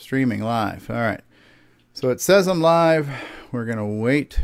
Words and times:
Streaming 0.00 0.40
live. 0.40 0.88
All 0.88 0.96
right. 0.96 1.20
So 1.92 2.08
it 2.08 2.22
says 2.22 2.48
I'm 2.48 2.62
live. 2.62 3.06
We're 3.52 3.66
going 3.66 3.76
to 3.76 3.84
wait 3.84 4.40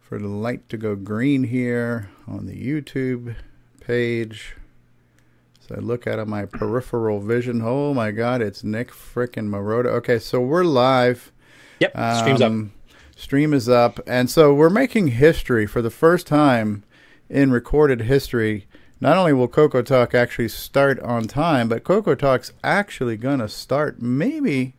for 0.00 0.20
the 0.20 0.28
light 0.28 0.68
to 0.68 0.76
go 0.76 0.94
green 0.94 1.42
here 1.42 2.10
on 2.28 2.46
the 2.46 2.54
YouTube 2.54 3.34
page. 3.80 4.54
So 5.58 5.74
I 5.74 5.80
look 5.80 6.06
out 6.06 6.20
of 6.20 6.28
my 6.28 6.46
peripheral 6.46 7.18
vision. 7.18 7.60
Oh 7.60 7.92
my 7.92 8.12
God, 8.12 8.40
it's 8.40 8.62
Nick 8.62 8.92
frickin' 8.92 9.48
Marotta. 9.48 9.86
Okay, 9.86 10.20
so 10.20 10.40
we're 10.40 10.62
live. 10.62 11.32
Yep, 11.80 11.90
stream's 12.16 12.40
Um, 12.40 12.72
Stream 13.16 13.52
is 13.52 13.68
up. 13.68 13.98
And 14.06 14.30
so 14.30 14.54
we're 14.54 14.70
making 14.70 15.08
history 15.08 15.66
for 15.66 15.82
the 15.82 15.90
first 15.90 16.28
time 16.28 16.84
in 17.28 17.50
recorded 17.50 18.02
history. 18.02 18.68
Not 19.04 19.18
only 19.18 19.34
will 19.34 19.48
Coco 19.48 19.82
Talk 19.82 20.14
actually 20.14 20.48
start 20.48 20.98
on 21.00 21.24
time, 21.24 21.68
but 21.68 21.84
Coco 21.84 22.14
Talk's 22.14 22.54
actually 22.64 23.18
going 23.18 23.40
to 23.40 23.50
start 23.50 24.00
maybe 24.00 24.76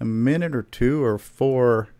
a 0.00 0.04
minute 0.04 0.52
or 0.52 0.64
two 0.64 1.04
or 1.04 1.16
four 1.16 1.90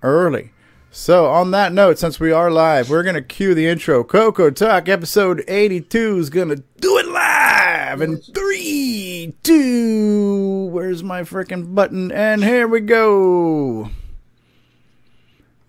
early. 0.00 0.52
So, 0.92 1.26
on 1.26 1.50
that 1.50 1.72
note, 1.72 1.98
since 1.98 2.20
we 2.20 2.30
are 2.30 2.52
live, 2.52 2.88
we're 2.88 3.02
going 3.02 3.16
to 3.16 3.22
cue 3.22 3.52
the 3.52 3.66
intro. 3.66 4.04
Coco 4.04 4.50
Talk 4.50 4.88
episode 4.88 5.42
82 5.48 6.18
is 6.18 6.30
going 6.30 6.50
to 6.50 6.62
do 6.78 6.98
it 6.98 7.08
live 7.08 8.00
in 8.00 8.18
three, 8.18 9.34
two. 9.42 10.68
Where's 10.70 11.02
my 11.02 11.22
freaking 11.22 11.74
button? 11.74 12.12
And 12.12 12.44
here 12.44 12.68
we 12.68 12.78
go. 12.78 13.90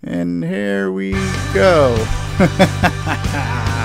And 0.04 0.44
here 0.44 0.92
we 0.92 1.14
go. 1.56 2.06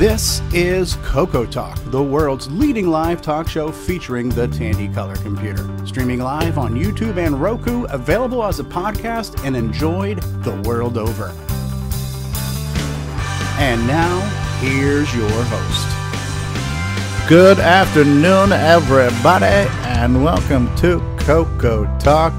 This 0.00 0.40
is 0.54 0.96
Coco 1.02 1.44
Talk, 1.44 1.78
the 1.90 2.02
world's 2.02 2.50
leading 2.50 2.88
live 2.88 3.20
talk 3.20 3.46
show 3.46 3.70
featuring 3.70 4.30
the 4.30 4.48
Tandy 4.48 4.88
Color 4.88 5.16
Computer. 5.16 5.68
Streaming 5.86 6.20
live 6.20 6.56
on 6.56 6.74
YouTube 6.74 7.18
and 7.18 7.38
Roku, 7.38 7.84
available 7.84 8.42
as 8.42 8.60
a 8.60 8.64
podcast 8.64 9.44
and 9.44 9.54
enjoyed 9.54 10.22
the 10.42 10.58
world 10.62 10.96
over. 10.96 11.34
And 13.58 13.86
now, 13.86 14.20
here's 14.60 15.14
your 15.14 15.28
host. 15.28 17.28
Good 17.28 17.58
afternoon, 17.58 18.52
everybody, 18.52 19.68
and 19.84 20.24
welcome 20.24 20.74
to 20.76 21.00
Coco 21.18 21.84
Talk, 21.98 22.32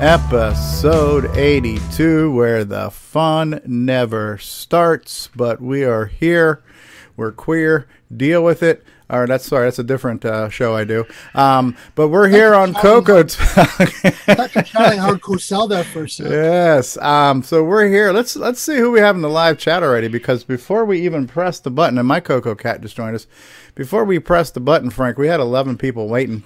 episode 0.00 1.36
82, 1.36 2.30
where 2.30 2.62
the 2.62 2.92
fun 2.92 3.60
never 3.66 4.38
starts, 4.38 5.30
but 5.34 5.60
we 5.60 5.82
are 5.82 6.06
here. 6.06 6.62
We're 7.18 7.32
queer. 7.32 7.88
Deal 8.16 8.44
with 8.44 8.62
it. 8.62 8.84
Or 9.10 9.26
that's 9.26 9.44
sorry, 9.44 9.66
that's 9.66 9.78
a 9.78 9.84
different 9.84 10.24
uh, 10.24 10.50
show 10.50 10.76
I 10.76 10.84
do. 10.84 11.04
Um, 11.34 11.76
but 11.94 12.08
we're 12.08 12.28
here 12.28 12.54
on 12.54 12.74
Coco 12.74 13.18
you 13.18 13.28
shouting 13.28 15.00
hardcore 15.00 15.40
sell 15.40 15.66
that 15.66 15.86
for 15.86 16.04
a 16.04 16.08
second. 16.08 16.32
Yes. 16.32 16.96
Um, 16.98 17.42
so 17.42 17.64
we're 17.64 17.88
here. 17.88 18.12
Let's 18.12 18.36
let's 18.36 18.60
see 18.60 18.76
who 18.76 18.92
we 18.92 19.00
have 19.00 19.16
in 19.16 19.22
the 19.22 19.30
live 19.30 19.58
chat 19.58 19.82
already. 19.82 20.08
Because 20.08 20.44
before 20.44 20.84
we 20.84 21.00
even 21.00 21.26
press 21.26 21.58
the 21.58 21.70
button, 21.70 21.98
and 21.98 22.06
my 22.06 22.20
Coco 22.20 22.54
Cat 22.54 22.82
just 22.82 22.96
joined 22.96 23.16
us. 23.16 23.26
Before 23.74 24.04
we 24.04 24.18
press 24.18 24.50
the 24.50 24.60
button, 24.60 24.90
Frank, 24.90 25.18
we 25.18 25.26
had 25.26 25.40
eleven 25.40 25.76
people 25.76 26.08
waiting. 26.08 26.44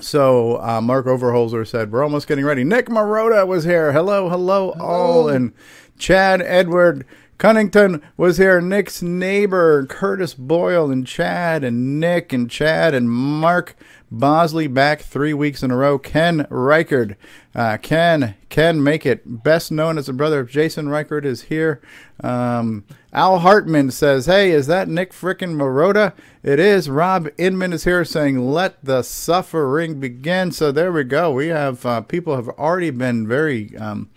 So 0.00 0.62
uh, 0.62 0.80
Mark 0.80 1.06
Overholzer 1.06 1.66
said, 1.66 1.92
"We're 1.92 2.04
almost 2.04 2.28
getting 2.28 2.44
ready." 2.44 2.64
Nick 2.64 2.86
Marotta 2.86 3.46
was 3.46 3.64
here. 3.64 3.92
Hello, 3.92 4.28
hello, 4.28 4.70
all, 4.80 5.28
and 5.28 5.52
Chad 5.98 6.40
Edward 6.42 7.04
Cunnington 7.38 8.02
was 8.16 8.38
here. 8.38 8.60
Nick's 8.60 9.00
neighbor, 9.00 9.86
Curtis 9.86 10.34
Boyle, 10.34 10.90
and 10.90 11.06
Chad, 11.06 11.62
and 11.62 12.00
Nick, 12.00 12.32
and 12.32 12.50
Chad, 12.50 12.94
and 12.94 13.08
Mark 13.08 13.76
Bosley 14.10 14.66
back 14.66 15.02
three 15.02 15.32
weeks 15.32 15.62
in 15.62 15.70
a 15.70 15.76
row. 15.76 16.00
Ken 16.00 16.48
Reichard, 16.50 17.14
uh, 17.54 17.76
Ken, 17.80 18.34
Ken, 18.48 18.82
make 18.82 19.06
it. 19.06 19.22
Best 19.44 19.70
known 19.70 19.98
as 19.98 20.06
the 20.06 20.12
brother 20.12 20.40
of 20.40 20.50
Jason 20.50 20.86
Reichard 20.86 21.24
is 21.24 21.42
here. 21.42 21.80
Um, 22.24 22.84
Al 23.12 23.38
Hartman 23.38 23.92
says, 23.92 24.26
"Hey, 24.26 24.50
is 24.50 24.66
that 24.66 24.88
Nick 24.88 25.12
frickin' 25.12 25.54
Marotta?" 25.54 26.14
It 26.42 26.58
is. 26.58 26.90
Rob 26.90 27.28
Inman 27.38 27.72
is 27.72 27.84
here 27.84 28.04
saying, 28.04 28.50
"Let 28.50 28.84
the 28.84 29.02
suffering 29.02 30.00
begin." 30.00 30.50
So 30.50 30.72
there 30.72 30.90
we 30.90 31.04
go. 31.04 31.30
We 31.30 31.48
have 31.48 31.86
uh, 31.86 32.00
people 32.00 32.34
have 32.34 32.48
already 32.48 32.90
been 32.90 33.28
very. 33.28 33.76
Um, 33.76 34.10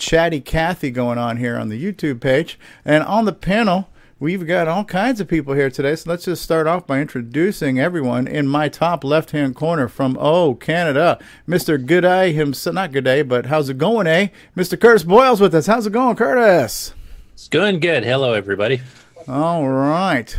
chatty 0.00 0.40
Cathy 0.40 0.90
going 0.90 1.18
on 1.18 1.36
here 1.36 1.56
on 1.56 1.68
the 1.68 1.80
YouTube 1.80 2.20
page. 2.20 2.58
And 2.84 3.04
on 3.04 3.26
the 3.26 3.32
panel, 3.32 3.88
we've 4.18 4.46
got 4.46 4.66
all 4.66 4.84
kinds 4.84 5.20
of 5.20 5.28
people 5.28 5.54
here 5.54 5.70
today. 5.70 5.94
So 5.94 6.10
let's 6.10 6.24
just 6.24 6.42
start 6.42 6.66
off 6.66 6.86
by 6.86 7.00
introducing 7.00 7.78
everyone 7.78 8.26
in 8.26 8.48
my 8.48 8.68
top 8.68 9.04
left 9.04 9.30
hand 9.30 9.54
corner 9.54 9.86
from, 9.86 10.16
oh, 10.18 10.54
Canada, 10.54 11.18
Mr. 11.46 11.78
Gooday 11.84 12.34
himself. 12.34 12.74
Not 12.74 12.90
Gooday, 12.90 13.26
but 13.28 13.46
how's 13.46 13.68
it 13.68 13.78
going, 13.78 14.06
eh? 14.06 14.28
Mr. 14.56 14.80
Curtis 14.80 15.04
Boyle's 15.04 15.40
with 15.40 15.54
us. 15.54 15.66
How's 15.66 15.86
it 15.86 15.92
going, 15.92 16.16
Curtis? 16.16 16.94
It's 17.34 17.48
going 17.48 17.78
good. 17.78 18.04
Hello, 18.04 18.32
everybody. 18.32 18.80
All 19.28 19.68
right. 19.68 20.36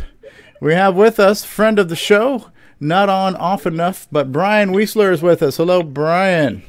We 0.60 0.74
have 0.74 0.94
with 0.94 1.18
us, 1.18 1.44
friend 1.44 1.78
of 1.78 1.88
the 1.88 1.96
show, 1.96 2.50
not 2.78 3.08
on 3.08 3.34
off 3.36 3.66
enough, 3.66 4.06
but 4.12 4.30
Brian 4.30 4.70
Weisler 4.70 5.12
is 5.12 5.22
with 5.22 5.42
us. 5.42 5.56
Hello, 5.56 5.82
Brian. 5.82 6.62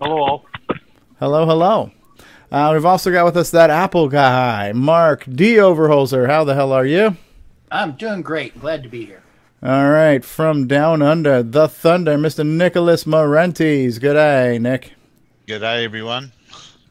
Hello, 0.00 0.18
all. 0.18 0.46
Hello, 1.18 1.46
hello. 1.46 1.90
Uh, 2.54 2.70
we've 2.72 2.86
also 2.86 3.10
got 3.10 3.24
with 3.24 3.36
us 3.36 3.50
that 3.50 3.68
Apple 3.68 4.08
guy, 4.08 4.70
Mark 4.70 5.24
D. 5.28 5.54
Overholzer. 5.56 6.28
How 6.28 6.44
the 6.44 6.54
hell 6.54 6.70
are 6.70 6.86
you? 6.86 7.16
I'm 7.68 7.96
doing 7.96 8.22
great. 8.22 8.60
Glad 8.60 8.84
to 8.84 8.88
be 8.88 9.04
here. 9.04 9.24
All 9.60 9.90
right, 9.90 10.24
from 10.24 10.68
down 10.68 11.02
under 11.02 11.42
the 11.42 11.66
thunder, 11.66 12.16
Mr. 12.16 12.46
Nicholas 12.46 13.06
Marentes. 13.06 14.00
Good 14.00 14.14
day, 14.14 14.60
Nick. 14.60 14.92
Good 15.48 15.62
day, 15.62 15.84
everyone. 15.84 16.30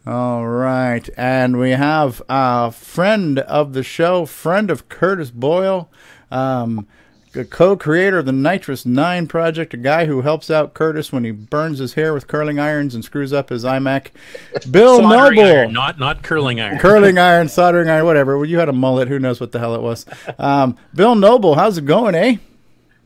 All 0.05 0.45
right, 0.45 1.09
and 1.15 1.57
we 1.57 1.69
have 1.69 2.21
a 2.27 2.69
friend 2.69 3.39
of 3.39 3.71
the 3.71 3.83
show, 3.83 4.25
friend 4.25 4.69
of 4.69 4.89
Curtis 4.89 5.31
Boyle, 5.31 5.89
um, 6.29 6.87
a 7.35 7.45
co-creator 7.45 8.19
of 8.19 8.25
the 8.25 8.31
Nitrous 8.31 8.85
Nine 8.85 9.27
project, 9.27 9.73
a 9.73 9.77
guy 9.77 10.05
who 10.05 10.21
helps 10.21 10.49
out 10.49 10.73
Curtis 10.73 11.11
when 11.11 11.23
he 11.23 11.31
burns 11.31 11.79
his 11.79 11.93
hair 11.93 12.13
with 12.13 12.27
curling 12.27 12.59
irons 12.59 12.95
and 12.95 13.03
screws 13.03 13.33
up 13.33 13.49
his 13.49 13.63
iMac. 13.63 14.09
Bill 14.71 15.01
Nobel, 15.01 15.45
iron, 15.45 15.73
not 15.73 15.99
not 15.99 16.23
curling 16.23 16.59
iron. 16.59 16.79
curling 16.79 17.17
iron, 17.19 17.49
soldering 17.49 17.89
iron, 17.89 18.05
whatever. 18.05 18.37
Well, 18.37 18.49
you 18.49 18.59
had 18.59 18.69
a 18.69 18.73
mullet. 18.73 19.07
Who 19.07 19.19
knows 19.19 19.39
what 19.39 19.51
the 19.51 19.59
hell 19.59 19.75
it 19.75 19.81
was? 19.81 20.05
Um, 20.37 20.77
Bill 20.93 21.15
Nobel, 21.15 21.55
how's 21.55 21.77
it 21.77 21.85
going, 21.85 22.15
eh? 22.15 22.37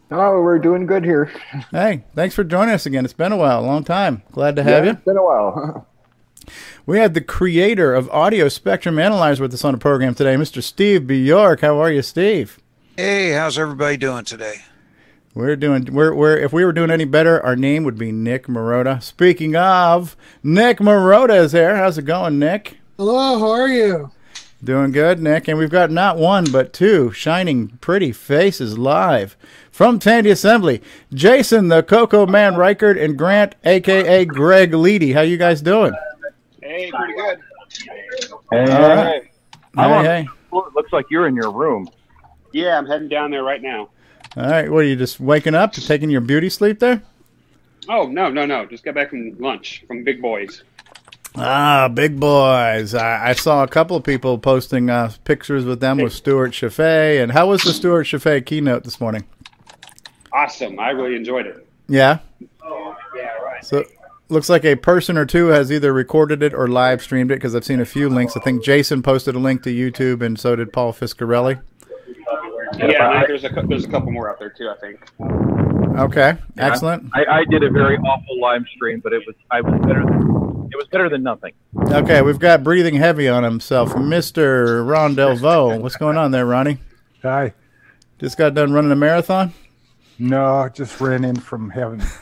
Oh, 0.10 0.42
we're 0.42 0.60
doing 0.60 0.86
good 0.86 1.04
here. 1.04 1.32
Hey, 1.72 2.04
thanks 2.16 2.34
for 2.34 2.44
joining 2.44 2.76
us 2.76 2.86
again. 2.86 3.04
It's 3.04 3.14
been 3.14 3.32
a 3.32 3.38
while, 3.38 3.60
a 3.60 3.66
long 3.66 3.84
time. 3.84 4.24
Glad 4.32 4.56
to 4.56 4.64
have 4.64 4.86
yeah, 4.86 4.92
you. 4.92 4.98
It's 4.98 5.06
been 5.06 5.18
a 5.18 5.24
while. 5.24 5.88
We 6.86 7.00
had 7.00 7.14
the 7.14 7.22
creator 7.22 7.94
of 7.94 8.10
Audio 8.12 8.48
Spectrum 8.48 9.00
Analyzer 9.00 9.44
with 9.44 9.54
us 9.54 9.66
on 9.66 9.74
the 9.74 9.78
program 9.78 10.16
today, 10.16 10.36
Mr. 10.36 10.64
Steve 10.64 11.06
Bjork. 11.08 11.60
How 11.60 11.78
are 11.82 11.92
you, 11.92 12.02
Steve? 12.02 12.58
Hey, 13.00 13.30
how's 13.30 13.60
everybody 13.60 13.96
doing 13.96 14.26
today? 14.26 14.64
We're 15.36 15.56
doing. 15.56 15.86
We're, 15.94 16.16
we're 16.16 16.36
if 16.36 16.52
we 16.52 16.66
were 16.66 16.74
doing 16.74 16.90
any 16.90 17.06
better, 17.06 17.40
our 17.46 17.56
name 17.56 17.84
would 17.84 17.96
be 17.96 18.12
Nick 18.12 18.48
Marotta. 18.48 19.04
Speaking 19.04 19.56
of, 19.56 20.18
Nick 20.42 20.80
Marotta 20.80 21.40
is 21.44 21.52
there. 21.52 21.76
How's 21.76 22.00
it 22.00 22.06
going, 22.06 22.40
Nick? 22.40 22.80
Hello, 22.98 23.38
how 23.38 23.52
are 23.52 23.68
you? 23.68 24.10
Doing 24.64 24.92
good, 24.92 25.22
Nick. 25.22 25.48
And 25.48 25.60
we've 25.60 25.70
got 25.70 25.92
not 25.92 26.18
one 26.18 26.52
but 26.52 26.74
two 26.74 27.12
shining 27.12 27.78
pretty 27.82 28.12
faces 28.12 28.80
live 28.80 29.38
from 29.70 30.00
Tandy 30.00 30.32
Assembly. 30.32 30.82
Jason, 31.14 31.68
the 31.68 31.84
Coco 31.84 32.26
Man 32.26 32.56
Reichard, 32.56 33.00
and 33.00 33.16
Grant, 33.16 33.54
aka 33.64 34.26
Greg 34.26 34.72
Leedy. 34.72 35.14
How 35.14 35.22
you 35.22 35.38
guys 35.38 35.62
doing? 35.62 35.94
Hey, 36.64 36.90
pretty 36.90 37.14
good. 37.14 37.40
Hey, 38.52 38.72
All 38.72 38.90
right. 38.90 39.22
I'm 39.76 40.04
Hey, 40.04 40.24
hey. 40.24 40.28
It 40.52 40.74
looks 40.74 40.92
like 40.92 41.06
you're 41.12 41.28
in 41.28 41.36
your 41.36 41.52
room. 41.52 41.88
Yeah, 42.52 42.78
I'm 42.78 42.86
heading 42.86 43.10
down 43.10 43.32
there 43.32 43.44
right 43.44 43.62
now. 43.62 43.90
All 44.36 44.44
right. 44.44 44.70
What 44.72 44.80
are 44.80 44.88
you 44.88 44.96
just 44.96 45.20
waking 45.20 45.56
up, 45.56 45.74
to 45.74 45.86
taking 45.86 46.10
your 46.10 46.22
beauty 46.22 46.50
sleep 46.50 46.80
there? 46.80 47.02
Oh 47.90 48.08
no, 48.08 48.30
no, 48.30 48.46
no! 48.46 48.66
Just 48.66 48.84
got 48.84 48.96
back 48.96 49.10
from 49.10 49.38
lunch 49.38 49.84
from 49.88 50.04
Big 50.04 50.22
Boys. 50.22 50.64
Ah, 51.36 51.88
big 51.88 52.20
boys. 52.20 52.96
I, 52.96 53.30
I 53.30 53.34
saw 53.34 53.64
a 53.64 53.68
couple 53.68 53.96
of 53.96 54.04
people 54.04 54.40
posting 54.40 54.90
uh, 54.90 55.12
pictures 55.24 55.66
with 55.66 55.80
them 55.80 55.98
with 56.00 56.12
Stuart 56.12 56.50
Chaffee. 56.50 57.20
And 57.20 57.32
how 57.32 57.50
was 57.50 57.62
the 57.62 57.74
Stuart 57.74 58.06
Chaffee 58.06 58.42
keynote 58.42 58.84
this 58.84 59.00
morning? 59.00 59.24
Awesome! 60.34 60.80
I 60.80 60.90
really 60.90 61.16
enjoyed 61.16 61.46
it. 61.46 61.68
Yeah. 61.88 62.20
Oh, 62.64 62.96
Yeah, 63.16 63.34
right. 63.38 63.64
So 63.64 63.84
looks 64.30 64.50
like 64.50 64.66
a 64.66 64.76
person 64.76 65.18
or 65.18 65.26
two 65.26 65.48
has 65.48 65.72
either 65.72 65.94
recorded 65.94 66.44
it 66.44 66.54
or 66.54 66.68
live 66.68 67.02
streamed 67.02 67.32
it 67.32 67.36
because 67.36 67.56
I've 67.56 67.64
seen 67.64 67.80
a 67.80 67.86
few 67.86 68.10
links. 68.10 68.36
I 68.36 68.42
think 68.42 68.64
Jason 68.64 69.02
posted 69.02 69.36
a 69.36 69.40
link 69.40 69.64
to 69.64 69.70
YouTube, 69.70 70.22
and 70.22 70.38
so 70.38 70.56
did 70.56 70.74
Paul 70.74 70.92
Fiscarelli. 70.92 71.62
Yeah, 72.80 73.22
and 73.22 73.26
there's 73.28 73.44
a 73.44 73.50
there's 73.68 73.86
a 73.86 73.90
couple 73.90 74.12
more 74.12 74.30
out 74.30 74.40
there 74.40 74.50
too. 74.50 74.70
I 74.70 74.78
think. 74.80 75.00
Okay, 76.00 76.38
excellent. 76.58 77.10
I, 77.16 77.40
I 77.40 77.46
did 77.46 77.64
a 77.64 77.72
very 77.72 77.98
awful 77.98 78.40
live 78.40 78.64
stream, 78.76 79.00
but 79.04 79.14
it 79.14 79.24
was 79.26 79.36
I 79.50 79.62
was 79.62 79.80
better 79.82 80.06
than 80.06 80.68
it 80.68 80.74
It 80.74 80.78
was 80.78 80.88
better 80.92 81.10
than 81.10 81.24
nothing. 81.24 81.54
Okay, 81.76 82.22
we've 82.22 82.40
got 82.40 82.64
breathing 82.64 82.96
heavy 82.96 83.28
on 83.28 83.44
himself, 83.44 83.94
Mr. 83.94 84.88
Ron 84.88 85.16
Delvaux. 85.16 85.82
What's 85.82 85.96
going 85.96 86.18
on 86.18 86.32
there, 86.32 86.46
Ronnie? 86.46 86.78
Hi. 87.24 87.54
Just 88.20 88.38
got 88.38 88.54
done 88.54 88.74
running 88.74 88.92
a 88.92 88.96
marathon? 88.96 89.54
No, 90.20 90.70
just 90.74 91.00
ran 91.00 91.24
in 91.24 91.36
from 91.36 91.70
heaven. 91.70 92.02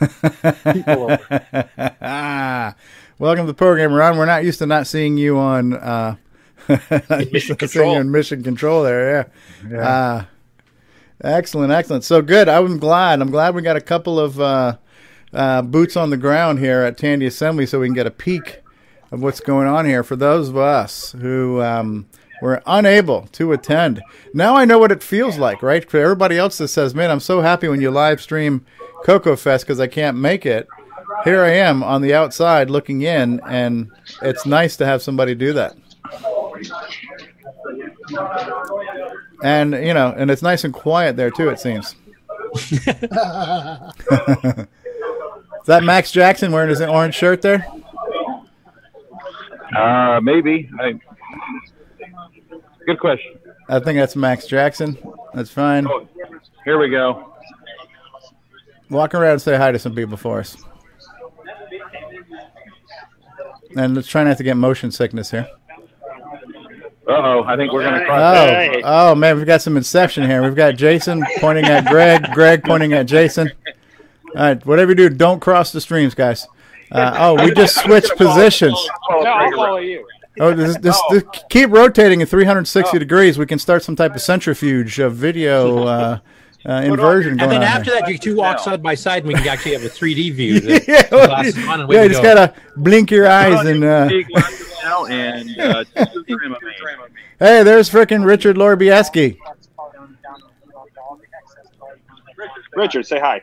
ah, 2.02 2.74
welcome 3.18 3.46
to 3.46 3.52
the 3.52 3.54
program, 3.56 3.92
Ron. 3.92 4.18
We're 4.18 4.26
not 4.26 4.44
used 4.44 4.58
to 4.58 4.66
not 4.66 4.86
seeing 4.86 5.16
you 5.16 5.38
on 5.38 5.72
uh, 5.72 6.16
not 6.68 7.32
used 7.32 7.58
to 7.58 7.68
seeing 7.68 7.92
you 7.92 8.00
in 8.00 8.10
mission 8.10 8.42
control 8.42 8.82
there. 8.82 9.30
Yeah. 9.64 9.70
Yeah. 9.70 9.88
Uh, 9.88 10.24
excellent, 11.22 11.72
excellent. 11.72 12.04
So 12.04 12.22
good. 12.22 12.48
I'm 12.48 12.78
glad. 12.78 13.20
I'm 13.20 13.30
glad 13.30 13.54
we 13.54 13.62
got 13.62 13.76
a 13.76 13.80
couple 13.80 14.18
of 14.18 14.40
uh, 14.40 14.76
uh, 15.32 15.62
boots 15.62 15.96
on 15.96 16.10
the 16.10 16.16
ground 16.16 16.58
here 16.58 16.82
at 16.82 16.98
Tandy 16.98 17.26
Assembly, 17.26 17.66
so 17.66 17.80
we 17.80 17.86
can 17.86 17.94
get 17.94 18.06
a 18.06 18.10
peek 18.10 18.62
of 19.10 19.22
what's 19.22 19.40
going 19.40 19.68
on 19.68 19.86
here 19.86 20.02
for 20.02 20.16
those 20.16 20.48
of 20.48 20.56
us 20.56 21.12
who. 21.12 21.60
Um, 21.62 22.06
were 22.42 22.62
unable 22.66 23.22
to 23.32 23.52
attend. 23.52 24.02
Now 24.34 24.56
I 24.56 24.64
know 24.64 24.78
what 24.78 24.92
it 24.92 25.02
feels 25.02 25.38
like, 25.38 25.62
right? 25.62 25.88
For 25.88 25.98
everybody 25.98 26.36
else 26.36 26.58
that 26.58 26.68
says, 26.68 26.94
"Man, 26.94 27.10
I'm 27.10 27.20
so 27.20 27.40
happy 27.40 27.68
when 27.68 27.80
you 27.80 27.90
live 27.90 28.20
stream 28.20 28.64
Coco 29.04 29.36
Fest 29.36 29.64
because 29.64 29.80
I 29.80 29.86
can't 29.86 30.16
make 30.16 30.44
it." 30.44 30.68
Here 31.24 31.42
I 31.42 31.50
am 31.50 31.82
on 31.82 32.02
the 32.02 32.14
outside 32.14 32.70
looking 32.70 33.02
in, 33.02 33.40
and 33.48 33.90
it's 34.22 34.46
nice 34.46 34.76
to 34.76 34.86
have 34.86 35.02
somebody 35.02 35.34
do 35.34 35.52
that. 35.54 35.74
And 39.42 39.72
you 39.72 39.94
know, 39.94 40.14
and 40.16 40.30
it's 40.30 40.42
nice 40.42 40.64
and 40.64 40.72
quiet 40.72 41.16
there 41.16 41.30
too. 41.30 41.48
It 41.50 41.60
seems. 41.60 41.94
Is 42.54 42.88
that 45.66 45.82
Max 45.82 46.10
Jackson 46.12 46.52
wearing 46.52 46.70
his 46.70 46.80
orange 46.80 47.14
shirt 47.14 47.42
there? 47.42 47.66
Uh, 49.76 50.20
maybe. 50.22 50.70
I, 50.80 50.94
good 52.86 53.00
question. 53.00 53.38
I 53.68 53.80
think 53.80 53.98
that's 53.98 54.14
Max 54.16 54.46
Jackson. 54.46 54.96
That's 55.34 55.50
fine. 55.50 55.86
Oh, 55.86 56.08
here 56.64 56.78
we 56.78 56.88
go. 56.88 57.32
Walk 58.90 59.14
around 59.14 59.32
and 59.32 59.42
say 59.42 59.56
hi 59.56 59.72
to 59.72 59.78
some 59.78 59.94
people 59.94 60.16
for 60.16 60.38
us. 60.38 60.56
And 63.76 63.94
let's 63.94 64.08
try 64.08 64.22
not 64.24 64.38
to 64.38 64.44
get 64.44 64.56
motion 64.56 64.90
sickness 64.90 65.32
here. 65.32 65.48
Uh 67.08 67.12
oh, 67.12 67.44
I 67.44 67.56
think 67.56 67.72
we're 67.72 67.84
gonna 67.84 68.04
cross. 68.04 68.36
Oh, 68.38 68.80
oh 68.84 69.14
man, 69.14 69.36
we've 69.36 69.46
got 69.46 69.62
some 69.62 69.76
inception 69.76 70.28
here. 70.28 70.42
We've 70.42 70.56
got 70.56 70.74
Jason 70.74 71.24
pointing 71.38 71.64
at 71.66 71.86
Greg, 71.86 72.32
Greg 72.32 72.64
pointing 72.64 72.92
at 72.94 73.06
Jason. 73.06 73.52
All 74.34 74.42
right, 74.42 74.66
whatever 74.66 74.90
you 74.90 74.96
do, 74.96 75.08
don't 75.10 75.40
cross 75.40 75.70
the 75.70 75.80
streams, 75.80 76.14
guys. 76.14 76.46
Uh, 76.90 77.14
oh, 77.18 77.44
we 77.44 77.52
just 77.52 77.76
switched 77.80 78.16
positions. 78.16 78.74
No, 79.10 79.18
I'll 79.20 79.50
follow 79.52 79.76
you. 79.78 80.06
Oh, 80.38 80.52
this, 80.52 80.76
this, 80.78 81.00
this 81.10 81.22
keep 81.48 81.70
rotating 81.70 82.22
at 82.22 82.28
360 82.28 82.98
degrees. 82.98 83.38
We 83.38 83.46
can 83.46 83.58
start 83.58 83.82
some 83.82 83.96
type 83.96 84.14
of 84.14 84.20
centrifuge 84.20 84.98
of 84.98 85.14
video 85.14 85.84
uh, 85.84 86.18
uh, 86.66 86.72
inversion 86.84 87.32
And 87.32 87.40
going 87.40 87.50
then 87.52 87.62
after 87.62 87.92
here. 87.92 88.00
that, 88.00 88.10
you 88.10 88.18
two 88.18 88.36
walk 88.36 88.58
side 88.58 88.82
by 88.82 88.94
side, 88.94 89.22
and 89.22 89.28
we 89.28 89.34
can 89.34 89.48
actually 89.48 89.72
have 89.72 89.84
a 89.84 89.88
3D 89.88 90.32
view. 90.32 90.80
Yeah, 90.86 91.08
well, 91.10 91.28
glasses 91.28 91.56
on 91.66 91.90
yeah, 91.90 92.02
you 92.02 92.08
just 92.10 92.22
go. 92.22 92.34
gotta 92.34 92.54
blink 92.76 93.10
your 93.10 93.28
eyes 93.28 93.64
and. 93.64 93.84
Now 94.86 95.04
and 95.06 95.58
uh, 95.58 95.84
hey, 97.40 97.64
there's 97.64 97.90
frickin' 97.90 98.24
Richard 98.24 98.54
Lorbieski. 98.54 99.36
Richard, 102.72 103.04
say 103.04 103.18
hi. 103.18 103.42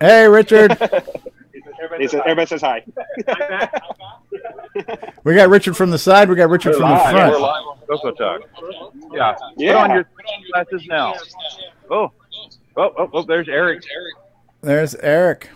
Hey, 0.00 0.28
Richard. 0.28 0.76
He 1.98 2.08
says, 2.08 2.20
everybody 2.24 2.46
says 2.46 2.62
hi. 2.62 2.82
we 5.24 5.34
got 5.34 5.48
Richard 5.48 5.76
from 5.76 5.90
the 5.90 5.98
side. 5.98 6.28
We 6.28 6.34
got 6.34 6.50
Richard 6.50 6.74
from 6.74 6.90
the 6.90 6.96
front. 6.96 7.32
We're 7.32 7.38
live 7.38 7.64
on 7.64 7.78
Coco 7.86 8.10
Talk. 8.12 8.42
Yeah. 9.12 9.36
Yeah. 9.56 9.72
Put 9.72 9.82
on 9.82 9.90
your 9.94 10.08
glasses 10.52 10.84
now. 10.88 11.14
Oh. 11.90 12.10
Oh, 12.76 12.92
oh, 12.98 13.10
oh, 13.12 13.22
there's 13.22 13.48
Eric. 13.48 13.84
There's 14.62 14.94
Eric. 14.96 15.50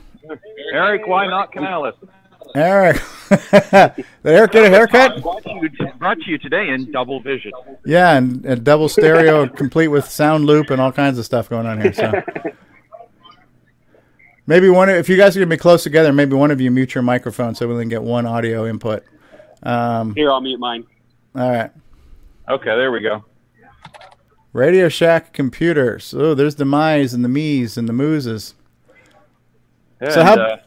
Eric, 0.73 1.07
why 1.07 1.27
not 1.27 1.53
Canales? 1.53 1.95
Eric. 2.55 3.00
Did 3.29 4.05
Eric 4.25 4.52
get 4.52 4.64
a 4.64 4.69
haircut? 4.70 5.23
Brought 5.23 5.43
to 5.44 5.50
you, 5.50 5.70
brought 5.99 6.19
to 6.20 6.31
you 6.31 6.38
today 6.38 6.69
in 6.70 6.91
double 6.91 7.20
vision. 7.20 7.52
Yeah, 7.85 8.17
and, 8.17 8.44
and 8.44 8.64
double 8.64 8.88
stereo, 8.88 9.47
complete 9.56 9.88
with 9.88 10.05
sound 10.08 10.47
loop 10.47 10.70
and 10.70 10.81
all 10.81 10.93
kinds 10.93 11.19
of 11.19 11.25
stuff 11.25 11.49
going 11.49 11.67
on 11.67 11.81
here. 11.81 11.93
So 11.93 12.23
maybe 14.47 14.69
one. 14.69 14.88
If 14.88 15.08
you 15.08 15.17
guys 15.17 15.37
are 15.37 15.41
gonna 15.41 15.50
be 15.50 15.56
close 15.56 15.82
together, 15.82 16.12
maybe 16.12 16.35
one 16.35 16.50
of 16.50 16.61
you 16.61 16.70
mute 16.70 16.94
your 16.94 17.02
microphone 17.02 17.55
so 17.55 17.69
we 17.69 17.81
can 17.81 17.88
get 17.88 18.02
one 18.02 18.26
audio 18.26 18.67
input. 18.67 19.05
Um, 19.62 20.14
Here, 20.14 20.31
I'll 20.31 20.41
mute 20.41 20.58
mine. 20.58 20.85
all 21.37 21.50
right. 21.50 21.70
Okay, 22.49 22.64
there 22.76 22.91
we 22.91 23.00
go. 23.00 23.25
Radio 24.53 24.88
Shack 24.88 25.32
computers. 25.32 26.12
Oh, 26.17 26.35
there's 26.35 26.56
the 26.56 26.64
my's 26.64 27.14
and 27.14 27.25
the 27.25 27.29
me's 27.29 27.76
and 27.79 27.88
the 27.88 27.93
mooses. 27.93 28.55
And, 30.00 30.12
So 30.12 30.25
how- 30.25 30.35
uh, 30.35 30.56
I, 30.56 30.61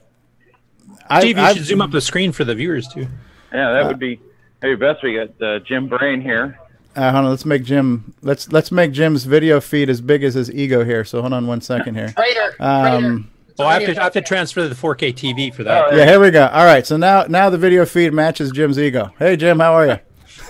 Steve, 1.22 1.38
you 1.38 1.44
I- 1.44 1.54
should 1.54 1.66
zoom 1.66 1.82
up 1.82 1.92
the 1.92 2.02
screen 2.02 2.32
for 2.32 2.44
the 2.44 2.56
viewers 2.56 2.88
too. 2.88 3.08
yeah, 3.54 3.72
that 3.74 3.86
would 3.88 4.00
be 4.00 4.20
maybe 4.62 4.76
best. 4.76 5.04
We 5.04 5.16
got 5.16 5.42
uh, 5.42 5.60
Jim 5.60 5.88
Brain 5.88 6.22
here. 6.22 6.60
Uh, 6.96 7.12
hold 7.12 7.26
on, 7.26 7.32
let's 7.32 7.46
make 7.46 7.64
Jim. 7.64 8.14
Let's 8.22 8.52
let's 8.52 8.72
make 8.72 8.92
Jim's 8.92 9.24
video 9.26 9.60
feed 9.60 9.90
as 9.90 10.00
big 10.02 10.24
as 10.24 10.36
his 10.36 10.52
ego 10.52 10.84
here. 10.84 11.04
So 11.04 11.22
hold 11.22 11.34
on 11.34 11.48
one 11.48 11.60
second 11.62 11.96
here. 11.96 12.10
Traitor. 12.10 12.56
Um, 12.60 13.30
Oh, 13.60 13.66
I 13.68 13.80
have 13.80 13.86
to 13.94 14.00
I 14.02 14.04
have 14.06 14.14
to 14.14 14.22
transfer 14.22 14.68
the 14.68 14.74
4K 14.74 15.14
TV 15.14 15.54
for 15.54 15.64
that. 15.64 15.96
yeah, 15.96 16.06
here 16.08 16.20
we 16.20 16.32
go. 16.32 16.48
All 16.48 16.66
right, 16.66 16.86
so 16.88 16.98
now 16.98 17.26
now 17.26 17.52
the 17.52 17.58
video 17.60 17.86
feed 17.86 18.12
matches 18.12 18.52
Jim's 18.52 18.80
ego. 18.80 19.12
Hey 19.20 19.38
Jim, 19.38 19.60
how 19.60 19.74
are 19.74 19.86
you? 19.88 20.00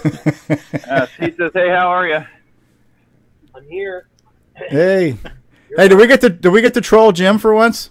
Uh, 0.89 1.05
he 1.19 1.31
says, 1.31 1.51
"Hey, 1.53 1.69
how 1.69 1.87
are 1.89 2.07
you?" 2.07 2.23
I'm 3.55 3.63
here. 3.69 4.07
Hey, 4.55 5.17
hey, 5.77 5.87
did 5.87 5.97
we 5.97 6.07
get 6.07 6.21
to 6.21 6.29
did 6.29 6.49
we 6.49 6.61
get 6.61 6.73
to 6.75 6.81
troll 6.81 7.11
Jim 7.11 7.39
for 7.39 7.53
once? 7.53 7.89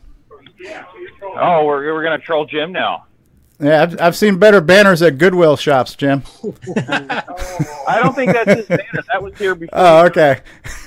Oh, 1.34 1.64
we're 1.64 1.92
we're 1.92 2.02
gonna 2.02 2.18
troll 2.18 2.44
Jim 2.44 2.72
now. 2.72 3.06
Yeah, 3.58 3.82
I've, 3.82 4.00
I've 4.00 4.16
seen 4.16 4.38
better 4.38 4.60
banners 4.60 5.02
at 5.02 5.18
Goodwill 5.18 5.56
shops, 5.56 5.94
Jim. 5.94 6.22
I 6.76 8.00
don't 8.02 8.14
think 8.14 8.32
that's 8.32 8.54
his 8.54 8.66
banner. 8.66 9.02
That 9.12 9.22
was 9.22 9.38
here 9.38 9.54
before. 9.54 9.78
Oh, 9.78 10.06
okay. 10.06 10.40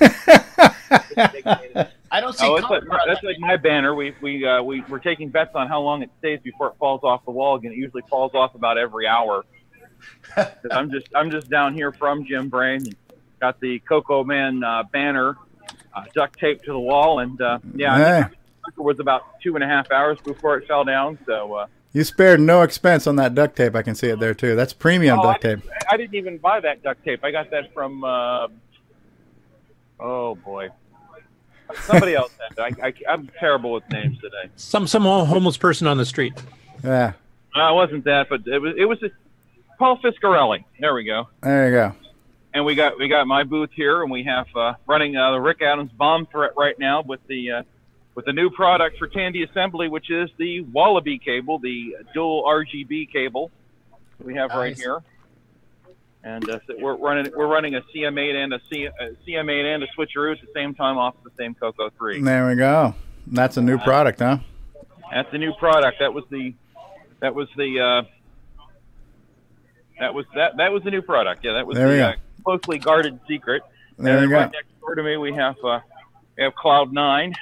I 2.10 2.20
don't 2.20 2.34
see 2.34 2.46
Oh, 2.46 2.56
it's 2.56 2.68
like, 2.68 2.82
that's 3.06 3.22
like 3.22 3.38
my 3.38 3.56
banner. 3.56 3.94
We 3.94 4.14
we 4.20 4.46
uh, 4.46 4.62
we 4.62 4.82
we're 4.82 4.98
taking 4.98 5.30
bets 5.30 5.54
on 5.54 5.68
how 5.68 5.80
long 5.80 6.02
it 6.02 6.10
stays 6.18 6.40
before 6.42 6.68
it 6.68 6.74
falls 6.78 7.00
off 7.02 7.24
the 7.24 7.30
wall. 7.30 7.56
Again, 7.56 7.72
it 7.72 7.78
usually 7.78 8.02
falls 8.08 8.32
off 8.34 8.54
about 8.54 8.78
every 8.78 9.06
hour. 9.06 9.44
I'm 10.70 10.90
just 10.90 11.08
I'm 11.14 11.30
just 11.30 11.48
down 11.50 11.74
here 11.74 11.92
from 11.92 12.24
Jim 12.26 12.48
Brain. 12.48 12.84
Got 13.40 13.60
the 13.60 13.78
Coco 13.80 14.22
Man 14.24 14.62
uh, 14.62 14.84
banner 14.92 15.36
uh, 15.94 16.04
duct 16.14 16.38
taped 16.38 16.64
to 16.66 16.72
the 16.72 16.78
wall, 16.78 17.20
and 17.20 17.40
uh, 17.40 17.58
yeah, 17.74 17.94
I 17.94 17.98
Hey, 17.98 18.24
think 18.66 18.78
it 18.78 18.82
was 18.82 19.00
about 19.00 19.40
two 19.42 19.54
and 19.54 19.64
a 19.64 19.66
half 19.66 19.90
hours 19.90 20.18
before 20.20 20.56
it 20.58 20.66
fell 20.68 20.84
down. 20.84 21.18
So 21.26 21.54
uh, 21.54 21.66
you 21.92 22.04
spared 22.04 22.40
no 22.40 22.62
expense 22.62 23.06
on 23.06 23.16
that 23.16 23.34
duct 23.34 23.56
tape. 23.56 23.74
I 23.74 23.82
can 23.82 23.94
see 23.94 24.08
it 24.08 24.18
there 24.20 24.34
too. 24.34 24.54
That's 24.56 24.72
premium 24.72 25.18
Oh, 25.20 25.22
duct 25.22 25.42
tape. 25.42 25.60
I, 25.88 25.94
I 25.94 25.96
didn't 25.96 26.14
even 26.14 26.38
buy 26.38 26.60
that 26.60 26.82
duct 26.82 27.04
tape. 27.04 27.24
I 27.24 27.30
got 27.30 27.50
that 27.50 27.72
from. 27.72 28.04
Uh, 28.04 28.48
oh 30.00 30.34
boy, 30.36 30.68
somebody 31.84 32.14
else 32.14 32.32
had 32.56 32.70
it. 32.70 32.78
I, 32.82 32.88
I, 32.88 32.94
I'm 33.12 33.30
terrible 33.38 33.72
with 33.72 33.88
names 33.90 34.18
today. 34.20 34.50
Some 34.56 34.86
some 34.86 35.02
homeless 35.04 35.56
person 35.56 35.86
on 35.86 35.96
the 35.96 36.06
street. 36.06 36.34
Yeah, 36.84 37.12
No, 37.54 37.70
it 37.70 37.74
wasn't 37.74 38.04
that, 38.04 38.28
but 38.28 38.46
it 38.46 38.58
was 38.58 38.74
it 38.76 38.84
was 38.84 39.02
a, 39.02 39.10
Paul 39.78 39.98
Fiscarelli. 39.98 40.64
There 40.80 40.94
we 40.94 41.04
go. 41.04 41.28
there 41.42 41.68
you 41.68 41.74
go. 41.74 41.92
And 42.54 42.64
we 42.64 42.74
got 42.74 42.98
we 42.98 43.08
got 43.08 43.26
my 43.26 43.42
booth 43.44 43.70
here, 43.74 44.02
and 44.02 44.10
we 44.10 44.22
have 44.24 44.46
uh, 44.54 44.74
running 44.86 45.16
uh, 45.16 45.32
the 45.32 45.40
Rick 45.40 45.60
Adams 45.62 45.90
bomb 45.92 46.26
threat 46.26 46.52
right 46.56 46.78
now 46.78 47.02
with 47.02 47.20
the 47.26 47.50
uh, 47.52 47.62
with 48.16 48.24
the 48.24 48.32
new 48.32 48.50
product 48.50 48.98
for 48.98 49.06
Tandy 49.06 49.44
Assembly, 49.44 49.88
which 49.88 50.10
is 50.10 50.30
the 50.38 50.62
Wallaby 50.62 51.18
cable, 51.18 51.58
the 51.58 51.96
dual 52.12 52.42
RGB 52.44 53.12
cable 53.12 53.52
we 54.18 54.34
have 54.34 54.50
right 54.50 54.74
here. 54.74 55.02
And 56.24 56.48
uh, 56.48 56.58
so 56.66 56.74
we're 56.80 56.96
running 56.96 57.30
we're 57.36 57.46
running 57.46 57.76
a 57.76 57.82
CM8 57.82 58.34
and 58.34 58.54
a, 58.54 58.60
C, 58.68 58.86
a 58.86 59.10
CM8 59.28 59.74
and 59.74 59.84
a 59.84 59.86
switcheroo 59.96 60.32
at 60.32 60.40
the 60.40 60.48
same 60.52 60.74
time 60.74 60.98
off 60.98 61.14
the 61.22 61.30
same 61.38 61.54
Coco 61.54 61.90
3. 61.90 62.22
There 62.22 62.48
we 62.48 62.56
go. 62.56 62.94
That's 63.28 63.58
a 63.58 63.62
new 63.62 63.78
product, 63.78 64.18
huh? 64.18 64.38
That's 65.12 65.32
a 65.32 65.38
new 65.38 65.52
product. 65.52 66.00
That 66.00 66.12
was 66.12 66.24
the 66.30 66.54
that 67.20 67.34
was 67.34 67.48
the 67.56 67.80
uh, 67.80 68.64
that 70.00 70.14
was 70.14 70.24
that 70.34 70.56
that 70.56 70.72
was 70.72 70.82
the 70.82 70.90
new 70.90 71.02
product. 71.02 71.44
Yeah, 71.44 71.52
that 71.52 71.66
was 71.66 71.76
There 71.76 71.88
the 71.88 72.08
uh, 72.08 72.12
closely 72.44 72.78
guarded 72.78 73.20
secret. 73.28 73.62
There 73.98 74.18
and 74.18 74.30
right 74.30 74.50
go. 74.50 74.58
next 74.58 74.80
door 74.80 74.94
to 74.96 75.02
me, 75.02 75.16
we 75.16 75.32
have 75.34 75.56
uh, 75.62 75.80
we 76.36 76.42
have 76.42 76.54
Cloud 76.56 76.92
Nine. 76.92 77.34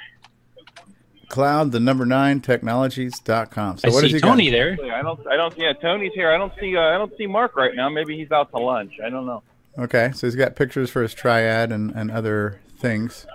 Cloud, 1.35 1.73
the 1.73 1.81
number 1.81 2.05
nine 2.05 2.39
technologies.com. 2.39 3.77
So 3.77 3.89
I 3.89 3.91
what 3.91 3.99
see 4.01 4.05
has 4.07 4.11
he 4.13 4.19
Tony 4.21 4.45
got? 4.45 4.51
there. 4.51 4.77
I 4.93 5.01
don't 5.01 5.27
I 5.27 5.35
don't 5.35 5.53
yeah 5.57 5.73
Tony's 5.73 6.13
here. 6.13 6.31
I 6.31 6.37
don't 6.37 6.53
see 6.59 6.77
uh, 6.77 6.81
I 6.81 6.97
don't 6.97 7.11
see 7.17 7.27
Mark 7.27 7.57
right 7.57 7.75
now. 7.75 7.89
Maybe 7.89 8.15
he's 8.17 8.31
out 8.31 8.51
to 8.51 8.57
lunch. 8.57 8.93
I 9.05 9.09
don't 9.09 9.25
know. 9.25 9.43
Okay, 9.77 10.11
so 10.15 10.25
he's 10.25 10.35
got 10.37 10.55
pictures 10.55 10.89
for 10.89 11.01
his 11.01 11.13
triad 11.13 11.73
and, 11.73 11.91
and 11.91 12.09
other 12.09 12.61
things. 12.77 13.27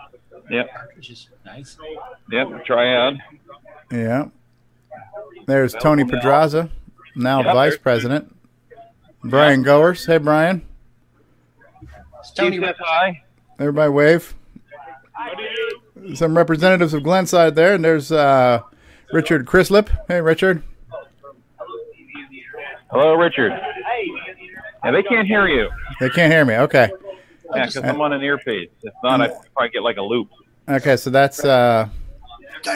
Yep 0.50 0.70
Which 0.96 1.10
is 1.10 1.28
nice. 1.44 1.76
yep 2.32 2.64
triad. 2.64 3.18
Yeah. 3.92 4.28
There's 5.46 5.74
Tony 5.74 6.04
Podraza. 6.04 6.70
now 7.14 7.42
Yep. 7.44 7.54
vice 7.54 7.76
president. 7.76 8.34
Brian 9.22 9.62
Goers. 9.62 10.06
Hey, 10.06 10.16
Brian. 10.16 10.62
Steve 12.22 12.60
says 12.62 12.76
hi. 12.78 13.22
Everybody 13.58 13.90
wave. 13.90 14.34
Some 16.14 16.36
representatives 16.36 16.94
of 16.94 17.02
Glenside 17.02 17.54
there, 17.54 17.74
and 17.74 17.84
there's 17.84 18.10
uh, 18.10 18.60
Richard 19.12 19.46
Chrislip. 19.46 19.88
Hey, 20.08 20.20
Richard. 20.20 20.62
Hello, 22.90 23.14
Richard. 23.14 23.52
Yeah, 24.84 24.90
they 24.90 25.02
can't 25.02 25.26
hear 25.26 25.46
you. 25.46 25.68
They 26.00 26.08
can't 26.10 26.32
hear 26.32 26.44
me. 26.44 26.54
Okay. 26.54 26.90
Yeah, 27.54 27.66
because 27.66 27.76
I'm 27.76 28.00
on 28.00 28.12
an 28.12 28.22
earpiece. 28.22 28.70
If 28.82 28.94
not, 29.02 29.20
I 29.20 29.28
probably 29.28 29.70
get 29.70 29.82
like 29.82 29.96
a 29.96 30.02
loop. 30.02 30.30
Okay, 30.68 30.96
so 30.96 31.10
that's 31.10 31.44
uh, 31.44 31.88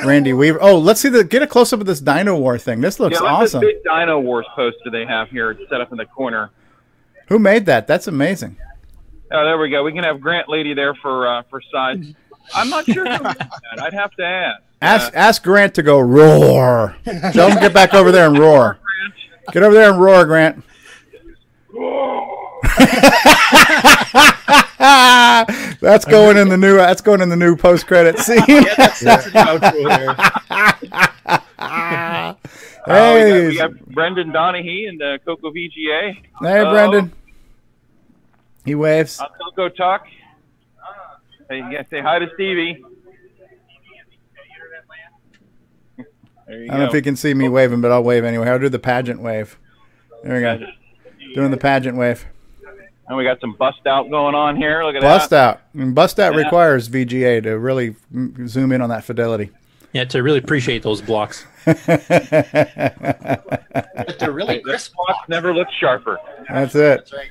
Randy 0.05 0.33
Weaver. 0.33 0.59
Oh, 0.61 0.79
let's 0.79 1.01
see 1.01 1.09
the 1.09 1.25
get 1.25 1.43
a 1.43 1.47
close 1.47 1.73
up 1.73 1.81
of 1.81 1.87
this 1.87 2.01
Dino 2.01 2.37
War 2.37 2.59
thing. 2.59 2.81
This 2.81 3.01
looks 3.01 3.19
yeah, 3.21 3.27
awesome. 3.27 3.61
this 3.61 3.75
big 3.75 3.85
Dino 3.85 4.21
Wars 4.21 4.47
poster 4.55 4.91
they 4.91 5.07
have 5.07 5.31
here 5.31 5.57
set 5.69 5.81
up 5.81 5.93
in 5.93 5.99
the 5.99 6.07
corner. 6.07 6.51
Who 7.29 7.39
made 7.39 7.67
that? 7.67 7.87
That's 7.87 8.07
amazing. 8.07 8.57
Oh, 9.33 9.45
there 9.45 9.59
we 9.59 9.71
go. 9.71 9.83
We 9.83 9.93
can 9.93 10.05
have 10.05 10.21
Grant 10.21 10.49
Lady 10.49 10.75
there 10.75 10.95
for 10.95 11.27
uh, 11.27 11.43
for 11.51 11.61
size. 11.73 12.15
I'm 12.55 12.71
not 12.71 12.85
sure. 12.87 13.07
I'd 13.09 13.93
have 13.93 14.13
to 14.17 14.25
ask. 14.25 14.63
Ask 14.83 15.13
ask 15.15 15.43
Grant 15.43 15.75
to 15.75 15.83
go 15.83 15.99
roar. 16.01 16.97
Tell 17.05 17.49
him 17.49 17.55
to 17.55 17.61
get 17.61 17.73
back 17.73 17.95
over 17.95 18.13
there 18.13 18.27
and 18.29 18.39
roar. 18.39 18.79
Get 19.53 19.63
over 19.63 19.75
there 19.75 19.91
and 19.91 20.01
roar, 20.01 20.25
Grant. 20.25 20.63
that's 25.81 26.05
going 26.05 26.37
in 26.37 26.49
the 26.49 26.57
new. 26.57 26.77
That's 26.77 27.01
going 27.01 27.21
in 27.21 27.29
the 27.29 27.37
new 27.37 27.57
post 27.57 27.87
credit 27.87 28.19
scene. 28.19 28.43
that's, 28.77 29.01
that's 29.01 29.27
an 29.27 29.33
outro 29.33 29.89
there. 29.89 30.17
Uh, 32.87 32.93
Hey, 32.93 33.49
we, 33.49 33.57
got, 33.57 33.71
we 33.71 33.77
got 33.79 33.87
Brendan 33.95 34.31
Donohoe 34.31 34.89
and 34.89 35.03
uh, 35.03 35.17
Coco 35.25 35.51
VGA. 35.51 36.13
hey, 36.17 36.23
Hello. 36.39 36.71
Brendan. 36.71 37.13
He 38.67 38.75
waves. 38.75 39.19
On 39.21 39.29
Coco 39.43 39.71
Talk. 39.71 40.07
Hey, 41.55 41.61
you 41.61 41.71
gotta 41.71 41.87
say 41.89 42.01
hi 42.01 42.19
to 42.19 42.29
Stevie. 42.35 42.83
There 46.47 46.59
you 46.59 46.65
I 46.65 46.67
don't 46.73 46.81
know 46.81 46.87
if 46.89 46.95
you 46.95 47.01
can 47.03 47.15
see 47.15 47.33
me 47.33 47.49
waving, 47.49 47.81
but 47.81 47.93
I'll 47.93 48.03
wave 48.03 48.25
anyway. 48.25 48.49
I'll 48.49 48.59
do 48.59 48.69
the 48.69 48.81
pageant 48.81 49.23
wave. 49.23 49.57
There 50.25 50.35
we 50.35 50.41
go. 50.41 50.59
Doing 51.35 51.53
the 51.53 51.57
pageant 51.57 51.97
wave. 51.97 52.27
And 53.07 53.17
we 53.17 53.23
got 53.23 53.41
some 53.41 53.53
bust 53.55 53.87
out 53.87 54.11
going 54.11 54.35
on 54.35 54.57
here. 54.57 54.83
Look 54.83 54.97
at 54.97 55.03
Bust 55.03 55.31
that. 55.31 55.59
Bust 55.59 55.63
out. 55.77 55.81
And 55.81 55.95
bust 55.95 56.19
out 56.19 56.33
Yeah. 56.35 56.41
requires 56.41 56.89
VGA 56.89 57.41
to 57.45 57.57
really 57.59 57.95
zoom 58.49 58.73
in 58.73 58.81
on 58.81 58.89
that 58.89 59.05
fidelity. 59.05 59.51
Yeah, 59.93 60.05
to 60.07 60.25
really 60.25 60.39
appreciate 60.39 60.83
those 60.83 61.01
blocks. 61.01 61.47
But 61.67 61.79
they're 64.19 64.33
really 64.33 64.59
crisp. 64.61 64.93
Block 64.97 65.29
never 65.29 65.55
looks 65.55 65.73
sharper. 65.75 66.19
That's 66.49 66.75
it. 66.75 67.09
That's 67.09 67.13
right. 67.13 67.31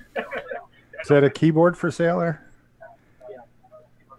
Is 1.01 1.09
that 1.09 1.23
a 1.25 1.29
keyboard 1.29 1.77
for 1.77 1.91
sale 1.91 2.19
there? 2.19 2.41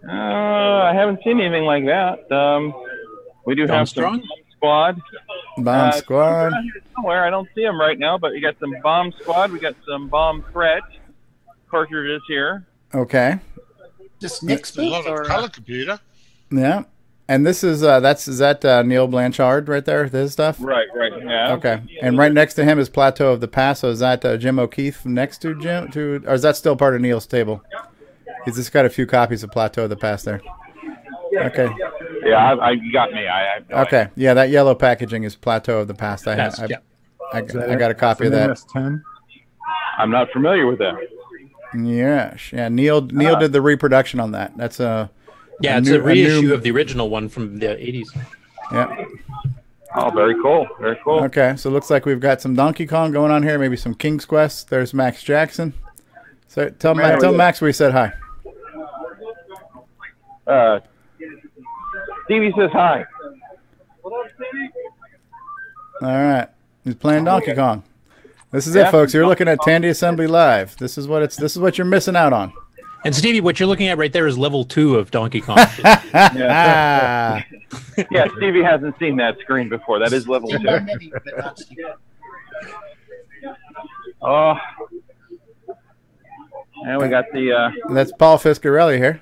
Uh, 0.07 0.11
I 0.11 0.93
haven't 0.93 1.19
seen 1.23 1.39
anything 1.39 1.63
like 1.65 1.85
that. 1.85 2.31
Um, 2.31 2.73
we 3.45 3.55
do 3.55 3.63
have 3.67 3.69
some 3.69 3.85
Strong? 3.87 4.17
bomb 4.19 4.27
squad. 4.51 5.01
Bomb 5.57 5.89
Uh, 5.89 5.91
squad. 5.93 6.53
Somewhere 6.95 7.25
I 7.25 7.29
don't 7.29 7.49
see 7.55 7.63
them 7.63 7.79
right 7.79 7.97
now, 7.97 8.17
but 8.17 8.31
we 8.31 8.39
got 8.41 8.55
some 8.59 8.75
bomb 8.83 9.11
squad. 9.21 9.51
We 9.51 9.59
got 9.59 9.75
some 9.87 10.07
bomb 10.07 10.43
threat 10.51 10.83
cartridges 11.69 12.21
here. 12.27 12.65
Okay. 12.93 13.39
Just 14.19 14.43
Nick's 14.43 14.71
There's 14.71 14.87
a 14.87 14.91
lot 14.91 15.07
of 15.07 15.27
color 15.27 15.49
computer. 15.49 15.99
Yeah. 16.51 16.83
And 17.27 17.45
this 17.45 17.63
is 17.63 17.81
uh 17.83 17.99
that's 17.99 18.27
is 18.27 18.37
that 18.37 18.63
uh, 18.63 18.83
Neil 18.83 19.07
Blanchard 19.07 19.67
right 19.67 19.83
there, 19.83 20.07
this 20.07 20.33
stuff? 20.33 20.57
Right, 20.59 20.87
right. 20.95 21.11
Yeah. 21.23 21.53
Okay. 21.53 21.81
And 22.01 22.17
right 22.19 22.31
next 22.31 22.53
to 22.53 22.63
him 22.63 22.77
is 22.77 22.87
Plateau 22.87 23.31
of 23.31 23.41
the 23.41 23.47
Past. 23.47 23.81
So 23.81 23.89
is 23.89 23.99
that 23.99 24.23
uh, 24.23 24.37
Jim 24.37 24.59
O'Keefe 24.59 25.05
next 25.05 25.39
to 25.39 25.59
Jim 25.59 25.89
to 25.91 26.23
or 26.27 26.35
is 26.35 26.43
that 26.43 26.55
still 26.55 26.75
part 26.75 26.95
of 26.95 27.01
Neil's 27.01 27.25
table? 27.25 27.63
He's 28.45 28.55
just 28.55 28.71
got 28.71 28.85
a 28.85 28.89
few 28.89 29.05
copies 29.05 29.43
of 29.43 29.51
Plateau 29.51 29.83
of 29.83 29.89
the 29.89 29.95
Past 29.95 30.25
there. 30.25 30.41
Okay. 31.35 31.67
Yeah, 32.23 32.35
I, 32.37 32.53
I 32.53 32.71
you 32.71 32.91
got 32.93 33.11
me. 33.11 33.27
I, 33.27 33.41
I 33.41 33.53
have 33.55 33.69
no 33.69 33.77
Okay. 33.77 34.07
Yeah, 34.15 34.33
that 34.35 34.49
yellow 34.49 34.73
packaging 34.75 35.23
is 35.23 35.35
Plateau 35.35 35.79
of 35.79 35.87
the 35.87 35.93
Past. 35.93 36.27
I 36.27 36.35
That's, 36.35 36.59
I, 36.59 36.67
yeah. 36.67 36.77
I, 37.33 37.41
Is 37.41 37.55
I 37.55 37.75
got 37.75 37.91
a 37.91 37.95
copy 37.95 38.27
of 38.27 38.31
that. 38.31 38.49
MS-10? 38.49 39.01
I'm 39.97 40.11
not 40.11 40.31
familiar 40.31 40.65
with 40.67 40.79
that. 40.79 40.95
Yes. 41.77 42.51
Yeah, 42.53 42.69
Neil 42.69 43.01
Neil 43.01 43.35
ah. 43.35 43.39
did 43.39 43.51
the 43.51 43.61
reproduction 43.61 44.19
on 44.19 44.31
that. 44.31 44.55
That's 44.55 44.79
a 44.79 45.09
Yeah, 45.61 45.75
A 45.75 45.79
it's 45.79 45.89
new- 45.89 45.95
a 45.95 45.99
a 45.99 46.03
reissue 46.03 46.41
new- 46.41 46.53
of 46.53 46.63
the 46.63 46.71
original 46.71 47.09
one 47.09 47.27
from 47.29 47.59
the 47.59 47.67
80s. 47.67 48.07
yeah. 48.71 49.05
Oh, 49.97 50.09
very 50.11 50.35
cool. 50.41 50.67
Very 50.79 50.97
cool. 51.03 51.23
Okay, 51.23 51.55
so 51.57 51.69
it 51.69 51.73
looks 51.73 51.89
like 51.89 52.05
we've 52.05 52.19
got 52.19 52.41
some 52.41 52.53
Donkey 52.55 52.85
Kong 52.85 53.11
going 53.11 53.31
on 53.31 53.43
here, 53.43 53.57
maybe 53.57 53.77
some 53.77 53.93
King's 53.95 54.25
Quest. 54.25 54.69
There's 54.69 54.93
Max 54.93 55.23
Jackson. 55.23 55.73
So 56.47 56.69
tell 56.69 56.95
Ma- 56.95 57.15
tell 57.17 57.33
Max 57.33 57.59
we 57.61 57.71
said 57.73 57.91
hi. 57.93 58.13
Uh, 60.47 60.79
Stevie 62.25 62.53
says 62.57 62.69
hi. 62.71 63.05
All 64.03 64.17
right. 66.01 66.47
He's 66.83 66.95
playing 66.95 67.23
Donkey 67.25 67.53
Kong. 67.55 67.83
This 68.51 68.67
is 68.67 68.75
Yeah. 68.75 68.87
it, 68.87 68.91
folks. 68.91 69.13
You're 69.13 69.25
looking 69.27 69.47
at 69.47 69.59
Tandy 69.61 69.87
Assembly 69.89 70.27
Live. 70.27 70.77
This 70.77 70.97
is 70.97 71.07
what 71.07 71.21
it's. 71.23 71.35
This 71.35 71.53
is 71.55 71.59
what 71.61 71.77
you're 71.77 71.85
missing 71.85 72.15
out 72.15 72.31
on. 72.33 72.53
And 73.03 73.15
Stevie, 73.15 73.41
what 73.41 73.59
you're 73.59 73.67
looking 73.67 73.87
at 73.87 73.97
right 73.97 74.11
there 74.11 74.25
is 74.27 74.37
level 74.37 74.63
two 74.65 74.95
of 74.97 75.11
Donkey 75.11 75.41
Kong. 75.41 75.57
Ah, 75.59 77.43
Yeah, 78.11 78.27
Stevie 78.37 78.63
hasn't 78.63 78.97
seen 78.99 79.15
that 79.17 79.37
screen 79.39 79.69
before. 79.69 79.99
That 79.99 80.11
is 80.13 80.27
level 80.27 80.49
two. 80.49 80.59
Maybe, 80.59 81.11
but 81.11 81.37
not 81.37 81.59
Steve. 81.59 81.77
Oh. 84.21 84.55
And 86.85 87.01
we 87.01 87.07
got 87.07 87.25
the 87.31 87.51
uh, 87.51 87.71
that's 87.93 88.11
Paul 88.11 88.37
Fiscarelli 88.37 88.97
here, 88.97 89.21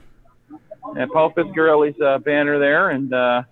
yeah, 0.96 1.06
Paul 1.12 1.32
Fitzgerald's 1.32 2.00
uh, 2.02 2.18
banner 2.20 2.60
there, 2.60 2.90
and 2.90 3.14
uh, 3.14 3.44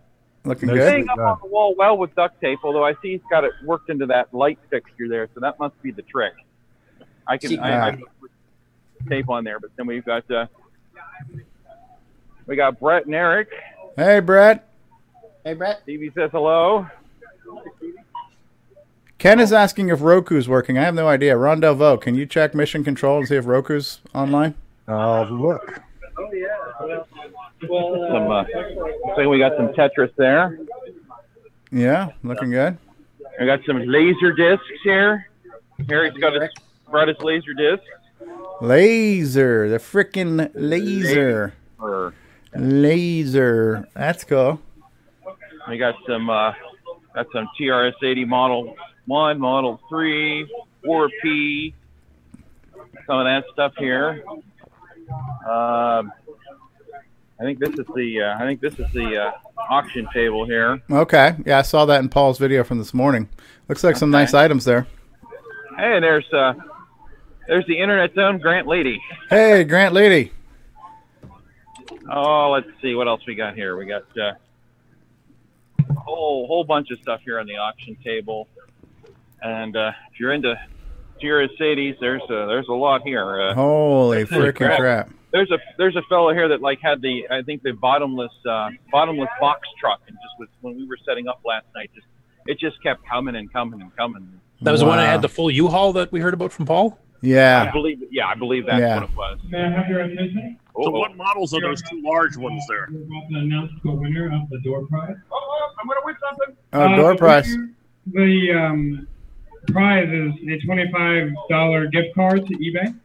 looking 0.44 0.68
Nice. 0.70 0.78
good. 0.78 0.88
staying 0.90 1.10
up 1.10 1.18
on 1.20 1.40
the 1.42 1.48
wall 1.48 1.76
well 1.78 1.98
with 1.98 2.14
duct 2.16 2.40
tape. 2.42 2.60
Although 2.64 2.86
I 2.86 2.94
see 3.02 3.12
he's 3.14 3.22
got 3.30 3.44
it 3.44 3.52
worked 3.64 3.90
into 3.90 4.06
that 4.08 4.34
light 4.34 4.60
fixture 4.70 5.08
there, 5.08 5.28
so 5.34 5.40
that 5.40 5.60
must 5.60 5.80
be 5.82 5.92
the 5.92 6.02
trick. 6.04 6.34
I 7.28 7.38
can 7.38 7.60
I, 7.60 7.90
I 7.90 7.96
put 8.20 8.32
tape 9.10 9.30
on 9.30 9.44
there, 9.44 9.60
but 9.60 9.72
then 9.78 9.86
we've 9.88 10.06
got 10.06 10.30
uh, 10.32 10.48
we 12.48 12.56
got 12.56 12.80
Brett 12.80 13.06
and 13.06 13.16
Eric. 13.16 13.50
Hey, 13.96 14.20
Brett. 14.20 14.68
Hey, 15.44 15.54
Brett. 15.54 15.82
Stevie 15.84 16.12
says 16.16 16.32
hello. 16.32 16.88
Ken 19.18 19.40
is 19.40 19.54
asking 19.54 19.90
if 19.90 20.00
Roku's 20.02 20.50
working. 20.50 20.78
I 20.80 20.82
have 20.84 20.96
no 20.96 21.08
idea. 21.08 21.38
Ron 21.38 21.62
Delvaux, 21.62 22.02
can 22.02 22.16
you 22.16 22.26
check 22.26 22.56
Mission 22.56 22.84
Control 22.84 23.20
and 23.20 23.28
see 23.28 23.36
if 23.36 23.46
Roku's 23.46 24.00
online? 24.16 24.56
I'll 24.88 25.30
look. 25.30 25.80
Some 27.62 28.32
uh, 28.32 28.44
so 29.16 29.30
we 29.30 29.38
got 29.40 29.56
some 29.56 29.70
Tetris 29.70 30.14
there. 30.16 30.58
Yeah, 31.72 32.10
looking 32.24 32.50
good. 32.52 32.78
We 33.40 33.46
got 33.46 33.60
some 33.66 33.86
laser 33.86 34.32
discs 34.34 34.66
here. 34.84 35.28
Harry's 35.88 36.14
got 36.14 36.34
his 36.34 36.50
brought 36.90 37.08
his 37.08 37.18
laser 37.22 37.54
disc. 37.54 37.84
Laser, 38.62 39.70
the 39.70 39.78
freaking 39.78 40.52
laser, 40.54 41.54
Or 41.80 42.14
laser. 42.56 43.88
That's 43.94 44.24
cool. 44.24 44.60
we 45.70 45.78
got 45.78 45.96
some 46.08 46.30
uh, 46.30 46.54
got 47.16 47.28
some 47.34 47.48
TRS 47.60 47.94
80 48.04 48.26
model 48.26 48.76
one, 49.06 49.40
model 49.40 49.80
three, 49.90 50.48
4P, 50.86 51.74
some 53.08 53.20
of 53.20 53.26
that 53.26 53.44
stuff 53.54 53.74
here. 53.78 54.24
Um, 55.50 56.12
I 57.42 57.44
think 57.44 57.58
this 57.58 57.72
is 57.72 57.88
the 57.96 58.22
uh, 58.22 58.38
I 58.38 58.46
think 58.46 58.62
this 58.62 58.78
is 58.78 58.86
the 58.94 59.20
uh, 59.20 59.32
auction 59.68 60.08
table 60.14 60.46
here. 60.46 60.80
Okay, 60.92 61.36
yeah, 61.44 61.58
I 61.58 61.62
saw 61.64 61.86
that 61.86 62.00
in 62.00 62.08
Paul's 62.08 62.38
video 62.38 62.64
from 62.64 62.78
this 62.78 62.94
morning. 62.94 63.28
Looks 63.68 63.84
like 63.84 63.98
some 63.98 64.12
nice 64.12 64.36
items 64.36 64.64
there. 64.64 64.86
Hey, 65.76 66.00
there's 66.00 66.32
uh, 66.32 66.54
there's 67.48 67.66
the 67.66 67.80
internet's 67.80 68.16
own 68.16 68.38
Grant 68.38 68.68
Lady. 68.68 69.02
Hey, 69.28 69.64
Grant 69.64 69.92
Lady. 69.96 70.32
Oh, 72.12 72.52
let's 72.52 72.68
see 72.80 72.94
what 72.94 73.08
else 73.08 73.22
we 73.26 73.34
got 73.34 73.56
here. 73.56 73.76
We 73.76 73.88
got 73.88 74.04
uh, 74.16 74.34
a 75.80 75.94
whole 75.94 76.46
whole 76.46 76.64
bunch 76.64 76.92
of 76.92 77.00
stuff 77.00 77.22
here 77.26 77.40
on 77.40 77.48
the 77.48 77.58
auction 77.58 77.98
table, 78.04 78.50
and 79.42 79.76
uh, 79.76 79.94
if 80.14 80.20
you're 80.20 80.34
into 80.34 80.54
Tira's 81.20 81.50
Sadies, 81.60 82.00
there's 82.00 82.22
a, 82.24 82.46
there's 82.48 82.68
a 82.68 82.74
lot 82.74 83.02
here. 83.02 83.42
Uh, 83.42 83.56
Holy 83.56 84.26
Holy 84.26 84.52
freaking 84.52 84.56
crap. 84.56 84.80
crap! 84.80 85.10
There's 85.32 85.52
a 85.52 85.58
there's 85.78 85.96
a 85.96 86.02
fellow 86.04 86.34
here 86.34 86.48
that 86.50 86.62
like 86.62 86.80
had 86.82 87.02
the 87.02 87.28
I 87.30 87.42
think 87.42 87.64
the 87.64 87.72
bottomless 87.72 88.32
uh, 88.48 88.70
bottomless 88.92 89.30
box 89.40 89.68
truck, 89.80 90.02
and 90.08 90.16
just 90.18 90.40
was 90.40 90.50
when 90.62 90.76
we 90.76 90.86
were 90.88 90.98
setting 91.06 91.28
up 91.28 91.42
last 91.46 91.66
night, 91.76 91.90
just 91.96 92.08
it 92.48 92.60
just 92.60 92.82
kept 92.84 93.06
coming 93.08 93.36
and 93.36 93.52
coming 93.52 93.82
and 93.82 93.96
coming. 93.96 94.40
That 94.62 94.72
was 94.72 94.82
the 94.82 94.86
one 94.88 94.98
that 94.98 95.08
had 95.08 95.22
the 95.22 95.30
full 95.30 95.50
U-Haul 95.50 95.94
that 95.94 96.12
we 96.12 96.20
heard 96.20 96.34
about 96.36 96.52
from 96.52 96.66
Paul. 96.68 96.98
Yeah, 97.24 97.62
I 97.62 97.66
Yeah, 97.66 97.72
believe, 97.72 98.04
yeah, 98.12 98.28
I 98.28 98.36
believe 98.36 98.66
that's 98.66 98.80
Yeah. 98.80 98.96
what 99.00 99.10
it 99.10 99.16
was. 99.16 99.40
May 99.50 99.64
I 99.64 99.70
have 99.70 99.88
your 99.88 100.00
attention? 100.02 100.58
Oh, 100.76 100.86
So 100.86 100.90
what 100.92 101.16
models 101.16 101.54
are 101.54 101.62
those 101.62 101.82
two 101.84 102.02
large 102.02 102.36
ones 102.38 102.64
there? 102.68 102.88
We're 102.92 103.02
about 103.04 103.30
to 103.30 103.36
announce 103.40 103.72
the 103.84 103.92
winner 103.92 104.26
of 104.34 104.50
the 104.50 104.60
door 104.62 104.86
prize. 104.88 105.16
Oh, 105.32 105.70
I'm 105.80 105.88
gonna 105.88 106.00
win 106.04 106.16
something. 106.30 106.56
oh, 106.74 106.96
door 106.96 107.12
the 107.14 107.18
prize. 107.18 107.48
winner- 107.48 107.70
The 108.08 108.54
um, 108.54 109.08
prize 109.68 110.10
is 110.10 110.34
a 110.50 110.66
twenty-five 110.66 111.30
dollar 111.50 111.86
gift 111.88 112.16
card 112.16 112.46
to 112.48 112.54
eBay. 112.56 112.96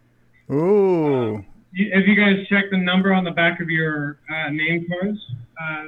Ooh. 0.50 1.33
You- 1.37 1.45
If 1.78 2.06
you 2.09 2.16
guys 2.16 2.47
check 2.49 2.71
the 2.71 2.78
number 2.78 3.12
on 3.12 3.23
the 3.23 3.33
back 3.33 3.61
of 3.61 3.68
your 3.68 4.18
uh, 4.30 4.49
name 4.49 4.87
cards, 4.88 5.18
uh, 5.61 5.85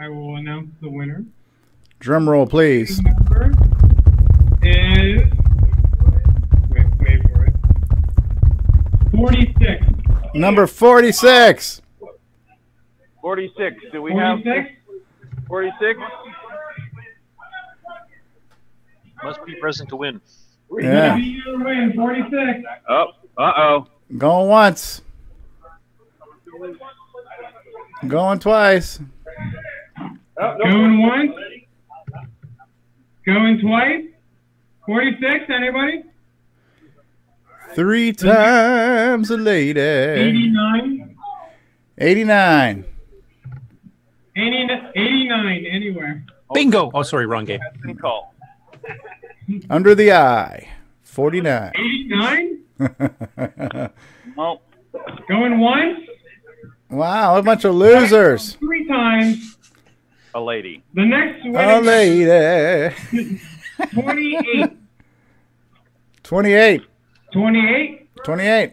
I 0.00 0.08
will 0.08 0.36
announce 0.36 0.68
the 0.80 0.88
winner. 0.88 1.24
Drum 1.98 2.30
roll, 2.30 2.46
please. 2.46 3.02
Number 3.02 3.50
is 4.62 5.22
wait, 6.70 6.86
wait 7.00 7.22
for 7.24 7.44
it. 7.44 7.54
Forty-six. 9.10 9.84
Number 10.34 10.68
46. 10.68 11.82
46. 13.20 13.76
Do 13.90 14.02
we 14.02 14.12
have 14.14 14.38
46? 14.44 14.70
46? 15.48 16.00
Must 19.24 19.44
be 19.44 19.56
present 19.56 19.88
to 19.88 19.96
win. 19.96 20.20
Yeah. 20.78 21.16
Be 21.16 21.42
win, 21.46 21.94
forty-six. 21.96 22.60
Oh, 22.88 23.06
uh 23.38 23.52
oh. 23.56 23.86
Going 24.16 24.48
once. 24.48 25.02
Going 28.06 28.38
twice. 28.38 29.00
Oh, 30.38 30.58
Going 30.58 31.02
once. 31.02 31.32
Going 33.24 33.58
twice. 33.60 34.04
Forty-six. 34.84 35.44
Anybody? 35.48 36.02
Three 37.74 38.12
times 38.12 39.30
a 39.30 39.36
lady. 39.36 39.80
Eighty-nine. 39.80 41.16
89. 41.98 42.84
80, 44.36 44.68
89. 44.94 45.66
Anywhere. 45.66 46.22
Bingo. 46.52 46.90
Oh, 46.92 47.02
sorry, 47.02 47.24
wrong 47.26 47.46
game. 47.46 47.60
Call. 47.98 48.34
Under 49.70 49.94
the 49.94 50.12
eye. 50.12 50.68
49. 51.02 51.72
Eighty-nine. 51.74 52.60
Oh, 54.38 54.60
Going 55.28 55.58
once. 55.60 55.98
Wow, 56.90 57.36
a 57.38 57.42
bunch 57.42 57.64
of 57.64 57.74
losers. 57.74 58.54
Three 58.54 58.86
times. 58.86 59.56
a 60.34 60.40
lady. 60.40 60.82
The 60.94 61.04
next 61.04 61.44
A 61.46 61.80
lady. 61.80 62.96
28. 63.92 64.70
28. 66.22 66.82
28. 67.32 68.08
28. 68.24 68.72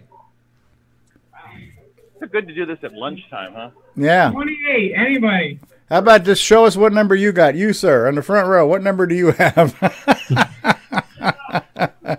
It's 2.21 2.31
good 2.31 2.47
to 2.47 2.53
do 2.53 2.65
this 2.65 2.79
at 2.83 2.93
lunchtime, 2.93 3.53
huh? 3.53 3.69
Yeah. 3.95 4.31
28. 4.31 4.93
Anybody? 4.95 5.59
How 5.89 5.99
about 5.99 6.23
just 6.23 6.41
show 6.41 6.65
us 6.65 6.75
what 6.77 6.93
number 6.93 7.15
you 7.15 7.31
got? 7.31 7.55
You, 7.55 7.73
sir, 7.73 8.07
on 8.07 8.15
the 8.15 8.23
front 8.23 8.47
row. 8.47 8.65
What 8.65 8.81
number 8.81 9.05
do 9.05 9.13
you 9.15 9.31
have? 9.33 9.77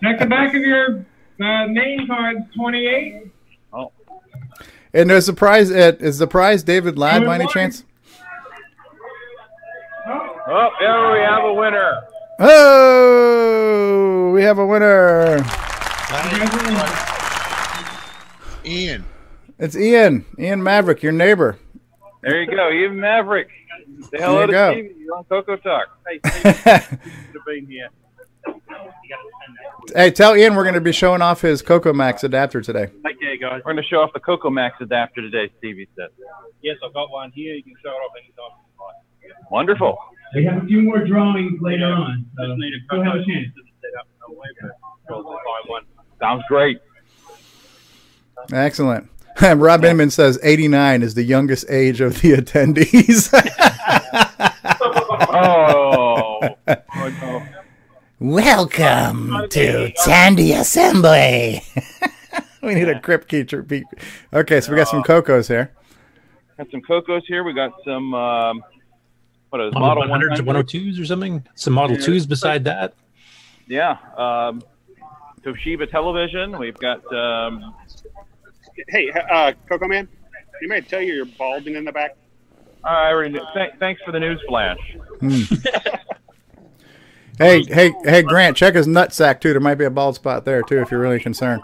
Check 0.03 0.19
the 0.19 0.27
back 0.29 0.55
of 0.55 0.63
your 0.63 1.05
uh, 1.41 1.67
name 1.67 2.07
cards. 2.07 2.41
28. 2.55 3.33
And 4.95 5.11
is 5.11 5.27
the 5.27 5.33
prize 5.33 5.73
at 5.73 6.01
is 6.01 6.19
the 6.19 6.29
prize 6.29 6.63
David 6.63 6.97
Ladd 6.97 7.27
by 7.27 7.35
any 7.35 7.49
chance? 7.49 7.85
oh, 10.07 10.71
there 10.79 11.13
we 11.13 11.19
have 11.19 11.45
a 11.45 11.53
winner. 11.53 12.01
Oh, 12.39 14.31
we 14.33 14.43
have 14.43 14.59
a 14.59 14.67
winner. 14.67 15.45
Ian. 18.65 19.05
It's 19.59 19.77
Ian. 19.77 20.25
Ian 20.39 20.63
Maverick, 20.63 21.03
your 21.03 21.13
neighbor. 21.13 21.59
There 22.23 22.41
you 22.43 22.51
go. 22.51 22.71
Even 22.71 23.01
Maverick. 23.01 23.49
Say 24.01 24.19
hello 24.19 24.43
you 24.43 24.47
to 24.47 24.53
go. 24.53 24.73
Stevie. 24.73 24.95
You're 24.99 25.17
on 25.17 25.25
Coco 25.25 25.57
Talk. 25.57 25.89
Hey, 26.09 26.21
Stevie. 26.25 26.53
Good 26.65 27.33
to 27.33 27.41
be 27.47 27.67
here. 27.69 27.91
Hey, 29.95 30.11
tell 30.11 30.37
Ian 30.37 30.55
we're 30.55 30.63
going 30.65 30.75
to 30.75 30.81
be 30.81 30.93
showing 30.93 31.23
off 31.23 31.43
his 31.43 31.63
Coco 31.63 31.93
Max 31.93 32.25
adapter 32.25 32.61
today. 32.61 32.91
Okay, 33.07 33.37
guys. 33.41 33.61
We're 33.65 33.73
going 33.75 33.77
to 33.77 33.89
show 33.89 34.01
off 34.01 34.13
the 34.15 34.21
Coco 34.21 34.51
Max 34.51 34.77
adapter 34.81 35.21
today, 35.21 35.51
Stevie 35.59 35.89
said. 35.97 36.09
Yes, 36.63 36.77
I've 36.85 36.95
got 36.95 37.11
one 37.11 37.31
here. 37.35 37.55
You 37.55 37.63
can 37.63 37.75
show 37.83 37.91
it 37.91 37.93
off 37.93 38.13
anytime. 38.19 38.59
Wonderful. 39.51 39.97
We 40.35 40.45
have 40.47 40.63
a 40.63 40.67
few 40.67 40.83
more 40.83 41.05
drawings 41.07 41.61
later 41.61 41.85
on. 41.87 42.27
So 42.37 42.47
Just 42.47 42.59
need 42.59 42.73
a 42.75 42.89
couple 42.89 43.05
have 43.05 43.15
a 43.15 43.25
chance. 43.25 43.55
to 43.55 43.63
set 43.81 43.91
up 44.01 44.07
a 44.29 44.33
way, 44.33 44.47
but 44.63 44.71
probably 45.07 45.37
find 45.37 45.69
one. 45.69 45.83
Sounds 46.21 46.43
great. 46.49 46.79
Excellent. 48.53 49.09
Rob 49.43 49.85
Inman 49.85 50.11
says 50.11 50.39
89 50.43 51.03
is 51.03 51.15
the 51.15 51.23
youngest 51.25 51.67
age 51.69 52.01
of 52.01 52.21
the 52.21 52.33
attendees. 52.35 53.31
Oh. 55.37 55.74
Oh 58.25 58.27
no. 58.27 58.35
Welcome 58.35 59.49
to 59.51 59.93
Tandy 60.05 60.53
Assembly. 60.53 61.63
we 62.63 62.75
need 62.75 62.89
a 62.89 63.01
crypt 63.01 63.29
keeper. 63.29 63.65
Okay, 64.33 64.61
so 64.61 64.71
we 64.73 64.77
got 64.77 64.89
some 64.89 65.03
Cocos 65.03 65.49
here. 65.49 65.73
Got 66.57 66.71
some 66.71 66.81
Cocos 66.83 67.25
here. 67.27 67.45
We 67.45 67.53
got 67.53 67.73
some, 67.85 68.15
um, 68.15 68.65
what 69.51 69.61
is 69.61 69.75
Model 69.75 70.07
Model 70.07 70.29
100s 70.29 70.41
or 70.41 70.45
100? 70.45 70.67
102s 70.69 71.01
or 71.01 71.05
something. 71.05 71.47
Some 71.55 71.75
Model 71.75 71.97
Yeah. 71.97 72.07
2s 72.07 72.29
beside 72.29 72.65
that. 72.65 72.95
Yeah. 73.67 73.99
Um, 74.17 74.63
Toshiba 75.43 75.91
television. 75.91 76.59
We've 76.59 76.79
got, 76.79 77.05
um, 77.13 77.75
Hey, 78.89 79.11
uh, 79.13 79.53
Coco 79.69 79.87
Man, 79.87 80.09
you 80.61 80.69
may 80.69 80.81
tell 80.81 81.01
you 81.01 81.15
you're 81.15 81.27
balding 81.27 81.77
in 81.77 81.85
the 81.85 81.93
back. 81.93 82.17
I 82.83 83.09
already. 83.09 83.39
Th- 83.55 83.71
thanks 83.79 84.03
for 84.03 84.13
the 84.13 84.21
news 84.21 84.41
flash. 84.49 84.79
Hey, 87.39 87.65
hey, 87.65 87.93
hey, 88.05 88.23
Grant, 88.23 88.57
check 88.57 88.75
his 88.75 88.87
nutsack 88.87 89.41
too. 89.41 89.53
There 89.53 89.61
might 89.61 89.75
be 89.75 89.85
a 89.85 89.91
bald 89.91 90.15
spot 90.15 90.45
there 90.45 90.63
too 90.63 90.81
if 90.81 90.91
you're 90.91 91.01
really 91.01 91.19
concerned. 91.21 91.63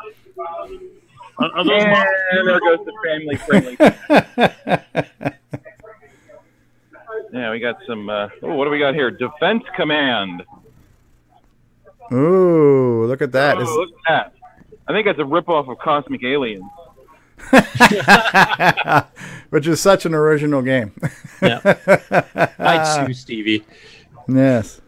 Are, 1.38 1.50
are 1.56 1.64
those 1.64 1.85
my- 1.85 2.06
And 2.33 2.48
there 2.48 2.61
goes 2.61 2.78
the 2.85 2.92
family 3.04 3.37
friendly. 3.37 3.76
yeah, 7.33 7.50
we 7.50 7.59
got 7.61 7.76
some, 7.87 8.09
uh, 8.11 8.28
oh, 8.42 8.54
what 8.54 8.64
do 8.64 8.70
we 8.70 8.78
got 8.78 8.94
here? 8.94 9.11
Defense 9.11 9.62
Command. 9.76 10.42
Ooh, 12.12 13.04
look 13.06 13.22
at 13.22 13.33
that. 13.33 13.56
Oh, 13.59 13.62
Is- 13.62 13.68
look 13.70 13.90
at 13.90 13.94
that. 14.09 14.33
I 14.88 14.92
think 14.92 15.06
that's 15.06 15.18
a 15.20 15.22
ripoff 15.22 15.70
of 15.70 15.78
Cosmic 15.78 16.24
Aliens. 16.24 16.64
Which 19.50 19.66
is 19.68 19.80
such 19.80 20.04
an 20.04 20.14
original 20.14 20.62
game. 20.62 20.92
Yeah. 21.40 21.61
I'd 22.59 23.06
sue 23.06 23.14
Stevie. 23.14 23.64
yes. 24.26 24.80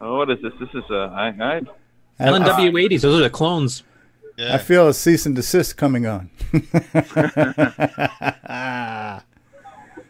Oh, 0.00 0.18
what 0.18 0.30
is 0.30 0.38
this? 0.42 0.52
This 0.60 0.68
is 0.74 0.84
a, 0.90 1.10
I, 1.14 1.28
I, 1.28 1.60
LNW80s. 2.20 3.00
Those 3.00 3.18
are 3.20 3.24
the 3.24 3.30
clones. 3.30 3.82
I 4.38 4.58
feel 4.58 4.88
a 4.88 4.94
cease 4.94 5.26
and 5.26 5.34
desist 5.36 5.76
coming 5.76 6.06
on. 6.06 6.30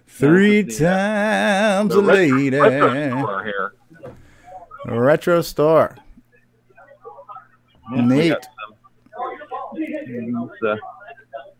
Three 0.06 0.62
times 0.64 1.94
a 1.94 2.00
the 2.00 2.02
retro- 2.02 2.36
lady. 2.36 2.50
retro 2.58 3.18
store 3.18 3.44
here. 3.44 3.74
Retro 4.86 5.40
store. 5.42 5.96
Yeah, 7.94 7.96
we 7.96 8.02
Neat. 8.14 8.28
got 8.30 8.44
some- 8.44 8.52
It's, 9.74 10.62
uh, 10.62 10.76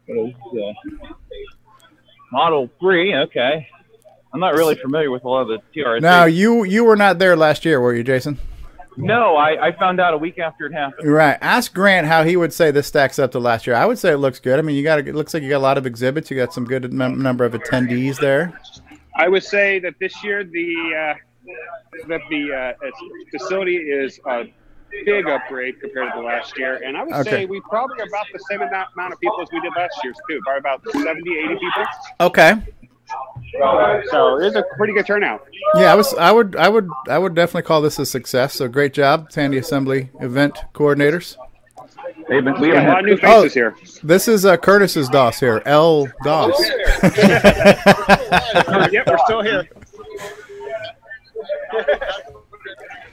what 0.06 0.28
is, 0.28 0.35
uh, 0.62 0.72
Model 2.30 2.70
3, 2.80 3.14
okay. 3.16 3.68
I'm 4.35 4.40
not 4.40 4.55
really 4.55 4.75
familiar 4.77 5.11
with 5.11 5.25
a 5.25 5.29
lot 5.29 5.42
of 5.42 5.49
the 5.49 5.59
TRS. 5.81 6.01
Now 6.01 6.25
you 6.25 6.64
you 6.64 6.85
were 6.85 6.97
not 6.97 7.18
there 7.18 7.37
last 7.37 7.64
year, 7.64 7.81
were 7.81 7.95
you, 7.95 8.03
Jason? 8.03 8.38
No, 8.97 9.37
I, 9.37 9.68
I 9.68 9.73
found 9.79 10.01
out 10.01 10.12
a 10.12 10.18
week 10.18 10.38
after 10.38 10.66
it 10.66 10.73
happened. 10.75 11.11
Right. 11.11 11.38
Ask 11.40 11.73
Grant 11.73 12.07
how 12.07 12.25
he 12.25 12.37
would 12.37 12.53
say 12.53 12.71
this 12.71 12.87
stacks 12.87 13.18
up 13.18 13.33
to 13.33 13.38
last 13.38 13.66
year. 13.66 13.75
I 13.75 13.87
would 13.87 13.99
say 13.99 14.12
it 14.12 14.18
looks 14.18 14.38
good. 14.38 14.59
I 14.59 14.62
mean, 14.62 14.77
you 14.77 14.83
got 14.83 14.99
it 14.99 15.14
looks 15.14 15.33
like 15.33 15.42
you 15.42 15.49
got 15.49 15.59
a 15.59 15.61
lot 15.61 15.79
of 15.79 15.87
exhibits. 15.87 16.31
You 16.31 16.37
got 16.37 16.53
some 16.53 16.64
good 16.66 16.92
num- 16.92 17.23
number 17.23 17.45
of 17.45 17.53
attendees 17.55 18.18
there. 18.18 18.59
I 19.16 19.29
would 19.29 19.45
say 19.45 19.79
that 19.81 19.95
this 20.01 20.23
year 20.23 20.45
the 20.45 21.14
uh, 21.16 21.55
that 22.09 22.21
the 22.31 22.53
uh, 22.53 22.90
facility 23.31 23.77
is 23.77 24.18
a 24.27 24.45
big 25.07 25.27
upgrade 25.27 25.81
compared 25.81 26.12
to 26.12 26.21
last 26.21 26.59
year, 26.59 26.81
and 26.85 26.97
I 26.97 27.05
would 27.05 27.14
Okay. 27.14 27.31
say 27.31 27.45
we 27.47 27.61
probably 27.62 27.99
are 28.01 28.07
about 28.07 28.27
the 28.33 28.38
same 28.51 28.61
amount 28.61 28.88
amount 28.95 29.14
of 29.14 29.21
people 29.21 29.40
as 29.40 29.49
we 29.53 29.61
did 29.61 29.73
last 29.77 29.99
year's 30.05 30.16
too, 30.29 30.38
probably 30.45 30.59
about 30.61 30.83
70, 30.92 31.38
80 31.38 31.55
people. 31.55 31.85
Okay. 32.21 32.55
So 34.11 34.38
it's 34.38 34.57
a 34.57 34.64
pretty 34.77 34.92
good 34.94 35.07
turnout. 35.07 35.46
Yeah, 35.75 35.92
I 35.92 35.94
was. 35.94 36.12
I 36.14 36.33
would. 36.33 36.57
I 36.57 36.68
would. 36.68 36.88
I 37.09 37.18
would 37.18 37.35
definitely 37.35 37.62
call 37.62 37.81
this 37.83 37.98
a 37.98 38.07
success. 38.07 38.55
So 38.55 38.68
great 38.68 38.92
job, 38.94 39.31
Tandy 39.31 39.59
Assembly 39.59 40.11
event 40.20 40.59
coordinators. 40.75 41.37
They've 42.29 42.44
been, 42.44 42.59
we 42.61 42.72
Yeah, 42.72 42.87
a 42.87 42.88
lot 42.88 43.01
of 43.01 43.07
new 43.07 43.18
Oh, 43.25 43.42
faces 43.42 43.55
here. 43.55 43.75
this 44.03 44.29
is 44.29 44.46
uh, 44.46 44.57
Curtis's 44.57 45.09
DOS 45.09 45.40
here. 45.40 45.61
L 45.66 46.07
DOS. 46.25 46.59
yep, 48.92 49.07
we're 49.07 49.18
still 49.27 49.42
here. 49.42 49.68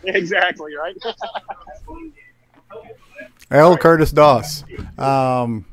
exactly 0.06 0.76
right. 0.76 0.96
L 3.52 3.78
Curtis 3.78 4.12
DOS. 4.12 4.64
Um, 4.98 5.66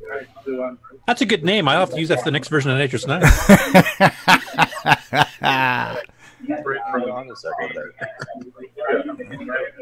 That's 1.06 1.20
a 1.22 1.26
good 1.26 1.44
name. 1.44 1.68
I'll 1.68 1.80
have 1.80 1.90
to 1.90 1.98
use 2.00 2.08
that 2.08 2.18
for 2.18 2.24
the 2.24 2.30
next 2.32 2.48
version 2.48 2.70
of 2.70 2.78
Nitrous 2.78 3.06
9. 3.06 3.22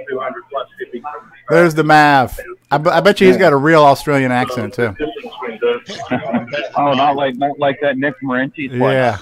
200 0.08 0.42
plus 0.50 0.68
shipping 0.78 1.02
from 1.02 1.32
There's 1.48 1.74
the 1.74 1.84
math. 1.84 2.40
I, 2.70 2.78
b- 2.78 2.90
I 2.90 3.00
bet 3.00 3.20
you 3.20 3.26
he's 3.26 3.36
got 3.36 3.52
a 3.52 3.56
real 3.56 3.82
Australian 3.82 4.32
accent 4.32 4.74
too. 4.74 4.94
Oh, 6.76 6.92
not 6.92 7.16
like 7.16 7.36
not 7.36 7.58
like 7.58 7.78
that 7.82 7.98
Nick 7.98 8.14
Marentes. 8.22 8.70
Yeah. 8.72 9.18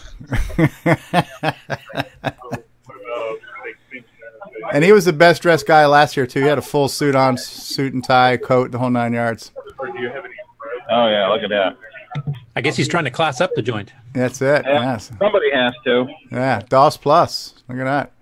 and 4.73 4.85
he 4.85 4.93
was 4.93 5.05
the 5.05 5.13
best 5.13 5.43
dressed 5.43 5.67
guy 5.67 5.87
last 5.87 6.17
year 6.17 6.27
too. 6.27 6.41
He 6.41 6.47
had 6.47 6.59
a 6.59 6.63
full 6.63 6.89
suit 6.89 7.15
on, 7.15 7.37
suit 7.37 7.93
and 7.95 8.03
tie, 8.03 8.37
coat, 8.37 8.71
the 8.71 8.79
whole 8.79 8.91
nine 8.91 9.13
yards. 9.13 9.51
Oh 9.81 11.09
yeah, 11.09 11.29
look 11.29 11.43
at 11.43 11.51
that. 11.51 11.77
I 12.55 12.61
guess 12.61 12.77
he's 12.77 12.89
trying 12.89 13.05
to 13.05 13.11
class 13.11 13.41
up 13.41 13.55
the 13.55 13.63
joint. 13.63 13.93
That's 14.13 14.41
it. 14.43 14.65
Yeah, 14.67 14.81
Yes. 14.93 15.11
somebody 15.19 15.51
has 15.53 15.75
to. 15.85 16.07
Yeah. 16.31 16.61
DOS 16.69 16.97
Plus. 16.97 17.55
Look 17.69 17.79
at 17.79 17.85
that. 17.85 18.13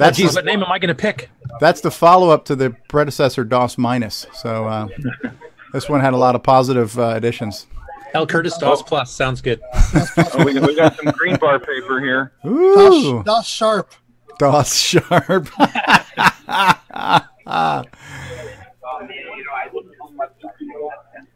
Oh, 0.00 0.10
geez, 0.12 0.32
the, 0.32 0.38
what 0.38 0.44
name 0.44 0.62
am 0.62 0.70
I 0.70 0.78
going 0.78 0.88
to 0.88 0.94
pick? 0.94 1.30
that's 1.60 1.80
the 1.80 1.90
follow 1.90 2.30
up 2.30 2.44
to 2.46 2.56
the 2.56 2.70
predecessor 2.88 3.44
DOS 3.44 3.78
Minus. 3.78 4.26
So 4.32 4.66
uh, 4.66 4.88
this 5.72 5.88
one 5.88 6.00
had 6.00 6.12
a 6.12 6.16
lot 6.16 6.34
of 6.34 6.42
positive 6.42 6.98
uh, 6.98 7.14
additions. 7.16 7.66
L. 8.14 8.26
Curtis 8.26 8.56
DOS 8.58 8.82
Plus 8.82 9.10
sounds 9.12 9.40
good. 9.40 9.60
Oh, 9.74 10.44
we, 10.44 10.58
we 10.60 10.74
got 10.76 10.96
some 10.96 11.06
green 11.12 11.36
bar 11.36 11.58
paper 11.58 12.00
here. 12.00 12.32
Ooh. 12.46 13.22
Doss, 13.22 13.24
Doss 13.24 13.48
Sharp. 13.48 13.92
DOS 14.38 14.74
Sharp. 14.74 15.48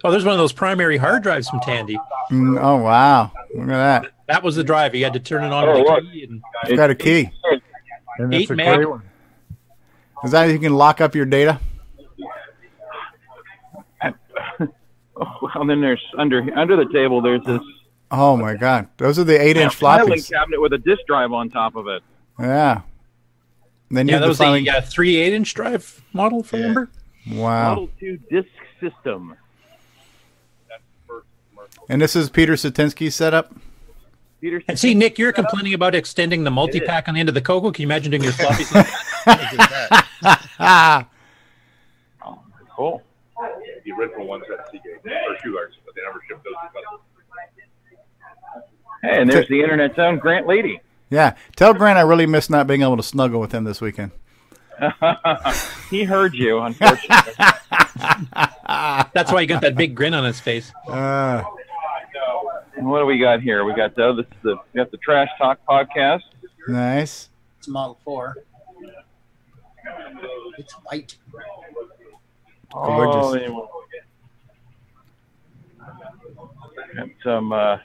Oh, 0.04 0.10
there's 0.10 0.24
one 0.24 0.32
of 0.32 0.38
those 0.38 0.52
primary 0.52 0.96
hard 0.96 1.22
drives 1.22 1.48
from 1.48 1.60
Tandy. 1.60 1.96
Mm, 2.30 2.58
oh 2.60 2.76
wow! 2.78 3.30
Look 3.54 3.68
at 3.68 4.02
that. 4.02 4.12
That 4.28 4.42
was 4.42 4.56
the 4.56 4.64
drive. 4.64 4.94
You 4.94 5.04
had 5.04 5.12
to 5.12 5.20
turn 5.20 5.44
it 5.44 5.52
on 5.52 5.68
Oh, 5.68 5.78
with 5.78 5.88
a 5.88 6.10
key. 6.10 6.24
And 6.24 6.42
It's 6.64 6.76
got 6.76 6.90
a 6.90 6.94
key. 6.94 7.30
And 8.18 8.34
Eight 8.34 8.42
it's 8.42 8.50
a 8.50 8.54
meg. 8.56 8.76
great 8.76 8.88
one. 8.90 9.02
Is 10.24 10.30
that 10.32 10.46
how 10.46 10.52
you 10.52 10.58
can 10.58 10.74
lock 10.74 11.00
up 11.00 11.14
your 11.14 11.24
data? 11.26 11.60
Oh, 14.04 14.10
well, 15.54 15.66
then 15.66 15.80
there's 15.80 16.02
under 16.18 16.42
under 16.56 16.76
the 16.76 16.90
table. 16.92 17.20
There's 17.20 17.44
this 17.44 17.60
Oh 18.10 18.36
my 18.36 18.54
god, 18.56 18.88
those 18.98 19.18
are 19.18 19.24
the 19.24 19.40
eight-inch 19.40 19.74
filing 19.76 20.12
floppies. 20.18 20.30
cabinet 20.30 20.60
with 20.60 20.72
a 20.72 20.78
disk 20.78 21.00
drive 21.06 21.32
on 21.32 21.48
top 21.48 21.76
of 21.76 21.86
it. 21.88 22.02
Yeah. 22.38 22.82
Then 23.90 24.06
you 24.08 24.12
yeah, 24.12 24.16
have 24.16 24.20
that 24.22 24.26
the 24.26 24.28
was 24.28 24.38
filing. 24.38 24.64
the 24.64 24.70
uh, 24.70 24.80
three 24.82 25.16
eight-inch 25.16 25.54
drive 25.54 26.02
model. 26.12 26.40
If 26.40 26.52
I 26.54 26.58
remember. 26.58 26.90
Wow. 27.30 27.68
Model 27.70 27.88
two 28.00 28.18
disk 28.30 28.48
system. 28.80 29.34
And 31.88 32.00
this 32.00 32.16
is 32.16 32.30
Peter 32.30 32.54
Satinsky's 32.54 33.14
setup. 33.14 33.52
Peter, 34.40 34.62
And 34.66 34.78
see, 34.78 34.94
Nick, 34.94 35.18
you're 35.18 35.32
complaining 35.32 35.74
about 35.74 35.94
extending 35.94 36.44
the 36.44 36.50
multi-pack 36.50 37.06
on 37.08 37.14
the 37.14 37.20
end 37.20 37.28
of 37.28 37.34
the 37.34 37.40
Coco. 37.40 37.70
Can 37.70 37.82
you 37.82 37.86
imagine 37.88 38.10
doing 38.10 38.24
your 38.24 38.32
floppies? 38.32 38.98
Ah, 40.64 41.08
cool. 42.76 43.02
The 43.84 43.90
original 43.92 44.26
ones 44.26 44.44
at 44.52 44.70
Seagate 44.70 44.94
or 45.04 45.36
Shugarts, 45.44 45.74
but 45.84 45.94
they 45.96 46.02
never 46.04 46.22
shipped 46.28 46.44
those. 46.44 46.54
Hey, 49.02 49.20
and 49.20 49.28
there's 49.30 49.48
the 49.48 49.60
internet's 49.60 49.98
own 49.98 50.18
Grant 50.18 50.46
Lady. 50.46 50.80
yeah. 51.10 51.34
Tell 51.56 51.74
Grant 51.74 51.98
I 51.98 52.02
really 52.02 52.26
miss 52.26 52.48
not 52.48 52.68
being 52.68 52.82
able 52.82 52.96
to 52.96 53.02
snuggle 53.02 53.40
with 53.40 53.50
him 53.52 53.64
this 53.64 53.80
weekend. 53.80 54.12
he 55.90 56.04
heard 56.04 56.34
you, 56.34 56.60
unfortunately. 56.60 57.32
That's 58.66 59.32
why 59.32 59.40
he 59.40 59.46
got 59.46 59.62
that 59.62 59.74
big 59.76 59.96
grin 59.96 60.14
on 60.14 60.24
his 60.24 60.38
face. 60.38 60.72
Uh, 60.86 61.42
And 62.77 62.87
what 62.88 63.01
do 63.01 63.07
we 63.07 63.18
got 63.18 63.40
here? 63.42 63.64
We 63.64 63.75
got 63.75 63.94
the, 63.94 64.12
this 64.14 64.27
is 64.27 64.33
the 64.42 64.57
we 64.72 64.79
got 64.79 64.90
the 64.90 64.96
Trash 64.98 65.29
Talk 65.38 65.59
podcast. 65.68 66.22
nice. 66.68 67.29
It's 67.59 67.68
Model 67.68 67.98
4. 68.05 68.37
It's 70.59 70.72
white. 70.85 71.16
Oh, 72.75 72.87
Gorgeous. 72.87 73.42
anyway. 73.44 73.66
Got 76.96 77.09
some 77.22 77.53
uh, 77.53 77.79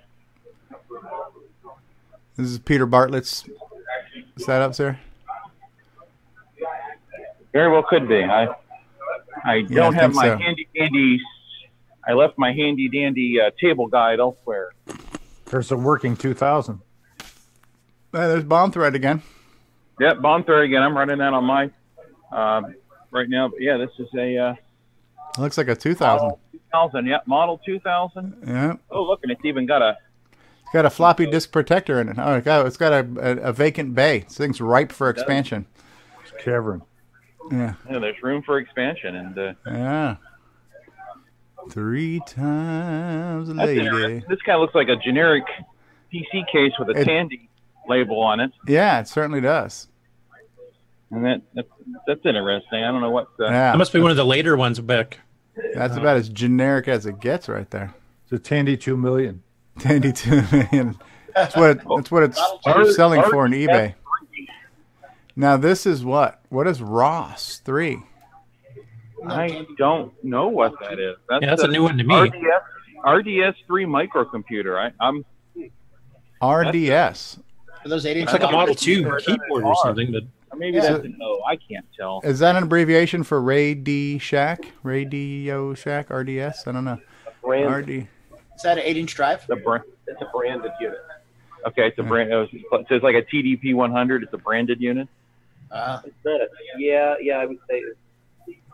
This 2.36 2.48
is 2.50 2.60
Peter 2.60 2.86
Bartlett's 2.86 3.46
setup, 4.38 4.76
sir. 4.76 5.00
very 7.54 7.72
well 7.72 7.84
could 7.84 8.08
be. 8.08 8.24
I 8.24 8.48
I 9.46 9.62
don't 9.62 9.72
Yeah, 9.72 9.90
I 9.90 9.94
have 9.94 10.14
my 10.14 10.26
so. 10.28 10.38
handy 10.38 10.68
dandy. 10.76 11.22
I 12.08 12.14
left 12.14 12.38
my 12.38 12.54
handy 12.54 12.88
dandy 12.90 13.40
uh, 13.40 13.52
table 13.60 13.88
guide 13.88 14.20
elsewhere. 14.20 14.70
There's 15.46 15.72
a 15.72 15.78
working 15.78 16.16
2000. 16.16 16.80
Hey, 17.20 17.28
there's 18.12 18.44
bomb 18.44 18.72
thread 18.72 18.96
again. 18.96 19.22
Yep, 20.00 20.22
Bond 20.22 20.46
Thread 20.46 20.64
again. 20.64 20.84
I'm 20.84 20.96
running 20.96 21.18
that 21.18 21.34
on 21.34 21.44
my 21.44 21.72
uh, 22.32 22.62
right 23.12 23.28
now. 23.28 23.48
But 23.48 23.62
yeah, 23.62 23.78
this 23.78 23.90
is 23.98 24.08
a 24.16 24.38
uh, 24.38 24.56
Looks 25.40 25.58
like 25.58 25.68
a 25.68 25.76
2000. 25.76 26.32
2000. 26.52 27.06
Yep, 27.06 27.28
model 27.28 27.60
2000. 27.66 28.44
Yeah. 28.46 28.76
Oh, 28.92 29.04
look, 29.04 29.22
and 29.24 29.32
it's 29.32 29.44
even 29.44 29.66
got 29.66 29.82
a 29.82 29.98
It's 30.62 30.72
got 30.74 30.86
a 30.86 30.90
floppy 30.90 31.26
disk 31.26 31.52
protector 31.52 32.00
in 32.00 32.10
it. 32.10 32.18
Oh, 32.20 32.36
it's 32.36 32.46
got, 32.46 32.66
it's 32.66 32.78
got 32.78 32.94
a, 32.94 33.08
a, 33.20 33.50
a 33.50 33.54
vacant 33.54 33.96
bay. 33.96 34.20
This 34.20 34.38
thing's 34.38 34.62
ripe 34.62 34.92
for 34.92 35.10
expansion. 35.10 35.66
It's 36.24 36.44
cavern. 36.44 36.84
Yeah. 37.52 37.76
yeah, 37.90 38.00
there's 38.00 38.22
room 38.22 38.44
for 38.44 38.60
expansion, 38.60 39.16
and 39.16 39.38
uh, 39.38 39.54
Yeah. 39.66 40.16
Three 41.70 42.20
times 42.26 43.50
a 43.50 43.54
that's 43.54 43.68
lady. 43.68 44.24
This 44.30 44.42
kind 44.46 44.56
of 44.56 44.62
looks 44.62 44.76
like 44.76 44.88
a 44.90 44.96
generic 44.96 45.44
PC 46.14 46.46
case 46.52 46.72
with 46.80 46.90
a 46.90 47.00
It- 47.02 47.06
Tandy 47.06 47.50
label 47.88 48.22
on 48.22 48.40
it, 48.40 48.52
Yeah, 48.68 49.00
it 49.00 49.08
certainly 49.08 49.42
does. 49.42 49.88
and 51.12 51.26
that 51.26 51.42
that's, 51.54 51.68
that's 52.06 52.26
interesting. 52.26 52.84
I 52.84 52.92
don't 52.92 53.02
know 53.02 53.10
what. 53.12 53.28
Uh, 53.40 53.46
Yeah. 53.46 53.72
That 53.72 53.78
must 53.78 53.94
be 53.94 54.00
one 54.00 54.12
of 54.12 54.18
the 54.18 54.26
later 54.26 54.56
ones 54.58 54.80
back. 54.80 55.20
That's 55.74 55.96
about 55.98 56.18
as 56.18 56.30
generic 56.30 56.88
as 56.88 57.06
it 57.06 57.20
gets 57.20 57.48
right 57.50 57.70
there. 57.72 57.94
It's 58.24 58.32
a 58.34 58.40
Tandy 58.40 58.78
two 58.78 58.96
million. 58.98 59.42
Tandy 59.80 60.12
two 60.12 60.42
million. 60.52 60.98
That's 61.34 61.56
what 61.56 61.70
it, 61.72 61.82
that's 61.96 62.12
what 62.12 62.24
it's 62.24 62.40
Art- 62.66 62.88
selling 62.88 63.22
for 63.24 63.44
on 63.46 63.52
eBay. 63.52 63.94
Now 65.36 65.56
this 65.58 65.86
is 65.86 66.04
what? 66.04 66.42
What 66.50 66.68
is 66.68 66.82
Ross 66.82 67.60
3? 67.60 68.00
I 69.26 69.66
don't 69.78 70.12
know 70.24 70.48
what 70.48 70.74
that 70.82 71.00
is. 71.00 71.18
That's, 71.30 71.42
Yeah, 71.42 71.50
that's 71.50 71.64
a 71.64 71.68
new 71.68 71.84
one 71.84 71.98
to 71.98 72.04
me. 72.04 72.16
RDS 72.16 72.36
RDS 73.06 73.56
three 73.66 73.86
microcomputer. 73.86 74.78
I, 74.78 74.92
I'm 75.00 75.26
RDS. 76.42 77.40
For 77.84 77.90
those 77.90 78.06
8 78.06 78.18
inch 78.18 78.24
It's 78.24 78.34
like 78.34 78.44
a 78.44 78.52
Model 78.52 78.76
2 78.76 79.18
keyboard 79.20 79.64
or 79.64 79.76
something. 79.84 80.12
But 80.12 80.24
maybe 80.58 80.80
that's 80.80 81.04
an 81.06 81.18
O. 81.22 81.42
I 81.48 81.56
can't 81.56 81.86
tell. 81.96 82.22
Is 82.24 82.40
that 82.40 82.56
an 82.56 82.64
abbreviation 82.64 83.24
for 83.24 83.42
Ray 83.42 83.74
D 83.74 84.18
Shack? 84.18 84.72
Radio 84.84 85.74
Shack 85.74 86.10
RDS? 86.10 86.68
I 86.68 86.72
don't 86.72 86.86
know. 86.86 87.00
Brand, 87.42 87.74
RD. 87.74 87.90
Is 87.90 88.64
that 88.64 88.78
an 88.78 88.84
8 88.84 88.98
inch 88.98 89.16
drive? 89.16 89.46
The 89.48 89.56
brand. 89.56 89.84
it's 90.08 90.22
a 90.22 90.26
branded 90.34 90.72
unit. 90.82 91.00
Okay, 91.68 91.88
it's 91.88 92.00
a 92.00 92.04
brand. 92.04 92.32
oh, 92.34 92.48
So 92.72 92.86
it's 92.90 93.04
like 93.04 93.16
a 93.16 93.24
TDP 93.24 93.74
100. 93.74 94.24
It's 94.24 94.34
a 94.34 94.38
branded 94.38 94.82
unit. 94.82 95.08
Uh, 95.72 96.02
It's 96.06 96.16
not 96.24 96.42
a, 96.42 96.48
yeah, 96.78 97.16
yeah, 97.22 97.38
I 97.38 97.46
would 97.46 97.60
say. 97.70 97.82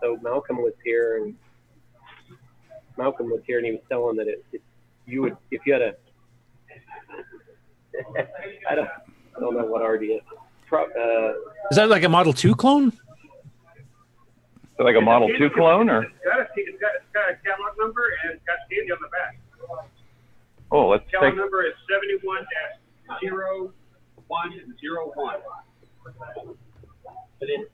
So 0.03 0.19
Malcolm 0.21 0.57
was 0.57 0.73
here, 0.83 1.23
and 1.23 1.33
Malcolm 2.97 3.29
was 3.29 3.39
here, 3.47 3.57
and 3.59 3.65
he 3.65 3.71
was 3.71 3.81
telling 3.87 4.17
that 4.17 4.27
it, 4.27 4.43
it 4.51 4.61
you 5.05 5.21
would 5.21 5.37
if 5.49 5.61
you 5.65 5.71
had 5.71 5.81
a. 5.81 5.95
I 8.69 8.75
don't, 8.75 8.89
I 9.37 9.39
don't 9.39 9.55
know 9.55 9.65
what 9.65 9.81
RDS. 9.81 10.25
Pro, 10.67 10.83
uh, 10.83 11.33
is 11.71 11.77
that 11.77 11.87
like 11.89 12.03
a 12.03 12.09
Model 12.09 12.33
2 12.33 12.53
clone? 12.55 12.91
So 14.77 14.83
like 14.83 14.97
a 14.97 15.01
Model 15.01 15.29
2 15.37 15.49
clone, 15.51 15.89
or 15.89 16.03
It's 16.03 16.13
got 16.25 16.39
a, 16.41 16.47
it's 16.57 16.81
got, 16.81 16.91
it's 16.95 17.05
got 17.13 17.29
a 17.29 17.35
catalog 17.45 17.77
number 17.79 18.01
and 18.23 18.33
it's 18.33 18.43
got 18.45 18.57
Tandy 18.69 18.91
on 18.91 18.97
the 19.01 19.07
back. 19.07 19.39
oh, 20.71 20.89
let's 20.89 21.09
Catalog 21.11 21.31
take. 21.33 21.37
number 21.37 21.63
is 21.65 21.73
seventy-one 21.89 22.43
dash 22.43 23.19
zero 23.21 23.71
one 24.27 24.51
zero 24.81 25.11
one. 25.15 25.39
but 27.39 27.49
in 27.49 27.67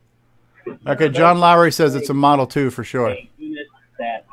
Okay, 0.88 1.10
John 1.10 1.40
Lowry 1.40 1.72
says 1.72 1.96
it's 1.96 2.10
a 2.10 2.14
Model 2.14 2.48
2 2.48 2.70
for 2.72 2.84
sure. 2.84 3.16
that 4.00 4.26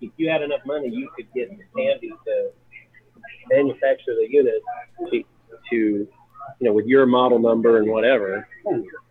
if 0.00 0.10
you 0.16 0.28
had 0.28 0.42
enough 0.42 0.60
money, 0.66 0.88
you 0.88 1.10
could 1.16 1.26
get 1.34 1.50
Tandy 1.76 2.08
to 2.08 2.50
manufacture 3.50 4.14
the 4.14 4.28
unit 4.30 4.62
to, 5.10 5.16
you 5.70 6.08
know, 6.60 6.72
with 6.72 6.86
your 6.86 7.06
model 7.06 7.38
number 7.38 7.78
and 7.78 7.90
whatever. 7.90 8.48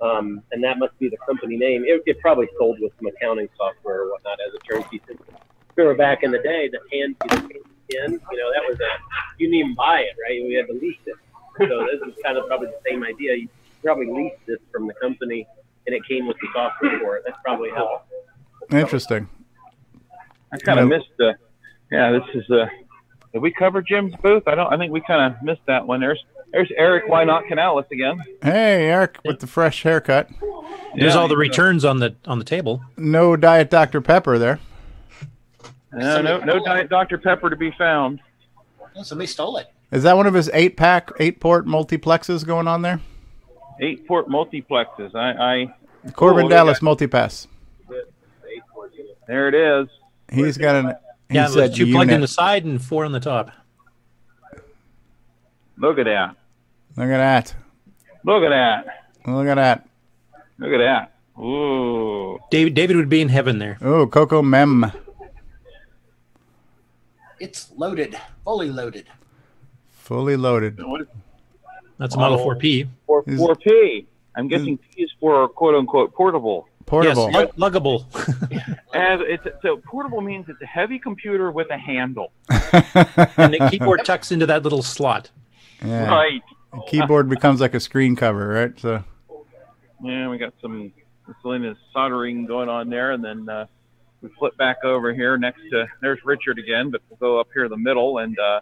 Um, 0.01 0.41
and 0.51 0.63
that 0.63 0.79
must 0.79 0.97
be 0.99 1.09
the 1.09 1.17
company 1.25 1.57
name. 1.57 1.83
It, 1.85 2.01
it 2.05 2.19
probably 2.19 2.47
sold 2.57 2.77
with 2.79 2.93
some 2.97 3.07
accounting 3.07 3.49
software 3.57 4.03
or 4.03 4.11
whatnot 4.11 4.39
as 4.47 4.53
a 4.53 4.59
turnkey 4.59 5.01
system. 5.07 5.35
Remember 5.75 5.97
back 5.97 6.23
in 6.23 6.31
the 6.31 6.39
day, 6.39 6.69
the 6.69 6.79
Tandy 6.91 7.15
10, 7.29 7.59
you 7.89 8.09
know, 8.09 8.51
that 8.53 8.63
was 8.67 8.79
a, 8.79 8.91
you 9.37 9.47
didn't 9.47 9.59
even 9.59 9.75
buy 9.75 10.01
it, 10.01 10.15
right? 10.21 10.41
We 10.43 10.53
had 10.53 10.67
to 10.67 10.73
lease 10.73 10.97
it. 11.05 11.15
So 11.57 11.85
this 11.91 12.01
is 12.07 12.13
kind 12.23 12.37
of 12.37 12.47
probably 12.47 12.67
the 12.67 12.79
same 12.89 13.03
idea. 13.03 13.35
You 13.35 13.49
probably 13.83 14.07
leased 14.07 14.45
this 14.45 14.59
from 14.71 14.87
the 14.87 14.93
company 14.95 15.45
and 15.89 15.95
it 15.95 16.07
came 16.07 16.27
with 16.27 16.37
the 16.39 16.47
software 16.53 16.99
for 16.99 17.17
it. 17.17 17.23
That's 17.25 17.37
probably 17.43 17.69
how. 17.71 18.01
Interesting. 18.71 19.27
I 20.53 20.57
kind 20.57 20.79
of 20.79 20.89
Yeah. 20.89 20.97
missed 20.97 21.09
the. 21.17 21.33
Yeah, 21.91 22.11
this 22.11 22.23
is 22.35 22.49
uh 22.51 22.67
Did 23.33 23.41
we 23.41 23.51
cover 23.51 23.81
Jim's 23.81 24.15
booth? 24.17 24.43
I 24.47 24.53
don't. 24.55 24.71
I 24.71 24.77
think 24.77 24.91
we 24.93 25.01
kind 25.01 25.33
of 25.33 25.41
missed 25.41 25.61
that 25.67 25.85
one. 25.87 25.99
There's 25.99 26.23
there's 26.51 26.71
Eric. 26.77 27.05
Why 27.07 27.23
not 27.23 27.45
Canales 27.47 27.85
again? 27.91 28.19
Hey, 28.43 28.87
Eric 28.89 29.17
with 29.25 29.39
the 29.39 29.47
fresh 29.47 29.81
haircut. 29.83 30.29
There's 30.95 31.13
Yeah, 31.15 31.19
all 31.19 31.27
the 31.27 31.37
returns 31.37 31.83
on 31.85 31.99
the 31.99 32.15
on 32.27 32.37
the 32.39 32.45
table. 32.45 32.81
No 32.97 33.35
Diet 33.35 33.69
Dr 33.71 34.01
Pepper 34.01 34.37
there. 34.37 34.59
No, 35.91 36.21
no, 36.21 36.37
no 36.39 36.63
Diet 36.63 36.89
Dr 36.89 37.17
Pepper 37.17 37.49
to 37.49 37.55
be 37.55 37.71
found. 37.77 38.19
Oh, 38.95 39.01
somebody 39.03 39.25
stole 39.27 39.57
it. 39.57 39.67
Is 39.91 40.03
that 40.03 40.15
one 40.15 40.27
of 40.27 40.35
his 40.35 40.49
eight 40.53 40.77
pack, 40.77 41.09
eight 41.19 41.39
port 41.39 41.65
multiplexes 41.65 42.45
going 42.45 42.67
on 42.67 42.83
there? 42.83 42.99
Eight 43.81 44.07
port 44.07 44.27
multiplexes. 44.27 45.15
I, 45.15 45.31
I 45.31 45.75
Korben 46.07 46.45
Oh, 46.45 46.49
Dallas 46.49 46.79
yeah. 46.81 46.87
multipass. 46.89 47.47
there 49.27 49.47
it 49.47 49.55
is. 49.55 49.89
He's 50.31 50.57
got 50.57 50.75
an. 50.75 50.95
He 51.29 51.35
yeah, 51.35 51.47
said 51.47 51.69
with 51.69 51.75
two 51.75 51.91
plugged 51.91 52.11
in 52.11 52.21
the 52.21 52.27
side 52.27 52.65
and 52.65 52.81
four 52.81 53.05
on 53.05 53.11
the 53.11 53.19
top. 53.19 53.51
Look 55.77 55.97
at 55.99 56.05
that. 56.05 56.35
Look 56.97 57.09
at 57.09 57.17
that. 57.17 57.55
Look 58.25 58.43
at 58.43 58.49
that. 58.49 58.85
Look 59.27 59.47
at 59.47 59.55
that. 59.55 59.87
Look 60.57 60.71
at 60.73 60.77
that. 60.79 61.41
Ooh. 61.41 62.39
David 62.51 62.73
David 62.73 62.95
would 62.97 63.09
be 63.09 63.21
in 63.21 63.29
heaven 63.29 63.59
there. 63.59 63.77
Oh, 63.81 64.07
Coco 64.07 64.41
Mem. 64.41 64.91
It's 67.39 67.71
loaded, 67.77 68.17
fully 68.43 68.69
loaded. 68.69 69.07
Fully 69.91 70.35
loaded. 70.35 70.79
That's 71.97 72.15
a 72.15 72.17
Model 72.17 72.37
4P. 72.39 72.87
four 73.05 73.23
four 73.37 73.55
P? 73.55 74.07
I'm 74.39 74.47
guessing 74.47 74.77
P 74.77 75.03
is 75.03 75.11
for 75.19 75.47
quote 75.49 75.75
unquote 75.75 76.13
portable. 76.13 76.67
Portable. 76.85 77.29
Yes, 77.31 77.51
lug- 77.57 77.73
luggable. 77.73 78.05
As 78.93 79.19
it's 79.23 79.43
so 79.61 79.77
portable 79.77 80.21
means 80.21 80.45
it's 80.47 80.61
a 80.61 80.65
heavy 80.65 80.97
computer 80.97 81.51
with 81.51 81.69
a 81.69 81.77
handle. 81.77 82.31
and 82.49 83.53
the 83.53 83.67
keyboard 83.69 84.05
tucks 84.05 84.31
into 84.31 84.47
that 84.47 84.63
little 84.63 84.81
slot. 84.81 85.29
Yeah. 85.85 86.07
Right. 86.09 86.41
The 86.73 86.81
keyboard 86.87 87.29
becomes 87.29 87.61
like 87.61 87.73
a 87.73 87.79
screen 87.79 88.15
cover, 88.15 88.47
right? 88.47 88.79
So 88.79 89.03
Yeah, 90.03 90.29
we 90.29 90.37
got 90.37 90.53
some 90.61 90.91
miscellaneous 91.27 91.77
soldering 91.93 92.45
going 92.45 92.69
on 92.69 92.89
there, 92.89 93.11
and 93.11 93.23
then 93.23 93.47
uh, 93.47 93.65
we 94.21 94.29
flip 94.39 94.57
back 94.57 94.83
over 94.83 95.13
here 95.13 95.37
next 95.37 95.61
to 95.71 95.85
there's 96.01 96.19
Richard 96.25 96.59
again, 96.59 96.89
but 96.89 97.01
we'll 97.09 97.17
go 97.17 97.39
up 97.39 97.47
here 97.53 97.65
in 97.65 97.69
the 97.69 97.77
middle 97.77 98.17
and 98.17 98.37
uh, 98.39 98.61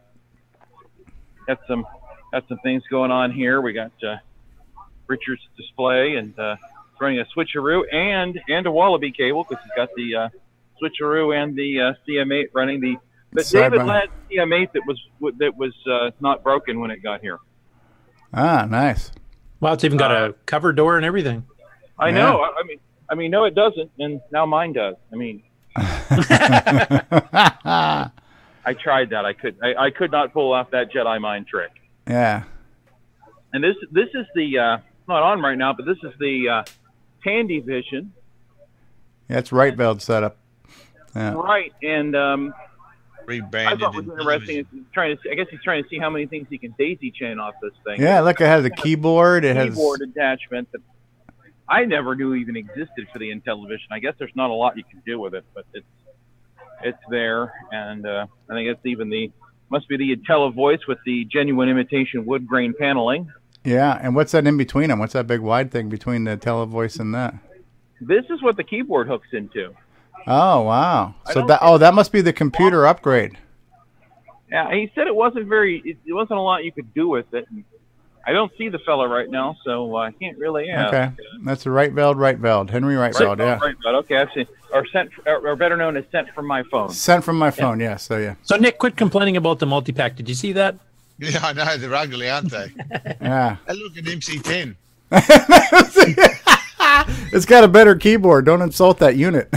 got 1.48 1.60
some 1.68 1.86
got 2.32 2.48
some 2.48 2.60
things 2.60 2.84
going 2.90 3.12
on 3.12 3.32
here. 3.32 3.62
We 3.62 3.74
got 3.74 3.92
uh, 4.04 4.18
Richard's 5.08 5.42
display 5.58 6.16
and 6.16 6.38
uh, 6.40 6.56
running 7.00 7.20
a 7.20 7.26
switcheroo 7.36 7.84
and 7.94 8.40
and 8.50 8.66
a 8.68 8.72
Wallaby 8.72 9.12
cable 9.12 9.46
because 9.48 9.64
he's 9.64 9.74
got 9.76 9.90
the 9.96 10.16
uh, 10.16 10.30
switcheroo 10.82 11.36
and 11.36 11.56
the 11.56 11.82
uh, 11.82 11.94
CM8 12.08 12.46
running 12.54 12.80
the. 12.82 12.98
But 13.34 13.46
Side 13.46 13.72
David 13.72 13.86
by- 13.86 14.00
had 14.02 14.10
CM8 14.32 14.72
that 14.74 14.84
was 14.88 15.00
that 15.40 15.56
was 15.58 15.74
uh, 15.90 16.12
not 16.20 16.44
broken 16.44 16.80
when 16.80 16.92
it 16.92 17.02
got 17.04 17.22
here. 17.22 17.40
ah, 18.34 18.66
nice. 18.70 19.12
Well, 19.60 19.74
it's 19.74 19.84
even 19.84 19.98
got 19.98 20.12
a 20.12 20.36
cover 20.46 20.72
door 20.72 20.98
and 20.98 21.06
everything. 21.06 21.46
I 22.00 22.10
Yeah. 22.10 22.16
know. 22.16 22.42
I, 22.42 22.54
I 22.60 22.64
mean, 22.64 22.80
I 23.10 23.16
mean, 23.16 23.32
no, 23.32 23.46
it 23.46 23.56
doesn't, 23.56 23.90
and 24.00 24.22
now 24.32 24.46
mine 24.46 24.74
does. 24.74 24.96
I 25.12 25.16
mean. 25.16 25.44
I 25.76 25.92
tried 28.74 29.10
that. 29.12 29.26
I 29.26 29.34
could. 29.34 29.56
I, 29.64 29.76
I 29.86 29.90
could 29.92 30.12
not 30.12 30.34
pull 30.34 30.52
off 30.54 30.72
that 30.72 30.92
Jedi 30.92 31.20
mind 31.22 31.48
trick. 31.48 31.72
Yeah. 32.08 32.44
And 33.54 33.64
this 33.64 33.76
this 33.92 34.10
is 34.14 34.26
the 34.36 34.58
uh, 34.60 34.78
not 35.08 35.24
on 35.24 35.42
right 35.42 35.58
now, 35.58 35.74
but 35.74 35.86
this 35.86 35.98
is 36.04 36.12
the 36.20 36.50
uh, 36.50 36.64
Tandy 37.24 37.60
Vision, 37.60 38.14
Yeah, 39.30 39.40
it's 39.40 39.52
right 39.52 39.76
belt 39.76 40.02
setup. 40.02 40.38
Yeah. 41.16 41.34
right? 41.34 41.74
And 41.82 42.16
um, 42.16 42.54
I 42.58 43.24
Rebranded. 43.26 43.80
thought 43.80 43.96
was 43.96 44.06
interesting. 44.08 44.58
Is 44.60 44.66
trying 44.94 45.16
to. 45.16 45.22
See, 45.24 45.30
I 45.32 45.36
guess 45.36 45.48
he's 45.50 45.62
trying 45.64 45.84
to 45.84 45.90
see 45.90 45.98
how 46.00 46.10
many 46.10 46.28
things 46.28 46.48
he 46.50 46.58
can 46.58 46.74
daisy 46.78 47.12
chain 47.12 47.40
off 47.40 47.56
this 47.62 47.74
thing. 47.86 48.02
Yeah, 48.02 48.22
look, 48.22 48.40
it 48.40 48.46
has 48.46 48.64
a 48.66 48.70
keyboard. 48.70 49.44
It 49.44 49.56
has 49.56 49.70
keyboard 49.70 50.02
attachment 50.02 50.72
that 50.72 50.82
I 51.68 51.84
never 51.86 52.16
knew 52.16 52.36
even 52.36 52.56
existed 52.56 53.08
for 53.12 53.20
the 53.20 53.30
Intellivision. 53.34 53.88
I 53.92 54.00
guess 54.00 54.14
there's 54.20 54.36
not 54.36 54.50
a 54.50 54.54
lot 54.54 54.78
you 54.78 54.84
can 54.90 55.02
do 55.06 55.20
with 55.20 55.34
it, 55.34 55.44
but 55.54 55.66
it's 55.74 55.86
it's 56.84 57.00
there, 57.10 57.52
and 57.72 58.06
uh, 58.06 58.28
I 58.50 58.54
think 58.54 58.70
it's 58.70 58.86
even 58.86 59.10
the 59.10 59.32
must 59.70 59.90
be 59.90 59.98
the 59.98 60.16
IntelliVoice 60.16 60.88
with 60.88 61.00
the 61.06 61.26
genuine 61.26 61.68
imitation 61.68 62.26
wood 62.26 62.48
grain 62.48 62.74
paneling. 62.80 63.30
Yeah. 63.68 64.00
And 64.02 64.16
what's 64.16 64.32
that 64.32 64.48
in 64.48 64.58
between 64.58 64.90
them? 64.90 65.00
What's 65.00 65.14
that 65.14 65.28
big 65.28 65.42
wide 65.42 65.72
thing 65.72 65.90
between 65.90 66.24
the 66.24 66.38
televoice 66.38 67.00
and 67.00 67.14
that? 67.14 67.36
This 68.00 68.26
is 68.30 68.42
what 68.42 68.58
the 68.58 68.64
keyboard 68.64 69.08
hooks 69.08 69.28
into. 69.34 69.76
Oh 70.26 70.62
wow! 70.62 71.16
So 71.32 71.46
that 71.46 71.60
oh 71.62 71.78
that 71.78 71.94
must 71.94 72.12
be 72.12 72.22
the 72.22 72.34
computer 72.34 72.86
upgrade. 72.86 73.38
Yeah, 74.52 74.72
he 74.72 74.92
said 74.96 75.08
it 75.08 75.16
wasn't 75.16 75.48
very. 75.48 75.82
It, 75.86 75.98
it 76.06 76.14
wasn't 76.14 76.40
a 76.40 76.42
lot 76.42 76.64
you 76.64 76.72
could 76.72 76.94
do 76.94 77.08
with 77.08 77.34
it. 77.34 77.48
I 78.26 78.34
don't 78.34 78.52
see 78.58 78.68
the 78.68 78.80
fella 78.80 79.08
right 79.08 79.30
now, 79.30 79.56
so 79.64 79.96
uh, 79.96 80.00
I 80.00 80.12
can't 80.12 80.38
really 80.38 80.70
ask. 80.70 80.94
Okay, 80.94 81.12
that's 81.46 81.66
a 81.66 81.72
right 81.72 81.94
veld, 81.94 82.18
right 82.18 82.38
veld, 82.38 82.70
Henry 82.70 82.98
right 82.98 83.18
veld. 83.18 83.40
Yeah, 83.40 83.58
Right, 83.58 83.76
okay, 83.86 84.18
I've 84.18 84.30
seen, 84.36 84.46
or 84.74 84.86
sent, 84.88 85.12
or, 85.26 85.48
or 85.48 85.56
better 85.56 85.78
known 85.78 85.96
as 85.96 86.04
sent 86.12 86.30
from 86.32 86.46
my 86.46 86.64
phone. 86.64 86.90
sent 86.90 87.24
from 87.24 87.38
my 87.38 87.52
phone. 87.52 87.80
Yeah, 87.80 87.96
so 87.96 88.18
yeah, 88.18 88.36
So 88.44 88.58
Nick, 88.58 88.80
quit 88.80 88.98
complaining 88.98 89.38
about 89.38 89.60
the 89.60 89.66
multi-pack. 89.66 90.18
Did 90.18 90.28
you 90.28 90.36
see 90.36 90.52
that? 90.54 90.76
Yeah, 91.20 91.40
I 91.44 91.54
know 91.54 91.78
they're 91.78 91.96
ugly, 91.96 92.30
aren't 92.30 92.52
they? 92.52 92.72
yeah. 93.22 93.58
Hey, 93.68 93.74
look 93.74 93.98
at 93.98 94.04
MC10. 94.04 94.76
it's 97.34 97.46
got 97.46 97.64
a 97.64 97.68
better 97.68 97.96
keyboard. 97.96 98.46
Don't 98.46 98.62
insult 98.62 99.00
that 99.00 99.16
unit. 99.16 99.50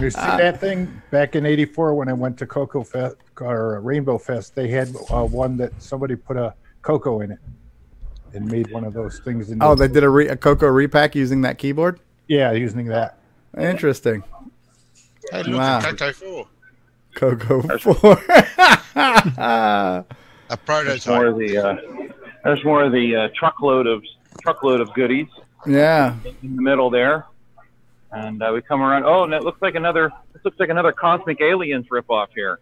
You 0.00 0.10
see 0.10 0.20
that 0.20 0.60
thing 0.60 1.00
back 1.10 1.34
in 1.34 1.46
'84 1.46 1.94
when 1.94 2.08
I 2.08 2.12
went 2.12 2.36
to 2.38 2.46
Coco 2.46 2.82
Fest 2.84 3.16
or 3.40 3.80
Rainbow 3.80 4.18
Fest? 4.18 4.54
They 4.54 4.68
had 4.68 4.94
uh, 5.10 5.24
one 5.24 5.56
that 5.56 5.72
somebody 5.82 6.14
put 6.16 6.36
a 6.36 6.54
cocoa 6.82 7.20
in 7.22 7.32
it 7.32 7.38
and 8.34 8.46
made 8.50 8.70
one 8.70 8.84
of 8.84 8.92
those 8.92 9.18
things. 9.20 9.50
In 9.50 9.62
oh, 9.62 9.74
they 9.74 9.88
did 9.88 10.04
a, 10.04 10.08
re- 10.08 10.28
a 10.28 10.36
Coco 10.36 10.66
repack 10.68 11.14
using 11.14 11.40
that 11.42 11.58
keyboard. 11.58 12.00
yeah, 12.28 12.52
using 12.52 12.86
that. 12.86 13.18
Interesting. 13.58 14.22
Hey, 15.32 15.42
look 15.44 15.58
Wow. 15.58 15.78
at 15.78 15.84
Coco 15.96 16.12
4. 16.12 16.46
Coco 17.14 17.62
four. 17.78 18.18
A 18.96 20.04
There's 20.48 20.58
prototype. 20.64 21.06
more 21.06 21.26
of 21.28 21.38
the. 21.38 21.58
Uh, 21.58 21.76
there's 22.44 22.64
more 22.64 22.84
of 22.84 22.92
the 22.92 23.14
uh, 23.16 23.28
truckload 23.38 23.86
of 23.86 24.02
truckload 24.42 24.80
of 24.80 24.92
goodies 24.94 25.26
yeah. 25.66 26.14
in 26.42 26.56
the 26.56 26.62
middle 26.62 26.88
there, 26.90 27.26
and 28.12 28.42
uh, 28.42 28.50
we 28.54 28.62
come 28.62 28.80
around. 28.82 29.04
Oh, 29.04 29.24
and 29.24 29.34
it 29.34 29.42
looks 29.42 29.60
like 29.60 29.74
another. 29.74 30.10
This 30.32 30.44
looks 30.44 30.58
like 30.58 30.70
another 30.70 30.92
Cosmic 30.92 31.40
Aliens 31.40 31.86
ripoff 31.90 32.28
here. 32.34 32.60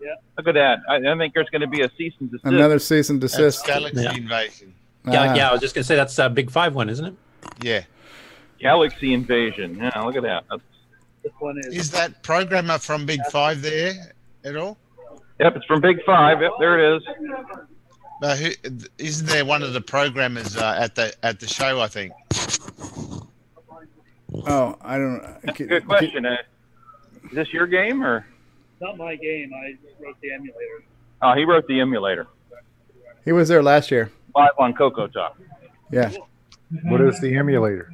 Yeah. 0.00 0.14
Look 0.36 0.48
at 0.48 0.54
that. 0.54 0.80
I, 0.88 0.96
I 0.96 1.16
think 1.16 1.32
there's 1.32 1.48
going 1.50 1.60
to 1.62 1.68
be 1.68 1.82
a 1.82 1.90
cease 1.96 2.12
and 2.20 2.28
desist. 2.30 2.44
Another 2.44 2.78
cease 2.80 3.08
and 3.08 3.20
That's 3.22 3.34
desist. 3.36 3.64
Galaxy 3.66 4.02
Yeah. 4.02 4.14
Invasion. 4.14 4.74
Yeah, 5.06 5.20
Ah. 5.30 5.34
yeah. 5.34 5.48
I 5.48 5.52
was 5.52 5.60
just 5.60 5.74
gonna 5.74 5.84
say 5.84 5.96
that's 5.96 6.18
a 6.18 6.28
big 6.28 6.50
five 6.50 6.74
one, 6.74 6.88
isn't 6.90 7.04
it? 7.04 7.14
Yeah. 7.62 7.84
Galaxy 8.60 9.14
Invasion. 9.14 9.76
Yeah, 9.76 10.00
look 10.02 10.16
at 10.16 10.22
that. 10.22 10.44
That's, 10.50 10.62
This 11.22 11.32
one 11.38 11.58
is. 11.58 11.66
Is 11.66 11.90
that 11.92 12.22
programmer 12.22 12.78
from 12.78 13.06
Big 13.06 13.20
Five 13.30 13.62
there 13.62 14.12
at 14.44 14.56
all? 14.56 14.76
yep, 15.38 15.54
it's 15.56 15.64
from 15.66 15.80
Big 15.80 16.02
Five. 16.04 16.40
Yep, 16.40 16.52
there 16.58 16.78
it 16.78 16.96
is. 16.96 17.02
But 18.20 18.38
who, 18.38 18.50
isn't 18.98 19.26
there 19.28 19.44
one 19.44 19.62
of 19.62 19.72
the 19.72 19.80
programmers 19.80 20.56
uh, 20.56 20.76
at 20.78 20.94
the 20.94 21.14
at 21.24 21.40
the 21.40 21.46
show? 21.46 21.80
I 21.80 21.88
think. 21.88 22.12
Oh, 24.46 24.76
I 24.80 24.96
don't. 24.98 25.22
That's 25.44 25.60
a 25.60 25.64
good 25.64 25.86
question. 25.86 26.24
Uh, 26.26 26.36
is 27.24 27.32
this 27.32 27.52
your 27.52 27.66
game 27.66 28.02
or? 28.02 28.26
not 28.80 28.96
my 28.96 29.14
game. 29.14 29.52
I 29.54 29.76
wrote 30.02 30.16
the 30.20 30.32
emulator. 30.32 30.84
Oh, 31.22 31.34
he 31.34 31.44
wrote 31.44 31.66
the 31.68 31.78
emulator 31.80 32.26
He 33.24 33.30
was 33.30 33.48
there 33.48 33.62
last 33.62 33.92
year. 33.92 34.10
live 34.34 34.50
on 34.58 34.74
Coco 34.74 35.06
Talk. 35.06 35.38
Yeah, 35.92 36.10
What 36.84 37.00
is 37.00 37.20
the 37.20 37.36
emulator? 37.36 37.88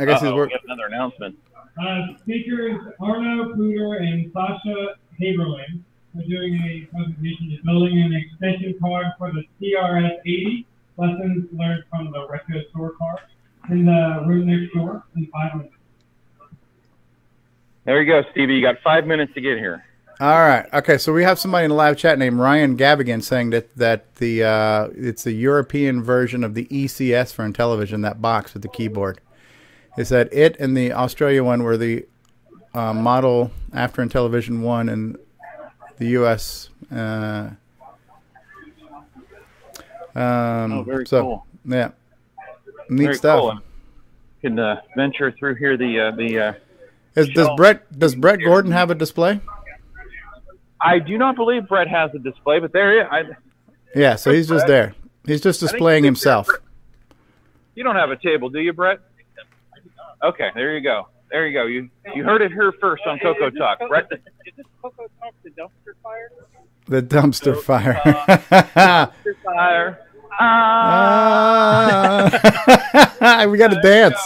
I 0.00 0.04
guess 0.06 0.20
he's 0.20 0.28
Uh-oh, 0.28 0.34
we 0.34 0.40
working. 0.40 0.56
got 0.56 0.64
another 0.76 0.86
announcement. 0.86 1.36
Uh, 1.80 2.16
speakers 2.22 2.80
Arno 3.00 3.54
Puder 3.54 4.00
and 4.00 4.30
Sasha 4.32 4.94
Haberlin 5.20 5.82
are 6.16 6.22
doing 6.28 6.54
a 6.64 6.86
presentation 6.94 7.56
to 7.56 7.64
building 7.64 8.00
an 8.02 8.12
extension 8.14 8.74
card 8.80 9.06
for 9.18 9.30
the 9.32 9.42
TRS-80 9.60 10.64
lessons 10.96 11.46
learned 11.52 11.84
from 11.90 12.10
the 12.12 12.26
retro 12.28 12.62
store 12.70 12.92
card 12.98 13.20
in 13.70 13.84
the 13.84 14.24
room 14.26 14.46
next 14.46 14.72
door 14.74 15.04
in 15.16 15.26
five 15.26 15.54
minutes. 15.56 15.74
There 17.84 18.00
you 18.02 18.10
go, 18.10 18.22
Stevie. 18.32 18.54
You 18.54 18.62
got 18.62 18.76
five 18.82 19.06
minutes 19.06 19.32
to 19.34 19.40
get 19.40 19.58
here. 19.58 19.84
All 20.20 20.38
right. 20.40 20.66
Okay. 20.74 20.98
So 20.98 21.12
we 21.14 21.22
have 21.22 21.38
somebody 21.38 21.64
in 21.64 21.70
the 21.70 21.74
live 21.74 21.96
chat 21.96 22.18
named 22.18 22.38
Ryan 22.38 22.76
Gavigan 22.76 23.22
saying 23.22 23.50
that 23.50 23.74
that 23.76 24.14
the 24.16 24.44
uh, 24.44 24.88
it's 24.94 25.24
the 25.24 25.32
European 25.32 26.02
version 26.02 26.44
of 26.44 26.54
the 26.54 26.66
ECS 26.66 27.32
for 27.32 27.48
Intellivision, 27.48 28.02
that 28.02 28.20
box 28.20 28.52
with 28.52 28.62
the 28.62 28.68
keyboard. 28.68 29.20
He 30.00 30.04
said 30.04 30.30
it 30.32 30.56
and 30.58 30.74
the 30.74 30.94
Australia 30.94 31.44
one 31.44 31.62
were 31.62 31.76
the 31.76 32.06
uh, 32.72 32.94
model 32.94 33.50
after 33.74 34.02
Intellivision 34.02 34.62
one 34.62 34.88
and 34.88 35.18
the 35.98 36.06
U.S. 36.06 36.70
Uh, 36.90 37.50
um, 40.14 40.72
Oh, 40.72 40.84
very 40.84 41.06
so, 41.06 41.22
cool. 41.22 41.46
Yeah. 41.66 41.90
Neat 42.88 43.04
Very 43.04 43.14
stuff. 43.14 43.40
cool. 43.40 43.60
Can 44.40 44.58
uh, 44.58 44.80
venture 44.96 45.32
through 45.32 45.56
here. 45.56 45.76
The 45.76 46.00
uh, 46.00 46.10
the 46.12 46.38
uh, 46.38 46.52
Is, 47.14 47.28
does 47.28 47.50
Brett 47.58 47.98
does 47.98 48.14
Brett 48.14 48.38
Gordon 48.42 48.72
have 48.72 48.90
a 48.90 48.94
display? 48.94 49.38
I 50.80 50.98
do 50.98 51.18
not 51.18 51.36
believe 51.36 51.68
Brett 51.68 51.88
has 51.88 52.10
a 52.14 52.18
display, 52.18 52.58
but 52.58 52.72
there 52.72 53.02
is. 53.02 53.06
I, 53.10 53.24
Yeah. 53.94 54.16
So 54.16 54.32
he's 54.32 54.48
just 54.48 54.66
there. 54.66 54.94
He's 55.26 55.42
just 55.42 55.60
displaying 55.60 56.04
himself. 56.04 56.48
You 57.74 57.84
don't 57.84 57.96
have 57.96 58.10
a 58.10 58.16
table, 58.16 58.48
do 58.48 58.60
you, 58.60 58.72
Brett? 58.72 59.00
Okay, 60.22 60.50
there 60.54 60.76
you 60.76 60.82
go. 60.82 61.08
There 61.30 61.46
you 61.46 61.54
go. 61.58 61.64
You 61.66 61.88
you 62.14 62.24
heard 62.24 62.42
it 62.42 62.52
here 62.52 62.72
first 62.80 63.02
on 63.06 63.18
Coco 63.20 63.48
Talk. 63.50 63.78
Brett, 63.88 64.06
Is 64.12 64.18
this 64.56 64.66
Coco 64.82 65.06
Talk 65.20 65.32
the 65.44 65.50
dumpster 65.50 65.94
fire? 66.02 66.30
The 66.88 67.02
dumpster 67.02 67.56
fire. 67.62 67.94
dumpster 68.04 69.34
fire. 69.44 69.98
Ah. 70.40 72.30
we 73.50 73.58
got 73.58 73.68
to 73.70 73.80
dance. 73.80 74.18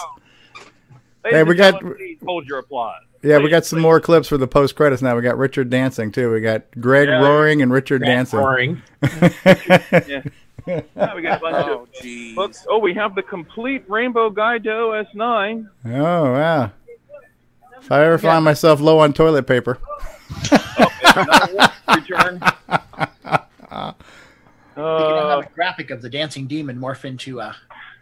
Ladies 1.24 1.38
Hey, 1.38 1.42
we 1.42 1.54
got- 1.54 1.82
hold 2.24 2.46
your 2.46 2.58
applause. 2.60 3.00
Yeah, 3.22 3.38
we 3.38 3.48
got 3.48 3.64
some 3.64 3.80
more 3.80 4.00
clips 4.00 4.28
for 4.28 4.36
the 4.36 4.46
post 4.46 4.76
credits 4.76 5.00
now. 5.00 5.16
We 5.16 5.22
got 5.22 5.38
Richard 5.38 5.70
dancing 5.70 6.12
too. 6.12 6.30
We 6.30 6.42
got 6.42 6.64
Greg 6.78 7.08
Yeah. 7.08 7.22
roaring 7.22 7.62
and 7.62 7.72
Richard 7.72 8.00
Greg 8.02 8.10
dancing. 8.10 8.38
roaring. 8.38 8.82
Yeah. 10.06 10.22
Yeah, 10.66 11.14
we 11.14 11.22
got 11.22 11.38
a 11.38 11.40
bunch 11.40 11.68
of 11.68 12.34
books. 12.34 12.66
Oh, 12.68 12.78
we 12.78 12.94
have 12.94 13.14
the 13.14 13.22
complete 13.22 13.84
Rainbow 13.88 14.30
Guide 14.30 14.64
to 14.64 14.70
OS9. 14.70 15.68
Oh 15.86 16.32
wow! 16.32 16.70
If 17.80 17.92
I 17.92 18.04
ever 18.04 18.16
find 18.18 18.44
myself 18.44 18.80
low 18.80 18.98
on 19.00 19.12
toilet 19.12 19.46
paper, 19.46 19.78
Return. 21.94 22.40
We 24.76 24.80
can 24.82 24.84
Uh, 24.84 25.28
have 25.36 25.46
a 25.46 25.48
graphic 25.54 25.90
of 25.90 26.02
the 26.02 26.10
dancing 26.10 26.48
demon 26.48 26.76
morph 26.80 27.04
into 27.04 27.40
uh, 27.40 27.52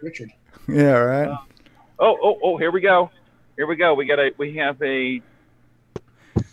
Richard. 0.01 0.31
yeah, 0.67 0.93
right. 0.93 1.29
oh, 1.99 2.17
oh, 2.23 2.39
oh! 2.43 2.57
Here 2.57 2.71
we 2.71 2.81
go. 2.81 3.11
Here 3.57 3.67
we 3.67 3.77
go. 3.77 3.93
We 3.93 4.07
got 4.07 4.19
a. 4.19 4.31
We 4.39 4.57
have 4.57 4.81
a 4.83 5.21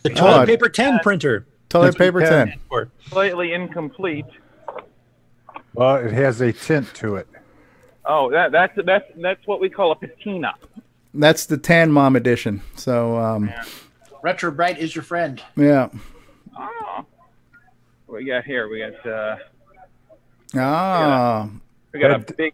The 0.04 0.10
toilet 0.10 0.42
Oh, 0.42 0.46
paper 0.46 0.68
10 0.68 1.00
printer. 1.00 1.46
Toilet 1.70 1.86
That's 1.86 1.98
paper 1.98 2.20
ten. 2.22 2.60
Or- 2.70 2.90
slightly 3.08 3.54
incomplete. 3.54 4.26
Well, 5.74 5.96
it 5.98 6.12
has 6.12 6.42
a 6.42 6.52
tint 6.54 6.94
to 6.96 7.16
it. 7.16 7.28
Oh, 8.06 8.30
that 8.32 8.52
that's 8.52 8.74
that's 8.86 9.06
that's 9.18 9.46
what 9.48 9.60
we 9.62 9.70
call 9.70 9.92
a 9.92 9.96
patina. 9.96 10.54
That's 11.14 11.46
the 11.46 11.58
Tan 11.58 11.92
Mom 11.92 12.16
edition. 12.16 12.62
So 12.76 13.18
um, 13.18 13.52
Retro 14.24 14.52
Bright 14.52 14.80
is 14.80 14.96
your 14.96 15.04
friend. 15.04 15.42
yeah. 15.56 15.90
Oh. 16.58 17.06
What 18.08 18.18
we 18.20 18.26
got 18.26 18.44
here? 18.46 18.68
We 18.68 18.80
got 18.80 19.06
uh, 19.06 19.36
Ah, 20.56 21.50
we 21.94 22.00
got 22.00 22.12
a 22.12 22.34
big. 22.34 22.54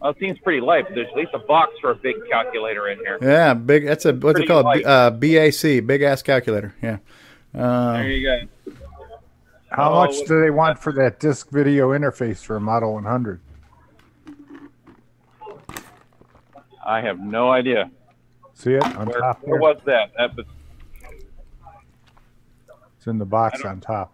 Well, 0.00 0.10
it 0.12 0.16
seems 0.20 0.38
pretty 0.40 0.60
light. 0.60 0.84
But 0.86 0.94
there's 0.94 1.08
at 1.08 1.16
least 1.16 1.30
a 1.34 1.38
box 1.40 1.72
for 1.80 1.90
a 1.90 1.94
big 1.94 2.16
calculator 2.30 2.88
in 2.88 2.98
here. 2.98 3.18
yeah, 3.22 3.54
big. 3.54 3.84
That's 3.86 4.04
a 4.06 4.12
what's 4.14 4.40
it 4.40 4.46
called? 4.46 4.64
light. 4.64 4.84
Uh, 4.84 5.10
BAC, 5.10 5.86
big 5.86 6.02
ass 6.02 6.22
calculator. 6.22 6.74
Yeah. 6.82 6.98
Uh, 7.54 7.92
There 7.94 8.08
you 8.10 8.26
go. 8.26 8.48
How 9.70 9.92
Oh, 9.92 9.94
much 10.06 10.16
do 10.26 10.40
they 10.40 10.50
want 10.50 10.78
for 10.78 10.92
that 10.94 11.20
disc 11.20 11.50
video 11.50 11.90
interface 11.90 12.42
for 12.44 12.56
a 12.56 12.60
Model 12.60 12.94
100? 12.94 13.40
I 16.86 17.00
have 17.02 17.20
no 17.20 17.50
idea. 17.50 17.90
See 18.54 18.72
it 18.74 18.84
on 18.96 19.06
Where, 19.08 19.20
top 19.20 19.40
where 19.42 19.60
was 19.60 19.76
that? 19.84 20.10
That 20.16 20.34
was 20.36 20.46
It's 22.96 23.06
in 23.06 23.18
the 23.18 23.26
box 23.26 23.62
on 23.64 23.80
top. 23.80 24.12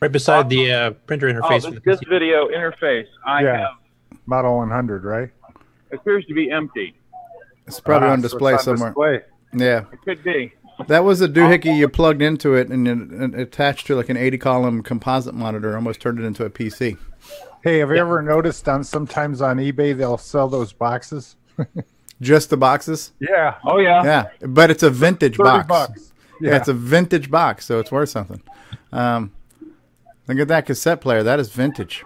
Right 0.00 0.12
beside 0.12 0.48
the 0.50 0.70
uh, 0.72 0.90
printer 1.06 1.28
oh, 1.28 1.32
interface. 1.32 1.62
this, 1.70 1.80
this 1.84 2.00
PC. 2.00 2.08
video 2.08 2.48
interface. 2.48 3.06
I 3.24 3.42
Yeah. 3.44 3.56
have 3.58 4.18
Model 4.26 4.58
100, 4.58 5.04
right? 5.04 5.30
It 5.90 5.96
appears 6.00 6.26
to 6.26 6.34
be 6.34 6.50
empty. 6.50 6.94
it's 7.66 7.80
probably 7.80 8.08
Ah, 8.08 8.12
on 8.12 8.20
so 8.20 8.24
it's 8.26 8.32
display 8.34 8.52
on 8.54 8.58
somewhere. 8.58 8.90
display. 8.90 9.20
Yeah. 9.54 9.84
It 9.92 10.02
could 10.04 10.22
be. 10.22 10.52
That 10.88 11.04
was 11.04 11.20
a 11.20 11.28
doohickey 11.28 11.76
you 11.76 11.88
plugged 11.88 12.22
into 12.22 12.54
it 12.54 12.68
and 12.68 12.86
it, 12.88 13.34
it 13.34 13.40
attached 13.40 13.86
to 13.88 13.96
like 13.96 14.08
an 14.08 14.16
80 14.16 14.38
column 14.38 14.82
composite 14.82 15.34
monitor, 15.34 15.74
almost 15.74 16.00
turned 16.00 16.18
it 16.18 16.24
into 16.24 16.44
a 16.44 16.50
PC. 16.50 16.96
Hey, 17.62 17.78
have 17.78 17.90
you 17.90 17.96
ever 17.96 18.22
noticed 18.22 18.68
on 18.68 18.82
sometimes 18.84 19.40
on 19.40 19.58
eBay 19.58 19.96
they'll 19.96 20.18
sell 20.18 20.48
those 20.48 20.72
boxes? 20.72 21.36
Just 22.20 22.50
the 22.50 22.56
boxes? 22.56 23.12
Yeah. 23.20 23.56
Oh 23.64 23.78
yeah. 23.78 24.02
Yeah, 24.04 24.28
but 24.40 24.70
it's 24.70 24.82
a 24.82 24.90
vintage 24.90 25.36
box. 25.38 25.66
bucks. 25.66 26.12
Yeah. 26.40 26.50
Yeah. 26.50 26.56
it's 26.56 26.68
a 26.68 26.74
vintage 26.74 27.30
box, 27.30 27.64
so 27.66 27.78
it's 27.78 27.90
worth 27.92 28.08
something. 28.08 28.42
Um, 28.92 29.32
look 30.28 30.38
at 30.38 30.48
that 30.48 30.66
cassette 30.66 31.00
player. 31.00 31.22
That 31.22 31.38
is 31.40 31.50
vintage. 31.50 32.04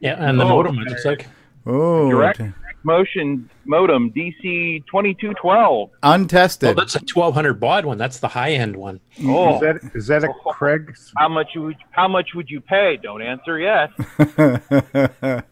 Yeah, 0.00 0.16
and 0.18 0.38
the 0.38 0.44
Oh, 0.44 0.48
modem, 0.48 0.78
it 0.78 0.88
looks 0.88 1.04
like. 1.04 1.26
Oh, 1.66 2.08
Direct 2.10 2.40
motion 2.84 3.48
modem 3.64 4.10
DC 4.12 4.84
twenty 4.86 5.14
two 5.14 5.34
twelve. 5.34 5.90
Oh, 6.02 6.12
untested. 6.12 6.76
that's 6.76 6.94
a 6.94 7.00
1200 7.00 7.54
baud 7.60 7.84
one. 7.84 7.98
That's 7.98 8.18
the 8.20 8.28
high 8.28 8.52
end 8.52 8.76
one. 8.76 9.00
Oh, 9.24 9.54
Is 9.56 9.60
that 9.60 9.90
is 9.94 10.06
that 10.06 10.24
a 10.24 10.32
Craig? 10.52 10.96
how 11.16 11.28
much 11.28 11.48
would 11.56 11.76
how 11.90 12.08
much 12.08 12.34
would 12.34 12.48
you 12.50 12.60
pay? 12.60 12.96
Don't 13.02 13.20
answer 13.22 13.58
yet. 13.58 13.90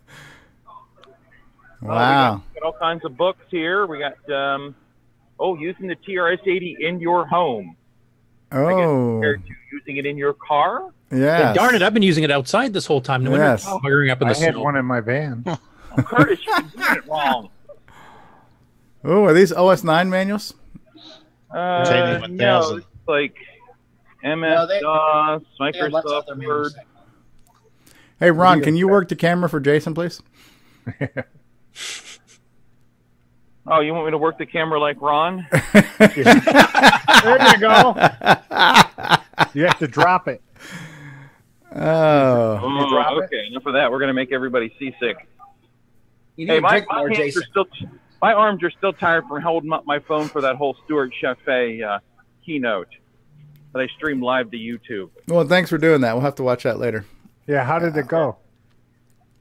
wow. 1.82 2.42
Got 2.54 2.62
all 2.64 2.72
kinds 2.80 3.04
of 3.04 3.16
books 3.16 3.44
here. 3.50 3.86
We 3.86 3.98
got 3.98 4.30
um, 4.32 4.74
oh, 5.38 5.56
using 5.56 5.86
the 5.88 5.96
TRS-80 5.96 6.80
in 6.80 7.00
your 7.00 7.26
home. 7.26 7.76
Oh, 8.52 8.66
Compared 9.16 9.44
to 9.46 9.52
using 9.72 9.96
it 9.96 10.06
in 10.06 10.16
your 10.16 10.32
car. 10.32 10.90
yeah. 11.10 11.52
Darn 11.52 11.74
it, 11.74 11.82
I've 11.82 11.92
been 11.94 12.02
using 12.04 12.22
it 12.24 12.30
outside 12.30 12.72
this 12.72 12.86
whole 12.86 13.00
time. 13.00 13.24
No 13.24 13.32
wonder 13.32 13.44
Yes. 13.46 13.64
it's 13.64 13.72
buggering 13.72 14.10
up 14.12 14.22
in 14.22 14.28
the 14.28 14.34
I 14.34 14.38
the 14.38 14.44
had 14.44 14.54
snow. 14.54 14.62
one 14.62 14.76
in 14.76 14.84
my 14.86 15.00
van. 15.00 15.44
Oh, 15.98 16.02
Curtis, 16.02 16.38
you've 16.46 16.72
been 16.72 16.82
doing 16.82 16.96
it 16.98 17.06
wrong. 17.06 17.50
Oh, 19.04 19.24
are 19.24 19.32
these 19.32 19.52
OS9 19.52 20.08
manuals? 20.08 20.54
Uh, 21.50 22.26
no, 22.28 22.76
it's 22.76 22.86
like 23.06 23.36
MS 24.22 24.40
No, 24.40 24.66
they- 24.66 24.80
DOS, 24.80 25.42
They 25.72 25.78
have 25.78 25.92
lots 25.92 26.10
of 26.10 26.36
Microsoft 26.38 26.46
Word. 26.46 26.72
Hey, 28.18 28.30
Ron, 28.30 28.62
can 28.62 28.74
you 28.76 28.88
work 28.88 29.08
the 29.08 29.16
camera 29.16 29.48
for 29.48 29.60
Jason, 29.60 29.94
please? 29.94 30.20
Oh, 33.68 33.80
you 33.80 33.92
want 33.92 34.04
me 34.06 34.10
to 34.12 34.18
work 34.18 34.38
the 34.38 34.46
camera 34.46 34.78
like 34.78 35.00
Ron? 35.02 35.44
there 35.72 36.12
you 36.16 37.58
go. 37.58 37.96
You 39.54 39.64
have 39.64 39.78
to 39.80 39.88
drop 39.88 40.28
it. 40.28 40.40
Oh, 41.74 42.60
Oh, 42.62 42.90
drop 42.90 43.12
it? 43.18 43.24
okay. 43.24 43.46
Enough 43.48 43.66
of 43.66 43.72
that. 43.74 43.90
We're 43.90 43.98
gonna 43.98 44.12
make 44.14 44.32
everybody 44.32 44.72
seasick. 44.78 45.26
You 46.36 46.46
need 46.46 46.52
Hey, 46.52 46.56
to 46.56 46.60
my, 46.62 46.70
drink 46.70 46.86
my 46.88 46.96
more, 46.98 47.08
hands 47.08 47.18
Jason. 47.18 47.42
are 47.42 47.46
still, 47.46 47.66
my 48.22 48.32
arms 48.32 48.62
are 48.62 48.70
still 48.70 48.92
tired 48.92 49.24
from 49.28 49.42
holding 49.42 49.72
up 49.72 49.84
my 49.86 49.98
phone 50.00 50.28
for 50.28 50.40
that 50.42 50.56
whole 50.56 50.76
Stuart 50.84 51.12
Chaffee 51.20 51.82
uh, 51.82 51.98
keynote 52.44 52.88
that 53.72 53.80
I 53.80 53.86
streamed 53.96 54.22
live 54.22 54.50
to 54.50 54.56
YouTube. 54.56 55.10
well, 55.28 55.46
thanks 55.46 55.70
for 55.70 55.78
doing 55.78 56.00
that. 56.02 56.12
We'll 56.14 56.22
have 56.24 56.34
to 56.36 56.42
watch 56.42 56.62
that 56.64 56.78
later. 56.78 57.04
Yeah, 57.46 57.64
how 57.64 57.78
did 57.78 57.96
it 57.96 58.08
go? 58.08 58.36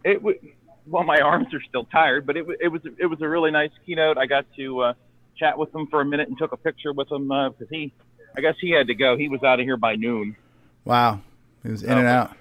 It 0.03 0.15
w- 0.15 0.39
well, 0.87 1.03
my 1.03 1.19
arms 1.19 1.53
are 1.53 1.61
still 1.67 1.85
tired, 1.85 2.25
but 2.27 2.37
it, 2.37 2.41
w- 2.41 2.57
it 2.61 2.67
was 2.67 2.81
it 2.99 3.07
was 3.07 3.19
a 3.21 3.27
really 3.27 3.49
nice 3.49 3.71
keynote. 3.85 4.17
I 4.19 4.27
got 4.27 4.45
to 4.55 4.81
uh, 4.81 4.93
chat 5.35 5.57
with 5.57 5.73
him 5.73 5.87
for 5.87 6.01
a 6.01 6.05
minute 6.05 6.27
and 6.29 6.37
took 6.37 6.51
a 6.51 6.57
picture 6.57 6.93
with 6.93 7.11
him 7.11 7.27
because 7.29 7.67
he, 7.71 7.91
I 8.37 8.41
guess 8.41 8.53
he 8.61 8.69
had 8.69 8.85
to 8.87 8.93
go. 8.93 9.17
He 9.17 9.27
was 9.27 9.41
out 9.41 9.59
of 9.59 9.65
here 9.65 9.77
by 9.77 9.95
noon, 9.95 10.35
Wow, 10.83 11.21
it 11.63 11.71
was 11.71 11.81
in 11.81 11.97
and 11.97 12.07
out. 12.07 12.37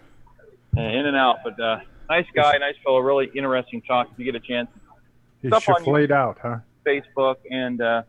uh, 0.77 0.81
in 0.83 1.07
and 1.07 1.17
out. 1.17 1.39
But 1.43 1.59
uh, 1.59 1.79
nice 2.09 2.27
guy, 2.35 2.57
nice 2.59 2.75
fellow, 2.85 2.99
really 3.01 3.31
interesting 3.35 3.83
talk. 3.83 4.09
If 4.13 4.19
you 4.19 4.25
get 4.25 4.35
a 4.35 4.41
chance, 4.41 4.69
He 5.43 5.49
Stuff 5.49 5.69
on 5.69 5.77
shuffled 5.77 5.87
out, 6.13 6.39
huh? 6.43 6.59
Facebook, 6.87 7.37
and 7.51 7.81
uh, 7.81 8.03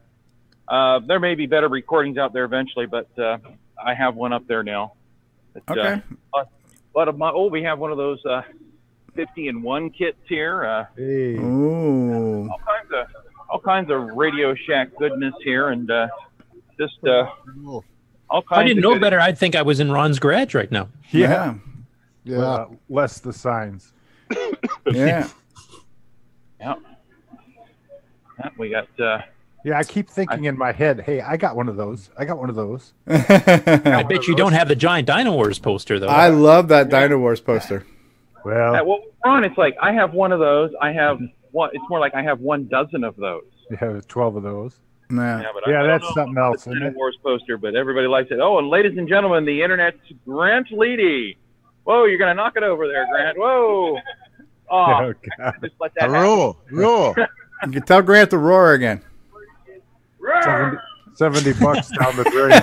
uh, 0.68 1.00
there 1.00 1.20
may 1.20 1.36
be 1.36 1.46
better 1.46 1.68
recordings 1.70 2.18
out 2.18 2.34
there 2.34 2.44
eventually, 2.46 2.86
but 2.86 3.08
uh, 3.18 3.38
I 3.84 3.94
have 3.94 4.16
one 4.16 4.34
up 4.34 4.48
there 4.48 4.64
now. 4.64 4.94
But, 5.54 5.78
Okay. 5.78 6.02
Uh, 6.34 6.44
but 6.94 7.08
of 7.08 7.18
my, 7.18 7.30
oh, 7.32 7.48
we 7.48 7.64
have 7.64 7.80
one 7.80 7.92
of 7.92 7.98
those 7.98 8.24
uh, 8.26 8.42
50 9.16 9.48
and 9.48 9.64
one 9.64 9.90
kits 9.90 10.18
here. 10.28 10.66
Uh, 10.66 10.86
Hey. 10.98 11.36
Ooh, 11.38 12.50
all 12.50 12.60
kinds 12.66 12.92
of 12.94 13.08
all 13.50 13.60
kinds 13.60 13.92
of 13.92 14.02
Radio 14.18 14.56
Shack 14.56 14.90
goodness 14.98 15.34
here, 15.44 15.70
and 15.70 15.90
uh, 15.92 16.08
just 16.80 16.98
uh, 17.08 17.30
all 17.66 17.84
If 18.42 18.46
kinds. 18.48 18.48
I 18.52 18.64
didn't 18.64 18.80
of 18.80 18.84
know 18.84 18.94
good- 18.96 19.02
better, 19.02 19.20
I'd 19.22 19.38
think 19.38 19.56
I 19.56 19.62
was 19.62 19.80
in 19.80 19.92
Ron's 19.92 20.20
garage 20.20 20.54
right 20.56 20.72
now. 20.72 20.90
yeah, 21.12 21.30
Yeah. 21.30 21.54
Uh, 22.30 22.66
less 22.90 23.20
the 23.20 23.32
signs. 23.34 23.94
yeah. 24.92 25.28
Yeah. 26.60 26.76
Yeah, 28.40 28.50
we 28.58 28.70
got. 28.70 28.88
Uh, 29.00 29.22
Yeah, 29.64 29.78
I 29.80 29.84
keep 29.84 30.10
thinking 30.10 30.46
in 30.46 30.58
my 30.58 30.72
head, 30.72 31.02
hey, 31.02 31.22
I 31.22 31.38
got 31.38 31.56
one 31.56 31.68
of 31.70 31.76
those. 31.76 32.10
I 32.18 32.26
got 32.26 32.38
one 32.38 32.50
of 32.50 32.56
those. 32.56 32.94
I 33.08 34.04
bet 34.08 34.28
you 34.28 34.36
don't 34.36 34.54
have 34.54 34.68
the 34.68 34.76
giant 34.76 35.08
Dino 35.08 35.32
Wars 35.34 35.58
poster 35.60 36.00
though. 36.00 36.08
I 36.08 36.30
love 36.30 36.68
that 36.70 36.90
Dino 36.90 37.18
Wars 37.18 37.42
poster. 37.42 37.86
Well, 38.44 38.76
uh, 38.76 38.84
well, 38.84 39.00
Ron, 39.26 39.44
it's 39.44 39.58
like 39.58 39.76
I 39.82 39.92
have 39.94 40.14
one 40.14 40.32
of 40.32 40.40
those. 40.40 40.72
I 40.82 40.92
have 40.92 41.20
one. 41.52 41.70
It's 41.74 41.84
more 41.90 42.00
like 42.00 42.14
I 42.14 42.22
have 42.24 42.40
one 42.42 42.68
dozen 42.68 43.04
of 43.04 43.16
those. 43.16 43.44
you 43.72 43.78
have 43.78 44.08
12 44.08 44.36
of 44.36 44.44
those. 44.44 44.80
Yeah. 45.10 45.42
Yeah, 45.42 45.48
but 45.54 45.68
I- 45.68 45.72
Yeah, 45.72 45.78
I 45.78 45.82
don't 45.82 45.88
that's 45.90 46.04
know 46.04 46.12
something 46.14 46.38
else, 46.38 46.64
the 46.66 46.72
isn't 46.72 46.84
Dino? 46.84 46.94
Wars 46.96 47.18
poster, 47.24 47.58
but 47.58 47.76
everybody 47.76 48.08
likes 48.08 48.30
it. 48.32 48.40
Oh, 48.40 48.60
and 48.60 48.70
ladies 48.70 48.98
and 48.98 49.08
gentlemen, 49.10 49.46
the 49.46 49.62
internet's 49.64 49.98
Grant 50.26 50.68
Leedy. 50.72 51.38
Whoa, 51.86 52.04
you're 52.06 52.18
gonna 52.20 52.34
knock 52.34 52.54
it 52.58 52.64
over 52.64 52.88
there, 52.88 53.08
Grant. 53.10 53.38
Whoa. 53.38 53.98
Oh, 54.68 54.76
Oh, 54.78 55.14
God. 55.38 55.54
just 55.62 55.76
let 55.80 55.94
that 55.94 56.10
happen. 56.10 56.22
Roar, 56.24 56.58
roar. 56.72 57.16
You 57.68 57.72
can 57.72 57.84
tell 57.84 58.02
Grant 58.02 58.32
to 58.32 58.40
roar 58.40 58.74
again. 58.74 59.00
70, 60.44 60.78
70 61.16 61.54
bucks 61.54 61.90
down 61.90 62.16
the 62.16 62.24
drain. 62.32 62.62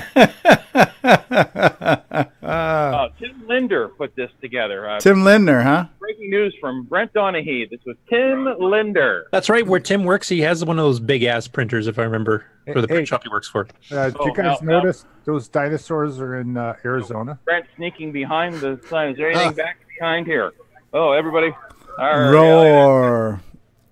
Uh, 2.43 3.09
Tim 3.19 3.47
Linder 3.49 3.89
put 3.89 4.15
this 4.15 4.31
together. 4.41 4.89
Uh, 4.89 5.01
Tim 5.01 5.25
Linder, 5.25 5.63
huh? 5.63 5.87
breaking 5.99 6.31
news 6.31 6.55
from 6.61 6.85
Brent 6.85 7.13
Donohoe. 7.13 7.67
This 7.71 7.81
was 7.87 7.97
Tim 8.11 8.45
Linder. 8.61 9.27
That's 9.33 9.49
right. 9.49 9.67
Where 9.67 9.81
Tim 9.81 10.05
works, 10.05 10.29
he 10.29 10.41
has 10.41 10.65
one 10.65 10.79
of 10.79 10.85
those 10.85 11.01
big 11.01 11.23
ass 11.25 11.49
printers, 11.49 11.87
if 11.87 11.99
I 11.99 12.03
remember, 12.03 12.45
for 12.73 12.81
the 12.81 12.87
Hey, 12.89 12.95
print 12.95 13.09
shop 13.09 13.23
he 13.25 13.31
works 13.31 13.49
for. 13.49 13.67
Uh, 13.91 14.07
did 14.11 14.17
Oh, 14.21 14.27
you 14.27 14.35
guys 14.35 14.61
no, 14.63 14.73
no. 14.73 14.79
notice 14.81 15.05
those 15.25 15.49
dinosaurs 15.49 16.21
are 16.21 16.37
in 16.41 16.57
uh, 16.57 16.75
Arizona? 16.85 17.39
Brent 17.45 17.67
sneaking 17.77 18.13
behind 18.13 18.55
the 18.57 18.81
sign. 18.89 19.11
Is 19.13 19.17
there 19.17 19.31
anything 19.31 19.55
back 19.55 19.79
behind 19.99 20.27
here? 20.27 20.53
Oh, 20.93 21.13
everybody. 21.13 21.53
All 21.99 22.05
right. 22.21 22.31
Roar. 22.31 23.41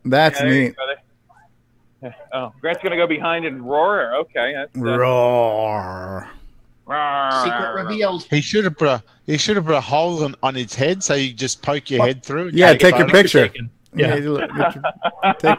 That's 0.04 0.38
Yeah, 0.40 0.44
there 0.46 0.54
you 0.54 0.62
neat. 0.68 0.74
Go. 2.02 2.08
Yeah. 2.08 2.12
Oh, 2.32 2.52
Grant's 2.60 2.82
gonna 2.82 2.96
go 2.96 3.06
behind 3.06 3.44
and 3.44 3.62
roar. 3.62 4.14
Okay. 4.16 4.54
That's, 4.54 4.76
uh, 4.76 4.80
Roar. 4.98 6.30
roar. 6.86 7.30
Secret 7.44 7.74
revealed. 7.84 8.24
He 8.30 8.40
should 8.40 8.64
have 8.64 8.76
put 8.78 8.88
a 8.88 9.02
he 9.26 9.36
should 9.36 9.56
have 9.56 9.66
put 9.66 9.74
a 9.74 9.80
hole 9.80 10.24
on, 10.24 10.34
on 10.42 10.54
his 10.54 10.74
head 10.74 11.02
so 11.02 11.14
you 11.14 11.32
just 11.32 11.60
poke 11.62 11.90
your 11.90 12.04
head 12.04 12.22
through. 12.24 12.50
Yeah, 12.54 12.70
a 12.70 12.78
take 12.78 12.96
your 12.96 13.06
photo. 13.08 13.22
picture. 13.22 13.50
Yeah. 13.94 14.14
you 14.16 14.32
look- 14.34 14.50
get 14.56 14.74
your- 14.76 15.34
take- 15.40 15.58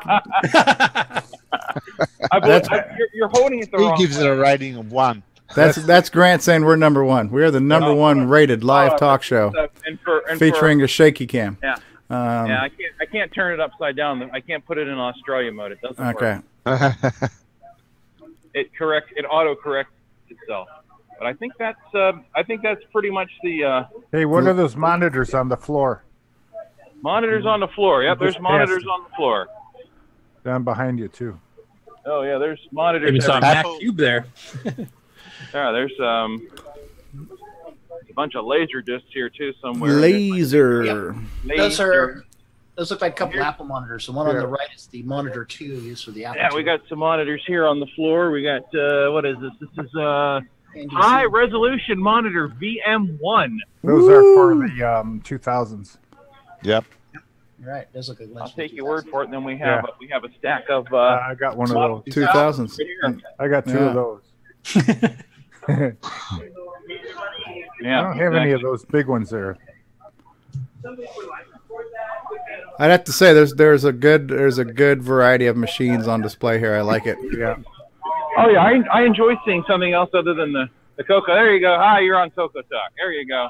I 2.32 2.40
believe, 2.42 2.64
I, 2.72 2.96
you're, 2.98 3.08
you're 3.14 3.30
holding 3.30 3.60
it 3.60 3.72
the 3.72 3.78
He 3.78 3.84
wrong 3.84 3.98
gives 3.98 4.18
it 4.18 4.26
a 4.28 4.36
rating 4.36 4.78
of 4.78 4.92
one. 4.92 5.24
that's 5.56 5.76
that's 5.84 6.10
Grant 6.10 6.42
saying 6.42 6.64
we're 6.64 6.76
number 6.78 7.04
one. 7.04 7.30
We 7.30 7.44
are 7.44 7.52
the 7.52 7.60
number 7.60 7.94
one 7.94 8.28
rated 8.30 8.64
live 8.64 8.94
Oh, 8.94 8.98
talk 8.98 9.22
show 9.24 9.52
uh, 9.58 9.68
and 9.86 10.00
for, 10.00 10.20
and 10.30 10.40
featuring 10.40 10.82
a 10.82 10.88
shaky 10.88 11.28
cam. 11.28 11.58
Yeah. 11.62 11.76
Um, 12.12 12.48
yeah, 12.50 12.62
I 12.62 12.70
can't. 12.70 12.94
I 13.00 13.06
can't 13.06 13.34
turn 13.34 13.54
it 13.54 13.60
upside 13.60 13.96
down. 13.96 14.30
I 14.34 14.42
can't 14.42 14.66
put 14.66 14.78
it 14.78 14.88
in 14.88 14.98
Australia 14.98 15.52
mode. 15.52 15.72
It 15.72 15.82
doesn't 15.82 16.06
work. 16.06 16.16
okay. 16.22 16.40
work. 16.66 17.32
It 18.54 18.76
correct. 18.78 19.14
It 19.16 19.24
auto 19.24 19.56
corrects 19.56 19.94
itself. 20.28 20.68
But 21.18 21.26
I 21.26 21.32
think 21.32 21.54
that's. 21.58 21.80
Uh, 21.96 22.12
I 22.36 22.44
think 22.44 22.62
that's 22.62 22.82
pretty 22.92 23.10
much 23.10 23.30
the 23.44 23.64
uh, 23.64 23.84
Hey, 24.12 24.26
what 24.26 24.46
are 24.46 24.54
those 24.54 24.76
monitors 24.76 25.34
on 25.34 25.48
the 25.48 25.56
floor 25.56 26.04
monitors 27.02 27.46
on 27.46 27.60
the 27.60 27.68
floor. 27.68 28.04
Yep, 28.04 28.20
there's 28.20 28.40
monitors 28.40 28.86
on 28.86 29.04
the 29.04 29.16
floor. 29.16 29.48
down 30.44 30.64
behind 30.64 31.00
you 31.00 31.08
too? 31.08 31.40
Oh 32.06 32.24
yeah, 32.24 32.38
there's 32.38 32.60
monitors. 32.72 33.10
Even 33.10 33.22
saw 33.22 33.34
a 33.34 33.36
everywhere. 33.38 33.64
Mac 33.64 33.80
Cube 33.80 33.98
there. 33.98 34.26
Yeah, 35.56 35.72
there's 35.72 36.00
um 36.00 36.48
a 38.12 38.14
bunch 38.14 38.36
of 38.36 38.46
laser 38.46 38.82
discs 38.82 39.08
here 39.14 39.30
too 39.30 39.54
somewhere. 39.62 39.94
Laser. 39.94 41.14
Those 41.14 41.16
Laser. 41.46 41.94
are 41.94 42.26
those 42.76 42.90
look 42.92 43.02
like 43.02 43.14
a 43.14 43.16
couple 43.16 43.42
Apple 43.42 43.66
monitors. 43.66 44.06
The 44.06 44.12
one 44.12 44.28
on 44.28 44.36
the 44.38 44.48
right 44.48 44.68
is 44.76 44.88
the 44.88 45.04
monitor 45.04 45.44
two 45.46 45.66
used 45.66 46.06
for 46.06 46.12
the 46.12 46.26
Apple. 46.26 46.42
Yeah, 46.42 46.50
we 46.56 46.64
got 46.64 46.82
some 46.88 47.00
monitors 47.00 47.44
here 47.46 47.66
on 47.68 47.80
the 47.80 47.88
floor. 47.96 48.32
We 48.32 48.44
got 48.44 48.64
uh, 48.76 49.12
what 49.12 49.26
is 49.26 49.38
this? 49.40 49.52
This 49.60 49.86
is 49.86 49.96
uh 49.96 50.42
high 50.92 51.26
resolution 51.26 52.00
monitor 52.00 52.48
VM1. 52.50 53.58
Those 53.84 54.08
are 54.10 54.22
for 54.36 54.56
the 54.70 54.84
um, 54.84 55.22
2000s. 55.22 55.98
Yep. 56.64 56.86
You're 57.60 57.70
right. 57.74 57.92
Does 57.94 58.08
look 58.10 58.20
like 58.22 58.30
I'll 58.42 58.50
take 58.50 58.72
your 58.74 58.86
word 58.86 59.06
for 59.10 59.22
it. 59.22 59.26
And 59.26 59.34
then 59.34 59.44
we 59.44 59.58
have 59.58 59.84
Yeah. 59.86 59.92
we 60.00 60.08
have 60.08 60.24
a 60.24 60.30
stack 60.40 60.70
of 60.70 60.88
Uh, 60.92 60.98
uh, 60.98 61.26
I 61.30 61.36
got 61.36 61.58
one 61.58 61.70
of 61.70 61.76
those. 62.06 62.14
2000s. 62.14 62.78
right 62.80 62.88
here. 62.88 63.20
I 63.40 63.48
got 63.48 63.66
two 63.66 63.74
Yeah. 63.74 63.90
of 63.90 63.94
those. 63.96 64.22
Yeah, 67.82 68.00
I 68.00 68.04
don't 68.04 68.18
have 68.18 68.34
any 68.36 68.52
of 68.52 68.62
those 68.62 68.86
big 68.86 69.08
ones 69.08 69.30
there. 69.30 69.58
I'd 72.80 72.92
have 72.92 73.04
to 73.06 73.12
say 73.14 73.34
there's 73.34 73.54
there's 73.54 73.84
a 73.86 73.92
good 73.92 74.28
there's 74.28 74.58
a 74.58 74.66
good 74.66 75.04
variety 75.04 75.46
of 75.48 75.56
machines 75.58 76.08
on 76.08 76.22
display 76.22 76.60
here. 76.60 76.76
I 76.76 76.82
like 76.82 77.06
it. 77.06 77.18
Yeah. 77.38 77.58
Oh 78.38 78.50
yeah, 78.50 78.62
I, 78.64 78.82
I 78.92 79.02
enjoy 79.04 79.36
seeing 79.46 79.64
something 79.68 79.94
else 79.94 80.10
other 80.14 80.34
than 80.34 80.54
the 80.54 80.68
the 80.98 81.04
Coco. 81.04 81.34
There 81.34 81.54
you 81.54 81.60
go. 81.62 81.76
Hi, 81.78 82.00
you're 82.00 82.18
on 82.18 82.32
Coco 82.32 82.62
Talk. 82.62 82.92
There 82.98 83.12
you 83.12 83.28
go. 83.28 83.48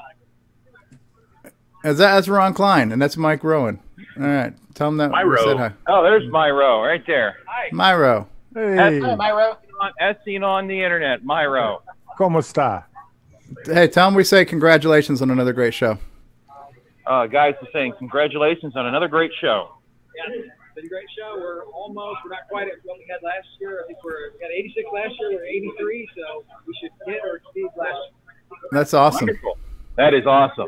Is 1.84 1.98
that 1.98 2.14
that's 2.14 2.28
Ron 2.28 2.54
Klein 2.54 2.92
and 2.92 3.00
that's 3.00 3.16
Mike 3.16 3.42
Rowan. 3.42 3.80
All 4.16 4.24
right, 4.24 4.52
tell 4.74 4.88
him 4.88 4.98
that 4.98 5.10
we 5.10 5.16
Myro. 5.16 5.44
said 5.44 5.56
hi. 5.56 5.72
Oh, 5.88 6.02
there's 6.02 6.24
Myro 6.30 6.86
right 6.86 7.04
there. 7.06 7.36
Hi. 7.46 7.70
Myro. 7.72 8.26
Hey, 8.54 8.76
Hi, 8.76 8.90
Myro. 9.16 9.56
On, 9.80 9.90
as 9.98 10.16
seen 10.24 10.44
on 10.44 10.66
the 10.68 10.80
internet, 10.82 11.24
Myro. 11.24 11.80
¿cómo 12.18 12.38
está? 12.38 12.84
Hey, 13.64 13.88
tell 13.88 14.08
him 14.08 14.14
we 14.14 14.24
say 14.24 14.44
congratulations 14.44 15.22
on 15.22 15.30
another 15.30 15.52
great 15.52 15.74
show. 15.74 15.98
Uh, 17.06 17.26
guys 17.26 17.54
are 17.60 17.68
saying 17.72 17.94
congratulations 17.98 18.76
on 18.76 18.86
another 18.86 19.08
great 19.08 19.32
show. 19.40 19.74
Yeah, 20.16 20.32
it's 20.34 20.48
been 20.74 20.84
a 20.86 20.88
great 20.88 21.06
show. 21.18 21.36
We're 21.36 21.64
almost, 21.64 22.18
we're 22.24 22.30
not 22.30 22.48
quite 22.48 22.68
at 22.68 22.74
what 22.84 22.98
we 22.98 23.06
had 23.10 23.22
last 23.22 23.46
year. 23.60 23.82
I 23.82 23.86
think 23.86 23.98
we're 24.04 24.32
we 24.32 24.38
got 24.38 24.50
86 24.52 24.88
last 24.92 25.14
year. 25.20 25.32
We're 25.32 25.44
83, 25.44 26.08
so 26.16 26.44
we 26.66 26.74
should 26.80 26.90
hit 27.06 27.20
or 27.24 27.36
exceed 27.36 27.66
last 27.76 27.94
year. 27.94 28.58
That's 28.70 28.94
awesome. 28.94 29.26
Wonderful. 29.26 29.58
That 29.96 30.14
is 30.14 30.26
awesome. 30.26 30.66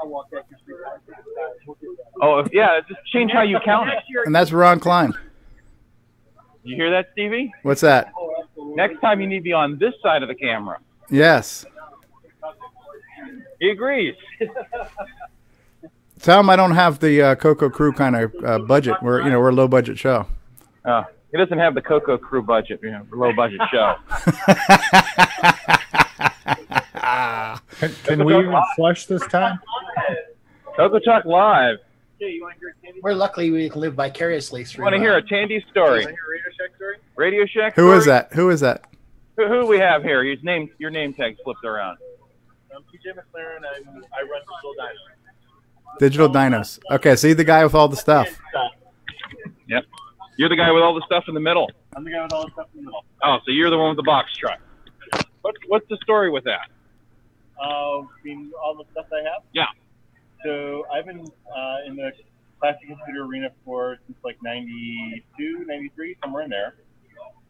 I'll 0.00 0.08
walk 0.08 0.30
that 0.30 0.46
through 0.48 0.58
three 0.64 0.74
times. 0.84 1.78
Oh 2.20 2.44
yeah, 2.52 2.80
just 2.88 3.00
change 3.12 3.30
how 3.32 3.42
you 3.42 3.58
count 3.64 3.88
it. 3.88 3.98
And 4.24 4.34
that's 4.34 4.52
Ron 4.52 4.80
Klein. 4.80 5.12
You 6.62 6.76
hear 6.76 6.90
that, 6.90 7.08
Stevie? 7.12 7.52
What's 7.62 7.80
that? 7.80 8.12
Next 8.56 9.00
time 9.00 9.20
you 9.20 9.26
need 9.26 9.38
to 9.38 9.42
be 9.42 9.52
on 9.52 9.78
this 9.78 9.94
side 10.02 10.22
of 10.22 10.28
the 10.28 10.34
camera. 10.34 10.78
Yes. 11.10 11.66
He 13.62 13.70
agrees. 13.70 14.16
Tell 16.20 16.40
him 16.40 16.50
I 16.50 16.56
don't 16.56 16.74
have 16.74 16.98
the 16.98 17.22
uh, 17.22 17.34
Coco 17.36 17.70
Crew 17.70 17.92
kind 17.92 18.16
of 18.16 18.34
uh, 18.44 18.58
budget. 18.58 18.96
We're 19.00 19.22
you 19.22 19.30
know 19.30 19.38
we're 19.38 19.50
a 19.50 19.54
low 19.54 19.68
budget 19.68 20.00
show. 20.00 20.26
Uh, 20.84 21.04
he 21.30 21.38
doesn't 21.38 21.58
have 21.58 21.76
the 21.76 21.80
Coco 21.80 22.18
Crew 22.18 22.42
budget, 22.42 22.80
you 22.82 22.90
know, 22.90 23.06
low 23.12 23.32
budget 23.32 23.60
show. 23.70 23.94
Can, 27.78 27.92
can 28.04 28.24
we 28.24 28.36
even 28.36 28.54
flush 28.76 29.06
this 29.06 29.26
time? 29.26 29.58
Coco 30.76 31.00
Talk 31.00 31.24
Live. 31.24 31.78
We're 33.02 33.14
luckily 33.14 33.50
we 33.50 33.68
can 33.68 33.80
live 33.80 33.94
vicariously 33.94 34.64
through. 34.64 34.84
Want 34.84 34.94
to 34.94 35.00
hear 35.00 35.14
uh, 35.14 35.18
a 35.18 35.22
Tandy 35.22 35.64
story? 35.70 36.04
Radio 36.04 36.14
Shack 36.56 36.76
story? 36.76 36.96
Radio 37.16 37.46
Shack. 37.46 37.74
Who 37.74 37.92
is 37.92 38.04
story? 38.04 38.18
that? 38.18 38.32
Who 38.34 38.50
is 38.50 38.60
that? 38.60 38.84
Who, 39.36 39.48
who 39.48 39.66
we 39.66 39.78
have 39.78 40.04
here? 40.04 40.24
His 40.24 40.42
name, 40.44 40.70
your 40.78 40.90
name 40.90 41.12
tag 41.12 41.36
flipped 41.42 41.64
around. 41.64 41.98
I'm 42.74 42.82
TJ 42.84 43.14
McLaren. 43.14 43.58
I'm, 43.58 44.04
I 44.12 44.22
run 44.22 44.42
Digital 44.48 44.74
Dynamo. 44.76 45.22
Digital 45.98 46.28
Dinos. 46.28 46.78
Okay, 46.90 47.16
see 47.16 47.32
the 47.32 47.44
guy 47.44 47.64
with 47.64 47.74
all 47.74 47.88
the 47.88 47.96
stuff. 47.96 48.28
Yep. 49.68 49.84
You're 50.38 50.48
the 50.48 50.56
guy 50.56 50.70
with 50.70 50.82
all 50.82 50.94
the 50.94 51.04
stuff 51.06 51.24
in 51.28 51.34
the 51.34 51.40
middle. 51.40 51.70
I'm 51.94 52.04
the 52.04 52.10
guy 52.10 52.22
with 52.22 52.32
all 52.32 52.46
the 52.46 52.52
stuff 52.52 52.68
in 52.74 52.80
the 52.80 52.86
middle. 52.86 53.04
Oh, 53.22 53.38
so 53.44 53.52
you're 53.52 53.70
the 53.70 53.78
one 53.78 53.90
with 53.90 53.98
the 53.98 54.02
box 54.02 54.32
truck. 54.36 54.58
What's 55.42 55.58
what's 55.68 55.88
the 55.88 55.98
story 56.02 56.30
with 56.30 56.44
that? 56.44 56.70
Uh, 57.62 58.02
being 58.24 58.50
all 58.62 58.74
the 58.74 58.84
stuff 58.92 59.06
I 59.12 59.22
have. 59.32 59.42
Yeah. 59.52 59.66
So 60.44 60.86
I've 60.92 61.06
been 61.06 61.20
uh, 61.20 61.76
in 61.86 61.96
the 61.96 62.12
classic 62.58 62.88
computer 62.88 63.24
arena 63.24 63.50
for 63.64 63.98
since 64.06 64.18
like 64.24 64.38
92, 64.42 65.64
93, 65.66 66.16
somewhere 66.22 66.44
in 66.44 66.50
there. 66.50 66.74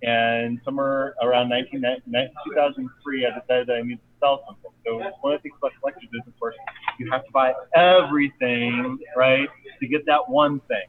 And 0.02 0.60
somewhere 0.64 1.14
around 1.22 1.48
19, 1.48 1.80
2003, 1.80 3.26
I 3.26 3.38
decided 3.38 3.66
that 3.68 3.76
I 3.76 3.82
needed 3.82 3.98
to 3.98 4.18
sell 4.18 4.42
something. 4.46 4.70
So 4.84 4.96
one 5.20 5.34
of 5.34 5.38
the 5.38 5.42
things 5.42 5.54
about 5.58 5.72
collectors 5.80 6.08
is, 6.12 6.26
of 6.26 6.38
course, 6.40 6.56
you 6.98 7.08
have 7.12 7.24
to 7.24 7.30
buy 7.30 7.54
everything, 7.76 8.98
right, 9.16 9.48
to 9.80 9.86
get 9.86 10.04
that 10.06 10.28
one 10.28 10.60
thing. 10.60 10.86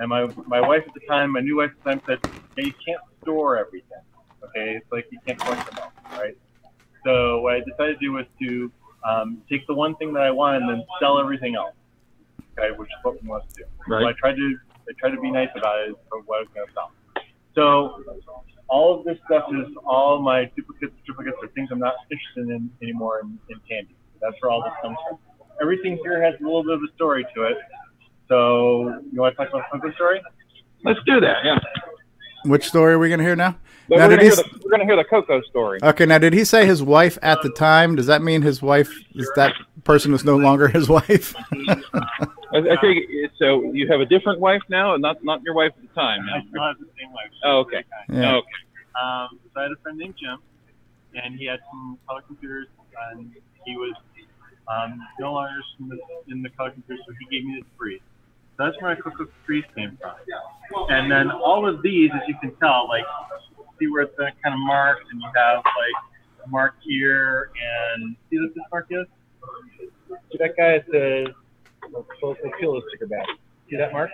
And 0.00 0.08
my, 0.08 0.28
my 0.46 0.60
wife 0.60 0.82
at 0.86 0.94
the 0.94 1.06
time, 1.06 1.32
my 1.32 1.40
new 1.40 1.58
wife 1.58 1.70
at 1.70 1.84
the 1.84 1.90
time 1.90 2.02
said, 2.06 2.32
hey, 2.56 2.64
you 2.66 2.74
can't 2.84 3.00
store 3.22 3.58
everything. 3.58 3.98
Okay, 4.42 4.76
it's 4.76 4.86
like 4.90 5.06
you 5.10 5.18
can't 5.26 5.38
collect 5.38 5.70
them 5.70 5.84
all, 5.84 6.18
right? 6.18 6.36
So 7.04 7.40
what 7.40 7.54
I 7.54 7.60
decided 7.60 7.98
to 8.00 8.06
do 8.06 8.12
was 8.12 8.26
to 8.40 8.72
um, 9.08 9.42
take 9.48 9.66
the 9.66 9.74
one 9.74 9.94
thing 9.96 10.12
that 10.14 10.22
I 10.22 10.30
wanted 10.30 10.62
and 10.62 10.70
then 10.70 10.86
sell 11.00 11.20
everything 11.20 11.54
else. 11.54 11.74
Okay, 12.58 12.76
which 12.76 12.88
is 12.88 12.94
what 13.02 13.22
we 13.22 13.28
want 13.28 13.48
to 13.48 13.54
do. 13.54 13.64
Right. 13.86 14.02
So 14.02 14.08
I 14.08 14.12
tried 14.18 14.36
to 14.36 14.56
I 14.88 14.92
tried 14.98 15.10
to 15.10 15.20
be 15.20 15.30
nice 15.30 15.50
about 15.54 15.80
it 15.80 15.94
for 16.08 16.22
what 16.22 16.38
I 16.38 16.40
was 16.40 16.48
going 16.54 16.66
to 16.66 16.72
sell. 16.72 16.92
So 17.58 18.04
all 18.68 19.00
of 19.00 19.04
this 19.04 19.18
stuff 19.26 19.44
is 19.52 19.66
all 19.84 20.22
my 20.22 20.44
duplicates, 20.54 20.94
duplicates, 21.04 21.36
or 21.42 21.48
things 21.48 21.70
I'm 21.72 21.80
not 21.80 21.94
interested 22.08 22.54
in 22.54 22.70
anymore 22.80 23.18
in, 23.20 23.36
in 23.48 23.58
Tandy. 23.68 23.96
That's 24.20 24.36
where 24.40 24.52
all 24.52 24.62
this 24.62 24.72
comes 24.80 24.96
from. 25.08 25.18
Everything 25.60 25.98
here 26.04 26.22
has 26.22 26.34
a 26.40 26.44
little 26.44 26.62
bit 26.62 26.74
of 26.74 26.82
a 26.88 26.94
story 26.94 27.26
to 27.34 27.42
it. 27.46 27.56
So 28.28 29.00
you 29.12 29.20
want 29.20 29.36
to 29.36 29.44
talk 29.44 29.48
about 29.48 29.82
the 29.82 29.92
story? 29.96 30.22
Let's 30.84 31.00
do 31.04 31.18
that. 31.18 31.38
Yeah. 31.44 31.58
Which 32.44 32.68
story 32.68 32.92
are 32.92 32.98
we 33.00 33.08
gonna 33.08 33.24
hear 33.24 33.34
now? 33.34 33.56
But 33.88 33.98
Now, 33.98 34.08
we're, 34.08 34.16
gonna 34.16 34.22
hear 34.22 34.36
the, 34.36 34.60
we're 34.64 34.70
gonna 34.70 34.84
hear 34.84 34.96
the 34.96 35.04
Coco 35.04 35.40
story. 35.42 35.78
Okay, 35.82 36.04
now 36.04 36.18
did 36.18 36.34
he 36.34 36.44
say 36.44 36.66
his 36.66 36.82
wife 36.82 37.16
at 37.22 37.40
the 37.42 37.50
time? 37.50 37.96
Does 37.96 38.06
that 38.06 38.20
mean 38.22 38.42
his 38.42 38.60
wife 38.60 38.90
is 39.14 39.30
that 39.36 39.54
person 39.84 40.12
is 40.12 40.24
no 40.24 40.36
longer 40.36 40.68
his 40.68 40.88
wife? 40.88 41.34
I, 41.52 42.58
I 42.58 42.76
think 42.80 43.06
it- 43.08 43.30
so. 43.38 43.72
You 43.72 43.86
have 43.88 44.00
a 44.00 44.06
different 44.06 44.40
wife 44.40 44.62
now, 44.68 44.94
and 44.94 45.00
not 45.02 45.22
not 45.24 45.42
your 45.42 45.54
wife 45.54 45.72
at 45.76 45.82
the 45.82 45.94
time. 45.94 46.20
I 46.34 46.40
still 46.48 46.62
have 46.62 46.78
the 46.78 46.86
same 46.98 47.12
wife. 47.12 47.30
Oh, 47.44 47.58
okay. 47.60 47.84
Yeah. 48.10 48.36
Okay. 48.36 48.48
Um, 49.00 49.38
so 49.54 49.60
I 49.60 49.62
had 49.64 49.72
a 49.72 49.76
friend 49.82 49.96
named 49.96 50.14
Jim, 50.20 50.38
and 51.14 51.36
he 51.38 51.46
had 51.46 51.60
some 51.70 51.98
color 52.06 52.22
computers, 52.22 52.66
and 53.12 53.32
he 53.64 53.76
was 53.76 53.94
um, 54.66 55.00
no 55.20 55.32
longer 55.34 55.52
in 55.80 55.88
the, 55.88 55.98
in 56.28 56.42
the 56.42 56.50
color 56.50 56.70
computers, 56.72 57.04
so 57.06 57.14
he 57.20 57.26
gave 57.26 57.46
me 57.46 57.54
this 57.60 57.68
freeze. 57.78 58.00
So 58.56 58.64
that's 58.64 58.80
where 58.82 58.94
my 58.94 59.00
Coco 59.00 59.28
trees 59.46 59.64
came 59.76 59.96
from. 60.00 60.14
And 60.90 61.10
then 61.10 61.30
all 61.30 61.66
of 61.68 61.80
these, 61.80 62.10
as 62.12 62.22
you 62.26 62.34
can 62.40 62.54
tell, 62.56 62.88
like 62.88 63.04
see 63.78 63.86
where 63.88 64.02
it's 64.02 64.18
uh, 64.18 64.24
kind 64.42 64.54
of 64.54 64.60
marked, 64.60 65.10
and 65.10 65.20
you 65.20 65.28
have 65.34 65.58
like 65.58 66.44
a 66.44 66.48
mark 66.48 66.74
here, 66.82 67.50
and 67.94 68.16
see 68.30 68.38
what 68.38 68.54
this 68.54 68.64
mark 68.70 68.86
is? 68.90 69.06
See 70.32 70.38
that 70.38 70.56
guy? 70.56 70.74
It 70.74 70.86
says 70.90 71.34
Let's 71.92 72.40
peel 72.60 72.74
the 72.74 72.82
sticker 72.88 73.06
back. 73.06 73.26
See 73.70 73.76
that, 73.76 73.92
Mark? 73.92 74.10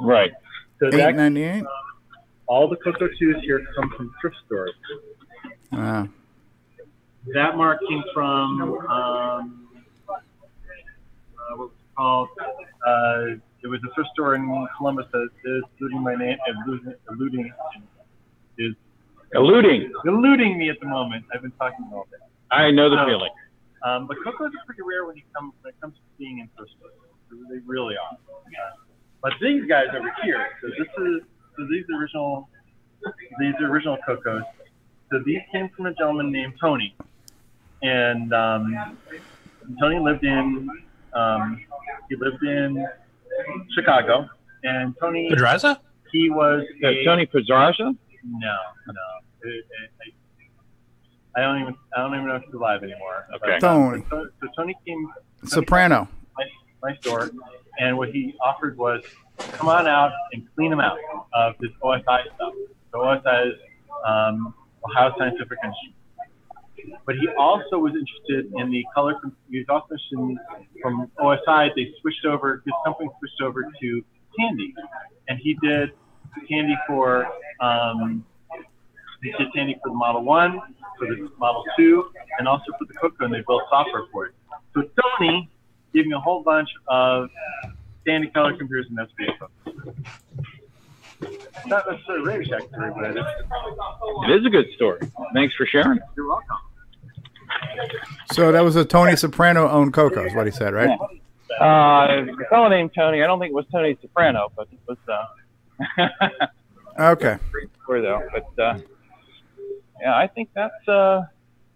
Right. 0.00 0.30
So 0.78 0.86
Eight 0.86 0.92
that, 0.92 1.14
ninety 1.14 1.42
eight. 1.42 1.64
all 2.46 2.68
the 2.68 2.76
Coco 2.76 3.08
Chews 3.18 3.36
here 3.42 3.66
come 3.76 3.90
from 3.96 4.14
thrift 4.20 4.36
stores. 4.46 4.72
Wow. 5.72 6.08
That 7.34 7.56
mark 7.56 7.80
came 7.88 8.02
from 8.14 8.62
um, 8.88 9.68
uh, 10.08 10.20
what 11.56 11.58
was 11.58 11.70
it 11.70 11.94
called? 11.96 12.28
Uh, 12.86 13.36
it 13.62 13.66
was 13.66 13.80
a 13.86 13.94
thrift 13.94 14.10
store 14.14 14.34
in 14.34 14.66
Columbus 14.78 15.06
that 15.12 15.28
is 15.44 15.62
eluding 15.80 16.02
my 16.02 16.14
name, 16.14 16.38
eluding, 16.66 16.94
eluding 17.10 17.52
is 18.56 18.74
Eluding. 19.34 19.92
eluding 20.04 20.58
me 20.58 20.70
at 20.70 20.80
the 20.80 20.86
moment. 20.86 21.24
I've 21.32 21.42
been 21.42 21.52
talking 21.52 21.88
all 21.92 22.06
day. 22.10 22.16
I 22.50 22.70
know 22.70 22.90
the 22.90 22.96
So, 22.96 23.06
feeling. 23.06 23.30
Um, 23.84 24.06
but 24.06 24.16
cocos 24.24 24.48
are 24.48 24.64
pretty 24.66 24.82
rare 24.82 25.06
when 25.06 25.16
you 25.16 25.22
come 25.34 25.52
when 25.62 25.72
it 25.72 25.80
comes 25.80 25.94
to 25.94 26.00
being 26.18 26.40
in 26.40 26.48
thrift 26.56 26.72
stores. 26.78 26.92
They 27.48 27.58
really 27.64 27.94
are. 27.96 28.12
Uh, 28.12 28.76
but 29.22 29.32
these 29.40 29.64
guys 29.66 29.86
over 29.94 30.12
here, 30.22 30.46
so 30.60 30.68
this 30.68 30.88
is 30.98 31.22
so 31.56 31.66
these 31.70 31.84
original 31.96 32.48
these 33.38 33.54
original 33.60 33.98
cocos. 34.04 34.42
So 35.10 35.20
these 35.24 35.40
came 35.52 35.68
from 35.70 35.86
a 35.86 35.94
gentleman 35.94 36.32
named 36.32 36.54
Tony, 36.60 36.94
and 37.82 38.32
um, 38.34 38.96
Tony 39.80 39.98
lived 39.98 40.24
in 40.24 40.68
um, 41.14 41.64
he 42.08 42.16
lived 42.16 42.42
in 42.42 42.86
Chicago, 43.74 44.28
and 44.64 44.94
Tony 45.00 45.30
Podraza? 45.30 45.78
he 46.12 46.30
was 46.30 46.64
a, 46.84 47.04
Tony 47.04 47.26
Podraza? 47.26 47.96
No, 48.24 48.56
no. 48.86 48.92
It- 49.42 49.64
it- 49.70 49.90
I- 50.00 50.14
I 51.36 51.42
don't 51.42 51.60
even 51.62 51.76
I 51.96 52.00
don't 52.02 52.14
even 52.14 52.26
know 52.26 52.36
if 52.36 52.42
he's 52.42 52.54
alive 52.54 52.82
anymore. 52.82 53.26
Okay. 53.36 53.58
But, 53.60 53.64
uh, 53.64 53.74
Tony. 53.74 54.04
So, 54.10 54.28
so 54.42 54.48
Tony 54.56 54.74
came 54.86 55.08
Soprano. 55.44 56.08
my, 56.36 56.44
my 56.82 56.96
store, 56.96 57.30
and 57.78 57.96
what 57.96 58.10
he 58.10 58.34
offered 58.42 58.76
was 58.76 59.04
come 59.52 59.68
on 59.68 59.86
out 59.86 60.10
and 60.32 60.42
clean 60.56 60.70
them 60.70 60.80
out 60.80 60.98
of 61.32 61.54
this 61.60 61.70
OSI 61.82 62.24
stuff. 62.34 62.52
So 62.90 62.98
OSI 62.98 63.46
is 63.48 63.54
um, 64.06 64.52
Ohio 64.84 65.14
Scientific 65.18 65.58
Instrument. 65.64 65.94
But 67.06 67.14
he 67.16 67.28
also 67.38 67.78
was 67.78 67.92
interested 67.94 68.52
in 68.58 68.70
the 68.70 68.84
color. 68.94 69.14
He 69.50 69.58
was 69.58 69.66
also 69.68 69.86
interested 69.94 70.18
in, 70.18 70.38
from 70.82 71.10
OSI. 71.18 71.70
They 71.76 71.92
switched 72.00 72.24
over. 72.24 72.62
His 72.64 72.74
company 72.84 73.08
switched 73.20 73.40
over 73.42 73.62
to 73.62 74.04
Tandy, 74.38 74.74
and 75.28 75.38
he 75.38 75.54
did 75.62 75.90
Tandy 76.50 76.76
for 76.88 77.28
um, 77.60 78.24
he 79.22 79.32
did 79.32 79.48
Tandy 79.54 79.74
for 79.82 79.90
the 79.90 79.94
Model 79.94 80.24
One, 80.24 80.60
for 80.98 81.06
the 81.06 81.30
Model 81.38 81.64
Two, 81.76 82.10
and 82.38 82.48
also 82.48 82.64
for 82.78 82.86
the 82.86 82.94
Coco, 82.94 83.24
and 83.26 83.34
they 83.34 83.42
built 83.46 83.62
software 83.68 84.04
for 84.12 84.26
it. 84.26 84.34
So 84.74 84.82
Tony 85.18 85.50
gave 85.92 86.06
me 86.06 86.14
a 86.14 86.18
whole 86.20 86.42
bunch 86.42 86.68
of 86.88 87.28
Tandy 88.06 88.28
color 88.28 88.56
computers 88.56 88.86
and 88.88 88.98
SPA 89.08 89.48
Not 91.66 91.84
necessarily 91.90 92.26
Radio 92.26 92.58
Shack 92.58 92.68
story, 92.70 92.92
but 92.94 93.16
it's, 93.16 93.28
It 94.28 94.30
is 94.40 94.46
a 94.46 94.50
good 94.50 94.66
story. 94.76 95.00
Thanks 95.34 95.54
for 95.54 95.66
sharing. 95.66 95.98
it. 95.98 96.04
you're 96.16 96.28
welcome. 96.28 96.56
So 98.32 98.52
that 98.52 98.60
was 98.62 98.76
a 98.76 98.84
Tony 98.84 99.16
Soprano 99.16 99.68
owned 99.68 99.92
Coco, 99.92 100.24
is 100.24 100.34
what 100.34 100.46
he 100.46 100.52
said, 100.52 100.72
right? 100.72 100.98
Uh, 101.60 101.64
a 101.64 102.26
fellow 102.48 102.68
named 102.68 102.92
Tony. 102.96 103.22
I 103.22 103.26
don't 103.26 103.40
think 103.40 103.50
it 103.50 103.54
was 103.54 103.66
Tony 103.72 103.98
Soprano, 104.00 104.50
but 104.56 104.68
it 104.72 104.78
was. 104.86 104.96
Uh, 105.98 106.06
Okay. 107.00 107.38
great 107.50 107.68
story 107.82 108.02
though. 108.02 108.22
But 108.32 108.62
uh, 108.62 108.78
yeah, 110.00 110.16
I 110.16 110.26
think 110.26 110.50
that's. 110.54 110.88
Uh, 110.88 111.22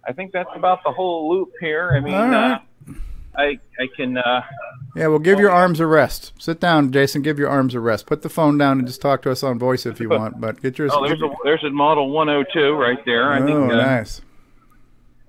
I 0.07 0.13
think 0.13 0.33
that's 0.33 0.51
about 0.55 0.81
the 0.85 0.93
whole 0.93 1.31
loop 1.31 1.53
here. 1.61 1.93
I 1.95 2.01
mean, 2.01 2.13
right. 2.13 2.53
uh, 2.53 2.93
I 3.37 3.59
I 3.79 3.89
can. 3.97 4.19
Uh, 4.19 4.43
Yeah, 4.97 5.09
well, 5.09 5.19
give 5.19 5.41
your 5.41 5.51
arms 5.51 5.81
a 5.81 5.87
rest. 5.87 6.33
Sit 6.39 6.61
down, 6.61 6.93
Jason. 6.93 7.23
Give 7.23 7.39
your 7.39 7.49
arms 7.49 7.75
a 7.75 7.81
rest. 7.81 8.07
Put 8.07 8.23
the 8.23 8.29
phone 8.29 8.59
down 8.59 8.79
and 8.79 8.87
just 8.87 9.01
talk 9.01 9.23
to 9.23 9.31
us 9.31 9.43
on 9.43 9.59
voice 9.59 9.87
if 9.87 9.99
you 9.99 10.09
want. 10.11 10.41
But 10.41 10.61
get 10.61 10.79
your. 10.79 10.89
oh, 10.93 11.07
there's 11.07 11.23
a 11.23 11.31
there's 11.43 11.65
a 11.65 11.71
model 11.71 12.11
102 12.11 12.75
right 12.75 13.03
there. 13.07 13.33
I 13.33 13.41
oh, 13.41 13.47
think 13.47 13.73
uh, 13.73 13.77
nice. 13.77 14.21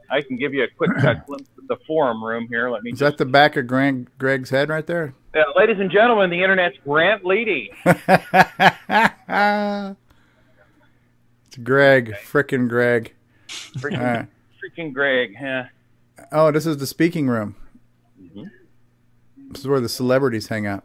I 0.09 0.21
can 0.21 0.35
give 0.37 0.53
you 0.53 0.63
a 0.63 0.67
quick 0.67 0.91
uh, 1.03 1.13
glimpse 1.27 1.49
the 1.67 1.77
forum 1.87 2.23
room 2.23 2.47
here. 2.49 2.69
Let 2.69 2.83
me. 2.83 2.91
Is 2.91 2.99
that 2.99 3.17
the 3.17 3.25
back 3.25 3.55
of 3.57 3.67
Greg, 3.67 4.07
Greg's 4.17 4.49
head 4.49 4.69
right 4.69 4.85
there? 4.85 5.13
Uh, 5.35 5.43
ladies 5.55 5.77
and 5.79 5.91
gentlemen, 5.91 6.29
the 6.29 6.41
internet's 6.41 6.77
Grant 6.83 7.23
Leedy. 7.23 7.69
It's 11.47 11.57
Greg, 11.63 12.15
frickin' 12.25 12.67
Greg. 12.67 13.13
Right. 13.81 14.27
freaking 14.61 14.93
Greg. 14.93 15.35
Yeah. 15.39 15.67
Oh, 16.31 16.51
this 16.51 16.65
is 16.65 16.77
the 16.77 16.87
speaking 16.87 17.27
room. 17.27 17.55
Mhm. 18.21 18.49
This 19.51 19.61
is 19.61 19.67
where 19.67 19.79
the 19.79 19.89
celebrities 19.89 20.47
hang 20.47 20.65
out. 20.67 20.83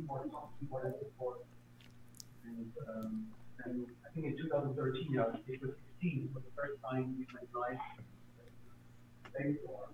Keyboard, 0.00 0.30
keyboard 0.60 0.94
support. 0.98 1.38
And, 2.44 2.72
um, 2.88 3.26
and 3.64 3.86
I 4.04 4.14
think 4.14 4.26
in 4.26 4.36
2013, 4.36 5.18
uh, 5.18 5.36
it 5.48 5.60
was 5.62 5.70
16 6.00 6.28
for 6.32 6.40
the 6.40 6.46
first 6.56 6.80
time 6.88 7.14
we 7.18 7.26
went 7.34 7.48
live. 7.54 7.78
Thanks 9.36 9.58
for. 9.64 9.88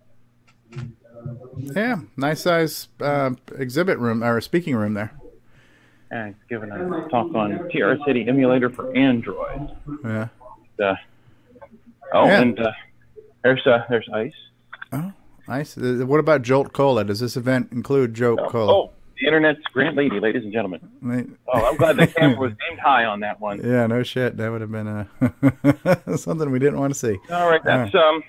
And, 0.73 0.93
uh, 1.17 1.73
Yeah, 1.81 2.01
nice 2.17 2.41
size 2.43 2.89
uh, 3.01 3.31
exhibit 3.59 3.99
room 3.99 4.23
or 4.23 4.41
speaking 4.41 4.75
room 4.77 4.95
there. 4.95 5.13
And 6.11 6.35
it's 6.35 6.45
given 6.49 6.71
a 6.71 7.09
talk 7.09 7.35
on 7.35 7.71
TR 7.71 7.95
City 8.07 8.27
emulator 8.29 8.69
for 8.69 8.95
Android. 8.95 9.71
Yeah. 10.05 10.29
Uh, 10.83 10.95
oh, 12.13 12.27
Yeah. 12.27 12.41
and 12.43 12.59
uh, 12.61 12.71
there's 13.43 13.67
uh, 13.67 13.85
there's 13.89 14.07
ice. 14.13 14.35
Oh, 14.93 15.13
nice. 15.49 15.77
Uh, 15.79 16.05
What 16.07 16.21
about 16.21 16.43
Jolt 16.43 16.75
Cola? 16.75 17.03
Does 17.05 17.21
this 17.21 17.35
event 17.37 17.69
include 17.73 18.13
Jolt 18.13 18.41
Cola? 18.51 18.73
Oh, 18.75 18.91
the 19.23 19.29
internet's 19.29 19.61
Grant 19.73 19.97
Leedy, 19.97 20.21
ladies 20.21 20.43
and 20.43 20.53
gentlemen. 20.53 21.37
Oh, 21.49 21.65
I'm 21.65 21.77
glad 21.77 21.97
the 21.97 22.09
camera 22.09 22.39
was 22.39 22.53
aimed 22.71 22.81
high 22.81 23.05
on 23.05 23.21
that 23.21 23.41
one. 23.41 23.61
Yeah, 23.65 23.87
no 23.87 24.03
shit. 24.03 24.37
That 24.37 24.51
would 24.51 24.61
have 24.61 24.73
been 24.73 24.89
uh, 24.89 26.17
something 26.17 26.51
we 26.51 26.59
didn't 26.59 26.81
want 26.81 26.93
to 26.93 26.99
see. 26.99 27.19
All 27.31 27.49
right, 27.49 27.63
that's 27.63 27.95
um, 27.95 28.23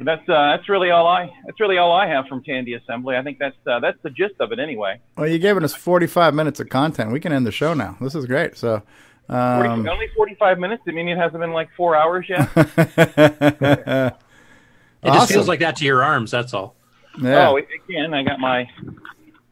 that's 0.00 0.28
uh, 0.28 0.56
that's 0.56 0.68
really 0.68 0.90
all 0.90 1.06
I 1.06 1.32
that's 1.46 1.60
really 1.60 1.78
all 1.78 1.92
I 1.92 2.08
have 2.08 2.26
from 2.26 2.42
Tandy 2.42 2.74
Assembly. 2.74 3.16
I 3.16 3.22
think 3.22 3.38
that's 3.38 3.56
uh, 3.66 3.78
that's 3.78 3.98
the 4.02 4.10
gist 4.10 4.34
of 4.40 4.50
it 4.50 4.58
anyway. 4.58 5.00
Well, 5.16 5.28
you 5.28 5.38
gave 5.38 5.56
us 5.56 5.74
45 5.74 6.34
minutes 6.34 6.58
of 6.58 6.68
content. 6.68 7.12
We 7.12 7.20
can 7.20 7.32
end 7.32 7.46
the 7.46 7.52
show 7.52 7.72
now. 7.72 7.96
This 8.00 8.16
is 8.16 8.26
great. 8.26 8.56
So, 8.56 8.82
40, 9.28 9.68
um, 9.68 9.88
only 9.88 10.08
45 10.16 10.58
minutes. 10.58 10.82
I 10.88 10.90
mean, 10.90 11.08
it 11.08 11.16
hasn't 11.16 11.40
been 11.40 11.52
like 11.52 11.68
four 11.76 11.94
hours 11.94 12.26
yet. 12.28 12.50
It 15.06 15.12
just 15.12 15.32
feels 15.32 15.48
like 15.48 15.60
that 15.60 15.76
to 15.76 15.84
your 15.84 16.02
arms. 16.02 16.30
That's 16.30 16.54
all. 16.54 16.76
Yeah. 17.20 17.48
Oh, 17.50 17.56
again, 17.56 18.12
I 18.14 18.22
got 18.22 18.40
my 18.40 18.68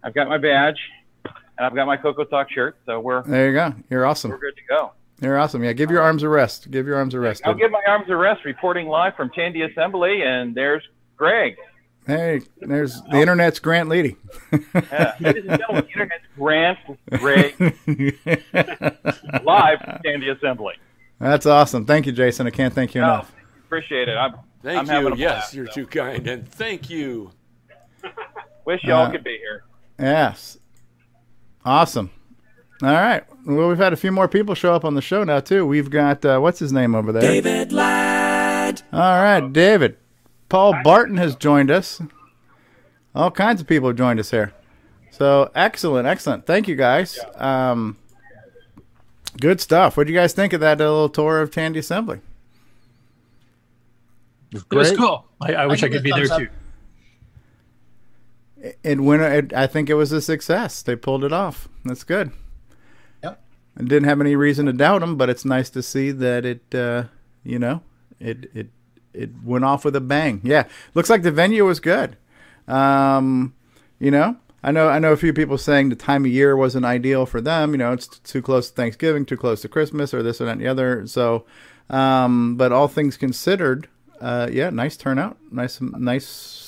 I've 0.03 0.15
got 0.15 0.29
my 0.29 0.39
badge 0.39 0.79
and 1.25 1.67
I've 1.67 1.75
got 1.75 1.87
my 1.87 1.97
Coco 1.97 2.25
Talk 2.25 2.51
shirt, 2.51 2.77
so 2.87 2.99
we're 3.01 3.23
there 3.23 3.49
you 3.49 3.55
go. 3.55 3.75
You're 3.91 4.05
awesome. 4.07 4.31
we're 4.31 4.39
good 4.39 4.57
to 4.57 4.63
go. 4.69 4.93
You're 5.21 5.39
awesome. 5.39 5.63
Yeah, 5.63 5.73
give 5.73 5.91
your 5.91 6.03
arms 6.03 6.25
a 6.25 6.29
rest. 6.29 6.71
Give 6.73 6.87
your 6.87 6.97
arms 6.97 7.15
a 7.15 7.21
rest. 7.21 7.43
I'll 7.45 7.55
give 7.55 7.71
my 7.71 7.83
arms 7.87 8.07
a 8.09 8.17
rest. 8.17 8.45
Reporting 8.45 8.89
live 8.89 9.15
from 9.15 9.31
Tandy 9.31 9.63
Assembly, 9.63 10.23
and 10.23 10.53
there's 10.55 10.83
Greg. 11.17 11.55
Hey, 12.05 12.41
there's 12.61 13.01
the 13.03 13.19
internet's 13.21 13.61
Grant 13.61 13.89
Leedy. 13.89 14.17
Yeah, 14.91 15.15
ladies 15.21 15.45
and 15.49 15.61
gentlemen, 15.61 15.85
the 15.85 16.01
internet's 16.01 16.25
Grant 16.37 16.79
Greg 17.13 17.55
live 19.45 19.79
from 19.81 20.01
Tandy 20.05 20.29
Assembly. 20.31 20.75
That's 21.21 21.47
awesome. 21.47 21.85
Thank 21.85 22.07
you, 22.07 22.13
Jason. 22.13 22.49
I 22.49 22.51
can't 22.51 22.75
thank 22.75 22.97
you 22.97 23.03
No, 23.03 23.07
enough. 23.15 23.33
appreciate 23.67 24.09
it. 24.09 24.17
I'm, 24.17 24.35
Thank 24.65 24.79
I'm 24.81 24.87
having 24.87 25.09
you. 25.11 25.15
a 25.15 25.17
Yes, 25.19 25.33
blast, 25.35 25.55
you're 25.55 25.67
so. 25.67 25.73
too 25.73 25.87
kind, 25.87 26.27
and 26.27 26.49
thank 26.49 26.91
you. 26.91 27.31
Wish 28.65 28.85
y'all 28.85 29.07
Uh, 29.07 29.11
could 29.11 29.25
be 29.25 29.39
here. 29.39 29.65
Yes. 29.99 30.59
Awesome. 31.65 32.11
All 32.83 32.93
right. 32.93 33.25
Well, 33.47 33.69
we've 33.69 33.79
had 33.79 33.93
a 33.93 33.97
few 33.97 34.11
more 34.13 34.29
people 34.29 34.55
show 34.55 34.75
up 34.75 34.85
on 34.85 34.95
the 34.95 35.03
show 35.03 35.25
now 35.25 35.41
too. 35.41 35.67
We've 35.67 35.91
got 35.91 36.25
uh, 36.25 36.39
what's 36.41 36.59
his 36.59 36.73
name 36.73 36.95
over 36.95 37.13
there? 37.13 37.23
David 37.23 37.73
Ladd. 37.73 38.83
All 38.93 39.23
right, 39.23 39.53
David. 39.53 39.97
Paul 40.49 40.75
Barton 40.83 41.17
has 41.17 41.35
joined 41.37 41.71
us. 41.71 42.01
All 43.15 43.31
kinds 43.31 43.61
of 43.61 43.67
people 43.67 43.89
have 43.89 43.97
joined 43.97 44.19
us 44.21 44.31
here. 44.31 44.53
So 45.11 45.51
excellent, 45.55 46.07
excellent. 46.07 46.47
Thank 46.47 46.69
you 46.69 46.75
guys. 46.77 47.19
Um, 47.37 47.97
good 49.41 49.61
stuff. 49.61 49.97
What 49.97 50.07
do 50.07 50.13
you 50.13 50.19
guys 50.19 50.33
think 50.33 50.53
of 50.53 50.61
that 50.61 50.81
uh, 50.81 50.85
little 50.85 51.09
tour 51.09 51.41
of 51.41 51.51
Tandy 51.51 51.79
Assembly? 51.79 52.21
It's 54.53 54.65
It 54.71 54.75
was 54.75 54.89
great. 54.91 54.99
cool. 54.99 55.25
I, 55.41 55.55
I 55.55 55.67
wish 55.67 55.83
I 55.83 55.89
give 55.89 55.97
could 55.99 56.03
be 56.05 56.11
there 56.13 56.27
thumbs 56.27 56.49
too. 56.49 56.49
It 58.83 59.01
went. 59.01 59.23
It, 59.23 59.53
I 59.53 59.67
think 59.67 59.91
it 59.91 59.95
was 59.95 60.13
a 60.13 60.21
success. 60.21 60.83
They 60.83 60.95
pulled 60.95 61.25
it 61.25 61.33
off. 61.33 61.69
That's 61.85 62.05
good. 62.05 62.31
Yep. 63.25 63.43
I 63.77 63.83
didn't 63.83 64.05
have 64.05 64.21
any 64.21 64.37
reason 64.37 64.67
to 64.67 64.73
doubt 64.73 65.01
them, 65.01 65.17
but 65.17 65.29
it's 65.29 65.45
nice 65.45 65.69
to 65.71 65.83
see 65.83 66.13
that 66.13 66.45
it, 66.45 66.75
uh, 66.75 67.05
you 67.43 67.59
know, 67.59 67.83
it 68.21 68.51
it 68.55 68.69
it 69.13 69.31
went 69.45 69.65
off 69.65 69.85
with 69.85 69.97
a 69.97 70.01
bang. 70.01 70.41
Yeah, 70.45 70.69
looks 70.95 71.11
like 71.11 71.23
the 71.23 71.33
venue 71.33 71.67
was 71.67 71.81
good. 71.81 72.17
Um, 72.69 73.55
you 73.99 74.13
know, 74.13 74.37
I 74.63 74.71
know 74.71 74.89
I 74.89 75.01
know 75.01 75.13
a 75.13 75.17
few 75.17 75.33
people 75.33 75.59
saying 75.59 75.89
the 75.89 75.97
time 75.97 76.25
of 76.25 76.31
year 76.31 76.57
wasn't 76.57 76.85
ideal 76.85 77.27
for 77.27 77.41
them. 77.41 77.73
You 77.73 77.79
know, 77.79 77.93
it's 77.93 78.07
too 78.07 78.43
close 78.43 78.71
to 78.71 78.77
Thanksgiving, 78.77 79.27
too 79.27 79.37
close 79.37 79.61
to 79.63 79.69
Christmas, 79.69 80.15
or 80.15 80.23
this 80.23 80.41
or 80.41 80.45
that 80.45 80.53
and 80.53 80.61
the 80.61 80.69
other. 80.69 81.05
So, 81.09 81.47
um, 81.91 82.57
but 82.57 82.71
all 82.71 82.87
things 82.87 83.17
considered, 83.17 83.89
uh, 84.21 84.49
yeah, 84.53 84.71
nice 84.71 84.97
turnout, 84.97 85.37
nice 85.51 85.81
nice 85.81 86.62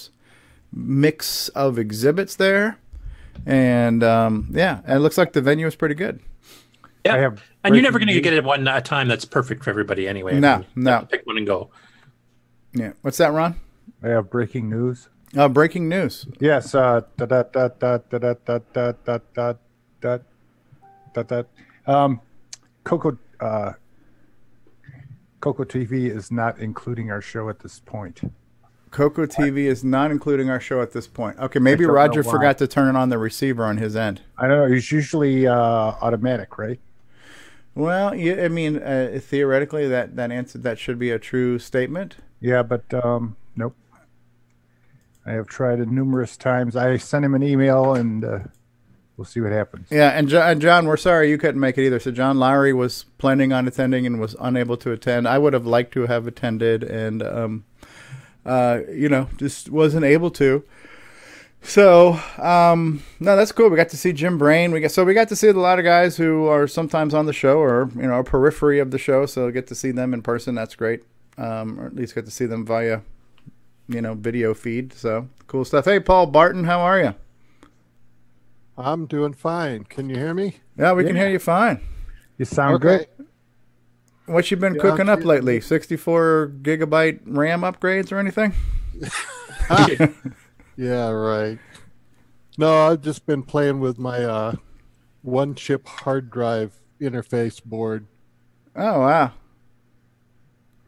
mix 0.75 1.49
of 1.51 1.79
exhibits 1.79 2.37
there, 2.37 2.79
and 3.47 4.03
um, 4.03 4.49
yeah, 4.53 4.81
and 4.85 4.97
it 4.97 5.01
looks 5.01 5.17
like 5.17 5.33
the 5.33 5.41
venue 5.41 5.67
is 5.67 5.77
pretty 5.77 5.95
good. 5.95 6.21
Yeah, 7.05 7.31
and 7.63 7.75
you're 7.75 7.83
never 7.83 7.99
going 7.99 8.09
to 8.09 8.21
get 8.21 8.33
it 8.33 8.45
one 8.45 8.67
at 8.67 8.79
a 8.79 8.81
time 8.81 9.09
that's 9.09 9.25
perfect 9.25 9.63
for 9.63 9.71
everybody 9.71 10.09
anyway. 10.09 10.39
No, 10.41 10.53
I 10.53 10.59
mean, 10.59 10.67
no. 10.75 11.07
pick 11.11 11.27
one 11.27 11.37
and 11.37 11.47
go. 11.47 11.71
Yeah, 12.73 12.93
what's 13.03 13.19
that, 13.19 13.33
Ron? 13.33 13.61
I 14.03 14.09
have 14.09 14.31
breaking 14.31 14.69
news. 14.69 15.09
Uh, 15.37 15.49
breaking 15.49 15.89
news. 15.89 16.27
Yes. 16.41 16.75
Uh, 16.75 17.03
da, 17.17 17.27
da, 17.27 17.43
da, 17.43 17.69
da, 17.69 17.99
da, 17.99 18.19
da, 18.19 18.35
da, 18.45 18.59
da, 18.73 18.93
da, 19.05 19.19
da, 19.35 19.55
da, 20.01 20.19
da, 21.13 21.23
da. 21.23 21.43
Um, 21.87 22.21
Coco, 22.85 23.19
uh, 23.41 23.73
Coco 25.41 25.65
TV 25.65 26.15
is 26.15 26.31
not 26.31 26.59
including 26.59 27.11
our 27.11 27.21
show 27.21 27.49
at 27.49 27.61
this 27.61 27.81
point. 27.81 28.21
Coco 28.95 29.27
TV 29.27 29.65
is 29.65 29.83
not 29.83 30.13
including 30.13 30.49
our 30.49 30.61
show 30.61 30.81
at 30.81 30.93
this 30.93 31.09
point. 31.09 31.37
Okay, 31.41 31.59
maybe 31.59 31.83
I 31.83 31.87
don't 31.89 31.89
know 31.89 32.01
Roger 32.01 32.23
forgot 32.23 32.59
to 32.59 32.69
turn 32.69 32.95
on 32.95 33.09
the 33.09 33.19
receiver 33.19 33.65
on 33.65 33.79
his 33.79 33.97
end. 33.97 34.21
I 34.39 34.47
don't 34.47 34.71
know. 34.71 34.77
It's 34.77 34.93
usually 34.93 35.49
uh, 35.49 35.53
automatic, 35.55 36.59
right? 36.59 36.79
Well, 37.75 38.15
yeah, 38.15 38.45
I 38.45 38.49
mean, 38.49 38.81
uh, 38.81 39.19
theoretically, 39.21 39.89
that 39.89 40.15
that 40.15 40.31
answer 40.31 40.59
that 40.59 40.79
should 40.79 41.01
be 41.01 41.11
a 41.11 41.19
true 41.19 41.59
statement. 41.59 42.19
Yeah, 42.39 42.63
but 42.63 42.85
um, 42.95 43.37
nope. 43.57 43.75
I 45.27 45.33
have 45.33 45.49
tried 45.49 45.81
it 45.81 45.89
numerous 45.89 46.37
times. 46.37 46.77
I 46.77 46.97
sent 46.97 47.25
him 47.25 47.35
an 47.35 47.43
email, 47.43 47.95
and 47.95 48.25
uh, 48.25 48.39
we'll 49.17 49.25
see 49.25 49.41
what 49.41 49.51
happens. 49.51 49.89
Yeah, 49.91 50.11
and 50.11 50.29
John, 50.29 50.49
and 50.49 50.63
John, 50.63 50.87
we're 50.87 50.99
sorry 50.99 51.31
you 51.31 51.39
couldn't 51.39 51.61
make 51.61 51.77
it 51.79 51.87
either. 51.87 51.99
So 51.99 52.13
John 52.13 52.39
Lowry 52.39 52.73
was 52.73 53.07
planning 53.19 53.53
on 53.53 53.67
attending 53.67 54.07
and 54.07 54.21
was 54.21 54.37
unable 54.39 54.77
to 54.77 54.93
attend. 54.93 55.27
I 55.27 55.39
would 55.39 55.53
have 55.53 55.67
liked 55.67 55.93
to 55.95 56.07
have 56.07 56.29
attended, 56.29 56.85
and 56.85 57.25
um, 57.25 57.65
uh, 58.45 58.81
you 58.93 59.09
know, 59.09 59.29
just 59.37 59.71
wasn't 59.71 60.05
able 60.05 60.31
to. 60.33 60.65
So 61.63 62.21
um, 62.39 63.03
no, 63.21 63.37
that's 63.37 63.51
cool. 63.53 63.71
We 63.71 63.77
got 63.77 63.89
to 63.91 63.97
see 63.97 64.13
Jim 64.13 64.37
Brain. 64.37 64.71
We 64.71 64.81
got 64.81 64.91
so 64.91 65.03
we 65.05 65.15
got 65.15 65.29
to 65.31 65.37
see 65.37 65.49
a 65.49 65.53
lot 65.55 65.79
of 65.79 65.85
guys 65.85 66.17
who 66.19 66.47
are 66.47 66.67
sometimes 66.69 67.15
on 67.15 67.25
the 67.27 67.33
show 67.33 67.59
or 67.59 67.91
you 67.95 68.03
know 68.03 68.19
a 68.19 68.25
periphery 68.25 68.79
of 68.81 68.91
the 68.91 68.99
show. 68.99 69.25
So 69.27 69.51
get 69.51 69.67
to 69.69 69.75
see 69.75 69.91
them 69.91 70.13
in 70.13 70.21
person. 70.23 70.55
That's 70.55 70.75
great. 70.75 71.05
Um, 71.39 71.81
or 71.81 71.87
at 71.87 71.95
least 71.97 72.15
get 72.15 72.27
to 72.27 72.31
see 72.31 72.45
them 72.47 72.67
via 72.67 73.01
you 73.89 74.03
know 74.03 74.13
video 74.15 74.53
feed. 74.53 74.93
So 74.93 75.29
cool 75.47 75.65
stuff. 75.65 75.87
Hey, 75.87 76.01
Paul 76.01 76.27
Barton, 76.27 76.65
how 76.65 76.81
are 76.81 77.01
you? 77.01 77.15
I'm 78.77 79.07
doing 79.07 79.33
fine. 79.33 79.85
Can 79.85 80.11
you 80.11 80.17
hear 80.17 80.35
me? 80.35 80.57
Yeah, 80.77 80.93
we 80.93 81.05
can 81.05 81.17
hear 81.17 81.29
you 81.31 81.39
fine. 81.39 81.81
You 82.39 82.45
sound 82.45 82.75
Okay. 82.75 82.99
good. 82.99 83.07
What 84.27 84.51
you 84.51 84.57
been 84.57 84.75
Yeah, 84.75 84.81
cooking 84.81 85.09
up 85.09 85.25
lately? 85.25 85.61
Sixty-four 85.61 86.53
gigabyte 86.63 87.21
RAM 87.27 87.61
upgrades 87.63 88.11
or 88.13 88.19
anything? 88.19 88.53
Yeah, 90.77 91.11
right. 91.11 91.59
No, 92.59 92.89
I've 92.89 93.01
just 93.01 93.27
been 93.27 93.43
playing 93.45 93.79
with 93.79 93.97
my 93.99 94.25
uh, 94.25 94.55
one 95.23 95.55
chip 95.55 95.87
hard 95.87 96.31
drive 96.31 96.75
interface 97.01 97.63
board. 97.63 98.07
Oh 98.75 99.01
wow, 99.01 99.33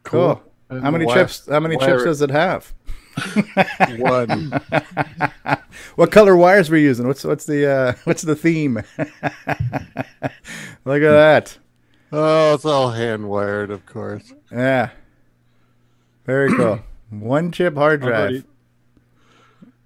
cool. 0.02 0.42
And 0.68 0.82
How 0.82 0.90
many 0.90 1.04
wire- 1.04 1.24
chips? 1.24 1.46
How 1.48 1.60
many 1.60 1.76
chips 1.76 2.02
does 2.02 2.20
it 2.20 2.30
have? 2.30 2.74
One. 3.98 4.50
what 5.94 6.10
color 6.10 6.36
wires 6.36 6.68
were 6.68 6.76
you 6.76 6.86
using? 6.88 7.06
What's 7.06 7.22
what's 7.24 7.46
the 7.46 7.70
uh, 7.70 7.92
what's 8.04 8.22
the 8.22 8.34
theme? 8.34 8.74
Look 10.84 11.02
at 11.02 11.12
that. 11.12 11.58
Oh, 12.18 12.54
it's 12.54 12.64
all 12.64 12.90
hand 12.92 13.28
wired, 13.28 13.70
of 13.70 13.84
course. 13.84 14.32
Yeah, 14.50 14.90
very 16.24 16.50
cool. 16.56 16.80
One 17.10 17.52
chip 17.52 17.74
hard 17.74 18.00
drive 18.00 18.14
Already- 18.14 18.44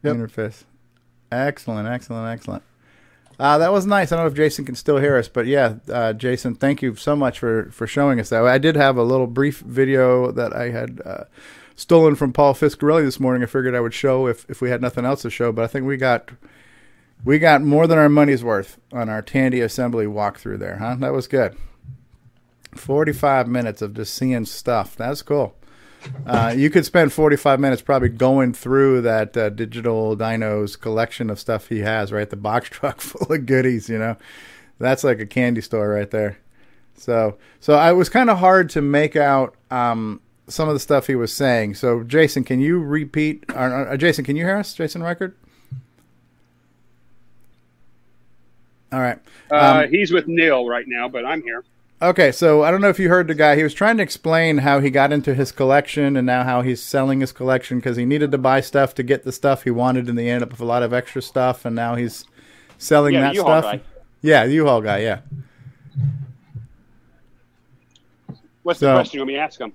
Yep. 0.02 0.16
interface. 0.16 0.64
Excellent, 1.32 1.88
excellent, 1.88 2.28
excellent. 2.32 2.62
Uh, 3.38 3.58
that 3.58 3.72
was 3.72 3.84
nice. 3.84 4.12
I 4.12 4.16
don't 4.16 4.24
know 4.24 4.30
if 4.30 4.34
Jason 4.36 4.64
can 4.64 4.74
still 4.74 4.98
hear 4.98 5.16
us, 5.16 5.28
but 5.28 5.46
yeah, 5.46 5.74
uh, 5.90 6.12
Jason, 6.12 6.54
thank 6.54 6.82
you 6.82 6.94
so 6.94 7.16
much 7.16 7.38
for, 7.38 7.70
for 7.72 7.86
showing 7.86 8.20
us 8.20 8.28
that. 8.30 8.44
I 8.44 8.58
did 8.58 8.76
have 8.76 8.96
a 8.96 9.02
little 9.02 9.26
brief 9.26 9.58
video 9.60 10.30
that 10.30 10.54
I 10.54 10.70
had 10.70 11.00
uh, 11.04 11.24
stolen 11.74 12.14
from 12.14 12.32
Paul 12.32 12.54
Fiscarelli 12.54 13.02
this 13.02 13.18
morning. 13.20 13.42
I 13.42 13.46
figured 13.46 13.74
I 13.74 13.80
would 13.80 13.92
show 13.94 14.26
if, 14.26 14.48
if 14.48 14.60
we 14.62 14.70
had 14.70 14.80
nothing 14.80 15.04
else 15.04 15.22
to 15.22 15.30
show, 15.30 15.52
but 15.52 15.64
I 15.64 15.66
think 15.66 15.84
we 15.86 15.96
got 15.96 16.30
we 17.24 17.38
got 17.38 17.60
more 17.62 17.86
than 17.86 17.98
our 17.98 18.08
money's 18.08 18.44
worth 18.44 18.78
on 18.92 19.08
our 19.10 19.20
Tandy 19.20 19.60
assembly 19.60 20.06
walkthrough 20.06 20.58
there, 20.58 20.76
huh? 20.76 20.96
That 21.00 21.12
was 21.12 21.26
good. 21.26 21.56
Forty 22.72 23.12
five 23.12 23.48
minutes 23.48 23.82
of 23.82 23.94
just 23.94 24.14
seeing 24.14 24.44
stuff. 24.44 24.96
That's 24.96 25.22
cool. 25.22 25.56
Uh, 26.24 26.54
you 26.56 26.70
could 26.70 26.86
spend 26.86 27.12
45 27.12 27.60
minutes 27.60 27.82
probably 27.82 28.08
going 28.08 28.54
through 28.54 29.02
that 29.02 29.36
uh, 29.36 29.50
digital 29.50 30.16
dinos 30.16 30.80
collection 30.80 31.28
of 31.28 31.38
stuff 31.38 31.68
he 31.68 31.80
has 31.80 32.10
right 32.10 32.30
the 32.30 32.36
box 32.36 32.68
truck 32.70 33.02
full 33.02 33.30
of 33.30 33.44
goodies 33.44 33.90
you 33.90 33.98
know 33.98 34.16
that's 34.78 35.04
like 35.04 35.20
a 35.20 35.26
candy 35.26 35.60
store 35.60 35.90
right 35.90 36.10
there 36.10 36.38
so 36.94 37.36
so 37.60 37.74
i 37.74 37.92
was 37.92 38.08
kind 38.08 38.30
of 38.30 38.38
hard 38.38 38.70
to 38.70 38.80
make 38.80 39.14
out 39.14 39.54
um, 39.70 40.22
some 40.48 40.68
of 40.70 40.74
the 40.74 40.80
stuff 40.80 41.06
he 41.06 41.14
was 41.14 41.34
saying 41.34 41.74
so 41.74 42.02
jason 42.02 42.44
can 42.44 42.60
you 42.60 42.78
repeat 42.78 43.44
uh, 43.50 43.58
uh, 43.90 43.96
jason 43.98 44.24
can 44.24 44.36
you 44.36 44.44
hear 44.46 44.56
us 44.56 44.72
jason 44.72 45.02
record 45.02 45.36
all 48.90 49.00
right 49.00 49.18
Uh, 49.50 49.82
Um, 49.84 49.90
he's 49.90 50.12
with 50.12 50.26
Neil 50.28 50.66
right 50.66 50.86
now, 50.88 51.08
but 51.08 51.24
I'm 51.26 51.42
here. 51.42 51.62
Okay, 52.02 52.32
so 52.32 52.62
I 52.62 52.70
don't 52.70 52.80
know 52.80 52.88
if 52.88 52.98
you 52.98 53.10
heard 53.10 53.28
the 53.28 53.34
guy. 53.34 53.56
He 53.56 53.62
was 53.62 53.74
trying 53.74 53.98
to 53.98 54.02
explain 54.02 54.58
how 54.58 54.80
he 54.80 54.88
got 54.88 55.12
into 55.12 55.34
his 55.34 55.52
collection 55.52 56.16
and 56.16 56.24
now 56.26 56.44
how 56.44 56.62
he's 56.62 56.82
selling 56.82 57.20
his 57.20 57.30
collection 57.30 57.78
because 57.78 57.98
he 57.98 58.06
needed 58.06 58.30
to 58.32 58.38
buy 58.38 58.62
stuff 58.62 58.94
to 58.94 59.02
get 59.02 59.22
the 59.24 59.32
stuff 59.32 59.64
he 59.64 59.70
wanted, 59.70 60.08
and 60.08 60.18
he 60.18 60.26
ended 60.28 60.44
up 60.44 60.50
with 60.52 60.60
a 60.60 60.64
lot 60.64 60.82
of 60.82 60.94
extra 60.94 61.20
stuff, 61.20 61.66
and 61.66 61.76
now 61.76 61.96
he's 61.96 62.24
selling 62.78 63.12
Yeah, 63.14 63.20
that 63.20 63.34
U-Haul 63.34 63.60
stuff. 63.60 63.72
guy. 63.74 63.80
Yeah, 64.22 64.46
the 64.46 64.52
U-Haul 64.54 64.80
guy. 64.80 64.98
Yeah. 65.00 65.18
What's 68.62 68.80
So- 68.80 68.86
the 68.86 68.94
question? 68.94 69.20
Let 69.20 69.26
me 69.26 69.34
to 69.34 69.40
ask 69.40 69.60
him. 69.60 69.72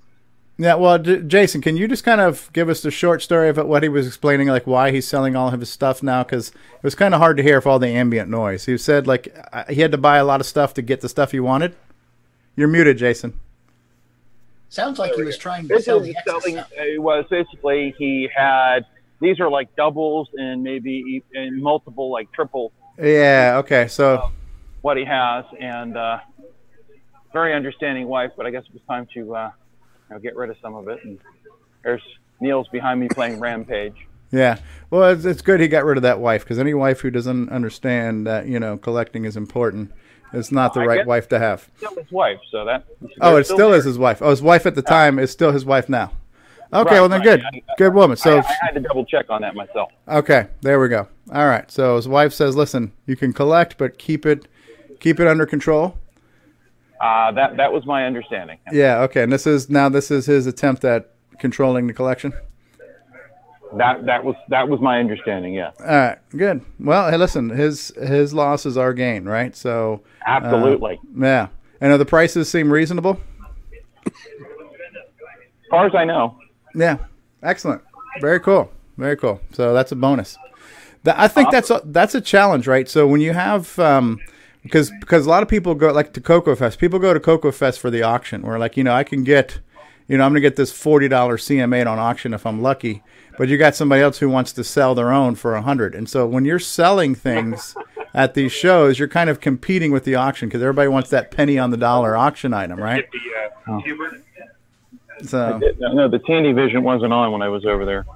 Yeah, 0.58 0.74
well, 0.76 0.98
J- 0.98 1.20
Jason, 1.20 1.60
can 1.60 1.76
you 1.76 1.86
just 1.86 2.02
kind 2.02 2.20
of 2.20 2.50
give 2.54 2.68
us 2.70 2.80
the 2.80 2.90
short 2.90 3.20
story 3.22 3.50
of 3.50 3.58
what 3.58 3.82
he 3.82 3.88
was 3.90 4.06
explaining, 4.06 4.48
like 4.48 4.66
why 4.66 4.90
he's 4.90 5.06
selling 5.06 5.36
all 5.36 5.52
of 5.52 5.60
his 5.60 5.68
stuff 5.70 6.02
now? 6.02 6.24
Because 6.24 6.48
it 6.48 6.82
was 6.82 6.94
kind 6.94 7.12
of 7.14 7.20
hard 7.20 7.36
to 7.36 7.42
hear 7.42 7.60
for 7.60 7.68
all 7.68 7.78
the 7.78 7.88
ambient 7.88 8.30
noise. 8.30 8.64
He 8.64 8.78
said 8.78 9.06
like 9.06 9.36
uh, 9.52 9.64
he 9.68 9.82
had 9.82 9.92
to 9.92 9.98
buy 9.98 10.16
a 10.16 10.24
lot 10.24 10.40
of 10.40 10.46
stuff 10.46 10.72
to 10.74 10.82
get 10.82 11.02
the 11.02 11.10
stuff 11.10 11.32
he 11.32 11.40
wanted. 11.40 11.76
You're 12.56 12.68
muted, 12.68 12.98
Jason. 12.98 13.38
Sounds 14.68 14.98
like 14.98 15.14
he 15.14 15.22
was 15.22 15.38
trying 15.38 15.68
to 15.68 15.80
sell 15.80 16.00
Basically, 16.00 16.12
the 16.12 16.18
excess 16.18 16.42
selling 16.42 16.56
stuff. 16.56 16.72
it 16.76 17.00
was 17.02 17.24
basically 17.30 17.94
he 17.98 18.28
had 18.34 18.84
these 19.20 19.38
are 19.40 19.48
like 19.48 19.74
doubles 19.76 20.28
and 20.34 20.62
maybe 20.62 20.90
e- 20.90 21.22
and 21.34 21.62
multiple 21.62 22.10
like 22.10 22.30
triple 22.32 22.72
Yeah. 22.98 23.56
Okay. 23.58 23.86
So. 23.88 24.30
what 24.82 24.96
he 24.96 25.04
has 25.04 25.44
and 25.60 25.96
uh, 25.96 26.18
very 27.32 27.54
understanding 27.54 28.08
wife, 28.08 28.32
but 28.36 28.44
I 28.46 28.50
guess 28.50 28.64
it 28.64 28.72
was 28.72 28.82
time 28.88 29.06
to 29.14 29.34
uh, 29.36 29.50
you 30.10 30.14
know, 30.16 30.20
get 30.20 30.34
rid 30.36 30.50
of 30.50 30.56
some 30.60 30.74
of 30.74 30.88
it. 30.88 31.02
And 31.04 31.18
there's 31.84 32.02
Neil's 32.40 32.68
behind 32.68 33.00
me 33.00 33.08
playing 33.08 33.38
Rampage. 33.40 34.06
Yeah. 34.32 34.58
Well, 34.90 35.10
it's, 35.10 35.24
it's 35.24 35.42
good 35.42 35.60
he 35.60 35.68
got 35.68 35.84
rid 35.84 35.96
of 35.96 36.02
that 36.02 36.18
wife 36.18 36.42
because 36.42 36.58
any 36.58 36.74
wife 36.74 37.00
who 37.00 37.10
doesn't 37.10 37.48
understand 37.50 38.26
that 38.26 38.46
you 38.48 38.58
know 38.58 38.76
collecting 38.76 39.24
is 39.24 39.36
important 39.36 39.92
is 40.32 40.50
not 40.52 40.74
the 40.74 40.80
I 40.80 40.86
right 40.86 41.06
wife 41.06 41.28
to 41.28 41.38
have. 41.38 41.68
Still 41.78 41.94
his 41.96 42.10
wife, 42.12 42.38
so 42.50 42.64
that. 42.64 42.84
Oh, 43.20 43.36
it 43.36 43.44
still 43.44 43.72
is 43.72 43.84
his 43.84 43.98
wife. 43.98 44.20
Oh, 44.22 44.30
his 44.30 44.42
wife 44.42 44.66
at 44.66 44.74
the 44.74 44.82
time 44.82 45.18
is 45.18 45.30
still 45.30 45.52
his 45.52 45.64
wife 45.64 45.88
now. 45.88 46.12
Okay, 46.72 46.94
Right, 46.96 47.00
well 47.00 47.08
then, 47.08 47.20
right. 47.20 47.24
good, 47.24 47.42
I- 47.44 47.62
good 47.78 47.94
woman. 47.94 48.16
So, 48.16 48.38
I, 48.38 48.40
I 48.40 48.56
had 48.62 48.74
to 48.74 48.80
double 48.80 49.04
check 49.04 49.26
on 49.30 49.40
that 49.42 49.54
myself. 49.54 49.92
okay, 50.08 50.48
there 50.62 50.80
we 50.80 50.88
go. 50.88 51.06
All 51.32 51.46
right. 51.46 51.70
So 51.70 51.96
his 51.96 52.06
wife 52.08 52.32
says, 52.32 52.56
"Listen, 52.56 52.92
you 53.06 53.16
can 53.16 53.32
collect, 53.32 53.78
but 53.78 53.98
keep 53.98 54.26
it, 54.26 54.46
keep 55.00 55.18
it 55.20 55.26
under 55.28 55.46
control." 55.46 55.96
Uh, 57.00 57.30
that 57.32 57.56
that 57.56 57.72
was 57.72 57.84
my 57.86 58.04
understanding. 58.06 58.58
Yeah. 58.72 59.00
Okay. 59.02 59.22
And 59.22 59.32
this 59.32 59.46
is 59.46 59.68
now 59.70 59.88
this 59.88 60.10
is 60.10 60.26
his 60.26 60.46
attempt 60.46 60.84
at 60.84 61.10
controlling 61.38 61.86
the 61.86 61.92
collection. 61.92 62.32
That 63.76 64.06
that 64.06 64.24
was 64.24 64.36
that 64.48 64.68
was 64.68 64.80
my 64.80 64.98
understanding. 64.98 65.54
Yeah. 65.54 65.70
All 65.80 65.86
right. 65.86 66.18
Good. 66.30 66.64
Well, 66.78 67.10
hey, 67.10 67.16
listen, 67.16 67.50
his 67.50 67.92
his 67.96 68.32
loss 68.34 68.66
is 68.66 68.76
our 68.76 68.92
gain, 68.92 69.24
right? 69.24 69.54
So. 69.56 70.02
uh, 70.26 70.30
Absolutely. 70.30 71.00
yeah. 71.16 71.48
And 71.80 71.92
uh, 71.92 71.96
the 71.96 72.06
prices 72.06 72.48
seem 72.48 72.72
reasonable. 72.72 73.20
As 74.06 74.12
far 75.70 75.86
as 75.86 75.94
I 75.94 76.04
know. 76.04 76.38
Yeah, 76.74 76.98
excellent. 77.42 77.82
Very 78.20 78.40
cool. 78.40 78.70
Very 78.96 79.16
cool. 79.16 79.40
So 79.52 79.74
that's 79.74 79.92
a 79.92 79.96
bonus. 79.96 80.38
That, 81.02 81.18
I 81.18 81.28
think 81.28 81.50
that's 81.50 81.70
a, 81.70 81.82
that's 81.84 82.14
a 82.14 82.20
challenge, 82.20 82.66
right? 82.66 82.88
So 82.88 83.06
when 83.06 83.20
you 83.20 83.32
have 83.32 83.78
um, 83.78 84.20
because 84.62 84.90
because 85.00 85.26
a 85.26 85.30
lot 85.30 85.42
of 85.42 85.48
people 85.48 85.74
go 85.74 85.92
like 85.92 86.12
to 86.14 86.20
Coco 86.20 86.54
Fest. 86.56 86.78
People 86.78 86.98
go 86.98 87.12
to 87.12 87.20
Coco 87.20 87.52
Fest 87.52 87.78
for 87.78 87.90
the 87.90 88.02
auction, 88.02 88.42
where 88.42 88.58
like 88.58 88.76
you 88.76 88.84
know 88.84 88.94
I 88.94 89.04
can 89.04 89.22
get 89.22 89.60
you 90.08 90.16
know, 90.16 90.24
I'm 90.24 90.32
going 90.32 90.42
to 90.42 90.48
get 90.48 90.56
this 90.56 90.72
$40 90.72 91.10
CM8 91.10 91.86
on 91.90 91.98
auction 91.98 92.32
if 92.32 92.46
I'm 92.46 92.62
lucky. 92.62 93.02
But 93.38 93.48
you 93.48 93.58
got 93.58 93.74
somebody 93.74 94.02
else 94.02 94.18
who 94.18 94.28
wants 94.28 94.52
to 94.54 94.64
sell 94.64 94.94
their 94.94 95.12
own 95.12 95.34
for 95.34 95.52
a 95.52 95.58
100. 95.58 95.94
And 95.94 96.08
so 96.08 96.26
when 96.26 96.44
you're 96.44 96.58
selling 96.58 97.14
things 97.14 97.76
at 98.14 98.34
these 98.34 98.52
shows, 98.52 98.98
you're 98.98 99.08
kind 99.08 99.28
of 99.28 99.40
competing 99.40 99.92
with 99.92 100.04
the 100.04 100.14
auction 100.14 100.48
because 100.48 100.62
everybody 100.62 100.88
wants 100.88 101.10
that 101.10 101.30
penny 101.30 101.58
on 101.58 101.70
the 101.70 101.76
dollar 101.76 102.16
auction 102.16 102.54
item, 102.54 102.80
right? 102.80 103.06
Oh. 103.68 103.82
So 105.24 105.60
No, 105.78 106.08
the 106.08 106.18
Tandy 106.20 106.52
Vision 106.52 106.82
wasn't 106.82 107.12
on 107.12 107.32
when 107.32 107.42
I 107.42 107.48
was 107.48 107.64
over 107.64 107.84
there. 107.84 108.06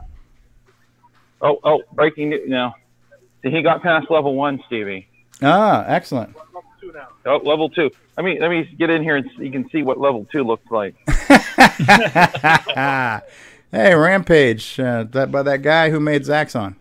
Oh, 1.43 1.59
oh, 1.65 1.83
breaking 1.93 2.31
news 2.31 2.49
now. 2.49 2.75
He 3.43 3.63
got 3.63 3.83
past 3.83 4.11
level 4.11 4.35
one, 4.35 4.63
Stevie. 4.67 5.09
Ah, 5.43 5.85
excellent. 5.87 6.37
Oh, 7.25 7.39
level 7.39 7.71
two. 7.71 7.91
Let 8.17 8.25
me 8.25 8.39
let 8.39 8.51
me 8.51 8.65
get 8.79 8.91
in 8.91 9.03
here 9.03 9.17
and 9.17 9.31
so 9.35 9.43
you 9.43 9.51
can 9.51 9.69
see 9.71 9.83
what 9.83 9.99
level 9.99 10.27
two 10.31 10.45
looks 10.45 10.71
like. 10.71 10.95
hey, 13.73 13.95
Rampage, 13.95 14.79
uh, 14.81 15.05
that 15.11 15.31
by 15.31 15.43
that 15.43 15.63
guy 15.63 15.91
who 15.91 16.01
made 16.01 16.23
Zaxxon. 16.23 16.77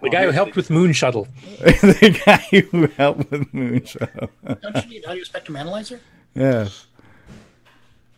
The 0.00 0.08
guy 0.10 0.24
who 0.24 0.30
helped 0.30 0.56
with 0.56 0.70
Moon 0.70 0.92
Shuttle. 0.92 1.28
the 1.60 2.20
guy 2.24 2.60
who 2.70 2.86
helped 2.86 3.30
with 3.30 3.52
Moon 3.52 3.84
Shuttle. 3.84 4.30
Don't 4.44 4.76
you 4.84 4.90
need 4.90 5.06
audio 5.06 5.24
spectrum 5.24 5.56
analyzer? 5.56 6.00
yes. 6.34 6.86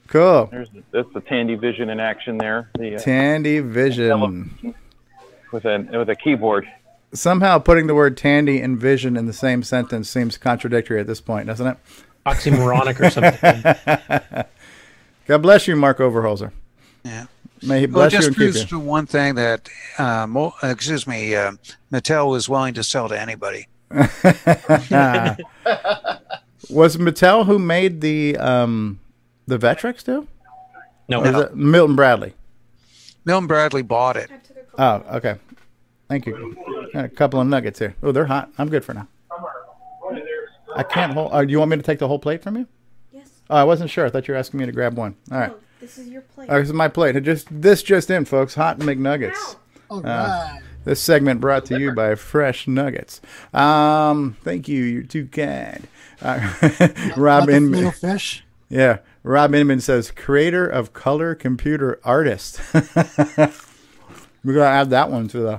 Cool. 0.09 0.49
There's 0.51 0.69
that's 0.91 1.09
the 1.15 1.23
Tandy 1.23 1.55
Vision 1.55 1.89
in 1.89 1.99
action 1.99 2.37
there. 2.37 2.69
The 2.75 2.97
uh, 2.97 2.99
Tandy 2.99 3.61
Vision. 3.61 4.77
with 5.53 5.65
a 5.65 5.89
with 5.91 6.11
a 6.11 6.15
keyboard. 6.15 6.69
Somehow 7.15 7.59
putting 7.59 7.87
the 7.87 7.95
word 7.95 8.17
Tandy 8.19 8.61
and 8.61 8.79
Vision 8.79 9.17
in 9.17 9.25
the 9.27 9.33
same 9.33 9.63
sentence 9.63 10.11
seems 10.11 10.37
contradictory 10.37 11.01
at 11.01 11.07
this 11.07 11.23
point, 11.23 11.47
doesn't 11.47 11.67
it? 11.67 11.77
Oxymoronic 12.27 13.01
or 13.01 13.11
something. 13.11 14.45
God 15.27 15.39
bless 15.43 15.67
you, 15.69 15.77
Mark 15.77 15.99
Overholzer. 15.99 16.53
Yeah. 17.05 17.27
May 17.63 17.81
he 17.81 17.87
Well, 17.87 18.07
it 18.07 18.11
bless 18.11 18.13
you 18.13 18.19
just 18.19 18.27
and 18.29 18.37
keep 18.37 18.43
proves 18.53 18.61
you. 18.63 18.67
to 18.69 18.79
one 18.79 19.07
thing 19.07 19.35
that, 19.37 19.69
uh, 19.99 20.27
Mo, 20.27 20.53
uh, 20.63 20.67
excuse 20.69 21.07
me, 21.07 21.35
uh, 21.35 21.53
Mattel 21.93 22.31
was 22.31 22.49
willing 22.49 22.75
to 22.75 22.83
sell 22.85 23.09
to 23.09 23.21
anybody. 23.21 23.67
Was 26.71 26.97
Mattel 26.97 27.45
who 27.47 27.59
made 27.59 28.01
the 28.01 28.37
um, 28.39 29.01
the 29.47 29.59
Vectrex 29.59 30.05
too? 30.05 30.27
No. 31.09 31.21
Or 31.21 31.27
is 31.27 31.37
it 31.37 31.57
Milton 31.57 31.97
Bradley? 31.97 32.35
Milton 33.25 33.47
Bradley 33.47 33.83
bought 33.83 34.17
it. 34.17 34.31
Oh, 34.79 35.03
okay. 35.17 35.37
Thank 36.09 36.27
you. 36.27 36.57
Got 36.95 37.05
a 37.05 37.09
couple 37.09 37.41
of 37.41 37.47
nuggets 37.47 37.79
here. 37.79 37.95
Oh, 38.03 38.13
they're 38.13 38.27
hot. 38.27 38.51
I'm 38.59 38.69
good 38.71 38.85
for 38.85 38.95
now. 38.95 39.09
I 40.77 40.83
can't 40.83 41.13
hold. 41.13 41.33
Uh, 41.33 41.45
do 41.45 41.51
you 41.53 41.59
want 41.59 41.71
me 41.71 41.77
to 41.77 41.83
take 41.83 41.99
the 41.99 42.09
whole 42.09 42.19
plate 42.19 42.43
from 42.43 42.57
you? 42.57 42.67
Yes. 43.13 43.29
Oh, 43.51 43.57
I 43.57 43.65
wasn't 43.65 43.91
sure. 43.91 44.07
I 44.07 44.11
thought 44.11 44.27
you 44.29 44.35
were 44.35 44.39
asking 44.39 44.61
me 44.61 44.67
to 44.67 44.73
grab 44.73 44.97
one. 44.97 45.17
All 45.31 45.39
right. 45.39 45.51
No, 45.51 45.57
this 45.81 45.99
is 45.99 46.09
your 46.09 46.23
plate. 46.23 46.49
Oh, 46.51 46.59
this 46.59 46.69
is 46.69 46.73
my 46.75 46.89
plate. 46.89 47.17
It 47.17 47.23
just 47.23 47.49
this 47.51 47.83
just 47.83 48.11
in, 48.11 48.25
folks. 48.25 48.55
Hot 48.55 48.79
McNuggets. 48.79 49.57
All 49.91 50.07
Uh, 50.07 50.59
this 50.85 51.01
segment 51.01 51.41
brought 51.41 51.65
to 51.67 51.79
you 51.79 51.93
by 51.93 52.15
Fresh 52.15 52.67
Nuggets. 52.67 53.21
Um, 53.55 54.37
thank 54.43 54.67
you. 54.69 54.83
You're 54.83 55.03
too 55.05 55.27
kind. 55.27 55.87
Uh, 56.21 56.39
Rob 57.17 57.43
Not 57.43 57.47
the 57.47 57.57
Inman. 57.57 57.91
fish. 57.93 58.45
Yeah, 58.69 58.99
Rob 59.23 59.55
Inman 59.55 59.81
says 59.81 60.11
creator 60.11 60.67
of 60.67 60.93
color 60.93 61.35
computer 61.35 62.01
artist. 62.05 62.61
We're 64.45 64.55
gonna 64.55 64.65
add 64.65 64.91
that 64.91 65.11
one 65.11 65.29
to 65.29 65.39
the. 65.41 65.53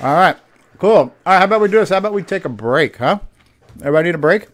All 0.00 0.14
right, 0.14 0.36
cool. 0.78 0.90
All 0.96 1.12
right, 1.24 1.38
how 1.38 1.44
about 1.44 1.60
we 1.60 1.68
do 1.68 1.78
this? 1.78 1.88
How 1.90 1.98
about 1.98 2.12
we 2.12 2.22
take 2.22 2.44
a 2.44 2.48
break, 2.50 2.96
huh? 2.96 3.20
Everybody 3.80 4.08
need 4.08 4.14
a 4.14 4.18
break? 4.18 4.48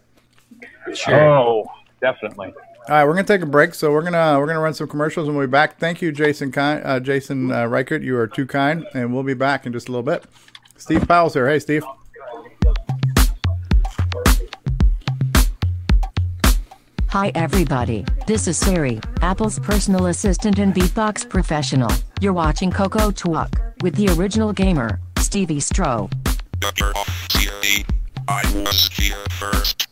Oh, 1.08 1.66
definitely. 2.00 2.54
All 2.88 2.94
right, 2.94 3.04
we're 3.04 3.14
gonna 3.14 3.24
take 3.24 3.42
a 3.42 3.46
break, 3.46 3.74
so 3.74 3.90
we're 3.92 4.02
gonna 4.02 4.38
we're 4.38 4.46
gonna 4.46 4.60
run 4.60 4.72
some 4.72 4.86
commercials 4.86 5.26
and 5.26 5.36
we'll 5.36 5.48
be 5.48 5.50
back. 5.50 5.78
Thank 5.78 6.00
you, 6.00 6.12
Jason 6.12 6.52
kind, 6.52 6.80
uh, 6.84 7.00
Jason 7.00 7.50
uh, 7.50 7.66
Reichert. 7.66 8.02
You 8.02 8.16
are 8.16 8.28
too 8.28 8.46
kind, 8.46 8.86
and 8.94 9.12
we'll 9.12 9.24
be 9.24 9.34
back 9.34 9.66
in 9.66 9.72
just 9.72 9.88
a 9.88 9.92
little 9.92 10.04
bit. 10.04 10.24
Steve 10.76 11.06
Powell's 11.08 11.34
here. 11.34 11.48
Hey, 11.48 11.58
Steve. 11.58 11.82
Hi 17.08 17.32
everybody, 17.34 18.04
this 18.26 18.46
is 18.46 18.58
Siri, 18.58 19.00
Apple's 19.22 19.58
personal 19.58 20.06
assistant 20.06 20.58
and 20.58 20.74
beatbox 20.74 21.28
professional. 21.28 21.90
You're 22.20 22.34
watching 22.34 22.70
Coco 22.70 23.10
Talk 23.10 23.58
with 23.80 23.94
the 23.94 24.08
original 24.10 24.52
gamer, 24.52 25.00
Stevie 25.16 25.56
Stroh. 25.56 26.12
I 28.28 28.42
was 28.56 28.88
here 28.88 29.16
first. 29.30 29.86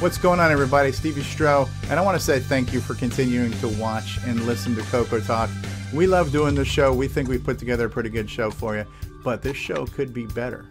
What's 0.00 0.18
going 0.18 0.40
on, 0.40 0.50
everybody? 0.50 0.92
Stevie 0.92 1.22
Stroh, 1.22 1.68
and 1.88 1.98
I 1.98 2.02
want 2.02 2.18
to 2.18 2.24
say 2.24 2.40
thank 2.40 2.72
you 2.72 2.80
for 2.80 2.94
continuing 2.94 3.52
to 3.60 3.68
watch 3.68 4.18
and 4.26 4.44
listen 4.44 4.74
to 4.74 4.82
Coco 4.82 5.20
Talk. 5.20 5.48
We 5.94 6.06
love 6.06 6.32
doing 6.32 6.54
this 6.54 6.68
show. 6.68 6.92
We 6.92 7.08
think 7.08 7.28
we 7.28 7.38
put 7.38 7.58
together 7.58 7.86
a 7.86 7.90
pretty 7.90 8.10
good 8.10 8.28
show 8.28 8.50
for 8.50 8.76
you, 8.76 8.84
but 9.24 9.40
this 9.42 9.56
show 9.56 9.86
could 9.86 10.12
be 10.12 10.26
better 10.26 10.66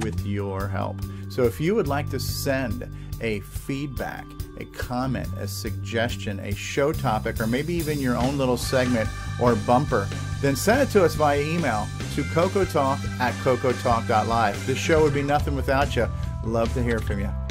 with 0.00 0.26
your 0.26 0.66
help. 0.66 0.96
So 1.28 1.44
if 1.44 1.60
you 1.60 1.74
would 1.74 1.88
like 1.88 2.10
to 2.10 2.18
send 2.18 2.88
a 3.20 3.40
feedback, 3.40 4.24
a 4.58 4.64
comment, 4.66 5.28
a 5.38 5.46
suggestion, 5.46 6.40
a 6.40 6.54
show 6.54 6.92
topic, 6.92 7.40
or 7.40 7.46
maybe 7.46 7.74
even 7.74 7.98
your 7.98 8.16
own 8.16 8.38
little 8.38 8.56
segment 8.56 9.08
or 9.40 9.54
bumper, 9.56 10.08
then 10.40 10.56
send 10.56 10.80
it 10.80 10.92
to 10.92 11.04
us 11.04 11.14
via 11.14 11.40
email 11.40 11.86
to 12.14 12.22
cocotalk 12.22 13.02
at 13.20 13.34
cocotalk.live. 13.34 14.66
This 14.66 14.78
show 14.78 15.02
would 15.02 15.14
be 15.14 15.22
nothing 15.22 15.56
without 15.56 15.96
you. 15.96 16.08
Love 16.44 16.72
to 16.74 16.82
hear 16.82 16.98
from 16.98 17.20
you. 17.20 17.43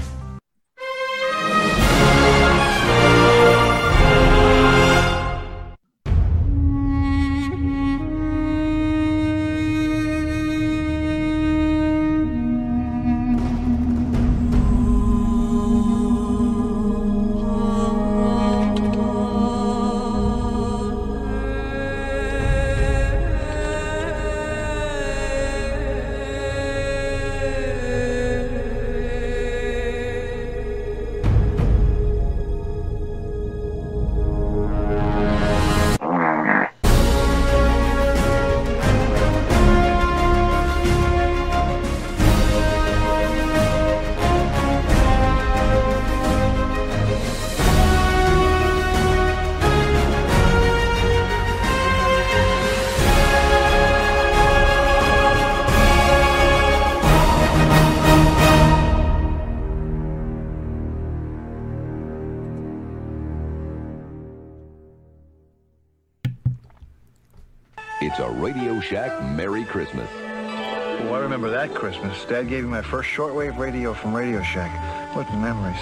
Dad 72.34 72.50
gave 72.50 72.64
me 72.64 72.72
my 72.72 72.82
first 72.82 73.12
shortwave 73.12 73.60
radio 73.60 73.94
from 73.94 74.12
Radio 74.12 74.42
Shack. 74.42 75.16
What 75.16 75.32
memories. 75.36 75.78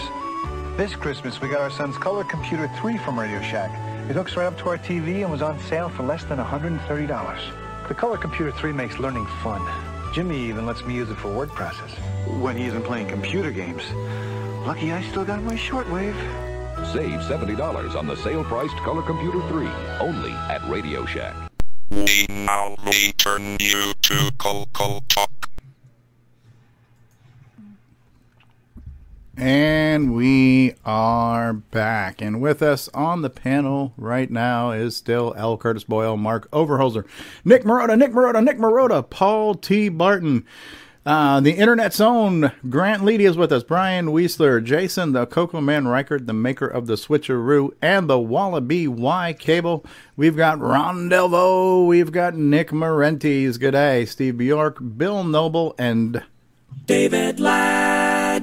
This 0.75 0.93
Christmas, 0.93 1.39
we 1.39 1.47
got 1.47 1.61
our 1.61 1.69
son's 1.69 1.97
Color 1.97 2.25
Computer 2.25 2.69
3 2.81 2.97
from 2.97 3.17
Radio 3.17 3.41
Shack. 3.41 3.71
It 4.09 4.17
hooks 4.17 4.35
right 4.35 4.47
up 4.47 4.57
to 4.57 4.67
our 4.67 4.77
TV 4.77 5.21
and 5.21 5.31
was 5.31 5.41
on 5.41 5.57
sale 5.61 5.87
for 5.87 6.03
less 6.03 6.25
than 6.25 6.39
$130. 6.39 7.87
The 7.87 7.93
Color 7.93 8.17
Computer 8.17 8.51
3 8.51 8.73
makes 8.73 8.99
learning 8.99 9.27
fun. 9.41 9.65
Jimmy 10.13 10.37
even 10.49 10.65
lets 10.65 10.83
me 10.83 10.93
use 10.93 11.09
it 11.09 11.15
for 11.15 11.33
word 11.33 11.51
process 11.51 11.89
when 12.41 12.57
he 12.57 12.65
isn't 12.65 12.83
playing 12.83 13.07
computer 13.07 13.51
games. 13.51 13.83
Lucky 14.67 14.91
I 14.91 15.01
still 15.03 15.23
got 15.23 15.41
my 15.43 15.55
shortwave. 15.55 16.17
Save 16.91 17.21
$70 17.21 17.95
on 17.95 18.07
the 18.07 18.17
sale-priced 18.17 18.75
Color 18.79 19.03
Computer 19.03 19.39
3, 19.47 19.69
only 20.01 20.31
at 20.31 20.61
Radio 20.69 21.05
Shack. 21.05 21.33
We 21.91 22.25
now 22.27 22.75
return 22.83 23.55
you 23.61 23.93
to 24.01 24.31
Coco 24.37 24.99
Talk. 25.07 25.30
And 29.37 30.13
we 30.13 30.75
are 30.85 31.53
back. 31.53 32.21
And 32.21 32.41
with 32.41 32.61
us 32.61 32.89
on 32.89 33.21
the 33.21 33.29
panel 33.29 33.93
right 33.97 34.29
now 34.29 34.71
is 34.71 34.95
still 34.95 35.33
L. 35.37 35.57
Curtis 35.57 35.85
Boyle, 35.85 36.17
Mark 36.17 36.51
Overholzer, 36.51 37.05
Nick 37.45 37.63
Marotta, 37.63 37.97
Nick 37.97 38.11
Marotta, 38.11 38.43
Nick 38.43 38.57
Marotta, 38.57 39.09
Paul 39.09 39.55
T. 39.55 39.89
Barton. 39.89 40.45
Uh, 41.03 41.39
the 41.39 41.53
internet's 41.53 41.99
own 41.99 42.51
Grant 42.69 43.01
Leedy 43.01 43.21
is 43.21 43.35
with 43.35 43.51
us. 43.51 43.63
Brian 43.63 44.07
Weisler, 44.07 44.63
Jason, 44.63 45.13
the 45.13 45.25
Coco 45.25 45.59
Man 45.59 45.87
Reichert, 45.87 46.27
the 46.27 46.33
maker 46.33 46.67
of 46.67 46.85
the 46.85 46.93
Switcheroo, 46.93 47.71
and 47.81 48.07
the 48.07 48.19
Wallaby 48.19 48.87
Y 48.87 49.33
cable. 49.39 49.83
We've 50.15 50.37
got 50.37 50.59
Ron 50.59 51.09
Delvo. 51.09 51.87
We've 51.87 52.11
got 52.11 52.35
Nick 52.35 52.69
Marentes. 52.69 53.59
Good 53.59 53.71
day. 53.71 54.05
Steve 54.05 54.37
Bjork, 54.37 54.77
Bill 54.97 55.23
Nobel, 55.23 55.73
and 55.79 56.21
David 56.85 57.39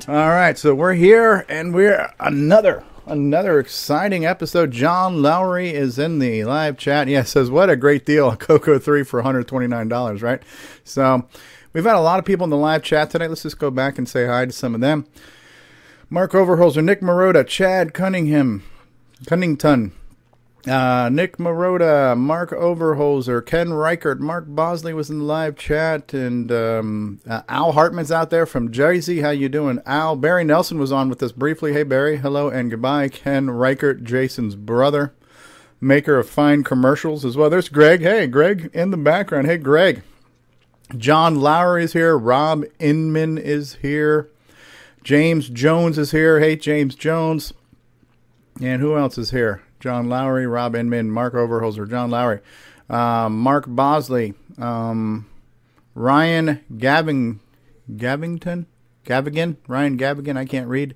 All 0.07 0.15
right, 0.15 0.57
so 0.57 0.75
we're 0.75 0.95
here, 0.95 1.45
and 1.49 1.75
we're 1.75 2.13
another 2.21 2.85
another 3.07 3.59
exciting 3.59 4.25
episode. 4.25 4.71
John 4.71 5.23
Lowry 5.23 5.71
is 5.75 5.99
in 5.99 6.19
the 6.19 6.45
live 6.45 6.79
chat. 6.79 7.09
Yeah, 7.09 7.25
says 7.25 7.51
what 7.51 7.69
a 7.69 7.77
great 7.77 8.07
deal, 8.07 8.37
Coco 8.37 8.79
three 8.79 9.03
for 9.03 9.19
one 9.19 9.25
hundred 9.25 9.49
twenty 9.49 9.67
nine 9.67 9.89
dollars. 9.89 10.23
Right, 10.23 10.43
so 10.85 11.27
we've 11.73 11.85
had 11.85 11.97
a 11.97 12.01
lot 12.01 12.19
of 12.19 12.25
people 12.25 12.45
in 12.45 12.51
the 12.51 12.57
live 12.57 12.83
chat 12.83 13.11
tonight. 13.11 13.29
Let's 13.29 13.43
just 13.43 13.59
go 13.59 13.71
back 13.71 13.99
and 13.99 14.09
say 14.09 14.27
hi 14.27 14.45
to 14.47 14.53
some 14.53 14.75
of 14.75 14.81
them. 14.81 15.07
Mark 16.11 16.33
Overholzer, 16.33 16.83
Nick 16.85 17.01
Marotta, 17.01 17.47
Chad 17.47 17.93
Cunningham, 17.93 18.63
Cunnington, 19.27 19.93
uh, 20.67 21.09
Nick 21.11 21.37
Marotta, 21.39 22.17
Mark 22.17 22.51
Overholzer, 22.51 23.45
Ken 23.45 23.73
Reichert, 23.73 24.21
Mark 24.21 24.47
Bosley 24.49 24.93
was 24.93 25.09
in 25.09 25.19
the 25.19 25.25
live 25.25 25.57
chat, 25.57 26.13
and 26.13 26.51
um, 26.51 27.21
uh, 27.29 27.43
Al 27.49 27.73
Hartman's 27.73 28.11
out 28.11 28.31
there 28.31 28.47
from 28.47 28.73
Jersey. 28.73 29.21
How 29.21 29.31
you 29.31 29.49
doing, 29.49 29.81
Al? 29.87 30.17
Barry 30.17 30.45
Nelson 30.45 30.79
was 30.79 30.91
on 30.91 31.09
with 31.09 31.23
us 31.23 31.33
briefly. 31.33 31.73
Hey, 31.73 31.85
Barry. 31.85 32.17
Hello 32.19 32.49
and 32.49 32.71
goodbye. 32.71 33.09
Ken 33.09 33.51
Reichert, 33.51 34.03
Jason's 34.03 34.57
brother, 34.57 35.15
maker 35.81 36.19
of 36.19 36.29
fine 36.29 36.65
commercials 36.65 37.25
as 37.25 37.37
well. 37.37 37.49
There's 37.49 37.69
Greg. 37.69 38.01
Hey, 38.01 38.27
Greg 38.27 38.71
in 38.75 38.91
the 38.91 38.97
background. 38.97 39.47
Hey, 39.47 39.59
Greg. 39.59 40.03
John 40.97 41.41
Lowry 41.41 41.85
is 41.85 41.93
here. 41.93 42.19
Rob 42.19 42.65
Inman 42.79 43.39
is 43.39 43.75
here. 43.77 44.29
James 45.05 45.49
Jones 45.49 45.99
is 45.99 46.11
here. 46.11 46.41
Hey, 46.41 46.57
James 46.57 46.95
Jones. 46.95 47.53
And 48.61 48.83
who 48.83 48.97
else 48.97 49.19
is 49.19 49.31
here? 49.31 49.63
John 49.81 50.09
Lowry, 50.09 50.47
Rob 50.47 50.75
Inman, 50.75 51.11
Mark 51.11 51.35
Overholzer, 51.35 51.89
John 51.89 52.11
Lowry, 52.11 52.41
um, 52.91 53.39
Mark 53.39 53.65
Bosley, 53.67 54.35
um, 54.59 55.27
Ryan 55.95 56.65
Gaving, 56.77 57.41
Gavington, 57.91 58.67
Gavigan, 59.05 59.57
Ryan 59.67 59.99
Gavigan. 59.99 60.37
I 60.37 60.45
can't 60.45 60.69
read. 60.69 60.95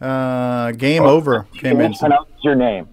Uh, 0.00 0.72
Game 0.72 1.02
over 1.02 1.46
came 1.54 1.80
in. 1.80 1.94
Pronounce 1.94 2.28
your 2.42 2.54
name. 2.54 2.88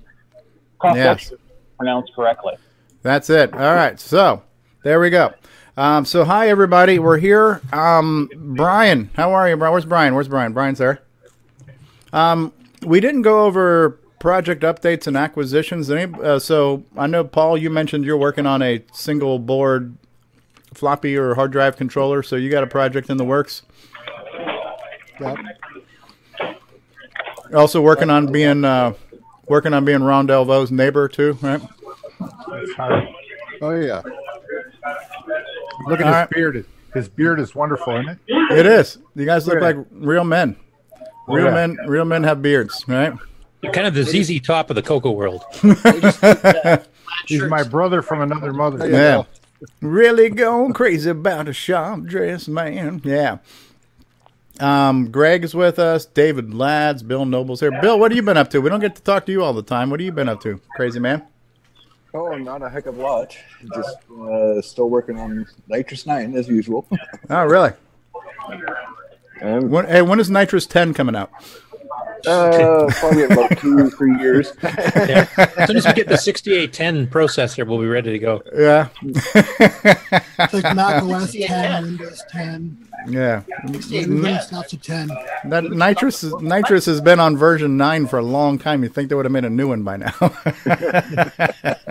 Yes. 0.84 1.34
Pronounced 1.78 2.14
correctly. 2.16 2.54
That's 3.02 3.30
it. 3.30 3.54
All 3.54 3.76
right. 3.76 4.00
So 4.00 4.44
there 4.84 5.00
we 5.00 5.10
go. 5.10 5.34
Um, 5.78 6.06
so 6.06 6.24
hi 6.24 6.50
everybody. 6.50 7.00
We're 7.00 7.18
here. 7.18 7.62
Um, 7.72 8.30
Brian, 8.36 9.10
how 9.16 9.32
are 9.32 9.50
you, 9.50 9.58
Brian? 9.58 9.72
Where's 9.72 9.86
Brian? 9.86 10.14
Where's 10.14 10.28
Brian? 10.28 10.54
Brian's 10.54 10.80
there. 10.80 11.02
Um, 12.14 12.54
we 12.86 13.00
didn't 13.00 13.22
go 13.22 13.46
over 13.46 14.00
project 14.22 14.62
updates 14.62 15.08
and 15.08 15.18
acquisitions. 15.18 15.90
Any, 15.90 16.14
uh, 16.22 16.38
so 16.38 16.84
I 16.96 17.08
know 17.08 17.24
Paul, 17.24 17.58
you 17.58 17.72
mentioned 17.72 18.06
you're 18.06 18.18
working 18.18 18.46
on 18.46 18.62
a 18.62 18.84
single 18.94 19.40
board 19.40 19.98
floppy 20.76 21.18
or 21.18 21.34
hard 21.34 21.52
drive 21.52 21.76
controller. 21.76 22.22
So 22.22 22.36
you 22.36 22.50
got 22.52 22.64
a 22.64 22.68
project 22.68 23.10
in 23.10 23.18
the 23.18 23.26
works. 23.26 23.64
Yep. 25.20 25.38
Also 27.54 27.82
working 27.82 28.10
on 28.10 28.32
being 28.32 28.64
uh, 28.64 28.94
working 29.48 29.74
on 29.74 29.84
being 29.84 30.04
Ron 30.04 30.28
Delvo's 30.28 30.72
neighbor 30.72 31.08
too, 31.10 31.38
right? 31.42 31.62
Oh 33.62 33.72
yeah. 33.72 34.02
Look 35.88 36.00
at 36.00 36.06
All 36.06 36.08
his 36.08 36.14
right. 36.14 36.30
beard. 36.30 36.66
His 36.94 37.10
beard 37.10 37.40
is 37.40 37.56
wonderful, 37.56 37.96
isn't 37.96 38.10
it? 38.10 38.18
It 38.28 38.66
is. 38.66 39.00
You 39.16 39.26
guys 39.26 39.48
look 39.48 39.62
like 39.62 39.78
real 39.92 40.24
men. 40.24 40.56
Real 41.28 41.46
Yeah. 41.46 41.54
men. 41.54 41.78
Real 41.88 42.06
men 42.06 42.24
have 42.24 42.42
beards, 42.42 42.86
right? 42.88 43.14
You're 43.62 43.74
kind 43.74 43.88
of 43.88 43.94
the 43.94 44.04
ZZ 44.04 44.42
top 44.42 44.70
of 44.70 44.76
the 44.76 44.82
Coco 44.82 45.12
world. 45.12 45.44
He's 47.28 47.44
my 47.44 47.64
brother 47.64 48.02
from 48.02 48.22
another 48.22 48.54
mother. 48.54 48.90
Yeah. 48.90 49.24
Really 49.82 50.30
going 50.30 50.74
crazy 50.74 51.10
about 51.10 51.48
a 51.48 51.54
sharp 51.54 52.06
dress 52.06 52.48
man. 52.48 53.02
Yeah. 53.04 53.38
Um, 54.60 55.12
Greg 55.12 55.44
is 55.44 55.54
with 55.54 55.80
us. 55.80 56.06
David 56.06 56.54
Lads, 56.54 57.04
Bill 57.04 57.26
Nobel's 57.26 57.60
here. 57.60 57.72
Bill, 57.82 58.00
what 58.00 58.12
have 58.12 58.16
you 58.16 58.24
been 58.24 58.38
up 58.38 58.50
to? 58.52 58.62
We 58.62 58.70
don't 58.70 58.80
get 58.80 58.96
to 58.96 59.02
talk 59.02 59.26
to 59.28 59.32
you 59.32 59.44
all 59.44 59.54
the 59.54 59.64
time. 59.64 59.90
What 59.90 60.00
have 60.00 60.06
you 60.06 60.12
been 60.12 60.30
up 60.30 60.42
to, 60.42 60.60
crazy 60.76 61.00
man? 61.00 61.24
Oh, 62.14 62.36
not 62.36 62.62
a 62.62 62.70
heck 62.70 62.88
of 62.88 62.98
a 62.98 63.02
lot. 63.02 63.36
Just 63.74 63.98
uh, 64.12 64.62
still 64.62 64.90
working 64.90 65.18
on 65.18 65.48
NitrOS-9 65.70 66.36
as 66.36 66.48
usual. 66.48 66.88
Oh, 67.30 67.46
really? 67.46 67.72
When, 69.42 69.88
hey, 69.88 70.04
when 70.04 70.20
is 70.20 70.30
Nitrous 70.30 70.68
10 70.68 70.94
coming 70.94 71.16
out? 71.16 71.32
Uh, 72.28 72.88
probably 73.00 73.24
about 73.24 73.58
two, 73.58 73.90
three 73.92 74.18
years. 74.20 74.54
Yeah. 74.64 75.28
As 75.38 75.68
soon 75.68 75.78
as 75.78 75.86
we 75.88 75.94
get 75.94 76.08
the 76.08 76.18
6810 76.18 77.08
processor, 77.08 77.68
we'll 77.68 77.80
be 77.80 77.88
ready 77.88 78.12
to 78.12 78.20
go. 78.20 78.42
Yeah. 78.56 78.90
It's 79.04 80.54
like 80.54 80.76
Mac 80.76 81.04
OS 81.04 81.32
10, 81.34 81.84
Windows 81.84 82.24
10. 82.30 82.78
Yeah. 83.10 83.42
Everybody 83.68 84.38
stops 84.40 84.74
at 84.74 84.84
10. 84.84 85.08
That 85.46 85.64
NitrOS 85.64 86.32
NitrOS 86.42 86.86
has 86.86 87.02
been 87.02 87.20
on 87.20 87.38
version 87.38 87.78
nine 87.78 88.06
for 88.08 88.20
a 88.20 88.24
long 88.24 88.60
time. 88.60 88.84
You 88.84 88.90
think 88.90 89.10
they 89.10 89.16
would 89.16 89.26
have 89.26 89.32
made 89.32 89.46
a 89.46 89.50
new 89.50 89.68
one 89.70 89.84
by 89.84 89.98
now? 89.98 90.14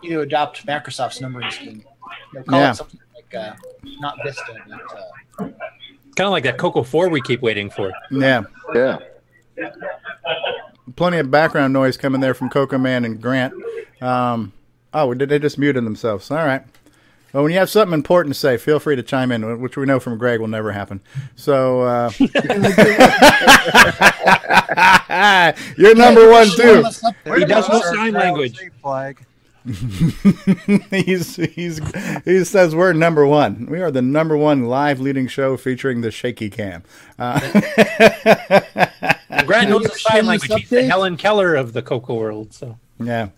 You 0.00 0.10
to 0.14 0.20
adopt 0.20 0.64
Microsoft's 0.66 1.20
numbering 1.20 1.50
scheme. 1.50 1.84
They'll 2.32 2.44
call 2.44 2.60
Yeah. 2.60 2.70
it 2.70 2.74
something 2.76 3.00
like 3.14 3.34
uh, 3.34 3.54
not 4.00 4.16
Vista, 4.24 4.54
but 4.68 5.44
uh, 5.44 5.48
Kind 6.18 6.26
of 6.26 6.32
like 6.32 6.42
that 6.42 6.58
Coco 6.58 6.82
4 6.82 7.10
we 7.10 7.20
keep 7.20 7.42
waiting 7.42 7.70
for. 7.70 7.92
yeah. 8.10 8.42
Yeah. 8.74 8.98
Plenty 10.96 11.18
of 11.18 11.30
background 11.30 11.72
noise 11.72 11.96
coming 11.96 12.20
there 12.20 12.34
from 12.34 12.50
Coco 12.50 12.76
Man 12.76 13.04
and 13.04 13.22
Grant. 13.22 13.54
Um, 14.00 14.52
oh, 14.92 15.14
did 15.14 15.28
they 15.28 15.38
just 15.38 15.58
muted 15.58 15.84
themselves? 15.84 16.28
All 16.32 16.38
right. 16.38 16.62
Well, 17.32 17.44
when 17.44 17.52
you 17.52 17.58
have 17.60 17.70
something 17.70 17.94
important 17.94 18.34
to 18.34 18.40
say, 18.40 18.56
feel 18.56 18.80
free 18.80 18.96
to 18.96 19.02
chime 19.04 19.30
in, 19.30 19.60
which 19.60 19.76
we 19.76 19.86
know 19.86 20.00
from 20.00 20.18
Greg 20.18 20.40
will 20.40 20.48
never 20.48 20.72
happen. 20.72 21.00
So 21.36 21.82
uh, 21.82 22.10
you're 25.78 25.94
number 25.94 26.28
one 26.28 26.48
too. 26.48 26.84
He 27.32 27.44
does 27.44 27.68
no 27.68 27.80
sign 27.80 28.14
language. 28.14 28.58
Flag. 28.82 29.24
he's 30.90 31.36
he's 31.36 31.80
he 32.24 32.44
says 32.44 32.74
we're 32.74 32.92
number 32.92 33.26
one. 33.26 33.66
We 33.66 33.80
are 33.80 33.90
the 33.90 34.02
number 34.02 34.36
one 34.36 34.64
live 34.64 35.00
leading 35.00 35.28
show 35.28 35.56
featuring 35.56 36.00
the 36.00 36.10
shaky 36.10 36.50
cam. 36.50 36.84
Uh, 37.18 37.40
Grant 39.46 39.70
knows 39.70 39.84
the 39.84 39.96
sign 39.96 40.26
language. 40.26 40.52
He's 40.52 40.70
the 40.70 40.84
Helen 40.84 41.16
Keller 41.16 41.54
of 41.54 41.72
the 41.72 41.82
Coco 41.82 42.14
world. 42.14 42.52
So 42.54 42.78
yeah. 42.98 43.28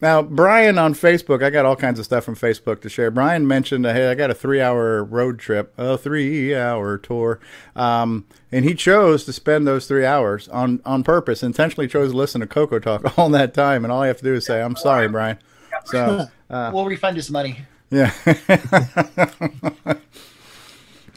Now 0.00 0.22
Brian 0.22 0.78
on 0.78 0.94
Facebook, 0.94 1.42
I 1.42 1.50
got 1.50 1.64
all 1.64 1.74
kinds 1.74 1.98
of 1.98 2.04
stuff 2.04 2.24
from 2.24 2.36
Facebook 2.36 2.80
to 2.82 2.88
share. 2.88 3.10
Brian 3.10 3.48
mentioned, 3.48 3.84
hey, 3.84 4.08
I 4.08 4.14
got 4.14 4.30
a 4.30 4.34
three-hour 4.34 5.02
road 5.04 5.38
trip, 5.38 5.74
a 5.76 5.98
three-hour 5.98 6.98
tour, 6.98 7.40
um, 7.74 8.24
and 8.52 8.64
he 8.64 8.74
chose 8.74 9.24
to 9.24 9.32
spend 9.32 9.66
those 9.66 9.86
three 9.88 10.04
hours 10.04 10.48
on 10.48 10.80
on 10.84 11.02
purpose. 11.02 11.42
Intentionally 11.42 11.88
chose 11.88 12.12
to 12.12 12.16
listen 12.16 12.40
to 12.40 12.46
Coco 12.46 12.78
Talk 12.78 13.18
all 13.18 13.28
that 13.30 13.54
time, 13.54 13.84
and 13.84 13.92
all 13.92 14.02
I 14.02 14.06
have 14.06 14.18
to 14.18 14.24
do 14.24 14.34
is 14.34 14.46
say, 14.46 14.62
"I'm 14.62 14.76
sorry, 14.76 15.08
Brian." 15.08 15.38
So. 15.86 16.26
Uh, 16.50 16.70
we'll 16.72 16.86
refund 16.86 17.14
his 17.14 17.30
money. 17.30 17.58
Yeah. 17.90 18.10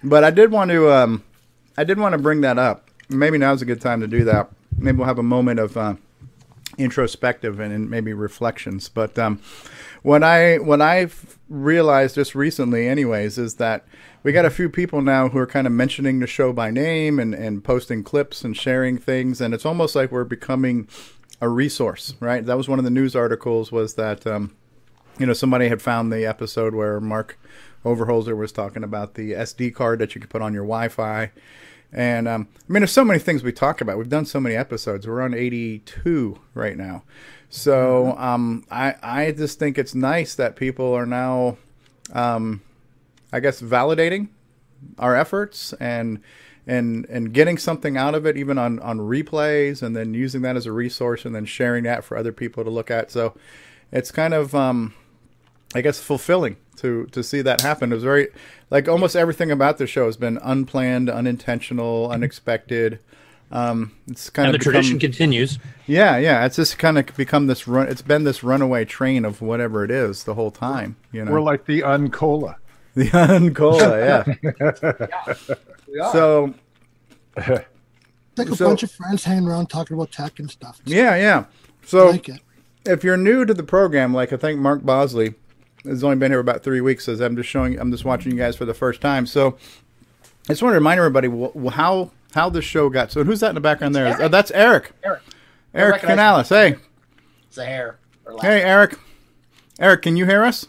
but 0.03 0.25
I 0.25 0.29
did 0.29 0.51
want 0.51 0.71
to 0.71 0.91
um 0.91 1.23
I 1.77 1.84
did 1.84 1.99
want 1.99 2.13
to 2.13 2.17
bring 2.17 2.41
that 2.41 2.57
up. 2.57 2.89
Maybe 3.09 3.38
now's 3.38 3.61
a 3.61 3.65
good 3.65 3.82
time 3.82 4.01
to 4.01 4.07
do 4.07 4.23
that. 4.25 4.49
Maybe 4.77 4.97
we'll 4.97 5.07
have 5.07 5.19
a 5.19 5.23
moment 5.23 5.59
of 5.59 5.77
uh, 5.77 5.95
introspective 6.78 7.59
and, 7.59 7.89
maybe 7.89 8.13
reflections. 8.13 8.89
But 8.89 9.17
um 9.17 9.41
what 10.03 10.24
I 10.24 10.57
what 10.57 10.82
I've 10.82 11.38
realized 11.49 12.15
just 12.15 12.36
recently 12.36 12.88
anyways 12.88 13.38
is 13.38 13.55
that 13.55 13.86
we 14.24 14.32
got 14.32 14.45
a 14.45 14.49
few 14.49 14.69
people 14.69 15.01
now 15.01 15.30
who 15.30 15.38
are 15.38 15.47
kind 15.47 15.67
of 15.67 15.74
mentioning 15.74 16.19
the 16.19 16.28
show 16.28 16.53
by 16.53 16.72
name 16.72 17.19
and, 17.19 17.34
and 17.34 17.63
posting 17.63 18.03
clips 18.03 18.43
and 18.43 18.55
sharing 18.55 18.97
things 18.97 19.41
and 19.41 19.53
it's 19.53 19.65
almost 19.65 19.95
like 19.95 20.11
we're 20.11 20.24
becoming 20.24 20.88
a 21.39 21.49
resource, 21.49 22.13
right? 22.19 22.45
That 22.45 22.57
was 22.57 22.69
one 22.69 22.80
of 22.80 22.86
the 22.86 22.91
news 22.91 23.15
articles 23.15 23.72
was 23.72 23.95
that 23.95 24.26
um 24.26 24.55
you 25.19 25.26
know, 25.26 25.34
somebody 25.34 25.67
had 25.67 25.82
found 25.82 26.11
the 26.11 26.26
episode 26.26 26.74
where 26.74 26.99
Mark 26.99 27.38
Overholzer 27.86 28.36
was 28.38 28.51
talking 28.51 28.84
about 28.84 29.15
the 29.15 29.34
SD 29.34 29.74
card 29.74 29.99
that 29.99 30.15
you 30.15 30.22
could 30.22 30.30
put 30.30 30.41
on 30.41 30.53
your 30.53 30.63
Wi-Fi. 30.63 31.32
And 31.93 32.27
um, 32.27 32.47
I 32.57 32.71
mean, 32.71 32.81
there's 32.81 32.91
so 32.91 33.03
many 33.03 33.19
things 33.19 33.43
we 33.43 33.51
talk 33.51 33.81
about. 33.81 33.97
We've 33.97 34.07
done 34.07 34.25
so 34.25 34.39
many 34.39 34.55
episodes. 34.55 35.07
We're 35.07 35.21
on 35.21 35.33
82 35.33 36.39
right 36.53 36.77
now. 36.77 37.03
So 37.49 38.15
um, 38.17 38.65
I 38.71 38.95
I 39.03 39.31
just 39.31 39.59
think 39.59 39.77
it's 39.77 39.93
nice 39.93 40.35
that 40.35 40.55
people 40.55 40.93
are 40.93 41.05
now, 41.05 41.57
um, 42.13 42.61
I 43.33 43.41
guess, 43.41 43.61
validating 43.61 44.29
our 44.97 45.15
efforts 45.15 45.73
and 45.73 46.21
and 46.65 47.05
and 47.09 47.33
getting 47.33 47.57
something 47.57 47.97
out 47.97 48.15
of 48.15 48.25
it, 48.25 48.37
even 48.37 48.57
on 48.57 48.79
on 48.79 48.99
replays, 48.99 49.83
and 49.83 49.93
then 49.95 50.13
using 50.13 50.43
that 50.43 50.55
as 50.55 50.65
a 50.65 50.71
resource, 50.71 51.25
and 51.25 51.35
then 51.35 51.43
sharing 51.43 51.83
that 51.83 52.05
for 52.05 52.15
other 52.15 52.31
people 52.31 52.63
to 52.63 52.69
look 52.69 52.89
at. 52.89 53.11
So 53.11 53.35
it's 53.91 54.11
kind 54.11 54.33
of 54.33 54.55
um, 54.55 54.93
I 55.75 55.81
guess 55.81 55.99
fulfilling 55.99 56.55
to 56.78 57.05
to 57.07 57.24
see 57.24 57.41
that 57.41 57.61
happen. 57.61 57.91
It 57.91 57.95
was 57.95 58.03
very 58.03 58.30
like 58.69 58.88
almost 58.88 59.15
everything 59.15 59.51
about 59.51 59.78
the 59.78 59.88
show 59.88 60.05
has 60.05 60.17
been 60.17 60.38
unplanned, 60.41 61.09
unintentional, 61.09 62.09
unexpected. 62.11 62.99
Um, 63.53 63.91
it's 64.07 64.30
kind 64.30 64.47
and 64.47 64.55
of 64.55 64.59
the 64.59 64.63
tradition 64.63 64.97
continues. 64.97 65.59
yeah, 65.86 66.15
yeah. 66.17 66.45
It's 66.45 66.55
just 66.55 66.78
kind 66.80 66.97
of 66.97 67.13
become 67.17 67.47
this 67.47 67.67
run. 67.67 67.89
It's 67.89 68.01
been 68.01 68.24
this 68.24 68.43
runaway 68.43 68.86
train 68.86 69.26
of 69.26 69.41
whatever 69.41 69.84
it 69.84 69.91
is 69.91 70.24
the 70.24 70.36
whole 70.36 70.51
time. 70.51 70.95
You 71.11 71.26
know, 71.26 71.32
We're 71.34 71.41
like 71.41 71.65
the 71.65 71.82
Uncola. 71.82 72.55
the 72.95 73.05
Uncola. 73.09 74.36
Yeah. 74.47 75.55
So 76.13 76.53
It's 77.36 77.47
like 78.38 78.49
a 78.49 78.55
So- 78.55 78.67
bunch 78.67 78.84
of 78.84 78.91
friends 78.91 79.24
hanging 79.26 79.47
around 79.47 79.67
talking 79.69 79.95
about 79.95 80.11
tech 80.11 80.39
and 80.39 80.49
stuff. 80.49 80.80
yeah, 80.86 81.15
yeah. 81.15 81.45
So 81.86 82.11
like 82.11 82.30
if 82.86 83.03
you're 83.03 83.17
new 83.17 83.45
to 83.45 83.53
the 83.53 83.63
program, 83.63 84.13
like 84.13 84.32
I 84.32 84.38
think 84.38 84.59
Mark 84.59 84.84
Bosley 84.84 85.34
has 85.86 86.03
only 86.03 86.15
been 86.17 86.32
here 86.32 86.39
about 86.39 86.63
three 86.63 86.82
weeks, 86.82 87.05
says 87.05 87.19
I'm 87.19 87.36
just 87.36 87.49
showing, 87.49 87.79
I'm 87.79 87.91
just 87.91 88.05
watching 88.05 88.32
you 88.32 88.38
guys 88.38 88.55
for 88.55 88.65
the 88.65 88.73
first 88.73 89.01
time. 89.01 89.25
So 89.25 89.57
I 90.45 90.53
just 90.53 90.61
want 90.61 90.73
to 90.73 90.77
remind 90.77 90.99
everybody 90.99 91.27
wh- 91.27 91.73
how 91.73 92.11
how 92.34 92.49
the 92.49 92.61
show 92.61 92.89
got. 92.89 93.11
So 93.11 93.23
who's 93.23 93.39
that 93.41 93.49
in 93.49 93.55
the 93.55 93.61
background 93.61 93.93
there? 93.95 94.15
Oh, 94.21 94.27
that's 94.27 94.51
Eric. 94.51 94.91
Eric. 95.03 95.21
I 95.73 95.77
Eric 95.79 95.93
recognize 96.03 96.47
Canales. 96.47 96.49
Hey, 96.49 96.75
It's 97.47 97.57
a 97.57 97.65
hair. 97.65 97.97
Hey, 98.41 98.61
Eric. 98.63 98.97
Eric, 99.79 100.03
can 100.03 100.15
you 100.15 100.25
hear 100.25 100.43
us? 100.43 100.65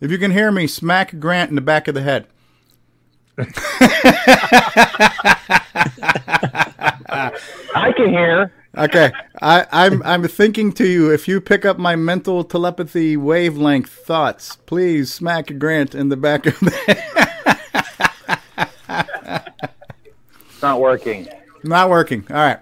If 0.00 0.10
you 0.10 0.18
can 0.18 0.30
hear 0.30 0.50
me, 0.50 0.66
smack 0.66 1.18
Grant 1.20 1.50
in 1.50 1.54
the 1.56 1.60
back 1.60 1.86
of 1.88 1.94
the 1.94 2.02
head. 2.02 2.26
I 6.58 7.92
can 7.96 8.08
hear. 8.10 8.52
Okay, 8.78 9.10
I, 9.42 9.66
I'm 9.72 10.02
I'm 10.04 10.28
thinking 10.28 10.72
to 10.74 10.86
you. 10.86 11.12
If 11.12 11.26
you 11.26 11.40
pick 11.40 11.64
up 11.64 11.78
my 11.78 11.96
mental 11.96 12.44
telepathy 12.44 13.16
wavelength 13.16 13.90
thoughts, 13.90 14.54
please 14.66 15.12
smack 15.12 15.58
Grant 15.58 15.96
in 15.96 16.10
the 16.10 16.16
back 16.16 16.46
of 16.46 16.58
the 16.60 16.98
It's 20.58 20.62
not 20.62 20.80
working. 20.80 21.28
Not 21.64 21.90
working. 21.90 22.24
All 22.30 22.36
right. 22.36 22.58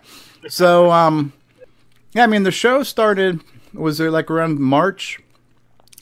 So, 0.49 0.91
um, 0.91 1.33
yeah, 2.13 2.25
I 2.25 2.27
mean, 2.27 2.45
the 2.45 2.51
show 2.51 2.83
started 2.83 3.43
was 3.75 4.01
it 4.01 4.11
like 4.11 4.31
around 4.31 4.59
March 4.59 5.19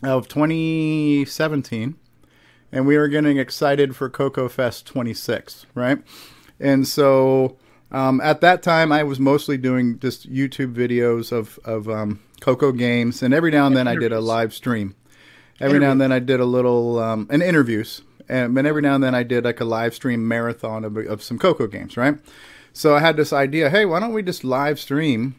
of 0.03 0.29
2017, 0.29 1.97
and 2.71 2.87
we 2.87 2.97
were 2.97 3.09
getting 3.09 3.39
excited 3.39 3.97
for 3.97 4.09
Coco 4.09 4.49
Fest 4.49 4.87
26, 4.87 5.67
right? 5.75 5.99
And 6.61 6.87
so, 6.87 7.57
um, 7.95 8.21
at 8.21 8.41
that 8.41 8.63
time, 8.63 8.93
I 8.93 9.05
was 9.05 9.21
mostly 9.21 9.57
doing 9.57 9.99
just 9.99 10.31
YouTube 10.31 10.75
videos 10.75 11.33
of 11.33 11.59
of 11.65 11.89
um, 11.89 12.21
Coco 12.41 12.73
games, 12.73 13.23
and 13.23 13.33
every 13.33 13.51
now 13.51 13.67
and 13.67 13.77
then 13.77 13.89
I 13.89 13.95
did 13.95 14.13
a 14.13 14.21
live 14.21 14.53
stream. 14.53 14.95
Every 15.61 15.79
now 15.79 15.93
and 15.93 16.01
then 16.01 16.11
I 16.11 16.19
did 16.19 16.41
a 16.41 16.45
little 16.45 16.99
um, 16.99 17.29
and 17.31 17.43
interviews, 17.43 18.03
and 18.29 18.57
then 18.57 18.67
every 18.67 18.83
now 18.83 18.97
and 18.97 19.05
then 19.05 19.15
I 19.15 19.23
did 19.23 19.45
like 19.45 19.61
a 19.61 19.65
live 19.65 19.95
stream 19.95 20.27
marathon 20.27 20.85
of, 20.85 20.97
of 20.97 21.23
some 21.23 21.39
Coco 21.39 21.67
games, 21.67 21.97
right? 21.97 22.19
So 22.73 22.97
I 22.97 22.99
had 22.99 23.17
this 23.17 23.33
idea, 23.33 23.71
hey, 23.71 23.87
why 23.87 24.01
don't 24.01 24.13
we 24.13 24.23
just 24.25 24.43
live 24.43 24.81
stream 24.81 25.37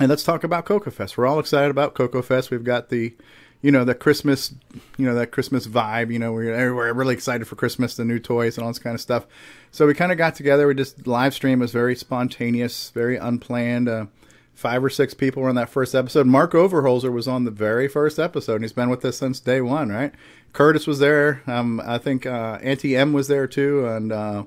and 0.00 0.08
let's 0.08 0.24
talk 0.24 0.42
about 0.42 0.64
Coco 0.64 0.90
Fest. 0.90 1.18
We're 1.18 1.26
all 1.26 1.38
excited 1.38 1.70
about 1.70 1.94
Coco 1.94 2.22
Fest. 2.22 2.50
We've 2.50 2.64
got 2.64 2.88
the, 2.88 3.14
you 3.62 3.70
know, 3.70 3.84
the 3.84 3.94
Christmas, 3.94 4.52
you 4.98 5.06
know, 5.06 5.14
that 5.14 5.30
Christmas 5.30 5.66
vibe. 5.66 6.12
You 6.12 6.18
know, 6.18 6.32
we're 6.32 6.74
we're 6.74 6.92
really 6.92 7.14
excited 7.14 7.46
for 7.46 7.56
Christmas, 7.56 7.96
the 7.96 8.04
new 8.04 8.18
toys 8.18 8.58
and 8.58 8.64
all 8.64 8.70
this 8.70 8.80
kind 8.80 8.94
of 8.94 9.00
stuff. 9.00 9.26
So 9.70 9.86
we 9.86 9.94
kind 9.94 10.12
of 10.12 10.18
got 10.18 10.34
together. 10.34 10.66
We 10.66 10.74
just 10.74 11.06
live 11.06 11.32
stream 11.32 11.60
was 11.60 11.72
very 11.72 11.94
spontaneous, 11.96 12.90
very 12.90 13.16
unplanned. 13.16 13.88
Uh, 13.88 14.06
five 14.54 14.84
or 14.84 14.90
six 14.90 15.14
people 15.14 15.42
were 15.42 15.48
on 15.48 15.54
that 15.54 15.70
first 15.70 15.94
episode. 15.94 16.26
Mark 16.26 16.52
Overholzer 16.52 17.12
was 17.12 17.26
on 17.26 17.44
the 17.44 17.50
very 17.50 17.88
first 17.88 18.18
episode, 18.18 18.56
and 18.56 18.64
he's 18.64 18.72
been 18.72 18.90
with 18.90 19.04
us 19.04 19.16
since 19.18 19.40
day 19.40 19.60
one. 19.60 19.90
Right? 19.90 20.12
Curtis 20.52 20.86
was 20.86 20.98
there. 20.98 21.42
Um, 21.46 21.80
I 21.84 21.98
think 21.98 22.26
uh, 22.26 22.58
Auntie 22.62 22.96
M 22.96 23.12
was 23.12 23.28
there 23.28 23.46
too, 23.46 23.86
and. 23.86 24.12
Uh, 24.12 24.44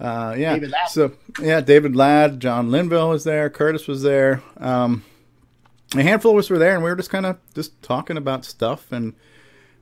uh, 0.00 0.34
yeah. 0.36 0.54
David 0.54 0.70
Ladd. 0.70 0.88
So 0.88 1.12
yeah, 1.40 1.60
David 1.60 1.94
Ladd, 1.94 2.40
John 2.40 2.68
Linville 2.68 3.10
was 3.10 3.22
there, 3.22 3.48
Curtis 3.48 3.86
was 3.86 4.02
there. 4.02 4.42
Um, 4.56 5.04
a 6.00 6.02
handful 6.02 6.32
of 6.32 6.38
us 6.38 6.50
were 6.50 6.58
there, 6.58 6.74
and 6.74 6.82
we 6.82 6.90
were 6.90 6.96
just 6.96 7.10
kind 7.10 7.26
of 7.26 7.38
just 7.54 7.80
talking 7.82 8.16
about 8.16 8.44
stuff, 8.44 8.90
and, 8.92 9.14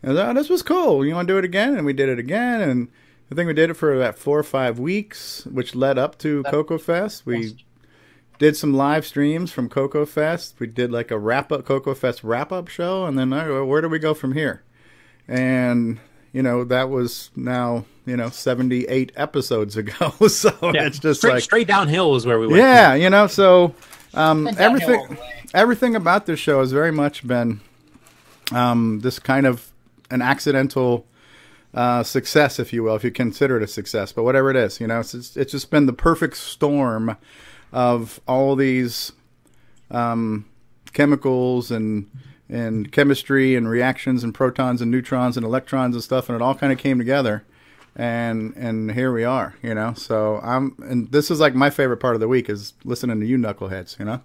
and 0.02 0.16
oh, 0.18 0.34
this 0.34 0.48
was 0.48 0.62
cool. 0.62 1.04
You 1.04 1.14
want 1.14 1.28
to 1.28 1.34
do 1.34 1.38
it 1.38 1.44
again? 1.44 1.76
And 1.76 1.86
we 1.86 1.92
did 1.92 2.08
it 2.08 2.18
again, 2.18 2.60
and 2.60 2.88
I 3.30 3.34
think 3.34 3.46
we 3.46 3.54
did 3.54 3.70
it 3.70 3.74
for 3.74 3.94
about 3.94 4.18
four 4.18 4.38
or 4.38 4.42
five 4.44 4.78
weeks, 4.78 5.46
which 5.46 5.74
led 5.74 5.98
up 5.98 6.18
to 6.18 6.42
Coco 6.44 6.78
Fest. 6.78 7.24
We 7.24 7.56
did 8.38 8.56
some 8.56 8.74
live 8.74 9.06
streams 9.06 9.52
from 9.52 9.68
Coco 9.68 10.04
Fest. 10.04 10.56
We 10.58 10.66
did 10.66 10.90
like 10.90 11.10
a 11.10 11.18
wrap 11.18 11.52
up 11.52 11.64
Coco 11.64 11.94
Fest 11.94 12.24
wrap 12.24 12.52
up 12.52 12.68
show, 12.68 13.06
and 13.06 13.18
then 13.18 13.32
uh, 13.32 13.64
where 13.64 13.80
do 13.80 13.88
we 13.88 13.98
go 13.98 14.14
from 14.14 14.32
here? 14.32 14.62
And 15.28 15.98
you 16.32 16.42
know 16.42 16.64
that 16.64 16.88
was 16.90 17.30
now 17.36 17.84
you 18.06 18.16
know 18.16 18.30
78 18.30 19.12
episodes 19.16 19.76
ago 19.76 20.10
so 20.28 20.50
Yeah, 20.62 20.86
it's 20.86 20.98
just 20.98 21.20
straight, 21.20 21.34
like 21.34 21.42
straight 21.42 21.68
downhill 21.68 22.16
is 22.16 22.26
where 22.26 22.38
we 22.38 22.46
went. 22.46 22.58
yeah 22.58 22.94
you 22.94 23.10
know 23.10 23.26
so 23.26 23.74
um, 24.14 24.44
Went 24.44 24.58
downhill 24.58 24.90
all 24.90 25.04
everything 25.04 25.18
everything 25.54 25.96
about 25.96 26.26
this 26.26 26.38
show 26.38 26.60
has 26.60 26.72
very 26.72 26.92
much 26.92 27.26
been 27.26 27.60
um, 28.52 29.00
this 29.00 29.18
kind 29.18 29.46
of 29.46 29.72
an 30.10 30.22
accidental 30.22 31.06
uh, 31.74 32.02
success 32.02 32.58
if 32.58 32.72
you 32.72 32.82
will 32.82 32.94
if 32.96 33.04
you 33.04 33.10
consider 33.10 33.56
it 33.56 33.62
a 33.62 33.66
success 33.66 34.12
but 34.12 34.24
whatever 34.24 34.50
it 34.50 34.56
is 34.56 34.80
you 34.80 34.86
know 34.86 35.00
it's, 35.00 35.14
it's, 35.14 35.36
it's 35.36 35.52
just 35.52 35.70
been 35.70 35.86
the 35.86 35.92
perfect 35.92 36.36
storm 36.36 37.16
of 37.72 38.20
all 38.28 38.54
these 38.54 39.12
um, 39.90 40.44
chemicals 40.92 41.70
and 41.70 42.10
and 42.48 42.92
chemistry 42.92 43.56
and 43.56 43.68
reactions 43.68 44.22
and 44.22 44.34
protons 44.34 44.82
and 44.82 44.90
neutrons 44.90 45.38
and 45.38 45.46
electrons 45.46 45.94
and 45.94 46.04
stuff 46.04 46.28
and 46.28 46.36
it 46.36 46.42
all 46.42 46.54
kind 46.54 46.72
of 46.72 46.78
came 46.78 46.98
together 46.98 47.44
and 47.94 48.54
and 48.56 48.92
here 48.92 49.12
we 49.12 49.22
are 49.22 49.54
you 49.62 49.74
know 49.74 49.92
so 49.94 50.40
i'm 50.42 50.74
and 50.82 51.12
this 51.12 51.30
is 51.30 51.40
like 51.40 51.54
my 51.54 51.68
favorite 51.68 51.98
part 51.98 52.14
of 52.14 52.20
the 52.20 52.28
week 52.28 52.48
is 52.48 52.72
listening 52.84 53.20
to 53.20 53.26
you 53.26 53.36
knuckleheads 53.36 53.98
you 53.98 54.04
know 54.04 54.20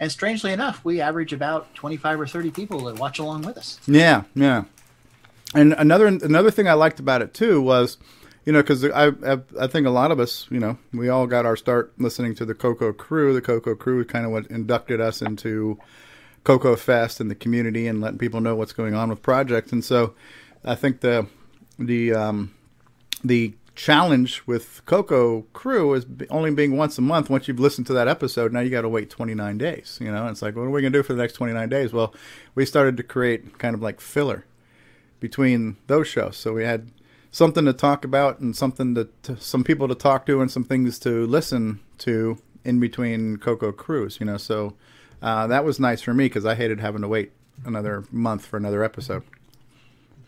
And 0.00 0.12
strangely 0.12 0.52
enough, 0.52 0.84
we 0.84 1.00
average 1.00 1.32
about 1.32 1.74
25 1.76 2.20
or 2.20 2.26
30 2.26 2.50
people 2.50 2.84
that 2.84 2.98
watch 2.98 3.18
along 3.18 3.42
with 3.42 3.56
us. 3.56 3.80
Yeah, 3.86 4.24
yeah. 4.34 4.64
And 5.54 5.72
another 5.74 6.06
another 6.06 6.50
thing 6.50 6.68
I 6.68 6.74
liked 6.74 7.00
about 7.00 7.22
it 7.22 7.32
too 7.32 7.62
was, 7.62 7.96
you 8.44 8.52
know, 8.52 8.60
because 8.60 8.84
I, 8.84 9.12
I 9.24 9.38
I 9.58 9.66
think 9.66 9.86
a 9.86 9.90
lot 9.90 10.10
of 10.10 10.18
us, 10.18 10.46
you 10.50 10.58
know, 10.58 10.76
we 10.92 11.08
all 11.08 11.26
got 11.26 11.46
our 11.46 11.56
start 11.56 11.92
listening 11.96 12.34
to 12.34 12.44
the 12.44 12.54
Coco 12.54 12.92
Crew. 12.92 13.32
The 13.32 13.40
Coco 13.40 13.74
Crew 13.74 14.04
kind 14.04 14.26
of 14.26 14.32
what 14.32 14.46
inducted 14.48 15.00
us 15.00 15.22
into 15.22 15.78
Coco 16.42 16.74
Fest 16.76 17.20
and 17.20 17.30
the 17.30 17.34
community 17.36 17.86
and 17.86 18.00
letting 18.00 18.18
people 18.18 18.40
know 18.40 18.56
what's 18.56 18.72
going 18.72 18.94
on 18.94 19.10
with 19.10 19.22
projects. 19.22 19.72
And 19.72 19.84
so, 19.84 20.12
I 20.64 20.74
think 20.74 21.00
the 21.00 21.26
the 21.78 22.14
um, 22.14 22.54
the 23.22 23.54
challenge 23.74 24.42
with 24.46 24.82
Coco 24.86 25.42
Crew 25.52 25.94
is 25.94 26.06
only 26.30 26.50
being 26.52 26.76
once 26.76 26.96
a 26.98 27.02
month. 27.02 27.28
Once 27.28 27.48
you've 27.48 27.60
listened 27.60 27.86
to 27.88 27.92
that 27.94 28.08
episode, 28.08 28.52
now 28.52 28.60
you 28.60 28.70
got 28.70 28.82
to 28.82 28.88
wait 28.88 29.10
29 29.10 29.58
days. 29.58 29.98
You 30.00 30.12
know, 30.12 30.28
it's 30.28 30.42
like, 30.42 30.54
what 30.54 30.62
are 30.62 30.70
we 30.70 30.80
gonna 30.80 30.92
do 30.92 31.02
for 31.02 31.12
the 31.12 31.20
next 31.20 31.34
29 31.34 31.68
days? 31.68 31.92
Well, 31.92 32.14
we 32.54 32.64
started 32.64 32.96
to 32.96 33.02
create 33.02 33.58
kind 33.58 33.74
of 33.74 33.82
like 33.82 34.00
filler 34.00 34.44
between 35.20 35.76
those 35.86 36.06
shows. 36.06 36.36
So 36.36 36.52
we 36.52 36.64
had 36.64 36.90
something 37.30 37.64
to 37.64 37.72
talk 37.72 38.04
about 38.04 38.38
and 38.38 38.56
something 38.56 38.94
to, 38.94 39.08
to 39.22 39.36
some 39.40 39.64
people 39.64 39.88
to 39.88 39.94
talk 39.94 40.26
to 40.26 40.40
and 40.40 40.50
some 40.50 40.64
things 40.64 40.98
to 41.00 41.26
listen 41.26 41.80
to 41.98 42.38
in 42.64 42.78
between 42.78 43.38
Coco 43.38 43.72
Crews. 43.72 44.18
You 44.20 44.26
know, 44.26 44.36
so 44.36 44.74
uh, 45.20 45.46
that 45.48 45.64
was 45.64 45.80
nice 45.80 46.02
for 46.02 46.14
me 46.14 46.26
because 46.26 46.46
I 46.46 46.54
hated 46.54 46.80
having 46.80 47.02
to 47.02 47.08
wait 47.08 47.32
another 47.64 48.04
month 48.10 48.46
for 48.46 48.56
another 48.56 48.84
episode. 48.84 49.22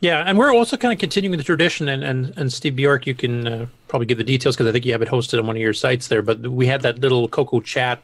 Yeah, 0.01 0.23
and 0.27 0.37
we're 0.37 0.55
also 0.55 0.77
kind 0.77 0.93
of 0.93 0.99
continuing 0.99 1.39
the 1.39 1.45
tradition. 1.45 1.89
And, 1.89 2.05
and, 2.05 2.37
and 2.37 2.53
Steve 2.53 2.77
Bjork, 2.77 3.07
you 3.07 3.15
can 3.15 3.49
uh, 3.49 3.67
probably 3.89 4.07
give 4.07 4.19
the 4.19 4.25
details 4.25 4.55
because 4.55 4.69
I 4.69 4.73
think 4.73 4.85
you 4.85 4.93
have 4.93 5.03
it 5.03 5.09
hosted 5.09 5.39
on 5.39 5.47
one 5.47 5.57
of 5.57 5.63
your 5.63 5.73
sites 5.73 6.09
there. 6.09 6.23
But 6.23 6.41
we 6.41 6.67
had 6.67 6.83
that 6.83 6.99
little 6.99 7.29
Coco 7.29 7.61
chat 7.61 8.03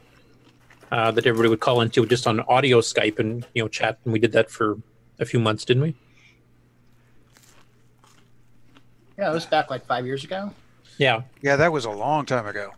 uh, 0.91 1.11
that 1.11 1.25
everybody 1.25 1.49
would 1.49 1.59
call 1.59 1.81
into 1.81 2.05
just 2.05 2.25
on 2.27 2.39
audio 2.41 2.81
Skype 2.81 3.19
and 3.19 3.45
you 3.53 3.63
know 3.63 3.67
chat, 3.67 3.99
and 4.03 4.13
we 4.13 4.19
did 4.19 4.31
that 4.31 4.49
for 4.49 4.77
a 5.19 5.25
few 5.25 5.39
months, 5.39 5.65
didn't 5.65 5.83
we? 5.83 5.95
Yeah, 9.17 9.29
it 9.29 9.33
was 9.33 9.45
back 9.45 9.69
like 9.69 9.85
five 9.85 10.05
years 10.05 10.23
ago. 10.23 10.51
Yeah. 10.97 11.21
Yeah, 11.41 11.55
that 11.55 11.71
was 11.71 11.85
a 11.85 11.91
long 11.91 12.25
time 12.25 12.47
ago. 12.47 12.71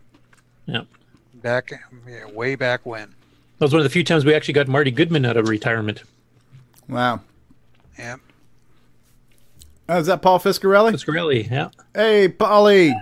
Yeah. 0.66 0.82
Back, 1.34 1.72
yeah, 2.06 2.26
way 2.26 2.54
back 2.54 2.84
when. 2.84 3.08
That 3.58 3.64
was 3.64 3.72
one 3.72 3.80
of 3.80 3.84
the 3.84 3.90
few 3.90 4.04
times 4.04 4.24
we 4.24 4.34
actually 4.34 4.54
got 4.54 4.68
Marty 4.68 4.90
Goodman 4.90 5.24
out 5.24 5.36
of 5.36 5.48
retirement. 5.48 6.02
Wow. 6.88 7.20
Yeah. 7.98 8.16
Oh, 9.88 9.98
is 9.98 10.06
that 10.06 10.20
Paul 10.20 10.38
Fiscarelli? 10.40 10.92
Fiscarelli, 10.92 11.48
yeah. 11.50 11.70
Hey, 11.94 12.28
Paulie. 12.28 12.92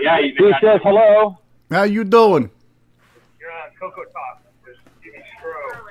Yeah, 0.00 0.20
he 0.20 0.32
says 0.60 0.80
hello. 0.82 1.36
How 1.70 1.82
you 1.82 2.04
doing? 2.04 2.50
You're 3.40 3.50
on 3.50 3.70
Coco 3.78 4.02
Talk. 4.04 4.42
There's 4.64 4.78
Jimmy 5.02 5.22
Stroh. 5.36 5.82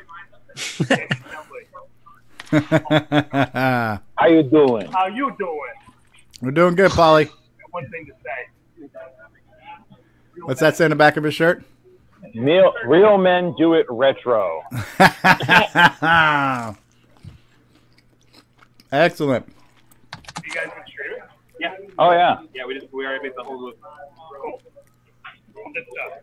How 4.18 4.28
you 4.28 4.44
doing? 4.44 4.88
How 4.92 5.08
you 5.08 5.36
doing? 5.38 5.74
We're 6.42 6.52
doing 6.52 6.76
good, 6.76 6.92
Polly. 6.92 7.30
One 7.72 7.90
thing 7.90 8.06
to 8.06 8.14
say. 8.24 8.88
What's 10.44 10.60
that 10.62 10.78
say 10.78 10.86
in 10.86 10.92
the 10.92 10.96
back 10.96 11.18
of 11.18 11.24
his 11.24 11.34
shirt? 11.34 11.64
Real, 12.36 12.72
real 12.86 13.18
men 13.18 13.56
do 13.58 13.74
it 13.74 13.86
retro. 13.90 14.62
Excellent. 18.92 19.48
You 20.44 20.52
guys 20.52 20.66
been 20.66 20.84
streaming? 20.88 21.20
Yeah. 21.60 21.76
Oh 21.98 22.12
yeah. 22.12 22.40
Yeah, 22.54 22.66
we 22.66 22.74
just 22.74 22.92
we 22.92 23.06
already 23.06 23.24
made 23.24 23.34
the 23.38 23.44
whole 23.44 23.62
loop. 23.62 23.80
Cool. 24.42 24.62
Good 25.74 25.86
stuff. 25.92 26.20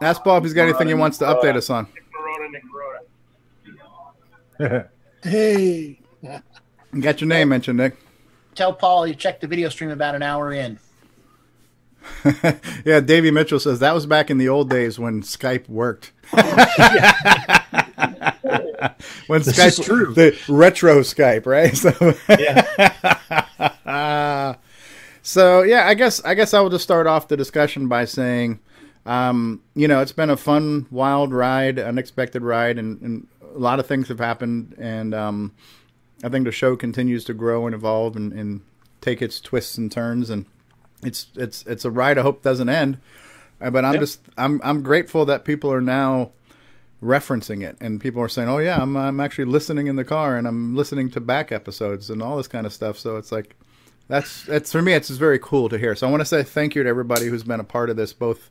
Ask 0.00 0.24
Paul 0.24 0.38
if 0.38 0.44
he's 0.44 0.54
got 0.54 0.62
anything 0.62 0.88
he 0.88 0.94
wants 0.94 1.18
to 1.18 1.26
update 1.26 1.56
us 1.56 1.68
on. 1.68 1.86
Corona, 2.12 2.48
Nick 2.50 2.62
Corona. 4.58 4.88
Hey. 5.22 6.00
You 6.22 7.02
got 7.02 7.20
your 7.20 7.28
name 7.28 7.50
mentioned, 7.50 7.76
Nick. 7.76 7.94
Tell 8.54 8.72
Paul 8.72 9.06
you 9.06 9.14
checked 9.14 9.42
the 9.42 9.46
video 9.46 9.68
stream 9.68 9.90
about 9.90 10.14
an 10.14 10.22
hour 10.22 10.50
in. 10.50 10.78
yeah, 12.84 13.00
Davey 13.00 13.30
Mitchell 13.30 13.60
says 13.60 13.80
that 13.80 13.94
was 13.94 14.06
back 14.06 14.30
in 14.30 14.38
the 14.38 14.48
old 14.48 14.70
days 14.70 14.98
when 14.98 15.22
Skype 15.22 15.68
worked. 15.68 16.12
when 19.26 19.42
This 19.42 19.58
Skype, 19.58 19.66
is 19.68 19.78
true. 19.78 20.14
the 20.14 20.36
retro 20.48 21.00
Skype, 21.00 21.46
right? 21.46 21.76
So, 21.76 22.14
yeah. 22.38 23.84
so 25.22 25.62
yeah, 25.62 25.86
I 25.86 25.94
guess 25.94 26.22
I 26.24 26.34
guess 26.34 26.54
I 26.54 26.60
will 26.60 26.70
just 26.70 26.84
start 26.84 27.06
off 27.06 27.28
the 27.28 27.36
discussion 27.36 27.88
by 27.88 28.04
saying, 28.04 28.60
um, 29.06 29.62
you 29.74 29.88
know, 29.88 30.00
it's 30.00 30.12
been 30.12 30.30
a 30.30 30.36
fun, 30.36 30.86
wild 30.90 31.32
ride, 31.32 31.78
unexpected 31.78 32.42
ride, 32.42 32.78
and, 32.78 33.00
and 33.02 33.26
a 33.54 33.58
lot 33.58 33.80
of 33.80 33.86
things 33.86 34.08
have 34.08 34.18
happened, 34.18 34.74
and 34.78 35.14
um, 35.14 35.52
I 36.22 36.28
think 36.28 36.44
the 36.44 36.52
show 36.52 36.76
continues 36.76 37.24
to 37.24 37.34
grow 37.34 37.66
and 37.66 37.74
evolve 37.74 38.16
and, 38.16 38.32
and 38.32 38.60
take 39.00 39.22
its 39.22 39.40
twists 39.40 39.78
and 39.78 39.90
turns, 39.90 40.30
and 40.30 40.46
it's 41.02 41.28
it's 41.36 41.64
it's 41.66 41.84
a 41.84 41.90
ride 41.90 42.18
I 42.18 42.22
hope 42.22 42.42
doesn't 42.42 42.68
end. 42.68 42.98
Uh, 43.60 43.70
But 43.70 43.84
I'm 43.84 43.94
Yep. 43.94 43.98
just 43.98 44.20
I'm 44.38 44.60
I'm 44.64 44.82
grateful 44.82 45.24
that 45.26 45.44
people 45.44 45.72
are 45.72 45.80
now 45.82 46.30
referencing 47.02 47.62
it 47.62 47.76
and 47.80 48.00
people 48.00 48.20
are 48.22 48.28
saying, 48.28 48.48
"Oh 48.48 48.58
yeah, 48.58 48.80
I'm 48.80 48.96
I'm 48.96 49.20
actually 49.20 49.46
listening 49.46 49.86
in 49.86 49.96
the 49.96 50.04
car 50.04 50.36
and 50.36 50.46
I'm 50.46 50.76
listening 50.76 51.10
to 51.10 51.20
back 51.20 51.52
episodes 51.52 52.10
and 52.10 52.22
all 52.22 52.36
this 52.36 52.48
kind 52.48 52.66
of 52.66 52.72
stuff." 52.72 52.98
So 52.98 53.16
it's 53.16 53.32
like 53.32 53.56
that's 54.08 54.44
that's 54.44 54.72
for 54.72 54.82
me 54.82 54.92
it's 54.92 55.08
just 55.08 55.20
very 55.20 55.38
cool 55.38 55.68
to 55.68 55.78
hear. 55.78 55.94
So 55.94 56.06
I 56.06 56.10
want 56.10 56.20
to 56.20 56.26
say 56.26 56.42
thank 56.42 56.74
you 56.74 56.82
to 56.82 56.88
everybody 56.88 57.26
who's 57.26 57.44
been 57.44 57.60
a 57.60 57.64
part 57.64 57.90
of 57.90 57.96
this 57.96 58.12
both 58.12 58.50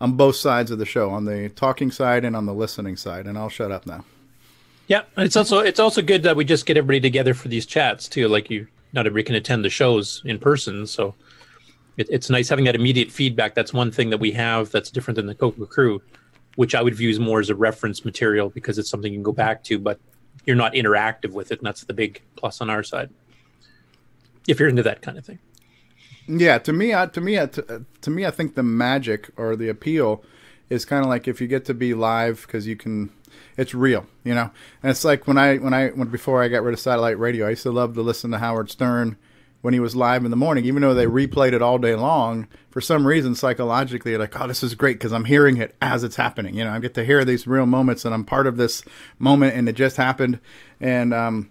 on 0.00 0.12
both 0.12 0.36
sides 0.36 0.70
of 0.70 0.78
the 0.78 0.86
show, 0.86 1.10
on 1.10 1.24
the 1.24 1.48
talking 1.50 1.90
side 1.90 2.24
and 2.24 2.36
on 2.36 2.46
the 2.46 2.54
listening 2.54 2.96
side. 2.96 3.26
And 3.26 3.38
I'll 3.38 3.48
shut 3.48 3.70
up 3.70 3.86
now. 3.86 4.04
Yeah, 4.88 5.02
it's 5.16 5.36
also 5.36 5.58
it's 5.58 5.80
also 5.80 6.00
good 6.00 6.22
that 6.22 6.36
we 6.36 6.44
just 6.44 6.66
get 6.66 6.76
everybody 6.76 7.00
together 7.00 7.34
for 7.34 7.48
these 7.48 7.66
chats 7.66 8.08
too. 8.08 8.28
Like 8.28 8.50
you, 8.50 8.68
not 8.92 9.06
everybody 9.06 9.24
can 9.24 9.34
attend 9.34 9.64
the 9.64 9.70
shows 9.70 10.22
in 10.24 10.38
person, 10.38 10.86
so 10.86 11.14
it, 11.96 12.06
it's 12.10 12.30
nice 12.30 12.48
having 12.48 12.64
that 12.66 12.76
immediate 12.76 13.10
feedback. 13.10 13.54
That's 13.54 13.72
one 13.72 13.90
thing 13.90 14.10
that 14.10 14.18
we 14.18 14.30
have 14.32 14.70
that's 14.70 14.90
different 14.90 15.16
than 15.16 15.26
the 15.26 15.34
Coco 15.34 15.66
Crew, 15.66 16.00
which 16.56 16.74
I 16.74 16.82
would 16.82 16.94
view 16.94 17.08
as 17.10 17.18
more 17.18 17.40
as 17.40 17.48
a 17.50 17.54
reference 17.54 18.04
material 18.04 18.50
because 18.50 18.78
it's 18.78 18.90
something 18.90 19.12
you 19.12 19.18
can 19.18 19.22
go 19.22 19.32
back 19.32 19.62
to, 19.64 19.78
but 19.78 20.00
you're 20.44 20.56
not 20.56 20.72
interactive 20.74 21.32
with 21.32 21.52
it, 21.52 21.58
and 21.58 21.66
that's 21.66 21.84
the 21.84 21.94
big 21.94 22.20
plus 22.36 22.60
on 22.60 22.68
our 22.70 22.82
side. 22.82 23.10
If 24.48 24.60
you're 24.60 24.68
into 24.68 24.82
that 24.82 25.02
kind 25.02 25.18
of 25.18 25.24
thing. 25.24 25.38
Yeah, 26.28 26.58
to 26.58 26.72
me, 26.72 26.94
I, 26.94 27.06
to 27.06 27.20
me, 27.20 27.38
I- 27.38 27.46
to, 27.46 27.84
to 28.00 28.10
me, 28.10 28.26
I 28.26 28.30
think 28.30 28.54
the 28.54 28.62
magic 28.62 29.30
or 29.36 29.54
the 29.56 29.68
appeal 29.68 30.22
is 30.68 30.84
kind 30.84 31.04
of 31.04 31.08
like 31.08 31.28
if 31.28 31.40
you 31.40 31.46
get 31.46 31.64
to 31.66 31.74
be 31.74 31.94
live 31.94 32.42
because 32.46 32.66
you 32.66 32.74
can, 32.76 33.10
it's 33.56 33.74
real, 33.74 34.06
you 34.24 34.34
know. 34.34 34.50
And 34.82 34.90
it's 34.90 35.04
like 35.04 35.26
when 35.28 35.38
I 35.38 35.56
when 35.58 35.72
I 35.74 35.88
when 35.90 36.08
before 36.08 36.42
I 36.42 36.48
got 36.48 36.62
rid 36.64 36.74
of 36.74 36.80
satellite 36.80 37.18
radio, 37.18 37.46
I 37.46 37.50
used 37.50 37.62
to 37.62 37.70
love 37.70 37.94
to 37.94 38.02
listen 38.02 38.30
to 38.32 38.38
Howard 38.38 38.70
Stern 38.70 39.16
when 39.66 39.74
he 39.74 39.80
was 39.80 39.96
live 39.96 40.24
in 40.24 40.30
the 40.30 40.36
morning, 40.36 40.64
even 40.64 40.80
though 40.80 40.94
they 40.94 41.06
replayed 41.06 41.52
it 41.52 41.60
all 41.60 41.76
day 41.76 41.96
long. 41.96 42.46
For 42.70 42.80
some 42.80 43.04
reason, 43.04 43.34
psychologically, 43.34 44.12
you're 44.12 44.20
like, 44.20 44.40
oh, 44.40 44.46
this 44.46 44.62
is 44.62 44.76
great 44.76 44.92
because 44.92 45.12
I'm 45.12 45.24
hearing 45.24 45.56
it 45.56 45.74
as 45.82 46.04
it's 46.04 46.14
happening. 46.14 46.54
You 46.54 46.62
know, 46.62 46.70
I 46.70 46.78
get 46.78 46.94
to 46.94 47.04
hear 47.04 47.24
these 47.24 47.48
real 47.48 47.66
moments, 47.66 48.04
and 48.04 48.14
I'm 48.14 48.22
part 48.22 48.46
of 48.46 48.58
this 48.58 48.84
moment, 49.18 49.56
and 49.56 49.68
it 49.68 49.72
just 49.72 49.96
happened. 49.96 50.38
And 50.80 51.12
um, 51.12 51.50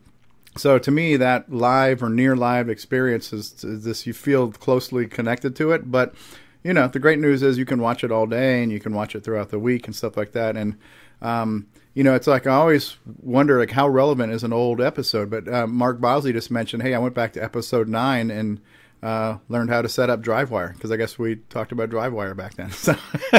so 0.56 0.80
to 0.80 0.92
me, 0.92 1.18
that 1.18 1.52
live 1.52 2.02
or 2.02 2.08
near 2.08 2.38
live 2.38 2.70
experience 2.70 3.34
is, 3.34 3.62
is 3.66 3.84
this 3.84 4.08
you 4.08 4.14
feel 4.14 4.50
closely 4.50 5.08
connected 5.08 5.54
to 5.58 5.74
it. 5.74 5.92
But 5.92 6.16
you 6.64 6.72
know, 6.72 6.88
the 6.88 7.00
great 7.00 7.20
news 7.20 7.44
is 7.44 7.58
you 7.58 7.66
can 7.66 7.82
watch 7.82 8.02
it 8.02 8.14
all 8.14 8.28
day 8.28 8.64
and 8.64 8.72
you 8.72 8.80
can 8.80 8.96
watch 8.96 9.14
it 9.14 9.26
throughout 9.26 9.50
the 9.50 9.60
week 9.60 9.88
and 9.88 9.94
stuff 9.94 10.16
like 10.16 10.32
that. 10.32 10.56
And 10.56 10.78
um, 11.22 11.68
you 11.96 12.04
know, 12.04 12.14
it's 12.14 12.28
like 12.28 12.46
I 12.46 12.52
always 12.54 12.98
wonder 13.24 13.58
like 13.58 13.72
how 13.72 13.88
relevant 13.88 14.32
is 14.34 14.44
an 14.44 14.54
old 14.54 14.80
episode. 14.82 15.30
But 15.32 15.48
uh, 15.52 15.66
Mark 15.66 16.00
Bosley 16.00 16.32
just 16.34 16.52
mentioned, 16.52 16.84
hey, 16.84 16.94
I 16.94 17.00
went 17.00 17.16
back 17.16 17.34
to 17.34 17.44
episode 17.44 17.88
nine 17.88 18.30
and 18.30 18.60
uh, 19.02 19.38
learned 19.50 19.70
how 19.72 19.82
to 19.82 19.90
set 19.90 20.10
up 20.10 20.22
DriveWire 20.22 20.74
because 20.74 20.92
I 20.92 20.98
guess 20.98 21.18
we 21.18 21.38
talked 21.50 21.72
about 21.72 21.90
DriveWire 21.90 22.36
back 22.38 22.54
then. 22.56 22.70
So 22.72 22.92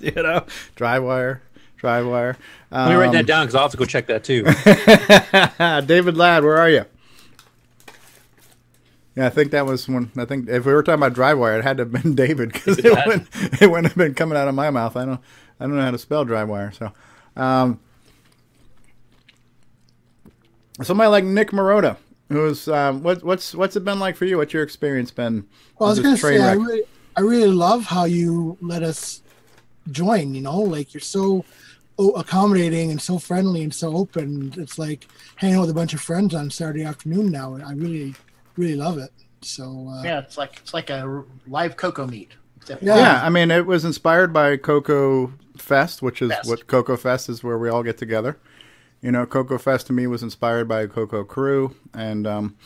you 0.00 0.10
know, 0.22 0.44
DriveWire. 0.76 1.40
DriveWire. 1.82 2.36
Let 2.72 2.88
me 2.88 2.94
write 2.96 3.08
Um, 3.08 3.12
that 3.14 3.26
down 3.26 3.46
because 3.46 3.54
I'll 3.54 3.62
have 3.62 3.70
to 3.70 3.76
go 3.76 3.84
check 3.84 4.06
that 4.08 4.24
too. 4.24 4.42
David 5.86 6.16
Ladd, 6.16 6.42
where 6.42 6.56
are 6.56 6.68
you? 6.70 6.84
Yeah, 9.16 9.26
I 9.26 9.30
think 9.30 9.50
that 9.50 9.66
was 9.66 9.88
when 9.88 10.10
I 10.16 10.24
think 10.24 10.48
if 10.48 10.64
we 10.64 10.72
were 10.72 10.82
talking 10.82 11.02
about 11.02 11.14
DriveWire, 11.14 11.58
it 11.58 11.64
had 11.64 11.76
to 11.78 11.82
have 11.84 11.92
been 11.92 12.14
David 12.14 12.52
because 12.52 12.78
it 12.78 12.92
wouldn't, 13.06 13.28
it 13.60 13.68
wouldn't 13.68 13.88
have 13.88 13.96
been 13.96 14.14
coming 14.14 14.38
out 14.38 14.48
of 14.48 14.54
my 14.54 14.70
mouth. 14.70 14.96
I 14.96 15.04
don't 15.04 15.20
I 15.58 15.64
don't 15.66 15.76
know 15.76 15.82
how 15.82 15.90
to 15.90 15.98
spell 15.98 16.24
DriveWire. 16.24 16.72
So, 16.76 16.92
um, 17.36 17.80
somebody 20.82 21.08
like 21.08 21.24
Nick 21.24 21.50
Marotta, 21.50 21.96
who's 22.28 22.68
um, 22.68 23.02
what 23.02 23.22
what's 23.24 23.54
what's 23.54 23.76
it 23.76 23.84
been 23.84 23.98
like 23.98 24.16
for 24.16 24.24
you? 24.24 24.38
What's 24.38 24.52
your 24.52 24.62
experience 24.62 25.10
been? 25.10 25.46
Well, 25.78 25.88
I 25.88 25.90
was 25.90 26.00
gonna 26.00 26.16
say, 26.16 26.40
I 26.40 26.52
really, 26.52 26.82
I 27.16 27.20
really 27.20 27.52
love 27.52 27.84
how 27.84 28.04
you 28.04 28.56
let 28.60 28.82
us 28.82 29.22
join. 29.90 30.34
You 30.34 30.42
know, 30.42 30.58
like 30.60 30.94
you're 30.94 31.00
so 31.00 31.44
accommodating 31.98 32.90
and 32.90 33.00
so 33.00 33.18
friendly 33.18 33.62
and 33.62 33.74
so 33.74 33.96
open. 33.96 34.54
It's 34.56 34.78
like 34.78 35.06
hanging 35.36 35.56
out 35.56 35.62
with 35.62 35.70
a 35.70 35.74
bunch 35.74 35.94
of 35.94 36.00
friends 36.00 36.34
on 36.34 36.50
Saturday 36.50 36.84
afternoon 36.84 37.30
now. 37.30 37.56
I 37.56 37.72
really, 37.72 38.14
really 38.56 38.76
love 38.76 38.98
it. 38.98 39.10
So 39.40 39.88
uh, 39.88 40.02
Yeah, 40.02 40.20
it's 40.20 40.38
like 40.38 40.58
it's 40.58 40.74
like 40.74 40.90
a 40.90 41.24
live 41.46 41.76
Coco 41.76 42.06
meet. 42.06 42.32
Except 42.58 42.82
Yeah. 42.82 43.20
I 43.24 43.28
mean, 43.30 43.50
it 43.50 43.66
was 43.66 43.84
inspired 43.84 44.32
by 44.32 44.56
Coco 44.56 45.32
Fest, 45.60 46.02
which 46.02 46.22
is 46.22 46.30
Fest. 46.30 46.48
what 46.48 46.66
Coco 46.66 46.96
Fest 46.96 47.28
is, 47.28 47.42
where 47.42 47.58
we 47.58 47.68
all 47.68 47.82
get 47.82 47.98
together. 47.98 48.38
You 49.00 49.12
know, 49.12 49.26
Coco 49.26 49.58
Fest 49.58 49.86
to 49.88 49.92
me 49.92 50.06
was 50.06 50.22
inspired 50.22 50.66
by 50.66 50.86
Coco 50.86 51.22
Crew, 51.24 51.76
and 51.94 52.26
um, 52.26 52.56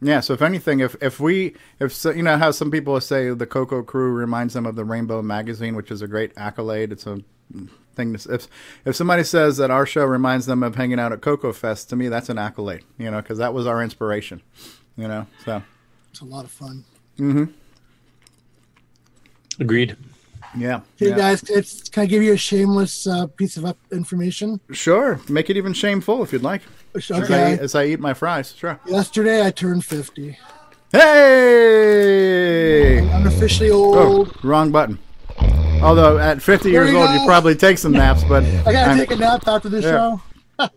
yeah. 0.00 0.20
So 0.20 0.32
if 0.32 0.42
anything, 0.42 0.80
if 0.80 0.96
if 1.00 1.20
we 1.20 1.54
if 1.78 1.92
so, 1.92 2.10
you 2.10 2.22
know 2.22 2.36
how 2.36 2.50
some 2.50 2.70
people 2.70 3.00
say 3.00 3.30
the 3.30 3.46
Coco 3.46 3.82
Crew 3.82 4.12
reminds 4.12 4.54
them 4.54 4.66
of 4.66 4.74
the 4.74 4.84
Rainbow 4.84 5.22
Magazine, 5.22 5.76
which 5.76 5.90
is 5.90 6.02
a 6.02 6.08
great 6.08 6.32
accolade. 6.36 6.90
It's 6.90 7.06
a 7.06 7.20
thing. 7.94 8.16
To, 8.16 8.34
if 8.34 8.48
if 8.84 8.96
somebody 8.96 9.22
says 9.22 9.58
that 9.58 9.70
our 9.70 9.86
show 9.86 10.04
reminds 10.04 10.46
them 10.46 10.62
of 10.62 10.74
hanging 10.74 10.98
out 10.98 11.12
at 11.12 11.20
Coco 11.20 11.52
Fest, 11.52 11.88
to 11.90 11.96
me 11.96 12.08
that's 12.08 12.28
an 12.28 12.38
accolade. 12.38 12.82
You 12.98 13.10
know, 13.10 13.22
because 13.22 13.38
that 13.38 13.54
was 13.54 13.66
our 13.66 13.82
inspiration. 13.82 14.42
You 14.96 15.08
know, 15.08 15.26
so. 15.44 15.62
it's 16.10 16.20
a 16.20 16.24
lot 16.24 16.44
of 16.44 16.50
fun. 16.50 16.84
Mm-hmm. 17.18 17.44
Agreed. 19.60 19.96
Yeah. 20.56 20.80
Hey 20.96 21.10
yeah. 21.10 21.16
guys, 21.16 21.42
it's, 21.50 21.88
can 21.88 22.04
I 22.04 22.06
give 22.06 22.22
you 22.22 22.32
a 22.32 22.36
shameless 22.36 23.06
uh, 23.06 23.26
piece 23.26 23.56
of 23.56 23.64
up 23.66 23.76
information? 23.92 24.58
Sure. 24.72 25.20
Make 25.28 25.50
it 25.50 25.56
even 25.56 25.72
shameful 25.74 26.22
if 26.22 26.32
you'd 26.32 26.42
like. 26.42 26.62
As, 26.94 27.10
I, 27.10 27.22
Okay. 27.22 27.58
as 27.60 27.74
I 27.74 27.84
eat 27.86 28.00
my 28.00 28.14
fries. 28.14 28.54
Sure. 28.56 28.80
Yesterday 28.86 29.44
I 29.44 29.50
turned 29.50 29.84
fifty. 29.84 30.38
Hey! 31.96 33.00
I'm 33.10 33.26
officially 33.26 33.70
Oh, 33.70 33.94
old. 34.18 34.44
wrong 34.44 34.70
button. 34.70 34.98
Although 35.82 36.16
at 36.18 36.40
50 36.40 36.70
There 36.70 36.84
years 36.84 36.90
you 36.92 36.98
old, 36.98 37.10
you 37.10 37.20
probably 37.26 37.54
take 37.54 37.76
some 37.76 37.92
naps, 37.92 38.24
but 38.24 38.42
I 38.66 38.72
gotta 38.72 38.78
I'm- 38.90 38.98
take 38.98 39.10
a 39.10 39.16
nap 39.16 39.46
after 39.46 39.68
this 39.68 39.84
Yeah. 39.84 40.16
show. 40.58 40.68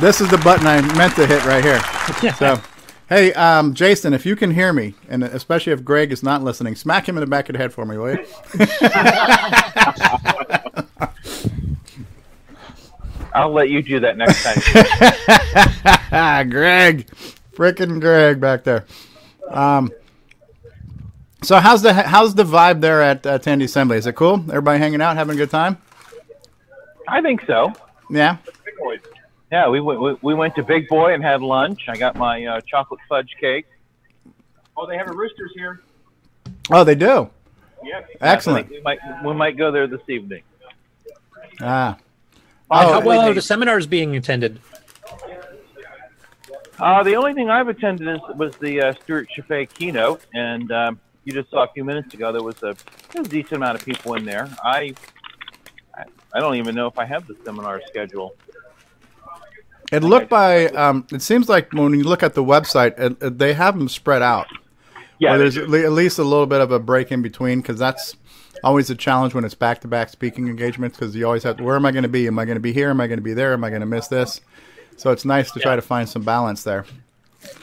this 0.00 0.20
is 0.22 0.30
the 0.30 0.38
button 0.38 0.66
I 0.66 0.80
meant 0.96 1.14
to 1.16 1.26
hit 1.26 1.44
right 1.44 1.62
here. 1.62 1.80
So, 2.38 2.58
hey, 3.10 3.34
um, 3.34 3.74
Jason, 3.74 4.14
if 4.14 4.24
you 4.24 4.34
can 4.36 4.52
hear 4.52 4.72
me, 4.72 4.94
and 5.10 5.22
especially 5.22 5.74
if 5.74 5.84
Greg 5.84 6.12
is 6.12 6.22
not 6.22 6.42
listening, 6.42 6.74
smack 6.76 7.06
him 7.06 7.18
in 7.18 7.20
the 7.20 7.26
back 7.26 7.50
of 7.50 7.52
the 7.52 7.58
head 7.58 7.74
for 7.74 7.84
me, 7.84 7.98
will 7.98 8.14
you? 8.14 8.26
I'll 13.34 13.52
let 13.52 13.68
you 13.68 13.82
do 13.82 14.00
that 14.00 14.16
next 14.16 14.42
time. 14.42 14.56
Greg, 16.50 17.06
frickin' 17.54 18.00
Greg 18.00 18.40
back 18.40 18.64
there. 18.64 18.86
Um, 19.48 19.92
so 21.42 21.58
how's 21.58 21.82
the 21.82 21.92
how's 21.92 22.34
the 22.34 22.44
vibe 22.44 22.80
there 22.80 23.02
at 23.02 23.26
uh, 23.26 23.38
Tandy 23.38 23.64
Assembly? 23.66 23.98
Is 23.98 24.06
it 24.06 24.14
cool? 24.14 24.44
Everybody 24.48 24.78
hanging 24.78 25.00
out, 25.00 25.16
having 25.16 25.34
a 25.34 25.38
good 25.38 25.50
time? 25.50 25.78
I 27.08 27.22
think 27.22 27.44
so. 27.46 27.72
Yeah. 28.10 28.38
Yeah, 29.50 29.68
we 29.68 29.80
went 29.80 30.00
we, 30.00 30.16
we 30.22 30.34
went 30.34 30.54
to 30.56 30.62
Big 30.62 30.88
Boy 30.88 31.14
and 31.14 31.22
had 31.22 31.42
lunch. 31.42 31.88
I 31.88 31.96
got 31.96 32.16
my 32.16 32.44
uh, 32.44 32.60
chocolate 32.60 33.00
fudge 33.08 33.34
cake. 33.40 33.66
Oh, 34.76 34.86
they 34.86 34.96
have 34.96 35.08
a 35.08 35.12
roosters 35.12 35.50
here. 35.54 35.80
Oh, 36.70 36.84
they 36.84 36.94
do. 36.94 37.28
Yes. 37.84 38.04
Excellent. 38.20 38.68
We 38.70 38.80
might 38.82 38.98
we 39.24 39.34
might 39.34 39.56
go 39.56 39.70
there 39.72 39.86
this 39.86 40.02
evening. 40.08 40.42
Ah. 41.60 41.96
How 42.70 43.00
Oh, 43.00 43.04
well 43.04 43.22
are 43.28 43.34
the 43.34 43.42
seminars 43.42 43.86
being 43.86 44.14
attended? 44.14 44.60
Uh, 46.78 47.02
the 47.02 47.16
only 47.16 47.34
thing 47.34 47.50
I've 47.50 47.68
attended 47.68 48.08
is, 48.08 48.20
was 48.36 48.56
the 48.56 48.80
uh, 48.80 48.94
Stuart 49.02 49.28
Chaffee 49.28 49.66
keynote, 49.66 50.24
and 50.32 50.70
um, 50.72 51.00
you 51.24 51.32
just 51.32 51.50
saw 51.50 51.64
a 51.64 51.68
few 51.68 51.84
minutes 51.84 52.14
ago 52.14 52.32
there 52.32 52.42
was 52.42 52.56
a, 52.58 52.74
there 53.12 53.22
was 53.22 53.26
a 53.26 53.30
decent 53.30 53.52
amount 53.54 53.78
of 53.78 53.84
people 53.84 54.14
in 54.14 54.24
there. 54.24 54.48
I, 54.62 54.94
I 55.94 56.04
I 56.32 56.38
don't 56.40 56.54
even 56.54 56.74
know 56.76 56.86
if 56.86 56.96
I 56.96 57.04
have 57.04 57.26
the 57.26 57.36
seminar 57.44 57.82
schedule. 57.88 58.34
It 59.90 60.02
looked 60.02 60.28
by. 60.28 60.66
Um, 60.68 61.06
it 61.12 61.22
seems 61.22 61.48
like 61.48 61.72
when 61.72 61.92
you 61.94 62.04
look 62.04 62.22
at 62.22 62.34
the 62.34 62.44
website, 62.44 62.98
it, 62.98 63.16
it- 63.22 63.38
they 63.38 63.54
have 63.54 63.78
them 63.78 63.88
spread 63.88 64.22
out. 64.22 64.46
Yeah, 65.18 65.36
there's 65.36 65.58
at 65.58 65.68
least 65.68 66.18
a 66.18 66.24
little 66.24 66.46
bit 66.46 66.62
of 66.62 66.72
a 66.72 66.78
break 66.78 67.12
in 67.12 67.20
between 67.20 67.60
because 67.60 67.78
that's 67.78 68.16
always 68.64 68.88
a 68.88 68.94
challenge 68.94 69.34
when 69.34 69.44
it's 69.44 69.54
back-to-back 69.54 70.08
speaking 70.08 70.48
engagements 70.48 70.98
because 70.98 71.14
you 71.14 71.26
always 71.26 71.42
have. 71.42 71.58
To, 71.58 71.62
where 71.62 71.76
am 71.76 71.84
I 71.84 71.90
going 71.92 72.04
to 72.04 72.08
be? 72.08 72.26
Am 72.26 72.38
I 72.38 72.46
going 72.46 72.56
to 72.56 72.60
be 72.60 72.72
here? 72.72 72.88
Am 72.88 73.00
I 73.02 73.06
going 73.06 73.18
to 73.18 73.22
be 73.22 73.34
there? 73.34 73.52
Am 73.52 73.62
I 73.62 73.68
going 73.68 73.80
to 73.80 73.86
miss 73.86 74.08
this? 74.08 74.40
So 74.96 75.10
it's 75.10 75.26
nice 75.26 75.50
to 75.52 75.60
try 75.60 75.76
to 75.76 75.82
find 75.82 76.08
some 76.08 76.22
balance 76.22 76.62
there. 76.62 76.86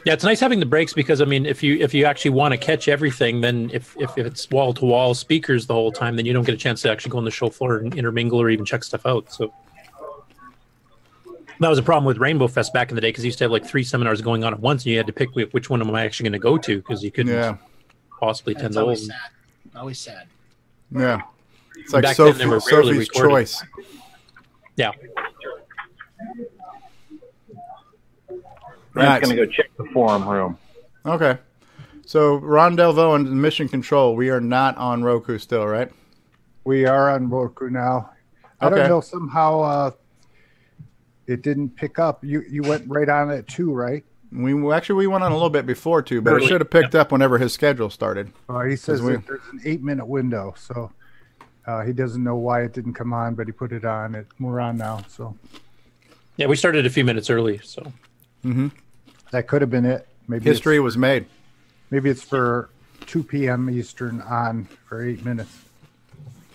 Yeah, 0.05 0.13
it's 0.13 0.23
nice 0.23 0.39
having 0.39 0.59
the 0.59 0.65
breaks 0.65 0.93
because 0.93 1.21
I 1.21 1.25
mean, 1.25 1.45
if 1.45 1.61
you 1.63 1.77
if 1.77 1.93
you 1.93 2.05
actually 2.05 2.31
want 2.31 2.51
to 2.51 2.57
catch 2.57 2.87
everything, 2.87 3.41
then 3.41 3.69
if 3.73 3.95
if, 3.99 4.15
if 4.17 4.25
it's 4.25 4.49
wall 4.49 4.73
to 4.75 4.85
wall 4.85 5.13
speakers 5.15 5.65
the 5.67 5.73
whole 5.73 5.91
time, 5.91 6.15
then 6.15 6.25
you 6.25 6.33
don't 6.33 6.45
get 6.45 6.55
a 6.55 6.57
chance 6.57 6.81
to 6.83 6.91
actually 6.91 7.11
go 7.11 7.17
on 7.19 7.25
the 7.25 7.31
show 7.31 7.49
floor 7.49 7.77
and 7.77 7.95
intermingle 7.95 8.39
or 8.41 8.49
even 8.49 8.65
check 8.65 8.83
stuff 8.83 9.05
out. 9.05 9.31
So 9.31 9.53
that 11.59 11.69
was 11.69 11.79
a 11.79 11.83
problem 11.83 12.05
with 12.05 12.17
Rainbow 12.17 12.47
Fest 12.47 12.73
back 12.73 12.89
in 12.89 12.95
the 12.95 13.01
day 13.01 13.09
because 13.09 13.23
you 13.23 13.29
used 13.29 13.37
to 13.39 13.43
have 13.45 13.51
like 13.51 13.65
three 13.65 13.83
seminars 13.83 14.21
going 14.21 14.43
on 14.43 14.53
at 14.53 14.59
once, 14.59 14.83
and 14.83 14.91
you 14.91 14.97
had 14.97 15.07
to 15.07 15.13
pick 15.13 15.29
which 15.35 15.69
one 15.69 15.81
am 15.81 15.93
I 15.93 16.05
actually 16.05 16.25
going 16.29 16.33
to 16.33 16.39
go 16.39 16.57
to 16.57 16.77
because 16.77 17.03
you 17.03 17.11
couldn't 17.11 17.33
Yeah. 17.33 17.57
possibly 18.19 18.53
attend 18.53 18.67
It's 18.67 18.77
all 18.77 18.83
of 18.83 18.87
always 18.87 19.07
them. 19.07 19.17
sad. 19.71 19.79
Always 19.79 19.99
sad. 19.99 20.27
Yeah, 20.91 21.21
it's 21.75 21.93
like 21.93 22.03
Back 22.03 22.17
then, 22.17 22.27
Sophie, 22.27 22.39
they 22.39 22.45
were 22.45 22.59
Sophie's 22.59 23.09
recorded. 23.09 23.29
choice. 23.29 23.63
Yeah. 24.75 24.91
Brent's 28.27 28.41
Right. 28.95 29.21
going 29.21 29.35
to 29.37 29.45
go 29.45 29.51
check 29.51 29.69
the 29.77 29.85
forum 29.93 30.27
room. 30.27 30.57
Okay. 31.05 31.37
So 32.05 32.37
Ron 32.37 32.75
Delvo 32.77 33.15
and 33.15 33.41
Mission 33.41 33.67
Control, 33.67 34.15
we 34.15 34.29
are 34.29 34.39
not 34.41 34.77
on 34.77 35.03
Roku 35.03 35.37
still, 35.37 35.67
right? 35.67 35.91
We 36.63 36.85
are 36.85 37.09
on 37.11 37.29
Roku 37.29 37.69
now. 37.69 38.09
I 38.61 38.67
Okay. 38.67 38.75
don't 38.77 38.89
know 38.89 39.01
somehow 39.01 39.59
uh, 39.61 39.91
it 41.27 41.41
didn't 41.41 41.75
pick 41.75 41.99
up. 41.99 42.23
You 42.23 42.43
you 42.49 42.63
went 42.63 42.83
right 42.87 43.07
on 43.09 43.29
it 43.29 43.47
too, 43.47 43.71
right? 43.73 44.03
We 44.31 44.73
actually 44.73 44.95
we 44.95 45.07
went 45.07 45.23
on 45.23 45.31
a 45.31 45.35
little 45.35 45.49
bit 45.49 45.65
before 45.65 46.01
too, 46.01 46.21
but 46.21 46.41
it 46.41 46.47
should 46.47 46.59
have 46.61 46.69
picked 46.69 46.95
up 46.95 47.11
whenever 47.11 47.37
his 47.37 47.53
schedule 47.53 47.89
started. 47.89 48.31
Uh, 48.49 48.61
he 48.63 48.71
'Cause 48.71 48.81
says 48.81 49.01
we- 49.01 49.15
there's 49.17 49.41
an 49.51 49.61
eight 49.63 49.81
minute 49.83 50.05
window, 50.05 50.53
so 50.57 50.91
uh, 51.65 51.81
he 51.83 51.93
doesn't 51.93 52.23
know 52.23 52.35
why 52.35 52.63
it 52.63 52.73
didn't 52.73 52.93
come 52.93 53.13
on, 53.13 53.35
but 53.35 53.45
he 53.47 53.51
put 53.53 53.71
it 53.71 53.85
on. 53.85 54.15
It 54.15 54.27
we're 54.39 54.59
on 54.59 54.77
now, 54.77 55.01
so 55.07 55.35
Yeah, 56.37 56.47
we 56.47 56.55
started 56.55 56.85
a 56.85 56.89
few 56.89 57.03
minutes 57.05 57.29
early, 57.29 57.59
so 57.63 57.91
Mhm. 58.45 58.71
that 59.31 59.47
could 59.47 59.61
have 59.61 59.71
been 59.71 59.85
it. 59.85 60.07
Maybe 60.27 60.43
History 60.45 60.79
was 60.79 60.97
made. 60.97 61.25
Maybe 61.89 62.09
it's 62.09 62.21
for 62.21 62.69
two 63.05 63.23
p.m. 63.23 63.69
Eastern 63.69 64.19
on 64.21 64.65
for 64.87 65.01
eight 65.03 65.23
minutes. 65.23 65.63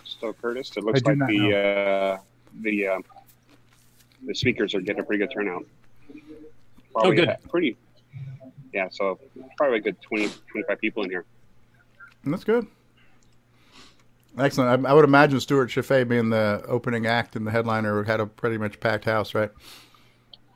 So 0.04 0.32
Curtis, 0.34 0.70
it 0.76 0.84
looks 0.84 1.00
I 1.06 1.14
like 1.14 1.26
the 1.28 1.56
uh, 1.56 2.18
the 2.60 2.86
uh, 2.88 2.98
the 4.26 4.34
speakers 4.34 4.74
are 4.74 4.80
getting 4.80 5.02
a 5.02 5.04
pretty 5.04 5.24
good 5.24 5.32
turnout. 5.32 5.64
Oh, 6.10 6.14
probably 6.92 7.16
good. 7.16 7.36
Pretty. 7.48 7.76
Yeah, 8.72 8.88
so 8.90 9.18
probably 9.56 9.78
a 9.78 9.80
good 9.80 10.00
20, 10.02 10.28
25 10.50 10.80
people 10.80 11.04
in 11.04 11.10
here. 11.10 11.24
That's 12.24 12.44
good. 12.44 12.66
Excellent. 14.38 14.86
I, 14.86 14.90
I 14.90 14.92
would 14.94 15.04
imagine 15.04 15.40
Stuart 15.40 15.66
Chaffee 15.66 16.04
being 16.04 16.30
the 16.30 16.64
opening 16.66 17.06
act 17.06 17.36
and 17.36 17.46
the 17.46 17.50
headliner 17.50 18.02
had 18.04 18.20
a 18.20 18.26
pretty 18.26 18.56
much 18.56 18.80
packed 18.80 19.04
house, 19.04 19.34
right? 19.34 19.50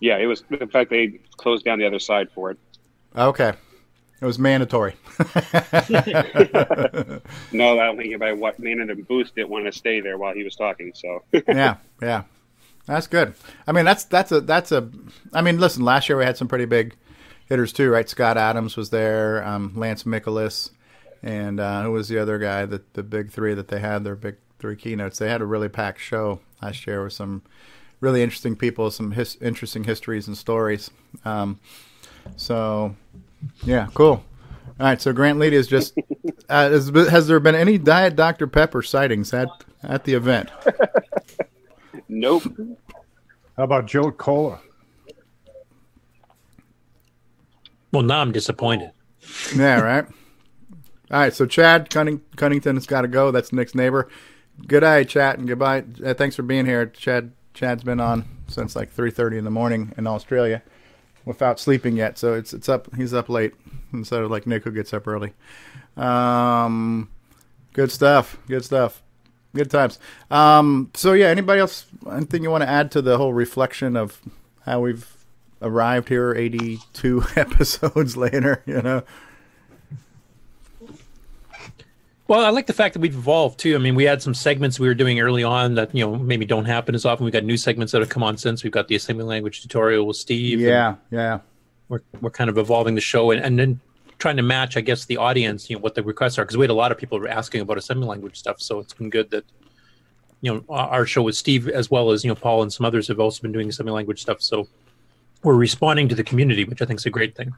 Yeah, 0.00 0.18
it 0.18 0.26
was. 0.26 0.44
In 0.60 0.68
fact, 0.68 0.90
they 0.90 1.20
closed 1.36 1.64
down 1.64 1.78
the 1.78 1.86
other 1.86 1.98
side 1.98 2.28
for 2.34 2.50
it. 2.50 2.58
Okay. 3.16 3.52
It 4.20 4.24
was 4.24 4.38
mandatory. 4.38 4.94
No, 7.52 7.78
I 7.78 7.86
don't 7.86 7.96
think 7.96 8.08
anybody 8.08 8.34
what 8.34 8.58
man 8.58 8.80
in 8.80 8.88
the 8.88 8.94
booth 8.94 9.34
didn't 9.34 9.50
want 9.50 9.66
to 9.66 9.72
stay 9.72 10.00
there 10.00 10.18
while 10.18 10.34
he 10.34 10.42
was 10.42 10.56
talking. 10.56 10.92
So 10.94 11.22
yeah, 11.48 11.76
yeah. 12.02 12.24
That's 12.86 13.06
good. 13.06 13.34
I 13.66 13.72
mean, 13.72 13.84
that's 13.84 14.04
that's 14.04 14.32
a 14.32 14.40
that's 14.40 14.72
a. 14.72 14.88
I 15.32 15.42
mean, 15.42 15.58
listen. 15.58 15.84
Last 15.84 16.08
year 16.08 16.16
we 16.16 16.24
had 16.24 16.36
some 16.36 16.48
pretty 16.48 16.66
big 16.66 16.94
hitters 17.48 17.72
too, 17.72 17.90
right? 17.90 18.08
Scott 18.08 18.36
Adams 18.36 18.76
was 18.76 18.90
there, 18.90 19.44
um, 19.44 19.72
Lance 19.74 20.04
Micklus, 20.04 20.70
and 21.22 21.58
uh, 21.58 21.82
who 21.82 21.92
was 21.92 22.08
the 22.08 22.18
other 22.18 22.38
guy? 22.38 22.64
That 22.64 22.94
the 22.94 23.02
big 23.02 23.30
three 23.32 23.54
that 23.54 23.68
they 23.68 23.80
had 23.80 24.04
their 24.04 24.14
big 24.14 24.36
three 24.58 24.76
keynotes. 24.76 25.18
They 25.18 25.28
had 25.28 25.40
a 25.40 25.46
really 25.46 25.68
packed 25.68 26.00
show 26.00 26.40
last 26.62 26.86
year 26.86 27.02
with 27.02 27.12
some 27.12 27.42
really 28.00 28.22
interesting 28.22 28.56
people, 28.56 28.90
some 28.90 29.12
his, 29.12 29.36
interesting 29.40 29.84
histories 29.84 30.28
and 30.28 30.36
stories. 30.36 30.90
Um, 31.24 31.58
so, 32.36 32.94
yeah, 33.64 33.88
cool. 33.94 34.24
All 34.78 34.86
right, 34.86 35.00
so 35.00 35.12
Grant 35.12 35.38
Leedy 35.38 35.52
is 35.52 35.66
just. 35.66 35.96
Uh, 36.48 36.70
has, 36.70 36.90
has 37.10 37.26
there 37.26 37.40
been 37.40 37.56
any 37.56 37.76
Diet 37.76 38.14
Dr 38.14 38.46
Pepper 38.46 38.80
sightings 38.80 39.34
at 39.34 39.48
at 39.82 40.04
the 40.04 40.14
event? 40.14 40.48
nope. 42.08 42.44
How 43.56 43.64
about 43.64 43.86
Joe 43.86 44.10
Cola? 44.10 44.60
well, 47.92 48.02
now 48.02 48.20
I'm 48.20 48.32
disappointed. 48.32 48.90
Yeah, 49.56 49.80
right. 49.80 50.04
All 51.10 51.20
right, 51.20 51.32
so 51.32 51.46
Chad 51.46 51.88
Cunning- 51.88 52.20
Cunnington 52.36 52.76
has 52.76 52.86
got 52.86 53.02
to 53.02 53.08
go. 53.08 53.30
That's 53.30 53.52
Nick's 53.52 53.74
neighbor. 53.74 54.08
Good 54.66 54.84
eye, 54.84 55.04
chat, 55.04 55.38
and 55.38 55.46
goodbye. 55.46 55.84
Uh, 56.04 56.14
thanks 56.14 56.36
for 56.36 56.42
being 56.42 56.66
here, 56.66 56.86
Chad. 56.86 57.32
Chad's 57.54 57.84
been 57.84 58.00
on 58.00 58.24
since 58.48 58.74
like 58.76 58.90
three 58.90 59.10
thirty 59.10 59.38
in 59.38 59.44
the 59.44 59.50
morning 59.50 59.92
in 59.96 60.06
Australia, 60.06 60.62
without 61.24 61.58
sleeping 61.60 61.96
yet. 61.96 62.18
So 62.18 62.34
it's 62.34 62.52
it's 62.52 62.68
up. 62.68 62.94
He's 62.96 63.14
up 63.14 63.28
late 63.28 63.54
instead 63.92 64.22
of 64.22 64.30
like 64.30 64.46
Nick 64.46 64.64
who 64.64 64.70
gets 64.72 64.92
up 64.92 65.06
early. 65.06 65.32
Um, 65.96 67.10
good 67.72 67.90
stuff. 67.90 68.38
Good 68.48 68.64
stuff. 68.64 69.02
Good 69.56 69.70
times. 69.70 69.98
Um, 70.30 70.90
so 70.94 71.12
yeah, 71.12 71.26
anybody 71.26 71.60
else? 71.60 71.86
Anything 72.10 72.42
you 72.42 72.50
want 72.50 72.62
to 72.62 72.68
add 72.68 72.90
to 72.92 73.02
the 73.02 73.16
whole 73.16 73.32
reflection 73.32 73.96
of 73.96 74.20
how 74.64 74.80
we've 74.80 75.16
arrived 75.62 76.08
here, 76.08 76.34
eighty-two 76.34 77.24
episodes 77.36 78.16
later? 78.16 78.62
You 78.66 78.82
know. 78.82 79.02
Well, 82.28 82.44
I 82.44 82.50
like 82.50 82.66
the 82.66 82.72
fact 82.72 82.94
that 82.94 83.00
we've 83.00 83.14
evolved 83.14 83.60
too. 83.60 83.76
I 83.76 83.78
mean, 83.78 83.94
we 83.94 84.02
had 84.04 84.20
some 84.20 84.34
segments 84.34 84.80
we 84.80 84.88
were 84.88 84.94
doing 84.94 85.20
early 85.20 85.44
on 85.44 85.74
that 85.76 85.94
you 85.94 86.04
know 86.04 86.16
maybe 86.16 86.44
don't 86.44 86.64
happen 86.64 86.94
as 86.94 87.04
often. 87.04 87.24
We've 87.24 87.32
got 87.32 87.44
new 87.44 87.56
segments 87.56 87.92
that 87.92 88.00
have 88.00 88.10
come 88.10 88.22
on 88.22 88.36
since. 88.36 88.62
We've 88.64 88.72
got 88.72 88.88
the 88.88 88.96
assembly 88.96 89.24
language 89.24 89.62
tutorial 89.62 90.06
with 90.06 90.16
Steve. 90.16 90.60
Yeah, 90.60 90.96
yeah. 91.10 91.40
We're 91.88 92.02
we're 92.20 92.30
kind 92.30 92.50
of 92.50 92.58
evolving 92.58 92.96
the 92.96 93.00
show 93.00 93.30
and, 93.30 93.42
and 93.42 93.58
then 93.58 93.80
trying 94.18 94.36
to 94.36 94.42
match, 94.42 94.76
I 94.76 94.80
guess, 94.80 95.04
the 95.04 95.16
audience. 95.16 95.68
You 95.68 95.76
know 95.76 95.82
what 95.82 95.94
the 95.94 96.02
requests 96.02 96.38
are 96.38 96.44
because 96.44 96.56
we 96.56 96.64
had 96.64 96.70
a 96.70 96.74
lot 96.74 96.92
of 96.92 96.98
people 96.98 97.26
asking 97.28 97.60
about 97.60 97.78
assembly 97.78 98.06
language 98.06 98.38
stuff. 98.38 98.60
So 98.60 98.80
it's 98.80 98.94
been 98.94 99.10
good 99.10 99.30
that 99.30 99.44
you 100.40 100.52
know 100.52 100.64
our 100.68 101.06
show 101.06 101.22
with 101.22 101.36
Steve 101.36 101.68
as 101.68 101.90
well 101.90 102.10
as 102.10 102.24
you 102.24 102.28
know 102.28 102.34
Paul 102.34 102.62
and 102.62 102.72
some 102.72 102.86
others 102.86 103.08
have 103.08 103.20
also 103.20 103.42
been 103.42 103.52
doing 103.52 103.68
assembly 103.68 103.92
language 103.92 104.20
stuff. 104.20 104.42
So 104.42 104.68
we're 105.42 105.54
responding 105.54 106.08
to 106.08 106.14
the 106.14 106.24
community, 106.24 106.64
which 106.64 106.82
I 106.82 106.86
think 106.86 107.00
is 107.00 107.06
a 107.06 107.10
great 107.10 107.36
thing. 107.36 107.52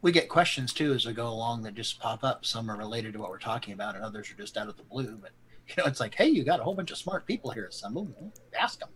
We 0.00 0.10
get 0.10 0.28
questions 0.28 0.72
too 0.72 0.92
as 0.94 1.06
we 1.06 1.12
go 1.12 1.28
along 1.28 1.62
that 1.62 1.74
just 1.74 2.00
pop 2.00 2.24
up. 2.24 2.44
Some 2.44 2.70
are 2.70 2.76
related 2.76 3.12
to 3.12 3.20
what 3.20 3.30
we're 3.30 3.38
talking 3.38 3.74
about, 3.74 3.94
and 3.94 4.04
others 4.04 4.30
are 4.30 4.34
just 4.34 4.56
out 4.56 4.68
of 4.68 4.76
the 4.76 4.82
blue. 4.82 5.16
But 5.20 5.30
you 5.68 5.74
know, 5.78 5.88
it's 5.88 6.00
like, 6.00 6.14
hey, 6.14 6.26
you 6.26 6.44
got 6.44 6.60
a 6.60 6.62
whole 6.62 6.74
bunch 6.74 6.90
of 6.90 6.98
smart 6.98 7.26
people 7.26 7.50
here 7.50 7.66
assembled. 7.66 8.12
Ask 8.58 8.80
them. 8.80 8.88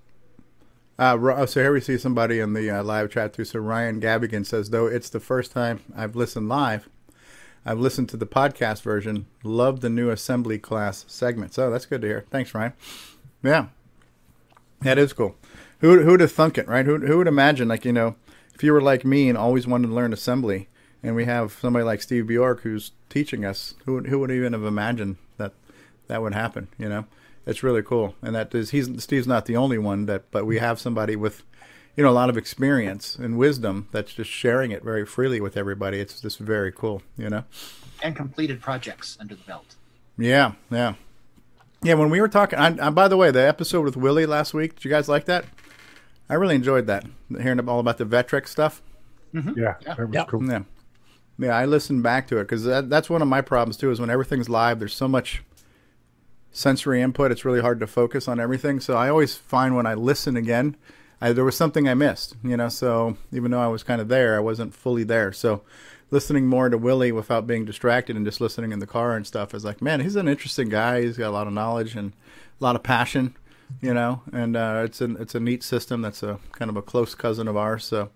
Uh, 0.98 1.44
so 1.44 1.60
here 1.60 1.72
we 1.72 1.80
see 1.80 1.98
somebody 1.98 2.40
in 2.40 2.54
the 2.54 2.70
uh, 2.70 2.82
live 2.82 3.10
chat 3.10 3.34
too. 3.34 3.44
So 3.44 3.58
Ryan 3.58 4.00
Gabigan 4.00 4.46
says, 4.46 4.70
though 4.70 4.86
it's 4.86 5.10
the 5.10 5.20
first 5.20 5.52
time 5.52 5.80
I've 5.94 6.16
listened 6.16 6.48
live, 6.48 6.88
I've 7.66 7.80
listened 7.80 8.08
to 8.10 8.16
the 8.16 8.26
podcast 8.26 8.82
version. 8.82 9.26
Love 9.42 9.80
the 9.80 9.90
new 9.90 10.08
assembly 10.08 10.58
class 10.58 11.04
segments. 11.08 11.56
So 11.56 11.70
that's 11.70 11.84
good 11.84 12.00
to 12.02 12.06
hear. 12.06 12.24
Thanks, 12.30 12.54
Ryan. 12.54 12.72
Yeah, 13.42 13.66
that 14.80 14.98
is 14.98 15.12
cool. 15.12 15.36
Who 15.80 16.02
who'd 16.02 16.20
have 16.20 16.32
thunk 16.32 16.56
it, 16.56 16.68
right? 16.68 16.86
Who 16.86 16.98
who 16.98 17.18
would 17.18 17.26
imagine, 17.26 17.68
like 17.68 17.84
you 17.84 17.92
know, 17.92 18.16
if 18.54 18.62
you 18.62 18.72
were 18.72 18.80
like 18.80 19.04
me 19.04 19.28
and 19.28 19.36
always 19.36 19.66
wanted 19.66 19.88
to 19.88 19.94
learn 19.94 20.12
assembly, 20.12 20.68
and 21.02 21.14
we 21.14 21.26
have 21.26 21.58
somebody 21.60 21.84
like 21.84 22.00
Steve 22.00 22.28
Bjork 22.28 22.62
who's 22.62 22.92
teaching 23.10 23.44
us, 23.44 23.74
who 23.84 24.00
who 24.04 24.18
would 24.20 24.30
even 24.30 24.52
have 24.52 24.64
imagined 24.64 25.16
that 25.36 25.52
that 26.06 26.22
would 26.22 26.34
happen? 26.34 26.68
You 26.78 26.88
know, 26.88 27.04
it's 27.46 27.62
really 27.62 27.82
cool, 27.82 28.14
and 28.22 28.34
that 28.34 28.54
is 28.54 28.70
he's 28.70 29.02
Steve's 29.02 29.26
not 29.26 29.46
the 29.46 29.56
only 29.56 29.78
one 29.78 30.06
that, 30.06 30.30
but 30.30 30.44
we 30.44 30.58
have 30.58 30.80
somebody 30.80 31.14
with, 31.14 31.44
you 31.96 32.02
know, 32.02 32.10
a 32.10 32.12
lot 32.12 32.28
of 32.28 32.36
experience 32.36 33.14
and 33.14 33.38
wisdom 33.38 33.88
that's 33.92 34.12
just 34.12 34.30
sharing 34.30 34.72
it 34.72 34.82
very 34.82 35.06
freely 35.06 35.40
with 35.40 35.56
everybody. 35.56 36.00
It's 36.00 36.20
just 36.20 36.38
very 36.38 36.72
cool, 36.72 37.02
you 37.16 37.30
know. 37.30 37.44
And 38.02 38.16
completed 38.16 38.60
projects 38.60 39.16
under 39.20 39.36
the 39.36 39.44
belt. 39.44 39.76
Yeah, 40.18 40.52
yeah, 40.70 40.94
yeah. 41.82 41.94
When 41.94 42.10
we 42.10 42.20
were 42.20 42.28
talking, 42.28 42.58
I, 42.58 42.86
I, 42.86 42.90
by 42.90 43.06
the 43.06 43.16
way, 43.16 43.30
the 43.30 43.46
episode 43.46 43.84
with 43.84 43.96
Willie 43.96 44.26
last 44.26 44.52
week, 44.52 44.74
did 44.74 44.84
you 44.84 44.90
guys 44.90 45.08
like 45.08 45.26
that? 45.26 45.44
I 46.28 46.34
really 46.34 46.56
enjoyed 46.56 46.88
that, 46.88 47.06
hearing 47.30 47.60
all 47.68 47.78
about 47.78 47.98
the 47.98 48.04
Vectrex 48.04 48.48
stuff. 48.48 48.82
Mm-hmm. 49.32 49.58
Yeah, 49.58 49.74
that 49.84 49.98
was 49.98 50.08
yeah. 50.12 50.24
cool. 50.24 50.44
Yeah, 50.44 50.62
yeah. 51.38 51.56
I 51.56 51.64
listened 51.64 52.02
back 52.02 52.26
to 52.28 52.38
it 52.38 52.44
because 52.44 52.64
that, 52.64 52.90
that's 52.90 53.08
one 53.08 53.22
of 53.22 53.28
my 53.28 53.40
problems 53.40 53.76
too. 53.76 53.92
Is 53.92 54.00
when 54.00 54.10
everything's 54.10 54.48
live, 54.48 54.80
there's 54.80 54.94
so 54.94 55.06
much 55.06 55.44
sensory 56.56 57.02
input. 57.02 57.30
It's 57.30 57.44
really 57.44 57.60
hard 57.60 57.80
to 57.80 57.86
focus 57.86 58.26
on 58.26 58.40
everything. 58.40 58.80
So 58.80 58.96
I 58.96 59.10
always 59.10 59.36
find 59.36 59.76
when 59.76 59.86
I 59.86 59.92
listen 59.92 60.36
again, 60.36 60.74
I, 61.20 61.32
there 61.32 61.44
was 61.44 61.56
something 61.56 61.86
I 61.86 61.94
missed, 61.94 62.34
you 62.42 62.56
know. 62.56 62.70
So 62.70 63.18
even 63.30 63.50
though 63.50 63.60
I 63.60 63.66
was 63.66 63.82
kind 63.82 64.00
of 64.00 64.08
there, 64.08 64.36
I 64.36 64.40
wasn't 64.40 64.74
fully 64.74 65.04
there. 65.04 65.32
So 65.32 65.62
listening 66.10 66.46
more 66.46 66.70
to 66.70 66.78
Willie 66.78 67.12
without 67.12 67.46
being 67.46 67.66
distracted 67.66 68.16
and 68.16 68.24
just 68.24 68.40
listening 68.40 68.72
in 68.72 68.78
the 68.78 68.86
car 68.86 69.16
and 69.16 69.26
stuff 69.26 69.52
is 69.52 69.66
like, 69.66 69.82
man, 69.82 70.00
he's 70.00 70.16
an 70.16 70.28
interesting 70.28 70.70
guy. 70.70 71.02
He's 71.02 71.18
got 71.18 71.28
a 71.28 71.30
lot 71.30 71.46
of 71.46 71.52
knowledge 71.52 71.94
and 71.94 72.14
a 72.58 72.64
lot 72.64 72.74
of 72.74 72.82
passion, 72.82 73.36
you 73.82 73.92
know. 73.92 74.22
And 74.32 74.56
uh, 74.56 74.82
it's 74.84 75.02
an 75.02 75.18
it's 75.20 75.34
a 75.34 75.40
neat 75.40 75.62
system. 75.62 76.00
That's 76.00 76.22
a 76.22 76.38
kind 76.52 76.70
of 76.70 76.76
a 76.76 76.82
close 76.82 77.14
cousin 77.14 77.48
of 77.48 77.56
ours. 77.56 77.84
So 77.84 78.10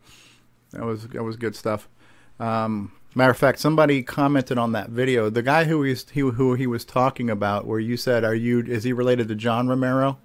that 0.72 0.84
was 0.84 1.08
that 1.08 1.24
was 1.24 1.36
good 1.36 1.54
stuff. 1.54 1.88
Um, 2.38 2.92
matter 3.14 3.30
of 3.30 3.36
fact, 3.36 3.58
somebody 3.58 4.02
commented 4.02 4.58
on 4.58 4.72
that 4.72 4.90
video. 4.90 5.30
The 5.30 5.42
guy 5.42 5.64
who 5.64 5.82
he's 5.82 6.08
he, 6.10 6.20
who 6.20 6.54
he 6.54 6.66
was 6.66 6.84
talking 6.84 7.30
about, 7.30 7.66
where 7.66 7.80
you 7.80 7.96
said, 7.96 8.24
"Are 8.24 8.34
you 8.34 8.60
is 8.60 8.84
he 8.84 8.92
related 8.92 9.28
to 9.28 9.34
John 9.34 9.68
Romero?" 9.68 10.18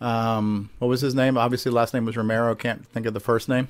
Um, 0.00 0.70
what 0.78 0.88
was 0.88 1.00
his 1.00 1.14
name? 1.14 1.36
Obviously, 1.36 1.70
last 1.70 1.92
name 1.94 2.04
was 2.04 2.16
Romero. 2.16 2.54
Can't 2.54 2.86
think 2.86 3.06
of 3.06 3.14
the 3.14 3.20
first 3.20 3.48
name. 3.48 3.68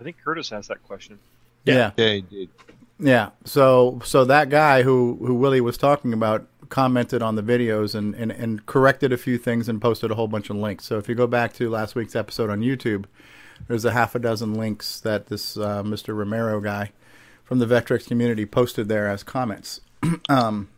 I 0.00 0.04
think 0.04 0.16
Curtis 0.24 0.50
asked 0.52 0.68
that 0.68 0.82
question. 0.82 1.18
Yeah. 1.64 1.92
Yeah, 1.96 2.12
he 2.12 2.20
did. 2.22 2.48
Yeah. 2.98 3.30
So 3.44 4.00
so 4.04 4.24
that 4.24 4.50
guy 4.50 4.82
who 4.82 5.18
who 5.24 5.34
Willie 5.34 5.60
was 5.60 5.76
talking 5.76 6.12
about 6.12 6.46
commented 6.68 7.20
on 7.20 7.34
the 7.34 7.42
videos 7.42 7.96
and, 7.96 8.14
and, 8.14 8.30
and 8.30 8.64
corrected 8.64 9.12
a 9.12 9.16
few 9.16 9.36
things 9.36 9.68
and 9.68 9.82
posted 9.82 10.10
a 10.10 10.14
whole 10.14 10.28
bunch 10.28 10.50
of 10.50 10.56
links. 10.56 10.84
So 10.84 10.98
if 10.98 11.08
you 11.08 11.16
go 11.16 11.26
back 11.26 11.52
to 11.54 11.68
last 11.68 11.96
week's 11.96 12.14
episode 12.14 12.48
on 12.48 12.60
YouTube, 12.60 13.06
there's 13.66 13.84
a 13.84 13.90
half 13.90 14.14
a 14.14 14.20
dozen 14.20 14.54
links 14.54 15.00
that 15.00 15.26
this 15.26 15.56
uh, 15.56 15.82
Mr. 15.82 16.16
Romero 16.16 16.60
guy 16.60 16.92
from 17.50 17.58
the 17.58 17.66
Vectrex 17.66 18.06
community 18.06 18.46
posted 18.46 18.86
there 18.88 19.08
as 19.08 19.24
comments 19.24 19.80
um, 20.28 20.68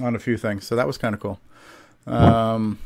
on 0.00 0.14
a 0.14 0.18
few 0.20 0.36
things. 0.38 0.64
So 0.64 0.76
that 0.76 0.86
was 0.86 0.96
kind 0.96 1.12
of 1.12 1.20
cool. 1.20 1.40
Um, 2.06 2.78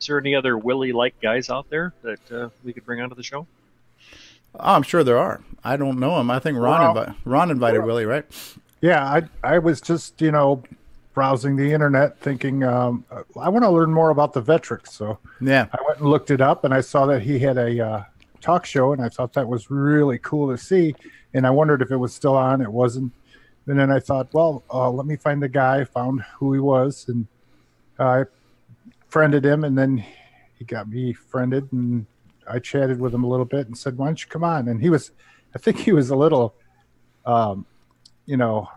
Is 0.00 0.08
there 0.08 0.18
any 0.18 0.34
other 0.34 0.58
Willie 0.58 0.90
like 0.90 1.14
guys 1.20 1.50
out 1.50 1.70
there 1.70 1.94
that 2.02 2.32
uh, 2.32 2.48
we 2.64 2.72
could 2.72 2.84
bring 2.84 3.00
onto 3.00 3.14
the 3.14 3.22
show? 3.22 3.46
oh, 4.56 4.74
I'm 4.74 4.82
sure 4.82 5.04
there 5.04 5.18
are. 5.18 5.40
I 5.62 5.76
don't 5.76 6.00
know 6.00 6.18
him. 6.18 6.32
I 6.32 6.40
think 6.40 6.58
Ron 6.58 6.94
Well- 6.96 7.06
invi- 7.06 7.14
Ron 7.24 7.52
invited 7.52 7.84
Willie, 7.84 8.06
right? 8.06 8.24
Yeah, 8.80 9.04
I 9.04 9.22
I 9.44 9.58
was 9.60 9.80
just 9.80 10.20
you 10.20 10.32
know 10.32 10.64
browsing 11.14 11.54
the 11.54 11.72
internet, 11.72 12.18
thinking 12.18 12.64
um, 12.64 13.04
I 13.40 13.48
want 13.50 13.62
to 13.64 13.70
learn 13.70 13.92
more 13.92 14.10
about 14.10 14.32
the 14.32 14.42
Vectrex. 14.42 14.88
So 14.88 15.18
Yeah. 15.40 15.66
I 15.72 15.78
went 15.86 16.00
and 16.00 16.08
looked 16.10 16.32
it 16.32 16.40
up, 16.40 16.64
and 16.64 16.74
I 16.74 16.80
saw 16.80 17.06
that 17.06 17.22
he 17.22 17.38
had 17.38 17.56
a 17.56 17.80
uh, 17.86 18.02
talk 18.40 18.66
show, 18.66 18.92
and 18.92 19.02
I 19.02 19.08
thought 19.08 19.32
that 19.34 19.48
was 19.48 19.70
really 19.70 20.18
cool 20.18 20.50
to 20.50 20.58
see. 20.58 20.94
And 21.34 21.46
I 21.46 21.50
wondered 21.50 21.82
if 21.82 21.90
it 21.90 21.96
was 21.96 22.14
still 22.14 22.36
on. 22.36 22.60
It 22.60 22.72
wasn't. 22.72 23.12
And 23.66 23.78
then 23.78 23.90
I 23.90 24.00
thought, 24.00 24.32
well, 24.32 24.62
uh, 24.72 24.90
let 24.90 25.06
me 25.06 25.16
find 25.16 25.42
the 25.42 25.48
guy. 25.48 25.84
Found 25.84 26.22
who 26.38 26.54
he 26.54 26.60
was, 26.60 27.06
and 27.08 27.26
I 27.98 28.24
friended 29.08 29.44
him, 29.44 29.64
and 29.64 29.76
then 29.76 30.04
he 30.58 30.64
got 30.64 30.88
me 30.88 31.12
friended, 31.12 31.70
and 31.72 32.06
I 32.48 32.58
chatted 32.60 33.00
with 33.00 33.14
him 33.14 33.24
a 33.24 33.28
little 33.28 33.44
bit, 33.44 33.66
and 33.66 33.76
said, 33.76 33.98
"Why 33.98 34.06
don't 34.06 34.22
you 34.22 34.28
come 34.28 34.44
on?" 34.44 34.68
And 34.68 34.80
he 34.80 34.88
was, 34.88 35.10
I 35.54 35.58
think 35.58 35.78
he 35.78 35.92
was 35.92 36.08
a 36.08 36.16
little, 36.16 36.54
um, 37.26 37.66
you 38.24 38.38
know, 38.38 38.68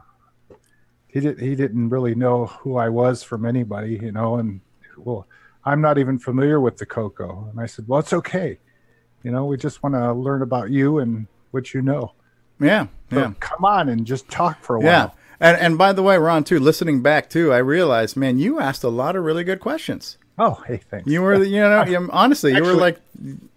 he 1.07 1.21
did 1.21 1.39
he 1.39 1.55
didn't 1.55 1.89
really 1.89 2.15
know 2.15 2.47
who 2.47 2.75
I 2.75 2.89
was 2.89 3.23
from 3.23 3.45
anybody, 3.45 3.97
you 4.01 4.11
know, 4.11 4.35
and 4.35 4.59
well, 4.97 5.25
I'm 5.63 5.81
not 5.81 5.97
even 5.97 6.17
familiar 6.17 6.59
with 6.59 6.77
the 6.77 6.85
Coco. 6.85 7.47
And 7.49 7.59
I 7.59 7.65
said, 7.65 7.87
Well, 7.87 7.99
it's 7.99 8.13
okay. 8.13 8.59
You 9.23 9.31
know, 9.31 9.45
we 9.45 9.57
just 9.57 9.83
want 9.83 9.95
to 9.95 10.13
learn 10.13 10.41
about 10.41 10.71
you 10.71 10.99
and 10.99 11.27
what 11.51 11.73
you 11.73 11.81
know. 11.81 12.13
Yeah. 12.59 12.87
Yeah. 13.11 13.33
come 13.39 13.65
on 13.65 13.89
and 13.89 14.05
just 14.05 14.29
talk 14.29 14.61
for 14.61 14.75
a 14.75 14.79
while. 14.79 14.85
Yeah. 14.85 15.09
And 15.39 15.57
and 15.57 15.77
by 15.77 15.91
the 15.93 16.03
way, 16.03 16.17
Ron, 16.17 16.43
too, 16.43 16.59
listening 16.59 17.01
back 17.01 17.29
too, 17.29 17.51
I 17.51 17.57
realized, 17.57 18.15
man, 18.15 18.37
you 18.37 18.59
asked 18.59 18.83
a 18.83 18.89
lot 18.89 19.15
of 19.15 19.23
really 19.23 19.43
good 19.43 19.59
questions. 19.59 20.17
Oh, 20.37 20.61
hey, 20.67 20.77
thanks. 20.77 21.07
You 21.07 21.21
were, 21.21 21.43
you 21.43 21.59
know, 21.59 21.83
you, 21.85 22.09
honestly, 22.11 22.55
you 22.55 22.63
were 22.63 22.73
like, 22.73 22.99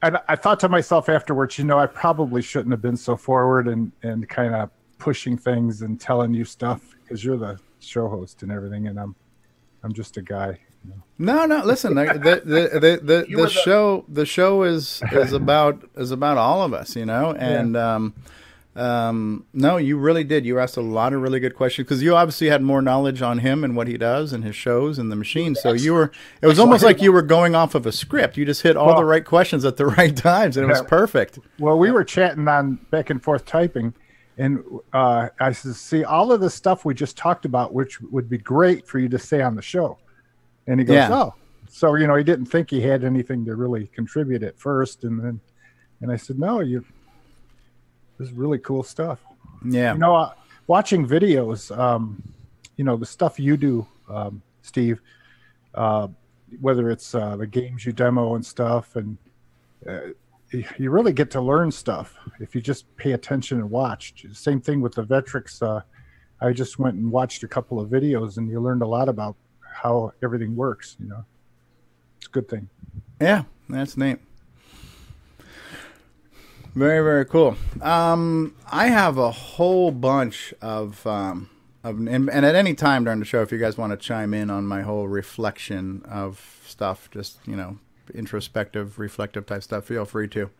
I, 0.02 0.18
I 0.28 0.36
thought 0.36 0.60
to 0.60 0.68
myself 0.68 1.08
afterwards, 1.08 1.58
you 1.58 1.64
know, 1.64 1.78
I 1.78 1.86
probably 1.86 2.42
shouldn't 2.42 2.72
have 2.72 2.82
been 2.82 2.96
so 2.96 3.16
forward 3.16 3.68
and, 3.68 3.92
and 4.02 4.28
kind 4.28 4.54
of 4.54 4.70
pushing 4.98 5.36
things 5.38 5.82
and 5.82 6.00
telling 6.00 6.34
you 6.34 6.44
stuff 6.44 6.96
because 7.02 7.24
you're 7.24 7.36
the 7.36 7.58
show 7.80 8.08
host 8.08 8.42
and 8.42 8.50
everything, 8.50 8.88
and 8.88 8.98
I'm 8.98 9.14
I'm 9.82 9.92
just 9.92 10.16
a 10.16 10.22
guy. 10.22 10.58
No, 11.18 11.46
no. 11.46 11.64
Listen, 11.64 11.94
the 11.94 12.04
the 12.04 12.42
the 12.44 13.00
the, 13.02 13.26
the, 13.36 13.48
show 13.64 14.04
the 14.08 14.26
show 14.26 14.62
is 14.64 15.02
is 15.12 15.32
about 15.42 15.88
is 15.96 16.10
about 16.10 16.38
all 16.38 16.62
of 16.62 16.74
us, 16.74 16.96
you 16.96 17.06
know, 17.06 17.32
and 17.32 17.76
um, 17.76 18.14
um, 18.76 19.46
no, 19.52 19.76
you 19.76 19.96
really 19.96 20.24
did. 20.24 20.44
You 20.44 20.58
asked 20.58 20.76
a 20.76 20.82
lot 20.82 21.12
of 21.12 21.22
really 21.22 21.38
good 21.38 21.54
questions 21.54 21.86
because 21.86 22.02
you 22.02 22.16
obviously 22.16 22.48
had 22.48 22.62
more 22.62 22.82
knowledge 22.82 23.22
on 23.22 23.38
him 23.38 23.62
and 23.62 23.76
what 23.76 23.86
he 23.86 23.96
does 23.96 24.32
and 24.32 24.42
his 24.42 24.56
shows 24.56 24.98
and 24.98 25.12
the 25.12 25.16
machine. 25.16 25.54
So 25.54 25.72
you 25.72 25.94
were, 25.94 26.10
it 26.42 26.46
was 26.48 26.58
almost 26.58 26.82
like 26.82 27.00
you 27.00 27.12
were 27.12 27.22
going 27.22 27.54
off 27.54 27.76
of 27.76 27.86
a 27.86 27.92
script. 27.92 28.36
You 28.36 28.44
just 28.44 28.62
hit 28.62 28.76
all 28.76 28.96
the 28.96 29.04
right 29.04 29.24
questions 29.24 29.64
at 29.64 29.76
the 29.76 29.86
right 29.98 30.16
times, 30.16 30.56
and 30.56 30.64
it 30.64 30.68
was 30.68 30.82
perfect. 30.82 31.38
Well, 31.58 31.78
we 31.78 31.90
were 31.92 32.04
chatting 32.04 32.48
on 32.48 32.74
back 32.90 33.10
and 33.10 33.22
forth 33.22 33.46
typing, 33.46 33.94
and 34.36 34.64
uh, 34.92 35.28
I 35.38 35.52
said, 35.52 35.76
"See, 35.76 36.02
all 36.02 36.32
of 36.32 36.40
the 36.40 36.50
stuff 36.50 36.84
we 36.84 36.94
just 36.94 37.16
talked 37.16 37.44
about, 37.44 37.72
which 37.72 38.00
would 38.00 38.28
be 38.28 38.38
great 38.38 38.88
for 38.88 38.98
you 38.98 39.08
to 39.10 39.18
say 39.18 39.40
on 39.40 39.54
the 39.54 39.62
show." 39.62 39.98
And 40.66 40.80
he 40.80 40.86
goes, 40.86 40.94
Yeah. 40.94 41.12
"Oh, 41.12 41.34
so 41.68 41.94
you 41.94 42.06
know, 42.06 42.14
he 42.14 42.24
didn't 42.24 42.46
think 42.46 42.70
he 42.70 42.80
had 42.80 43.04
anything 43.04 43.44
to 43.46 43.56
really 43.56 43.86
contribute 43.88 44.42
at 44.42 44.58
first, 44.58 45.04
and 45.04 45.22
then, 45.22 45.40
and 46.00 46.10
I 46.12 46.16
said, 46.16 46.38
"No, 46.38 46.60
you, 46.60 46.84
this 48.18 48.28
is 48.28 48.34
really 48.34 48.58
cool 48.58 48.82
stuff." 48.82 49.20
Yeah. 49.64 49.92
You 49.94 49.98
know, 49.98 50.14
uh, 50.14 50.34
watching 50.66 51.06
videos, 51.06 51.76
um, 51.76 52.22
you 52.76 52.84
know, 52.84 52.96
the 52.96 53.06
stuff 53.06 53.38
you 53.38 53.56
do, 53.56 53.86
um, 54.08 54.42
Steve, 54.62 55.00
uh, 55.74 56.08
whether 56.60 56.90
it's 56.90 57.14
uh, 57.14 57.36
the 57.36 57.46
games 57.46 57.84
you 57.84 57.92
demo 57.92 58.34
and 58.34 58.44
stuff, 58.44 58.96
and 58.96 59.16
uh, 59.88 60.00
you 60.78 60.90
really 60.90 61.12
get 61.12 61.30
to 61.32 61.40
learn 61.40 61.70
stuff 61.70 62.16
if 62.40 62.54
you 62.54 62.60
just 62.60 62.94
pay 62.96 63.12
attention 63.12 63.58
and 63.58 63.70
watch. 63.70 64.24
Same 64.32 64.60
thing 64.60 64.80
with 64.80 64.94
the 64.94 65.02
Vectrex. 65.02 65.60
Uh, 65.60 65.82
I 66.40 66.52
just 66.52 66.78
went 66.78 66.96
and 66.96 67.10
watched 67.10 67.42
a 67.42 67.48
couple 67.48 67.80
of 67.80 67.88
videos, 67.88 68.36
and 68.36 68.48
you 68.48 68.60
learned 68.60 68.82
a 68.82 68.86
lot 68.86 69.08
about 69.08 69.36
how 69.74 70.12
everything 70.22 70.56
works. 70.56 70.96
You 71.00 71.08
know, 71.08 71.24
it's 72.16 72.26
a 72.26 72.30
good 72.30 72.48
thing. 72.48 72.68
Yeah, 73.20 73.44
that's 73.68 73.96
neat. 73.96 74.18
Very 76.74 77.04
very 77.04 77.24
cool. 77.24 77.56
Um, 77.82 78.56
I 78.70 78.88
have 78.88 79.16
a 79.18 79.30
whole 79.30 79.90
bunch 79.90 80.52
of 80.60 81.06
um, 81.06 81.50
of 81.84 81.98
and, 81.98 82.28
and 82.28 82.46
at 82.46 82.54
any 82.54 82.74
time 82.74 83.04
during 83.04 83.20
the 83.20 83.24
show, 83.24 83.42
if 83.42 83.52
you 83.52 83.58
guys 83.58 83.78
want 83.78 83.92
to 83.92 83.96
chime 83.96 84.34
in 84.34 84.50
on 84.50 84.66
my 84.66 84.82
whole 84.82 85.06
reflection 85.06 86.02
of 86.08 86.62
stuff, 86.66 87.08
just 87.12 87.38
you 87.46 87.54
know, 87.54 87.78
introspective, 88.12 88.98
reflective 88.98 89.46
type 89.46 89.62
stuff, 89.62 89.84
feel 89.84 90.04
free 90.04 90.28
to. 90.28 90.50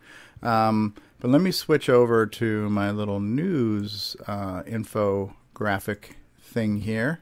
Um, 0.41 0.95
but 1.19 1.31
let 1.31 1.41
me 1.41 1.51
switch 1.51 1.89
over 1.89 2.25
to 2.25 2.69
my 2.69 2.91
little 2.91 3.19
news 3.19 4.15
uh, 4.27 4.63
infographic 4.63 6.11
thing 6.39 6.81
here 6.81 7.21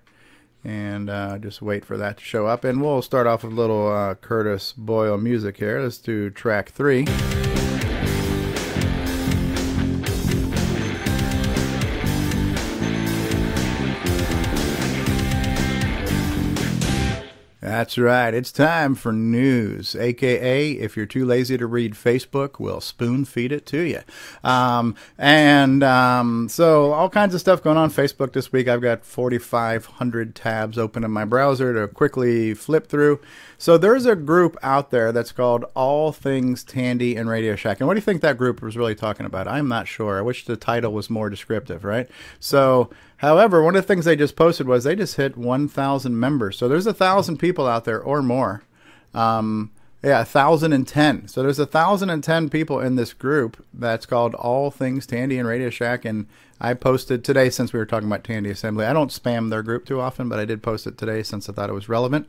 and 0.64 1.10
uh, 1.10 1.38
just 1.38 1.62
wait 1.62 1.86
for 1.86 1.98
that 1.98 2.18
to 2.18 2.24
show 2.24 2.48
up. 2.48 2.64
And 2.64 2.82
we'll 2.82 3.02
start 3.02 3.28
off 3.28 3.44
with 3.44 3.54
a 3.54 3.56
little 3.56 3.92
uh, 3.92 4.16
Curtis 4.16 4.74
Boyle 4.74 5.18
music 5.18 5.58
here. 5.58 5.82
Let's 5.82 5.98
do 5.98 6.30
track 6.30 6.70
three. 6.70 7.06
That's 17.76 17.98
right. 17.98 18.36
It's 18.36 18.52
time 18.52 18.94
for 18.94 19.12
news, 19.12 19.96
aka 19.96 20.72
if 20.74 20.96
you're 20.96 21.08
too 21.08 21.26
lazy 21.26 21.58
to 21.58 21.66
read 21.66 21.94
Facebook, 21.96 22.60
we'll 22.60 22.82
spoon 22.82 23.26
feed 23.26 23.52
it 23.52 23.66
to 23.66 23.80
you. 23.80 24.02
Um, 24.44 24.96
and 25.18 25.84
um, 25.84 26.50
so 26.50 26.92
all 26.92 27.10
kinds 27.10 27.34
of 27.34 27.42
stuff 27.42 27.64
going 27.64 27.78
on 27.78 27.90
Facebook 27.90 28.34
this 28.34 28.52
week. 28.52 28.68
I've 28.68 28.84
got 28.84 29.04
4,500 29.04 30.36
tabs 30.36 30.78
open 30.78 31.04
in 31.04 31.10
my 31.10 31.26
browser 31.26 31.74
to 31.74 31.92
quickly 31.92 32.54
flip 32.54 32.86
through. 32.86 33.20
So 33.58 33.80
there's 33.80 34.06
a 34.06 34.16
group 34.16 34.56
out 34.62 34.92
there 34.92 35.12
that's 35.12 35.32
called 35.32 35.66
All 35.74 36.12
Things 36.12 36.64
Tandy 36.64 37.16
and 37.16 37.28
Radio 37.28 37.56
Shack. 37.56 37.80
And 37.80 37.88
what 37.88 37.96
do 37.96 37.98
you 37.98 38.04
think 38.04 38.22
that 38.22 38.38
group 38.38 38.62
was 38.62 38.78
really 38.78 38.94
talking 38.94 39.26
about? 39.26 39.48
I'm 39.48 39.68
not 39.68 39.88
sure. 39.88 40.20
I 40.20 40.22
wish 40.22 40.46
the 40.46 40.58
title 40.58 40.94
was 40.94 41.10
more 41.10 41.28
descriptive, 41.28 41.84
right? 41.84 42.08
So, 42.40 42.92
however, 43.18 43.64
one 43.64 43.76
of 43.76 43.84
the 43.84 43.88
things 43.88 44.06
they 44.06 44.16
just 44.16 44.36
posted 44.36 44.68
was 44.68 44.84
they 44.84 44.96
just 44.96 45.16
hit 45.16 45.38
1,000 45.38 46.20
members. 46.20 46.58
So 46.58 46.68
there's 46.68 46.88
a 46.88 46.94
thousand 46.94 47.38
people 47.38 47.68
out 47.68 47.86
there 47.86 48.02
or 48.02 48.22
more. 48.22 48.64
Um, 49.14 49.72
yeah, 50.04 50.18
1,010. 50.26 51.30
So 51.30 51.42
there's 51.42 51.60
1,010 51.60 52.50
people 52.50 52.80
in 52.82 52.98
this 52.98 53.14
group 53.14 53.66
that's 53.74 54.06
called 54.06 54.36
All 54.36 54.70
Things 54.70 55.06
Tandy 55.06 55.38
and 55.38 55.48
Radio 55.48 55.70
Shack. 55.70 56.04
And 56.04 56.28
I 56.60 56.74
posted 56.74 57.24
today, 57.24 57.50
since 57.50 57.72
we 57.72 57.80
were 57.80 57.86
talking 57.86 58.08
about 58.08 58.26
Tandy 58.26 58.50
Assembly, 58.50 58.86
I 58.86 58.92
don't 58.92 59.12
spam 59.12 59.50
their 59.50 59.64
group 59.64 59.86
too 59.86 60.02
often, 60.02 60.28
but 60.28 60.40
I 60.40 60.46
did 60.46 60.62
post 60.62 60.88
it 60.88 60.98
today 60.98 61.24
since 61.24 61.48
I 61.48 61.54
thought 61.54 61.70
it 61.70 61.74
was 61.74 61.88
relevant. 61.88 62.28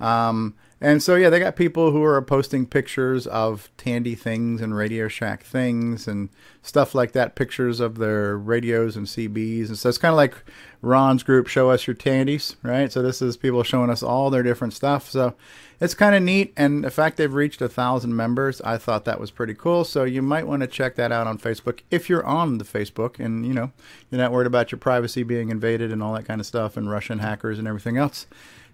Um, 0.00 0.54
And 0.84 1.02
so 1.02 1.16
yeah, 1.16 1.30
they 1.30 1.38
got 1.38 1.56
people 1.56 1.92
who 1.92 2.04
are 2.04 2.20
posting 2.20 2.66
pictures 2.66 3.26
of 3.26 3.70
Tandy 3.78 4.14
things 4.14 4.60
and 4.60 4.76
Radio 4.76 5.08
Shack 5.08 5.42
things 5.42 6.06
and 6.06 6.28
stuff 6.60 6.94
like 6.94 7.12
that, 7.12 7.36
pictures 7.36 7.80
of 7.80 7.96
their 7.96 8.36
radios 8.36 8.94
and 8.94 9.06
CBs, 9.06 9.68
and 9.68 9.78
so 9.78 9.88
it's 9.88 9.96
kind 9.96 10.12
of 10.12 10.18
like 10.18 10.34
Ron's 10.82 11.22
group, 11.22 11.46
show 11.46 11.70
us 11.70 11.86
your 11.86 11.94
Tandies, 11.94 12.56
right? 12.62 12.92
So 12.92 13.00
this 13.00 13.22
is 13.22 13.38
people 13.38 13.62
showing 13.62 13.88
us 13.88 14.02
all 14.02 14.28
their 14.28 14.42
different 14.42 14.74
stuff. 14.74 15.08
So 15.08 15.32
it's 15.80 15.94
kind 15.94 16.14
of 16.14 16.22
neat, 16.22 16.52
and 16.54 16.84
the 16.84 16.90
fact 16.90 17.16
they've 17.16 17.32
reached 17.32 17.62
a 17.62 17.68
thousand 17.70 18.14
members, 18.14 18.60
I 18.60 18.76
thought 18.76 19.06
that 19.06 19.18
was 19.18 19.30
pretty 19.30 19.54
cool. 19.54 19.84
So 19.84 20.04
you 20.04 20.20
might 20.20 20.46
want 20.46 20.60
to 20.60 20.66
check 20.66 20.96
that 20.96 21.12
out 21.12 21.26
on 21.26 21.38
Facebook 21.38 21.80
if 21.90 22.10
you're 22.10 22.26
on 22.26 22.58
the 22.58 22.64
Facebook, 22.64 23.18
and 23.18 23.46
you 23.46 23.54
know 23.54 23.72
you're 24.10 24.20
not 24.20 24.32
worried 24.32 24.46
about 24.46 24.70
your 24.70 24.78
privacy 24.78 25.22
being 25.22 25.48
invaded 25.48 25.90
and 25.92 26.02
all 26.02 26.12
that 26.12 26.26
kind 26.26 26.42
of 26.42 26.46
stuff, 26.46 26.76
and 26.76 26.90
Russian 26.90 27.20
hackers 27.20 27.58
and 27.58 27.66
everything 27.66 27.96
else. 27.96 28.26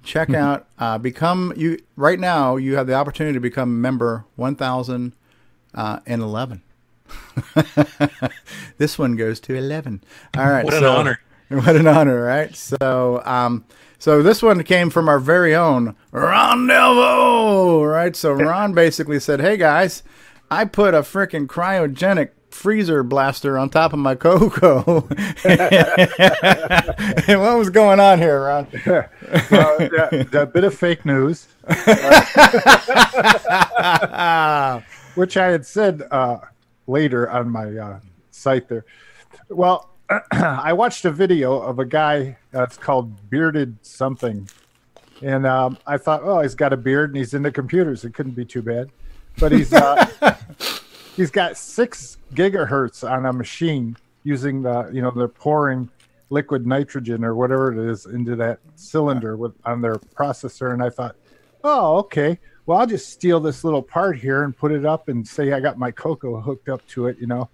Check 0.02 0.30
out, 0.30 0.66
uh, 0.78 0.98
become 0.98 1.52
you 1.56 1.78
right 1.96 2.18
now. 2.18 2.56
You 2.56 2.76
have 2.76 2.86
the 2.86 2.94
opportunity 2.94 3.34
to 3.34 3.40
become 3.40 3.80
member 3.80 4.24
one 4.36 4.56
thousand 4.56 5.12
uh, 5.74 6.00
and 6.06 6.22
eleven. 6.22 6.62
this 8.78 8.98
one 8.98 9.16
goes 9.16 9.40
to 9.40 9.54
eleven. 9.54 10.02
All 10.36 10.48
right, 10.50 10.64
What 10.64 10.74
an 10.74 10.80
so- 10.80 10.92
honor. 10.96 11.20
What 11.50 11.74
an 11.74 11.88
honor, 11.88 12.22
right? 12.22 12.54
So, 12.54 13.20
um, 13.24 13.64
so 13.98 14.22
this 14.22 14.40
one 14.40 14.62
came 14.62 14.88
from 14.88 15.08
our 15.08 15.18
very 15.18 15.52
own 15.52 15.96
Ron 16.12 16.68
Delvo, 16.68 17.90
right? 17.92 18.14
So 18.14 18.30
Ron 18.30 18.72
basically 18.72 19.18
said, 19.18 19.40
"Hey 19.40 19.56
guys, 19.56 20.04
I 20.48 20.64
put 20.64 20.94
a 20.94 21.00
freaking 21.00 21.48
cryogenic 21.48 22.30
freezer 22.60 23.02
blaster 23.02 23.56
on 23.56 23.70
top 23.70 23.94
of 23.94 23.98
my 23.98 24.14
Coco." 24.14 25.08
and 25.44 27.40
what 27.40 27.56
was 27.56 27.70
going 27.70 27.98
on 27.98 28.18
here, 28.18 28.44
Ron? 28.44 28.66
well, 29.50 29.78
bit 29.78 30.64
of 30.64 30.74
fake 30.74 31.06
news, 31.06 31.48
which 35.14 35.36
I 35.36 35.46
had 35.46 35.64
said 35.64 36.02
uh, 36.10 36.40
later 36.86 37.30
on 37.30 37.48
my 37.48 37.74
uh, 37.76 38.00
site 38.30 38.68
there. 38.68 38.84
Well, 39.48 39.88
I 40.30 40.74
watched 40.74 41.06
a 41.06 41.10
video 41.10 41.58
of 41.60 41.78
a 41.78 41.86
guy 41.86 42.36
that's 42.50 42.76
called 42.76 43.30
Bearded 43.30 43.78
Something, 43.80 44.46
and 45.22 45.46
um, 45.46 45.78
I 45.86 45.96
thought, 45.96 46.20
oh, 46.24 46.40
he's 46.40 46.54
got 46.54 46.74
a 46.74 46.76
beard 46.76 47.10
and 47.10 47.16
he's 47.16 47.32
into 47.32 47.50
computers. 47.50 48.04
It 48.04 48.12
couldn't 48.12 48.32
be 48.32 48.44
too 48.44 48.60
bad, 48.60 48.90
but 49.38 49.50
he's 49.50 49.72
uh, 49.72 50.06
he's 51.20 51.30
got 51.30 51.54
six 51.54 52.16
gigahertz 52.32 53.08
on 53.08 53.26
a 53.26 53.32
machine 53.32 53.94
using 54.24 54.62
the 54.62 54.90
you 54.90 55.02
know 55.02 55.10
they're 55.10 55.28
pouring 55.28 55.86
liquid 56.30 56.66
nitrogen 56.66 57.22
or 57.22 57.34
whatever 57.34 57.70
it 57.72 57.90
is 57.90 58.06
into 58.06 58.34
that 58.36 58.58
cylinder 58.74 59.36
with 59.36 59.52
on 59.66 59.82
their 59.82 59.96
processor 59.96 60.72
and 60.72 60.82
i 60.82 60.88
thought 60.88 61.14
oh 61.62 61.98
okay. 61.98 62.38
Well 62.64 62.78
i'll 62.78 62.86
just 62.86 63.10
steal 63.10 63.38
this 63.38 63.64
little 63.64 63.82
part 63.82 64.18
here 64.18 64.44
and 64.44 64.56
put 64.56 64.72
it 64.72 64.86
up 64.86 65.08
and 65.08 65.26
say 65.28 65.52
i 65.52 65.60
got 65.60 65.76
my 65.76 65.90
Coco 65.90 66.40
hooked 66.40 66.70
up 66.70 66.86
to 66.88 67.06
it 67.08 67.18
you 67.20 67.26
know? 67.26 67.50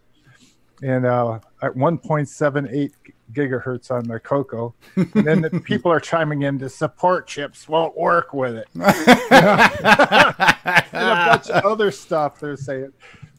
And 0.82 1.06
uh, 1.06 1.40
at 1.62 1.72
1.78 1.72 2.92
gigahertz 3.32 3.90
on 3.90 4.04
the 4.04 4.20
Coco 4.20 4.74
and 4.94 5.26
then 5.26 5.40
the 5.40 5.50
people 5.64 5.90
are 5.90 5.98
chiming 5.98 6.42
in 6.42 6.58
the 6.58 6.68
support 6.68 7.26
chips 7.26 7.68
won't 7.68 7.96
work 7.96 8.32
with 8.32 8.54
it. 8.54 8.68
And 10.92 11.10
a 11.10 11.26
bunch 11.26 11.50
of 11.50 11.64
other 11.64 11.90
stuff 11.90 12.40
they're 12.40 12.56
saying 12.56 12.92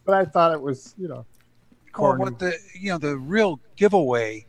but 0.08 0.16
i 0.16 0.26
thought 0.26 0.52
it 0.52 0.60
was 0.62 0.96
you 0.98 1.08
know 1.08 1.16
Well, 2.00 2.16
corny. 2.16 2.24
what 2.24 2.40
the 2.40 2.58
you 2.74 2.90
know 2.92 2.98
the 2.98 3.16
real 3.18 3.60
giveaway 3.76 4.48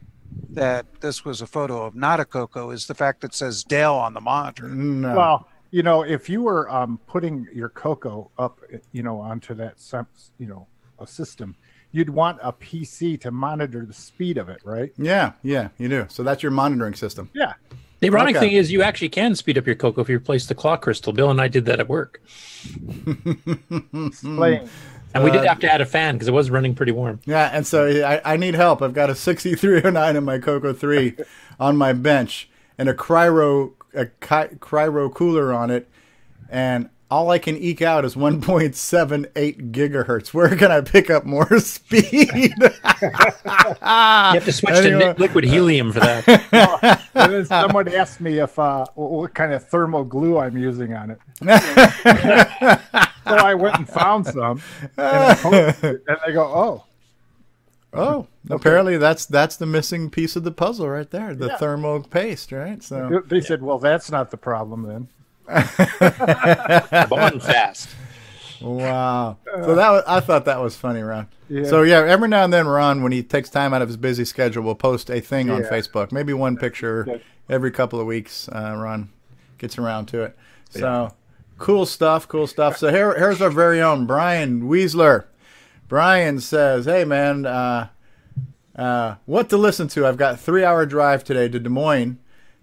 that 0.50 0.86
this 1.02 1.24
was 1.24 1.42
a 1.42 1.46
photo 1.46 1.84
of 1.84 1.94
not 1.94 2.20
a 2.20 2.24
Coco 2.24 2.70
is 2.70 2.86
the 2.86 2.94
fact 2.94 3.20
that 3.20 3.32
it 3.32 3.34
says 3.34 3.64
Dell 3.64 3.96
on 3.96 4.14
the 4.14 4.20
monitor. 4.20 4.68
No. 4.68 5.14
Well, 5.16 5.48
you 5.70 5.82
know, 5.82 6.02
if 6.02 6.28
you 6.28 6.42
were 6.42 6.70
um, 6.70 6.98
putting 7.06 7.46
your 7.52 7.68
Coco 7.70 8.30
up, 8.38 8.60
you 8.92 9.02
know, 9.02 9.20
onto 9.20 9.54
that, 9.54 9.74
you 10.38 10.46
know, 10.46 10.66
a 10.98 11.06
system, 11.06 11.54
you'd 11.92 12.10
want 12.10 12.38
a 12.42 12.52
PC 12.52 13.20
to 13.22 13.30
monitor 13.30 13.84
the 13.86 13.92
speed 13.92 14.36
of 14.38 14.48
it, 14.48 14.60
right? 14.64 14.92
Yeah, 14.96 15.32
yeah, 15.42 15.68
you 15.78 15.88
do. 15.88 16.06
So 16.08 16.22
that's 16.22 16.42
your 16.42 16.52
monitoring 16.52 16.94
system. 16.94 17.30
Yeah. 17.34 17.54
The 18.00 18.08
ironic 18.08 18.36
Okay. 18.36 18.46
thing 18.48 18.56
is, 18.56 18.70
you 18.72 18.82
actually 18.82 19.08
can 19.10 19.34
speed 19.34 19.58
up 19.58 19.66
your 19.66 19.76
Coco 19.76 20.00
if 20.02 20.08
you 20.08 20.16
replace 20.16 20.46
the 20.46 20.54
clock 20.54 20.82
crystal. 20.82 21.12
Bill 21.12 21.30
and 21.30 21.40
I 21.40 21.48
did 21.48 21.64
that 21.66 21.80
at 21.80 21.88
work, 21.88 22.22
Explain. 24.06 24.68
And 25.14 25.24
we 25.24 25.30
did 25.30 25.40
Uh, 25.44 25.48
have 25.48 25.58
to 25.60 25.72
add 25.72 25.80
a 25.80 25.86
fan 25.86 26.14
because 26.14 26.28
it 26.28 26.34
was 26.34 26.50
running 26.50 26.74
pretty 26.74 26.92
warm. 26.92 27.20
Yeah, 27.24 27.50
and 27.52 27.66
so 27.66 27.86
I, 27.86 28.20
I 28.34 28.36
need 28.36 28.54
help. 28.54 28.82
I've 28.82 28.94
got 28.94 29.10
a 29.10 29.14
6309 29.14 30.16
in 30.16 30.24
my 30.24 30.38
Coco 30.38 30.72
3 30.72 31.16
on 31.60 31.76
my 31.76 31.92
bench 31.92 32.48
and 32.76 32.88
a 32.88 32.94
cryo 32.94 33.72
a 33.94 34.06
cryo 34.06 35.12
cooler 35.14 35.52
on 35.52 35.70
it, 35.70 35.88
and 36.50 36.90
all 37.10 37.30
I 37.30 37.38
can 37.38 37.56
eke 37.56 37.80
out 37.80 38.04
is 38.04 38.14
1.78 38.16 39.72
gigahertz. 39.72 40.34
Where 40.34 40.54
can 40.54 40.70
I 40.70 40.82
pick 40.82 41.08
up 41.08 41.24
more 41.24 41.58
speed? 41.60 42.04
you 42.34 42.50
You 42.58 42.68
have 43.80 44.44
to 44.44 44.52
switch 44.52 44.74
to 44.74 45.14
liquid 45.16 45.44
helium 45.44 45.92
for 45.92 46.00
that. 46.00 47.00
and 47.14 47.32
then 47.32 47.46
someone 47.46 47.88
asked 47.88 48.20
me 48.20 48.38
if 48.40 48.58
uh, 48.58 48.84
what, 48.94 49.10
what 49.10 49.34
kind 49.34 49.54
of 49.54 49.66
thermal 49.68 50.04
glue 50.04 50.38
I'm 50.38 50.58
using 50.58 50.92
on 50.92 51.12
it. 51.12 51.18
So 53.28 53.36
I 53.36 53.54
went 53.54 53.76
and 53.76 53.88
found 53.88 54.26
some, 54.26 54.60
and, 54.96 55.06
I 55.06 55.34
posted 55.34 56.02
and 56.08 56.16
they 56.26 56.32
go, 56.32 56.42
"Oh, 56.44 56.84
Oh, 57.94 58.26
apparently 58.50 58.98
that's 58.98 59.24
that's 59.26 59.56
the 59.56 59.64
missing 59.66 60.10
piece 60.10 60.36
of 60.36 60.44
the 60.44 60.50
puzzle 60.52 60.88
right 60.88 61.10
there, 61.10 61.34
the 61.34 61.46
Yeah. 61.48 61.56
thermal 61.56 62.02
paste, 62.02 62.52
right? 62.52 62.82
So 62.82 63.22
They 63.26 63.40
said, 63.40 63.62
"Well, 63.62 63.78
that's 63.78 64.10
not 64.10 64.30
the 64.30 64.36
problem 64.36 64.82
then." 64.82 65.08
Bond 67.08 67.42
fast. 67.42 67.88
Wow. 68.60 69.38
So 69.46 69.74
that 69.74 69.90
was, 69.90 70.02
I 70.06 70.20
thought 70.20 70.44
that 70.46 70.60
was 70.60 70.76
funny, 70.76 71.00
Ron. 71.00 71.28
Yeah. 71.48 71.64
So 71.64 71.82
yeah, 71.82 72.04
every 72.04 72.28
now 72.28 72.44
and 72.44 72.52
then, 72.52 72.66
Ron, 72.66 73.02
when 73.02 73.12
he 73.12 73.22
takes 73.22 73.48
time 73.48 73.72
out 73.72 73.80
of 73.82 73.88
his 73.88 73.96
busy 73.96 74.24
schedule, 74.24 74.62
will 74.62 74.74
post 74.74 75.10
a 75.10 75.20
thing 75.20 75.48
on 75.48 75.62
Facebook. 75.62 76.12
Maybe 76.12 76.32
one 76.34 76.56
picture 76.56 77.20
every 77.48 77.70
couple 77.70 78.00
of 78.00 78.06
weeks. 78.06 78.48
Uh, 78.48 78.74
Ron 78.76 79.08
gets 79.58 79.78
around 79.78 80.06
to 80.06 80.22
it. 80.24 80.36
So 80.70 81.12
cool 81.58 81.86
stuff, 81.86 82.26
cool 82.28 82.46
stuff. 82.46 82.76
So 82.76 82.90
here, 82.90 83.14
here's 83.18 83.42
our 83.42 83.50
very 83.50 83.80
own 83.82 84.06
Brian 84.06 84.62
Weasler. 84.62 85.24
Brian 85.88 86.40
says, 86.40 86.84
"Hey 86.86 87.04
man, 87.04 87.46
uh, 87.46 87.88
uh, 88.76 89.16
what 89.26 89.48
to 89.50 89.56
listen 89.56 89.88
to? 89.88 90.06
I've 90.06 90.16
got 90.16 90.38
three-hour 90.38 90.86
drive 90.86 91.24
today 91.24 91.48
to 91.48 91.58
Des 91.58 91.68
Moines, 91.68 92.18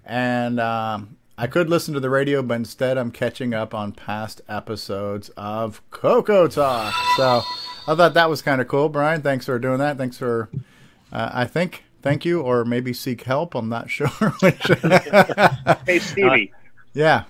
and 0.06 0.60
um, 0.60 1.18
I 1.38 1.48
could 1.48 1.70
listen 1.70 1.94
to 1.96 2.00
the 2.00 2.10
radio, 2.10 2.42
but 2.42 2.54
instead 2.56 2.98
I'm 2.98 3.12
catching 3.12 3.54
up 3.54 3.74
on 3.74 3.92
past 3.92 4.42
episodes 4.48 5.30
of 5.36 5.82
Coco 5.92 6.48
Talk. 6.48 6.94
So 7.18 7.42
I 7.88 7.96
thought 7.96 8.14
that 8.14 8.30
was 8.30 8.42
kind 8.42 8.62
of 8.62 8.68
cool, 8.68 8.90
Brian. 8.90 9.22
Thanks 9.22 9.46
for 9.46 9.60
doing 9.60 9.80
that. 9.80 9.98
Thanks 9.98 10.18
for, 10.18 10.50
uh, 11.12 11.32
I 11.34 11.46
think, 11.46 11.84
thank 12.02 12.24
you, 12.26 12.42
or 12.42 12.64
maybe 12.64 12.94
seek 12.94 13.24
help. 13.24 13.54
I'm 13.56 13.68
not 13.70 13.90
sure. 13.90 14.08
Hey, 15.86 16.00
Stevie. 16.00 16.54
yeah. 16.94 17.24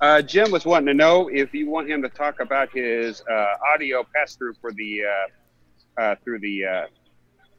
Uh, 0.00 0.22
Jim 0.22 0.50
was 0.50 0.64
wanting 0.64 0.86
to 0.86 0.94
know 0.94 1.28
if 1.28 1.52
you 1.52 1.68
want 1.68 1.90
him 1.90 2.02
to 2.02 2.08
talk 2.08 2.40
about 2.40 2.70
his 2.72 3.20
uh, 3.30 3.46
audio 3.74 4.06
pass 4.14 4.36
through 4.36 4.54
for 4.60 4.72
the 4.72 5.02
uh, 5.04 6.00
uh, 6.00 6.14
through 6.22 6.38
the 6.38 6.64
uh, 6.64 6.86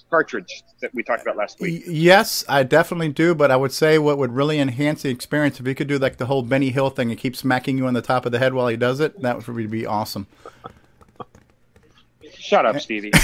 cartridge 0.10 0.64
that 0.82 0.94
we 0.94 1.04
talked 1.04 1.22
about 1.22 1.36
last 1.36 1.60
week. 1.60 1.84
Yes, 1.86 2.46
I 2.48 2.64
definitely 2.64 3.10
do, 3.10 3.36
but 3.36 3.52
I 3.52 3.58
would 3.58 3.74
say 3.74 4.00
what 4.00 4.18
would 4.18 4.32
really 4.32 4.58
enhance 4.60 5.02
the 5.02 5.10
experience 5.10 5.60
if 5.60 5.66
he 5.66 5.76
could 5.76 5.88
do 5.90 5.98
like 6.00 6.18
the 6.18 6.28
whole 6.28 6.42
Benny 6.42 6.70
Hill 6.70 6.90
thing 6.90 7.12
and 7.12 7.20
keep 7.20 7.36
smacking 7.36 7.78
you 7.78 7.88
on 7.88 7.94
the 7.94 8.02
top 8.02 8.26
of 8.26 8.32
the 8.32 8.40
head 8.40 8.54
while 8.54 8.70
he 8.70 8.78
does 8.78 9.02
it. 9.02 9.22
That 9.22 9.46
would 9.46 9.70
be 9.72 9.86
awesome. 9.86 10.28
Shut 12.34 12.66
up, 12.66 12.80
Stevie. 12.80 13.12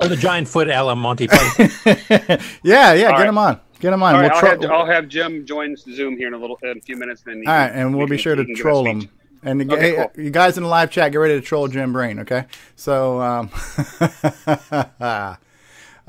Or 0.00 0.08
the 0.08 0.16
giant 0.16 0.48
foot 0.48 0.68
a 0.68 0.82
la 0.82 0.94
Monty 0.94 1.28
Python. 1.28 1.70
yeah, 2.62 2.94
yeah, 2.94 3.06
All 3.06 3.12
get 3.12 3.12
right. 3.12 3.28
him 3.28 3.38
on. 3.38 3.60
Get 3.84 3.92
him 3.92 4.02
on. 4.02 4.14
All 4.14 4.20
right, 4.22 4.30
We'll 4.32 4.44
I'll, 4.44 4.60
have, 4.62 4.70
I'll 4.70 4.86
have 4.86 5.08
Jim 5.08 5.44
join 5.44 5.76
Zoom 5.76 6.16
here 6.16 6.26
in 6.28 6.32
a 6.32 6.38
little 6.38 6.58
in 6.62 6.78
a 6.78 6.80
few 6.80 6.96
minutes. 6.96 7.20
Then 7.20 7.42
All 7.46 7.52
right, 7.52 7.68
can- 7.70 7.78
and 7.80 7.94
we'll 7.94 8.06
be 8.06 8.16
can- 8.16 8.22
sure 8.22 8.34
to 8.34 8.42
can 8.42 8.54
give 8.54 8.60
a 8.60 8.62
troll 8.62 8.84
speech. 8.86 9.02
him. 9.04 9.10
And 9.42 9.70
Okay, 9.72 9.90
hey, 9.96 10.08
cool. 10.14 10.24
you 10.24 10.30
guys 10.30 10.56
in 10.56 10.62
the 10.62 10.70
live 10.70 10.90
chat, 10.90 11.12
get 11.12 11.18
ready 11.18 11.34
to 11.34 11.42
troll 11.42 11.68
Jim 11.68 11.92
Brain, 11.92 12.20
okay? 12.20 12.46
So, 12.76 13.20
um, 13.20 13.50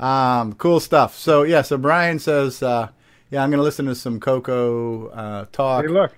um, 0.00 0.54
cool 0.54 0.80
stuff. 0.80 1.18
So, 1.18 1.42
yeah, 1.42 1.60
so 1.60 1.76
Brian 1.76 2.18
says, 2.18 2.62
uh, 2.62 2.88
yeah, 3.30 3.42
I'm 3.42 3.50
going 3.50 3.58
to 3.58 3.62
listen 3.62 3.84
to 3.84 3.94
some 3.94 4.20
Coco 4.20 5.08
uh, 5.08 5.44
talk. 5.52 5.84
Hey, 5.84 5.90
look, 5.90 6.12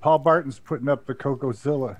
Paul 0.00 0.20
Barton's 0.20 0.60
putting 0.60 0.88
up 0.88 1.06
the 1.06 1.16
Cocozilla. 1.16 1.96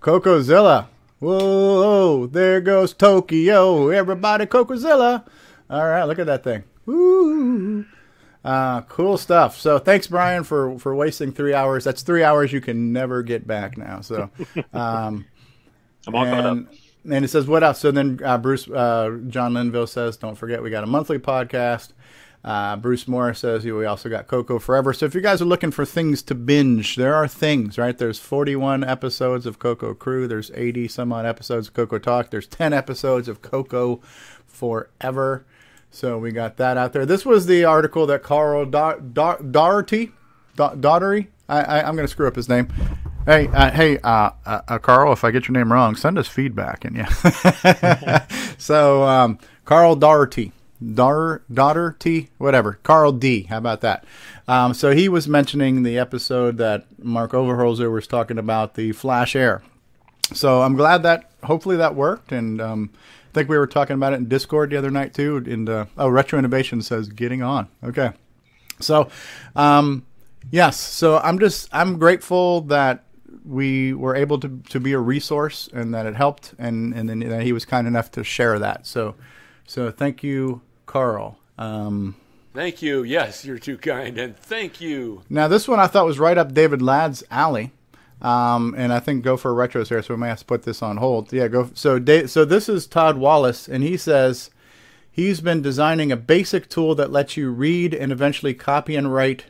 Cocozilla. 0.00 0.86
Whoa, 1.18 2.26
there 2.28 2.62
goes 2.62 2.94
Tokyo. 2.94 3.90
Everybody, 3.90 4.46
Cocozilla. 4.46 5.24
All 5.68 5.86
right, 5.86 6.04
look 6.04 6.18
at 6.18 6.24
that 6.26 6.42
thing. 6.44 6.64
Woo. 6.86 7.84
Uh, 8.44 8.80
cool 8.82 9.16
stuff. 9.16 9.58
So 9.60 9.78
thanks, 9.78 10.06
Brian, 10.06 10.44
for, 10.44 10.78
for 10.78 10.94
wasting 10.94 11.32
three 11.32 11.54
hours. 11.54 11.84
That's 11.84 12.02
three 12.02 12.24
hours 12.24 12.52
you 12.52 12.60
can 12.60 12.92
never 12.92 13.22
get 13.22 13.46
back 13.46 13.78
now. 13.78 14.00
So, 14.00 14.30
um, 14.72 15.26
I'm 16.06 16.14
all 16.14 16.24
caught 16.24 16.46
and, 16.46 16.68
and 17.10 17.24
it 17.24 17.28
says, 17.28 17.46
what 17.46 17.62
else? 17.62 17.78
So 17.78 17.90
then 17.90 18.18
uh, 18.24 18.38
Bruce, 18.38 18.68
uh, 18.68 19.18
John 19.28 19.54
Linville 19.54 19.86
says, 19.86 20.16
don't 20.16 20.34
forget, 20.34 20.62
we 20.62 20.70
got 20.70 20.82
a 20.84 20.88
monthly 20.88 21.18
podcast. 21.18 21.92
Uh, 22.44 22.74
Bruce 22.74 23.06
Morris 23.06 23.38
says 23.38 23.64
we 23.64 23.84
also 23.84 24.08
got 24.08 24.26
Coco 24.26 24.58
Forever. 24.58 24.92
So 24.92 25.06
if 25.06 25.14
you 25.14 25.20
guys 25.20 25.40
are 25.40 25.46
looking 25.46 25.70
for 25.70 25.84
things 25.84 26.22
to 26.22 26.34
binge, 26.34 26.96
there 26.96 27.14
are 27.14 27.28
things, 27.28 27.78
right? 27.78 27.96
There's 27.96 28.18
41 28.18 28.82
episodes 28.82 29.46
of 29.46 29.60
Coco 29.60 29.94
Crew. 29.94 30.26
There's 30.26 30.50
80 30.52 30.88
some 30.88 31.12
odd 31.12 31.24
episodes 31.24 31.68
of 31.68 31.74
Coco 31.74 31.98
Talk. 31.98 32.30
There's 32.30 32.48
10 32.48 32.72
episodes 32.72 33.28
of 33.28 33.42
Coco 33.42 34.00
Forever. 34.44 35.46
So 35.92 36.18
we 36.18 36.32
got 36.32 36.56
that 36.56 36.78
out 36.78 36.94
there. 36.94 37.04
This 37.04 37.26
was 37.26 37.44
the 37.44 37.64
article 37.66 38.06
that 38.06 38.22
Carl 38.22 38.64
Da- 38.64 38.96
Da- 38.96 39.36
Daugherty, 39.36 40.12
Da- 40.56 40.74
Daugherty. 40.74 41.28
I, 41.48 41.82
I'm 41.82 41.94
going 41.94 42.06
to 42.06 42.10
screw 42.10 42.26
up 42.26 42.34
his 42.34 42.48
name. 42.48 42.72
Hey, 43.26 43.46
uh, 43.48 43.70
hey, 43.70 43.98
uh, 43.98 44.30
uh, 44.46 44.62
uh, 44.68 44.78
Carl. 44.78 45.12
If 45.12 45.22
I 45.22 45.30
get 45.30 45.48
your 45.48 45.52
name 45.52 45.70
wrong, 45.70 45.94
send 45.94 46.16
us 46.16 46.28
feedback. 46.28 46.86
And 46.86 46.96
yeah. 46.96 48.26
so 48.58 49.02
um, 49.02 49.38
Carl 49.66 49.94
Daugherty, 49.94 50.52
Dar 50.94 51.42
Daugherty, 51.52 52.30
whatever. 52.38 52.78
Carl 52.82 53.12
D. 53.12 53.42
How 53.42 53.58
about 53.58 53.82
that? 53.82 54.06
Um, 54.48 54.72
so 54.72 54.92
he 54.92 55.10
was 55.10 55.28
mentioning 55.28 55.82
the 55.82 55.98
episode 55.98 56.56
that 56.56 56.86
Mark 57.04 57.32
Overholzer 57.32 57.92
was 57.92 58.06
talking 58.06 58.38
about 58.38 58.74
the 58.74 58.92
Flash 58.92 59.36
Air. 59.36 59.62
So 60.32 60.62
I'm 60.62 60.74
glad 60.74 61.02
that 61.02 61.30
hopefully 61.44 61.76
that 61.76 61.94
worked, 61.94 62.32
and 62.32 62.62
um, 62.62 62.90
think 63.32 63.48
we 63.48 63.58
were 63.58 63.66
talking 63.66 63.94
about 63.94 64.12
it 64.12 64.16
in 64.16 64.28
Discord 64.28 64.70
the 64.70 64.76
other 64.76 64.90
night 64.90 65.14
too. 65.14 65.36
And 65.36 65.68
uh, 65.68 65.86
oh, 65.96 66.08
Retro 66.08 66.38
Innovation 66.38 66.82
says 66.82 67.08
getting 67.08 67.42
on. 67.42 67.68
Okay, 67.82 68.10
so 68.80 69.08
um, 69.56 70.04
yes, 70.50 70.78
so 70.78 71.18
I'm 71.18 71.38
just 71.38 71.68
I'm 71.72 71.98
grateful 71.98 72.62
that 72.62 73.04
we 73.44 73.92
were 73.92 74.14
able 74.14 74.38
to, 74.38 74.60
to 74.68 74.78
be 74.78 74.92
a 74.92 74.98
resource 74.98 75.68
and 75.72 75.92
that 75.94 76.06
it 76.06 76.14
helped, 76.14 76.54
and 76.58 76.94
and 76.94 77.08
then 77.08 77.20
that 77.20 77.42
he 77.42 77.52
was 77.52 77.64
kind 77.64 77.86
enough 77.86 78.10
to 78.12 78.24
share 78.24 78.58
that. 78.58 78.86
So 78.86 79.14
so 79.66 79.90
thank 79.90 80.22
you, 80.22 80.62
Carl. 80.86 81.38
Um, 81.58 82.16
Thank 82.54 82.82
you. 82.82 83.02
Yes, 83.02 83.46
you're 83.46 83.58
too 83.58 83.78
kind, 83.78 84.18
and 84.18 84.36
thank 84.36 84.78
you. 84.78 85.22
now 85.30 85.48
this 85.48 85.66
one 85.66 85.80
I 85.80 85.86
thought 85.86 86.04
was 86.04 86.18
right 86.18 86.36
up 86.36 86.52
David 86.52 86.82
Ladd's 86.82 87.24
alley. 87.30 87.72
Um, 88.22 88.74
and 88.78 88.92
I 88.92 89.00
think 89.00 89.24
Go 89.24 89.36
for 89.36 89.50
a 89.50 89.54
Retro's 89.54 89.88
here, 89.88 90.00
so 90.00 90.14
we 90.14 90.20
may 90.20 90.28
have 90.28 90.38
to 90.38 90.44
put 90.44 90.62
this 90.62 90.80
on 90.80 90.96
hold. 90.98 91.32
Yeah, 91.32 91.48
go. 91.48 91.70
So, 91.74 92.02
so 92.26 92.44
this 92.44 92.68
is 92.68 92.86
Todd 92.86 93.18
Wallace, 93.18 93.68
and 93.68 93.82
he 93.82 93.96
says 93.96 94.50
he's 95.10 95.40
been 95.40 95.60
designing 95.60 96.12
a 96.12 96.16
basic 96.16 96.68
tool 96.68 96.94
that 96.94 97.10
lets 97.10 97.36
you 97.36 97.50
read 97.50 97.92
and 97.92 98.12
eventually 98.12 98.54
copy 98.54 98.94
and 98.94 99.12
write 99.12 99.46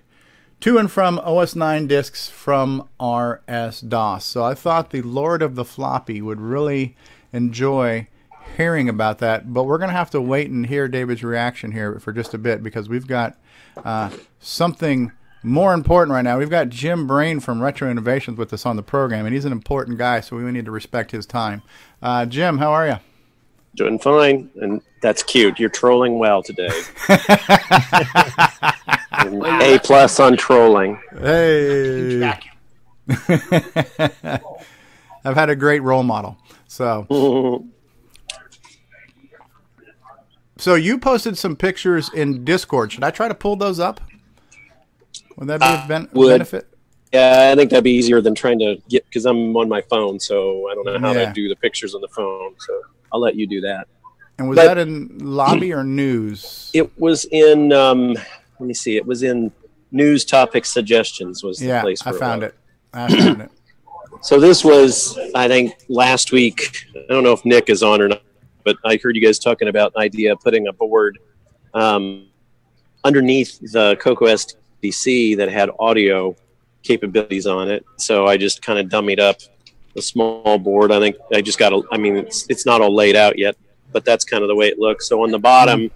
to 0.60 0.78
and 0.78 0.90
from 0.90 1.18
OS 1.18 1.56
9 1.56 1.86
disks 1.86 2.28
from 2.28 2.88
RS 3.00 3.80
DOS. 3.80 4.24
So 4.24 4.44
I 4.44 4.54
thought 4.54 4.90
the 4.90 5.02
Lord 5.02 5.42
of 5.42 5.54
the 5.56 5.64
Floppy 5.64 6.22
would 6.22 6.40
really 6.40 6.96
enjoy 7.32 8.06
hearing 8.56 8.88
about 8.88 9.18
that, 9.18 9.52
but 9.52 9.64
we're 9.64 9.78
going 9.78 9.90
to 9.90 9.96
have 9.96 10.10
to 10.10 10.20
wait 10.20 10.50
and 10.50 10.66
hear 10.66 10.86
David's 10.86 11.24
reaction 11.24 11.72
here 11.72 11.98
for 11.98 12.12
just 12.12 12.32
a 12.32 12.38
bit 12.38 12.62
because 12.62 12.88
we've 12.88 13.06
got 13.06 13.36
uh, 13.84 14.10
something 14.38 15.10
more 15.42 15.74
important 15.74 16.12
right 16.12 16.22
now. 16.22 16.38
We've 16.38 16.50
got 16.50 16.68
Jim 16.68 17.06
Brain 17.06 17.40
from 17.40 17.62
Retro 17.62 17.90
Innovations 17.90 18.38
with 18.38 18.52
us 18.52 18.64
on 18.64 18.76
the 18.76 18.82
program, 18.82 19.26
and 19.26 19.34
he's 19.34 19.44
an 19.44 19.52
important 19.52 19.98
guy, 19.98 20.20
so 20.20 20.36
we 20.36 20.50
need 20.50 20.66
to 20.66 20.70
respect 20.70 21.10
his 21.10 21.26
time. 21.26 21.62
Uh, 22.00 22.26
Jim, 22.26 22.58
how 22.58 22.72
are 22.72 22.86
you? 22.86 22.96
Doing 23.74 23.98
fine, 23.98 24.50
and 24.60 24.82
that's 25.00 25.22
cute. 25.22 25.58
You're 25.58 25.70
trolling 25.70 26.18
well 26.18 26.42
today. 26.42 26.68
a 27.08 27.18
plus 29.82 30.20
on 30.20 30.36
trolling. 30.36 31.00
Hey. 31.18 32.38
I've 35.24 35.36
had 35.36 35.50
a 35.50 35.56
great 35.56 35.82
role 35.82 36.02
model. 36.02 36.36
So, 36.68 37.06
so 40.58 40.74
you 40.74 40.98
posted 40.98 41.38
some 41.38 41.56
pictures 41.56 42.10
in 42.12 42.44
Discord. 42.44 42.92
Should 42.92 43.04
I 43.04 43.10
try 43.10 43.28
to 43.28 43.34
pull 43.34 43.56
those 43.56 43.80
up? 43.80 44.02
Would 45.36 45.48
that 45.48 45.60
be 45.60 45.66
a 45.66 45.84
ben- 45.88 46.08
Would. 46.12 46.28
benefit? 46.30 46.68
Yeah, 47.12 47.50
I 47.52 47.54
think 47.56 47.70
that'd 47.70 47.84
be 47.84 47.90
easier 47.92 48.20
than 48.22 48.34
trying 48.34 48.58
to 48.60 48.76
get 48.88 49.04
because 49.06 49.26
I'm 49.26 49.54
on 49.56 49.68
my 49.68 49.82
phone, 49.82 50.18
so 50.18 50.68
I 50.70 50.74
don't 50.74 50.84
know 50.86 50.98
how 50.98 51.12
Yeah. 51.12 51.26
to 51.26 51.32
do 51.32 51.48
the 51.48 51.56
pictures 51.56 51.94
on 51.94 52.00
the 52.00 52.08
phone. 52.08 52.54
So 52.58 52.80
I'll 53.12 53.20
let 53.20 53.36
you 53.36 53.46
do 53.46 53.60
that. 53.62 53.86
And 54.38 54.48
was 54.48 54.56
But- 54.56 54.64
that 54.66 54.78
in 54.78 55.18
lobby 55.20 55.72
or 55.72 55.84
news? 55.84 56.70
It 56.74 56.90
was 56.98 57.26
in. 57.26 57.72
Um, 57.72 58.14
let 58.14 58.66
me 58.66 58.72
see. 58.74 58.96
It 58.96 59.04
was 59.06 59.22
in 59.22 59.52
news 59.90 60.24
topic 60.24 60.64
suggestions. 60.64 61.42
Was 61.44 61.58
the 61.58 61.66
Yeah, 61.66 61.82
place? 61.82 62.00
I 62.06 62.12
found 62.12 62.42
it. 62.42 62.54
I 62.94 63.08
found 63.14 63.42
it. 63.42 63.50
So 64.20 64.38
this 64.38 64.62
was, 64.64 65.18
I 65.34 65.48
think, 65.48 65.74
last 65.88 66.30
week. 66.30 66.86
I 66.94 67.12
don't 67.12 67.24
know 67.24 67.32
if 67.32 67.44
Nick 67.44 67.68
is 67.68 67.82
on 67.82 68.00
or 68.00 68.06
not, 68.08 68.22
but 68.62 68.76
I 68.84 68.96
heard 69.02 69.16
you 69.16 69.22
guys 69.22 69.38
talking 69.38 69.66
about 69.66 69.92
an 69.96 70.02
idea 70.02 70.32
of 70.32 70.38
putting 70.40 70.68
a 70.68 70.72
board 70.72 71.18
um, 71.74 72.28
underneath 73.04 73.58
the 73.72 73.96
Coco 74.00 74.26
SDC 74.82 75.36
that 75.36 75.48
had 75.48 75.70
audio 75.78 76.36
capabilities 76.82 77.46
on 77.46 77.70
it. 77.70 77.84
So 77.96 78.26
I 78.26 78.36
just 78.36 78.62
kind 78.62 78.78
of 78.78 78.86
dummied 78.86 79.20
up 79.20 79.36
a 79.96 80.02
small 80.02 80.58
board. 80.58 80.92
I 80.92 80.98
think 80.98 81.16
I 81.32 81.40
just 81.40 81.58
got 81.58 81.72
a. 81.72 81.82
I 81.92 81.98
mean, 81.98 82.16
it's 82.16 82.46
it's 82.48 82.66
not 82.66 82.80
all 82.80 82.94
laid 82.94 83.16
out 83.16 83.38
yet, 83.38 83.56
but 83.92 84.04
that's 84.04 84.24
kind 84.24 84.42
of 84.42 84.48
the 84.48 84.56
way 84.56 84.68
it 84.68 84.78
looks. 84.78 85.08
So 85.08 85.22
on 85.22 85.30
the 85.30 85.38
bottom 85.38 85.90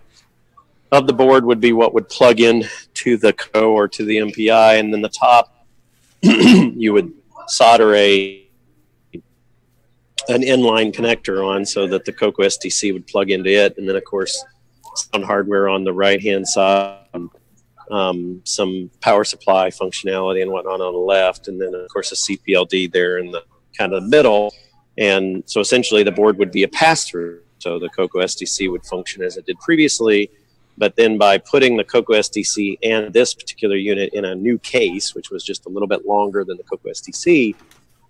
of 0.93 1.07
the 1.07 1.13
board 1.13 1.45
would 1.45 1.61
be 1.61 1.73
what 1.73 1.95
would 1.95 2.09
plug 2.09 2.41
in 2.41 2.65
to 2.95 3.17
the 3.17 3.33
Co 3.33 3.73
or 3.73 3.89
to 3.89 4.05
the 4.05 4.19
MPI, 4.19 4.79
and 4.79 4.93
then 4.93 5.03
the 5.03 5.09
top 5.09 5.67
you 6.23 6.93
would 6.93 7.13
solder 7.49 7.95
a 7.95 8.43
an 10.29 10.43
inline 10.43 10.93
connector 10.93 11.47
on 11.47 11.65
so 11.65 11.87
that 11.87 12.05
the 12.05 12.13
Coco 12.13 12.43
SDC 12.43 12.93
would 12.93 13.07
plug 13.07 13.31
into 13.31 13.51
it, 13.51 13.79
and 13.79 13.89
then 13.89 13.97
of 13.97 14.05
course 14.05 14.45
sound 14.97 15.25
hardware 15.25 15.69
on 15.69 15.85
the 15.85 15.93
right 15.93 16.21
hand 16.21 16.49
side, 16.49 17.07
um, 17.91 18.41
some 18.45 18.91
power 19.01 19.25
supply 19.25 19.71
functionality 19.71 20.43
and 20.43 20.51
whatnot 20.51 20.81
on 20.81 20.93
the 20.93 20.99
left, 20.99 21.49
and 21.49 21.61
then 21.61 21.75
of 21.75 21.89
course 21.89 22.13
a 22.13 22.15
CPLD 22.15 22.93
there 22.93 23.19
in 23.19 23.31
the 23.31 23.43
kind 23.77 23.93
of 23.93 24.03
middle. 24.05 24.53
And 24.99 25.43
so 25.47 25.61
essentially 25.61 26.03
the 26.03 26.13
board 26.13 26.39
would 26.39 26.51
be 26.51 26.63
a 26.63 26.69
pass 26.69 27.05
through. 27.09 27.41
So 27.59 27.79
the 27.79 27.89
Coco 27.89 28.21
SDC 28.21 28.71
would 28.71 28.85
function 28.85 29.23
as 29.23 29.37
it 29.37 29.47
did 29.47 29.59
previously, 29.61 30.31
but 30.79 30.97
then 30.97 31.17
by 31.19 31.39
putting 31.39 31.77
the 31.77 31.85
Coco 31.85 32.15
SDC 32.15 32.79
and 32.83 33.13
this 33.13 33.35
particular 33.35 33.77
unit 33.77 34.13
in 34.13 34.25
a 34.25 34.35
new 34.35 34.59
case, 34.59 35.15
which 35.15 35.31
was 35.31 35.43
just 35.43 35.67
a 35.67 35.69
little 35.69 35.89
bit 35.89 36.07
longer 36.07 36.45
than 36.45 36.57
the 36.59 36.63
Coco 36.65 36.91
SDC, 36.91 37.55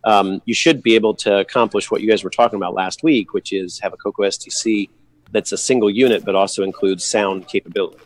um, 0.05 0.43
you 0.45 0.55
should 0.55 0.83
be 0.83 0.95
able 0.95 1.15
to 1.15 1.39
accomplish 1.39 1.91
what 1.91 2.01
you 2.01 2.09
guys 2.09 2.25
were 2.25 2.31
talking 2.31 2.57
about 2.57 2.75
last 2.75 3.03
week, 3.03 3.35
which 3.35 3.53
is 3.53 3.79
have 3.81 3.93
a 3.93 3.97
Coco 3.97 4.23
SDC 4.23 4.89
that's 5.33 5.53
a 5.53 5.57
single 5.57 5.91
unit 5.91 6.25
but 6.25 6.35
also 6.35 6.63
includes 6.63 7.05
sound 7.05 7.49
capability. 7.49 7.99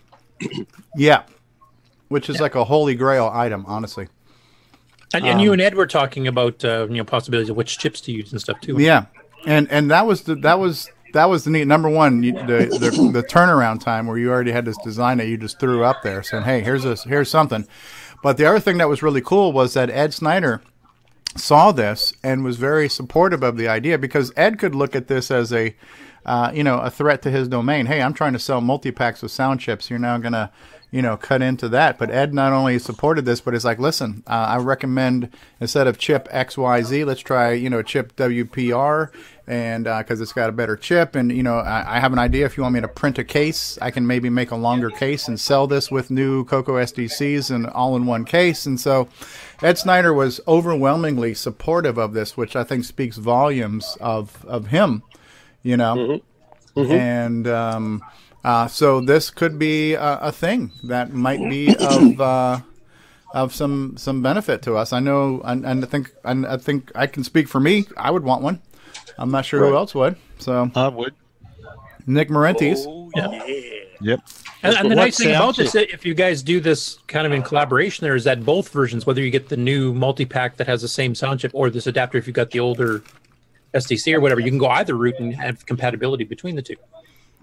Yeah, 0.97 1.25
which 2.11 2.29
is 2.29 2.41
like 2.41 2.55
a 2.55 2.65
holy 2.65 2.95
grail 2.95 3.31
item, 3.33 3.65
honestly. 3.67 4.09
And, 5.15 5.25
and 5.27 5.41
you 5.41 5.51
Um, 5.51 5.55
and 5.55 5.63
Ed 5.63 5.75
were 5.75 5.87
talking 5.87 6.27
about 6.27 6.65
uh, 6.65 6.87
you 6.91 6.97
know 6.97 7.05
possibilities 7.05 7.49
of 7.49 7.57
which 7.57 7.79
chips 7.79 8.01
to 8.03 8.13
use 8.13 8.31
and 8.33 8.41
stuff 8.41 8.61
too. 8.61 8.77
Yeah, 8.79 9.07
and 9.47 9.71
and 9.71 9.91
that 9.91 10.07
was 10.07 10.23
the 10.23 10.35
that 10.37 10.59
was 10.59 10.91
that 11.15 11.25
was 11.27 11.45
the 11.45 11.51
neat 11.51 11.67
number 11.67 11.89
one 11.89 12.23
you, 12.23 12.33
the, 12.33 12.69
the 12.81 13.11
the 13.13 13.23
turnaround 13.23 13.81
time 13.81 14.07
where 14.07 14.19
you 14.19 14.31
already 14.31 14.53
had 14.53 14.65
this 14.65 14.77
design 14.85 15.19
that 15.19 15.27
you 15.27 15.37
just 15.37 15.59
threw 15.59 15.83
up 15.83 16.03
there 16.03 16.23
saying 16.23 16.45
hey 16.45 16.61
here's 16.61 16.85
this 16.85 17.03
here's 17.05 17.29
something, 17.29 17.67
but 18.23 18.37
the 18.37 18.47
other 18.47 18.61
thing 18.61 18.79
that 18.79 18.89
was 18.89 19.03
really 19.03 19.21
cool 19.21 19.53
was 19.53 19.75
that 19.75 19.91
Ed 19.91 20.15
Snyder 20.15 20.63
saw 21.37 21.73
this 21.73 22.13
and 22.23 22.45
was 22.45 22.57
very 22.57 22.89
supportive 22.89 23.43
of 23.43 23.57
the 23.57 23.69
idea 23.69 23.99
because 23.99 24.33
Ed 24.37 24.59
could 24.59 24.75
look 24.75 24.95
at 24.95 25.09
this 25.09 25.31
as 25.31 25.53
a 25.53 25.75
uh, 26.25 26.53
you 26.55 26.63
know 26.63 26.79
a 26.79 26.91
threat 26.91 27.23
to 27.23 27.31
his 27.31 27.49
domain. 27.49 27.87
Hey, 27.87 28.01
I'm 28.01 28.15
trying 28.15 28.35
to 28.35 28.39
sell 28.39 28.61
multi 28.61 28.93
packs 28.93 29.23
with 29.23 29.33
sound 29.33 29.59
chips. 29.59 29.91
You're 29.91 29.99
now 29.99 30.19
gonna 30.19 30.53
you 30.91 31.03
know 31.03 31.17
cut 31.17 31.43
into 31.43 31.69
that. 31.71 31.99
But 31.99 32.11
Ed 32.11 32.35
not 32.35 32.53
only 32.53 32.79
supported 32.79 33.25
this, 33.25 33.41
but 33.41 33.55
is 33.55 33.65
like, 33.65 33.79
listen, 33.79 34.23
uh, 34.27 34.31
I 34.31 34.57
recommend 34.59 35.29
instead 35.61 35.87
of 35.87 35.99
chip 35.99 36.29
X 36.31 36.57
Y 36.59 36.83
Z, 36.83 37.05
let's 37.05 37.21
try 37.21 37.53
you 37.53 37.71
know 37.71 37.83
chip 37.83 38.17
WPR 38.17 39.11
and 39.47 39.85
because 39.85 40.21
it's 40.21 40.33
got 40.33 40.49
a 40.49 40.53
better 40.53 40.77
chip 40.77 41.17
and 41.17 41.33
you 41.33 41.43
know 41.43 41.59
I, 41.59 41.97
I 41.97 42.01
have 42.01 42.13
an 42.13 42.21
idea 42.21 42.47
if 42.47 42.57
you 42.57 42.63
want 42.63 42.75
me 42.75 42.81
to 42.83 42.87
print 42.89 43.19
a 43.19 43.25
case 43.25 43.77
i 43.83 43.91
can 43.91 44.07
maybe 44.07 44.31
make 44.31 44.53
a 44.53 44.57
longer 44.57 44.91
case 44.91 45.27
and 45.27 45.41
sell 45.41 45.67
this 45.67 45.91
with 45.91 46.09
new 46.09 46.45
coco 46.45 46.75
sdcs 46.75 47.51
and 47.53 47.67
all 47.67 47.97
in 47.97 48.07
one 48.07 48.25
case 48.25 48.65
and 48.67 48.79
so 48.79 49.09
ed 49.61 49.77
snyder 49.77 50.15
was 50.15 50.41
overwhelmingly 50.47 51.35
supportive 51.35 51.99
of 51.99 52.13
this 52.13 52.37
which 52.37 52.55
i 52.55 52.63
think 52.63 52.85
speaks 52.85 53.17
volumes 53.17 53.97
of 54.01 54.45
of 54.47 54.69
him 54.69 55.03
you 55.65 55.77
know 55.77 56.21
Mhm. 56.77 56.91
and 56.93 57.49
um, 57.49 58.03
uh, 58.45 58.67
so 58.67 59.01
this 59.01 59.31
could 59.31 59.59
be 59.59 59.95
a, 59.95 60.19
a 60.19 60.33
thing 60.33 60.73
that 60.85 61.13
might 61.13 61.41
be 61.49 61.75
of 61.81 62.21
uh, 62.21 62.61
of 63.33 63.55
some 63.55 63.97
some 63.97 64.23
benefit 64.23 64.63
to 64.63 64.77
us. 64.77 64.93
I 64.93 65.01
know, 65.01 65.41
and, 65.45 65.65
and 65.65 65.85
I 65.85 65.87
think 65.87 66.13
and 66.25 66.47
I 66.47 66.57
think 66.57 66.91
I 66.95 67.07
can 67.07 67.25
speak 67.25 67.49
for 67.49 67.61
me. 67.61 67.87
I 67.97 68.11
would 68.11 68.25
want 68.25 68.43
one. 68.43 68.61
I'm 69.19 69.31
not 69.31 69.45
sure 69.45 69.61
who 69.61 69.77
else 69.77 69.95
would. 69.95 70.17
So 70.39 70.71
I 70.75 70.89
would. 70.89 71.15
Nick 72.07 72.29
Marentes. 72.29 72.87
Yep. 74.03 74.21
And, 74.63 74.77
and 74.77 74.91
the 74.91 74.95
nice 74.95 75.19
thing 75.19 75.29
about 75.31 75.55
sound 75.55 75.69
this, 75.69 75.75
if 75.75 76.05
you 76.05 76.15
guys 76.15 76.43
do 76.43 76.61
this 76.61 76.99
kind 77.07 77.27
of 77.27 77.33
in 77.33 77.43
collaboration, 77.43 78.05
there 78.05 78.15
is 78.15 78.25
that 78.25 78.45
both 78.45 78.69
versions, 78.71 79.07
whether 79.07 79.23
you 79.23 79.31
get 79.31 79.49
the 79.49 79.57
new 79.57 79.95
multi 79.95 80.25
pack 80.25 80.57
that 80.57 80.67
has 80.67 80.83
the 80.83 80.89
same 80.89 81.15
sound 81.15 81.41
chip 81.41 81.51
or 81.55 81.71
this 81.71 81.87
adapter, 81.87 82.19
if 82.19 82.27
you've 82.27 82.37
got 82.37 82.51
the 82.51 82.61
older 82.61 83.03
SDC 83.75 84.13
or 84.15 84.21
whatever, 84.21 84.41
you 84.41 84.51
can 84.51 84.59
go 84.59 84.69
either 84.69 84.97
route 84.97 85.19
and 85.19 85.35
have 85.35 85.65
compatibility 85.67 86.25
between 86.25 86.57
the 86.57 86.63
two. 86.63 86.77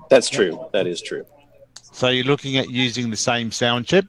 That's 0.10 0.30
true. 0.30 0.68
That 0.74 0.88
is 0.88 1.02
true. 1.02 1.26
So 1.92 2.10
you're 2.10 2.26
looking 2.26 2.58
at 2.58 2.70
using 2.70 3.10
the 3.10 3.18
same 3.18 3.52
sound 3.52 3.88
chip. 3.88 4.06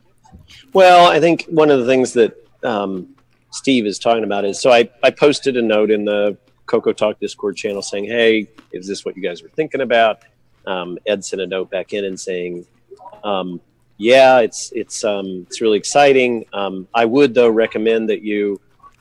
Well, 0.73 1.07
I 1.11 1.21
think 1.21 1.45
one 1.45 1.71
of 1.71 1.81
the 1.81 1.87
things 1.87 2.13
that 2.13 2.35
um, 2.63 3.15
Steve 3.51 3.87
is 3.87 3.99
talking 3.99 4.25
about 4.25 4.45
is 4.45 4.61
so 4.61 4.71
I, 4.71 4.89
I 5.03 5.11
posted 5.11 5.57
a 5.57 5.63
note 5.63 5.91
in 5.91 6.05
the 6.05 6.37
Coco 6.67 6.93
Talk 6.93 7.19
Discord 7.19 7.57
channel 7.57 7.83
saying, 7.83 8.05
hey, 8.05 8.49
is 8.73 8.87
this 8.87 9.05
what 9.05 9.17
you 9.17 9.23
guys 9.23 9.43
were 9.43 9.49
thinking 9.49 9.81
about? 9.81 10.23
Um, 10.67 10.99
Ed 11.07 11.25
sent 11.25 11.41
a 11.41 11.47
note 11.47 11.71
back 11.71 11.95
in 11.95 12.05
and 12.05 12.21
saying, 12.21 12.67
um, 13.25 13.61
yeah, 13.97 14.39
it's 14.41 14.71
it's 14.75 15.03
um, 15.03 15.47
it's 15.49 15.61
really 15.61 15.79
exciting. 15.79 16.45
Um, 16.53 16.87
I 16.95 17.05
would 17.05 17.35
though 17.35 17.49
recommend 17.49 18.09
that 18.11 18.23
you 18.23 18.61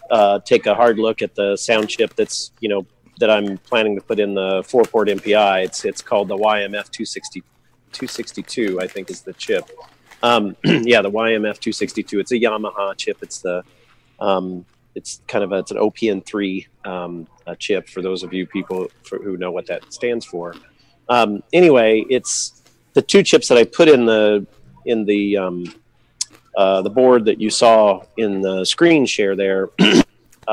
uh, 0.10 0.40
take 0.40 0.66
a 0.66 0.74
hard 0.74 0.98
look 0.98 1.22
at 1.22 1.36
the 1.36 1.56
sound 1.56 1.90
chip 1.90 2.16
that's 2.16 2.52
you 2.62 2.70
know 2.70 2.86
that 3.20 3.30
I'm 3.30 3.58
planning 3.60 3.96
to 3.96 4.02
put 4.02 4.20
in 4.20 4.34
the 4.34 4.64
four 4.68 4.84
port 4.84 5.10
MPI. 5.10 5.66
It's 5.66 5.86
it's 5.86 6.02
called 6.02 6.28
the 6.28 6.38
YMF 6.38 6.90
260 6.92 7.42
262, 7.92 8.80
I 8.82 8.88
think 8.88 9.10
is 9.10 9.22
the 9.22 9.34
chip. 9.34 9.70
Um, 10.24 10.56
yeah, 10.64 11.02
the 11.02 11.12
YMF 11.12 11.60
262. 11.60 12.20
It's 12.20 12.32
a 12.32 12.36
Yamaha 12.36 12.96
chip. 12.98 13.18
It's 13.22 13.40
the 13.42 13.64
um, 14.20 14.66
it's 14.96 15.22
kind 15.28 15.44
of 15.44 15.52
a, 15.52 15.58
it's 15.58 15.72
an 15.72 15.78
OPL3 15.78 16.68
um, 16.86 17.28
chip 17.60 17.88
for 17.88 18.02
those 18.02 18.24
of 18.24 18.34
you 18.34 18.48
people 18.48 18.88
for, 19.04 19.20
who 19.20 19.38
know 19.38 19.52
what 19.52 19.68
that 19.68 19.94
stands 19.94 20.26
for. 20.26 20.56
Um, 21.08 21.44
anyway, 21.54 22.04
it's 22.10 22.64
the 22.94 23.02
two 23.02 23.22
chips 23.24 23.48
that 23.50 23.58
I 23.58 23.64
put 23.64 23.88
in 23.88 24.06
the 24.06 24.46
in 24.86 25.06
the 25.06 25.38
um, 25.38 25.74
uh, 26.56 26.82
the 26.82 26.90
board 26.90 27.26
that 27.26 27.40
you 27.40 27.50
saw 27.50 28.04
in 28.18 28.42
the 28.42 28.66
screen 28.66 29.06
share 29.06 29.36
there. 29.36 29.70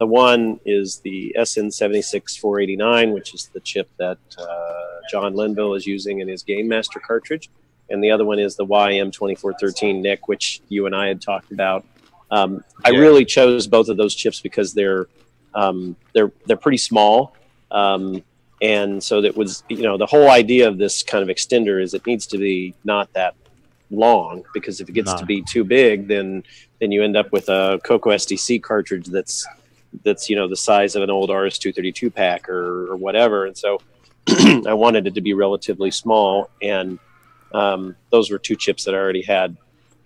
the 0.00 0.06
one 0.06 0.58
is 0.64 1.00
the 1.04 1.34
SN76489, 1.38 3.12
which 3.12 3.34
is 3.34 3.50
the 3.54 3.60
chip 3.60 3.88
that 3.98 4.18
uh, 4.38 4.74
John 5.10 5.34
Linville 5.34 5.74
is 5.74 5.86
using 5.86 6.20
in 6.20 6.28
his 6.28 6.42
Game 6.42 6.68
Master 6.68 7.00
cartridge, 7.06 7.48
and 7.90 8.02
the 8.02 8.10
other 8.10 8.24
one 8.24 8.38
is 8.38 8.56
the 8.56 8.66
YM2413 8.66 10.00
Nick, 10.02 10.26
which 10.28 10.60
you 10.68 10.86
and 10.86 10.94
I 10.94 11.08
had 11.08 11.20
talked 11.20 11.52
about. 11.52 11.84
Um, 12.30 12.64
I 12.84 12.90
Yeah. 12.90 12.98
really 12.98 13.24
chose 13.24 13.66
both 13.66 13.88
of 13.88 13.96
those 13.96 14.14
chips 14.14 14.40
because 14.40 14.72
they're 14.74 15.06
um, 15.54 15.96
they're 16.14 16.32
they're 16.46 16.56
pretty 16.56 16.78
small, 16.78 17.36
um, 17.70 18.24
and 18.60 19.00
so 19.02 19.20
that 19.20 19.36
was 19.36 19.62
you 19.68 19.82
know 19.82 19.96
the 19.96 20.06
whole 20.06 20.28
idea 20.28 20.66
of 20.66 20.78
this 20.78 21.02
kind 21.04 21.22
of 21.22 21.34
extender 21.34 21.80
is 21.80 21.94
it 21.94 22.04
needs 22.06 22.26
to 22.28 22.38
be 22.38 22.74
not 22.84 23.08
that 23.14 23.34
long 23.90 24.42
because 24.52 24.80
if 24.80 24.88
it 24.88 24.92
gets 24.92 25.12
No. 25.12 25.18
to 25.18 25.26
be 25.26 25.44
too 25.48 25.62
big, 25.62 26.08
then 26.08 26.42
then 26.80 26.90
you 26.90 27.04
end 27.04 27.16
up 27.16 27.30
with 27.32 27.48
a 27.48 27.78
Coco 27.84 28.10
SDC 28.10 28.62
cartridge 28.62 29.06
that's 29.06 29.46
that's 30.02 30.28
you 30.28 30.36
know 30.36 30.48
the 30.48 30.56
size 30.56 30.96
of 30.96 31.02
an 31.02 31.10
old 31.10 31.30
RS232 31.30 32.12
pack 32.14 32.48
or, 32.48 32.90
or 32.90 32.96
whatever, 32.96 33.46
and 33.46 33.56
so 33.56 33.80
I 34.66 34.74
wanted 34.74 35.06
it 35.06 35.14
to 35.14 35.20
be 35.20 35.34
relatively 35.34 35.90
small, 35.90 36.50
and 36.62 36.98
um, 37.52 37.96
those 38.10 38.30
were 38.30 38.38
two 38.38 38.56
chips 38.56 38.84
that 38.84 38.94
I 38.94 38.98
already 38.98 39.22
had 39.22 39.56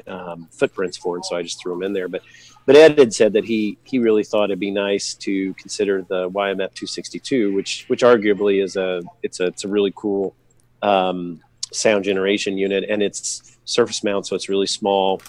um, 0.06 0.48
footprints 0.51 0.97
for, 0.97 1.16
and 1.16 1.24
so 1.24 1.36
I 1.36 1.43
just 1.43 1.60
threw 1.60 1.74
them 1.74 1.82
in 1.82 1.93
there. 1.93 2.09
But 2.09 2.23
but 2.66 2.77
Ed 2.77 2.98
had 2.98 3.15
said 3.15 3.32
that 3.32 3.44
he 3.44 3.78
he 3.85 3.98
really 3.98 4.24
thought 4.24 4.44
it'd 4.44 4.60
be 4.60 4.70
nice 4.70 5.15
to 5.15 5.55
consider 5.55 6.02
the 6.02 6.31
YMF 6.31 6.74
262, 6.74 7.55
which 7.55 7.85
which 7.89 8.02
arguably 8.02 8.62
is 8.62 8.77
a 8.77 9.02
it's 9.23 9.40
a 9.40 9.47
it's 9.47 9.65
a 9.65 9.69
really 9.69 9.93
cool 9.97 10.35
um, 10.82 11.40
sound 11.73 12.05
generation 12.05 12.59
unit, 12.59 12.85
and 12.89 13.02
it's 13.02 13.59
surface 13.65 14.02
mount, 14.05 14.27
so 14.27 14.36
it's 14.36 14.48
really 14.48 14.66
small. 14.66 15.23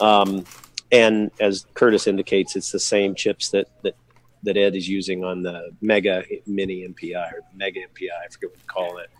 Um, 0.00 0.44
and 0.92 1.30
as 1.40 1.66
Curtis 1.74 2.06
indicates, 2.06 2.56
it's 2.56 2.72
the 2.72 2.80
same 2.80 3.14
chips 3.14 3.50
that 3.50 3.68
that 3.82 3.94
that 4.42 4.56
Ed 4.56 4.74
is 4.74 4.88
using 4.88 5.24
on 5.24 5.42
the 5.42 5.70
Mega 5.80 6.24
Mini 6.46 6.86
MPI 6.88 7.32
or 7.32 7.40
Mega 7.54 7.80
MPI. 7.80 8.08
I 8.24 8.28
forget 8.28 8.50
what 8.50 8.58
you 8.58 8.66
call 8.66 8.98
it. 8.98 9.10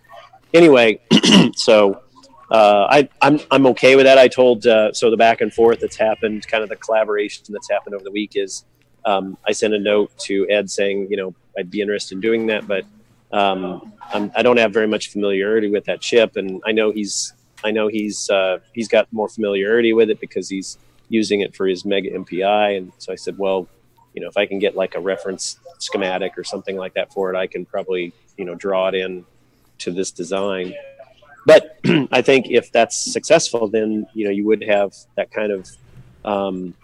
Anyway, 0.54 1.00
so 1.56 2.00
uh, 2.50 2.86
I, 2.90 3.08
I'm 3.22 3.40
I'm 3.50 3.66
okay 3.68 3.96
with 3.96 4.06
that. 4.06 4.18
I 4.18 4.28
told 4.28 4.66
uh, 4.66 4.92
so 4.92 5.10
the 5.10 5.16
back 5.16 5.40
and 5.40 5.52
forth 5.52 5.80
that's 5.80 5.96
happened, 5.96 6.46
kind 6.48 6.62
of 6.62 6.68
the 6.68 6.76
collaboration 6.76 7.44
that's 7.50 7.70
happened 7.70 7.94
over 7.94 8.02
the 8.02 8.10
week 8.10 8.32
is 8.34 8.64
um, 9.04 9.36
I 9.46 9.52
sent 9.52 9.74
a 9.74 9.78
note 9.78 10.16
to 10.20 10.48
Ed 10.48 10.68
saying 10.70 11.08
you 11.10 11.16
know 11.16 11.34
I'd 11.56 11.70
be 11.70 11.80
interested 11.80 12.16
in 12.16 12.20
doing 12.20 12.46
that, 12.46 12.66
but 12.66 12.84
um, 13.32 13.92
I'm, 14.12 14.32
I 14.34 14.42
don't 14.42 14.56
have 14.56 14.72
very 14.72 14.88
much 14.88 15.10
familiarity 15.10 15.70
with 15.70 15.84
that 15.84 16.00
chip, 16.00 16.36
and 16.36 16.60
I 16.66 16.72
know 16.72 16.90
he's 16.90 17.34
I 17.62 17.70
know 17.70 17.86
he's 17.88 18.28
uh, 18.30 18.58
he's 18.72 18.88
got 18.88 19.12
more 19.12 19.28
familiarity 19.28 19.92
with 19.92 20.10
it 20.10 20.18
because 20.18 20.48
he's 20.48 20.78
using 21.10 21.42
it 21.42 21.54
for 21.54 21.66
his 21.66 21.84
Mega 21.84 22.10
MPI, 22.10 22.78
and 22.78 22.92
so 22.96 23.12
I 23.12 23.16
said, 23.16 23.36
well, 23.36 23.68
you 24.14 24.22
know, 24.22 24.28
if 24.28 24.36
I 24.36 24.46
can 24.46 24.58
get 24.58 24.74
like 24.74 24.94
a 24.94 25.00
reference 25.00 25.58
schematic 25.78 26.38
or 26.38 26.44
something 26.44 26.76
like 26.76 26.94
that 26.94 27.12
for 27.12 27.32
it, 27.32 27.36
I 27.36 27.46
can 27.46 27.66
probably 27.66 28.14
you 28.38 28.46
know 28.46 28.54
draw 28.54 28.88
it 28.88 28.94
in 28.94 29.26
to 29.80 29.90
this 29.90 30.10
design. 30.10 30.74
But 31.46 31.78
I 32.12 32.22
think 32.22 32.46
if 32.50 32.72
that's 32.72 33.12
successful, 33.12 33.68
then 33.68 34.06
you 34.14 34.24
know 34.24 34.30
you 34.30 34.46
would 34.46 34.62
have 34.62 34.94
that 35.16 35.30
kind 35.30 35.52
of 35.52 35.68
um, 36.24 36.74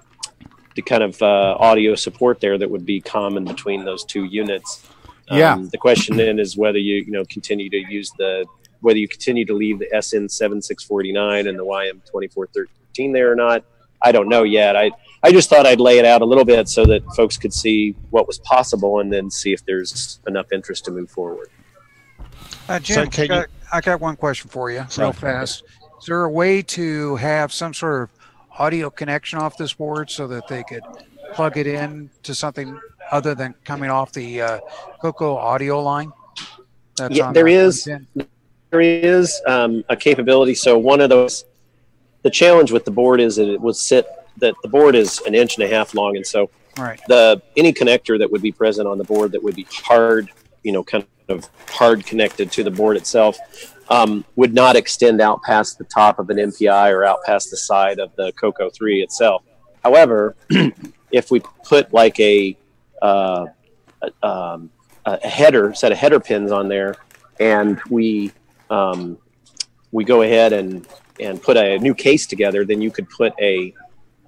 the 0.74 0.82
kind 0.82 1.03
of 1.03 1.20
uh, 1.23 1.57
audio 1.59 1.94
support 1.94 2.40
there 2.40 2.59
that 2.59 2.70
would 2.70 2.86
be 2.86 3.01
common 3.01 3.44
between 3.44 3.85
those 3.85 4.05
two 4.05 4.24
units. 4.24 4.86
Yeah. 5.31 5.59
The 5.73 5.78
question 5.78 6.16
then 6.16 6.39
is 6.39 6.57
whether 6.57 6.78
you 6.78 6.97
you 6.97 7.11
know 7.11 7.24
continue 7.24 7.69
to 7.70 7.78
use 7.78 8.12
the 8.19 8.47
whether 8.81 8.98
you 8.98 9.09
continue 9.09 9.44
to 9.47 9.55
leave 9.55 9.78
the 9.78 9.89
SN 10.01 10.28
seven 10.28 10.62
six 10.62 10.85
forty 10.85 11.12
nine 11.12 11.48
and 11.48 11.59
the 11.59 11.65
YM 11.65 12.09
twenty 12.09 12.28
four 12.28 12.47
thirteen 12.47 13.12
there 13.12 13.32
or 13.32 13.35
not. 13.35 13.65
I 14.02 14.12
don't 14.12 14.28
know 14.28 14.43
yet. 14.43 14.77
I 14.77 14.90
I 15.23 15.32
just 15.32 15.48
thought 15.48 15.66
I'd 15.66 15.81
lay 15.81 15.98
it 15.98 16.05
out 16.05 16.23
a 16.23 16.24
little 16.24 16.44
bit 16.44 16.68
so 16.68 16.85
that 16.86 17.02
folks 17.14 17.36
could 17.36 17.52
see 17.52 17.97
what 18.10 18.27
was 18.27 18.39
possible 18.40 19.01
and 19.01 19.12
then 19.12 19.31
see 19.31 19.52
if 19.52 19.64
there's 19.64 20.20
enough 20.27 20.52
interest 20.52 20.85
to 20.85 20.90
move 20.90 21.10
forward. 21.10 21.48
Uh, 22.68 22.78
Jim, 22.78 23.09
can 23.09 23.24
I, 23.24 23.27
got, 23.27 23.47
I 23.73 23.81
got 23.81 24.01
one 24.01 24.16
question 24.16 24.51
for 24.51 24.70
you, 24.70 24.85
real 24.98 25.09
Right. 25.09 25.16
fast. 25.16 25.64
Is 25.98 26.06
there 26.06 26.24
a 26.24 26.31
way 26.31 26.62
to 26.62 27.16
have 27.16 27.52
some 27.52 27.73
sort 27.73 28.02
of 28.02 28.10
audio 28.59 28.90
connection 28.90 29.39
off 29.39 29.56
this 29.56 29.73
board 29.73 30.10
so 30.10 30.27
that 30.28 30.47
they 30.48 30.62
could 30.64 30.82
plug 31.32 31.56
it 31.56 31.66
in 31.66 32.10
to 32.23 32.35
something 32.35 32.78
other 33.10 33.35
than 33.35 33.55
coming 33.64 33.90
off 33.90 34.12
the 34.12 34.43
uh, 34.43 34.59
Coco 35.01 35.36
audio 35.36 35.81
line? 35.82 36.12
That's 36.97 37.16
yeah, 37.16 37.28
on 37.28 37.35
there 37.35 37.44
the 37.44 37.52
is 37.52 37.86
110? 37.86 38.28
there 38.70 38.81
is 38.81 39.40
um, 39.47 39.85
a 39.89 39.97
capability. 39.97 40.55
So 40.55 40.77
one 40.78 41.01
of 41.01 41.09
those, 41.10 41.44
the 42.27 42.31
challenge 42.31 42.73
with 42.73 42.85
the 42.85 42.90
board 42.90 43.20
is 43.20 43.36
that 43.36 43.48
it 43.48 43.61
would 43.61 43.77
sit 43.77 44.05
that 44.39 44.53
the 44.65 44.69
board 44.69 44.97
is 44.97 45.20
an 45.28 45.35
inch 45.36 45.59
and 45.59 45.65
a 45.65 45.69
half 45.69 45.94
long, 45.94 46.16
and 46.16 46.27
so 46.27 46.51
Right. 46.77 47.01
the 47.07 47.40
any 47.57 47.73
connector 47.73 48.19
that 48.19 48.28
would 48.32 48.43
be 48.43 48.51
present 48.51 48.89
on 48.89 48.98
the 48.98 49.05
board 49.05 49.31
that 49.31 49.43
would 49.44 49.55
be 49.55 49.65
hard, 49.70 50.28
you 50.65 50.73
know, 50.73 50.82
kind 50.82 51.07
of 51.28 51.48
hard 51.70 52.05
connected 52.05 52.51
to 52.51 52.65
the 52.65 52.70
board 52.70 52.97
itself, 52.97 53.39
um, 53.90 54.24
would 54.35 54.53
not 54.53 54.74
extend 54.74 55.20
out 55.20 55.40
past 55.44 55.78
the 55.78 55.85
top 55.85 56.19
of 56.19 56.28
an 56.28 56.39
MPI 56.39 56.90
or 56.90 57.05
out 57.05 57.20
past 57.24 57.53
the 57.53 57.57
side 57.57 58.01
of 58.01 58.11
the 58.16 58.32
Coco 58.32 58.70
3 58.70 59.03
itself. 59.03 59.44
However, 59.85 60.35
if 61.12 61.31
we 61.31 61.40
put 61.65 61.94
like 61.94 62.19
a, 62.19 62.57
uh, 63.03 63.47
a, 64.03 64.27
um, 64.27 64.69
a 65.05 65.28
header 65.28 65.73
set 65.74 65.93
of 65.93 65.98
header 65.98 66.19
pins 66.19 66.51
on 66.51 66.66
there, 66.66 66.97
and 67.39 67.81
we 67.89 68.32
um, 68.69 69.16
we 69.93 70.05
go 70.05 70.23
ahead 70.23 70.53
and 70.53 70.86
and 71.21 71.43
put 71.43 71.57
a 71.57 71.79
new 71.79 71.95
case 71.95 72.27
together, 72.27 72.65
then 72.65 72.81
you 72.81 72.91
could 72.91 73.09
put 73.11 73.33
a 73.41 73.75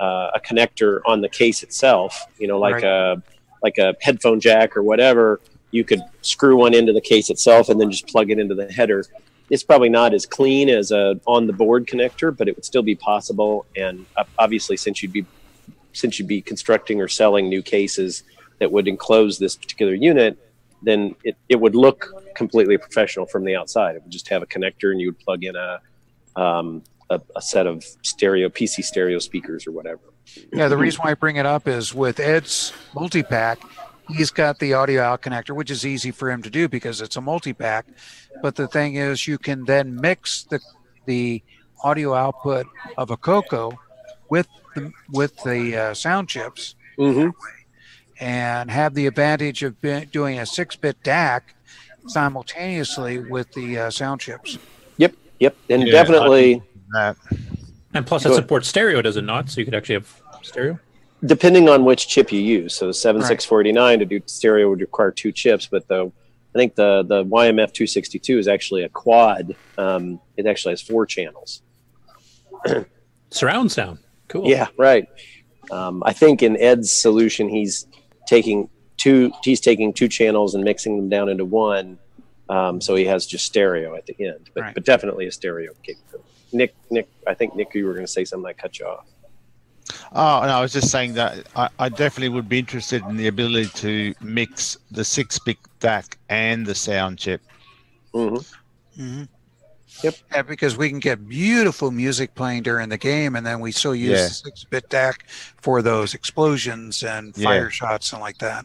uh, 0.01 0.31
a 0.35 0.41
connector 0.41 1.01
on 1.07 1.21
the 1.21 1.29
case 1.29 1.63
itself. 1.63 2.27
You 2.39 2.49
know, 2.49 2.59
like 2.59 2.75
Right. 2.75 2.85
a 2.85 3.23
like 3.63 3.79
a 3.79 3.95
headphone 4.01 4.41
jack 4.41 4.77
or 4.77 4.83
whatever. 4.83 5.41
You 5.71 5.85
could 5.85 6.01
screw 6.23 6.57
one 6.57 6.75
into 6.75 6.93
the 6.93 7.01
case 7.01 7.31
itself 7.31 7.69
and 7.69 7.81
then 7.81 7.91
just 7.91 8.07
plug 8.07 8.31
it 8.31 8.39
into 8.39 8.55
the 8.55 8.71
header. 8.73 9.05
It's 9.51 9.63
probably 9.65 9.89
not 9.89 10.15
as 10.15 10.25
clean 10.27 10.69
as 10.69 10.93
a 10.93 11.21
on 11.27 11.47
the 11.47 11.53
board 11.53 11.87
connector, 11.87 12.35
but 12.37 12.49
it 12.49 12.57
would 12.57 12.65
still 12.65 12.83
be 12.83 12.95
possible. 12.95 13.67
And 13.77 14.07
uh, 14.17 14.25
obviously, 14.39 14.77
since 14.77 15.03
you'd 15.03 15.13
be 15.13 15.27
since 15.93 16.19
you'd 16.19 16.29
be 16.29 16.41
constructing 16.41 17.01
or 17.01 17.09
selling 17.09 17.49
new 17.49 17.63
cases 17.63 18.23
that 18.61 18.71
would 18.71 18.87
enclose 18.87 19.39
this 19.39 19.57
particular 19.57 19.95
unit, 19.95 20.39
then 20.83 21.15
it, 21.25 21.37
it 21.49 21.57
would 21.57 21.75
look 21.75 22.13
completely 22.37 22.79
professional 22.79 23.27
from 23.27 23.45
the 23.45 23.57
outside. 23.57 23.97
It 23.97 24.03
would 24.03 24.13
just 24.13 24.29
have 24.29 24.43
a 24.43 24.47
connector 24.47 24.93
and 24.93 25.01
you 25.01 25.09
would 25.09 25.19
plug 25.19 25.45
in 25.45 25.57
a, 25.57 25.81
um, 26.39 26.83
a, 27.11 27.21
a 27.37 27.43
set 27.43 27.67
of 27.67 27.85
stereo 28.03 28.49
PC 28.49 28.85
stereo 28.85 29.19
speakers 29.19 29.67
or 29.67 29.73
whatever. 29.73 30.01
Yeah, 30.53 30.69
the 30.69 30.77
reason 30.77 31.01
why 31.03 31.11
I 31.13 31.15
bring 31.15 31.37
it 31.37 31.47
up 31.47 31.67
is 31.67 31.95
with 31.95 32.21
Ed's 32.21 32.73
multi 32.95 33.23
pack, 33.23 33.59
he's 34.09 34.31
got 34.31 34.59
the 34.59 34.75
audio 34.75 35.03
out 35.03 35.23
connector, 35.23 35.55
which 35.57 35.71
is 35.71 35.87
easy 35.87 36.11
for 36.11 36.31
him 36.31 36.43
to 36.43 36.51
do 36.51 36.69
because 36.69 37.01
it's 37.01 37.17
a 37.17 37.21
multi 37.21 37.53
pack. 37.53 37.87
But 38.43 38.55
the 38.57 38.69
thing 38.69 38.95
is, 38.97 39.27
you 39.27 39.39
can 39.39 39.65
then 39.65 39.97
mix 40.01 40.45
the 40.45 40.61
the 41.07 41.43
audio 41.83 42.15
output 42.15 42.67
of 42.99 43.11
a 43.11 43.17
Coco 43.17 43.79
with 44.31 44.49
the 44.75 44.93
with 45.11 45.35
the 45.43 45.77
uh, 45.77 45.95
sound 45.95 46.29
chips 46.29 46.75
Mm-hmm. 46.99 47.31
and 48.21 48.71
have 48.73 48.93
the 48.95 49.07
advantage 49.07 49.63
of 49.63 49.77
doing 50.11 50.41
a 50.41 50.45
six 50.47 50.75
bit 50.75 51.01
DAC 51.05 51.43
simultaneously 52.09 53.21
with 53.21 53.53
the 53.53 53.79
uh, 53.79 53.91
sound 53.91 54.21
chips. 54.21 54.59
Yep, 55.41 55.57
yep, 55.69 55.79
and 55.81 55.87
Yeah, 55.87 55.93
definitely 55.93 56.63
And 57.95 58.07
plus, 58.07 58.27
it 58.27 58.35
supports 58.35 58.69
stereo, 58.69 59.01
does 59.03 59.17
it 59.17 59.23
not? 59.23 59.51
So 59.51 59.61
you 59.61 59.65
could 59.65 59.75
actually 59.75 59.97
have 59.97 60.23
stereo. 60.43 60.79
depending 61.25 61.69
on 61.69 61.85
which 61.85 62.09
chip 62.09 62.31
you 62.33 62.41
use. 62.41 62.75
So 62.75 62.87
the 62.87 62.95
seven 62.95 63.23
six 63.23 63.45
forty 63.45 63.73
nine 63.73 63.99
to 63.99 64.05
do 64.05 64.21
stereo 64.27 64.69
would 64.71 64.81
require 64.81 65.11
two 65.11 65.33
chips, 65.33 65.67
but 65.67 65.87
the 65.89 66.13
I 66.55 66.59
think 66.59 66.75
the 66.75 67.05
the 67.07 67.25
YMF 67.25 67.73
262 67.73 68.39
is 68.39 68.49
actually 68.49 68.85
a 68.85 68.89
quad. 68.89 69.55
Um, 69.77 70.21
it 70.37 70.47
actually 70.47 70.73
has 70.73 70.83
four 70.83 71.07
channels. 71.07 71.63
Surround 73.31 73.71
sound. 73.71 73.99
Cool. 74.29 74.49
Yeah, 74.49 74.69
right. 74.79 75.07
Um, 75.71 76.03
I 76.07 76.13
think 76.13 76.43
in 76.43 76.57
Ed's 76.59 76.91
solution, 76.93 77.49
he's 77.49 77.87
taking 78.27 78.69
two. 78.97 79.31
He's 79.43 79.61
taking 79.61 79.93
two 79.93 80.09
channels 80.09 80.55
and 80.55 80.65
mixing 80.65 80.97
them 80.97 81.09
down 81.09 81.29
into 81.29 81.45
one. 81.45 81.99
Um, 82.49 82.81
so 82.81 82.95
he 82.95 83.05
has 83.05 83.27
just 83.27 83.45
stereo 83.45 83.95
at 83.95 84.07
the 84.07 84.17
end, 84.27 84.51
but 84.55 84.75
but 84.75 84.85
definitely 84.85 85.27
a 85.27 85.33
stereo 85.33 85.73
capability. 85.83 86.29
Nick, 86.53 86.75
Nick, 86.91 87.09
I 87.27 87.35
think 87.35 87.55
Nick, 87.55 87.75
you 87.75 87.87
were 87.87 87.93
going 87.93 88.07
to 88.07 88.11
say 88.13 88.25
something. 88.25 88.49
I 88.49 88.55
cut 88.55 88.79
you 88.79 88.87
off. 88.87 89.07
Oh, 90.13 90.41
no, 90.43 90.49
I 90.49 90.61
was 90.61 90.73
just 90.73 90.91
saying 90.91 91.15
that 91.15 91.47
I, 91.57 91.69
I 91.79 91.89
definitely 91.89 92.31
would 92.31 92.49
be 92.49 92.59
interested 92.59 93.03
in 93.05 93.17
the 93.17 93.27
ability 93.27 93.69
to 93.75 94.15
mix 94.23 94.77
the 94.91 95.05
six 95.05 95.39
bit 95.39 95.59
DAC 95.81 96.17
and 96.31 96.65
the 96.65 96.75
sound 96.75 97.19
chip. 97.19 97.43
Mm-hmm. 98.15 99.03
hmm 99.03 99.23
Yep. 100.05 100.15
Yeah, 100.33 100.43
because 100.43 100.77
we 100.77 100.91
can 100.91 101.01
get 101.01 101.27
beautiful 101.29 101.91
music 101.91 102.35
playing 102.35 102.63
during 102.63 102.89
the 102.89 102.99
game, 102.99 103.35
and 103.35 103.45
then 103.45 103.59
we 103.61 103.73
still 103.73 103.95
use 103.95 104.11
Yeah. 104.11 104.25
the 104.29 104.35
six-bit 104.35 104.89
DAC 104.91 105.23
for 105.61 105.83
those 105.83 106.15
explosions 106.15 107.03
and 107.03 107.37
Yeah. 107.37 107.45
fire 107.45 107.71
shots 107.71 108.13
and 108.13 108.21
like 108.21 108.39
that. 108.39 108.65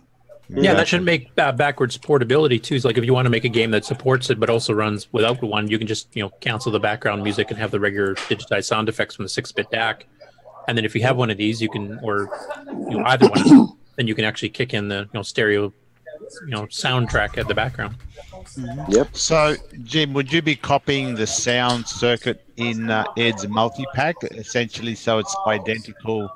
Yeah, 0.49 0.73
that 0.73 0.87
should 0.87 1.03
make 1.03 1.31
uh, 1.37 1.51
backwards 1.51 1.97
portability 1.97 2.59
too. 2.59 2.79
So 2.79 2.89
like 2.89 2.97
if 2.97 3.05
you 3.05 3.13
want 3.13 3.25
to 3.25 3.29
make 3.29 3.45
a 3.45 3.49
game 3.49 3.71
that 3.71 3.85
supports 3.85 4.29
it 4.29 4.39
but 4.39 4.49
also 4.49 4.73
runs 4.73 5.11
without 5.11 5.41
one, 5.41 5.69
you 5.69 5.77
can 5.77 5.87
just 5.87 6.15
you 6.15 6.21
know 6.21 6.29
cancel 6.41 6.71
the 6.71 6.79
background 6.79 7.23
music 7.23 7.49
and 7.49 7.57
have 7.57 7.71
the 7.71 7.79
regular 7.79 8.15
digitized 8.15 8.65
sound 8.65 8.89
effects 8.89 9.15
from 9.15 9.23
the 9.23 9.29
six-bit 9.29 9.71
DAC. 9.71 10.03
And 10.67 10.77
then 10.77 10.85
if 10.85 10.95
you 10.95 11.01
have 11.01 11.17
one 11.17 11.29
of 11.29 11.37
these, 11.37 11.61
you 11.61 11.69
can 11.69 11.99
or 12.03 12.29
you 12.89 12.99
know 12.99 13.05
either 13.05 13.27
one, 13.29 13.59
of 13.59 13.69
then 13.95 14.07
you 14.07 14.15
can 14.15 14.25
actually 14.25 14.49
kick 14.49 14.73
in 14.73 14.89
the 14.89 14.99
you 14.99 15.09
know 15.13 15.23
stereo 15.23 15.73
you 16.45 16.51
know 16.51 16.63
soundtrack 16.63 17.37
at 17.37 17.47
the 17.47 17.55
background. 17.55 17.95
Yep. 18.89 19.15
So, 19.15 19.55
Jim, 19.83 20.13
would 20.13 20.31
you 20.31 20.41
be 20.41 20.55
copying 20.55 21.15
the 21.15 21.27
sound 21.27 21.87
circuit 21.87 22.45
in 22.57 22.89
uh, 22.89 23.05
Ed's 23.17 23.47
multi-pack, 23.47 24.15
essentially, 24.31 24.95
so 24.95 25.19
it's 25.19 25.35
identical 25.47 26.29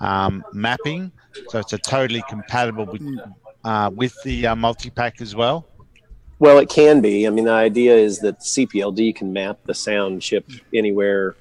um, 0.00 0.44
mapping, 0.52 1.12
so 1.48 1.60
it's 1.60 1.72
a 1.72 1.78
totally 1.78 2.22
compatible 2.28 2.86
with, 2.86 3.02
uh, 3.64 3.90
with 3.94 4.14
the 4.24 4.46
uh, 4.48 4.56
multi-pack 4.56 5.20
as 5.20 5.34
well? 5.34 5.66
Well, 6.38 6.58
it 6.58 6.68
can 6.68 7.00
be. 7.00 7.26
I 7.26 7.30
mean, 7.30 7.44
the 7.44 7.52
idea 7.52 7.94
is 7.94 8.18
that 8.20 8.40
CPLD 8.40 9.14
can 9.14 9.32
map 9.32 9.58
the 9.64 9.74
sound 9.74 10.22
chip 10.22 10.48
anywhere 10.74 11.36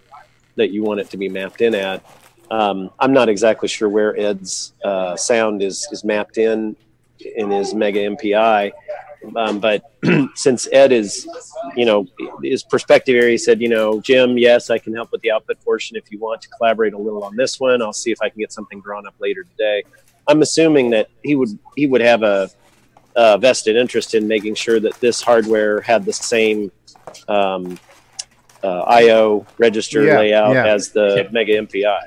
that 0.55 0.71
you 0.71 0.83
want 0.83 0.99
it 0.99 1.09
to 1.09 1.17
be 1.17 1.27
mapped 1.27 1.61
in 1.61 1.73
at. 1.73 2.05
Um, 2.51 2.91
I'm 2.99 3.13
not 3.13 3.29
exactly 3.29 3.67
sure 3.67 3.89
where 3.89 4.19
Ed's 4.19 4.73
uh, 4.83 5.15
sound 5.15 5.63
is 5.63 5.87
is 5.91 6.03
mapped 6.03 6.37
in 6.37 6.75
in 7.35 7.49
his 7.49 7.73
Mega 7.73 7.99
MPI, 7.99 8.73
um, 9.35 9.59
but 9.59 9.91
since 10.35 10.67
Ed 10.71 10.91
is, 10.91 11.27
you 11.75 11.85
know, 11.85 12.07
his 12.43 12.63
perspective 12.63 13.15
area, 13.15 13.37
said, 13.37 13.61
you 13.61 13.69
know, 13.69 14.01
Jim, 14.01 14.37
yes, 14.37 14.69
I 14.69 14.77
can 14.77 14.93
help 14.93 15.11
with 15.11 15.21
the 15.21 15.31
output 15.31 15.63
portion 15.63 15.95
if 15.95 16.11
you 16.11 16.19
want 16.19 16.41
to 16.41 16.49
collaborate 16.49 16.93
a 16.93 16.97
little 16.97 17.23
on 17.23 17.35
this 17.35 17.59
one. 17.59 17.81
I'll 17.81 17.93
see 17.93 18.11
if 18.11 18.21
I 18.21 18.29
can 18.29 18.39
get 18.39 18.51
something 18.51 18.81
drawn 18.81 19.07
up 19.07 19.15
later 19.19 19.43
today. 19.43 19.83
I'm 20.31 20.41
assuming 20.41 20.89
that 20.91 21.09
he 21.23 21.35
would 21.35 21.49
he 21.75 21.87
would 21.87 22.01
have 22.01 22.23
a 22.23 22.49
uh, 23.15 23.37
vested 23.37 23.75
interest 23.75 24.15
in 24.15 24.27
making 24.27 24.55
sure 24.55 24.79
that 24.79 24.93
this 25.01 25.21
hardware 25.21 25.81
had 25.81 26.05
the 26.05 26.13
same 26.13 26.71
um, 27.27 27.77
uh, 28.63 28.81
I/O 28.81 29.45
register 29.57 30.03
Yeah, 30.03 30.19
layout 30.19 30.53
yeah. 30.55 30.65
as 30.65 30.89
the 30.89 31.27
Mega 31.31 31.53
MPI. 31.61 31.99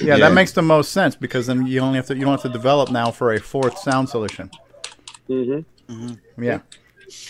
Yeah, 0.00 0.18
that 0.18 0.32
makes 0.32 0.52
the 0.52 0.62
most 0.62 0.92
sense 0.92 1.16
because 1.16 1.46
then 1.46 1.66
you 1.66 1.80
only 1.80 1.96
have 1.96 2.06
to 2.06 2.14
you 2.14 2.22
don't 2.22 2.32
have 2.32 2.42
to 2.42 2.48
develop 2.48 2.90
now 2.90 3.10
for 3.10 3.32
a 3.32 3.40
fourth 3.40 3.78
sound 3.78 4.08
solution. 4.08 4.50
Mm-hmm. 5.28 6.42
Yeah. 6.42 6.60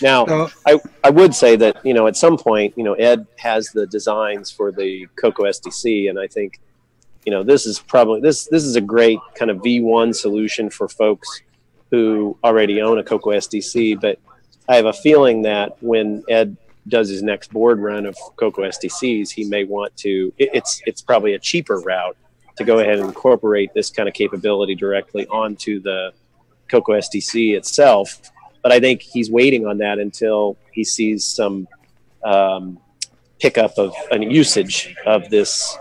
Now, 0.00 0.48
I, 0.66 0.80
I 1.04 1.10
would 1.10 1.34
say 1.34 1.56
that 1.56 1.84
you 1.84 1.94
know 1.94 2.06
at 2.06 2.16
some 2.16 2.36
point 2.36 2.74
you 2.76 2.84
know 2.84 2.94
Ed 2.94 3.26
has 3.38 3.68
the 3.68 3.86
designs 3.86 4.50
for 4.50 4.72
the 4.72 5.06
Coco 5.16 5.44
SDC, 5.44 6.10
and 6.10 6.18
I 6.18 6.26
think 6.26 6.60
you 7.26 7.32
know 7.32 7.42
this 7.42 7.66
is 7.66 7.78
probably 7.80 8.20
this 8.20 8.46
this 8.46 8.64
is 8.64 8.76
a 8.76 8.80
great 8.80 9.18
kind 9.34 9.50
of 9.50 9.58
V1 9.58 10.14
solution 10.14 10.70
for 10.70 10.88
folks 10.88 11.42
who 11.90 12.38
already 12.42 12.80
own 12.80 12.98
a 12.98 13.04
Coco 13.04 13.30
SDC. 13.30 14.00
But 14.00 14.18
I 14.68 14.76
have 14.76 14.86
a 14.86 14.92
feeling 14.92 15.42
that 15.42 15.76
when 15.82 16.24
Ed 16.28 16.56
does 16.88 17.08
his 17.08 17.22
next 17.22 17.52
board 17.52 17.80
run 17.80 18.06
of 18.06 18.16
Coco 18.36 18.62
SDCs, 18.62 19.30
he 19.30 19.44
may 19.44 19.64
want 19.64 19.96
to. 19.98 20.32
It, 20.38 20.50
it's 20.54 20.80
it's 20.86 21.02
probably 21.02 21.34
a 21.34 21.38
cheaper 21.38 21.80
route 21.80 22.16
to 22.56 22.64
go 22.64 22.78
ahead 22.78 22.98
and 22.98 23.08
incorporate 23.08 23.74
this 23.74 23.90
kind 23.90 24.08
of 24.08 24.14
capability 24.14 24.74
directly 24.74 25.26
onto 25.26 25.80
the 25.80 26.12
Coco 26.68 26.92
SDC 26.92 27.56
itself. 27.56 28.30
But 28.62 28.72
I 28.72 28.80
think 28.80 29.02
he's 29.02 29.30
waiting 29.30 29.66
on 29.66 29.78
that 29.78 29.98
until 29.98 30.56
he 30.72 30.84
sees 30.84 31.24
some 31.24 31.68
um, 32.24 32.78
pickup 33.40 33.78
of 33.78 33.94
an 34.10 34.22
usage 34.22 34.96
of 35.04 35.28
this, 35.28 35.76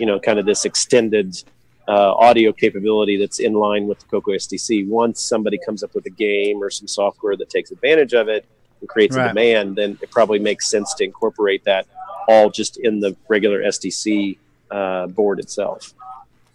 you 0.00 0.06
know, 0.06 0.18
kind 0.18 0.38
of 0.38 0.46
this 0.46 0.64
extended 0.64 1.36
uh, 1.86 2.12
audio 2.14 2.52
capability 2.52 3.16
that's 3.16 3.38
in 3.38 3.52
line 3.52 3.86
with 3.86 3.98
the 3.98 4.06
Coco 4.06 4.32
SDC. 4.32 4.88
Once 4.88 5.20
somebody 5.20 5.58
comes 5.64 5.82
up 5.82 5.94
with 5.94 6.06
a 6.06 6.10
game 6.10 6.62
or 6.62 6.70
some 6.70 6.88
software 6.88 7.36
that 7.36 7.50
takes 7.50 7.70
advantage 7.70 8.14
of 8.14 8.28
it 8.28 8.46
and 8.80 8.88
creates 8.88 9.16
Right. 9.16 9.26
a 9.26 9.28
demand, 9.28 9.76
then 9.76 9.98
it 10.00 10.10
probably 10.10 10.38
makes 10.38 10.68
sense 10.70 10.94
to 10.94 11.04
incorporate 11.04 11.64
that 11.64 11.86
all 12.28 12.48
just 12.50 12.78
in 12.78 13.00
the 13.00 13.14
regular 13.28 13.60
SDC 13.62 14.38
uh, 14.70 15.06
board 15.08 15.38
itself. 15.40 15.92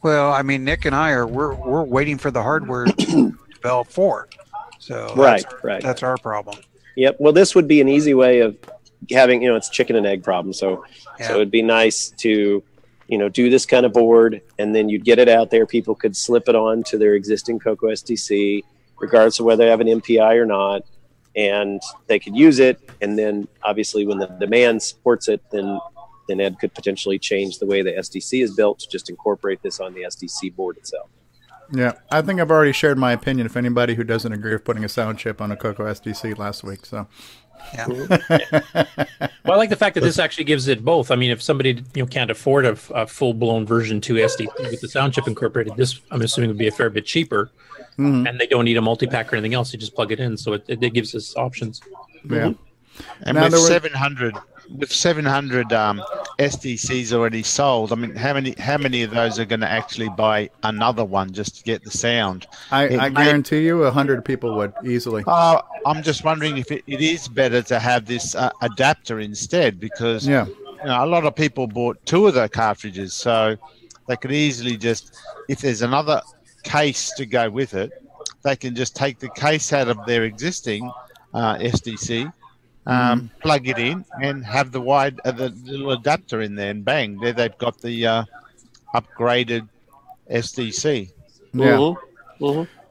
Well, 0.01 0.31
I 0.31 0.41
mean, 0.41 0.63
Nick 0.63 0.85
and 0.85 0.95
I 0.95 1.11
are 1.11 1.27
we're 1.27 1.53
we're 1.53 1.83
waiting 1.83 2.17
for 2.17 2.31
the 2.31 2.41
hardware 2.41 2.85
to 2.85 3.37
develop 3.53 3.87
for 3.89 4.25
it. 4.31 4.35
So 4.79 5.13
Right, 5.15 5.43
that's, 5.49 5.63
right. 5.63 5.81
That's 5.81 6.03
our 6.03 6.17
problem. 6.17 6.57
Yep. 6.95 7.17
Well, 7.19 7.33
this 7.33 7.55
would 7.55 7.67
be 7.67 7.81
an 7.81 7.89
easy 7.89 8.13
way 8.13 8.39
of 8.39 8.55
having, 9.11 9.41
you 9.41 9.49
know, 9.49 9.55
it's 9.55 9.69
chicken 9.69 9.95
and 9.95 10.05
egg 10.05 10.23
problem. 10.23 10.53
So, 10.53 10.85
so 11.19 11.35
it'd 11.35 11.51
be 11.51 11.61
nice 11.61 12.09
to, 12.19 12.63
you 13.07 13.17
know, 13.17 13.29
do 13.29 13.49
this 13.49 13.65
kind 13.65 13.85
of 13.85 13.93
board, 13.93 14.41
and 14.57 14.75
then 14.75 14.89
you'd 14.89 15.05
get 15.05 15.19
it 15.19 15.29
out 15.29 15.51
there. 15.51 15.65
People 15.65 15.95
could 15.95 16.15
slip 16.15 16.49
it 16.49 16.55
on 16.55 16.83
to 16.83 16.97
their 16.97 17.13
existing 17.13 17.59
Coco 17.59 17.87
SDC, 17.87 18.61
regardless 18.99 19.39
of 19.39 19.45
whether 19.45 19.63
they 19.63 19.69
have 19.69 19.81
an 19.81 19.87
MPI 19.87 20.35
or 20.35 20.45
not, 20.45 20.83
and 21.35 21.81
they 22.07 22.19
could 22.19 22.35
use 22.35 22.59
it. 22.59 22.79
And 23.01 23.17
then, 23.17 23.47
obviously, 23.63 24.05
when 24.05 24.17
the 24.17 24.27
demand 24.27 24.81
supports 24.81 25.27
it, 25.27 25.41
then 25.51 25.79
then 26.27 26.39
Ed 26.39 26.59
could 26.59 26.73
potentially 26.73 27.19
change 27.19 27.59
the 27.59 27.65
way 27.65 27.81
the 27.81 27.91
SDC 27.91 28.43
is 28.43 28.55
built 28.55 28.79
to 28.79 28.87
just 28.89 29.09
incorporate 29.09 29.61
this 29.61 29.79
on 29.79 29.93
the 29.93 30.01
SDC 30.03 30.55
board 30.55 30.77
itself. 30.77 31.09
Yeah, 31.71 31.93
I 32.11 32.21
think 32.21 32.39
I've 32.39 32.51
already 32.51 32.73
shared 32.73 32.97
my 32.97 33.11
opinion. 33.11 33.47
If 33.47 33.57
anybody 33.57 33.95
who 33.95 34.03
doesn't 34.03 34.31
agree 34.31 34.53
with 34.53 34.63
putting 34.63 34.83
a 34.83 34.89
sound 34.89 35.17
chip 35.17 35.41
on 35.41 35.51
a 35.51 35.57
Coco 35.57 35.85
SDC 35.85 36.37
last 36.37 36.63
week, 36.63 36.85
so 36.85 37.07
yeah. 37.73 38.85
Well, 39.45 39.53
I 39.53 39.57
like 39.57 39.69
the 39.69 39.75
fact 39.75 39.93
that 39.93 40.01
this 40.01 40.17
actually 40.17 40.45
gives 40.45 40.67
it 40.67 40.83
both. 40.83 41.11
I 41.11 41.15
mean, 41.15 41.29
if 41.29 41.39
somebody 41.39 41.83
you 41.93 42.01
know 42.01 42.07
can't 42.07 42.31
afford 42.31 42.65
a, 42.65 42.75
a 42.95 43.05
full 43.05 43.31
blown 43.35 43.63
version 43.63 44.01
two 44.01 44.15
SDC 44.15 44.47
with 44.71 44.81
the 44.81 44.87
sound 44.87 45.13
chip 45.13 45.27
incorporated, 45.27 45.75
this 45.75 45.99
I'm 46.09 46.23
assuming 46.23 46.49
would 46.49 46.57
be 46.57 46.67
a 46.67 46.71
fair 46.71 46.89
bit 46.89 47.05
cheaper, 47.05 47.51
Mhm. 47.99 48.27
and 48.27 48.39
they 48.39 48.47
don't 48.47 48.65
need 48.65 48.77
a 48.77 48.81
multi 48.81 49.05
pack 49.05 49.31
or 49.31 49.35
anything 49.35 49.53
else. 49.53 49.71
You 49.71 49.77
just 49.77 49.93
plug 49.93 50.11
it 50.11 50.19
in, 50.19 50.35
so 50.35 50.53
it, 50.53 50.63
it, 50.67 50.93
gives 50.93 51.13
us 51.13 51.35
options. 51.37 51.79
Yeah. 52.27 52.53
And 53.21 53.35
Now 53.35 53.43
with 53.43 53.53
were- 53.53 53.59
700, 53.59 54.35
with 54.69 54.91
700 54.91 55.71
um, 55.73 56.01
SDCs 56.39 57.13
already 57.13 57.43
sold, 57.43 57.91
I 57.91 57.95
mean, 57.95 58.15
how 58.15 58.33
many 58.33 58.53
how 58.59 58.77
many 58.77 59.03
of 59.03 59.11
those 59.11 59.39
are 59.39 59.45
going 59.45 59.59
to 59.61 59.69
actually 59.69 60.09
buy 60.09 60.49
another 60.63 61.05
one 61.05 61.31
just 61.33 61.57
to 61.57 61.63
get 61.63 61.83
the 61.83 61.91
sound? 61.91 62.47
I, 62.71 62.97
I 62.97 63.09
may- 63.09 63.25
guarantee 63.25 63.65
you 63.65 63.83
a 63.83 63.91
hundred 63.91 64.23
people 64.25 64.55
would 64.55 64.73
easily. 64.83 65.23
Uh, 65.27 65.61
I'm 65.85 66.03
just 66.03 66.23
wondering 66.23 66.57
if 66.57 66.71
it, 66.71 66.83
it 66.87 67.01
is 67.01 67.27
better 67.27 67.61
to 67.63 67.79
have 67.79 68.05
this 68.05 68.35
uh, 68.35 68.51
adapter 68.61 69.19
instead 69.19 69.79
because 69.79 70.27
Yeah. 70.27 70.45
you 70.47 70.85
know, 70.85 71.03
a 71.03 71.07
lot 71.07 71.25
of 71.25 71.35
people 71.35 71.67
bought 71.67 72.03
two 72.05 72.27
of 72.27 72.33
the 72.33 72.49
cartridges, 72.49 73.13
so 73.13 73.55
they 74.07 74.15
could 74.17 74.31
easily 74.31 74.77
just, 74.77 75.15
if 75.49 75.59
there's 75.61 75.81
another 75.81 76.21
case 76.63 77.11
to 77.13 77.25
go 77.25 77.49
with 77.49 77.73
it, 77.73 77.91
they 78.43 78.55
can 78.55 78.75
just 78.75 78.95
take 78.95 79.19
the 79.19 79.29
case 79.29 79.73
out 79.73 79.87
of 79.87 79.97
their 80.05 80.23
existing 80.23 80.91
uh, 81.33 81.55
SDC, 81.57 82.31
um, 82.85 83.29
plug 83.41 83.67
it 83.67 83.77
in, 83.77 84.05
and 84.21 84.45
have 84.45 84.71
the 84.71 84.81
wide 84.81 85.19
uh, 85.25 85.31
the 85.31 85.49
little 85.49 85.91
adapter 85.91 86.41
in 86.41 86.55
there, 86.55 86.71
and 86.71 86.85
bang, 86.85 87.19
there 87.19 87.33
they've 87.33 87.57
got 87.57 87.81
the 87.81 88.05
uh, 88.05 88.23
upgraded 88.93 89.67
SDC. 90.31 91.11
Yeah. 91.53 91.93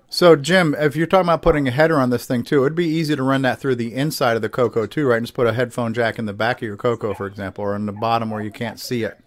So, 0.09 0.37
Jim, 0.37 0.77
if 0.79 0.95
you're 0.95 1.09
talking 1.09 1.27
about 1.27 1.43
putting 1.43 1.67
a 1.67 1.73
header 1.73 1.99
on 1.99 2.11
this 2.11 2.25
thing 2.25 2.45
too, 2.45 2.61
it'd 2.65 2.77
be 2.77 2.87
easy 2.87 3.17
to 3.17 3.23
run 3.23 3.43
that 3.43 3.59
through 3.59 3.75
the 3.75 3.93
inside 3.93 4.37
of 4.37 4.43
the 4.43 4.49
Coco 4.49 4.87
too, 4.87 5.09
right? 5.09 5.17
And 5.17 5.27
just 5.27 5.35
put 5.35 5.49
a 5.49 5.53
headphone 5.53 5.93
jack 5.93 6.21
in 6.21 6.27
the 6.27 6.33
back 6.33 6.59
of 6.59 6.63
your 6.63 6.77
Coco, 6.77 7.15
for 7.15 7.27
example, 7.27 7.65
or 7.65 7.75
in 7.75 7.85
the 7.87 7.93
bottom 7.93 8.31
where 8.31 8.41
you 8.41 8.53
can't 8.53 8.79
see 8.79 9.03
it. 9.03 9.19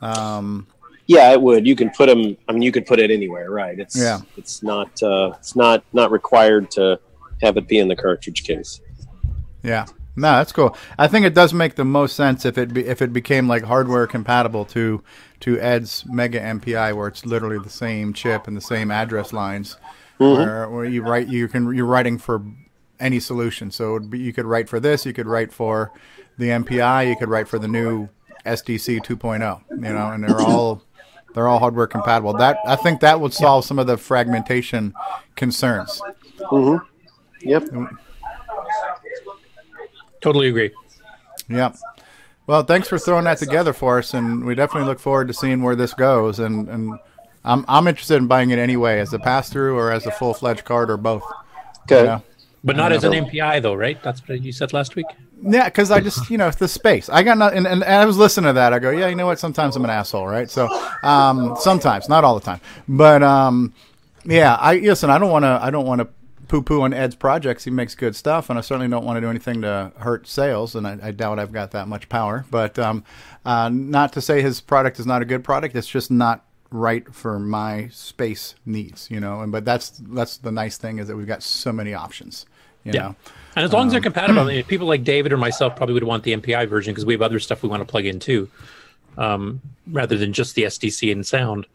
Um, 0.00 0.68
Yeah, 1.06 1.32
it 1.32 1.42
would. 1.42 1.66
You 1.66 1.74
can 1.74 1.90
put 1.90 2.06
them. 2.06 2.36
I 2.48 2.52
mean, 2.52 2.62
you 2.62 2.70
could 2.70 2.86
put 2.86 3.00
it 3.00 3.10
anywhere, 3.10 3.50
right? 3.50 3.76
It's 3.78 4.00
Yeah. 4.00 4.20
It's 4.36 4.62
not. 4.62 5.02
Uh, 5.02 5.32
it's 5.38 5.56
not 5.56 5.82
not 5.92 6.12
required 6.12 6.70
to 6.72 7.00
have 7.42 7.56
it 7.56 7.66
be 7.66 7.78
in 7.80 7.88
the 7.88 7.96
cartridge 7.96 8.44
case. 8.44 8.80
yeah. 9.64 9.86
No, 10.16 10.32
that's 10.32 10.52
cool. 10.52 10.76
I 10.98 11.06
think 11.08 11.24
it 11.24 11.34
does 11.34 11.54
make 11.54 11.76
the 11.76 11.84
most 11.84 12.16
sense 12.16 12.44
if 12.44 12.58
it 12.58 12.74
be, 12.74 12.84
if 12.86 13.00
it 13.00 13.12
became 13.12 13.48
like 13.48 13.62
hardware 13.64 14.06
compatible 14.06 14.64
to 14.66 15.02
to 15.40 15.58
Ed's 15.60 16.04
Mega 16.06 16.40
MPI, 16.40 16.94
where 16.94 17.08
it's 17.08 17.24
literally 17.24 17.58
the 17.58 17.70
same 17.70 18.12
chip 18.12 18.46
and 18.46 18.56
the 18.56 18.60
same 18.60 18.90
address 18.90 19.32
lines, 19.32 19.76
Mhm. 20.18 20.36
where, 20.36 20.68
where 20.68 20.84
you 20.84 21.02
write 21.02 21.28
you 21.28 21.48
can 21.48 21.72
you're 21.74 21.86
writing 21.86 22.18
for 22.18 22.42
any 22.98 23.20
solution. 23.20 23.70
So 23.70 23.90
it 23.90 23.92
would 24.00 24.10
be, 24.10 24.18
you 24.18 24.32
could 24.32 24.44
write 24.44 24.68
for 24.68 24.78
this, 24.80 25.06
you 25.06 25.12
could 25.14 25.26
write 25.26 25.52
for 25.52 25.90
the 26.36 26.50
MPI, 26.50 27.08
you 27.08 27.16
could 27.16 27.30
write 27.30 27.48
for 27.48 27.58
the 27.58 27.68
new 27.68 28.08
SDC 28.44 29.00
2.0. 29.00 29.42
oh, 29.42 29.74
You 29.74 29.80
know, 29.80 30.10
and 30.10 30.24
they're 30.24 30.40
all 30.40 30.82
they're 31.34 31.46
all 31.48 31.60
hardware 31.60 31.86
compatible. 31.86 32.34
That 32.34 32.58
I 32.66 32.74
think 32.76 33.00
that 33.00 33.20
would 33.20 33.32
solve 33.32 33.64
some 33.64 33.78
of 33.78 33.86
the 33.86 33.96
fragmentation 33.96 34.92
concerns. 35.36 36.02
Mm-hmm. 36.40 36.84
Yep. 37.48 37.68
Totally 40.20 40.48
agree. 40.48 40.70
Yeah. 41.48 41.72
Well, 42.46 42.62
thanks 42.62 42.88
for 42.88 42.98
throwing 42.98 43.24
that 43.24 43.38
together 43.38 43.72
for 43.72 43.98
us, 43.98 44.12
and 44.14 44.44
we 44.44 44.54
definitely 44.54 44.88
look 44.88 44.98
forward 44.98 45.28
to 45.28 45.34
seeing 45.34 45.62
where 45.62 45.76
this 45.76 45.94
goes. 45.94 46.40
And, 46.40 46.68
and 46.68 46.98
I'm 47.44 47.64
I'm 47.68 47.86
interested 47.86 48.16
in 48.16 48.26
buying 48.26 48.50
it 48.50 48.58
anyway, 48.58 48.98
as 48.98 49.12
a 49.12 49.18
pass 49.18 49.50
through 49.50 49.76
or 49.76 49.92
as 49.92 50.06
a 50.06 50.10
full 50.10 50.34
fledged 50.34 50.64
card 50.64 50.90
or 50.90 50.96
both. 50.96 51.22
Okay. 51.82 52.00
You 52.00 52.06
know? 52.06 52.22
But 52.62 52.76
not 52.76 52.92
as 52.92 53.04
an? 53.04 53.12
MPI 53.12 53.62
though, 53.62 53.74
right? 53.74 54.02
That's 54.02 54.26
what 54.28 54.42
you 54.42 54.52
said 54.52 54.72
last 54.72 54.94
week. 54.94 55.06
Yeah, 55.42 55.64
because 55.64 55.90
I 55.90 56.00
just 56.00 56.28
you 56.28 56.36
know 56.36 56.48
it's 56.48 56.58
the 56.58 56.68
space. 56.68 57.08
I 57.08 57.22
got 57.22 57.38
not, 57.38 57.54
and, 57.54 57.66
and, 57.66 57.82
and 57.82 57.94
I 57.94 58.04
was 58.04 58.18
listening 58.18 58.50
to 58.50 58.52
that. 58.54 58.74
I 58.74 58.78
go, 58.78 58.90
yeah, 58.90 59.08
you 59.08 59.14
know 59.14 59.26
what? 59.26 59.38
Sometimes 59.38 59.76
I'm 59.76 59.84
an 59.84 59.90
asshole, 59.90 60.26
right? 60.26 60.50
So, 60.50 60.68
um, 61.02 61.56
sometimes, 61.58 62.08
not 62.08 62.24
all 62.24 62.34
the 62.34 62.44
time, 62.44 62.60
but 62.86 63.22
um, 63.22 63.72
yeah. 64.26 64.56
I 64.56 64.76
listen. 64.76 65.08
I 65.08 65.18
don't 65.18 65.30
want 65.30 65.44
to. 65.44 65.58
I 65.62 65.70
don't 65.70 65.86
want 65.86 66.00
to 66.00 66.08
poo 66.50 66.62
poo 66.62 66.82
on 66.82 66.92
Ed's 66.92 67.14
projects. 67.14 67.62
He 67.62 67.70
makes 67.70 67.94
good 67.94 68.16
stuff, 68.16 68.50
and 68.50 68.58
I 68.58 68.62
certainly 68.62 68.88
don't 68.88 69.04
want 69.04 69.16
to 69.16 69.20
do 69.20 69.30
anything 69.30 69.62
to 69.62 69.92
hurt 69.98 70.26
sales. 70.26 70.74
And 70.74 70.84
I, 70.84 70.98
I 71.00 71.10
doubt 71.12 71.38
I've 71.38 71.52
got 71.52 71.70
that 71.70 71.86
much 71.86 72.08
power. 72.08 72.44
But 72.50 72.76
um, 72.76 73.04
uh, 73.46 73.70
not 73.72 74.12
to 74.14 74.20
say 74.20 74.42
his 74.42 74.60
product 74.60 74.98
is 74.98 75.06
not 75.06 75.22
a 75.22 75.24
good 75.24 75.44
product. 75.44 75.76
It's 75.76 75.86
just 75.86 76.10
not 76.10 76.44
right 76.72 77.12
for 77.14 77.38
my 77.38 77.88
space 77.92 78.56
needs. 78.66 79.08
You 79.10 79.20
know. 79.20 79.40
And 79.42 79.52
but 79.52 79.64
that's 79.64 79.90
that's 80.08 80.38
the 80.38 80.50
nice 80.50 80.76
thing 80.76 80.98
is 80.98 81.06
that 81.06 81.16
we've 81.16 81.26
got 81.26 81.42
so 81.44 81.72
many 81.72 81.94
options. 81.94 82.46
You 82.84 82.92
Yeah. 82.94 83.00
know. 83.00 83.16
And 83.54 83.64
as 83.64 83.72
long 83.72 83.86
as 83.86 83.92
they're 83.92 83.98
Um, 83.98 84.04
compatible, 84.04 84.42
I 84.42 84.46
mean, 84.46 84.64
people 84.74 84.88
like 84.88 85.04
David 85.04 85.32
or 85.32 85.36
myself 85.36 85.76
probably 85.76 85.94
would 85.94 86.04
want 86.04 86.24
the 86.24 86.32
MPI 86.36 86.68
version 86.68 86.92
because 86.92 87.06
we 87.06 87.14
have 87.14 87.22
other 87.22 87.38
stuff 87.38 87.62
we 87.62 87.68
want 87.68 87.80
to 87.80 87.84
plug 87.86 88.06
in 88.06 88.18
too, 88.18 88.48
um, 89.16 89.60
rather 89.90 90.18
than 90.18 90.32
just 90.32 90.56
the 90.56 90.64
SDC 90.64 91.12
and 91.12 91.24
sound. 91.24 91.66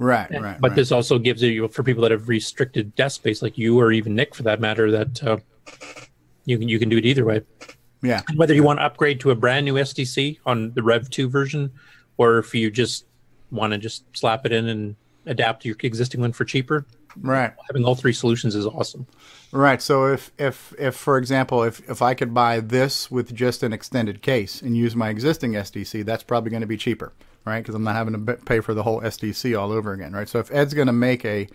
Right, 0.00 0.30
right. 0.30 0.58
But 0.58 0.70
right. 0.70 0.76
this 0.76 0.92
also 0.92 1.18
gives 1.18 1.42
you 1.42 1.68
for 1.68 1.82
people 1.82 2.02
that 2.02 2.10
have 2.10 2.26
restricted 2.26 2.94
desk 2.94 3.16
space, 3.16 3.42
like 3.42 3.58
you 3.58 3.78
or 3.78 3.92
even 3.92 4.14
Nick, 4.14 4.34
for 4.34 4.42
that 4.44 4.58
matter, 4.58 4.90
that 4.90 5.22
uh, 5.22 5.36
you 6.46 6.58
can 6.58 6.68
you 6.70 6.78
can 6.78 6.88
do 6.88 6.96
it 6.96 7.04
either 7.04 7.26
way. 7.26 7.42
Yeah. 8.02 8.22
And 8.28 8.38
whether 8.38 8.54
you 8.54 8.62
want 8.62 8.78
to 8.78 8.84
upgrade 8.84 9.20
to 9.20 9.30
a 9.30 9.34
brand 9.34 9.66
new 9.66 9.74
SDC 9.74 10.38
on 10.46 10.72
the 10.72 10.82
Rev 10.82 11.10
two 11.10 11.28
version, 11.28 11.70
or 12.16 12.38
if 12.38 12.54
you 12.54 12.70
just 12.70 13.04
want 13.50 13.72
to 13.72 13.78
just 13.78 14.04
slap 14.16 14.46
it 14.46 14.52
in 14.52 14.70
and 14.70 14.96
adapt 15.26 15.66
your 15.66 15.76
existing 15.82 16.22
one 16.22 16.32
for 16.32 16.46
cheaper, 16.46 16.86
Right. 17.20 17.52
having 17.66 17.84
all 17.84 17.94
three 17.94 18.14
solutions 18.14 18.54
is 18.54 18.64
awesome. 18.66 19.06
Right. 19.52 19.82
So 19.82 20.06
if 20.06 20.32
if 20.38 20.72
if 20.78 20.94
for 20.94 21.18
example, 21.18 21.62
if 21.62 21.86
if 21.90 22.00
I 22.00 22.14
could 22.14 22.32
buy 22.32 22.60
this 22.60 23.10
with 23.10 23.34
just 23.34 23.62
an 23.62 23.74
extended 23.74 24.22
case 24.22 24.62
and 24.62 24.74
use 24.74 24.96
my 24.96 25.10
existing 25.10 25.52
SDC, 25.52 26.06
that's 26.06 26.22
probably 26.22 26.50
going 26.50 26.62
to 26.62 26.66
be 26.66 26.78
cheaper, 26.78 27.12
right? 27.44 27.60
Because 27.60 27.74
I'm 27.74 27.84
not 27.84 27.94
having 27.94 28.26
to 28.26 28.34
pay 28.36 28.60
for 28.60 28.74
the 28.74 28.82
whole 28.82 29.00
SDC 29.00 29.58
all 29.58 29.72
over 29.72 29.92
again, 29.92 30.12
right? 30.12 30.28
So 30.28 30.38
if 30.38 30.50
Ed's 30.52 30.74
going 30.74 30.86
to 30.86 30.92
make 30.92 31.24
a 31.24 31.48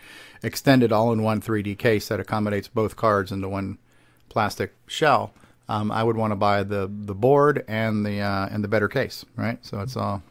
extended 0.44 0.92
all-in-one 0.92 1.42
3D 1.42 1.78
case 1.78 2.08
that 2.10 2.20
accommodates 2.20 2.68
both 2.68 2.96
cards 2.96 3.32
into 3.32 3.48
one 3.50 3.78
plastic 4.30 4.74
shell, 4.88 5.34
um, 5.70 5.92
I 5.92 6.04
would 6.04 6.16
want 6.18 6.32
to 6.32 6.36
buy 6.36 6.64
the 6.64 6.88
the 6.92 7.16
board 7.16 7.64
and 7.68 8.06
the 8.06 8.20
uh, 8.22 8.48
and 8.52 8.64
the 8.64 8.68
better 8.68 8.88
case, 8.88 9.26
right? 9.36 9.58
So 9.66 9.80
it's 9.80 9.96
all 9.98 10.22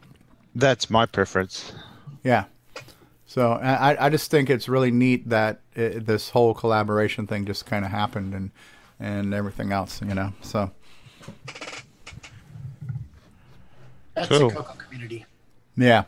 That's 0.54 0.88
my 0.90 1.06
preference. 1.06 1.72
yeah. 2.22 2.44
So 3.26 3.52
I, 3.54 4.06
I 4.06 4.10
just 4.10 4.30
think 4.30 4.48
it's 4.48 4.68
really 4.68 4.92
neat 4.92 5.28
that 5.30 5.60
it, 5.74 6.06
this 6.06 6.30
whole 6.30 6.54
collaboration 6.54 7.26
thing 7.26 7.46
just 7.46 7.66
kind 7.66 7.84
of 7.84 7.90
happened 7.90 8.32
and 8.32 8.52
and 9.00 9.34
everything 9.34 9.72
else, 9.72 10.00
you 10.02 10.14
know. 10.14 10.32
So 10.40 10.70
That's 14.14 14.28
Cool. 14.28 14.50
the 14.50 14.54
Coco 14.54 14.74
community. 14.74 15.26
Yeah, 15.76 16.04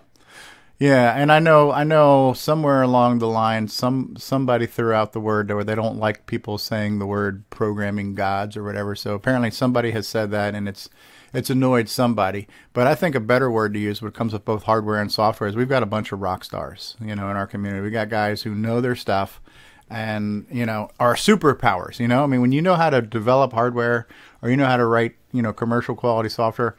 yeah, 0.79 1.15
and 1.15 1.33
I 1.33 1.39
know 1.39 1.73
I 1.73 1.85
know 1.85 2.35
somewhere 2.35 2.83
along 2.83 3.19
the 3.19 3.29
line 3.29 3.69
some 3.69 4.15
somebody 4.19 4.67
threw 4.67 4.93
out 4.93 5.13
the 5.13 5.21
word 5.21 5.51
or 5.51 5.65
they 5.65 5.75
don't 5.75 5.99
like 5.99 6.27
people 6.27 6.59
saying 6.59 6.99
the 6.99 7.07
word 7.07 7.49
programming 7.49 8.15
gods 8.15 8.57
or 8.57 8.63
whatever. 8.63 8.95
So 8.95 9.15
apparently 9.15 9.51
somebody 9.51 9.93
has 9.93 10.07
said 10.07 10.31
that 10.33 10.55
and 10.55 10.69
it's 10.69 10.91
it's 11.33 11.49
annoyed 11.49 11.89
somebody. 11.89 12.47
But 12.75 12.87
I 12.87 12.95
think 12.95 13.15
a 13.15 13.21
better 13.21 13.51
word 13.51 13.73
to 13.73 13.81
use, 13.81 14.03
what 14.03 14.15
comes 14.15 14.35
with 14.35 14.45
both 14.45 14.65
hardware 14.65 15.01
and 15.01 15.11
software, 15.11 15.49
is 15.49 15.57
we've 15.57 15.69
got 15.69 15.83
a 15.83 15.87
bunch 15.87 16.13
of 16.13 16.21
rock 16.21 16.45
stars, 16.45 16.95
you 17.01 17.17
know, 17.17 17.31
in 17.31 17.37
our 17.37 17.47
community. 17.47 17.83
We 17.83 17.91
got 17.91 18.11
guys 18.11 18.43
who 18.43 18.55
know 18.55 18.83
their 18.83 18.97
stuff 18.97 19.41
and 19.89 20.47
you 20.51 20.67
know 20.67 20.91
are 21.01 21.15
superpowers. 21.15 21.99
You 21.99 22.09
know, 22.09 22.23
I 22.23 22.27
mean, 22.27 22.43
when 22.43 22.53
you 22.53 22.61
know 22.61 22.75
how 22.75 22.91
to 22.91 23.01
develop 23.01 23.55
hardware 23.55 24.07
or 24.43 24.51
you 24.51 24.57
know 24.57 24.67
how 24.67 24.77
to 24.77 24.85
write, 24.85 25.17
you 25.33 25.41
know, 25.41 25.55
commercial 25.55 25.95
quality 25.95 26.29
software. 26.29 26.77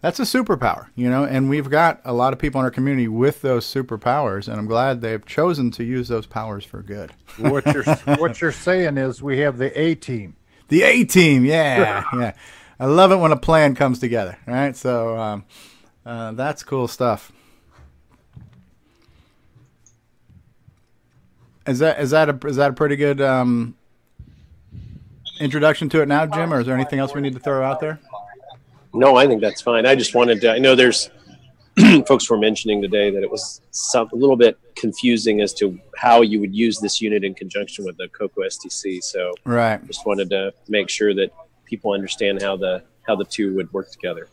That's 0.00 0.18
a 0.18 0.22
superpower, 0.22 0.86
you 0.94 1.10
know, 1.10 1.24
and 1.24 1.50
we've 1.50 1.68
got 1.68 2.00
a 2.06 2.14
lot 2.14 2.32
of 2.32 2.38
people 2.38 2.58
in 2.60 2.64
our 2.64 2.70
community 2.70 3.06
with 3.06 3.42
those 3.42 3.66
superpowers, 3.66 4.48
and 4.48 4.58
I'm 4.58 4.66
glad 4.66 5.02
they've 5.02 5.24
chosen 5.26 5.70
to 5.72 5.84
use 5.84 6.08
those 6.08 6.24
powers 6.24 6.64
for 6.64 6.82
good. 6.82 7.12
What 7.36 7.66
you're 7.66 7.84
what 8.16 8.40
you're 8.40 8.52
saying 8.52 8.96
is 8.96 9.22
we 9.22 9.40
have 9.40 9.58
the 9.58 9.78
A 9.78 9.94
team. 9.94 10.36
The 10.68 10.82
A 10.84 11.04
team, 11.04 11.44
yeah, 11.44 12.04
yeah. 12.14 12.32
I 12.78 12.86
love 12.86 13.12
it 13.12 13.16
when 13.16 13.30
a 13.30 13.36
plan 13.36 13.74
comes 13.74 13.98
together. 13.98 14.38
Right, 14.46 14.74
so 14.74 15.18
um, 15.18 15.44
uh, 16.06 16.32
that's 16.32 16.62
cool 16.62 16.88
stuff. 16.88 17.30
Is 21.66 21.80
that 21.80 22.00
is 22.00 22.10
that 22.10 22.30
a 22.30 22.46
is 22.46 22.56
that 22.56 22.70
a 22.70 22.72
pretty 22.72 22.96
good 22.96 23.20
um, 23.20 23.76
introduction 25.40 25.90
to 25.90 26.00
it 26.00 26.08
now, 26.08 26.24
Jim, 26.24 26.54
or 26.54 26.60
is 26.60 26.66
there 26.66 26.74
anything 26.74 27.00
else 27.00 27.14
we 27.14 27.20
need 27.20 27.34
to 27.34 27.38
throw 27.38 27.62
out 27.62 27.80
there? 27.80 28.00
No, 28.92 29.16
I 29.16 29.26
think 29.26 29.40
that's 29.40 29.62
fine. 29.62 29.86
I 29.86 29.94
just 29.94 30.14
wanted 30.14 30.40
to. 30.42 30.52
I 30.52 30.58
know 30.58 30.74
there's 30.74 31.10
folks 32.06 32.28
were 32.28 32.38
mentioning 32.38 32.82
today 32.82 33.10
that 33.10 33.22
it 33.22 33.30
was 33.30 33.60
some, 33.70 34.08
a 34.12 34.16
little 34.16 34.36
bit 34.36 34.58
confusing 34.74 35.40
as 35.40 35.54
to 35.54 35.78
how 35.96 36.22
you 36.22 36.40
would 36.40 36.54
use 36.54 36.78
this 36.80 37.00
unit 37.00 37.24
in 37.24 37.34
conjunction 37.34 37.84
with 37.84 37.96
the 37.96 38.08
Coco 38.08 38.42
SDC. 38.42 39.02
So, 39.02 39.32
Right. 39.44 39.84
just 39.86 40.06
wanted 40.06 40.30
to 40.30 40.52
make 40.68 40.88
sure 40.88 41.14
that 41.14 41.30
people 41.64 41.92
understand 41.92 42.42
how 42.42 42.56
the 42.56 42.82
how 43.06 43.16
the 43.16 43.24
two 43.24 43.54
would 43.56 43.72
work 43.72 43.90
together. 43.90 44.28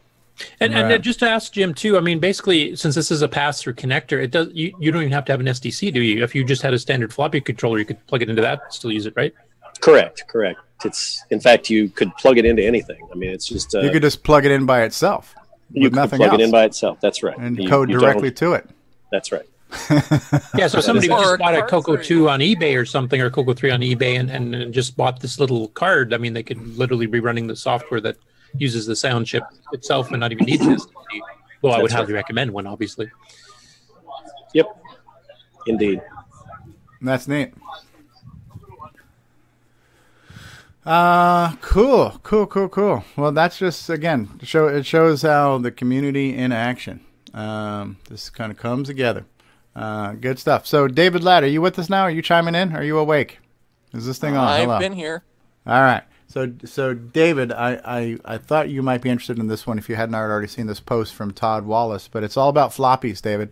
And, 0.59 0.73
and 0.73 0.91
uh, 0.91 0.97
just 0.99 1.19
to 1.19 1.29
ask 1.29 1.51
Jim 1.51 1.73
too, 1.73 1.97
I 1.97 1.99
mean, 1.99 2.19
basically, 2.19 2.75
since 2.75 2.93
this 2.93 3.09
is 3.09 3.23
a 3.23 3.27
pass-through 3.27 3.73
connector, 3.73 4.21
it 4.21 4.31
does 4.31 4.49
you, 4.53 4.71
you 4.79 4.91
don't 4.91 5.01
even 5.01 5.11
have 5.11 5.25
to 5.25 5.31
have 5.33 5.39
an 5.39 5.47
SDC, 5.47 5.91
do 5.93 6.01
you? 6.01 6.23
If 6.23 6.35
you 6.35 6.43
just 6.43 6.61
had 6.61 6.73
a 6.73 6.79
standard 6.79 7.11
floppy 7.13 7.41
controller, 7.41 7.79
you 7.79 7.85
could 7.85 8.05
plug 8.07 8.21
it 8.21 8.29
into 8.29 8.41
that, 8.43 8.73
still 8.73 8.91
use 8.91 9.05
it, 9.05 9.13
right? 9.15 9.33
Correct, 9.81 10.23
correct. 10.27 10.59
It's 10.85 11.23
in 11.31 11.39
fact 11.39 11.69
you 11.69 11.89
could 11.89 12.15
plug 12.17 12.37
it 12.37 12.45
into 12.45 12.63
anything. 12.63 12.99
I 13.11 13.15
mean, 13.15 13.31
it's 13.31 13.47
just 13.47 13.73
uh, 13.73 13.79
you 13.81 13.89
could 13.91 14.03
just 14.03 14.23
plug 14.23 14.45
it 14.45 14.51
in 14.51 14.65
by 14.65 14.83
itself 14.83 15.33
you 15.71 15.83
with 15.83 15.93
could 15.93 16.09
plug 16.09 16.21
else, 16.21 16.39
it 16.39 16.43
in 16.43 16.51
by 16.51 16.65
itself. 16.65 16.99
That's 17.01 17.23
right, 17.23 17.37
and 17.37 17.57
You- 17.57 17.67
code 17.69 17.89
you 17.89 17.99
directly 17.99 18.29
don't- 18.29 18.37
to 18.37 18.53
it. 18.53 18.69
That's 19.11 19.31
right. 19.31 19.45
Yeah, 20.57 20.67
so 20.67 20.79
somebody 20.79 21.09
Or 21.09 21.19
just 21.19 21.39
bought 21.39 21.55
a 21.55 21.61
Coco 21.63 21.97
2 21.97 22.29
on 22.29 22.39
eBay 22.39 22.79
or 22.79 22.85
something, 22.85 23.19
or 23.21 23.29
Coco 23.29 23.53
3 23.53 23.71
on 23.71 23.81
eBay, 23.81 24.17
and, 24.19 24.29
and, 24.29 24.55
and 24.55 24.73
just 24.73 24.95
bought 24.95 25.19
this 25.19 25.39
little 25.39 25.67
card, 25.69 26.13
I 26.13 26.17
mean, 26.17 26.33
they 26.33 26.43
could 26.43 26.77
literally 26.77 27.05
be 27.05 27.19
running 27.19 27.47
the 27.47 27.55
software 27.55 27.99
that 28.01 28.15
uses 28.57 28.85
the 28.85 28.95
sound 28.95 29.25
chip 29.27 29.43
itself 29.73 30.09
and 30.11 30.19
not 30.21 30.31
even 30.31 30.45
need 30.45 30.61
this. 30.61 30.85
SDC. 30.85 31.21
Well, 31.61 31.73
I 31.73 31.81
would 31.81 31.91
That's 31.91 32.01
highly 32.01 32.13
recommend 32.13 32.51
one, 32.51 32.65
obviously. 32.65 33.09
Yep, 34.53 34.67
indeed. 35.67 36.01
That's 37.01 37.27
neat. 37.27 37.53
Uh 40.87 41.53
cool, 41.57 42.17
cool, 42.23 42.47
cool, 42.47 42.69
cool. 42.69 43.03
Well, 43.17 43.33
that's 43.33 43.59
just 43.59 43.89
again 43.89 44.39
show. 44.41 44.67
It 44.67 44.85
shows 44.85 45.21
how 45.21 45.57
the 45.57 45.69
community 45.69 46.33
in 46.33 46.53
action. 46.53 47.01
Um, 47.33 47.97
this 48.09 48.29
kind 48.29 48.53
of 48.53 48.57
comes 48.57 48.87
together. 48.87 49.25
Uh, 49.75 50.13
good 50.13 50.39
stuff. 50.39 50.65
So, 50.65 50.87
David 50.87 51.25
Ladd, 51.25 51.43
are 51.43 51.47
you 51.47 51.61
with 51.61 51.77
us 51.77 51.89
now? 51.89 52.03
Are 52.03 52.09
you 52.09 52.21
chiming 52.21 52.55
in? 52.55 52.73
Are 52.73 52.83
you 52.83 52.97
awake? 52.97 53.39
Is 53.93 54.05
this 54.05 54.17
thing 54.17 54.37
on? 54.37 54.47
I've 54.47 54.61
Hello. 54.61 54.79
been 54.79 54.93
here. 54.93 55.23
All 55.65 55.81
right. 55.81 56.03
So, 56.27 56.53
so 56.63 56.93
David, 56.93 57.51
I, 57.51 57.79
I, 57.85 58.17
I 58.23 58.37
thought 58.37 58.69
you 58.69 58.81
might 58.81 59.01
be 59.01 59.09
interested 59.09 59.39
in 59.39 59.47
this 59.47 59.67
one 59.67 59.77
if 59.77 59.89
you 59.89 59.95
hadn't 59.95 60.15
already 60.15 60.47
seen 60.47 60.67
this 60.67 60.79
post 60.79 61.13
from 61.13 61.31
Todd 61.31 61.65
Wallace, 61.65 62.07
but 62.07 62.23
it's 62.23 62.37
all 62.37 62.49
about 62.49 62.71
floppies, 62.71 63.21
David. 63.21 63.51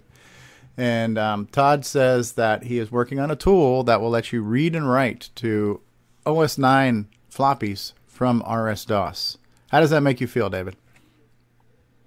And 0.77 1.17
um, 1.17 1.47
Todd 1.47 1.85
says 1.85 2.33
that 2.33 2.63
he 2.63 2.79
is 2.79 2.91
working 2.91 3.19
on 3.19 3.29
a 3.29 3.35
tool 3.35 3.83
that 3.83 3.99
will 3.99 4.09
let 4.09 4.31
you 4.31 4.41
read 4.41 4.73
and 4.73 4.89
write 4.89 5.29
to 5.35 5.81
OS 6.25 6.57
9 6.57 7.07
floppies 7.35 7.93
from 8.07 8.41
RS 8.49 8.85
DOS. 8.85 9.37
How 9.69 9.79
does 9.79 9.89
that 9.89 10.01
make 10.01 10.21
you 10.21 10.27
feel, 10.27 10.49
David? 10.49 10.75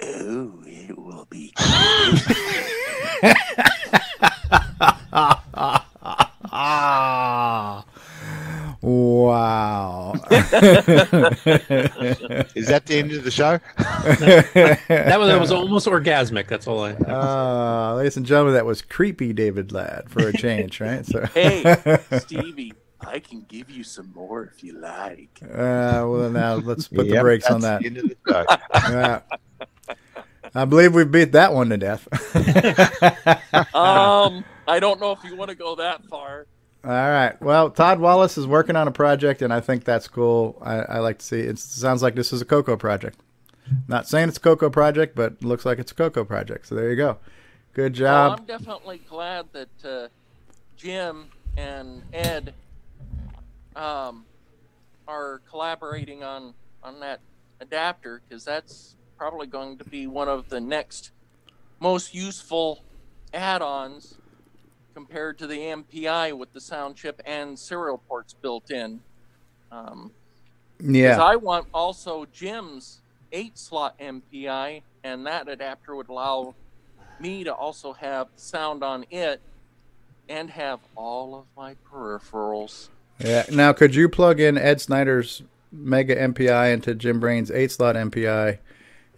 Oh, 0.00 0.52
it 0.64 0.96
will 0.96 1.26
be. 1.28 1.52
Wow. 8.80 10.12
Is 10.30 10.40
that 12.68 12.82
the 12.86 12.98
end 12.98 13.12
of 13.12 13.24
the 13.24 13.30
show? 13.30 13.58
that 13.76 15.16
was 15.18 15.28
that 15.28 15.40
was 15.40 15.50
almost 15.50 15.86
orgasmic. 15.86 16.48
That's 16.48 16.66
all 16.66 16.84
I. 16.84 16.92
Uh, 16.92 17.94
ladies 17.96 18.16
and 18.16 18.24
gentlemen, 18.24 18.54
that 18.54 18.66
was 18.66 18.82
creepy 18.82 19.32
David 19.32 19.72
Ladd 19.72 20.08
for 20.08 20.28
a 20.28 20.32
change, 20.32 20.80
right? 20.80 21.04
So, 21.04 21.24
Hey, 21.34 21.98
Stevie. 22.18 22.72
I 23.00 23.20
can 23.20 23.44
give 23.48 23.70
you 23.70 23.84
some 23.84 24.12
more 24.14 24.44
if 24.44 24.62
you 24.64 24.72
like. 24.72 25.38
Uh, 25.42 26.04
well, 26.06 26.30
now 26.30 26.54
let's 26.54 26.88
put 26.88 27.08
the 27.08 27.20
brakes 27.20 27.46
on 27.46 27.60
that. 27.60 27.80
the 27.80 27.86
end 27.86 27.98
of 27.98 28.08
the 28.08 28.16
show. 28.28 28.44
Yeah. 28.90 29.20
I 30.54 30.64
believe 30.64 30.94
we 30.94 31.04
beat 31.04 31.32
that 31.32 31.52
one 31.52 31.68
to 31.68 31.76
death. 31.76 32.08
um, 33.74 34.44
I 34.66 34.80
don't 34.80 34.98
know 34.98 35.12
if 35.12 35.22
you 35.24 35.36
want 35.36 35.50
to 35.50 35.54
go 35.54 35.74
that 35.76 36.04
far. 36.06 36.46
All 36.84 36.90
right. 36.90 37.40
Well, 37.42 37.70
Todd 37.70 38.00
Wallace 38.00 38.38
is 38.38 38.46
working 38.46 38.74
on 38.74 38.88
a 38.88 38.90
project, 38.90 39.42
and 39.42 39.52
I 39.52 39.60
think 39.60 39.84
that's 39.84 40.08
cool. 40.08 40.56
I, 40.62 40.76
I 40.78 40.98
like 41.00 41.18
to 41.18 41.24
see. 41.24 41.40
It 41.40 41.58
sounds 41.58 42.02
like 42.02 42.14
this 42.14 42.32
is 42.32 42.40
a 42.40 42.44
Coco 42.46 42.76
project. 42.76 43.20
Not 43.88 44.08
saying 44.08 44.28
it's 44.28 44.38
a 44.38 44.40
Coco 44.40 44.70
project, 44.70 45.14
but 45.14 45.32
it 45.32 45.44
looks 45.44 45.66
like 45.66 45.78
it's 45.78 45.92
a 45.92 45.94
Coco 45.94 46.24
project. 46.24 46.66
So 46.66 46.74
there 46.74 46.88
you 46.88 46.96
go. 46.96 47.18
Good 47.74 47.98
Well, 48.00 48.30
job. 48.30 48.40
I'm 48.40 48.46
definitely 48.46 49.02
glad 49.08 49.46
that 49.52 49.68
uh, 49.84 50.08
Jim 50.76 51.28
and 51.56 52.02
Ed 52.12 52.54
um, 53.78 54.24
are 55.06 55.40
collaborating 55.48 56.22
on 56.22 56.54
on 56.82 57.00
that 57.00 57.20
adapter 57.60 58.20
because 58.28 58.44
that's 58.44 58.94
probably 59.16 59.46
going 59.46 59.78
to 59.78 59.84
be 59.84 60.06
one 60.06 60.28
of 60.28 60.48
the 60.48 60.60
next 60.60 61.10
most 61.80 62.14
useful 62.14 62.84
add-ons 63.32 64.16
compared 64.94 65.38
to 65.38 65.46
the 65.46 65.58
MPI 65.58 66.36
with 66.36 66.52
the 66.52 66.60
sound 66.60 66.96
chip 66.96 67.20
and 67.24 67.58
serial 67.58 67.98
ports 67.98 68.34
built 68.34 68.70
in. 68.70 69.00
Um, 69.70 70.12
Yeah. 70.80 71.22
I 71.22 71.36
want 71.36 71.66
also 71.74 72.26
Jim's 72.32 73.00
eight 73.32 73.58
slot 73.58 73.98
MPI, 73.98 74.82
and 75.04 75.26
that 75.26 75.48
adapter 75.48 75.94
would 75.96 76.08
allow 76.08 76.54
me 77.20 77.44
to 77.44 77.52
also 77.52 77.92
have 77.92 78.28
sound 78.36 78.82
on 78.84 79.04
it 79.10 79.40
and 80.28 80.50
have 80.50 80.80
all 80.94 81.34
of 81.34 81.44
my 81.56 81.74
peripherals. 81.90 82.88
Yeah. 83.18 83.44
Now, 83.50 83.72
could 83.72 83.94
you 83.94 84.08
plug 84.08 84.40
in 84.40 84.56
Ed 84.56 84.80
Snyder's 84.80 85.42
Mega 85.72 86.16
MPI 86.16 86.72
into 86.72 86.94
Jim 86.94 87.20
Brain's 87.20 87.50
eight 87.50 87.70
slot 87.70 87.96
MPI, 87.96 88.58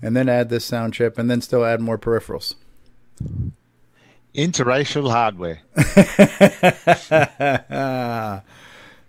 and 0.03 0.17
then 0.17 0.29
add 0.29 0.49
this 0.49 0.65
sound 0.65 0.95
chip, 0.95 1.19
and 1.19 1.31
then 1.31 1.41
still 1.41 1.65
add 1.65 1.81
more 1.81 1.99
peripherals? 1.99 2.55
Interracial 4.35 5.11
hardware. 5.11 5.61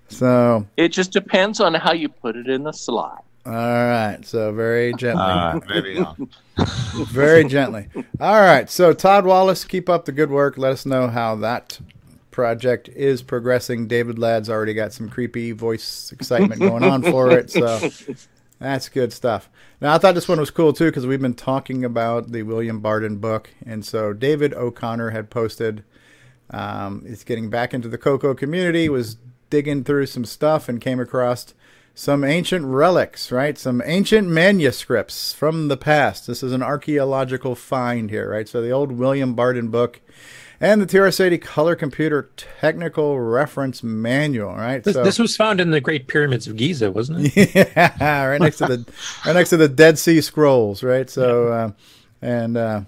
so 0.09 0.67
It 0.77 0.89
just 0.89 1.11
depends 1.11 1.59
on 1.59 1.73
how 1.75 1.93
you 1.93 2.09
put 2.09 2.35
it 2.35 2.47
in 2.47 2.63
the 2.63 2.71
slot. 2.71 3.23
All 3.45 3.53
right. 3.53 4.19
So 4.23 4.51
very 4.51 4.93
gently. 4.93 5.61
Very 5.67 6.05
very 7.07 7.43
gently. 7.45 7.87
All 8.19 8.41
right. 8.41 8.69
So 8.69 8.93
Todd 8.93 9.25
Wallace, 9.25 9.65
keep 9.65 9.89
up 9.89 10.05
the 10.05 10.11
good 10.11 10.29
work. 10.29 10.57
Let 10.57 10.73
us 10.73 10.85
know 10.85 11.07
how 11.07 11.35
that 11.37 11.79
project 12.31 12.89
is 12.89 13.21
progressing. 13.21 13.87
David 13.87 14.17
Ladd's 14.17 14.49
already 14.49 14.73
got 14.73 14.93
some 14.93 15.09
creepy 15.09 15.51
voice 15.51 16.11
excitement 16.11 16.61
going 16.61 16.83
on 16.83 17.03
for 17.03 17.31
it. 17.31 17.51
So 17.51 17.89
that's 18.59 18.89
good 18.89 19.13
stuff. 19.13 19.49
Now 19.79 19.93
I 19.93 19.97
thought 19.97 20.15
this 20.15 20.27
one 20.27 20.39
was 20.39 20.51
cool 20.51 20.73
too 20.73 20.85
because 20.85 21.05
we've 21.05 21.21
been 21.21 21.33
talking 21.33 21.83
about 21.85 22.31
the 22.31 22.43
William 22.43 22.79
Barden 22.79 23.17
book, 23.17 23.49
and 23.65 23.85
so 23.85 24.13
David 24.13 24.53
O'Connor 24.53 25.11
had 25.11 25.29
posted. 25.29 25.83
Um, 26.49 27.05
he's 27.07 27.23
getting 27.23 27.49
back 27.49 27.73
into 27.73 27.87
the 27.87 27.97
Coco 27.97 28.33
community. 28.33 28.89
Was 28.89 29.17
digging 29.49 29.83
through 29.83 30.07
some 30.07 30.25
stuff 30.25 30.67
and 30.69 30.81
came 30.81 30.99
across 30.99 31.53
some 31.93 32.23
ancient 32.23 32.65
relics, 32.65 33.31
right? 33.31 33.57
Some 33.57 33.81
ancient 33.85 34.27
manuscripts 34.27 35.33
from 35.33 35.67
the 35.67 35.77
past. 35.77 36.25
This 36.25 36.41
is 36.41 36.53
an 36.53 36.63
archaeological 36.63 37.53
find 37.53 38.09
here, 38.09 38.31
right? 38.31 38.47
So 38.47 38.61
the 38.61 38.71
old 38.71 38.93
William 38.93 39.35
Barden 39.35 39.67
book 39.67 40.01
and 40.61 40.79
the 40.79 40.85
TRS-80 40.85 41.41
Color 41.41 41.75
Computer 41.75 42.29
Technical 42.37 43.19
Reference 43.19 43.81
Manual, 43.81 44.53
right? 44.53 44.83
This, 44.83 44.93
so, 44.93 45.03
this 45.03 45.17
was 45.17 45.35
found 45.35 45.59
in 45.59 45.71
the 45.71 45.81
Great 45.81 46.07
Pyramids 46.07 46.47
of 46.47 46.55
Giza, 46.55 46.91
wasn't 46.91 47.35
it? 47.35 47.55
yeah, 47.77 48.25
right 48.25 48.39
next 48.39 48.59
to 48.59 48.67
the 48.67 48.85
right 49.25 49.33
next 49.33 49.49
to 49.49 49.57
the 49.57 49.67
Dead 49.67 49.97
Sea 49.97 50.21
Scrolls, 50.21 50.83
right? 50.83 51.09
So, 51.09 51.47
uh, 51.47 51.71
and 52.21 52.55
uh, 52.55 52.81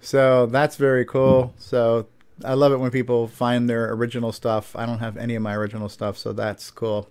so 0.00 0.46
that's 0.46 0.76
very 0.76 1.04
cool. 1.04 1.54
So 1.58 2.08
I 2.44 2.54
love 2.54 2.72
it 2.72 2.78
when 2.78 2.90
people 2.90 3.28
find 3.28 3.70
their 3.70 3.92
original 3.92 4.32
stuff. 4.32 4.74
I 4.74 4.84
don't 4.84 4.98
have 4.98 5.16
any 5.16 5.36
of 5.36 5.42
my 5.42 5.54
original 5.54 5.88
stuff, 5.88 6.18
so 6.18 6.32
that's 6.32 6.70
cool. 6.72 7.08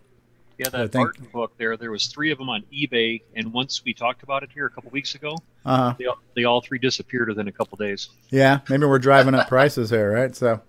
Yeah, 0.59 0.69
that 0.71 0.91
think- 0.91 1.05
Barden 1.05 1.27
book 1.31 1.53
there. 1.57 1.77
There 1.77 1.89
was 1.89 2.07
three 2.07 2.31
of 2.31 2.37
them 2.37 2.49
on 2.49 2.63
eBay, 2.73 3.21
and 3.33 3.53
once 3.53 3.81
we 3.85 3.93
talked 3.93 4.23
about 4.23 4.43
it 4.43 4.49
here 4.53 4.65
a 4.65 4.69
couple 4.69 4.91
weeks 4.91 5.15
ago, 5.15 5.37
Uh-huh. 5.65 5.93
they, 5.97 6.05
all- 6.05 6.19
they 6.35 6.43
all 6.43 6.59
three 6.61 6.79
disappeared 6.79 7.29
within 7.29 7.47
a 7.47 7.51
couple 7.51 7.77
days. 7.77 8.09
Yeah, 8.29 8.59
maybe 8.69 8.85
we're 8.85 8.99
driving 8.99 9.33
up 9.35 9.47
prices 9.47 9.89
here, 9.89 10.11
right? 10.11 10.35
So, 10.35 10.61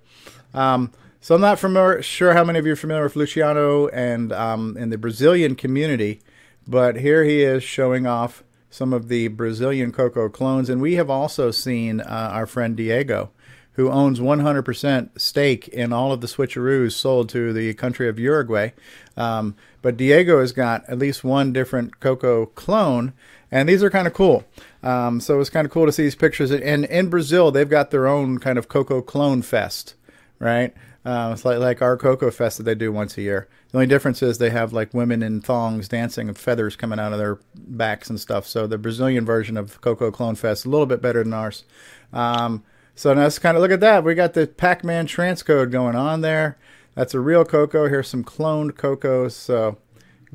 um, 0.54 0.92
so 1.20 1.34
I'm 1.34 1.40
not 1.40 1.58
familiar, 1.58 2.00
sure 2.02 2.34
how 2.34 2.44
many 2.44 2.60
of 2.60 2.66
you 2.66 2.72
are 2.72 2.76
familiar 2.76 3.02
with 3.02 3.16
Luciano 3.16 3.88
and 3.88 4.32
um, 4.32 4.76
in 4.76 4.90
the 4.90 4.96
Brazilian 4.98 5.56
community, 5.56 6.20
but 6.68 6.96
here 6.96 7.24
he 7.24 7.42
is 7.42 7.64
showing 7.64 8.06
off 8.06 8.44
some 8.70 8.92
of 8.92 9.08
the 9.08 9.26
Brazilian 9.26 9.90
Coco 9.90 10.28
clones, 10.28 10.70
and 10.70 10.80
we 10.80 10.94
have 10.94 11.10
also 11.10 11.50
seen 11.50 12.00
uh, 12.00 12.04
our 12.32 12.46
friend 12.46 12.76
Diego, 12.76 13.30
who 13.72 13.90
owns 13.90 14.20
100% 14.20 15.20
stake 15.20 15.68
in 15.68 15.92
all 15.92 16.12
of 16.12 16.20
the 16.20 16.26
switcheroos 16.26 16.92
sold 16.92 17.28
to 17.30 17.52
the 17.52 17.72
country 17.74 18.08
of 18.08 18.18
Uruguay. 18.18 18.70
Um, 19.16 19.54
but 19.82 19.96
Diego 19.96 20.40
has 20.40 20.52
got 20.52 20.84
at 20.88 20.98
least 20.98 21.24
one 21.24 21.52
different 21.52 22.00
Coco 22.00 22.46
clone, 22.46 23.12
and 23.50 23.68
these 23.68 23.82
are 23.82 23.90
kind 23.90 24.06
of 24.06 24.12
cool. 24.12 24.44
Um, 24.82 25.20
so 25.20 25.40
it's 25.40 25.50
kind 25.50 25.64
of 25.64 25.70
cool 25.70 25.86
to 25.86 25.92
see 25.92 26.02
these 26.02 26.14
pictures. 26.14 26.50
And 26.50 26.84
in 26.84 27.08
Brazil, 27.08 27.50
they've 27.50 27.68
got 27.68 27.90
their 27.90 28.06
own 28.06 28.38
kind 28.38 28.58
of 28.58 28.68
Coco 28.68 29.02
clone 29.02 29.42
fest, 29.42 29.94
right? 30.38 30.74
Uh, 31.04 31.30
it's 31.32 31.46
like 31.46 31.58
like 31.58 31.80
our 31.80 31.96
Coco 31.96 32.30
fest 32.30 32.58
that 32.58 32.64
they 32.64 32.74
do 32.74 32.92
once 32.92 33.16
a 33.16 33.22
year. 33.22 33.48
The 33.70 33.78
only 33.78 33.86
difference 33.86 34.22
is 34.22 34.36
they 34.36 34.50
have 34.50 34.72
like 34.72 34.92
women 34.92 35.22
in 35.22 35.40
thongs 35.40 35.88
dancing 35.88 36.28
and 36.28 36.36
feathers 36.36 36.76
coming 36.76 36.98
out 36.98 37.12
of 37.12 37.18
their 37.18 37.38
backs 37.54 38.10
and 38.10 38.20
stuff. 38.20 38.46
So 38.46 38.66
the 38.66 38.76
Brazilian 38.76 39.24
version 39.24 39.56
of 39.56 39.80
Coco 39.80 40.10
Clone 40.10 40.34
Fest 40.34 40.62
is 40.62 40.64
a 40.66 40.68
little 40.68 40.86
bit 40.86 41.00
better 41.00 41.22
than 41.22 41.32
ours. 41.32 41.64
Um, 42.12 42.64
so 43.00 43.14
now 43.14 43.22
let's 43.22 43.38
kind 43.38 43.56
of 43.56 43.62
look 43.62 43.70
at 43.70 43.80
that. 43.80 44.04
We 44.04 44.14
got 44.14 44.34
the 44.34 44.46
Pac-Man 44.46 45.06
transcode 45.06 45.70
going 45.70 45.96
on 45.96 46.20
there. 46.20 46.58
That's 46.94 47.14
a 47.14 47.18
real 47.18 47.46
Coco. 47.46 47.88
Here's 47.88 48.08
some 48.08 48.22
cloned 48.22 48.76
cocos. 48.76 49.34
So 49.34 49.78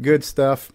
good 0.02 0.24
stuff. 0.24 0.72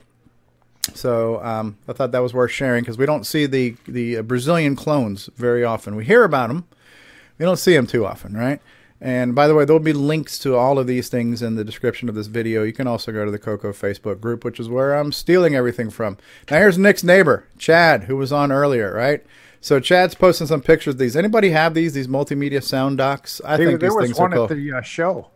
So 0.94 1.42
um, 1.42 1.78
I 1.88 1.92
thought 1.92 2.12
that 2.12 2.20
was 2.20 2.32
worth 2.32 2.52
sharing 2.52 2.84
because 2.84 2.96
we 2.96 3.06
don't 3.06 3.26
see 3.26 3.44
the 3.44 3.74
the 3.88 4.18
uh, 4.18 4.22
Brazilian 4.22 4.76
clones 4.76 5.30
very 5.34 5.64
often. 5.64 5.96
We 5.96 6.04
hear 6.04 6.22
about 6.22 6.46
them, 6.46 6.64
we 7.40 7.44
don't 7.44 7.56
see 7.58 7.74
them 7.74 7.88
too 7.88 8.06
often, 8.06 8.36
right? 8.36 8.60
And 9.00 9.34
by 9.34 9.48
the 9.48 9.56
way, 9.56 9.64
there'll 9.64 9.80
be 9.80 9.92
links 9.92 10.38
to 10.40 10.54
all 10.54 10.78
of 10.78 10.86
these 10.86 11.08
things 11.08 11.42
in 11.42 11.56
the 11.56 11.64
description 11.64 12.08
of 12.08 12.14
this 12.14 12.28
video. 12.28 12.62
You 12.62 12.72
can 12.72 12.86
also 12.86 13.10
go 13.10 13.24
to 13.24 13.32
the 13.32 13.38
Coco 13.38 13.72
Facebook 13.72 14.20
group, 14.20 14.44
which 14.44 14.60
is 14.60 14.68
where 14.68 14.94
I'm 14.94 15.10
stealing 15.10 15.56
everything 15.56 15.90
from. 15.90 16.18
Now 16.48 16.58
here's 16.58 16.78
Nick's 16.78 17.02
neighbor, 17.02 17.48
Chad, 17.58 18.04
who 18.04 18.16
was 18.16 18.30
on 18.30 18.52
earlier, 18.52 18.94
right? 18.94 19.24
So 19.61 19.78
Chad's 19.78 20.15
posting 20.15 20.47
some 20.47 20.62
pictures 20.62 20.95
of 20.95 20.99
these. 20.99 21.16
Anybody 21.16 21.51
have 21.51 21.74
these? 21.74 21.93
These 21.93 22.09
multimedia 22.09 22.62
sound 22.62 22.99
docs? 22.99 23.41
I 23.45 23.57
There- 23.57 23.66
think 23.66 23.81
there 23.81 23.91
these 23.91 23.97
was 23.97 24.05
things 24.07 24.19
one 24.19 24.32
are 24.32 24.37
cool. 24.37 24.45
at 24.45 24.51
the 24.51 24.73
uh, 24.73 24.81
show. 24.82 25.28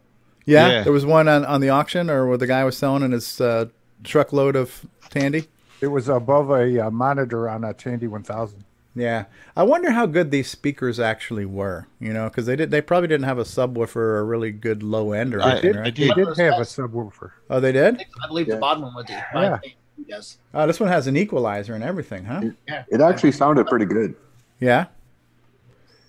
Yeah, 0.46 0.68
Yeah. 0.68 0.82
there 0.82 0.92
was 0.92 1.04
one 1.06 1.28
on, 1.28 1.44
on 1.44 1.60
the 1.60 1.68
auction, 1.70 2.08
or 2.10 2.26
where 2.26 2.38
the 2.38 2.46
guy 2.46 2.64
was 2.64 2.76
selling 2.76 3.02
in 3.02 3.12
his 3.12 3.40
uh, 3.40 3.66
truckload 4.02 4.56
of 4.56 4.86
Tandy. 5.10 5.48
It 5.80 5.88
was 5.88 6.08
above 6.08 6.50
a 6.50 6.86
uh, 6.86 6.90
monitor 6.90 7.48
on 7.48 7.64
a 7.64 7.74
Tandy 7.74 8.06
1000. 8.06 8.64
Yeah, 8.96 9.24
I 9.56 9.64
wonder 9.64 9.90
how 9.90 10.06
good 10.06 10.30
these 10.30 10.48
speakers 10.48 11.00
actually 11.00 11.44
were. 11.44 11.88
You 11.98 12.12
know, 12.12 12.28
because 12.28 12.46
they 12.46 12.54
did 12.56 12.70
they 12.70 12.80
probably 12.80 13.08
didn't 13.08 13.24
have 13.26 13.38
a 13.38 13.42
subwoofer 13.44 13.96
or 13.96 14.18
a 14.20 14.24
really 14.24 14.52
good 14.52 14.82
low 14.84 15.10
end 15.12 15.34
or 15.34 15.38
They 15.38 15.44
anything, 15.44 15.72
did, 15.72 15.78
right? 15.80 15.84
they 15.96 16.14
did 16.14 16.26
have 16.38 16.60
a 16.60 16.64
subwoofer. 16.64 17.30
Oh, 17.50 17.58
they 17.60 17.72
did. 17.72 18.04
I 18.22 18.26
believe 18.28 18.46
the 18.46 18.56
bottom 18.56 18.84
one 18.84 18.94
would 18.94 19.06
do. 19.06 19.14
Yeah. 19.34 19.58
He 19.96 20.04
does. 20.04 20.38
Oh, 20.52 20.66
this 20.66 20.80
one 20.80 20.88
has 20.88 21.06
an 21.06 21.16
equalizer 21.16 21.74
and 21.74 21.84
everything, 21.84 22.24
huh? 22.24 22.42
Yeah. 22.68 22.84
It 22.88 23.00
actually 23.00 23.32
sounded 23.32 23.66
pretty 23.66 23.84
good. 23.84 24.14
Yeah. 24.60 24.86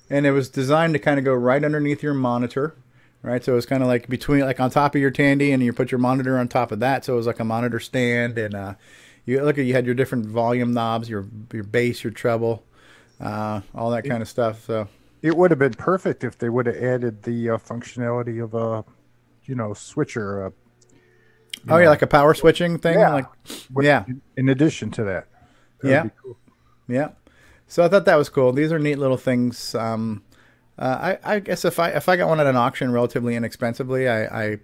And 0.09 0.25
it 0.25 0.31
was 0.31 0.49
designed 0.49 0.93
to 0.93 0.99
kind 0.99 1.17
of 1.17 1.25
go 1.25 1.33
right 1.33 1.63
underneath 1.63 2.03
your 2.03 2.13
monitor, 2.13 2.75
right? 3.21 3.43
So 3.43 3.53
it 3.53 3.55
was 3.55 3.65
kind 3.65 3.81
of 3.81 3.87
like 3.87 4.07
between, 4.07 4.41
like 4.41 4.59
on 4.59 4.69
top 4.69 4.95
of 4.95 5.01
your 5.01 5.11
Tandy, 5.11 5.51
and 5.51 5.63
you 5.63 5.73
put 5.73 5.91
your 5.91 5.99
monitor 5.99 6.37
on 6.37 6.47
top 6.47 6.71
of 6.71 6.79
that. 6.79 7.05
So 7.05 7.13
it 7.13 7.17
was 7.17 7.27
like 7.27 7.39
a 7.39 7.43
monitor 7.43 7.79
stand, 7.79 8.37
and 8.37 8.53
uh, 8.53 8.73
you 9.25 9.43
look 9.43 9.57
at 9.57 9.65
you 9.65 9.73
had 9.73 9.85
your 9.85 9.95
different 9.95 10.25
volume 10.27 10.73
knobs, 10.73 11.09
your 11.09 11.25
your 11.51 11.63
bass, 11.63 12.03
your 12.03 12.11
treble, 12.11 12.63
uh, 13.19 13.61
all 13.73 13.89
that 13.91 14.03
kind 14.05 14.21
of 14.21 14.29
stuff. 14.29 14.65
So 14.65 14.87
It 15.25 15.35
would 15.35 15.49
have 15.49 15.57
been 15.57 15.73
perfect 15.73 16.23
if 16.23 16.37
they 16.37 16.49
would 16.49 16.67
have 16.67 16.75
added 16.75 17.23
the 17.23 17.49
uh, 17.49 17.57
functionality 17.57 18.43
of 18.43 18.53
a, 18.53 18.85
you 19.45 19.55
know, 19.55 19.73
switcher. 19.73 20.45
Uh, 20.45 20.49
oh 21.69 21.77
yeah, 21.77 21.89
like 21.89 22.01
a 22.01 22.07
power 22.07 22.33
switching 22.33 22.77
thing, 22.77 22.99
Yeah. 22.99 23.13
like 23.13 23.25
yeah. 23.81 24.05
In 24.37 24.49
addition 24.49 24.91
to 24.91 25.03
that. 25.03 25.27
That 25.81 25.89
yeah. 25.89 26.09
cool. 26.21 26.37
Yeah. 26.87 27.09
So 27.67 27.83
I 27.83 27.87
thought 27.87 28.05
that 28.05 28.15
was 28.15 28.29
cool. 28.29 28.51
These 28.53 28.71
are 28.71 28.79
neat 28.79 28.99
little 28.99 29.17
things. 29.17 29.73
Um, 29.75 30.23
uh, 30.77 31.17
I, 31.23 31.35
I 31.35 31.39
guess 31.39 31.65
if 31.65 31.79
I 31.79 31.89
if 31.89 32.07
I 32.09 32.15
got 32.17 32.27
one 32.29 32.39
at 32.39 32.47
an 32.47 32.55
auction 32.55 32.91
relatively 32.91 33.35
inexpensively, 33.35 34.07
I, 34.07 34.25
I 34.25 34.57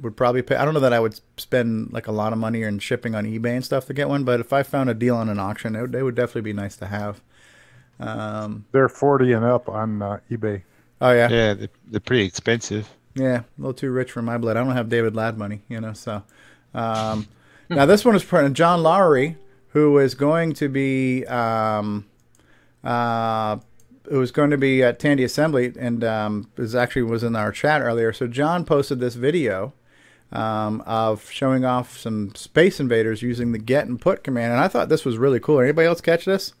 would 0.00 0.16
probably 0.16 0.42
pay. 0.42 0.56
I 0.56 0.64
don't 0.64 0.74
know 0.74 0.80
that 0.80 0.92
I 0.92 1.00
would 1.00 1.20
spend 1.36 1.92
like 1.92 2.06
a 2.06 2.12
lot 2.12 2.32
of 2.32 2.38
money 2.38 2.62
in 2.62 2.78
shipping 2.78 3.14
on 3.14 3.24
eBay 3.24 3.54
and 3.56 3.64
stuff 3.64 3.86
to 3.86 3.94
get 3.94 4.08
one, 4.08 4.24
but 4.24 4.40
if 4.40 4.52
I 4.52 4.62
found 4.62 4.88
a 4.90 4.94
deal 4.94 5.16
on 5.16 5.28
an 5.28 5.38
auction, 5.38 5.74
it 5.74 5.80
would, 5.80 5.94
it 5.94 6.02
would 6.02 6.14
definitely 6.14 6.42
be 6.42 6.52
nice 6.52 6.76
to 6.76 6.86
have. 6.86 7.20
Um, 7.98 8.66
They're 8.72 8.88
40 8.90 9.32
and 9.32 9.44
up 9.44 9.68
on 9.68 10.02
uh, 10.02 10.18
eBay. 10.30 10.62
oh 11.00 11.12
yeah, 11.12 11.28
Yeah, 11.30 11.54
they're, 11.54 11.68
they're 11.86 12.00
pretty 12.00 12.24
expensive. 12.24 12.88
Yeah, 13.14 13.38
a 13.38 13.44
little 13.56 13.72
too 13.72 13.90
rich 13.90 14.12
for 14.12 14.20
my 14.20 14.36
blood. 14.36 14.58
I 14.58 14.64
don't 14.64 14.74
have 14.74 14.90
David 14.90 15.16
Ladd 15.16 15.38
money, 15.38 15.62
you 15.68 15.80
know. 15.80 15.94
So 15.94 16.22
um, 16.76 17.26
now 17.68 17.86
this 17.86 18.04
one 18.04 18.14
is 18.14 18.22
from 18.22 18.54
John 18.54 18.82
Lowry, 18.82 19.36
who 19.68 19.98
is 19.98 20.14
going 20.14 20.52
to 20.54 20.68
be 20.68 21.24
um, 21.26 22.06
uh, 22.84 23.58
who 24.08 24.18
was 24.18 24.30
going 24.30 24.50
to 24.50 24.58
be 24.58 24.82
at 24.82 24.98
Tandy 24.98 25.24
Assembly, 25.24 25.72
and 25.78 26.04
um, 26.04 26.50
is 26.56 26.74
actually 26.74 27.02
was 27.02 27.24
in 27.24 27.34
our 27.34 27.50
chat 27.50 27.82
earlier. 27.82 28.12
So 28.12 28.26
John 28.26 28.64
posted 28.64 29.00
this 29.00 29.14
video 29.14 29.72
um, 30.32 30.82
of 30.86 31.30
showing 31.30 31.64
off 31.64 31.98
some 31.98 32.34
Space 32.34 32.78
Invaders 32.78 33.22
using 33.22 33.52
the 33.52 33.58
get 33.58 33.86
and 33.86 34.00
put 34.00 34.22
command, 34.22 34.52
and 34.52 34.60
I 34.60 34.68
thought 34.68 34.88
this 34.88 35.04
was 35.04 35.18
really 35.18 35.40
cool. 35.40 35.60
Anybody 35.60 35.88
else 35.88 36.00
catch 36.00 36.24
this? 36.24 36.52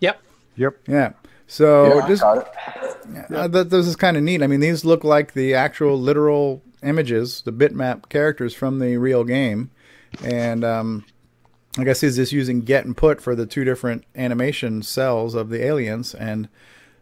Yep. 0.00 0.20
Yep. 0.56 0.76
Yeah. 0.86 1.12
So 1.46 1.86
Yeah, 1.98 2.04
I 2.04 2.08
just 2.08 2.22
got 2.22 2.38
it. 2.38 3.32
uh, 3.34 3.48
th- 3.48 3.68
this 3.68 3.86
is 3.86 3.94
kind 3.96 4.16
of 4.16 4.22
neat. 4.22 4.42
I 4.42 4.46
mean, 4.46 4.60
these 4.60 4.84
look 4.84 5.04
like 5.04 5.32
the 5.34 5.54
actual 5.54 6.00
literal 6.00 6.62
images, 6.86 7.42
the 7.42 7.52
bitmap 7.52 8.08
characters 8.08 8.54
from 8.54 8.78
the 8.78 8.96
real 8.96 9.24
game, 9.24 9.70
and 10.22 10.64
um, 10.64 11.04
I 11.78 11.84
guess 11.84 12.00
he's 12.00 12.16
just 12.16 12.32
using 12.32 12.60
get 12.60 12.84
and 12.84 12.96
put 12.96 13.20
for 13.20 13.34
the 13.34 13.46
two 13.46 13.64
different 13.64 14.04
animation 14.14 14.82
cells 14.82 15.34
of 15.34 15.50
the 15.50 15.64
aliens 15.64 16.14
and 16.14 16.48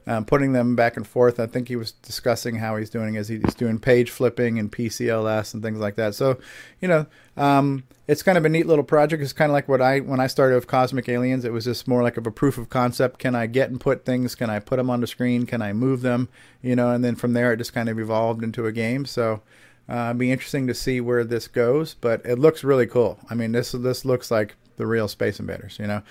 um, 0.07 0.25
putting 0.25 0.53
them 0.53 0.77
back 0.77 0.97
and 0.97 1.07
forth. 1.07 1.41
I 1.41 1.47
think 1.47 1.69
he 1.69 1.77
was 1.77 1.93
discussing 1.93 2.57
how 2.57 2.77
he's 2.77 2.91
doing 2.91 3.15
is 3.15 3.29
he's 3.29 3.55
doing 3.55 3.79
page 3.79 4.11
flipping 4.11 4.59
and 4.59 4.71
PCLS 4.71 5.55
and 5.55 5.63
things 5.63 5.79
like 5.79 5.97
that. 5.97 6.15
So, 6.15 6.39
you 6.81 6.89
know, 6.89 7.07
um, 7.37 7.85
it's 8.07 8.23
kind 8.23 8.37
of 8.37 8.45
a 8.45 8.49
neat 8.49 8.67
little 8.67 8.85
project. 8.85 9.23
It's 9.23 9.33
kind 9.33 9.51
of 9.51 9.55
like 9.55 9.69
what 9.69 9.81
I 9.81 10.01
when 10.01 10.21
I 10.21 10.27
started 10.27 10.57
with 10.57 10.67
Cosmic 10.67 11.09
Aliens. 11.09 11.45
It 11.45 11.53
was 11.53 11.65
just 11.65 11.89
more 11.89 12.03
like 12.03 12.17
of 12.17 12.27
a 12.27 12.31
proof 12.31 12.59
of 12.59 12.69
concept. 12.69 13.19
Can 13.19 13.35
I 13.35 13.47
get 13.47 13.71
and 13.71 13.81
put 13.81 14.05
things? 14.05 14.35
Can 14.35 14.51
I 14.51 14.59
put 14.59 14.77
them 14.77 14.91
on 14.91 15.01
the 15.01 15.07
screen? 15.07 15.47
Can 15.47 15.63
I 15.63 15.73
move 15.73 16.03
them? 16.03 16.29
You 16.61 16.77
know, 16.77 16.91
and 16.91 17.03
then 17.03 17.15
from 17.15 17.33
there 17.33 17.53
it 17.53 17.59
just 17.59 17.73
kind 17.73 17.89
of 17.89 17.99
evolved 17.99 18.43
into 18.43 18.67
a 18.67 18.73
game. 18.73 19.07
So. 19.07 19.41
Uh, 19.89 20.07
it'd 20.07 20.19
be 20.19 20.33
interesting 20.33 20.67
to 20.67 20.75
see 20.75 21.01
where 21.01 21.25
this 21.25 21.47
goes, 21.47 21.95
but 21.95 22.25
it 22.25 22.39
looks 22.39 22.65
really 22.65 22.87
cool. 22.87 23.19
I 23.29 23.35
mean, 23.35 23.53
this 23.53 23.73
this 23.73 24.05
looks 24.05 24.31
like 24.31 24.57
the 24.77 24.87
real 24.87 25.09
Space 25.09 25.39
Invaders, 25.39 25.79
you 25.79 25.87
know, 25.87 26.03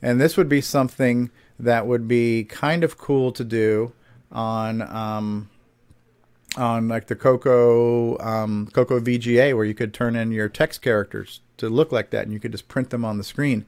and 0.00 0.20
this 0.20 0.36
would 0.36 0.48
be 0.48 0.60
something 0.60 1.30
that 1.58 1.86
would 1.86 2.08
be 2.08 2.44
kind 2.44 2.84
of 2.84 2.96
cool 2.96 3.32
to 3.32 3.44
do 3.44 3.92
on 4.32 4.82
um, 4.82 5.50
on 6.56 6.88
like 6.88 7.06
the 7.06 7.16
Coco 7.16 8.18
um, 8.18 8.68
Coco 8.72 8.98
VGA, 8.98 9.54
where 9.54 9.64
you 9.64 9.74
could 9.74 9.92
turn 9.92 10.16
in 10.16 10.32
your 10.32 10.48
text 10.48 10.80
characters 10.80 11.40
to 11.58 11.68
look 11.68 11.92
like 11.92 12.10
that, 12.10 12.24
and 12.24 12.32
you 12.32 12.40
could 12.40 12.52
just 12.52 12.68
print 12.68 12.90
them 12.90 13.04
on 13.04 13.18
the 13.18 13.24
screen, 13.24 13.66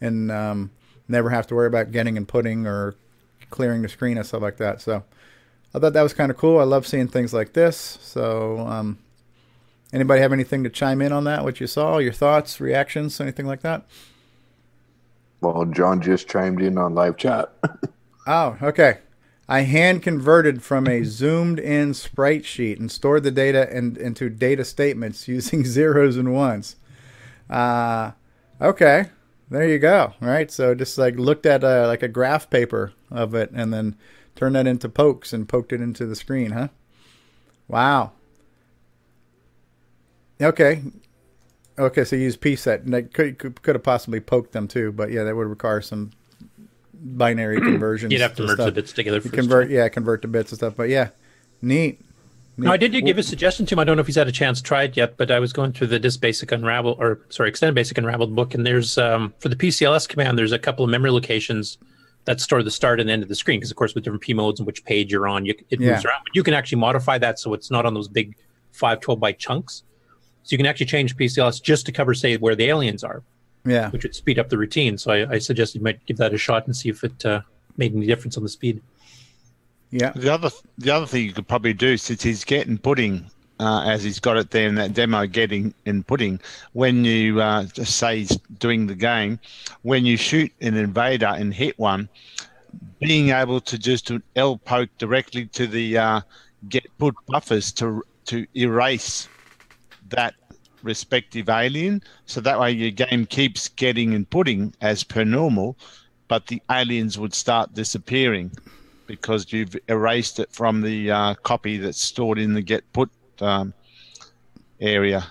and 0.00 0.30
um, 0.30 0.70
never 1.08 1.30
have 1.30 1.46
to 1.48 1.54
worry 1.54 1.66
about 1.66 1.90
getting 1.90 2.16
and 2.16 2.28
putting 2.28 2.66
or 2.66 2.94
clearing 3.50 3.82
the 3.82 3.88
screen 3.88 4.16
and 4.16 4.26
stuff 4.26 4.42
like 4.42 4.58
that. 4.58 4.80
So 4.80 5.02
I 5.74 5.78
thought 5.78 5.92
that 5.92 6.02
was 6.02 6.14
kind 6.14 6.30
of 6.30 6.36
cool. 6.36 6.58
I 6.58 6.64
love 6.64 6.86
seeing 6.86 7.08
things 7.08 7.32
like 7.32 7.52
this. 7.52 7.98
So 8.02 8.58
um, 8.60 8.98
anybody 9.92 10.20
have 10.20 10.32
anything 10.32 10.64
to 10.64 10.70
chime 10.70 11.00
in 11.00 11.12
on 11.12 11.24
that? 11.24 11.44
What 11.44 11.60
you 11.60 11.66
saw, 11.66 11.98
your 11.98 12.12
thoughts, 12.12 12.60
reactions, 12.60 13.20
anything 13.20 13.46
like 13.46 13.60
that? 13.62 13.86
Well, 15.40 15.64
John 15.66 16.02
just 16.02 16.28
chimed 16.28 16.60
in 16.60 16.76
on 16.76 16.94
live 16.94 17.16
chat. 17.16 17.52
Oh, 18.26 18.56
okay. 18.62 18.98
I 19.48 19.62
hand 19.62 20.02
converted 20.02 20.62
from 20.62 20.86
a 20.86 21.02
zoomed 21.02 21.58
in 21.58 21.94
sprite 21.94 22.44
sheet 22.44 22.78
and 22.78 22.92
stored 22.92 23.24
the 23.24 23.32
data 23.32 23.74
in, 23.76 23.96
into 23.96 24.28
data 24.28 24.64
statements 24.64 25.26
using 25.36 25.64
zeros 25.64 26.16
and 26.16 26.32
ones. 26.32 26.76
Uh, 27.48 28.12
okay, 28.60 29.06
there 29.50 29.66
you 29.66 29.80
go. 29.80 30.14
All 30.22 30.28
right, 30.28 30.50
so 30.50 30.74
just 30.74 30.96
like 30.98 31.16
looked 31.16 31.46
at 31.46 31.64
a, 31.64 31.88
like 31.88 32.04
a 32.04 32.08
graph 32.08 32.48
paper 32.50 32.92
of 33.10 33.34
it 33.34 33.50
and 33.52 33.72
then 33.72 33.96
turned 34.36 34.54
that 34.54 34.66
into 34.66 34.88
pokes 34.88 35.32
and 35.32 35.48
poked 35.48 35.72
it 35.72 35.80
into 35.80 36.06
the 36.06 36.16
screen, 36.16 36.52
huh? 36.52 36.68
Wow. 37.68 38.12
Okay. 40.40 40.82
Okay, 41.78 42.04
so 42.04 42.16
you 42.16 42.22
use 42.22 42.36
pset, 42.36 42.84
and 42.84 42.92
that 42.92 43.14
could, 43.14 43.38
could 43.38 43.62
could 43.62 43.74
have 43.74 43.82
possibly 43.82 44.20
poked 44.20 44.52
them 44.52 44.68
too, 44.68 44.92
but 44.92 45.10
yeah, 45.10 45.24
that 45.24 45.34
would 45.34 45.46
require 45.46 45.80
some 45.80 46.10
binary 46.92 47.60
conversions. 47.60 48.12
You'd 48.12 48.20
have 48.20 48.34
to 48.36 48.42
merge 48.42 48.58
the 48.58 48.72
bits 48.72 48.92
together. 48.92 49.20
Convert, 49.20 49.70
yeah, 49.70 49.88
convert 49.88 50.22
the 50.22 50.28
bits 50.28 50.52
and 50.52 50.58
stuff. 50.58 50.74
But 50.76 50.88
yeah, 50.90 51.08
neat. 51.62 52.00
No, 52.58 52.70
I 52.70 52.76
did 52.76 52.92
give 52.92 53.16
a 53.16 53.22
suggestion 53.22 53.64
to 53.66 53.74
him. 53.74 53.78
I 53.78 53.84
don't 53.84 53.96
know 53.96 54.00
if 54.00 54.06
he's 54.06 54.16
had 54.16 54.28
a 54.28 54.32
chance 54.32 54.58
to 54.58 54.64
try 54.64 54.82
it 54.82 54.94
yet, 54.94 55.16
but 55.16 55.30
I 55.30 55.38
was 55.38 55.54
going 55.54 55.72
through 55.72 55.86
the 55.86 55.98
Disk 55.98 56.20
Basic 56.20 56.52
Unraveled, 56.52 56.98
or 57.00 57.20
sorry, 57.30 57.48
Extended 57.48 57.74
Basic 57.74 57.96
Unraveled 57.96 58.36
book, 58.36 58.52
and 58.52 58.66
there's 58.66 58.98
um, 58.98 59.32
for 59.38 59.48
the 59.48 59.56
PCLS 59.56 60.06
command, 60.06 60.38
there's 60.38 60.52
a 60.52 60.58
couple 60.58 60.84
of 60.84 60.90
memory 60.90 61.10
locations 61.10 61.78
that 62.26 62.40
store 62.40 62.62
the 62.62 62.70
start 62.70 63.00
and 63.00 63.08
end 63.10 63.22
of 63.22 63.28
the 63.28 63.34
screen. 63.34 63.58
Because 63.60 63.70
of 63.70 63.76
course, 63.76 63.94
with 63.94 64.04
different 64.04 64.22
P 64.22 64.34
modes 64.34 64.60
and 64.60 64.66
which 64.66 64.84
page 64.84 65.10
you're 65.12 65.26
on, 65.28 65.46
you, 65.46 65.54
it 65.70 65.80
moves 65.80 66.04
around. 66.04 66.22
But 66.24 66.34
you 66.34 66.42
can 66.42 66.54
actually 66.54 66.78
modify 66.78 67.18
that 67.18 67.38
so 67.38 67.54
it's 67.54 67.70
not 67.70 67.86
on 67.86 67.94
those 67.94 68.08
big 68.08 68.36
five 68.72 69.00
12 69.00 69.18
byte 69.20 69.38
chunks. 69.38 69.82
So 70.42 70.52
you 70.54 70.56
can 70.58 70.66
actually 70.66 70.86
change 70.86 71.16
PCLS 71.16 71.62
just 71.62 71.86
to 71.86 71.92
cover, 71.92 72.14
say, 72.14 72.36
where 72.36 72.54
the 72.54 72.64
aliens 72.66 73.04
are, 73.04 73.22
Yeah. 73.64 73.90
which 73.90 74.02
would 74.04 74.14
speed 74.14 74.38
up 74.38 74.48
the 74.48 74.56
routine. 74.58 74.96
So 74.98 75.12
I, 75.12 75.34
I 75.34 75.38
suggested 75.38 75.78
you 75.78 75.84
might 75.84 76.04
give 76.06 76.16
that 76.18 76.32
a 76.32 76.38
shot 76.38 76.66
and 76.66 76.74
see 76.76 76.88
if 76.88 77.04
it 77.04 77.24
uh, 77.26 77.40
made 77.76 77.94
any 77.94 78.06
difference 78.06 78.36
on 78.36 78.42
the 78.42 78.48
speed. 78.48 78.80
Yeah. 79.90 80.12
The 80.14 80.32
other 80.32 80.50
the 80.78 80.90
other 80.92 81.06
thing 81.06 81.24
you 81.24 81.32
could 81.32 81.48
probably 81.48 81.72
do 81.74 81.96
since 81.96 82.22
he's 82.22 82.44
getting 82.44 82.78
pudding, 82.78 83.30
uh, 83.60 83.82
as 83.82 84.02
he's 84.02 84.18
got 84.18 84.38
it 84.38 84.50
there 84.50 84.66
in 84.66 84.74
that 84.76 84.94
demo, 84.94 85.26
getting 85.26 85.74
and 85.84 86.06
putting. 86.06 86.40
When 86.72 87.04
you 87.04 87.40
uh, 87.42 87.64
just 87.64 87.96
say 87.96 88.20
he's 88.20 88.36
doing 88.58 88.86
the 88.86 88.94
game, 88.94 89.38
when 89.82 90.06
you 90.06 90.16
shoot 90.16 90.50
an 90.62 90.76
invader 90.76 91.26
and 91.26 91.52
hit 91.52 91.78
one, 91.78 92.08
being 93.00 93.28
able 93.30 93.60
to 93.60 93.78
just 93.78 94.06
do 94.06 94.22
L 94.34 94.56
poke 94.56 94.88
directly 94.96 95.46
to 95.46 95.66
the 95.66 95.98
uh, 95.98 96.20
get 96.70 96.86
put 96.98 97.14
buffers 97.26 97.70
to 97.72 98.02
to 98.26 98.46
erase 98.56 99.28
that 100.08 100.34
respective 100.82 101.50
alien, 101.50 102.02
so 102.24 102.40
that 102.40 102.58
way 102.58 102.70
your 102.70 102.90
game 102.90 103.26
keeps 103.26 103.68
getting 103.68 104.14
and 104.14 104.28
putting 104.30 104.74
as 104.80 105.04
per 105.04 105.24
normal, 105.24 105.76
but 106.28 106.46
the 106.46 106.62
aliens 106.70 107.18
would 107.18 107.34
start 107.34 107.74
disappearing 107.74 108.50
because 109.06 109.52
you've 109.52 109.76
erased 109.88 110.38
it 110.38 110.50
from 110.50 110.80
the 110.80 111.10
uh, 111.10 111.34
copy 111.42 111.76
that's 111.76 112.00
stored 112.00 112.38
in 112.38 112.54
the 112.54 112.62
get 112.62 112.90
put 112.92 113.10
um, 113.42 113.74
area. 114.80 115.26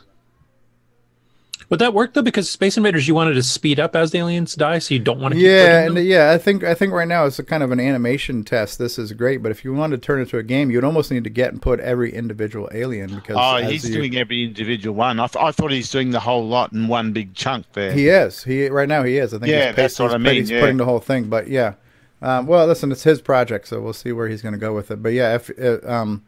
Would 1.69 1.79
that 1.81 1.93
work 1.93 2.15
though? 2.15 2.23
Because 2.23 2.49
Space 2.49 2.77
Invaders, 2.77 3.07
you 3.07 3.13
wanted 3.13 3.35
to 3.35 3.43
speed 3.43 3.79
up 3.79 3.95
as 3.95 4.09
the 4.09 4.17
aliens 4.17 4.55
die, 4.55 4.79
so 4.79 4.95
you 4.95 4.99
don't 4.99 5.19
want 5.19 5.35
to. 5.35 5.39
Yeah, 5.39 5.83
keep 5.87 5.97
and 5.97 6.05
yeah, 6.07 6.31
I 6.31 6.39
think 6.39 6.63
I 6.63 6.73
think 6.73 6.93
right 6.93 7.07
now 7.07 7.25
it's 7.25 7.37
a 7.37 7.43
kind 7.43 7.61
of 7.61 7.69
an 7.71 7.79
animation 7.79 8.43
test. 8.43 8.79
This 8.79 8.97
is 8.97 9.13
great, 9.13 9.43
but 9.43 9.51
if 9.51 9.63
you 9.63 9.71
wanted 9.75 10.01
to 10.01 10.05
turn 10.05 10.17
it 10.17 10.23
into 10.23 10.39
a 10.39 10.43
game, 10.43 10.71
you'd 10.71 10.83
almost 10.83 11.11
need 11.11 11.25
to 11.25 11.29
get 11.29 11.51
and 11.51 11.61
put 11.61 11.79
every 11.79 12.11
individual 12.11 12.69
alien 12.73 13.13
because 13.13 13.35
Oh, 13.39 13.57
he's 13.57 13.87
you- 13.87 13.93
doing 13.93 14.17
every 14.17 14.45
individual 14.45 14.95
one. 14.95 15.19
I, 15.19 15.27
th- 15.27 15.43
I 15.43 15.51
thought 15.51 15.69
he's 15.69 15.91
doing 15.91 16.09
the 16.09 16.19
whole 16.21 16.47
lot 16.47 16.73
in 16.73 16.87
one 16.87 17.13
big 17.13 17.35
chunk 17.35 17.71
there. 17.73 17.91
He 17.91 18.07
is. 18.07 18.43
He 18.43 18.67
right 18.69 18.89
now 18.89 19.03
he 19.03 19.17
is. 19.19 19.35
I 19.35 19.37
think. 19.37 19.51
Yeah, 19.51 19.67
he's 19.67 19.75
that's 19.75 19.97
he's 19.97 20.03
what 20.03 20.13
I 20.15 20.17
mean, 20.17 20.35
He's 20.35 20.49
yeah. 20.49 20.61
putting 20.61 20.77
the 20.77 20.85
whole 20.85 20.99
thing, 20.99 21.29
but 21.29 21.47
yeah. 21.49 21.75
Um, 22.23 22.47
well, 22.47 22.65
listen, 22.65 22.91
it's 22.91 23.03
his 23.03 23.21
project, 23.21 23.67
so 23.67 23.79
we'll 23.79 23.93
see 23.93 24.11
where 24.11 24.27
he's 24.27 24.41
going 24.41 24.53
to 24.53 24.59
go 24.59 24.73
with 24.73 24.89
it. 24.89 25.03
But 25.03 25.09
yeah, 25.13 25.35
if 25.35 25.51
uh, 25.61 25.87
um, 25.87 26.25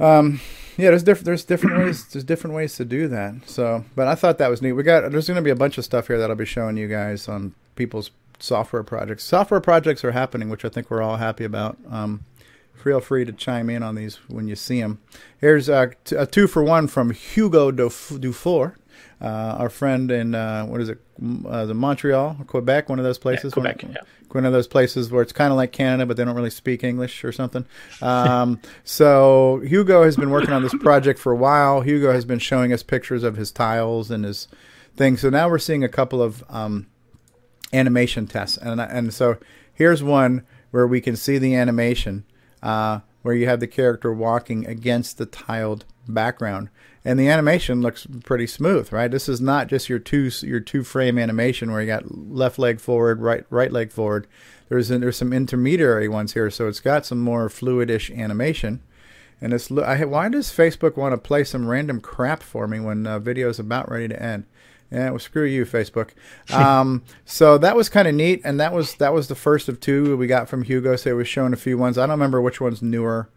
um, 0.00 0.40
yeah, 0.76 0.90
there's 0.90 1.02
different 1.02 1.26
there's 1.26 1.44
different 1.44 1.78
ways 1.84 2.06
there's 2.06 2.24
different 2.24 2.54
ways 2.54 2.76
to 2.76 2.84
do 2.84 3.08
that. 3.08 3.48
So, 3.48 3.84
but 3.94 4.08
I 4.08 4.14
thought 4.14 4.38
that 4.38 4.50
was 4.50 4.62
neat. 4.62 4.72
We 4.72 4.82
got 4.82 5.10
there's 5.10 5.26
going 5.26 5.36
to 5.36 5.42
be 5.42 5.50
a 5.50 5.56
bunch 5.56 5.78
of 5.78 5.84
stuff 5.84 6.06
here 6.08 6.18
that 6.18 6.30
I'll 6.30 6.36
be 6.36 6.44
showing 6.44 6.76
you 6.76 6.88
guys 6.88 7.28
on 7.28 7.54
people's 7.74 8.10
software 8.38 8.82
projects. 8.82 9.24
Software 9.24 9.60
projects 9.60 10.04
are 10.04 10.12
happening, 10.12 10.48
which 10.50 10.64
I 10.64 10.68
think 10.68 10.90
we're 10.90 11.02
all 11.02 11.16
happy 11.16 11.44
about. 11.44 11.78
Um, 11.90 12.24
feel 12.74 13.00
free 13.00 13.24
to 13.24 13.32
chime 13.32 13.70
in 13.70 13.82
on 13.82 13.94
these 13.94 14.16
when 14.28 14.48
you 14.48 14.54
see 14.54 14.80
them. 14.80 15.00
Here's 15.40 15.68
a, 15.68 15.92
a 16.16 16.26
two 16.26 16.46
for 16.46 16.62
one 16.62 16.86
from 16.86 17.10
Hugo 17.10 17.72
Duf- 17.72 18.20
Dufour, 18.20 18.66
uh, 18.66 18.72
our 19.24 19.70
friend 19.70 20.10
in 20.10 20.34
uh, 20.34 20.66
what 20.66 20.80
is 20.80 20.88
it, 20.88 20.98
uh, 21.48 21.64
the 21.66 21.74
Montreal, 21.74 22.36
Quebec, 22.46 22.88
one 22.88 22.98
of 22.98 23.04
those 23.04 23.18
places. 23.18 23.54
Quebec, 23.54 23.82
one, 23.82 23.92
yeah. 23.92 24.00
one 24.30 24.44
of 24.44 24.52
those 24.52 24.66
places 24.66 25.10
where 25.10 25.22
it's 25.22 25.32
kind 25.32 25.50
of 25.50 25.56
like 25.56 25.72
Canada, 25.72 26.04
but 26.04 26.16
they 26.16 26.24
don't 26.24 26.36
really 26.36 26.50
speak 26.50 26.84
English 26.84 27.24
or 27.24 27.32
something. 27.32 27.64
Um, 28.02 28.60
so 28.84 29.60
Hugo 29.64 30.04
has 30.04 30.16
been 30.16 30.30
working 30.30 30.52
on 30.52 30.62
this 30.62 30.74
project 30.80 31.18
for 31.18 31.32
a 31.32 31.36
while. 31.36 31.80
Hugo 31.80 32.12
has 32.12 32.24
been 32.24 32.38
showing 32.38 32.72
us 32.72 32.82
pictures 32.82 33.22
of 33.22 33.36
his 33.36 33.50
tiles 33.50 34.10
and 34.10 34.24
his 34.24 34.48
things. 34.96 35.20
So 35.22 35.30
now 35.30 35.48
we're 35.48 35.58
seeing 35.58 35.82
a 35.82 35.88
couple 35.88 36.22
of 36.22 36.44
um, 36.48 36.86
animation 37.72 38.26
tests, 38.26 38.58
and 38.58 38.80
and 38.80 39.12
so 39.12 39.38
here's 39.72 40.02
one 40.02 40.44
where 40.70 40.86
we 40.86 41.00
can 41.00 41.16
see 41.16 41.38
the 41.38 41.54
animation 41.54 42.24
uh, 42.62 43.00
where 43.22 43.34
you 43.34 43.46
have 43.46 43.60
the 43.60 43.66
character 43.66 44.12
walking 44.12 44.66
against 44.66 45.18
the 45.18 45.26
tiled 45.26 45.84
background, 46.08 46.68
and 47.04 47.18
the 47.18 47.28
animation 47.28 47.82
looks 47.82 48.06
pretty 48.24 48.46
smooth, 48.46 48.92
right? 48.92 49.10
This 49.10 49.28
is 49.28 49.40
not 49.40 49.68
just 49.68 49.88
your 49.88 49.98
two 49.98 50.30
your 50.42 50.60
two 50.60 50.82
frame 50.82 51.18
animation 51.18 51.70
where 51.70 51.80
you 51.80 51.86
got 51.86 52.16
left 52.16 52.58
leg 52.58 52.80
forward, 52.80 53.20
right 53.20 53.44
right 53.50 53.72
leg 53.72 53.92
forward. 53.92 54.26
There's 54.68 54.88
there's 54.88 55.16
some 55.16 55.32
intermediary 55.32 56.08
ones 56.08 56.34
here, 56.34 56.50
so 56.50 56.68
it's 56.68 56.80
got 56.80 57.06
some 57.06 57.20
more 57.20 57.48
fluidish 57.48 58.16
animation. 58.16 58.82
And 59.40 59.52
it's 59.52 59.70
I, 59.70 60.04
why 60.04 60.28
does 60.28 60.48
Facebook 60.48 60.96
want 60.96 61.12
to 61.12 61.18
play 61.18 61.44
some 61.44 61.68
random 61.68 62.00
crap 62.00 62.42
for 62.42 62.66
me 62.66 62.80
when 62.80 63.06
uh, 63.06 63.18
video 63.18 63.48
is 63.50 63.58
about 63.58 63.90
ready 63.90 64.08
to 64.08 64.22
end? 64.22 64.46
Yeah, 64.90 65.10
well, 65.10 65.18
screw 65.18 65.44
you, 65.44 65.64
Facebook. 65.64 66.10
Um, 66.52 67.02
so 67.24 67.58
that 67.58 67.74
was 67.74 67.88
kind 67.88 68.06
of 68.06 68.14
neat, 68.14 68.40
and 68.44 68.60
that 68.60 68.72
was 68.72 68.94
that 68.94 69.12
was 69.12 69.26
the 69.26 69.34
first 69.34 69.68
of 69.68 69.80
two 69.80 70.16
we 70.16 70.28
got 70.28 70.48
from 70.48 70.62
Hugo. 70.62 70.94
So 70.94 71.10
it 71.10 71.14
was 71.14 71.28
showing 71.28 71.52
a 71.52 71.56
few 71.56 71.76
ones. 71.76 71.98
I 71.98 72.02
don't 72.02 72.10
remember 72.10 72.40
which 72.40 72.60
one's 72.60 72.82
newer. 72.82 73.28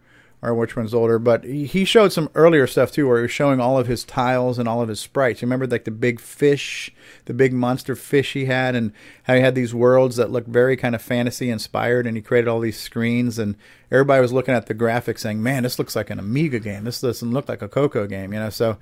Or 0.42 0.54
which 0.54 0.76
one's 0.76 0.94
older. 0.94 1.20
But 1.20 1.44
he 1.44 1.84
showed 1.86 2.14
some 2.14 2.30
earlier 2.36 2.66
stuff 2.66 2.92
too, 2.92 3.08
where 3.08 3.18
he 3.18 3.24
was 3.24 3.32
showing 3.32 3.60
all 3.60 3.78
of 3.78 3.88
his 3.88 4.04
tiles 4.04 4.58
and 4.58 4.68
all 4.70 4.82
of 4.82 4.88
his 4.90 5.00
sprites. 5.00 5.42
You 5.42 5.46
remember 5.48 5.68
like 5.68 5.84
the 5.86 5.92
big 5.92 6.20
fish, 6.20 6.92
the 7.26 7.34
big 7.34 7.52
monster 7.54 7.96
fish 7.96 8.34
he 8.34 8.46
had, 8.46 8.76
and 8.76 8.92
how 9.24 9.36
he 9.36 9.42
had 9.42 9.56
these 9.56 9.74
worlds 9.74 10.16
that 10.16 10.32
looked 10.32 10.48
very 10.48 10.78
kind 10.78 10.96
of 10.96 11.02
fantasy 11.02 11.50
inspired, 11.50 12.08
and 12.08 12.16
he 12.16 12.22
created 12.22 12.48
all 12.48 12.60
these 12.60 12.80
screens, 12.80 13.38
and 13.38 13.56
everybody 13.92 14.22
was 14.22 14.32
looking 14.34 14.54
at 14.54 14.68
the 14.68 14.76
graphics 14.76 15.20
saying, 15.20 15.44
"Man, 15.44 15.64
this 15.64 15.78
looks 15.78 15.96
like 15.96 16.10
an 16.10 16.20
Amiga 16.20 16.60
game. 16.60 16.86
This 16.86 17.02
doesn't 17.02 17.32
look 17.32 17.50
like 17.50 17.62
a 17.62 17.68
Coco 17.68 18.08
game," 18.08 18.32
you 18.34 18.40
know. 18.40 18.50
So 18.50 18.78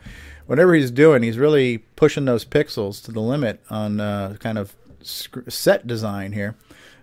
whatever 0.45 0.73
he's 0.75 0.91
doing, 0.91 1.23
he's 1.23 1.37
really 1.37 1.79
pushing 1.95 2.25
those 2.25 2.45
pixels 2.45 3.03
to 3.05 3.11
the 3.11 3.21
limit 3.21 3.59
on 3.69 3.99
uh, 3.99 4.35
kind 4.39 4.57
of 4.57 4.75
sc- 5.01 5.49
set 5.49 5.87
design 5.87 6.33
here. 6.33 6.55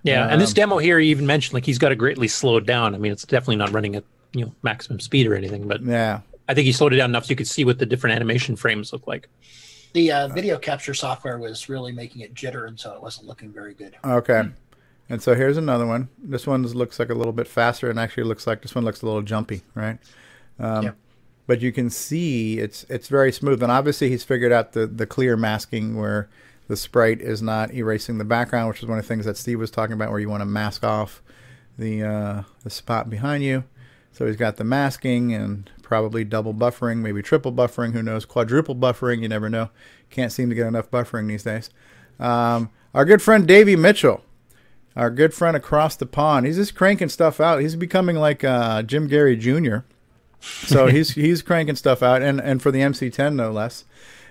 Yeah, 0.05 0.28
and 0.28 0.39
this 0.40 0.51
Um, 0.51 0.55
demo 0.55 0.78
here, 0.78 1.01
he 1.01 1.09
even 1.09 1.26
mentioned 1.26 1.55
like 1.55 1.64
he's 1.64 1.78
got 1.78 1.90
it 1.90 1.97
greatly 1.97 2.28
slowed 2.28 2.66
down. 2.66 2.94
I 2.94 2.98
mean, 2.98 3.10
it's 3.10 3.24
definitely 3.24 3.56
not 3.56 3.72
running 3.72 3.97
at 3.97 4.05
you 4.35 4.44
know 4.44 4.52
maximum 4.62 5.01
speed 5.01 5.27
or 5.27 5.35
anything, 5.35 5.66
but 5.66 5.82
yeah, 5.82 6.20
I 6.48 6.55
think 6.55 6.66
he 6.66 6.73
slowed 6.73 6.93
it 6.93 6.97
down 6.97 7.11
enough 7.11 7.24
so 7.27 7.31
you 7.31 7.36
could 7.36 7.48
see 7.48 7.65
what 7.65 7.78
the 7.78 7.86
different 7.86 8.16
animation 8.16 8.56
frames 8.56 8.93
look 8.93 9.06
like. 9.06 9.28
The 9.94 10.11
uh, 10.11 10.28
video 10.28 10.59
capture 10.59 10.93
software 10.93 11.39
was 11.39 11.69
really 11.69 11.93
making 11.93 12.23
it 12.23 12.35
jitter, 12.35 12.66
and 12.66 12.78
so 12.78 12.94
it 12.94 13.02
wasn't 13.02 13.28
looking 13.28 13.51
very 13.51 13.74
good. 13.74 13.94
Okay. 14.05 14.43
And 15.09 15.23
so 15.23 15.35
here's 15.35 15.56
another 15.56 15.86
one. 15.86 16.09
This 16.19 16.47
one 16.47 16.62
looks 16.66 16.98
like 16.98 17.11
a 17.11 17.15
little 17.15 17.32
bit 17.32 17.47
faster, 17.47 17.90
and 17.90 18.01
actually 18.01 18.24
looks 18.24 18.47
like 18.47 18.62
this 18.62 18.74
one 18.74 18.85
looks 18.85 19.02
a 19.02 19.06
little 19.06 19.23
jumpy, 19.23 19.62
right? 19.74 19.98
Um, 20.59 20.85
Yep. 20.85 20.97
But 21.47 21.61
you 21.61 21.73
can 21.73 21.90
see 21.90 22.59
it's 22.59 22.85
it's 22.89 23.09
very 23.09 23.31
smooth, 23.31 23.62
and 23.62 23.70
obviously 23.70 24.09
he's 24.09 24.24
figured 24.24 24.51
out 24.51 24.73
the 24.73 24.86
the 24.86 25.06
clear 25.06 25.36
masking 25.36 25.94
where 25.94 26.28
the 26.69 26.77
sprite 26.77 27.20
is 27.20 27.43
not 27.43 27.74
erasing 27.74 28.16
the 28.16 28.24
background, 28.24 28.69
which 28.69 28.82
is 28.82 28.89
one 28.89 28.98
of 28.98 29.05
the 29.05 29.09
things 29.09 29.27
that 29.27 29.36
Steve 29.36 29.59
was 29.59 29.70
talking 29.70 29.93
about, 29.93 30.11
where 30.11 30.20
you 30.20 30.31
want 30.31 30.40
to 30.40 30.47
mask 30.47 30.82
off 30.85 31.23
the 31.78 32.02
uh, 32.02 32.43
the 32.62 32.70
spot 32.70 33.11
behind 33.11 33.44
you. 33.44 33.65
So 34.15 34.27
he's 34.27 34.36
got 34.36 34.57
the 34.57 34.65
masking 34.65 35.35
and 35.35 35.69
probably 35.82 36.23
double 36.23 36.55
buffering, 36.55 36.99
maybe 36.99 37.20
triple 37.20 37.53
buffering, 37.53 37.93
who 37.93 38.03
knows, 38.03 38.24
quadruple 38.24 38.77
buffering, 38.77 39.23
you 39.23 39.28
never 39.28 39.51
know. 39.51 39.70
Can't 40.09 40.31
seem 40.31 40.49
to 40.51 40.55
get 40.55 40.69
enough 40.69 40.89
buffering 40.89 41.27
these 41.27 41.43
days. 41.43 41.69
Um, 42.20 42.70
our 42.95 43.05
good 43.05 43.20
friend 43.20 43.45
Davey 43.45 43.74
Mitchell, 43.74 44.23
our 44.95 45.11
good 45.11 45.35
friend 45.35 45.57
across 45.57 45.97
the 45.97 46.07
pond, 46.07 46.47
he's 46.47 46.55
just 46.57 46.77
cranking 46.77 47.09
stuff 47.09 47.41
out. 47.41 47.61
He's 47.61 47.74
becoming 47.74 48.15
like 48.15 48.45
uh, 48.45 48.82
Jim 48.85 49.09
Gerrie 49.09 49.36
Jr. 49.36 49.78
So 50.41 50.86
he's 50.95 51.11
he's 51.11 51.43
cranking 51.43 51.74
stuff 51.74 52.01
out, 52.01 52.23
and, 52.23 52.41
and 52.41 52.62
for 52.62 52.70
the 52.70 52.81
MC10 52.81 53.35
no 53.35 53.51
less. 53.51 53.85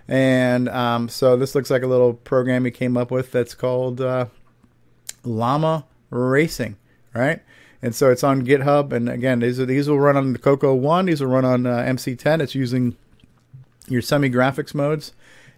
And 0.08 0.70
um, 0.70 1.10
so 1.10 1.36
this 1.36 1.56
looks 1.56 1.70
like 1.70 1.84
a 1.84 1.88
little 1.88 2.14
program 2.14 2.64
he 2.64 2.72
came 2.72 2.96
up 2.96 3.12
with 3.12 3.32
that's 3.34 3.54
called 3.54 4.00
uh, 4.00 4.28
Llama 5.26 5.86
Racing, 6.10 6.78
right? 7.14 7.42
And 7.84 7.94
so 7.94 8.10
it's 8.10 8.24
on 8.24 8.46
GitHub. 8.46 8.94
And 8.94 9.10
again, 9.10 9.40
these 9.40 9.60
are, 9.60 9.66
these 9.66 9.90
will 9.90 10.00
run 10.00 10.16
on 10.16 10.32
the 10.32 10.40
Coco 10.40 10.74
One. 10.74 11.06
These 11.06 11.20
will 11.20 11.28
run 11.28 11.44
on 11.44 11.66
uh, 11.66 11.80
MC10. 11.80 12.42
It's 12.42 12.56
using 12.56 12.96
your 13.90 14.02
semi 14.02 14.30
graphics 14.30 14.74
modes, 14.74 15.12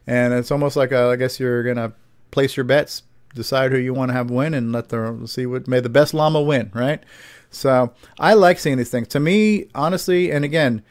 and 0.08 0.34
it's 0.34 0.50
almost 0.52 0.76
like 0.76 0.92
a, 0.92 1.10
I 1.10 1.16
guess 1.18 1.40
you're 1.40 1.64
gonna 1.64 1.94
place 2.32 2.58
your 2.58 2.64
bets, 2.64 3.04
decide 3.36 3.72
who 3.72 3.78
you 3.78 3.94
want 3.94 4.10
to 4.10 4.14
have 4.14 4.32
win, 4.32 4.56
and 4.56 4.72
let 4.72 4.90
the 4.90 5.22
see 5.28 5.46
what 5.46 5.68
may 5.68 5.80
the 5.80 5.88
best 5.88 6.16
llama 6.16 6.42
win, 6.42 6.72
right? 6.74 7.04
So 7.52 7.94
I 8.20 8.34
like 8.34 8.58
seeing 8.58 8.78
these 8.78 8.90
things. 8.90 9.08
To 9.10 9.20
me, 9.20 9.68
honestly, 9.76 10.32
and 10.32 10.44
again, 10.44 10.84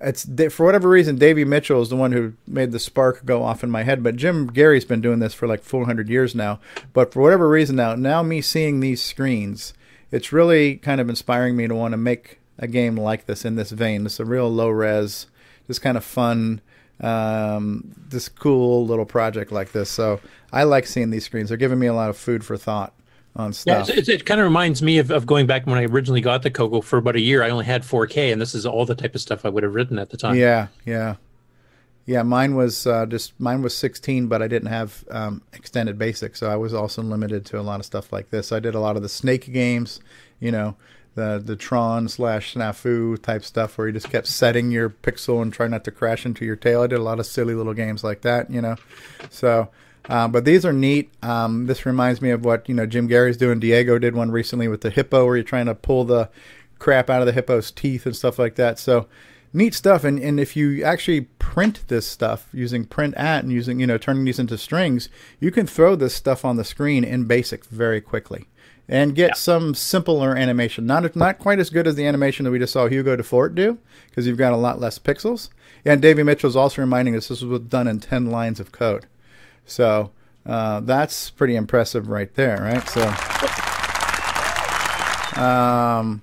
it's 0.00 0.24
for 0.54 0.64
whatever 0.64 0.88
reason, 0.88 1.16
Davey 1.16 1.44
Mitchell 1.44 1.82
is 1.82 1.88
the 1.88 1.96
one 1.96 2.12
who 2.12 2.34
made 2.46 2.70
the 2.70 2.78
spark 2.78 3.24
go 3.24 3.42
off 3.42 3.64
in 3.64 3.70
my 3.70 3.82
head. 3.82 4.02
But 4.02 4.16
Jim 4.16 4.52
Gerrie's 4.52 4.84
been 4.84 5.00
doing 5.00 5.18
this 5.18 5.34
for 5.34 5.48
like 5.48 5.62
400 5.62 6.08
years 6.08 6.34
now. 6.34 6.60
But 6.92 7.12
for 7.12 7.22
whatever 7.22 7.48
reason 7.48 7.76
now, 7.76 7.96
now 7.96 8.22
me 8.22 8.40
seeing 8.40 8.80
these 8.80 9.02
screens, 9.02 9.74
it's 10.10 10.32
really 10.32 10.76
kind 10.76 11.00
of 11.00 11.08
inspiring 11.08 11.56
me 11.56 11.66
to 11.68 11.74
want 11.74 11.92
to 11.92 11.98
make 11.98 12.38
a 12.58 12.66
game 12.66 12.96
like 12.96 13.26
this 13.26 13.44
in 13.44 13.56
this 13.56 13.70
vein. 13.70 14.06
It's 14.06 14.20
a 14.20 14.24
real 14.24 14.48
low 14.50 14.68
res, 14.68 15.26
just 15.66 15.82
kind 15.82 15.96
of 15.96 16.04
fun, 16.04 16.60
um, 17.00 17.92
this 18.08 18.28
cool 18.28 18.86
little 18.86 19.04
project 19.04 19.52
like 19.52 19.72
this. 19.72 19.90
So 19.90 20.20
I 20.52 20.64
like 20.64 20.86
seeing 20.86 21.10
these 21.10 21.24
screens. 21.24 21.48
They're 21.50 21.58
giving 21.58 21.78
me 21.78 21.86
a 21.86 21.94
lot 21.94 22.08
of 22.10 22.16
food 22.16 22.44
for 22.44 22.56
thought 22.56 22.94
on 23.34 23.52
Yeah, 23.66 23.82
stuff. 23.82 23.90
it, 23.90 24.08
it 24.08 24.24
kind 24.24 24.40
of 24.40 24.44
reminds 24.46 24.80
me 24.82 24.98
of, 24.98 25.10
of 25.10 25.26
going 25.26 25.46
back 25.46 25.66
when 25.66 25.76
I 25.76 25.84
originally 25.84 26.22
got 26.22 26.42
the 26.42 26.50
Coco 26.50 26.80
for 26.80 26.96
about 26.98 27.16
a 27.16 27.20
year. 27.20 27.42
I 27.42 27.50
only 27.50 27.66
had 27.66 27.82
4K, 27.82 28.32
and 28.32 28.40
this 28.40 28.54
is 28.54 28.64
all 28.64 28.86
the 28.86 28.94
type 28.94 29.14
of 29.14 29.20
stuff 29.20 29.44
I 29.44 29.50
would 29.50 29.62
have 29.62 29.74
written 29.74 29.98
at 29.98 30.08
the 30.10 30.16
time. 30.16 30.36
Yeah, 30.36 30.68
yeah, 30.86 31.16
yeah. 32.06 32.22
Mine 32.22 32.54
was 32.54 32.86
uh, 32.86 33.04
just 33.06 33.38
mine 33.38 33.62
was 33.62 33.76
16, 33.76 34.28
but 34.28 34.40
I 34.40 34.48
didn't 34.48 34.68
have 34.68 35.04
um, 35.10 35.42
extended 35.52 35.98
basic, 35.98 36.36
so 36.36 36.48
I 36.48 36.56
was 36.56 36.72
also 36.72 37.02
limited 37.02 37.44
to 37.46 37.60
a 37.60 37.62
lot 37.62 37.80
of 37.80 37.86
stuff 37.86 38.12
like 38.12 38.30
this. 38.30 38.52
I 38.52 38.60
did 38.60 38.74
a 38.74 38.80
lot 38.80 38.96
of 38.96 39.02
the 39.02 39.08
Snake 39.08 39.52
games, 39.52 40.00
you 40.40 40.52
know, 40.52 40.76
the 41.16 41.42
the 41.44 41.56
Tron 41.56 42.08
slash 42.08 42.54
Snafu 42.54 43.20
type 43.20 43.42
stuff 43.42 43.76
where 43.76 43.88
you 43.88 43.92
just 43.92 44.10
kept 44.10 44.28
setting 44.28 44.70
your 44.70 44.88
pixel 44.88 45.42
and 45.42 45.52
try 45.52 45.66
not 45.66 45.82
to 45.84 45.90
crash 45.90 46.24
into 46.24 46.44
your 46.44 46.56
tail. 46.56 46.82
I 46.82 46.86
did 46.86 47.00
a 47.00 47.02
lot 47.02 47.18
of 47.18 47.26
silly 47.26 47.54
little 47.54 47.74
games 47.74 48.04
like 48.04 48.22
that, 48.22 48.50
you 48.50 48.60
know. 48.60 48.76
So, 49.30 49.68
uh, 50.08 50.28
but 50.28 50.44
these 50.44 50.64
are 50.64 50.72
neat. 50.72 51.10
Um, 51.24 51.66
this 51.66 51.84
reminds 51.84 52.22
me 52.22 52.30
of 52.30 52.44
what 52.44 52.68
you 52.68 52.74
know 52.74 52.86
Jim 52.86 53.08
Gerrie's 53.08 53.36
doing. 53.36 53.58
Diego 53.58 53.98
did 53.98 54.14
one 54.14 54.30
recently 54.30 54.68
with 54.68 54.82
the 54.82 54.90
hippo, 54.90 55.24
where 55.24 55.36
you're 55.36 55.44
trying 55.44 55.66
to 55.66 55.74
pull 55.74 56.04
the 56.04 56.28
crap 56.78 57.10
out 57.10 57.26
of 57.26 57.26
the 57.26 57.32
hippo's 57.32 57.70
teeth 57.70 58.06
and 58.06 58.14
stuff 58.14 58.38
like 58.38 58.54
that. 58.56 58.78
So 58.78 59.08
neat 59.52 59.74
stuff. 59.74 60.04
And 60.04 60.18
and 60.18 60.38
if 60.38 60.56
you 60.56 60.82
actually 60.82 61.22
print 61.38 61.84
this 61.88 62.06
stuff 62.06 62.48
using 62.52 62.84
print 62.84 63.14
at 63.14 63.44
and 63.44 63.52
using 63.52 63.80
you 63.80 63.86
know 63.86 63.98
turning 63.98 64.24
these 64.24 64.38
into 64.38 64.58
strings, 64.58 65.08
you 65.40 65.50
can 65.50 65.66
throw 65.66 65.96
this 65.96 66.14
stuff 66.14 66.44
on 66.44 66.56
the 66.56 66.64
screen 66.64 67.04
in 67.04 67.26
BASIC 67.26 67.66
very 67.66 68.00
quickly. 68.00 68.46
And 68.88 69.16
get 69.16 69.36
some 69.36 69.74
simpler 69.74 70.36
animation. 70.36 70.86
Not 70.86 71.16
not 71.16 71.38
quite 71.38 71.58
as 71.58 71.70
good 71.70 71.88
as 71.88 71.96
the 71.96 72.06
animation 72.06 72.44
that 72.44 72.52
we 72.52 72.60
just 72.60 72.72
saw 72.72 72.86
Hugo 72.86 73.16
Dufour 73.16 73.48
do, 73.48 73.78
because 74.08 74.28
you've 74.28 74.38
got 74.38 74.52
a 74.52 74.56
lot 74.56 74.80
less 74.80 74.98
pixels. 74.98 75.48
And 75.84 76.00
Davey 76.00 76.22
Mitchell's 76.22 76.54
also 76.54 76.82
reminding 76.82 77.16
us 77.16 77.28
this 77.28 77.42
was 77.42 77.60
done 77.62 77.88
in 77.88 77.98
ten 77.98 78.26
lines 78.30 78.60
of 78.60 78.70
code. 78.70 79.06
So 79.64 80.12
uh, 80.46 80.80
that's 80.80 81.30
pretty 81.30 81.56
impressive 81.56 82.08
right 82.08 82.32
there, 82.34 82.58
right? 82.60 82.88
So, 82.88 83.02
um, 85.40 86.22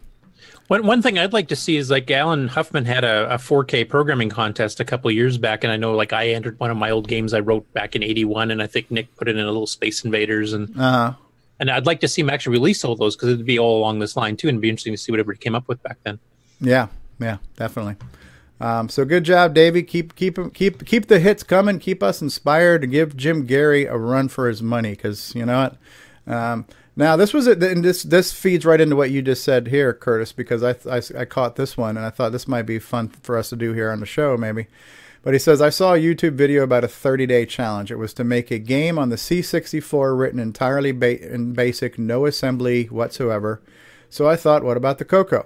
One 0.67 0.85
one 0.85 1.01
thing 1.01 1.19
I'd 1.19 1.33
like 1.33 1.49
to 1.49 1.55
see 1.55 1.75
is 1.75 1.89
like 1.91 2.09
Allen 2.09 2.47
Huffman 2.47 2.85
had 2.85 3.03
a, 3.03 3.33
a 3.33 3.37
4K 3.37 3.87
programming 3.87 4.29
contest 4.29 4.79
a 4.79 4.85
couple 4.85 5.09
of 5.09 5.15
years 5.15 5.37
back, 5.37 5.63
and 5.63 5.73
I 5.73 5.75
know 5.75 5.93
like 5.93 6.13
I 6.13 6.29
entered 6.29 6.59
one 6.59 6.71
of 6.71 6.77
my 6.77 6.89
old 6.89 7.07
games 7.07 7.33
I 7.33 7.41
wrote 7.41 7.71
back 7.73 7.95
in 7.95 8.03
'81, 8.03 8.49
and 8.51 8.61
I 8.61 8.67
think 8.67 8.89
Nick 8.89 9.13
put 9.17 9.27
it 9.27 9.35
in 9.35 9.43
a 9.43 9.45
little 9.45 9.67
Space 9.67 10.05
Invaders, 10.05 10.53
and 10.53 10.75
uh, 10.79 11.13
and 11.59 11.69
I'd 11.69 11.85
like 11.85 11.99
to 12.01 12.07
see 12.07 12.21
him 12.21 12.29
actually 12.29 12.53
release 12.53 12.85
all 12.85 12.95
those 12.95 13.15
because 13.15 13.29
it'd 13.29 13.45
be 13.45 13.59
all 13.59 13.77
along 13.77 13.99
this 13.99 14.15
line 14.15 14.37
too, 14.37 14.47
and 14.47 14.55
it'd 14.55 14.61
be 14.61 14.69
interesting 14.69 14.93
to 14.93 14.97
see 14.97 15.11
what 15.11 15.19
everybody 15.19 15.43
came 15.43 15.55
up 15.55 15.67
with 15.67 15.83
back 15.83 15.97
then. 16.03 16.17
yeah, 16.61 16.87
yeah, 17.19 17.37
definitely. 17.57 17.97
Um, 18.61 18.87
so 18.87 19.03
good 19.03 19.25
job, 19.25 19.53
Davey. 19.53 19.83
Keep 19.83 20.15
keep 20.15 20.53
keep 20.53 20.85
keep 20.85 21.07
the 21.07 21.19
hits 21.19 21.43
coming. 21.43 21.79
Keep 21.79 22.01
us 22.01 22.21
inspired 22.21 22.81
to 22.81 22.87
give 22.87 23.17
Jim 23.17 23.45
Gerrie 23.45 23.85
a 23.85 23.97
run 23.97 24.29
for 24.29 24.47
his 24.47 24.63
money, 24.63 24.91
because 24.91 25.35
you 25.35 25.45
know 25.45 25.69
what. 26.25 26.33
Um, 26.33 26.65
now 26.95 27.15
this 27.15 27.33
was 27.33 27.47
it, 27.47 27.61
and 27.63 27.83
this 27.83 28.03
this 28.03 28.31
feeds 28.31 28.65
right 28.65 28.81
into 28.81 28.95
what 28.95 29.11
you 29.11 29.21
just 29.21 29.43
said 29.43 29.67
here, 29.67 29.93
Curtis, 29.93 30.31
because 30.31 30.63
I, 30.63 30.75
I 30.89 31.01
I 31.21 31.25
caught 31.25 31.55
this 31.55 31.75
one 31.75 31.97
and 31.97 32.05
I 32.05 32.09
thought 32.09 32.31
this 32.31 32.47
might 32.47 32.63
be 32.63 32.79
fun 32.79 33.09
for 33.09 33.37
us 33.37 33.49
to 33.49 33.55
do 33.55 33.73
here 33.73 33.91
on 33.91 33.99
the 33.99 34.05
show, 34.05 34.37
maybe. 34.37 34.67
But 35.23 35.33
he 35.33 35.39
says, 35.39 35.61
I 35.61 35.69
saw 35.69 35.93
a 35.93 35.99
YouTube 35.99 36.33
video 36.33 36.63
about 36.63 36.83
a 36.83 36.89
30 36.89 37.25
day 37.25 37.45
challenge. 37.45 37.91
It 37.91 37.97
was 37.97 38.13
to 38.15 38.25
make 38.25 38.51
a 38.51 38.59
game 38.59 38.99
on 38.99 39.09
the 39.09 39.15
C64 39.15 40.19
written 40.19 40.39
entirely 40.39 40.91
ba- 40.91 41.33
in 41.33 41.53
basic, 41.53 41.97
no 41.97 42.25
assembly 42.25 42.85
whatsoever. 42.85 43.61
So 44.09 44.27
I 44.27 44.35
thought, 44.35 44.63
what 44.63 44.75
about 44.75 44.97
the 44.97 45.05
Coco? 45.05 45.45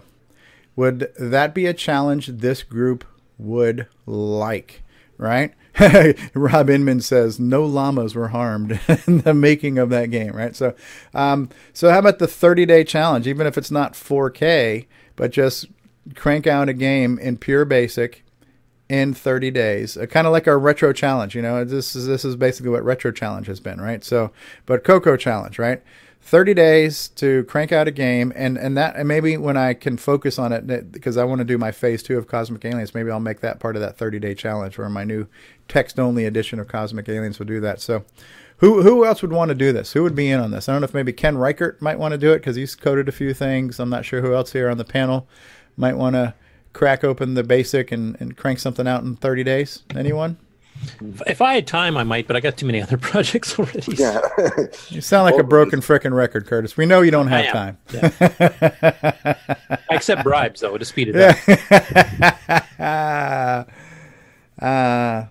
Would 0.76 1.11
that 1.19 1.53
be 1.53 1.68
a 1.68 1.74
challenge 1.74 2.28
this 2.28 2.64
group 2.64 3.06
would 3.38 3.88
like? 4.07 4.82
Right? 5.18 5.53
Rob 6.33 6.69
Inman 6.69 7.01
says 7.01 7.39
no 7.39 7.65
llamas 7.65 8.15
were 8.15 8.29
harmed 8.29 8.79
in 9.07 9.19
the 9.19 9.33
making 9.33 9.77
of 9.77 9.89
that 9.89 10.11
game, 10.11 10.35
right? 10.35 10.55
So, 10.55 10.75
um, 11.13 11.49
so 11.73 11.91
how 11.91 11.99
about 11.99 12.19
the 12.19 12.27
30 12.27 12.65
day 12.65 12.83
challenge? 12.83 13.27
Even 13.27 13.47
if 13.47 13.57
it's 13.57 13.71
not 13.71 13.93
4K, 13.93 14.85
but 15.15 15.31
just 15.31 15.67
crank 16.15 16.47
out 16.47 16.69
a 16.69 16.73
game 16.73 17.19
in 17.19 17.37
pure 17.37 17.65
basic 17.65 18.23
in 18.89 19.13
30 19.13 19.51
days, 19.51 19.97
uh, 19.97 20.05
kind 20.05 20.25
of 20.25 20.33
like 20.33 20.47
our 20.47 20.57
retro 20.57 20.93
challenge. 20.93 21.35
You 21.35 21.41
know, 21.41 21.63
this 21.65 21.95
is 21.95 22.07
this 22.07 22.23
is 22.23 22.35
basically 22.35 22.71
what 22.71 22.83
retro 22.83 23.11
challenge 23.11 23.47
has 23.47 23.59
been, 23.59 23.81
right? 23.81 24.03
So, 24.03 24.31
but 24.65 24.83
Coco 24.83 25.17
challenge, 25.17 25.59
right? 25.59 25.83
30 26.27 26.53
days 26.55 27.07
to 27.07 27.45
crank 27.45 27.71
out 27.71 27.87
a 27.87 27.91
game, 27.91 28.33
and 28.35 28.57
and 28.57 28.75
that 28.75 28.97
and 28.97 29.07
maybe 29.07 29.37
when 29.37 29.55
I 29.55 29.73
can 29.73 29.95
focus 29.95 30.37
on 30.37 30.51
it 30.51 30.91
because 30.91 31.15
I 31.15 31.23
want 31.23 31.39
to 31.39 31.45
do 31.45 31.57
my 31.57 31.71
phase 31.71 32.03
two 32.03 32.17
of 32.17 32.27
Cosmic 32.27 32.65
Aliens, 32.65 32.93
maybe 32.93 33.09
I'll 33.09 33.21
make 33.21 33.39
that 33.39 33.61
part 33.61 33.77
of 33.77 33.81
that 33.81 33.97
30 33.97 34.19
day 34.19 34.35
challenge, 34.35 34.77
where 34.77 34.89
my 34.89 35.05
new 35.05 35.27
text 35.69 35.97
only 35.97 36.25
edition 36.25 36.59
of 36.59 36.67
Cosmic 36.67 37.07
Aliens 37.07 37.39
will 37.39 37.45
do 37.45 37.61
that. 37.61 37.79
So. 37.81 38.03
Who, 38.59 38.81
who 38.81 39.05
else 39.05 39.21
would 39.21 39.31
want 39.31 39.49
to 39.49 39.55
do 39.55 39.71
this? 39.71 39.93
Who 39.93 40.01
would 40.01 40.15
be 40.15 40.31
in 40.31 40.39
on 40.39 40.49
this? 40.49 40.67
I 40.67 40.71
don't 40.71 40.81
know 40.81 40.85
if 40.85 40.93
maybe 40.95 41.13
Ken 41.13 41.37
Reichert 41.37 41.79
might 41.79 41.99
want 41.99 42.13
to 42.13 42.17
do 42.17 42.31
it 42.31 42.39
because 42.39 42.55
he's 42.55 42.73
coded 42.73 43.07
a 43.07 43.11
few 43.11 43.31
things. 43.31 43.79
I'm 43.79 43.91
not 43.91 44.03
sure 44.03 44.21
who 44.21 44.33
else 44.33 44.51
here 44.51 44.67
on 44.67 44.79
the 44.79 44.83
panel 44.83 45.27
might 45.77 45.95
want 45.95 46.15
to 46.15 46.33
crack 46.73 47.03
open 47.03 47.35
the 47.35 47.43
basic 47.43 47.91
and, 47.91 48.19
and 48.19 48.35
crank 48.35 48.57
something 48.57 48.87
out 48.87 49.03
in 49.03 49.15
30 49.15 49.43
days. 49.43 49.83
Anyone? 49.95 50.39
If- 51.01 51.21
If 51.27 51.41
I 51.41 51.53
had 51.55 51.67
time, 51.67 51.97
I 51.97 52.03
might, 52.03 52.27
but 52.27 52.35
I 52.35 52.39
got 52.39 52.57
too 52.57 52.65
many 52.65 52.81
other 52.85 52.97
projects 52.97 53.57
already. 53.59 53.95
Yeah. 53.95 54.21
You 54.89 55.01
sound 55.01 55.29
like 55.31 55.39
a 55.39 55.43
broken 55.43 55.81
frickin' 55.81 56.13
record, 56.15 56.45
Curtis. 56.47 56.75
We 56.77 56.85
know 56.85 57.01
you 57.01 57.11
don't 57.11 57.27
have 57.27 57.45
am. 57.45 57.53
time. 57.53 57.77
I 59.89 59.95
accept 59.95 60.23
bribes 60.23 60.61
though 60.61 60.77
to 60.77 60.85
speed 60.85 61.09
it 61.13 61.15
up. 62.79 63.67
Uh, 64.59 65.25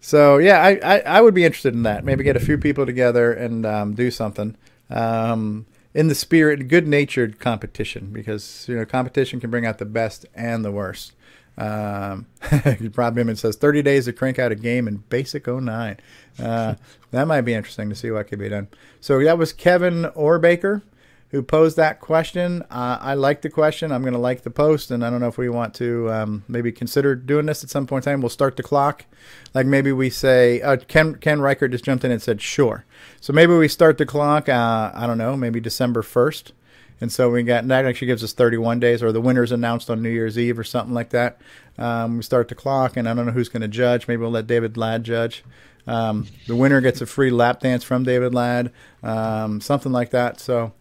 so 0.00 0.38
yeah, 0.38 0.62
I, 0.62 0.78
I, 0.82 0.98
I 1.00 1.20
would 1.20 1.34
be 1.34 1.44
interested 1.44 1.74
in 1.74 1.82
that. 1.82 2.04
Maybe 2.04 2.24
get 2.24 2.36
a 2.36 2.40
few 2.40 2.56
people 2.58 2.86
together 2.86 3.32
and 3.32 3.66
um, 3.66 3.94
do 3.94 4.10
something 4.10 4.56
um, 4.90 5.66
in 5.94 6.08
the 6.08 6.14
spirit, 6.14 6.68
good-natured 6.68 7.38
competition, 7.38 8.10
because 8.12 8.66
you 8.68 8.76
know 8.76 8.84
competition 8.86 9.40
can 9.40 9.50
bring 9.50 9.66
out 9.66 9.78
the 9.78 9.84
best 9.84 10.24
and 10.34 10.64
the 10.64 10.72
worst. 10.72 11.12
Um, 11.58 12.26
Rob 12.96 13.16
Newman 13.16 13.36
says 13.36 13.56
30 13.56 13.82
days 13.82 14.04
to 14.06 14.12
crank 14.12 14.38
out 14.38 14.52
a 14.52 14.54
game 14.54 14.88
in 14.88 14.98
Basic 15.08 15.46
09. 15.46 15.96
Uh, 16.38 16.74
that 17.10 17.26
might 17.26 17.42
be 17.42 17.52
interesting 17.52 17.90
to 17.90 17.94
see 17.94 18.10
what 18.10 18.28
could 18.28 18.38
be 18.38 18.48
done. 18.48 18.68
So 19.00 19.22
that 19.22 19.36
was 19.36 19.52
Kevin 19.52 20.04
Orbaker 20.16 20.82
who 21.30 21.42
posed 21.42 21.76
that 21.76 22.00
question. 22.00 22.62
Uh, 22.70 22.98
I 23.00 23.14
like 23.14 23.42
the 23.42 23.50
question. 23.50 23.92
I'm 23.92 24.00
going 24.00 24.14
to 24.14 24.18
like 24.18 24.42
the 24.42 24.50
post, 24.50 24.90
and 24.90 25.04
I 25.04 25.10
don't 25.10 25.20
know 25.20 25.28
if 25.28 25.36
we 25.36 25.48
want 25.48 25.74
to 25.74 26.10
um, 26.10 26.44
maybe 26.48 26.72
consider 26.72 27.14
doing 27.14 27.46
this 27.46 27.62
at 27.62 27.70
some 27.70 27.86
point 27.86 28.06
in 28.06 28.12
time. 28.12 28.20
We'll 28.22 28.30
start 28.30 28.56
the 28.56 28.62
clock. 28.62 29.04
Like 29.52 29.66
maybe 29.66 29.92
we 29.92 30.08
say, 30.08 30.62
uh, 30.62 30.76
Ken 30.76 31.16
Ken 31.16 31.40
Reichert 31.40 31.72
just 31.72 31.84
jumped 31.84 32.04
in 32.04 32.10
and 32.10 32.22
said, 32.22 32.40
sure. 32.40 32.86
So 33.20 33.32
maybe 33.32 33.54
we 33.54 33.68
start 33.68 33.98
the 33.98 34.06
clock. 34.06 34.48
Uh, 34.48 34.90
I 34.94 35.06
don't 35.06 35.18
know, 35.18 35.36
maybe 35.36 35.60
December 35.60 36.02
1st. 36.02 36.52
And 37.00 37.12
so 37.12 37.30
we 37.30 37.42
got 37.42 37.66
that 37.68 37.84
actually 37.84 38.08
gives 38.08 38.24
us 38.24 38.32
31 38.32 38.80
days, 38.80 39.02
or 39.02 39.12
the 39.12 39.20
winner's 39.20 39.52
announced 39.52 39.88
on 39.90 40.02
New 40.02 40.08
Year's 40.08 40.38
Eve 40.38 40.58
or 40.58 40.64
something 40.64 40.94
like 40.94 41.10
that. 41.10 41.40
Um, 41.78 42.16
we 42.16 42.22
start 42.22 42.48
the 42.48 42.54
clock, 42.54 42.96
and 42.96 43.08
I 43.08 43.14
don't 43.14 43.26
know 43.26 43.32
who's 43.32 43.48
going 43.48 43.62
to 43.62 43.68
judge. 43.68 44.08
Maybe 44.08 44.20
we'll 44.20 44.30
let 44.30 44.46
David 44.46 44.76
Ladd 44.76 45.04
judge. 45.04 45.44
Um, 45.86 46.26
the 46.46 46.56
winner 46.56 46.80
gets 46.80 47.00
a 47.00 47.06
free 47.06 47.30
lap 47.30 47.60
dance 47.60 47.82
from 47.84 48.04
David 48.04 48.34
Ladd, 48.34 48.72
um, 49.02 49.60
something 49.60 49.92
like 49.92 50.10
that. 50.10 50.40
So 50.40 50.72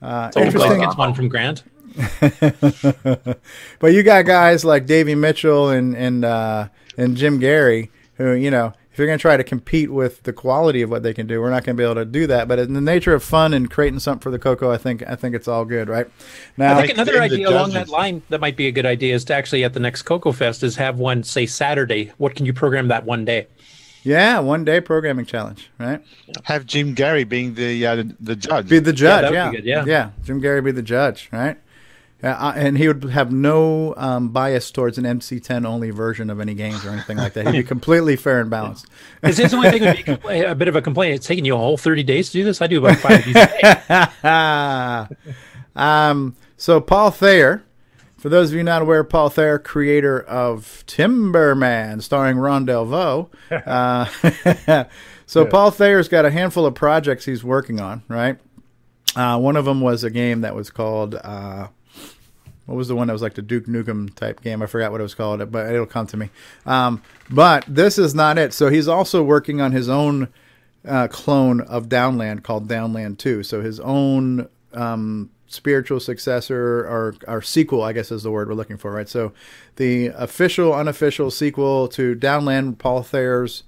uh, 0.00 0.30
So 0.30 0.40
interesting. 0.40 0.80
gets 0.80 0.96
one 0.96 1.14
from 1.14 1.28
Grant. 1.28 1.64
but 2.20 3.92
you 3.92 4.02
got 4.02 4.24
guys 4.24 4.64
like 4.64 4.86
Davey 4.86 5.14
Mitchell 5.14 5.68
and 5.68 5.94
and 5.96 6.24
uh, 6.24 6.68
and 6.96 7.16
Jim 7.16 7.40
Gerrie 7.40 7.90
who 8.16 8.32
you 8.32 8.50
know 8.50 8.72
if 8.92 8.98
you're 8.98 9.06
going 9.06 9.18
to 9.18 9.22
try 9.22 9.36
to 9.36 9.44
compete 9.44 9.90
with 9.90 10.22
the 10.24 10.32
quality 10.32 10.82
of 10.82 10.90
what 10.90 11.02
they 11.02 11.14
can 11.14 11.26
do, 11.26 11.40
we're 11.40 11.50
not 11.50 11.64
going 11.64 11.76
to 11.76 11.80
be 11.80 11.84
able 11.84 11.94
to 11.94 12.04
do 12.04 12.26
that. 12.26 12.46
But 12.46 12.58
in 12.58 12.74
the 12.74 12.80
nature 12.80 13.14
of 13.14 13.24
fun 13.24 13.54
and 13.54 13.70
creating 13.70 14.00
something 14.00 14.20
for 14.20 14.30
the 14.30 14.38
Coco, 14.38 14.70
I 14.70 14.76
think 14.76 15.02
I 15.08 15.16
think 15.16 15.34
it's 15.34 15.48
all 15.48 15.64
good, 15.64 15.88
right? 15.88 16.08
Now, 16.56 16.76
I 16.76 16.82
think 16.86 16.98
another 16.98 17.20
idea 17.20 17.48
along 17.48 17.72
that 17.72 17.88
line 17.88 18.22
that 18.28 18.40
might 18.40 18.56
be 18.56 18.66
a 18.66 18.72
good 18.72 18.86
idea 18.86 19.14
is 19.14 19.24
to 19.26 19.34
actually 19.34 19.64
at 19.64 19.72
the 19.72 19.80
next 19.80 20.02
Coco 20.02 20.32
Fest 20.32 20.62
is 20.62 20.76
have 20.76 20.98
one 20.98 21.22
say 21.22 21.46
Saturday. 21.46 22.12
What 22.18 22.34
can 22.34 22.46
you 22.46 22.52
program 22.52 22.88
that 22.88 23.04
one 23.04 23.24
day? 23.24 23.46
yeah, 24.04 24.40
one 24.40 24.64
day 24.64 24.80
programming 24.80 25.26
challenge, 25.26 25.70
right? 25.78 26.02
Have 26.44 26.66
Jim 26.66 26.94
Gerrie 26.94 27.24
being 27.24 27.54
the 27.54 27.86
uh, 27.86 27.96
the, 27.96 28.16
the 28.20 28.36
judge. 28.36 28.68
Be 28.68 28.78
the 28.78 28.92
judge, 28.92 29.22
that 29.22 29.32
yeah, 29.32 29.50
be 29.50 29.56
good, 29.56 29.64
yeah. 29.64 29.84
yeah. 29.86 30.10
Jim 30.24 30.40
Gerrie 30.40 30.60
be 30.60 30.72
the 30.72 30.82
judge, 30.82 31.28
right? 31.32 31.56
Yeah, 32.22 32.34
uh, 32.36 32.52
and 32.54 32.78
he 32.78 32.86
would 32.86 33.02
have 33.04 33.32
no 33.32 33.94
um, 33.96 34.28
bias 34.28 34.70
towards 34.70 34.96
an 34.96 35.04
MC10 35.04 35.66
only 35.66 35.90
version 35.90 36.30
of 36.30 36.38
any 36.38 36.54
games 36.54 36.84
or 36.84 36.90
anything 36.90 37.16
like 37.16 37.32
that. 37.32 37.46
He'd 37.46 37.52
be 37.52 37.62
completely 37.66 38.14
fair 38.16 38.40
and 38.40 38.48
balanced. 38.48 38.86
Because 39.20 39.38
his 39.38 39.52
only 39.54 39.70
thing 39.70 39.82
would 40.06 40.22
be 40.22 40.40
a 40.44 40.54
bit 40.54 40.68
of 40.68 40.76
a 40.76 40.82
complaint. 40.82 41.14
It's 41.16 41.26
taking 41.26 41.44
you 41.44 41.54
a 41.54 41.58
whole 41.58 41.76
30 41.76 42.02
days 42.04 42.28
to 42.30 42.38
do 42.38 42.44
this. 42.44 42.62
I 42.62 42.66
do 42.68 42.78
about 42.84 42.98
five 42.98 43.18
of 43.18 43.24
these 43.24 43.36
a 43.36 45.08
day. 45.18 45.32
um, 45.74 46.36
so 46.56 46.80
Paul 46.80 47.10
Thayer, 47.10 47.64
for 48.18 48.28
those 48.28 48.50
of 48.50 48.56
you 48.56 48.62
not 48.62 48.82
aware, 48.82 49.02
Paul 49.04 49.28
Thayer, 49.30 49.58
creator 49.58 50.20
of 50.20 50.84
Timberman, 50.86 52.02
starring 52.02 52.36
Ron 52.38 52.66
Delvaux. 52.66 53.28
Uh, 53.50 54.04
so 55.26 55.42
Yeah. 55.44 55.48
Paul 55.50 55.70
Thayer's 55.70 56.08
got 56.08 56.24
a 56.24 56.30
handful 56.30 56.66
of 56.66 56.74
projects 56.74 57.24
he's 57.24 57.42
working 57.42 57.80
on. 57.80 58.02
Right. 58.08 58.38
Uh, 59.16 59.38
one 59.38 59.56
of 59.56 59.64
them 59.64 59.80
was 59.80 60.04
a 60.04 60.10
game 60.10 60.40
that 60.42 60.54
was 60.54 60.70
called. 60.70 61.16
What 62.72 62.78
was 62.78 62.88
the 62.88 62.96
one 62.96 63.08
that 63.08 63.12
was 63.12 63.20
like 63.20 63.34
the 63.34 63.42
Duke 63.42 63.66
Nukem 63.66 64.14
type 64.14 64.40
game? 64.40 64.62
I 64.62 64.66
forgot 64.66 64.92
what 64.92 65.00
it 65.00 65.02
was 65.02 65.14
called, 65.14 65.52
but 65.52 65.70
it'll 65.70 65.84
come 65.84 66.06
to 66.06 66.16
me. 66.16 66.30
Um, 66.64 67.02
but 67.28 67.66
this 67.68 67.98
is 67.98 68.14
not 68.14 68.38
it. 68.38 68.54
So 68.54 68.70
he's 68.70 68.88
also 68.88 69.22
working 69.22 69.60
on 69.60 69.72
his 69.72 69.90
own 69.90 70.28
uh, 70.88 71.08
clone 71.08 71.60
of 71.60 71.90
Downland 71.90 72.44
called 72.44 72.68
Downland 72.68 73.18
2. 73.18 73.42
So 73.42 73.60
his 73.60 73.78
own 73.78 74.48
um, 74.72 75.28
spiritual 75.48 76.00
successor 76.00 76.86
or, 76.86 77.14
or 77.28 77.42
sequel, 77.42 77.82
I 77.82 77.92
guess 77.92 78.10
is 78.10 78.22
the 78.22 78.30
word 78.30 78.48
we're 78.48 78.54
looking 78.54 78.78
for, 78.78 78.90
right? 78.90 79.06
So 79.06 79.34
the 79.76 80.06
official, 80.06 80.72
unofficial 80.72 81.30
sequel 81.30 81.88
to 81.88 82.14
Downland, 82.14 82.78
Paul 82.78 83.02
Thayer's 83.02 83.64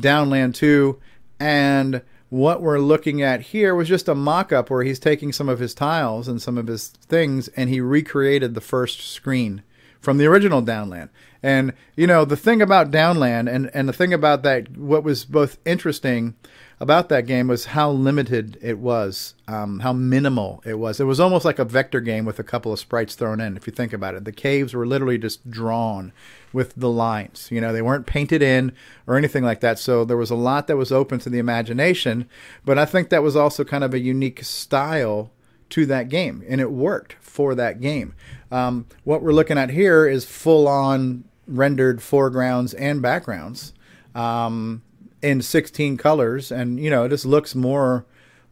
Downland 0.00 0.54
2. 0.54 0.98
And 1.38 2.00
what 2.30 2.60
we're 2.60 2.78
looking 2.78 3.22
at 3.22 3.40
here 3.40 3.74
was 3.74 3.88
just 3.88 4.08
a 4.08 4.14
mock 4.14 4.52
up 4.52 4.70
where 4.70 4.82
he's 4.82 4.98
taking 4.98 5.32
some 5.32 5.48
of 5.48 5.58
his 5.58 5.74
tiles 5.74 6.28
and 6.28 6.42
some 6.42 6.58
of 6.58 6.66
his 6.66 6.88
things 6.88 7.48
and 7.48 7.70
he 7.70 7.80
recreated 7.80 8.54
the 8.54 8.60
first 8.60 9.00
screen 9.00 9.62
from 10.00 10.18
the 10.18 10.26
original 10.26 10.60
Downland. 10.60 11.10
And 11.42 11.72
you 11.96 12.06
know, 12.06 12.24
the 12.24 12.36
thing 12.36 12.60
about 12.60 12.90
Downland 12.90 13.48
and 13.48 13.70
and 13.72 13.88
the 13.88 13.92
thing 13.92 14.12
about 14.12 14.42
that 14.42 14.76
what 14.76 15.04
was 15.04 15.24
both 15.24 15.58
interesting 15.64 16.34
about 16.80 17.08
that 17.08 17.26
game 17.26 17.48
was 17.48 17.66
how 17.66 17.90
limited 17.90 18.56
it 18.62 18.78
was, 18.78 19.34
um, 19.48 19.80
how 19.80 19.92
minimal 19.92 20.62
it 20.64 20.74
was. 20.74 21.00
It 21.00 21.04
was 21.04 21.18
almost 21.18 21.44
like 21.44 21.58
a 21.58 21.64
vector 21.64 22.00
game 22.00 22.24
with 22.24 22.38
a 22.38 22.44
couple 22.44 22.72
of 22.72 22.78
sprites 22.78 23.14
thrown 23.14 23.40
in. 23.40 23.56
If 23.56 23.66
you 23.66 23.72
think 23.72 23.92
about 23.92 24.14
it, 24.14 24.24
the 24.24 24.32
caves 24.32 24.74
were 24.74 24.86
literally 24.86 25.18
just 25.18 25.50
drawn 25.50 26.12
with 26.52 26.74
the 26.76 26.88
lines. 26.88 27.48
You 27.50 27.60
know, 27.60 27.72
they 27.72 27.82
weren't 27.82 28.06
painted 28.06 28.42
in 28.42 28.72
or 29.06 29.16
anything 29.16 29.44
like 29.44 29.60
that. 29.60 29.78
So 29.78 30.04
there 30.04 30.16
was 30.16 30.30
a 30.30 30.36
lot 30.36 30.68
that 30.68 30.76
was 30.76 30.92
open 30.92 31.18
to 31.20 31.30
the 31.30 31.38
imagination. 31.38 32.28
But 32.64 32.78
I 32.78 32.84
think 32.84 33.08
that 33.08 33.22
was 33.22 33.34
also 33.34 33.64
kind 33.64 33.82
of 33.82 33.92
a 33.92 33.98
unique 33.98 34.44
style 34.44 35.32
to 35.70 35.84
that 35.86 36.08
game, 36.08 36.42
and 36.48 36.60
it 36.60 36.70
worked 36.70 37.14
for 37.20 37.54
that 37.54 37.80
game. 37.80 38.14
Um, 38.50 38.86
what 39.04 39.22
we're 39.22 39.32
looking 39.32 39.58
at 39.58 39.70
here 39.70 40.06
is 40.06 40.24
full 40.24 40.66
on 40.66 41.24
rendered 41.46 42.00
foregrounds 42.00 42.72
and 42.74 43.02
backgrounds 43.02 43.74
um, 44.14 44.82
in 45.22 45.42
16 45.42 45.96
colors, 45.96 46.50
and 46.52 46.78
you 46.80 46.90
know, 46.90 47.04
it 47.04 47.08
just 47.10 47.26
looks 47.26 47.54
more 47.54 48.04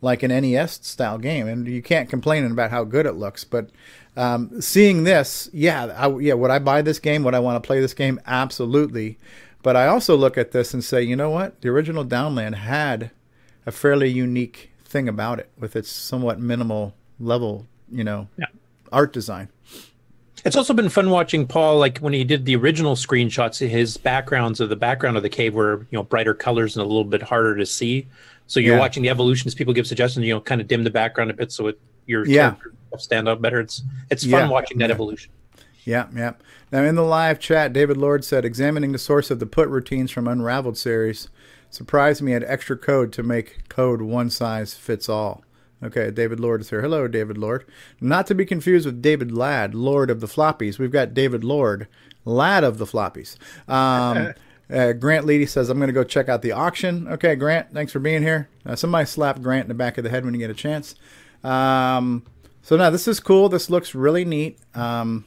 like 0.02 0.22
an 0.22 0.28
NES 0.30 0.80
style 0.86 1.18
game, 1.18 1.46
and 1.48 1.66
you 1.66 1.82
can't 1.82 2.08
complain 2.08 2.44
about 2.44 2.70
how 2.70 2.84
good 2.84 3.06
it 3.06 3.12
looks. 3.14 3.44
But 3.44 3.70
um, 4.16 4.60
seeing 4.60 5.04
this, 5.04 5.48
yeah, 5.52 5.86
I, 5.96 6.08
yeah, 6.18 6.34
would 6.34 6.50
I 6.50 6.58
buy 6.58 6.82
this 6.82 6.98
game? 6.98 7.22
Would 7.24 7.34
I 7.34 7.38
want 7.40 7.62
to 7.62 7.66
play 7.66 7.80
this 7.80 7.94
game? 7.94 8.20
Absolutely. 8.26 9.18
But 9.62 9.74
I 9.76 9.86
also 9.88 10.16
look 10.16 10.38
at 10.38 10.52
this 10.52 10.72
and 10.74 10.84
say, 10.84 11.02
you 11.02 11.16
know 11.16 11.30
what? 11.30 11.60
The 11.60 11.68
original 11.70 12.04
Downland 12.04 12.54
had 12.56 13.10
a 13.64 13.72
fairly 13.72 14.08
unique 14.08 14.70
thing 14.84 15.08
about 15.08 15.40
it 15.40 15.50
with 15.58 15.74
its 15.74 15.90
somewhat 15.90 16.38
minimal 16.38 16.94
level, 17.18 17.66
you 17.90 18.04
know, 18.04 18.28
Yeah. 18.38 18.46
art 18.92 19.12
design. 19.12 19.48
It's 20.46 20.54
also 20.56 20.72
been 20.72 20.88
fun 20.88 21.10
watching 21.10 21.44
Paul, 21.46 21.78
like 21.78 21.98
when 21.98 22.12
he 22.12 22.22
did 22.22 22.44
the 22.44 22.54
original 22.54 22.94
screenshots, 22.94 23.58
his 23.68 23.96
backgrounds 23.96 24.60
of 24.60 24.68
the 24.68 24.76
background 24.76 25.16
of 25.16 25.24
the 25.24 25.28
cave 25.28 25.54
were, 25.54 25.80
you 25.90 25.98
know, 25.98 26.04
brighter 26.04 26.34
colors 26.34 26.76
and 26.76 26.84
a 26.84 26.86
little 26.86 27.04
bit 27.04 27.20
harder 27.20 27.56
to 27.56 27.66
see. 27.66 28.06
So 28.46 28.60
you're 28.60 28.74
Yeah. 28.76 28.80
watching 28.80 29.02
the 29.02 29.10
evolutions. 29.10 29.56
People 29.56 29.74
give 29.74 29.88
suggestions, 29.88 30.24
you 30.24 30.32
know, 30.32 30.40
kind 30.40 30.60
of 30.60 30.68
dim 30.68 30.84
the 30.84 30.90
background 30.90 31.32
a 31.32 31.34
bit 31.34 31.50
so 31.50 31.66
it 31.66 31.80
your 32.06 32.24
Yeah. 32.24 32.50
character 32.50 32.72
stand 32.96 33.28
out 33.28 33.42
better. 33.42 33.58
It's 33.58 33.82
it's 34.08 34.22
fun 34.22 34.30
Yeah. 34.32 34.48
watching 34.48 34.78
that 34.78 34.90
evolution. 34.92 35.32
Yeah, 35.84 36.06
yeah. 36.14 36.34
Now 36.70 36.82
in 36.84 36.94
the 36.94 37.02
live 37.02 37.40
chat, 37.40 37.72
David 37.72 37.96
Lord 37.96 38.24
said, 38.24 38.44
examining 38.44 38.92
the 38.92 38.98
source 38.98 39.32
of 39.32 39.40
the 39.40 39.46
put 39.46 39.68
routines 39.68 40.12
from 40.12 40.28
Unraveled 40.28 40.78
series 40.78 41.28
surprised 41.70 42.22
me 42.22 42.32
at 42.34 42.44
extra 42.44 42.76
code 42.76 43.12
to 43.14 43.24
make 43.24 43.68
code 43.68 44.00
one 44.00 44.30
size 44.30 44.74
fits 44.74 45.08
all. 45.08 45.42
Okay, 45.86 46.10
David 46.10 46.40
Lord 46.40 46.60
is 46.60 46.70
here. 46.70 46.82
Hello, 46.82 47.06
David 47.06 47.38
Lord. 47.38 47.64
Not 48.00 48.26
to 48.26 48.34
be 48.34 48.44
confused 48.44 48.86
with 48.86 49.00
David 49.00 49.30
Ladd, 49.30 49.72
Lord 49.72 50.10
of 50.10 50.20
the 50.20 50.26
Floppies. 50.26 50.78
We've 50.80 50.90
got 50.90 51.14
David 51.14 51.44
Lord, 51.44 51.86
Lad 52.24 52.64
of 52.64 52.78
the 52.78 52.86
Floppies. 52.86 53.36
Um, 53.68 54.34
uh, 54.70 54.94
Grant 54.94 55.26
Leedy 55.26 55.48
says, 55.48 55.68
I'm 55.68 55.78
going 55.78 55.86
to 55.86 55.92
go 55.92 56.02
check 56.02 56.28
out 56.28 56.42
the 56.42 56.50
auction. 56.50 57.06
Okay, 57.06 57.36
Grant, 57.36 57.72
thanks 57.72 57.92
for 57.92 58.00
being 58.00 58.22
here. 58.22 58.48
Uh, 58.64 58.74
somebody 58.74 59.06
slap 59.06 59.40
Grant 59.40 59.66
in 59.66 59.68
the 59.68 59.74
back 59.74 59.96
of 59.96 60.02
the 60.02 60.10
head 60.10 60.24
when 60.24 60.34
you 60.34 60.40
get 60.40 60.50
a 60.50 60.54
chance. 60.54 60.96
Um, 61.44 62.24
so 62.62 62.76
now 62.76 62.90
this 62.90 63.06
is 63.06 63.20
cool. 63.20 63.48
This 63.48 63.70
looks 63.70 63.94
really 63.94 64.24
neat. 64.24 64.58
Um, 64.74 65.24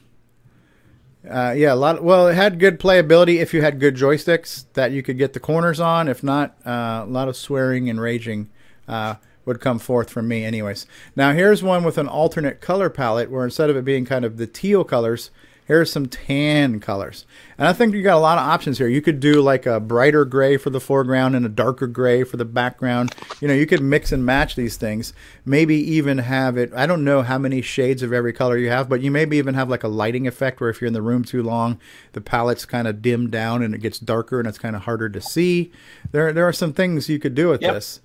uh, 1.28 1.54
yeah, 1.56 1.72
a 1.72 1.74
lot. 1.74 2.02
well, 2.02 2.28
it 2.28 2.34
had 2.34 2.58
good 2.58 2.78
playability 2.78 3.36
if 3.36 3.54
you 3.54 3.62
had 3.62 3.80
good 3.80 3.94
joysticks 3.94 4.64
that 4.74 4.90
you 4.92 5.02
could 5.02 5.16
get 5.16 5.32
the 5.32 5.40
corners 5.40 5.80
on. 5.80 6.06
If 6.06 6.22
not, 6.22 6.54
uh, 6.66 7.04
a 7.04 7.08
lot 7.08 7.28
of 7.28 7.36
swearing 7.36 7.88
and 7.88 7.98
raging 7.98 8.50
uh, 8.88 9.14
would 9.50 9.60
come 9.60 9.80
forth 9.80 10.10
from 10.10 10.28
me, 10.28 10.44
anyways. 10.44 10.86
Now 11.16 11.32
here's 11.32 11.60
one 11.60 11.82
with 11.82 11.98
an 11.98 12.06
alternate 12.06 12.60
color 12.60 12.88
palette, 12.88 13.32
where 13.32 13.44
instead 13.44 13.68
of 13.68 13.76
it 13.76 13.84
being 13.84 14.04
kind 14.04 14.24
of 14.24 14.36
the 14.36 14.46
teal 14.46 14.84
colors, 14.84 15.32
Here's 15.70 15.92
some 15.92 16.06
tan 16.06 16.80
colors. 16.80 17.26
And 17.56 17.68
I 17.68 17.72
think 17.72 17.94
you 17.94 18.02
got 18.02 18.16
a 18.16 18.18
lot 18.18 18.38
of 18.38 18.44
options 18.48 18.78
here. 18.78 18.88
You 18.88 19.00
could 19.00 19.20
do 19.20 19.40
like 19.40 19.66
a 19.66 19.78
brighter 19.78 20.24
gray 20.24 20.56
for 20.56 20.68
the 20.68 20.80
foreground 20.80 21.36
and 21.36 21.46
a 21.46 21.48
darker 21.48 21.86
gray 21.86 22.24
for 22.24 22.36
the 22.36 22.44
background. 22.44 23.14
You 23.40 23.46
know, 23.46 23.54
you 23.54 23.66
could 23.66 23.80
mix 23.80 24.10
and 24.10 24.26
match 24.26 24.56
these 24.56 24.76
things. 24.76 25.12
Maybe 25.44 25.76
even 25.76 26.18
have 26.18 26.56
it, 26.56 26.72
I 26.74 26.86
don't 26.86 27.04
know 27.04 27.22
how 27.22 27.38
many 27.38 27.62
shades 27.62 28.02
of 28.02 28.12
every 28.12 28.32
color 28.32 28.58
you 28.58 28.68
have, 28.68 28.88
but 28.88 29.00
you 29.00 29.12
maybe 29.12 29.36
even 29.36 29.54
have 29.54 29.70
like 29.70 29.84
a 29.84 29.88
lighting 29.88 30.26
effect 30.26 30.60
where 30.60 30.70
if 30.70 30.80
you're 30.80 30.88
in 30.88 30.92
the 30.92 31.02
room 31.02 31.22
too 31.22 31.40
long, 31.40 31.78
the 32.14 32.20
palette's 32.20 32.64
kind 32.64 32.88
of 32.88 33.00
dimmed 33.00 33.30
down 33.30 33.62
and 33.62 33.72
it 33.72 33.78
gets 33.80 34.00
darker 34.00 34.40
and 34.40 34.48
it's 34.48 34.58
kind 34.58 34.74
of 34.74 34.82
harder 34.82 35.08
to 35.08 35.20
see. 35.20 35.70
There, 36.10 36.32
there 36.32 36.48
are 36.48 36.52
some 36.52 36.72
things 36.72 37.08
you 37.08 37.20
could 37.20 37.36
do 37.36 37.48
with 37.48 37.62
Yep. 37.62 37.74
this. 37.74 38.00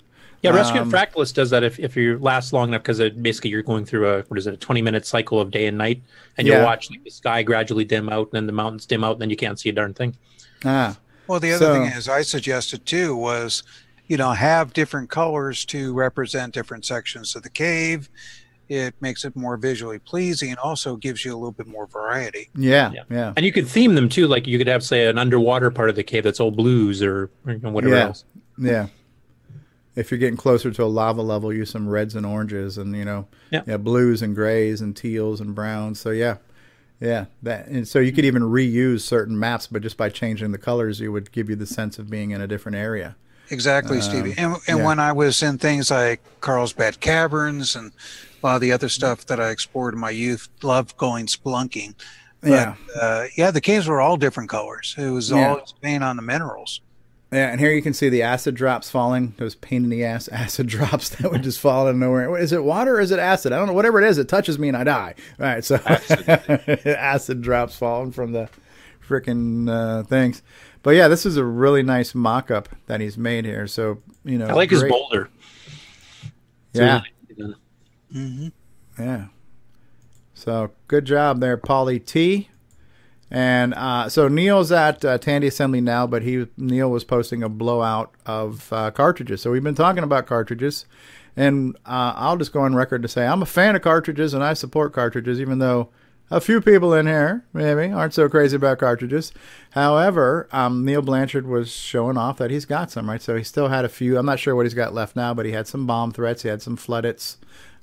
Yeah, 0.46 0.56
Rescue 0.56 0.82
Um, 0.82 0.92
Fractalus 0.92 1.34
does 1.34 1.50
that 1.50 1.64
if, 1.64 1.80
if 1.80 1.96
you 1.96 2.18
last 2.20 2.54
long 2.54 2.70
enough 2.70 2.84
because 2.84 3.00
basically 3.22 3.50
you're 3.50 3.64
going 3.64 3.86
through 3.86 4.08
a 4.10 4.22
what 4.24 4.38
is 4.38 4.48
it 4.48 4.54
a 4.54 4.58
20 4.58 4.82
minute 4.82 5.06
cycle 5.06 5.40
of 5.40 5.52
day 5.52 5.68
and 5.68 5.78
night 5.78 6.02
and 6.38 6.48
you'll 6.48 6.58
Yeah. 6.58 6.64
watch 6.66 6.90
like, 6.90 7.04
the 7.04 7.10
sky 7.10 7.44
gradually 7.44 7.84
dim 7.86 8.10
out 8.10 8.28
and 8.28 8.34
then 8.34 8.46
the 8.46 8.54
mountains 8.54 8.86
dim 8.86 9.04
out 9.04 9.14
and 9.14 9.22
then 9.22 9.30
you 9.30 9.36
can't 9.36 9.60
see 9.60 9.70
a 9.70 9.74
darn 9.74 9.94
thing. 9.94 10.16
Ah. 10.64 10.98
Well, 11.28 11.40
the 11.40 11.54
other 11.54 11.66
So- 11.66 11.74
thing 11.74 11.92
is 11.92 12.08
I 12.08 12.22
suggested 12.22 12.86
too 12.86 13.16
was, 13.16 13.64
you 14.08 14.18
know, 14.18 14.32
have 14.32 14.74
different 14.74 15.10
colors 15.10 15.66
to 15.66 15.94
represent 15.94 16.54
different 16.54 16.86
sections 16.86 17.36
of 17.36 17.44
the 17.44 17.50
cave. 17.50 18.10
It 18.68 18.96
makes 19.00 19.26
it 19.26 19.36
more 19.36 19.58
visually 19.58 20.00
pleasing 20.00 20.50
and 20.50 20.58
also 20.60 20.96
gives 20.96 21.24
you 21.24 21.34
a 21.34 21.38
little 21.38 21.52
bit 21.52 21.68
more 21.68 21.86
variety. 21.88 22.50
Yeah, 22.56 22.92
yeah. 23.12 23.34
And 23.36 23.46
you 23.46 23.52
could 23.52 23.68
theme 23.68 23.94
them 23.96 24.10
too. 24.10 24.28
Like 24.28 24.48
you 24.48 24.58
could 24.58 24.68
have 24.68 24.84
say 24.84 25.08
an 25.08 25.18
underwater 25.18 25.70
part 25.72 25.90
of 25.90 25.96
the 25.96 26.04
cave 26.04 26.24
that's 26.24 26.40
all 26.40 26.52
blues 26.52 27.02
or, 27.04 27.30
or 27.48 27.54
whatever 27.72 27.96
yeah. 27.96 28.04
else. 28.06 28.26
Yeah. 28.58 28.88
If 29.96 30.12
you're 30.12 30.18
getting 30.18 30.38
closer 30.38 30.72
to 30.72 30.84
a 30.84 30.86
lava 30.86 31.22
level, 31.22 31.54
use 31.54 31.70
some 31.70 31.88
reds 31.88 32.16
and 32.16 32.26
oranges, 32.26 32.78
and 32.78 32.96
you 32.96 33.06
know, 33.06 33.28
Yeah. 33.52 33.78
blues 33.78 34.22
and 34.22 34.36
grays 34.36 34.82
and 34.82 34.96
teals 34.96 35.40
and 35.40 35.56
browns. 35.56 36.00
So 36.00 36.10
yeah, 36.12 36.38
yeah, 37.00 37.26
that. 37.44 37.68
And 37.68 37.88
so 37.88 38.00
you 38.00 38.12
could 38.12 38.26
even 38.26 38.44
reuse 38.44 39.02
certain 39.02 39.40
maps, 39.40 39.68
but 39.68 39.82
just 39.82 39.98
by 39.98 40.10
changing 40.10 40.52
the 40.52 40.58
colors, 40.58 41.00
you 41.00 41.12
would 41.12 41.32
give 41.32 41.50
you 41.50 41.56
the 41.56 41.66
sense 41.66 41.98
of 42.00 42.10
being 42.10 42.32
in 42.32 42.42
a 42.42 42.48
different 42.48 42.78
area. 42.78 43.16
Exactly, 43.52 43.98
Um, 43.98 44.02
Stevie. 44.04 44.34
And, 44.38 44.56
and 44.68 44.80
yeah. 44.80 44.86
when 44.86 45.00
I 45.00 45.12
was 45.12 45.44
in 45.44 45.60
things 45.60 45.92
like 45.92 46.20
Carlsbad 46.42 47.00
Caverns 47.00 47.76
and 47.76 47.92
a 48.44 48.46
lot 48.48 48.56
of 48.56 48.62
the 48.62 48.72
other 48.72 48.90
stuff 48.90 49.26
that 49.28 49.40
I 49.40 49.50
explored 49.52 49.94
in 49.94 50.00
my 50.00 50.10
youth, 50.10 50.50
loved 50.64 50.98
going 50.98 51.28
spelunking. 51.28 51.94
But, 52.42 52.50
Yeah. 52.50 52.76
uh, 53.00 53.26
yeah, 53.38 53.52
the 53.52 53.62
caves 53.62 53.88
were 53.88 54.02
all 54.02 54.18
different 54.18 54.50
colors. 54.50 54.96
It 54.98 55.10
was 55.12 55.30
Yeah. 55.30 55.50
all 55.50 55.62
paint 55.82 56.04
on 56.04 56.16
the 56.16 56.22
minerals. 56.24 56.82
Yeah, 57.32 57.50
and 57.52 57.60
here 57.60 57.72
you 57.74 57.82
can 57.82 57.94
see 57.94 58.08
the 58.08 58.22
acid 58.22 58.56
drops 58.56 58.90
falling. 58.90 59.34
Those 59.38 59.56
pain 59.56 59.84
in 59.84 59.90
the 59.90 60.06
ass 60.06 60.28
acid 60.32 60.68
drops 60.68 61.10
that 61.10 61.32
would 61.32 61.44
just 61.44 61.60
fall 61.60 61.86
out 61.86 61.90
of 61.90 61.96
nowhere. 61.96 62.38
Is 62.38 62.52
it 62.54 62.64
water 62.64 62.96
or 62.98 63.02
is 63.02 63.12
it 63.12 63.20
acid? 63.20 63.52
I 63.52 63.58
don't 63.58 63.68
know. 63.68 63.74
Whatever 63.74 64.02
it 64.02 64.08
is, 64.08 64.18
it 64.18 64.30
touches 64.30 64.58
me 64.60 64.68
and 64.70 64.78
I 64.78 64.84
die. 64.84 65.16
All 65.40 65.46
right, 65.46 65.64
so 65.66 65.76
acid, 66.86 67.42
drops 67.42 67.76
falling 67.76 68.12
from 68.12 68.32
the 68.32 68.50
freaking 69.06 69.70
uh, 69.70 70.04
things. 70.04 70.42
But 70.84 70.92
yeah, 70.92 71.08
this 71.08 71.26
is 71.26 71.36
a 71.36 71.44
really 71.44 71.82
nice 71.84 72.14
mock-up 72.16 72.70
that 72.86 73.02
he's 73.02 73.18
made 73.18 73.44
here. 73.46 73.68
So 73.68 74.02
you 74.24 74.38
know, 74.38 74.48
I 74.48 74.54
like 74.54 74.70
his 74.70 74.84
boulder. 74.84 75.30
It's 76.72 76.80
Yeah, 76.80 77.02
really 77.30 77.42
done. 77.42 77.56
Mm-hmm. 78.16 79.04
yeah. 79.04 79.26
So 80.36 80.72
good 80.88 81.06
job 81.06 81.40
there, 81.40 81.58
Polly 81.58 82.00
T. 82.00 82.50
And 83.36 83.74
uh, 83.74 84.08
so 84.08 84.30
Neil's 84.30 84.72
at 84.72 85.04
uh, 85.04 85.18
Tandy 85.18 85.48
Assembly 85.48 85.82
now, 85.82 86.08
but 86.08 86.22
he 86.22 86.48
Neil 86.56 86.90
was 86.90 87.04
posting 87.04 87.44
a 87.44 87.50
blowout 87.50 88.14
of 88.26 88.72
uh, 88.72 88.92
cartridges. 88.92 89.42
So 89.42 89.52
we've 89.52 89.62
been 89.62 89.76
talking 89.76 90.06
about 90.06 90.26
cartridges, 90.26 90.86
and 91.36 91.76
uh, 91.86 92.14
I'll 92.16 92.38
just 92.38 92.54
go 92.54 92.62
on 92.62 92.76
record 92.76 93.02
to 93.02 93.10
say 93.10 93.28
I'm 93.28 93.42
a 93.42 93.46
fan 93.46 93.76
of 93.76 93.82
cartridges 93.82 94.34
and 94.34 94.42
I 94.42 94.54
support 94.54 94.94
cartridges, 94.94 95.42
even 95.42 95.60
though 95.60 95.90
a 96.32 96.40
few 96.40 96.62
people 96.62 96.94
in 96.94 97.08
here 97.08 97.44
maybe 97.52 97.92
aren't 97.92 98.14
so 98.14 98.30
crazy 98.30 98.56
about 98.56 98.80
cartridges. 98.80 99.34
However, 99.72 100.48
um, 100.54 100.86
Neil 100.86 101.02
Blanchard 101.02 101.46
was 101.46 101.70
showing 101.70 102.16
off 102.16 102.38
that 102.38 102.52
he's 102.52 102.64
got 102.64 102.90
some 102.90 103.10
right. 103.10 103.22
So 103.22 103.36
he 103.36 103.44
still 103.44 103.68
had 103.68 103.84
a 103.84 103.90
few. 103.90 104.18
I'm 104.18 104.26
not 104.26 104.40
sure 104.40 104.56
what 104.56 104.66
he's 104.66 104.74
got 104.74 104.94
left 104.94 105.14
now, 105.14 105.34
but 105.34 105.46
he 105.46 105.52
had 105.52 105.68
some 105.68 105.86
bomb 105.86 106.14
threats. 106.14 106.44
He 106.44 106.48
had 106.48 106.62
some 106.62 106.78
floodits. 106.78 107.36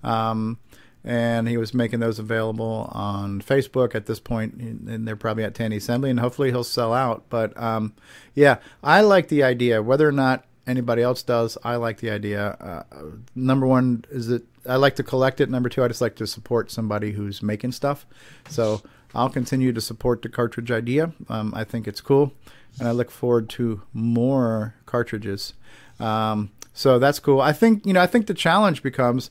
Um, 0.03 0.61
and 1.05 1.49
he 1.49 1.57
was 1.57 1.74
making 1.74 2.01
those 2.01 2.19
available 2.19 2.89
on 2.93 3.41
Facebook 3.41 3.95
at 3.95 4.07
this 4.07 4.20
point, 4.20 4.55
and 4.55 5.07
they're 5.07 5.16
probably 5.16 5.45
at 5.45 5.55
Tandy 5.55 5.79
Assembly, 5.79 6.11
and 6.11 6.20
hopefully 6.20 6.51
he'll 6.51 6.65
sell 6.65 6.93
out. 6.93 7.24
But 7.29 7.57
um, 7.61 7.95
yeah, 8.35 8.59
I 8.83 9.01
like 9.01 9.29
the 9.29 9.43
idea. 9.43 9.83
Whether 9.83 10.09
or 10.09 10.12
not 10.12 10.45
anybody 10.66 11.03
else 11.03 11.23
does, 11.23 11.59
I 11.65 11.77
like 11.77 11.99
the 11.99 12.11
idea. 12.11 12.57
Uh, 12.61 13.05
number 13.35 13.66
one 13.66 14.05
is 14.11 14.29
that 14.29 14.45
I 14.66 14.77
like 14.77 14.95
to 14.97 15.03
collect 15.03 15.41
it. 15.41 15.51
Number 15.51 15.69
two, 15.69 15.83
I 15.83 15.89
just 15.89 16.01
like 16.01 16.15
to 16.16 16.27
support 16.27 16.70
somebody 16.70 17.12
who's 17.12 17.43
making 17.43 17.73
stuff. 17.73 18.07
So 18.49 18.81
I'll 19.15 19.31
continue 19.31 19.73
to 19.73 19.81
support 19.81 20.23
the 20.23 20.29
cartridge 20.29 20.70
idea. 20.70 21.12
Um, 21.29 21.53
I 21.55 21.65
think 21.65 21.89
it's 21.89 22.01
cool, 22.01 22.33
and 22.79 22.87
I 22.87 22.93
look 22.93 23.11
forward 23.11 23.49
to 23.51 23.83
more 23.93 24.74
cartridges. 24.87 25.55
Um, 25.99 26.53
so 26.73 26.99
that's 26.99 27.19
cool. 27.19 27.41
I 27.41 27.53
think 27.53 27.85
you 27.85 27.93
know. 27.93 28.01
I 28.01 28.07
think 28.07 28.29
the 28.29 28.35
challenge 28.35 28.83
becomes. 28.83 29.31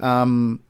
Um, 0.00 0.60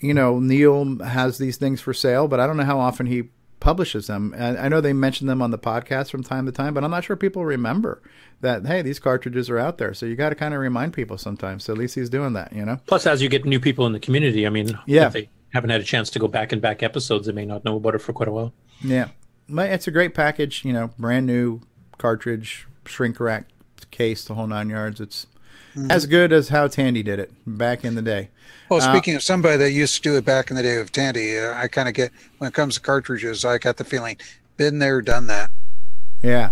you 0.00 0.14
know, 0.14 0.38
Neil 0.40 0.98
has 1.04 1.38
these 1.38 1.56
things 1.56 1.80
for 1.80 1.94
sale, 1.94 2.28
but 2.28 2.40
I 2.40 2.46
don't 2.46 2.56
know 2.56 2.64
how 2.64 2.78
often 2.78 3.06
he 3.06 3.30
publishes 3.60 4.06
them. 4.06 4.34
And 4.36 4.58
I 4.58 4.68
know 4.68 4.80
they 4.80 4.92
mention 4.92 5.26
them 5.26 5.40
on 5.40 5.50
the 5.50 5.58
podcast 5.58 6.10
from 6.10 6.22
time 6.22 6.44
to 6.46 6.52
time, 6.52 6.74
but 6.74 6.84
I'm 6.84 6.90
not 6.90 7.04
sure 7.04 7.16
people 7.16 7.44
remember 7.44 8.02
that, 8.42 8.66
hey, 8.66 8.82
these 8.82 8.98
cartridges 8.98 9.48
are 9.48 9.58
out 9.58 9.78
there. 9.78 9.94
So 9.94 10.04
you 10.06 10.14
got 10.14 10.28
to 10.28 10.34
kind 10.34 10.52
of 10.54 10.60
remind 10.60 10.92
people 10.92 11.16
sometimes. 11.16 11.64
So 11.64 11.72
at 11.72 11.78
least 11.78 11.94
he's 11.94 12.10
doing 12.10 12.34
that, 12.34 12.52
you 12.52 12.64
know? 12.64 12.78
Plus, 12.86 13.06
as 13.06 13.22
you 13.22 13.28
get 13.30 13.44
new 13.46 13.58
people 13.58 13.86
in 13.86 13.92
the 13.92 14.00
community, 14.00 14.46
I 14.46 14.50
mean, 14.50 14.78
Yeah. 14.86 15.06
if 15.06 15.12
they 15.14 15.30
haven't 15.54 15.70
had 15.70 15.80
a 15.80 15.84
chance 15.84 16.10
to 16.10 16.18
go 16.18 16.28
back 16.28 16.52
and 16.52 16.60
back 16.60 16.82
episodes, 16.82 17.26
they 17.26 17.32
may 17.32 17.46
not 17.46 17.64
know 17.64 17.76
about 17.76 17.94
it 17.94 18.02
for 18.02 18.12
quite 18.12 18.28
a 18.28 18.32
while. 18.32 18.52
Yeah. 18.82 19.08
It's 19.48 19.86
a 19.86 19.90
great 19.90 20.12
package, 20.14 20.64
you 20.64 20.72
know, 20.74 20.90
brand 20.98 21.24
new 21.26 21.60
cartridge, 21.96 22.66
shrink 22.84 23.18
rack 23.18 23.46
case, 23.90 24.24
the 24.24 24.34
whole 24.34 24.46
nine 24.46 24.68
yards. 24.68 25.00
It's 25.00 25.26
Mhm. 25.76 25.90
as 25.92 26.06
good 26.06 26.32
as 26.32 26.48
how 26.48 26.66
Tandy 26.68 27.02
did 27.02 27.18
it 27.18 27.30
back 27.46 27.84
in 27.84 27.94
the 27.94 28.02
day. 28.02 28.30
Well, 28.68 28.80
Uh, 28.80 28.92
speaking 28.92 29.14
of 29.14 29.22
somebody 29.22 29.56
that 29.58 29.70
used 29.72 29.94
to 29.96 30.02
do 30.02 30.16
it 30.16 30.24
back 30.24 30.50
in 30.50 30.56
the 30.56 30.62
day 30.62 30.76
of 30.76 30.90
Tandy, 30.90 31.38
uh, 31.38 31.54
I 31.54 31.68
kind 31.68 31.86
of 31.88 31.94
get 31.94 32.10
when 32.38 32.48
it 32.48 32.54
comes 32.54 32.74
to 32.76 32.80
cartridges, 32.80 33.44
I 33.44 33.58
got 33.58 33.76
the 33.76 33.84
feeling 33.84 34.16
been 34.56 34.78
there, 34.78 35.02
done 35.02 35.26
that. 35.26 35.50
Yeah. 36.22 36.50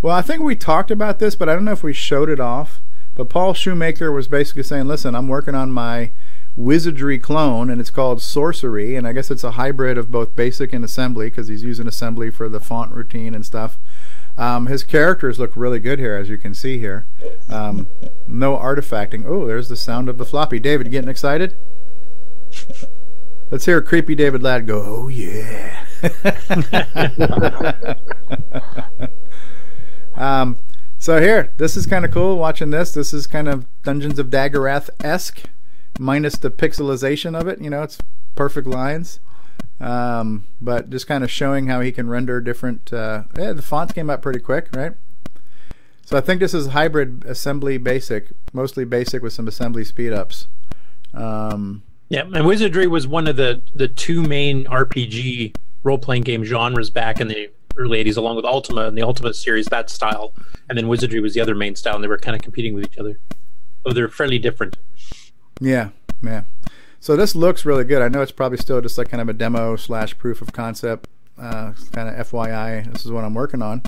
Well, 0.00 0.14
I 0.14 0.22
think 0.22 0.42
we 0.42 0.54
talked 0.54 0.90
about 0.90 1.18
this, 1.18 1.34
but 1.34 1.48
I 1.48 1.54
don't 1.54 1.64
know 1.64 1.72
if 1.72 1.82
we 1.82 1.92
showed 1.92 2.30
it 2.30 2.40
off. 2.40 2.80
But 3.16 3.28
Paul 3.28 3.52
Shoemaker 3.52 4.12
was 4.12 4.28
basically 4.28 4.62
saying, 4.62 4.86
listen, 4.86 5.16
I'm 5.16 5.26
working 5.26 5.56
on 5.56 5.72
my 5.72 6.12
wizardry 6.54 7.18
clone, 7.18 7.68
and 7.68 7.80
it's 7.80 7.90
called 7.90 8.22
Sorcery. 8.22 8.94
And 8.94 9.08
I 9.08 9.12
guess 9.12 9.28
it's 9.30 9.42
a 9.42 9.52
hybrid 9.52 9.98
of 9.98 10.12
both 10.12 10.36
basic 10.36 10.72
and 10.72 10.84
assembly 10.84 11.26
because 11.28 11.48
he's 11.48 11.64
using 11.64 11.88
assembly 11.88 12.30
for 12.30 12.48
the 12.48 12.60
font 12.60 12.92
routine 12.92 13.34
and 13.34 13.44
stuff. 13.44 13.76
Um, 14.38 14.66
his 14.66 14.84
characters 14.84 15.40
look 15.40 15.56
really 15.56 15.80
good 15.80 15.98
here, 15.98 16.16
as 16.16 16.28
you 16.28 16.38
can 16.38 16.54
see 16.54 16.78
here. 16.78 17.06
Um, 17.50 17.88
no 18.28 18.56
artifacting. 18.56 19.26
Oh, 19.26 19.46
there's 19.46 19.68
the 19.68 19.76
sound 19.76 20.08
of 20.08 20.16
the 20.16 20.24
floppy. 20.24 20.60
David, 20.60 20.92
getting 20.92 21.10
excited? 21.10 21.56
Let's 23.50 23.64
hear 23.64 23.78
a 23.78 23.82
creepy 23.82 24.14
David 24.14 24.42
Ladd 24.42 24.66
go, 24.66 24.82
oh 24.86 25.08
yeah. 25.08 25.84
um, 30.14 30.58
so 30.98 31.20
here, 31.20 31.52
this 31.56 31.76
is 31.76 31.86
kind 31.86 32.04
of 32.04 32.12
cool 32.12 32.36
watching 32.36 32.70
this. 32.70 32.92
This 32.92 33.12
is 33.12 33.26
kind 33.26 33.48
of 33.48 33.66
Dungeons 33.82 34.20
of 34.20 34.28
Daggorath 34.28 34.90
esque, 35.02 35.44
minus 35.98 36.36
the 36.36 36.50
pixelization 36.50 37.38
of 37.38 37.48
it. 37.48 37.60
You 37.60 37.70
know, 37.70 37.82
it's 37.82 37.98
perfect 38.36 38.68
lines. 38.68 39.18
Um, 39.80 40.46
but 40.60 40.90
just 40.90 41.06
kind 41.06 41.22
of 41.22 41.30
showing 41.30 41.68
how 41.68 41.80
he 41.80 41.92
can 41.92 42.08
render 42.08 42.40
different. 42.40 42.92
Uh, 42.92 43.24
yeah, 43.38 43.52
the 43.52 43.62
fonts 43.62 43.92
came 43.92 44.10
out 44.10 44.22
pretty 44.22 44.40
quick, 44.40 44.68
right? 44.74 44.92
So 46.04 46.16
I 46.16 46.20
think 46.20 46.40
this 46.40 46.54
is 46.54 46.68
hybrid 46.68 47.24
assembly 47.26 47.76
basic, 47.78 48.28
mostly 48.52 48.84
basic 48.84 49.22
with 49.22 49.32
some 49.32 49.46
assembly 49.46 49.84
speed 49.84 50.12
ups. 50.12 50.48
Um, 51.14 51.82
Yeah, 52.08 52.22
and 52.22 52.46
Wizardry 52.46 52.86
was 52.86 53.06
one 53.06 53.26
of 53.26 53.36
the 53.36 53.62
the 53.74 53.88
two 53.88 54.22
main 54.22 54.64
RPG 54.64 55.54
role 55.82 55.98
playing 55.98 56.22
game 56.22 56.44
genres 56.44 56.90
back 56.90 57.20
in 57.20 57.28
the 57.28 57.50
early 57.76 58.02
'80s, 58.02 58.16
along 58.16 58.36
with 58.36 58.44
Ultima 58.46 58.86
and 58.86 58.96
the 58.96 59.02
Ultima 59.02 59.34
series, 59.34 59.66
that 59.66 59.90
style, 59.90 60.32
and 60.68 60.78
then 60.78 60.88
Wizardry 60.88 61.20
was 61.20 61.34
the 61.34 61.40
other 61.40 61.54
main 61.54 61.76
style, 61.76 61.94
and 61.94 62.02
they 62.02 62.08
were 62.08 62.18
kind 62.18 62.34
of 62.34 62.42
competing 62.42 62.74
with 62.74 62.84
each 62.86 62.98
other. 62.98 63.20
So 63.86 63.92
they're 63.92 64.08
fairly 64.08 64.38
different. 64.38 64.76
Yeah, 65.60 65.90
yeah. 66.22 66.42
So 67.00 67.16
this 67.16 67.34
looks 67.34 67.64
really 67.64 67.84
good. 67.84 68.02
I 68.02 68.08
know 68.08 68.22
it's 68.22 68.32
probably 68.32 68.58
still 68.58 68.80
just 68.80 68.98
like 68.98 69.08
kind 69.08 69.20
of 69.20 69.28
a 69.28 69.32
demo 69.32 69.76
slash 69.76 70.16
proof 70.18 70.42
of 70.42 70.52
concept, 70.52 71.08
uh, 71.38 71.72
kind 71.92 72.08
of 72.08 72.26
FYI. 72.28 72.92
This 72.92 73.04
is 73.04 73.12
what 73.12 73.24
I'm 73.24 73.34
working 73.34 73.62
on. 73.62 73.82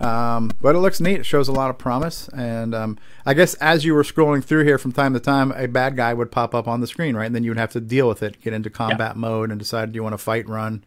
Um, 0.00 0.50
but 0.60 0.74
it 0.74 0.78
looks 0.80 1.00
neat. 1.00 1.20
It 1.20 1.26
shows 1.26 1.46
a 1.46 1.52
lot 1.52 1.70
of 1.70 1.78
promise. 1.78 2.28
And 2.28 2.74
um, 2.74 2.98
I 3.24 3.34
guess 3.34 3.54
as 3.54 3.84
you 3.84 3.94
were 3.94 4.02
scrolling 4.02 4.42
through 4.42 4.64
here 4.64 4.78
from 4.78 4.92
time 4.92 5.14
to 5.14 5.20
time, 5.20 5.52
a 5.52 5.68
bad 5.68 5.96
guy 5.96 6.14
would 6.14 6.32
pop 6.32 6.54
up 6.54 6.66
on 6.66 6.80
the 6.80 6.86
screen, 6.86 7.16
right? 7.16 7.26
And 7.26 7.34
then 7.34 7.44
you 7.44 7.50
would 7.50 7.58
have 7.58 7.72
to 7.72 7.80
deal 7.80 8.08
with 8.08 8.22
it, 8.22 8.40
get 8.40 8.52
into 8.52 8.70
combat 8.70 9.16
mode, 9.16 9.50
and 9.50 9.58
decide 9.58 9.92
do 9.92 9.96
you 9.96 10.02
want 10.02 10.14
to 10.14 10.18
fight, 10.18 10.48
run, 10.48 10.84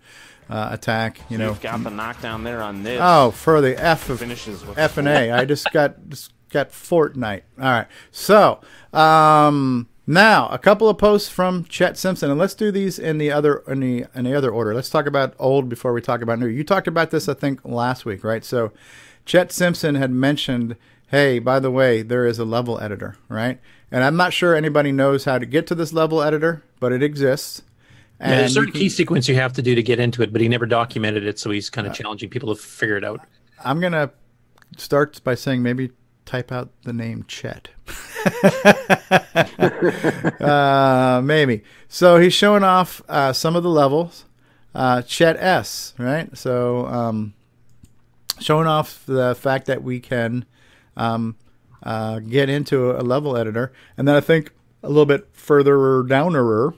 uh, 0.50 0.70
attack. 0.72 1.22
You 1.30 1.38
know, 1.38 1.50
You've 1.50 1.62
got 1.62 1.84
the 1.84 1.90
knockdown 1.90 2.44
there 2.44 2.62
on 2.62 2.84
this. 2.84 3.00
Oh, 3.02 3.32
for 3.32 3.62
the 3.62 3.82
F 3.82 4.10
of 4.10 4.20
Finishes 4.20 4.66
with 4.66 4.78
F 4.78 4.98
and 4.98 5.08
A. 5.08 5.32
I 5.32 5.46
just 5.46 5.72
got 5.72 6.10
just 6.10 6.34
got 6.50 6.72
Fortnite. 6.72 7.44
All 7.60 7.66
right. 7.66 7.88
So, 8.12 8.60
um, 8.94 9.88
Now, 10.10 10.48
a 10.48 10.58
couple 10.58 10.88
of 10.88 10.98
posts 10.98 11.28
from 11.28 11.66
Chet 11.66 11.98
Simpson, 11.98 12.32
and 12.32 12.40
let's 12.40 12.54
do 12.54 12.72
these 12.72 12.98
in 12.98 13.18
the 13.18 13.30
other 13.30 13.58
in 13.68 13.82
the 13.82 14.06
in 14.16 14.24
the 14.24 14.34
other 14.34 14.50
order. 14.50 14.74
Let's 14.74 14.90
talk 14.90 15.06
about 15.06 15.34
old 15.38 15.68
before 15.68 15.92
we 15.92 16.00
talk 16.02 16.22
about 16.22 16.40
new. 16.40 16.48
You 16.48 16.64
talked 16.64 16.88
about 16.88 17.12
this, 17.12 17.28
I 17.28 17.34
think, 17.34 17.60
last 17.66 18.06
week, 18.06 18.24
right? 18.24 18.46
So, 18.46 18.72
Chet 19.26 19.52
Simpson 19.52 19.96
had 19.96 20.12
mentioned, 20.12 20.78
"Hey, 21.08 21.40
by 21.40 21.60
the 21.60 21.70
way, 21.70 22.04
there 22.04 22.26
is 22.26 22.40
a 22.40 22.46
level 22.46 22.80
editor, 22.80 23.18
right?" 23.28 23.60
And 23.92 24.02
I'm 24.02 24.16
not 24.16 24.32
sure 24.32 24.56
anybody 24.56 24.94
knows 24.94 25.26
how 25.26 25.40
to 25.40 25.46
get 25.46 25.68
to 25.68 25.76
this 25.76 25.92
level 25.92 26.22
editor, 26.22 26.64
but 26.80 26.94
it 26.94 27.04
exists. 27.04 27.64
Yeah, 28.22 28.30
there's 28.30 28.52
a 28.52 28.54
certain 28.54 28.72
can- 28.72 28.82
key 28.82 28.90
sequence 28.90 29.28
you 29.28 29.36
have 29.36 29.52
to 29.54 29.62
do 29.62 29.76
to 29.76 29.84
get 29.84 30.00
into 30.00 30.24
it, 30.24 30.32
but 30.32 30.40
he 30.40 30.48
never 30.48 30.66
documented 30.66 31.26
it, 31.26 31.38
so 31.38 31.52
he's 31.52 31.70
kind 31.70 31.86
of 31.86 31.92
uh, 31.92 31.96
challenging 31.98 32.30
people 32.30 32.56
to 32.56 32.62
figure 32.62 32.96
it 32.96 33.04
out. 33.04 33.20
I'm 33.64 33.82
gonna 33.82 34.12
start 34.78 35.22
by 35.26 35.36
saying 35.36 35.64
maybe 35.64 35.92
type 36.28 36.52
out 36.52 36.70
the 36.84 36.94
name 36.94 37.26
Chet. 37.28 37.70
uh, 40.42 41.22
maybe. 41.24 41.64
So 41.88 42.20
he's 42.20 42.34
showing 42.34 42.64
off 42.64 43.02
uh, 43.10 43.34
some 43.34 43.56
of 43.56 43.64
the 43.64 43.70
levels. 43.70 44.26
Uh, 44.76 45.02
Chet 45.02 45.38
S, 45.38 45.96
right? 45.98 46.38
So 46.38 46.86
um, 46.86 47.34
showing 48.40 48.68
off 48.68 49.04
the 49.08 49.34
fact 49.34 49.66
that 49.66 49.82
we 49.82 50.00
can 50.00 50.46
um, 50.96 51.36
uh, 51.82 52.20
get 52.20 52.50
into 52.50 52.92
a 52.92 53.02
level 53.02 53.36
editor, 53.36 53.74
and 53.98 54.08
then 54.08 54.16
I 54.16 54.22
think 54.22 54.52
a 54.84 54.90
little 54.90 55.06
bit 55.06 55.30
further 55.34 56.04
downerer, 56.04 56.76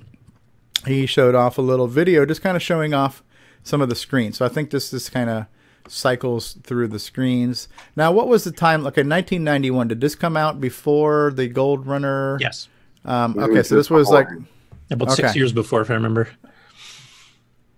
he 0.85 1.05
showed 1.05 1.35
off 1.35 1.57
a 1.57 1.61
little 1.61 1.87
video, 1.87 2.25
just 2.25 2.41
kind 2.41 2.55
of 2.55 2.63
showing 2.63 2.93
off 2.93 3.23
some 3.63 3.81
of 3.81 3.89
the 3.89 3.95
screens. 3.95 4.37
So 4.37 4.45
I 4.45 4.49
think 4.49 4.69
this 4.69 4.93
is 4.93 5.09
kind 5.09 5.29
of 5.29 5.47
cycles 5.89 6.57
through 6.63 6.87
the 6.87 6.99
screens. 6.99 7.67
Now, 7.95 8.11
what 8.11 8.27
was 8.27 8.43
the 8.43 8.51
time? 8.51 8.81
Okay, 8.81 9.01
1991. 9.01 9.87
Did 9.89 10.01
this 10.01 10.15
come 10.15 10.37
out 10.37 10.61
before 10.61 11.31
the 11.33 11.47
Gold 11.47 11.85
Runner? 11.85 12.37
Yes. 12.39 12.67
Um, 13.05 13.37
okay, 13.37 13.63
so 13.63 13.75
this 13.75 13.89
was 13.89 14.09
like 14.09 14.27
before. 14.27 14.45
About 14.91 15.11
six 15.15 15.35
years 15.35 15.53
before, 15.53 15.81
if 15.81 15.91
I 15.91 15.93
remember. 15.93 16.29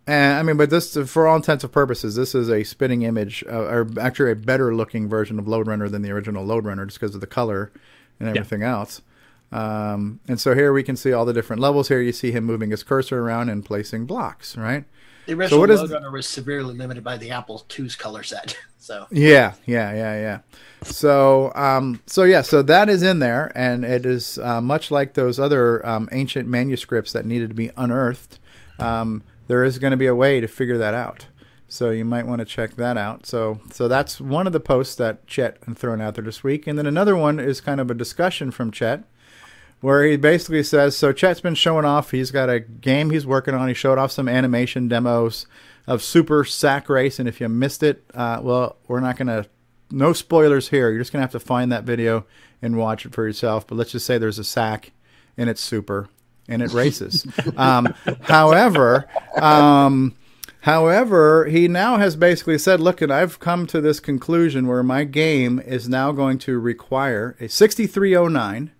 And 0.07 0.39
I 0.39 0.43
mean, 0.43 0.57
but 0.57 0.69
this, 0.69 0.97
for 1.09 1.27
all 1.27 1.35
intents 1.35 1.63
and 1.63 1.71
purposes, 1.71 2.15
this 2.15 2.33
is 2.33 2.49
a 2.49 2.63
spinning 2.63 3.03
image, 3.03 3.43
uh, 3.47 3.55
or 3.55 3.87
actually 3.99 4.31
a 4.31 4.35
better 4.35 4.73
looking 4.73 5.07
version 5.07 5.37
of 5.37 5.47
Lode 5.47 5.67
Runner 5.67 5.87
than 5.89 6.01
the 6.01 6.11
original 6.11 6.43
Lode 6.43 6.65
Runner, 6.65 6.85
just 6.85 6.99
because 6.99 7.13
of 7.13 7.21
the 7.21 7.27
color 7.27 7.71
and 8.19 8.27
Yeah. 8.29 8.39
everything 8.41 8.63
else. 8.63 9.01
Um, 9.51 10.19
and 10.27 10.39
so 10.39 10.55
here 10.55 10.73
we 10.73 10.81
can 10.81 10.95
see 10.95 11.11
all 11.11 11.25
the 11.25 11.33
different 11.33 11.61
levels. 11.61 11.89
Here 11.89 12.01
you 12.01 12.13
see 12.13 12.31
him 12.31 12.45
moving 12.45 12.71
his 12.71 12.83
cursor 12.83 13.19
around 13.19 13.49
and 13.49 13.63
placing 13.63 14.05
blocks, 14.05 14.57
right? 14.57 14.85
The 15.31 15.47
So 15.47 15.57
original 15.57 15.59
what 15.61 15.69
is- 15.69 15.79
Lode 15.81 15.91
Runner 15.91 16.11
was 16.11 16.27
severely 16.27 16.73
limited 16.75 17.03
by 17.03 17.17
the 17.17 17.31
Apple 17.31 17.65
II's 17.77 17.95
color 17.95 18.23
set. 18.23 18.57
So 18.81 19.05
Yeah, 19.11 19.53
yeah, 19.67 19.93
yeah, 19.93 20.15
yeah. 20.19 20.39
So, 20.81 21.51
um, 21.53 22.01
so 22.07 22.23
yeah, 22.23 22.41
so 22.41 22.63
that 22.63 22.89
is 22.89 23.03
in 23.03 23.19
there, 23.19 23.51
and 23.53 23.85
it 23.85 24.07
is 24.07 24.39
uh, 24.39 24.59
much 24.59 24.89
like 24.89 25.13
those 25.13 25.39
other 25.39 25.85
um, 25.85 26.09
ancient 26.11 26.47
manuscripts 26.49 27.13
that 27.13 27.23
needed 27.23 27.49
to 27.49 27.55
be 27.55 27.69
unearthed. 27.77 28.39
Um, 28.79 29.21
there 29.47 29.63
is 29.63 29.77
going 29.77 29.91
to 29.91 29.97
be 29.97 30.07
a 30.07 30.15
way 30.15 30.41
to 30.41 30.47
figure 30.47 30.79
that 30.79 30.95
out. 30.95 31.27
So 31.67 31.91
you 31.91 32.03
might 32.03 32.25
want 32.25 32.39
to 32.39 32.45
check 32.45 32.75
that 32.77 32.97
out. 32.97 33.27
So, 33.27 33.61
so 33.71 33.87
that's 33.87 34.19
one 34.19 34.47
of 34.47 34.51
the 34.53 34.59
posts 34.59 34.95
that 34.95 35.27
Chet 35.27 35.59
had 35.67 35.77
thrown 35.77 36.01
out 36.01 36.15
there 36.15 36.23
this 36.25 36.43
week, 36.43 36.65
and 36.65 36.75
then 36.75 36.87
another 36.87 37.15
one 37.15 37.39
is 37.39 37.61
kind 37.61 37.79
of 37.79 37.91
a 37.91 37.93
discussion 37.93 38.49
from 38.49 38.71
Chet 38.71 39.03
where 39.81 40.03
he 40.03 40.15
basically 40.15 40.63
says 40.63 40.95
so 40.95 41.11
chet's 41.11 41.41
been 41.41 41.55
showing 41.55 41.85
off. 41.85 42.11
He's 42.11 42.31
got 42.31 42.49
a 42.49 42.59
game 42.59 43.09
he's 43.09 43.25
working 43.25 43.53
on. 43.53 43.67
He 43.67 43.73
showed 43.73 43.97
off 43.97 44.11
some 44.11 44.29
animation 44.29 44.87
demos 44.87 45.45
of 45.87 46.01
super 46.01 46.45
sack 46.45 46.87
race 46.89 47.19
and 47.19 47.27
if 47.27 47.41
you 47.41 47.49
missed 47.49 47.83
it 47.83 48.03
uh, 48.13 48.39
well 48.41 48.77
we're 48.87 48.99
not 48.99 49.17
going 49.17 49.27
to 49.27 49.47
no 49.89 50.13
spoilers 50.13 50.69
here. 50.69 50.89
You're 50.89 51.01
just 51.01 51.11
going 51.11 51.19
to 51.19 51.25
have 51.25 51.31
to 51.31 51.39
find 51.39 51.71
that 51.71 51.83
video 51.83 52.25
and 52.61 52.77
watch 52.77 53.05
it 53.05 53.13
for 53.13 53.25
yourself 53.25 53.67
but 53.67 53.75
let's 53.75 53.91
just 53.91 54.05
say 54.05 54.17
there's 54.17 54.39
a 54.39 54.43
sack 54.43 54.91
and 55.37 55.49
it's 55.49 55.61
super 55.61 56.07
and 56.47 56.61
it 56.61 56.71
races. 56.71 57.25
Um, 57.57 57.93
however 58.21 59.07
um, 59.39 60.15
However, 60.61 61.45
he 61.45 61.67
now 61.67 61.97
has 61.97 62.15
basically 62.15 62.59
said, 62.59 62.79
look, 62.79 63.01
and 63.01 63.11
I've 63.11 63.39
come 63.39 63.65
to 63.67 63.81
this 63.81 63.99
conclusion 63.99 64.67
where 64.67 64.83
my 64.83 65.05
game 65.05 65.59
is 65.59 65.89
now 65.89 66.11
going 66.11 66.37
to 66.39 66.59
require 66.59 67.35
a 67.39 67.49
6309, 67.49 68.71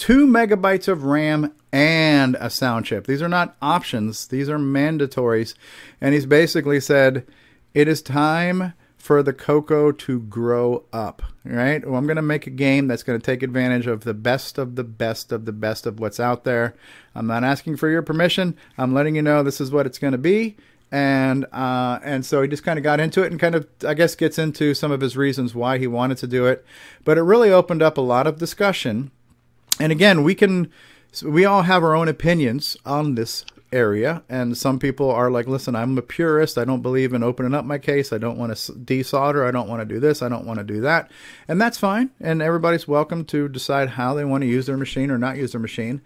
two 0.00 0.26
megabytes 0.26 0.88
of 0.88 1.04
RAM, 1.04 1.52
and 1.70 2.34
a 2.40 2.48
sound 2.48 2.86
chip. 2.86 3.06
These 3.06 3.20
are 3.20 3.28
not 3.28 3.54
options, 3.60 4.26
these 4.26 4.48
are 4.48 4.58
mandatories. 4.58 5.54
And 6.00 6.14
he's 6.14 6.24
basically 6.24 6.80
said, 6.80 7.26
it 7.74 7.86
is 7.86 8.00
time 8.00 8.72
for 8.96 9.22
the 9.22 9.34
Coco 9.34 9.92
to 9.92 10.20
grow 10.20 10.84
up, 10.90 11.22
right? 11.44 11.86
Well, 11.86 11.96
I'm 11.96 12.06
going 12.06 12.16
to 12.16 12.22
make 12.22 12.46
a 12.46 12.50
game 12.50 12.88
that's 12.88 13.02
going 13.02 13.20
to 13.20 13.24
take 13.24 13.42
advantage 13.42 13.86
of 13.86 14.04
the 14.04 14.14
best 14.14 14.56
of 14.56 14.74
the 14.74 14.84
best 14.84 15.32
of 15.32 15.44
the 15.44 15.52
best 15.52 15.86
of 15.86 16.00
what's 16.00 16.18
out 16.18 16.44
there. 16.44 16.74
I'm 17.14 17.26
not 17.26 17.44
asking 17.44 17.76
for 17.76 17.90
your 17.90 18.02
permission. 18.02 18.56
I'm 18.78 18.94
letting 18.94 19.16
you 19.16 19.22
know 19.22 19.42
this 19.42 19.60
is 19.60 19.70
what 19.70 19.86
it's 19.86 19.98
going 19.98 20.12
to 20.12 20.18
be 20.18 20.56
and 20.90 21.46
uh, 21.52 22.00
and 22.02 22.26
so 22.26 22.42
he 22.42 22.48
just 22.48 22.64
kind 22.64 22.78
of 22.78 22.82
got 22.82 23.00
into 23.00 23.22
it 23.22 23.30
and 23.30 23.38
kind 23.38 23.54
of 23.54 23.68
I 23.86 23.94
guess 23.94 24.16
gets 24.16 24.38
into 24.38 24.74
some 24.74 24.90
of 24.90 25.00
his 25.00 25.16
reasons 25.16 25.54
why 25.54 25.78
he 25.78 25.86
wanted 25.86 26.18
to 26.18 26.26
do 26.26 26.46
it, 26.46 26.64
but 27.04 27.16
it 27.16 27.22
really 27.22 27.50
opened 27.50 27.82
up 27.82 27.96
a 27.96 28.00
lot 28.00 28.26
of 28.26 28.38
discussion. 28.38 29.12
And 29.78 29.92
again, 29.92 30.22
we 30.22 30.34
can 30.34 30.70
we 31.24 31.44
all 31.44 31.62
have 31.62 31.82
our 31.82 31.94
own 31.94 32.08
opinions 32.08 32.76
on 32.86 33.14
this 33.14 33.44
area, 33.72 34.22
and 34.28 34.56
some 34.56 34.78
people 34.78 35.10
are 35.10 35.30
like, 35.30 35.46
"Listen, 35.46 35.76
I'm 35.76 35.96
a 35.96 36.02
purist. 36.02 36.58
I 36.58 36.64
don't 36.64 36.82
believe 36.82 37.12
in 37.12 37.22
opening 37.22 37.54
up 37.54 37.64
my 37.64 37.78
case. 37.78 38.12
I 38.12 38.18
don't 38.18 38.38
want 38.38 38.56
to 38.56 38.72
desolder. 38.72 39.46
I 39.46 39.50
don't 39.50 39.68
want 39.68 39.80
to 39.80 39.94
do 39.94 40.00
this. 40.00 40.22
I 40.22 40.28
don't 40.28 40.46
want 40.46 40.58
to 40.58 40.64
do 40.64 40.80
that," 40.80 41.10
and 41.46 41.60
that's 41.60 41.78
fine. 41.78 42.10
And 42.20 42.42
everybody's 42.42 42.88
welcome 42.88 43.24
to 43.26 43.48
decide 43.48 43.90
how 43.90 44.14
they 44.14 44.24
want 44.24 44.42
to 44.42 44.48
use 44.48 44.66
their 44.66 44.76
machine 44.76 45.10
or 45.10 45.18
not 45.18 45.36
use 45.36 45.52
their 45.52 45.60
machine. 45.60 46.00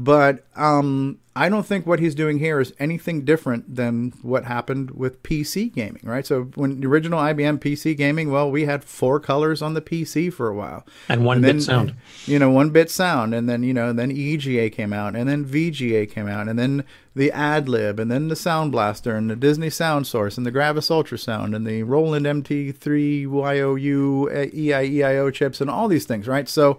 But 0.00 0.46
um, 0.54 1.18
I 1.34 1.48
don't 1.48 1.66
think 1.66 1.84
what 1.84 1.98
he's 1.98 2.14
doing 2.14 2.38
here 2.38 2.60
is 2.60 2.72
anything 2.78 3.24
different 3.24 3.74
than 3.74 4.12
what 4.22 4.44
happened 4.44 4.92
with 4.92 5.24
PC 5.24 5.74
gaming, 5.74 6.02
right? 6.04 6.24
So 6.24 6.44
when 6.54 6.80
the 6.80 6.86
original 6.86 7.18
IBM 7.18 7.58
PC 7.58 7.96
gaming, 7.96 8.30
well, 8.30 8.48
we 8.48 8.64
had 8.64 8.84
four 8.84 9.18
colors 9.18 9.60
on 9.60 9.74
the 9.74 9.80
PC 9.80 10.32
for 10.32 10.46
a 10.46 10.54
while, 10.54 10.86
And 11.08 11.24
one 11.24 11.40
bit 11.40 11.60
sound. 11.62 11.96
You 12.26 12.38
know, 12.38 12.48
one 12.48 12.70
bit 12.70 12.92
sound, 12.92 13.34
and 13.34 13.48
then 13.48 13.64
you 13.64 13.74
know, 13.74 13.92
then 13.92 14.12
EGA 14.12 14.70
came 14.70 14.92
out, 14.92 15.16
and 15.16 15.28
then 15.28 15.44
VGA 15.44 16.08
came 16.08 16.28
out, 16.28 16.46
and 16.46 16.56
then 16.56 16.84
the 17.16 17.32
AdLib, 17.34 17.98
and 17.98 18.08
then 18.08 18.28
the 18.28 18.36
Sound 18.36 18.70
Blaster, 18.70 19.16
and 19.16 19.28
the 19.28 19.34
Disney 19.34 19.70
Sound 19.70 20.06
Source, 20.06 20.36
and 20.36 20.46
the 20.46 20.52
Gravis 20.52 20.90
Ultrasound, 20.90 21.56
and 21.56 21.66
the 21.66 21.82
Roland 21.82 22.24
MT3 22.24 23.22
YOU 23.22 24.30
EIEIO 24.32 25.34
chips, 25.34 25.60
and 25.60 25.68
all 25.68 25.88
these 25.88 26.06
things, 26.06 26.28
right? 26.28 26.48
So 26.48 26.78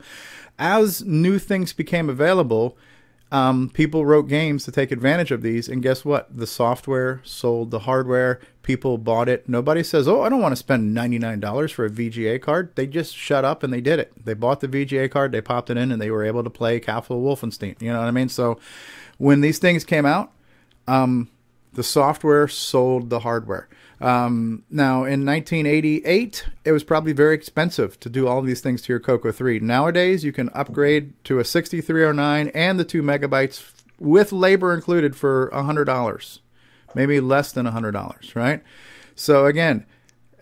as 0.58 1.04
new 1.04 1.38
things 1.38 1.74
became 1.74 2.10
available 2.10 2.78
um, 3.31 3.69
people 3.69 4.06
wrote 4.06 4.27
games 4.27 4.65
to 4.65 4.72
take 4.72 4.91
advantage 4.91 5.30
of 5.31 5.43
these, 5.43 5.69
and 5.69 5.84
guess 5.84 6.03
what? 6.03 6.35
The 6.35 6.47
software 6.47 7.22
sold 7.23 7.69
the 7.69 7.80
hardware. 7.80 8.39
People 8.64 8.97
bought 8.97 9.30
it. 9.30 9.47
Nobody 9.47 9.84
says, 9.84 10.07
"Oh, 10.07 10.22
I 10.22 10.30
don't 10.30 10.41
want 10.41 10.51
to 10.53 10.56
spend 10.57 10.93
ninety 10.95 11.19
nine 11.19 11.39
dollars 11.39 11.72
for 11.72 11.85
a 11.85 11.89
VGA 11.89 12.41
card." 12.41 12.76
They 12.76 12.88
just 12.88 13.15
shut 13.15 13.45
up 13.45 13.61
and 13.61 13.72
they 13.72 13.81
did 13.81 13.99
it. 13.99 14.14
They 14.26 14.34
bought 14.34 14.61
the 14.61 14.68
VGA 14.68 15.11
card, 15.11 15.31
they 15.31 15.41
popped 15.41 15.69
it 15.69 15.77
in, 15.77 15.91
and 15.91 16.01
they 16.01 16.10
were 16.10 16.23
able 16.23 16.43
to 16.43 16.49
play 16.49 16.80
Castle 16.80 17.22
Wolfenstein. 17.22 17.80
You 17.81 17.93
know 17.93 17.99
what 17.99 18.07
I 18.07 18.11
mean? 18.11 18.30
So 18.30 18.60
when 19.18 19.41
these 19.41 19.60
things 19.60 19.84
came 19.84 20.07
out, 20.07 20.31
um, 20.88 21.30
the 21.73 21.84
software 21.84 22.47
sold 22.47 23.11
the 23.11 23.19
hardware. 23.19 23.69
Um, 24.01 24.63
now, 24.69 25.03
in 25.03 25.26
1988, 25.26 26.45
it 26.63 26.71
was 26.71 26.84
probably 26.84 27.11
very 27.11 27.35
expensive 27.35 27.99
to 27.99 28.09
do 28.09 28.27
all 28.27 28.41
these 28.41 28.61
things 28.61 28.81
to 28.84 28.93
your 28.93 28.99
Coco 28.99 29.31
3. 29.31 29.59
Nowadays, 29.59 30.23
you 30.23 30.31
can 30.31 30.49
upgrade 30.53 31.21
to 31.26 31.39
a 31.39 31.43
6309 31.43 32.49
and 32.55 32.80
the 32.80 32.85
2 32.85 33.01
megabytes 33.01 33.71
with 33.99 34.31
labor 34.31 34.73
included 34.73 35.15
for 35.15 35.49
$100, 35.53 36.39
maybe 36.95 37.19
less 37.19 37.51
than 37.51 37.65
$100, 37.65 38.35
right? 38.35 38.63
So, 39.15 39.45
again, 39.45 39.85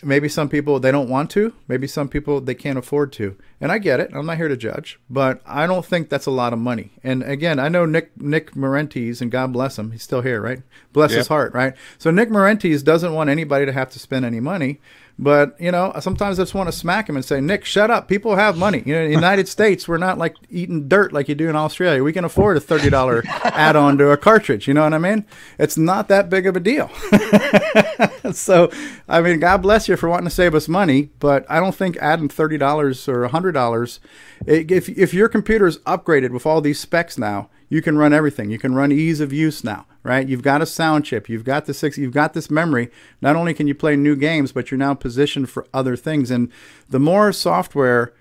maybe 0.03 0.29
some 0.29 0.49
people 0.49 0.79
they 0.79 0.91
don't 0.91 1.09
want 1.09 1.29
to. 1.31 1.53
Maybe 1.67 1.87
some 1.87 2.09
people 2.09 2.41
they 2.41 2.55
can't 2.55 2.77
afford 2.77 3.11
to. 3.13 3.37
And 3.59 3.71
i 3.71 3.77
get 3.77 3.99
it. 3.99 4.11
I'm 4.13 4.25
not 4.25 4.37
here 4.37 4.47
to 4.47 4.57
judge. 4.57 4.99
But 5.09 5.41
i 5.45 5.67
don't 5.67 5.85
think 5.85 6.09
that's 6.09 6.25
a 6.25 6.31
lot 6.31 6.53
of 6.53 6.59
money. 6.59 6.91
And 7.03 7.23
again 7.23 7.59
i 7.59 7.69
know 7.69 7.85
nick 7.85 8.19
nick 8.19 8.53
Marentes, 8.53 9.21
and 9.21 9.31
god 9.31 9.53
bless 9.53 9.77
him 9.77 9.91
he's 9.91 10.03
still 10.03 10.21
here 10.21 10.41
right? 10.41 10.61
Bless 10.93 11.11
his 11.11 11.27
heart 11.27 11.53
right? 11.53 11.73
So 11.97 12.11
nick 12.11 12.29
Marentes 12.29 12.83
doesn't 12.83 13.13
want 13.13 13.29
anybody 13.29 13.65
to 13.65 13.73
have 13.73 13.89
to 13.91 13.99
spend 13.99 14.25
any 14.25 14.39
money 14.39 14.79
but 15.19 15.59
you 15.59 15.71
know 15.71 15.91
sometimes 15.99 16.39
i 16.39 16.43
just 16.43 16.53
want 16.53 16.67
to 16.67 16.71
smack 16.71 17.09
him 17.09 17.15
and 17.15 17.25
say 17.25 17.41
nick 17.41 17.65
shut 17.65 17.89
up. 17.89 18.07
People 18.07 18.35
have 18.35 18.57
money. 18.57 18.83
You 18.85 18.93
know 18.93 19.01
in 19.01 19.07
the 19.07 19.15
united 19.15 19.47
states 19.47 19.87
we're 19.87 19.97
not 19.97 20.17
like 20.17 20.35
eating 20.49 20.87
dirt 20.87 21.13
like 21.13 21.27
you 21.27 21.35
do 21.35 21.49
in 21.49 21.55
australia. 21.55 22.03
We 22.03 22.13
can 22.13 22.25
afford 22.25 22.57
a 22.57 22.59
$30 22.59 23.25
add-on 23.43 23.97
to 23.97 24.11
a 24.11 24.17
cartridge. 24.17 24.67
You 24.67 24.73
know 24.73 24.83
what 24.83 24.93
i 24.93 24.97
mean? 24.97 25.25
It's 25.57 25.77
not 25.77 26.07
that 26.09 26.29
big 26.29 26.45
of 26.47 26.55
a 26.55 26.59
deal. 26.59 26.89
So 28.33 28.69
I 29.07 29.21
mean, 29.21 29.39
God 29.39 29.61
bless 29.61 29.87
you 29.87 29.95
for 29.95 30.09
wanting 30.09 30.27
to 30.27 30.33
save 30.35 30.53
us 30.55 30.67
money, 30.67 31.09
but 31.19 31.45
I 31.49 31.59
don't 31.59 31.75
think 31.75 31.97
adding 31.97 32.29
thirty 32.29 32.57
dollars 32.57 33.07
or 33.07 33.27
hundred 33.27 33.53
dollars, 33.53 33.99
if 34.45 34.89
if 34.89 35.13
your 35.13 35.29
computer 35.29 35.67
is 35.67 35.79
upgraded 35.79 36.31
with 36.31 36.45
all 36.45 36.61
these 36.61 36.79
specs 36.79 37.17
now, 37.17 37.49
you 37.69 37.81
can 37.81 37.97
run 37.97 38.13
everything. 38.13 38.49
You 38.49 38.59
can 38.59 38.75
run 38.75 38.91
ease 38.91 39.19
of 39.19 39.33
use 39.33 39.63
now, 39.63 39.85
right? 40.03 40.27
You've 40.27 40.41
got 40.41 40.61
a 40.61 40.65
sound 40.65 41.05
chip, 41.05 41.29
you've 41.29 41.43
got 41.43 41.65
the 41.65 41.73
six, 41.73 41.97
you've 41.97 42.13
got 42.13 42.33
this 42.33 42.49
memory. 42.49 42.89
Not 43.21 43.35
only 43.35 43.53
can 43.53 43.67
you 43.67 43.75
play 43.75 43.95
new 43.95 44.15
games, 44.15 44.51
but 44.51 44.71
you're 44.71 44.77
now 44.77 44.93
positioned 44.93 45.49
for 45.49 45.67
other 45.73 45.95
things. 45.95 46.31
And 46.31 46.51
the 46.89 46.99
more 46.99 47.31
software 47.31 48.13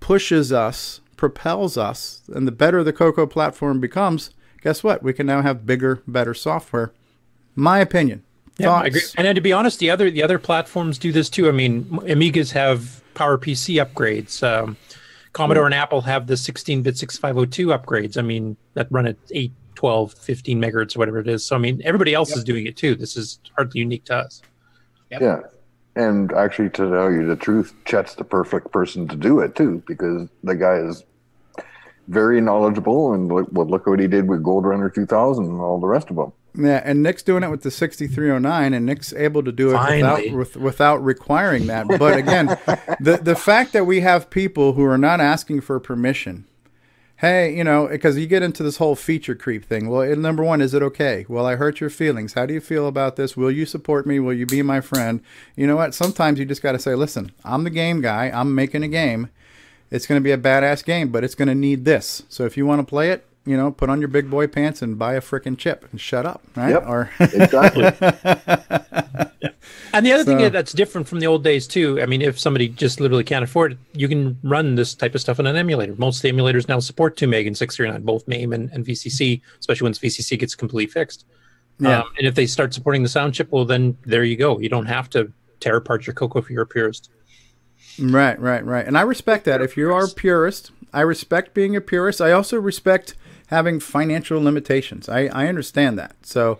pushes 0.00 0.52
us 0.52 1.00
propels 1.22 1.78
us 1.78 2.22
and 2.34 2.48
the 2.48 2.52
better 2.52 2.82
the 2.82 2.92
Coco 2.92 3.26
platform 3.26 3.78
becomes, 3.78 4.30
guess 4.60 4.82
what? 4.82 5.04
We 5.04 5.12
can 5.12 5.24
now 5.24 5.40
have 5.40 5.64
bigger, 5.64 6.02
better 6.04 6.34
software. 6.34 6.92
My 7.54 7.78
opinion. 7.78 8.24
Yeah, 8.58 8.72
I 8.72 8.86
agree. 8.86 9.02
And 9.16 9.24
then 9.24 9.36
to 9.36 9.40
be 9.40 9.52
honest, 9.52 9.78
the 9.78 9.88
other 9.88 10.10
the 10.10 10.20
other 10.20 10.40
platforms 10.40 10.98
do 10.98 11.12
this 11.12 11.30
too. 11.30 11.48
I 11.48 11.52
mean, 11.52 11.84
Amigas 11.84 12.50
have 12.52 13.04
PowerPC 13.14 13.84
upgrades. 13.84 14.42
Um, 14.42 14.76
Commodore 15.32 15.66
and 15.66 15.74
Apple 15.74 16.02
have 16.02 16.26
the 16.26 16.34
16-bit 16.34 16.98
6502 16.98 17.68
upgrades. 17.68 18.18
I 18.18 18.22
mean, 18.22 18.56
that 18.74 18.86
run 18.90 19.06
at 19.06 19.16
8, 19.30 19.50
12, 19.74 20.12
15 20.12 20.60
megahertz 20.60 20.94
or 20.94 20.98
whatever 20.98 21.18
it 21.18 21.28
is. 21.28 21.44
So 21.44 21.56
I 21.56 21.58
mean, 21.58 21.80
everybody 21.84 22.12
else 22.12 22.36
is 22.36 22.44
doing 22.44 22.66
it 22.66 22.76
too. 22.76 22.94
This 22.94 23.16
is 23.16 23.38
hardly 23.56 23.80
unique 23.80 24.04
to 24.04 24.16
us. 24.16 24.42
Yeah. 25.10 25.40
And 25.94 26.32
actually, 26.32 26.70
to 26.70 26.90
tell 26.90 27.10
you 27.10 27.26
the 27.26 27.36
truth, 27.36 27.74
Chet's 27.84 28.14
the 28.14 28.24
perfect 28.24 28.72
person 28.72 29.06
to 29.08 29.16
do 29.16 29.40
it 29.40 29.54
too, 29.54 29.82
because 29.86 30.28
the 30.42 30.54
guy 30.54 30.76
is 30.76 31.04
very 32.08 32.40
knowledgeable. 32.40 33.12
And 33.12 33.28
look, 33.28 33.48
well, 33.52 33.66
look 33.66 33.86
what 33.86 34.00
he 34.00 34.08
did 34.08 34.28
with 34.28 34.42
Gold 34.42 34.64
Runner 34.64 34.88
2000 34.88 35.44
and 35.44 35.60
all 35.60 35.78
the 35.78 35.86
rest 35.86 36.08
of 36.08 36.16
them. 36.16 36.32
Yeah, 36.54 36.82
and 36.84 37.02
Nick's 37.02 37.22
doing 37.22 37.42
it 37.42 37.50
with 37.50 37.62
the 37.62 37.70
6309, 37.70 38.74
and 38.74 38.84
Nick's 38.84 39.12
able 39.14 39.42
to 39.42 39.52
do 39.52 39.70
it 39.70 39.74
Finally. 39.74 40.24
without 40.32 40.36
with, 40.38 40.56
without 40.56 41.04
requiring 41.04 41.66
that. 41.68 41.88
But 41.88 42.16
again, 42.18 42.46
the 43.00 43.18
the 43.22 43.34
fact 43.34 43.72
that 43.72 43.84
we 43.86 44.00
have 44.00 44.28
people 44.28 44.74
who 44.74 44.84
are 44.84 44.98
not 44.98 45.20
asking 45.20 45.62
for 45.62 45.80
permission, 45.80 46.44
hey, 47.16 47.56
you 47.56 47.64
know, 47.64 47.88
because 47.88 48.18
you 48.18 48.26
get 48.26 48.42
into 48.42 48.62
this 48.62 48.76
whole 48.76 48.94
feature 48.96 49.34
creep 49.34 49.64
thing. 49.64 49.88
Well, 49.88 50.02
it- 50.02 50.18
number 50.18 50.42
one, 50.44 50.60
is 50.60 50.74
it 50.74 50.82
okay? 50.82 51.24
Well, 51.26 51.46
I 51.46 51.56
hurt 51.56 51.80
your 51.80 51.88
feelings. 51.88 52.34
How 52.34 52.44
do 52.44 52.52
you 52.52 52.60
feel 52.60 52.86
about 52.86 53.16
this? 53.16 53.34
Will 53.36 53.50
you 53.50 53.64
support 53.64 54.06
me? 54.06 54.18
Will 54.20 54.34
you 54.34 54.44
be 54.44 54.60
my 54.60 54.82
friend? 54.82 55.22
You 55.56 55.66
know 55.66 55.76
what? 55.76 55.94
Sometimes 55.94 56.38
you 56.38 56.44
just 56.44 56.62
got 56.62 56.72
to 56.72 56.78
say, 56.78 56.94
listen, 56.94 57.32
I'm 57.44 57.64
the 57.64 57.70
game 57.70 58.02
guy. 58.02 58.26
I'm 58.28 58.54
making 58.54 58.82
a 58.82 58.88
game. 58.88 59.30
It's 59.90 60.06
going 60.06 60.20
to 60.20 60.24
be 60.24 60.32
a 60.32 60.38
badass 60.38 60.84
game, 60.84 61.08
but 61.08 61.22
it's 61.24 61.34
going 61.34 61.48
to 61.48 61.54
need 61.54 61.84
this. 61.86 62.24
So 62.28 62.44
if 62.44 62.56
you 62.58 62.66
want 62.66 62.80
to 62.80 62.86
play 62.86 63.10
it, 63.10 63.26
you 63.44 63.56
know, 63.56 63.70
put 63.72 63.90
on 63.90 64.00
your 64.00 64.08
big 64.08 64.30
boy 64.30 64.46
pants 64.46 64.82
and 64.82 64.98
buy 64.98 65.14
a 65.14 65.20
freaking 65.20 65.58
chip 65.58 65.86
and 65.90 66.00
shut 66.00 66.24
up, 66.24 66.42
right? 66.56 66.70
Yep, 66.70 66.84
Or 66.86 67.10
exactly. 67.20 67.84
And 69.94 70.06
the 70.06 70.12
other 70.12 70.24
So- 70.24 70.38
thing 70.38 70.52
that's 70.52 70.72
different 70.72 71.06
from 71.08 71.20
the 71.20 71.26
old 71.26 71.44
days 71.44 71.66
too, 71.66 72.00
I 72.00 72.06
mean, 72.06 72.22
if 72.22 72.38
somebody 72.38 72.68
just 72.68 73.00
literally 73.00 73.24
can't 73.24 73.44
afford 73.44 73.72
it, 73.72 73.78
you 73.94 74.08
can 74.08 74.38
run 74.42 74.74
this 74.74 74.94
type 74.94 75.14
of 75.14 75.20
stuff 75.20 75.38
in 75.38 75.46
an 75.46 75.56
emulator. 75.56 75.94
Most 75.98 76.16
of 76.18 76.22
the 76.22 76.32
emulators 76.32 76.68
now 76.68 76.78
support 76.78 77.16
2 77.16 77.26
meg 77.26 77.46
and 77.46 77.56
639, 77.56 78.04
both 78.06 78.26
MAME 78.26 78.52
and, 78.52 78.70
and 78.72 78.86
VCC, 78.86 79.40
especially 79.60 79.86
once 79.86 79.98
VCC 79.98 80.38
gets 80.38 80.54
completely 80.54 80.90
fixed. 80.90 81.26
Yeah. 81.78 82.00
Um, 82.00 82.08
and 82.18 82.26
if 82.26 82.34
they 82.34 82.46
start 82.46 82.72
supporting 82.72 83.02
the 83.02 83.08
sound 83.08 83.34
chip, 83.34 83.50
well, 83.50 83.64
then 83.64 83.96
there 84.04 84.24
you 84.24 84.36
go. 84.36 84.58
You 84.60 84.68
don't 84.68 84.86
have 84.86 85.10
to 85.10 85.32
tear 85.60 85.76
apart 85.76 86.06
your 86.06 86.14
Coco 86.14 86.40
for 86.40 86.52
you're 86.52 86.64
purist. 86.64 87.10
Right, 87.98 88.38
right, 88.40 88.64
right. 88.64 88.86
And 88.86 88.96
I 88.96 89.02
respect 89.02 89.44
that. 89.44 89.60
If 89.60 89.76
you 89.76 89.92
are 89.92 90.04
a 90.04 90.08
purist, 90.08 90.70
I 90.92 91.00
respect 91.02 91.52
being 91.54 91.76
a 91.76 91.80
purist. 91.80 92.20
I 92.20 92.32
also 92.32 92.58
respect 92.58 93.14
having 93.52 93.78
financial 93.78 94.42
limitations. 94.42 95.08
I, 95.10 95.26
I 95.26 95.46
understand 95.46 95.98
that. 95.98 96.16
So 96.22 96.58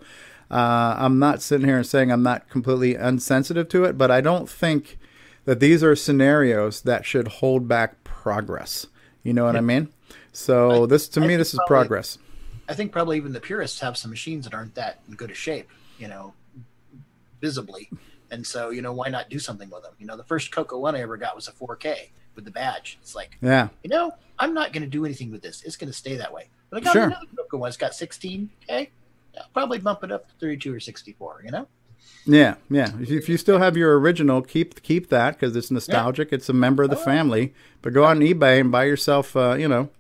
uh, 0.51 0.95
I'm 0.99 1.19
not 1.19 1.41
sitting 1.41 1.67
here 1.67 1.79
and 1.79 1.87
saying 1.87 2.13
I'm 2.13 2.23
not 2.23 2.49
completely 2.51 2.95
unsensitive 2.95 3.69
to 3.71 3.85
it, 3.85 3.97
but 3.97 4.11
I 4.11 4.21
don't 4.21 4.49
think 4.49 4.99
that 5.47 5.59
these 5.59 5.83
are 5.83 5.97
scenarios 5.97 6.83
that 6.83 7.07
should 7.07 7.29
hold 7.29 7.67
back 7.67 8.05
progress. 8.05 8.87
You 9.23 9.33
know 9.33 9.45
what 9.45 9.57
I 9.57 9.63
mean? 9.63 9.89
So 10.33 10.85
this 10.87 11.09
to 11.09 11.21
me, 11.21 11.37
this 11.37 11.55
is 11.55 11.61
probably- 11.67 11.87
progress. 11.89 12.19
I 12.69 12.75
think 12.75 12.93
probably 12.93 13.17
even 13.17 13.33
the 13.33 13.41
purists 13.41 13.81
have 13.81 13.97
some 13.97 14.11
machines 14.11 14.45
that 14.45 14.55
aren't 14.55 14.75
that 14.77 15.01
in 15.09 15.15
good 15.15 15.31
a 15.31 15.35
shape, 15.35 15.69
you 15.99 16.09
know, 16.09 16.33
visibly. 17.41 17.91
And 18.31 18.47
so, 18.47 18.71
you 18.71 18.83
know, 18.83 18.93
why 18.93 19.09
not 19.09 19.29
do 19.31 19.39
something 19.39 19.69
with 19.69 19.83
them? 19.83 19.93
You 19.99 20.07
know, 20.07 20.17
the 20.17 20.25
first 20.25 20.53
Coco 20.53 20.79
one 20.79 20.95
I 20.95 21.01
ever 21.01 21.17
got 21.17 21.35
was 21.35 21.49
a 21.49 21.53
4K 21.53 22.11
with 22.35 22.45
the 22.45 22.51
badge. 22.51 22.99
It's 23.03 23.15
like, 23.15 23.37
Yeah. 23.43 23.69
you 23.83 23.91
know, 23.91 24.13
I'm 24.39 24.55
not 24.55 24.73
going 24.73 24.83
to 24.85 24.89
do 24.89 25.05
anything 25.05 25.31
with 25.31 25.43
this. 25.43 25.63
It's 25.65 25.77
going 25.77 25.91
to 25.91 25.97
stay 25.97 26.17
that 26.17 26.33
way. 26.33 26.49
But 26.73 26.79
I 26.79 26.85
got 26.85 26.93
Sure. 26.95 27.03
another 27.05 27.27
Coco 27.37 27.59
one. 27.59 27.69
It's 27.69 27.77
got 27.77 27.93
16K. 27.93 28.89
I'll 29.39 29.45
probably 29.53 29.79
bump 29.79 30.03
it 30.03 30.11
up 30.11 30.27
to 30.29 30.35
32 30.41 30.75
or 30.75 30.81
64, 30.81 31.43
you 31.45 31.51
know? 31.51 31.69
Yeah, 32.25 32.55
yeah. 32.71 32.91
If 33.01 33.11
you, 33.11 33.19
if 33.19 33.29
you 33.29 33.37
still 33.37 33.59
have 33.59 33.77
your 33.77 33.99
original, 34.01 34.43
keep 34.43 34.83
keep 34.83 35.09
that 35.11 35.39
because 35.39 35.55
it's 35.55 35.71
nostalgic. 35.71 36.33
It's 36.33 36.49
a 36.49 36.53
member 36.53 36.83
of 36.83 36.91
the 36.91 36.97
family. 36.97 37.53
But 37.83 37.93
go 37.93 38.05
on 38.05 38.21
eBay 38.21 38.61
and 38.61 38.71
buy 38.73 38.85
yourself, 38.85 39.37
uh, 39.37 39.55
you 39.59 39.69
know, 39.69 39.91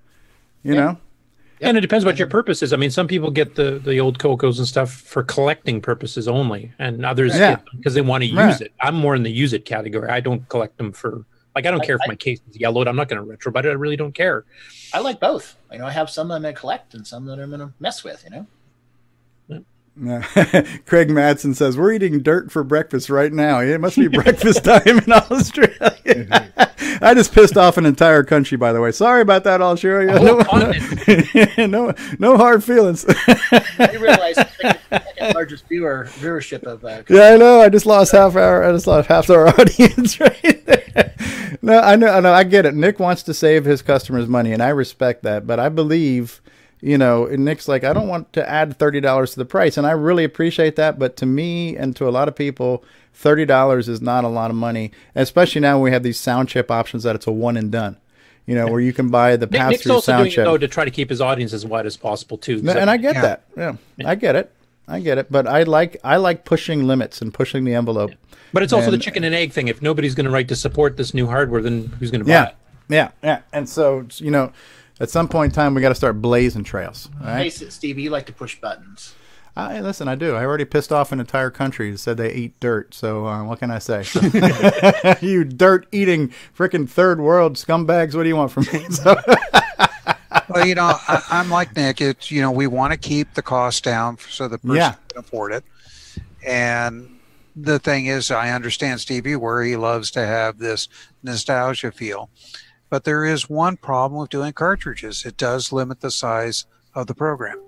you 0.62 0.74
know. 0.74 0.98
And 1.60 1.76
it 1.76 1.80
depends 1.80 2.04
what 2.04 2.18
your 2.18 2.26
purpose 2.28 2.62
is. 2.62 2.72
I 2.72 2.76
mean, 2.76 2.90
some 2.90 3.06
people 3.06 3.30
get 3.30 3.54
the, 3.54 3.78
the 3.84 4.00
old 4.00 4.18
Cocos 4.18 4.58
and 4.58 4.66
stuff 4.66 4.90
for 4.92 5.22
collecting 5.22 5.80
purposes 5.80 6.26
only, 6.26 6.72
and 6.78 7.04
others 7.06 7.34
Yeah. 7.36 7.56
get 7.56 7.64
because 7.76 7.94
they 7.94 8.00
want 8.00 8.22
to 8.22 8.26
use 8.28 8.36
Right. 8.36 8.60
it. 8.62 8.72
I'm 8.80 8.94
more 8.96 9.14
in 9.14 9.22
the 9.22 9.30
use 9.30 9.52
it 9.52 9.64
category. 9.64 10.08
I 10.08 10.20
don't 10.20 10.48
collect 10.48 10.76
them 10.78 10.90
for 10.92 11.24
like 11.54 11.66
I 11.66 11.70
don't 11.70 11.84
care 11.84 11.96
if 11.96 12.02
my 12.06 12.14
case 12.14 12.40
is 12.50 12.58
yellowed. 12.58 12.88
I'm 12.88 12.96
not 12.96 13.08
going 13.08 13.22
to 13.22 13.28
retro, 13.28 13.52
but 13.52 13.66
I 13.66 13.70
really 13.70 13.96
don't 13.96 14.14
care. 14.14 14.44
I 14.92 15.00
like 15.00 15.20
both. 15.20 15.56
You 15.70 15.78
know, 15.78 15.86
I 15.86 15.90
have 15.90 16.10
some 16.10 16.28
that 16.28 16.34
I'm 16.36 16.42
going 16.42 16.54
to 16.54 16.60
collect 16.60 16.94
and 16.94 17.06
some 17.06 17.26
that 17.26 17.38
I'm 17.38 17.50
going 17.50 17.60
to 17.60 17.72
mess 17.80 18.04
with, 18.04 18.24
you 18.24 18.30
know? 18.30 18.46
Yeah. 20.00 20.22
Craig 20.86 21.08
Madsen 21.08 21.54
says 21.54 21.76
we're 21.76 21.92
eating 21.92 22.22
dirt 22.22 22.50
for 22.50 22.64
breakfast 22.64 23.10
right 23.10 23.32
now. 23.32 23.60
It 23.60 23.78
must 23.80 23.96
be 23.96 24.08
breakfast 24.08 24.64
time 24.64 24.80
in 24.86 25.12
Australia. 25.12 25.96
Mm-hmm. 26.06 27.02
I 27.04 27.14
just 27.14 27.34
pissed 27.34 27.56
off 27.56 27.76
an 27.76 27.86
entire 27.86 28.22
country, 28.22 28.56
by 28.56 28.72
the 28.72 28.80
way. 28.80 28.92
Sorry 28.92 29.22
about 29.22 29.44
that, 29.44 29.60
Australia. 29.60 30.18
No, 30.18 31.66
no, 31.66 31.94
no 32.18 32.36
hard 32.36 32.62
feelings. 32.62 33.04
you 33.04 33.98
realize 33.98 34.38
it's 34.38 34.56
the 34.56 34.62
second 34.62 34.71
largest 35.34 35.66
viewer 35.68 36.06
viewership 36.08 36.62
of 36.64 36.84
uh, 36.84 37.02
Yeah, 37.08 37.34
I 37.34 37.36
know. 37.36 37.60
I 37.60 37.68
just 37.68 37.86
lost 37.86 38.12
half 38.12 38.36
our. 38.36 38.64
I 38.64 38.72
just 38.72 38.86
lost 38.86 39.08
half 39.08 39.28
our 39.30 39.48
audience 39.60 40.18
right 40.20 40.66
there. 40.66 41.14
No, 41.64 41.78
I 41.78 41.94
know. 41.94 42.08
I 42.08 42.18
know. 42.20 42.32
I 42.32 42.42
get 42.42 42.66
it. 42.66 42.74
Nick 42.74 42.98
wants 42.98 43.22
to 43.24 43.34
save 43.34 43.64
his 43.64 43.82
customers 43.82 44.26
money, 44.26 44.52
and 44.52 44.60
I 44.62 44.70
respect 44.70 45.22
that. 45.22 45.46
But 45.46 45.60
I 45.60 45.68
believe, 45.68 46.40
you 46.80 46.98
know, 46.98 47.26
and 47.26 47.44
Nick's 47.44 47.68
like, 47.68 47.84
I 47.84 47.92
don't 47.92 48.08
want 48.08 48.32
to 48.32 48.48
add 48.48 48.76
thirty 48.78 49.00
dollars 49.00 49.32
to 49.32 49.38
the 49.38 49.44
price, 49.44 49.76
and 49.76 49.86
I 49.86 49.92
really 49.92 50.24
appreciate 50.24 50.74
that. 50.76 50.98
But 50.98 51.16
to 51.18 51.26
me 51.26 51.76
and 51.76 51.94
to 51.96 52.08
a 52.08 52.10
lot 52.10 52.26
of 52.26 52.34
people, 52.34 52.82
thirty 53.14 53.44
dollars 53.44 53.88
is 53.88 54.00
not 54.00 54.24
a 54.24 54.28
lot 54.28 54.50
of 54.50 54.56
money, 54.56 54.90
especially 55.14 55.60
now 55.60 55.76
when 55.76 55.84
we 55.84 55.90
have 55.92 56.02
these 56.02 56.18
sound 56.18 56.48
chip 56.48 56.68
options 56.68 57.04
that 57.04 57.14
it's 57.14 57.28
a 57.28 57.32
one 57.32 57.56
and 57.56 57.70
done. 57.70 57.96
You 58.46 58.56
know, 58.56 58.66
where 58.66 58.80
you 58.80 58.92
can 58.92 59.08
buy 59.10 59.36
the 59.36 59.46
Nick, 59.46 59.60
pass 59.60 59.70
Nick's 59.70 59.82
through 59.84 59.92
also 59.92 60.12
sound 60.12 60.24
doing 60.24 60.30
chip. 60.32 60.42
it 60.42 60.44
though 60.46 60.58
to 60.58 60.66
try 60.66 60.84
to 60.84 60.90
keep 60.90 61.10
his 61.10 61.20
audience 61.20 61.52
as 61.52 61.64
wide 61.64 61.86
as 61.86 61.96
possible 61.96 62.38
too. 62.38 62.60
No, 62.60 62.72
and 62.72 62.90
I 62.90 62.96
get 62.96 63.14
that. 63.14 63.44
Yeah, 63.56 63.76
I 64.04 64.16
get 64.16 64.34
it. 64.34 64.52
I 64.88 65.00
get 65.00 65.18
it. 65.18 65.30
But 65.30 65.46
I 65.46 65.62
like 65.62 65.98
I 66.04 66.16
like 66.16 66.44
pushing 66.44 66.86
limits 66.86 67.20
and 67.22 67.32
pushing 67.32 67.64
the 67.64 67.74
envelope. 67.74 68.12
But 68.52 68.62
it's 68.62 68.72
also 68.72 68.90
the 68.90 68.98
chicken 68.98 69.24
and 69.24 69.34
egg 69.34 69.52
thing. 69.52 69.68
If 69.68 69.80
nobody's 69.80 70.14
going 70.14 70.26
to 70.26 70.30
write 70.30 70.48
to 70.48 70.56
support 70.56 70.96
this 70.96 71.14
new 71.14 71.26
hardware, 71.26 71.62
then 71.62 71.84
who's 71.98 72.10
going 72.10 72.20
to 72.20 72.24
buy 72.26 72.32
Yeah, 72.32 72.48
it? 72.48 72.54
yeah, 72.88 73.10
yeah. 73.22 73.40
And 73.52 73.68
so 73.68 74.06
you 74.18 74.30
know, 74.30 74.52
at 75.00 75.08
some 75.10 75.28
point 75.28 75.52
in 75.52 75.54
time, 75.54 75.74
we 75.74 75.80
got 75.80 75.88
to 75.88 75.94
start 75.94 76.20
blazing 76.20 76.64
trails. 76.64 77.08
All 77.20 77.26
right. 77.28 77.44
Face 77.44 77.62
it, 77.62 77.72
Stevie, 77.72 78.02
you 78.02 78.10
like 78.10 78.26
to 78.26 78.32
push 78.32 78.60
buttons. 78.60 79.14
I, 79.54 79.80
listen, 79.80 80.08
I 80.08 80.14
do. 80.14 80.34
I 80.34 80.44
already 80.46 80.64
pissed 80.64 80.92
off 80.92 81.12
an 81.12 81.20
entire 81.20 81.50
country 81.50 81.90
that 81.90 81.98
said 81.98 82.16
they 82.16 82.32
eat 82.32 82.58
dirt. 82.58 82.94
So 82.94 83.26
uh, 83.26 83.44
what 83.44 83.58
can 83.58 83.70
I 83.70 83.80
say? 83.80 84.02
you 85.20 85.44
dirt 85.44 85.86
eating 85.92 86.32
freaking 86.56 86.88
third 86.88 87.20
world 87.20 87.56
scumbags. 87.56 88.14
What 88.14 88.22
do 88.22 88.28
you 88.30 88.36
want 88.36 88.50
from 88.50 88.64
me? 88.72 88.86
So, 88.90 89.14
well, 90.48 90.66
you 90.66 90.74
know, 90.74 90.96
I, 91.08 91.22
I'm 91.30 91.50
like 91.50 91.74
Nick. 91.76 92.00
It's 92.00 92.30
you 92.30 92.40
know, 92.40 92.50
we 92.50 92.66
want 92.66 92.92
to 92.92 92.98
keep 92.98 93.34
the 93.34 93.42
cost 93.42 93.84
down 93.84 94.18
so 94.30 94.48
the 94.48 94.58
person 94.58 94.76
Yeah. 94.76 94.94
can 95.08 95.18
afford 95.18 95.52
it. 95.52 95.64
And 96.46 97.18
the 97.54 97.78
thing 97.78 98.06
is, 98.06 98.30
I 98.30 98.50
understand 98.50 99.00
Stevie 99.00 99.36
where 99.36 99.62
he 99.62 99.76
loves 99.76 100.10
to 100.12 100.26
have 100.26 100.58
this 100.58 100.88
nostalgia 101.22 101.92
feel, 101.92 102.30
but 102.90 103.04
there 103.04 103.24
is 103.24 103.48
one 103.48 103.76
problem 103.76 104.20
with 104.20 104.30
doing 104.30 104.52
cartridges. 104.52 105.24
It 105.24 105.36
does 105.36 105.72
limit 105.72 106.00
the 106.00 106.10
size 106.10 106.66
of 106.94 107.06
the 107.06 107.14
program. 107.14 107.60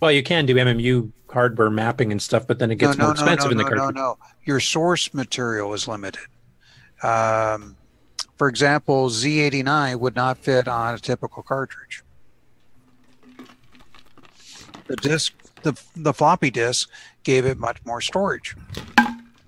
Well, 0.00 0.12
you 0.12 0.22
can 0.22 0.46
do 0.46 0.54
MMU 0.54 1.12
hardware 1.30 1.70
mapping 1.70 2.12
and 2.12 2.20
stuff, 2.20 2.46
but 2.46 2.58
then 2.58 2.70
it 2.70 2.76
gets 2.76 2.98
no, 2.98 3.04
more 3.04 3.12
expensive 3.12 3.46
no, 3.46 3.50
in 3.52 3.56
the 3.56 3.62
no, 3.64 3.68
no, 3.68 3.76
cartridge. 3.76 3.96
no. 3.96 4.18
Your 4.44 4.60
source 4.60 5.14
material 5.14 5.72
is 5.74 5.86
limited. 5.88 6.22
Um, 7.02 7.76
for 8.42 8.48
example, 8.48 9.08
Z89 9.08 10.00
would 10.00 10.16
not 10.16 10.36
fit 10.36 10.66
on 10.66 10.94
a 10.96 10.98
typical 10.98 11.44
cartridge. 11.44 12.02
The 14.88 14.96
disk, 14.96 15.32
the 15.62 15.80
the 15.94 16.12
floppy 16.12 16.50
disk, 16.50 16.90
gave 17.22 17.46
it 17.46 17.56
much 17.56 17.76
more 17.84 18.00
storage. 18.00 18.56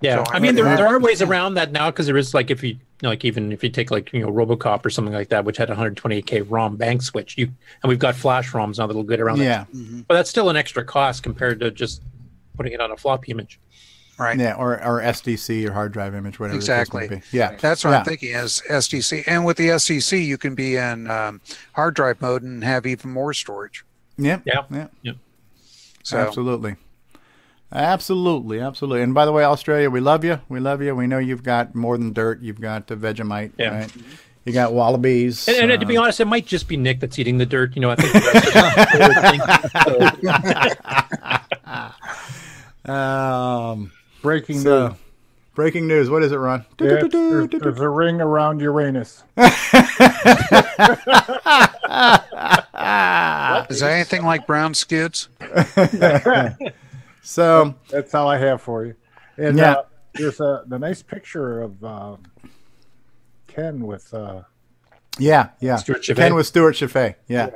Yeah, 0.01 0.23
So 0.23 0.33
I 0.33 0.39
mean 0.39 0.55
there, 0.55 0.77
there 0.77 0.87
are 0.87 1.01
ways 1.01 1.23
around 1.23 1.55
that 1.55 1.73
now 1.73 1.91
because 1.91 2.07
there 2.07 2.17
is 2.17 2.35
like 2.35 2.53
if 2.53 2.63
you 2.63 2.79
like 3.03 3.25
even 3.25 3.51
if 3.51 3.65
you 3.65 3.71
take 3.71 3.91
like 3.91 4.13
you 4.13 4.21
know 4.21 4.31
RoboCop 4.31 4.87
or 4.87 4.91
something 4.91 5.13
like 5.13 5.31
that, 5.31 5.45
which 5.45 5.57
had 5.57 5.71
128k 5.71 6.47
ROM 6.49 6.77
bank 6.77 7.03
switch, 7.03 7.37
you 7.37 7.47
and 7.83 7.89
we've 7.89 7.99
got 7.99 8.15
flash 8.15 8.53
ROMs 8.53 8.79
now 8.79 8.87
that'll 8.87 9.03
get 9.03 9.19
around. 9.19 9.39
Yeah. 9.39 9.65
that. 9.73 10.05
but 10.07 10.15
that's 10.15 10.31
still 10.31 10.51
an 10.51 10.57
extra 10.57 10.85
cost 10.85 11.25
compared 11.25 11.59
to 11.59 11.73
just 11.73 12.01
putting 12.57 12.73
it 12.73 12.81
on 12.81 12.93
a 12.93 12.97
floppy 12.97 13.33
image. 13.33 13.59
Right. 14.19 14.39
Yeah, 14.39 14.55
or 14.55 14.75
or 14.85 15.01
SDC 15.01 15.69
or 15.69 15.73
hard 15.73 15.93
drive 15.93 16.15
image, 16.15 16.39
whatever. 16.39 16.59
the 16.59 16.61
case 16.67 16.69
Exactly. 16.69 17.09
be. 17.09 17.23
Yeah, 17.33 17.57
That's 17.57 17.85
what 17.85 17.91
yeah. 17.91 17.99
I'm 17.99 18.05
thinking 18.05 18.35
is 18.35 18.63
SDC. 18.71 19.25
And 19.27 19.45
with 19.45 19.57
the 19.57 19.69
SDC, 19.71 20.25
you 20.25 20.39
can 20.39 20.55
be 20.55 20.77
in 20.77 21.11
um, 21.11 21.41
hard 21.73 21.95
drive 21.95 22.21
mode 22.21 22.43
and 22.43 22.63
have 22.63 22.87
even 22.87 23.11
more 23.11 23.33
storage. 23.35 23.85
Yeah, 24.17 24.39
yeah, 24.45 24.63
yeah, 24.71 24.87
yeah. 25.03 25.13
So- 26.05 26.19
absolutely, 26.19 26.77
absolutely, 27.73 28.61
absolutely. 28.61 29.03
And 29.03 29.15
by 29.15 29.25
the 29.27 29.33
way, 29.33 29.43
Australia, 29.43 29.91
we 29.91 29.99
love 29.99 30.23
you. 30.25 30.39
We 30.49 30.61
love 30.61 30.81
you. 30.81 30.95
We 30.95 31.09
know 31.09 31.19
you've 31.19 31.43
got 31.43 31.75
more 31.75 31.99
than 31.99 32.13
dirt. 32.13 32.41
You've 32.41 32.61
got 32.61 32.87
the 32.87 32.95
Vegemite. 32.97 33.51
Yeah. 33.59 33.79
Right? 33.81 33.93
You 34.45 34.53
got 34.53 34.75
wallabies. 34.75 35.49
And, 35.49 35.57
and 35.57 35.73
uh, 35.73 35.79
to 35.79 35.87
be 35.87 35.97
honest, 35.97 36.21
it 36.21 36.27
might 36.27 36.47
just 36.47 36.69
be 36.69 36.77
Nick 36.77 37.01
that's 37.01 37.19
eating 37.19 37.39
the 37.39 37.47
dirt. 37.47 37.75
You 37.75 37.81
know, 37.81 37.91
I 37.91 37.97
think 37.97 38.13
the 38.13 38.21
rest 40.55 40.77
of 42.85 42.89
Um, 42.95 43.91
breaking 44.25 44.59
so, 44.59 44.89
news. 44.89 44.99
Breaking 45.55 45.87
news. 45.87 46.11
What 46.11 46.25
is 46.25 46.33
it, 46.33 46.37
Ron? 46.37 46.65
Yeah, 46.81 47.03
there's, 47.09 47.49
there's 47.49 47.79
a 47.79 47.89
ring 47.89 48.21
around 48.21 48.61
Uranus. 48.61 49.23
Is 49.37 49.53
that 53.81 53.91
anything 53.93 54.25
like 54.25 54.49
brown 54.49 54.75
skids? 54.75 55.29
so 57.23 57.75
that's 57.89 58.15
all 58.15 58.29
I 58.29 58.39
have 58.39 58.63
for 58.63 58.87
you. 58.87 58.97
And 59.37 59.57
Yeah. 59.57 59.73
uh, 59.73 59.85
there's 60.15 60.41
a 60.41 60.65
the 60.67 60.79
nice 60.79 61.03
picture 61.03 61.61
of 61.61 61.85
uh, 61.85 62.17
Ken 63.47 63.87
with 63.87 64.13
uh, 64.13 64.43
Yeah, 65.19 65.51
yeah. 65.61 65.81
Ken 66.17 66.35
with 66.35 66.49
Stuart 66.49 66.73
Chaffee. 66.73 67.15
Yeah. 67.29 67.51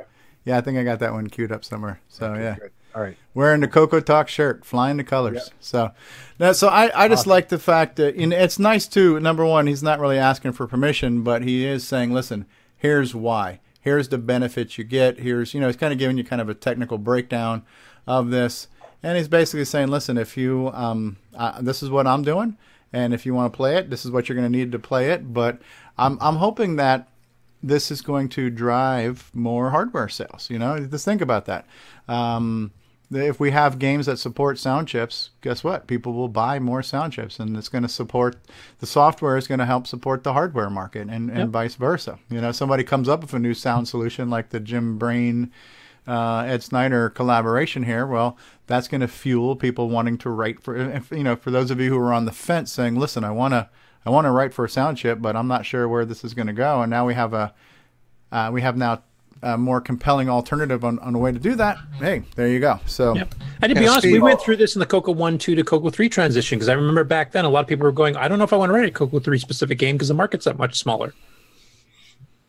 yeah. 0.45 0.57
I 0.57 0.61
think 0.61 0.77
I 0.77 0.83
got 0.83 0.99
that 0.99 1.11
one 1.11 1.27
queued 1.27 1.51
up 1.51 1.65
somewhere. 1.65 1.99
So 2.07 2.33
yeah. 2.35 2.55
All 2.95 3.01
right. 3.01 3.17
Wearing 3.33 3.61
the 3.61 3.67
Coco 3.67 3.99
Talk 3.99 4.27
shirt, 4.27 4.65
flying 4.65 4.97
the 4.97 5.03
colors. 5.03 5.51
So 5.59 5.91
now, 6.39 6.51
so 6.53 6.67
I, 6.67 7.03
I 7.03 7.07
just 7.07 7.27
like 7.27 7.49
the 7.49 7.59
fact 7.59 7.97
that 7.97 8.19
it's 8.19 8.59
nice 8.59 8.87
too. 8.87 9.19
Number 9.19 9.45
one, 9.45 9.67
he's 9.67 9.83
not 9.83 9.99
really 9.99 10.17
asking 10.17 10.53
for 10.53 10.67
permission, 10.67 11.23
but 11.23 11.43
he 11.43 11.65
is 11.65 11.87
saying, 11.87 12.13
"Listen, 12.13 12.45
here's 12.77 13.13
why. 13.13 13.59
Here's 13.81 14.09
the 14.09 14.17
benefits 14.17 14.77
you 14.77 14.83
get. 14.83 15.19
Here's 15.19 15.53
you 15.53 15.59
know, 15.59 15.67
he's 15.67 15.77
kind 15.77 15.93
of 15.93 15.99
giving 15.99 16.17
you 16.17 16.23
kind 16.23 16.41
of 16.41 16.49
a 16.49 16.53
technical 16.53 16.97
breakdown 16.97 17.63
of 18.07 18.29
this, 18.31 18.67
and 19.03 19.17
he's 19.17 19.27
basically 19.27 19.65
saying, 19.65 19.89
"Listen, 19.89 20.17
if 20.17 20.35
you 20.35 20.71
um, 20.73 21.17
uh, 21.35 21.61
this 21.61 21.83
is 21.83 21.89
what 21.89 22.07
I'm 22.07 22.23
doing, 22.23 22.57
and 22.91 23.13
if 23.13 23.25
you 23.25 23.33
want 23.33 23.53
to 23.53 23.55
play 23.55 23.77
it, 23.77 23.89
this 23.89 24.03
is 24.03 24.11
what 24.11 24.27
you're 24.27 24.35
going 24.35 24.51
to 24.51 24.57
need 24.57 24.71
to 24.71 24.79
play 24.79 25.11
it." 25.11 25.33
But 25.33 25.61
I'm 25.97 26.17
I'm 26.19 26.37
hoping 26.37 26.77
that 26.77 27.07
this 27.61 27.91
is 27.91 28.01
going 28.01 28.29
to 28.29 28.49
drive 28.49 29.29
more 29.33 29.69
hardware 29.69 30.09
sales. 30.09 30.49
You 30.49 30.59
know, 30.59 30.79
just 30.79 31.05
think 31.05 31.21
about 31.21 31.45
that. 31.45 31.65
Um, 32.07 32.71
if 33.11 33.39
we 33.39 33.51
have 33.51 33.79
games 33.79 34.05
that 34.05 34.19
support 34.19 34.59
sound 34.59 34.87
chips, 34.87 35.31
guess 35.41 35.63
what? 35.63 35.87
People 35.87 36.13
will 36.13 36.27
buy 36.27 36.59
more 36.59 36.83
sound 36.83 37.13
chips, 37.13 37.39
and 37.39 37.57
it's 37.57 37.69
going 37.69 37.81
to 37.81 37.89
support 37.89 38.37
the 38.79 38.85
software 38.85 39.35
is 39.37 39.47
going 39.47 39.59
to 39.59 39.65
help 39.65 39.87
support 39.87 40.23
the 40.23 40.33
hardware 40.33 40.69
market, 40.69 41.07
and, 41.09 41.29
and 41.29 41.37
Yep. 41.37 41.47
vice 41.49 41.75
versa. 41.75 42.19
You 42.29 42.39
know, 42.41 42.51
somebody 42.51 42.83
comes 42.83 43.09
up 43.09 43.21
with 43.21 43.33
a 43.33 43.39
new 43.39 43.53
sound 43.53 43.87
solution 43.87 44.29
like 44.29 44.49
the 44.49 44.59
Jim 44.59 44.97
Brain, 44.99 45.51
uh, 46.07 46.41
Ed 46.47 46.61
Snyder 46.63 47.09
collaboration 47.09 47.83
here. 47.83 48.05
Well, 48.05 48.37
that's 48.67 48.87
going 48.87 49.01
to 49.01 49.07
fuel 49.07 49.55
people 49.55 49.89
wanting 49.89 50.17
to 50.19 50.29
write 50.29 50.61
for. 50.61 50.75
If, 50.75 51.09
you 51.11 51.23
know, 51.23 51.35
for 51.35 51.49
those 51.51 51.71
of 51.71 51.79
you 51.79 51.89
who 51.89 51.97
are 51.99 52.13
on 52.13 52.25
the 52.25 52.31
fence, 52.31 52.71
saying, 52.71 52.95
"Listen, 52.95 53.23
I 53.23 53.31
want 53.31 53.53
to, 53.53 53.69
I 54.05 54.11
want 54.11 54.25
to 54.25 54.31
write 54.31 54.53
for 54.53 54.65
a 54.65 54.69
sound 54.69 54.97
chip, 54.97 55.19
but 55.21 55.35
I'm 55.35 55.47
not 55.47 55.65
sure 55.65 55.87
where 55.87 56.05
this 56.05 56.23
is 56.23 56.33
going 56.35 56.47
to 56.47 56.53
go," 56.53 56.81
and 56.81 56.89
now 56.89 57.05
we 57.07 57.15
have 57.15 57.33
a, 57.33 57.53
uh, 58.31 58.49
we 58.53 58.61
have 58.61 58.77
now. 58.77 59.01
A 59.41 59.57
more 59.57 59.79
compelling 59.79 60.29
alternative 60.29 60.83
on, 60.83 60.99
on 60.99 61.15
a 61.15 61.17
way 61.17 61.31
to 61.31 61.39
do 61.39 61.55
that. 61.55 61.77
Hey, 61.97 62.23
there 62.35 62.49
you 62.49 62.59
go. 62.59 62.79
So, 62.85 63.15
And 63.61 63.73
to 63.73 63.75
be 63.75 63.87
honest, 63.87 64.05
we 64.05 64.19
went 64.19 64.41
through 64.41 64.57
this 64.57 64.75
in 64.75 64.79
the 64.79 64.85
Coco 64.85 65.13
1 65.13 65.37
2 65.37 65.55
to 65.55 65.63
Coco 65.63 65.89
3 65.89 66.09
transition 66.09 66.57
because 66.57 66.67
I 66.67 66.73
remember 66.73 67.05
back 67.05 67.31
then 67.31 67.45
a 67.45 67.49
lot 67.49 67.61
of 67.61 67.67
people 67.67 67.85
were 67.85 67.93
going, 67.93 68.17
I 68.17 68.27
don't 68.27 68.37
know 68.37 68.43
if 68.43 68.51
I 68.51 68.57
want 68.57 68.69
to 68.69 68.73
write 68.73 68.89
a 68.89 68.91
Coco 68.91 69.19
3 69.19 69.37
specific 69.39 69.77
game 69.77 69.95
because 69.95 70.09
the 70.09 70.13
market's 70.13 70.43
that 70.45 70.57
much 70.57 70.77
smaller. 70.77 71.13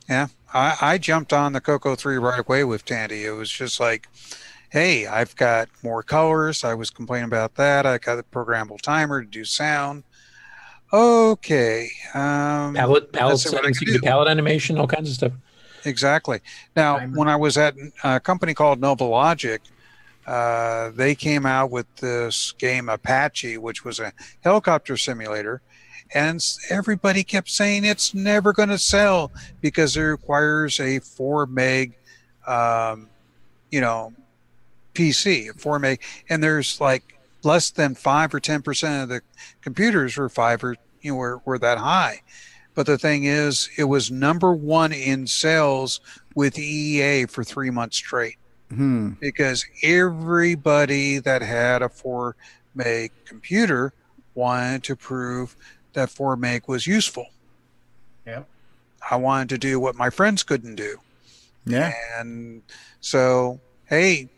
Yeah, 0.09 0.27
I, 0.53 0.77
I 0.81 0.99
jumped 0.99 1.33
on 1.33 1.53
the 1.53 1.61
Coco 1.61 1.95
3 1.95 2.17
right 2.17 2.41
away 2.41 2.65
with 2.65 2.85
Tandy. 2.85 3.25
It 3.25 3.31
was 3.31 3.49
just 3.49 3.79
like, 3.79 4.09
hey, 4.71 5.07
I've 5.07 5.37
got 5.37 5.69
more 5.85 6.03
colors. 6.03 6.65
I 6.65 6.75
was 6.75 6.91
complaining 6.91 7.27
about 7.27 7.55
that. 7.55 7.87
I 7.87 7.99
got 7.99 8.19
a 8.19 8.25
programmable 8.25 8.81
timer 8.81 9.23
to 9.23 9.29
do 9.29 9.45
sound. 9.45 10.03
Okay. 10.93 11.89
Um, 12.15 12.75
Palette, 12.75 13.13
palette 13.13 13.35
that's 13.35 13.45
what 13.45 13.55
I 13.55 13.57
settings, 13.59 13.81
you 13.81 13.87
can 13.87 13.95
do. 13.95 14.01
do 14.01 14.07
palette 14.07 14.29
animation, 14.29 14.79
all 14.79 14.89
kinds 14.89 15.09
of 15.09 15.15
stuff. 15.15 15.33
Exactly. 15.85 16.41
Now, 16.77 17.01
when 17.01 17.29
I 17.29 17.37
was 17.37 17.57
at 17.57 17.75
a 18.05 18.21
company 18.21 18.55
called 18.55 18.81
Nova 18.81 19.05
Logic, 19.05 19.61
uh, 20.27 20.91
they 20.91 21.15
came 21.15 21.47
out 21.47 21.71
with 21.71 21.87
this 21.97 22.53
game 22.59 22.89
Apache, 22.89 23.59
which 23.59 23.85
was 23.85 23.99
a 23.99 24.13
helicopter 24.43 24.97
simulator, 24.97 25.61
and 26.15 26.41
everybody 26.69 27.25
kept 27.25 27.49
saying 27.49 27.85
it's 27.85 28.15
never 28.15 28.53
going 28.53 28.69
to 28.69 28.79
sell 28.79 29.33
because 29.61 29.97
it 29.97 30.03
requires 30.03 30.79
a 30.81 30.99
four 30.99 31.47
meg, 31.47 31.95
um, 32.47 33.09
you 33.71 33.81
know, 33.81 34.13
PC, 34.95 35.51
a 35.51 35.55
four 35.55 35.79
meg, 35.79 36.01
and 36.29 36.43
there's 36.43 36.81
like 36.81 37.19
less 37.43 37.71
than 37.71 37.95
five 37.95 38.35
or 38.35 38.41
ten 38.41 38.63
percent 38.63 39.05
of 39.05 39.09
the 39.09 39.23
computers 39.63 40.17
were 40.17 40.29
five 40.29 40.63
or 40.63 40.77
you 41.01 41.13
know 41.13 41.17
were, 41.17 41.41
were 41.45 41.59
that 41.59 41.79
high. 41.79 42.21
But 42.75 42.87
the 42.87 42.99
thing 42.99 43.25
is, 43.25 43.69
it 43.77 43.85
was 43.85 44.11
number 44.11 44.53
one 44.53 44.93
in 44.93 45.27
sales 45.27 46.01
with 46.35 46.55
EEA 46.55 47.29
for 47.29 47.43
three 47.43 47.71
months 47.71 47.97
straight 47.97 48.37
hmm. 48.69 49.11
because 49.21 49.67
everybody 49.83 51.19
that 51.19 51.43
had 51.43 51.83
a 51.83 51.89
4 51.89 52.37
meg 52.75 53.13
computer 53.25 53.93
wanted 54.35 54.85
to 54.85 54.97
prove 54.97 55.57
that 55.93 56.11
4 56.11 56.37
meg 56.37 56.69
was 56.69 56.87
useful. 56.87 57.27
Yep. 58.27 58.49
I 59.11 59.17
wanted 59.17 59.49
to 59.51 59.59
do 59.59 59.81
what 59.81 59.97
my 59.97 60.11
friends 60.11 60.43
couldn't 60.43 60.77
do. 60.77 60.99
Yeah. 61.67 61.93
And 62.19 62.63
so, 63.01 63.61
hey, 63.87 64.29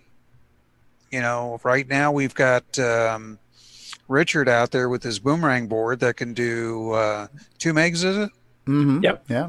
you 1.10 1.20
know, 1.20 1.60
right 1.62 1.86
now 1.86 2.10
we've 2.10 2.34
got 2.34 2.78
um, 2.78 3.38
Richard 4.08 4.48
out 4.48 4.70
there 4.70 4.88
with 4.88 5.02
his 5.02 5.18
boomerang 5.18 5.66
board 5.68 6.00
that 6.00 6.16
can 6.16 6.34
do 6.34 6.92
uh, 6.92 7.26
two 7.58 7.72
megs, 7.72 8.04
is 8.04 8.16
it? 8.16 8.30
Mm-hmm. 8.66 9.02
Yep. 9.02 9.24
Yeah. 9.28 9.48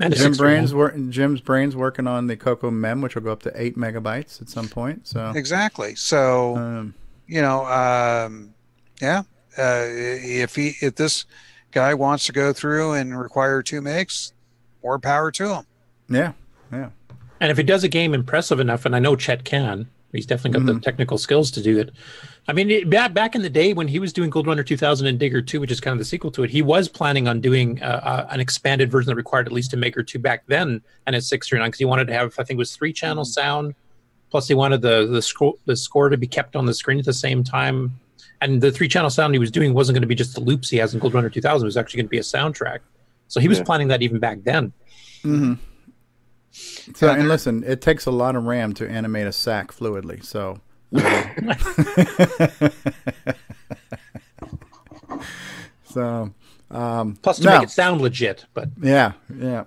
And 0.00 0.14
Jim 0.16 0.32
Brain's 0.32 0.74
work, 0.74 0.94
Jim's 1.10 1.40
brain's 1.40 1.76
working 1.76 2.06
on 2.06 2.26
the 2.26 2.36
Coco 2.36 2.70
Mem, 2.70 3.00
which 3.02 3.14
will 3.14 3.22
go 3.22 3.30
up 3.30 3.42
to 3.42 3.52
eight 3.54 3.76
megabytes 3.76 4.42
at 4.42 4.48
some 4.48 4.68
point. 4.68 5.06
So 5.06 5.32
Exactly. 5.36 5.94
So, 5.94 6.56
Um, 6.56 6.94
you 7.28 7.40
know, 7.40 7.64
um, 7.66 8.52
yeah, 9.00 9.22
uh, 9.56 9.84
if 9.86 10.56
he 10.56 10.74
if 10.80 10.96
this 10.96 11.24
guy 11.70 11.94
wants 11.94 12.26
to 12.26 12.32
go 12.32 12.52
through 12.52 12.92
and 12.94 13.16
require 13.18 13.62
two 13.62 13.80
megs, 13.80 14.32
more 14.82 14.98
power 14.98 15.30
to 15.32 15.54
him. 15.54 15.64
yeah, 16.08 16.32
yeah. 16.72 16.88
And 17.40 17.50
if 17.50 17.56
he 17.56 17.62
does 17.62 17.84
a 17.84 17.88
game 17.88 18.14
impressive 18.14 18.60
enough, 18.60 18.84
and 18.86 18.94
I 18.96 18.98
know 18.98 19.14
Chet 19.16 19.44
can, 19.44 19.88
he's 20.12 20.26
definitely 20.26 20.60
got 20.60 20.66
the 20.74 20.80
technical 20.80 21.18
skills 21.18 21.50
to 21.52 21.62
do 21.62 21.78
it. 21.78 21.90
I 22.48 22.52
mean, 22.52 22.70
it, 22.70 22.90
back 22.90 23.14
back 23.14 23.34
in 23.34 23.42
the 23.42 23.50
day 23.50 23.72
when 23.72 23.88
he 23.88 23.98
was 23.98 24.12
doing 24.12 24.30
Gold 24.30 24.46
Runner 24.46 24.62
2000 24.62 25.06
and 25.06 25.18
Digger 25.18 25.40
2, 25.42 25.60
which 25.60 25.70
is 25.70 25.80
kind 25.80 25.92
of 25.92 25.98
the 25.98 26.04
sequel 26.04 26.30
to 26.32 26.42
it, 26.42 26.50
he 26.50 26.62
was 26.62 26.88
planning 26.88 27.28
on 27.28 27.40
doing 27.40 27.80
uh, 27.82 27.86
uh, 27.86 28.26
an 28.30 28.40
expanded 28.40 28.90
version 28.90 29.08
that 29.10 29.16
required 29.16 29.46
at 29.46 29.52
least 29.52 29.72
a 29.74 29.76
Maker 29.76 30.02
two 30.02 30.18
back 30.18 30.44
then, 30.46 30.82
and 31.06 31.16
it's 31.16 31.28
639 31.28 31.68
because 31.68 31.78
he 31.78 31.84
wanted 31.84 32.06
to 32.08 32.12
have, 32.14 32.34
I 32.38 32.44
think, 32.44 32.56
it 32.56 32.58
was 32.58 32.74
three 32.74 32.92
channel 32.92 33.24
sound. 33.24 33.74
Plus, 34.30 34.48
he 34.48 34.54
wanted 34.54 34.82
the 34.82 35.06
the 35.06 35.22
score 35.22 35.54
the 35.66 35.76
score 35.76 36.08
to 36.08 36.16
be 36.16 36.26
kept 36.26 36.56
on 36.56 36.66
the 36.66 36.74
screen 36.74 36.98
at 36.98 37.04
the 37.04 37.12
same 37.12 37.44
time. 37.44 37.98
And 38.40 38.60
the 38.60 38.72
three 38.72 38.88
channel 38.88 39.08
sound 39.10 39.34
he 39.34 39.38
was 39.38 39.52
doing 39.52 39.72
wasn't 39.72 39.94
going 39.94 40.02
to 40.02 40.08
be 40.08 40.16
just 40.16 40.34
the 40.34 40.40
loops 40.40 40.68
he 40.68 40.78
has 40.78 40.94
in 40.94 41.00
Gold 41.00 41.14
Runner 41.14 41.30
2000. 41.30 41.64
It 41.64 41.68
was 41.68 41.76
actually 41.76 41.98
going 41.98 42.06
to 42.06 42.10
be 42.10 42.18
a 42.18 42.22
soundtrack. 42.22 42.80
So 43.28 43.38
he 43.40 43.46
was 43.46 43.58
Yeah. 43.58 43.64
planning 43.64 43.88
that 43.88 44.02
even 44.02 44.18
back 44.18 44.38
then. 44.42 44.72
hmm 45.22 45.54
So 46.52 47.08
and 47.08 47.28
listen, 47.28 47.64
it 47.64 47.80
takes 47.80 48.06
a 48.06 48.10
lot 48.10 48.36
of 48.36 48.44
RAM 48.44 48.74
to 48.74 48.88
animate 48.88 49.26
a 49.26 49.32
sack 49.32 49.72
fluidly. 49.72 50.24
So. 50.24 50.60
so. 55.84 56.32
Um, 56.70 57.16
Plus 57.22 57.38
to 57.38 57.48
make 57.48 57.62
it 57.62 57.70
sound 57.70 58.00
legit, 58.00 58.46
but 58.54 58.68
Yeah, 58.80 59.12
yeah. 59.38 59.64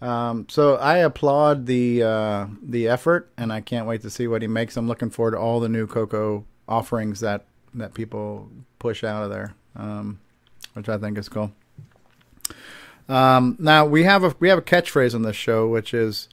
Um, 0.00 0.46
so 0.48 0.76
I 0.76 0.98
applaud 0.98 1.66
the 1.66 2.02
uh, 2.02 2.46
the 2.62 2.88
effort, 2.88 3.30
and 3.36 3.52
I 3.52 3.60
can't 3.60 3.86
wait 3.86 4.02
to 4.02 4.10
see 4.10 4.28
what 4.28 4.42
he 4.42 4.48
makes. 4.48 4.76
I'm 4.76 4.88
looking 4.88 5.10
forward 5.10 5.32
to 5.32 5.38
all 5.38 5.60
the 5.60 5.68
new 5.68 5.86
Coco 5.86 6.44
offerings 6.68 7.20
that 7.20 7.46
that 7.74 7.94
people 7.94 8.48
push 8.78 9.04
out 9.04 9.24
of 9.24 9.30
there, 9.30 9.54
um, 9.74 10.20
which 10.74 10.88
I 10.88 10.98
think 10.98 11.18
is 11.18 11.28
cool. 11.28 11.52
Um, 13.08 13.56
now 13.58 13.86
we 13.86 14.04
have 14.04 14.24
a 14.24 14.34
we 14.38 14.48
have 14.48 14.58
a 14.58 14.62
catchphrase 14.62 15.14
on 15.14 15.22
this 15.22 15.36
show, 15.36 15.68
which 15.68 15.94
is 15.94 16.28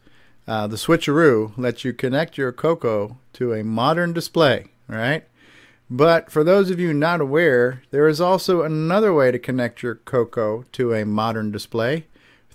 uh, 0.48 0.68
the 0.68 0.76
switcheroo 0.76 1.54
lets 1.58 1.84
you 1.84 1.94
connect 1.94 2.38
your 2.38 2.52
Coco 2.52 3.18
to 3.34 3.54
a 3.54 3.64
modern 3.64 4.14
display. 4.14 4.66
Right. 4.88 5.26
But 5.90 6.32
for 6.32 6.44
those 6.44 6.70
of 6.70 6.80
you 6.80 6.94
not 6.94 7.22
aware, 7.22 7.84
there 7.92 8.08
is 8.08 8.20
also 8.20 8.64
another 8.64 9.14
way 9.14 9.32
to 9.32 9.38
connect 9.38 9.84
your 9.84 9.96
Coco 9.96 10.64
to 10.72 10.94
a 10.94 11.06
modern 11.06 11.52
display 11.52 12.08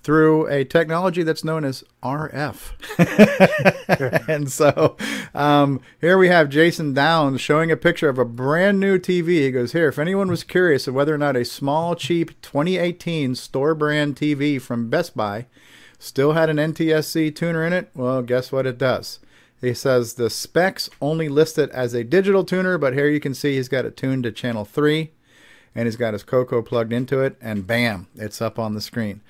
through 0.09 0.47
a 0.47 0.65
technology 0.65 1.23
that's 1.23 1.45
known 1.45 1.67
as 1.67 1.85
RF. 2.03 2.73
and 4.27 4.51
so 4.51 4.97
um, 5.35 5.83
here 6.01 6.17
we 6.17 6.29
have 6.29 6.49
Jason 6.49 6.95
Downs 6.95 7.43
showing 7.43 7.71
a 7.71 7.77
picture 7.77 8.09
of 8.09 8.19
a 8.19 8.25
brand 8.25 8.81
new 8.81 8.99
TV. 8.99 9.43
He 9.43 9.51
goes, 9.51 9.73
Here, 9.73 9.89
if 9.89 9.99
anyone 9.99 10.29
was 10.29 10.45
curious 10.45 10.89
of 10.89 10.95
whether 10.95 11.15
or 11.15 11.19
not 11.19 11.37
a 11.37 11.45
small, 11.45 11.95
cheap 11.95 12.41
2018 12.41 13.35
store 13.35 13.75
brand 13.75 14.17
TV 14.17 14.59
from 14.59 14.89
Best 14.89 15.15
Buy 15.15 15.45
still 15.99 16.33
had 16.33 16.49
an 16.49 16.57
NTSC 16.57 17.37
tuner 17.37 17.67
in 17.67 17.75
it, 17.75 17.91
well, 17.95 18.23
guess 18.23 18.51
what 18.51 18.65
it 18.65 18.79
does? 18.79 19.19
He 19.61 19.75
says 19.75 20.15
the 20.15 20.31
specs 20.31 20.89
only 21.03 21.29
list 21.29 21.59
it 21.59 21.69
as 21.73 21.93
a 21.93 22.03
digital 22.03 22.45
tuner, 22.45 22.79
but 22.79 22.95
here 22.95 23.11
you 23.11 23.21
can 23.21 23.35
see 23.35 23.57
he's 23.57 23.69
got 23.69 23.85
it 23.85 23.95
tuned 23.95 24.23
to 24.23 24.33
channel 24.33 24.65
3. 24.65 25.11
and 25.75 25.87
he's 25.87 25.97
got 25.97 26.15
his 26.15 26.23
Coco 26.23 26.63
plugged 26.63 26.95
into 26.95 27.21
it, 27.21 27.37
and 27.43 27.67
bam, 27.67 28.07
it's 28.17 28.41
up 28.41 28.59
on 28.59 28.73
the 28.73 28.81
screen. 28.81 29.21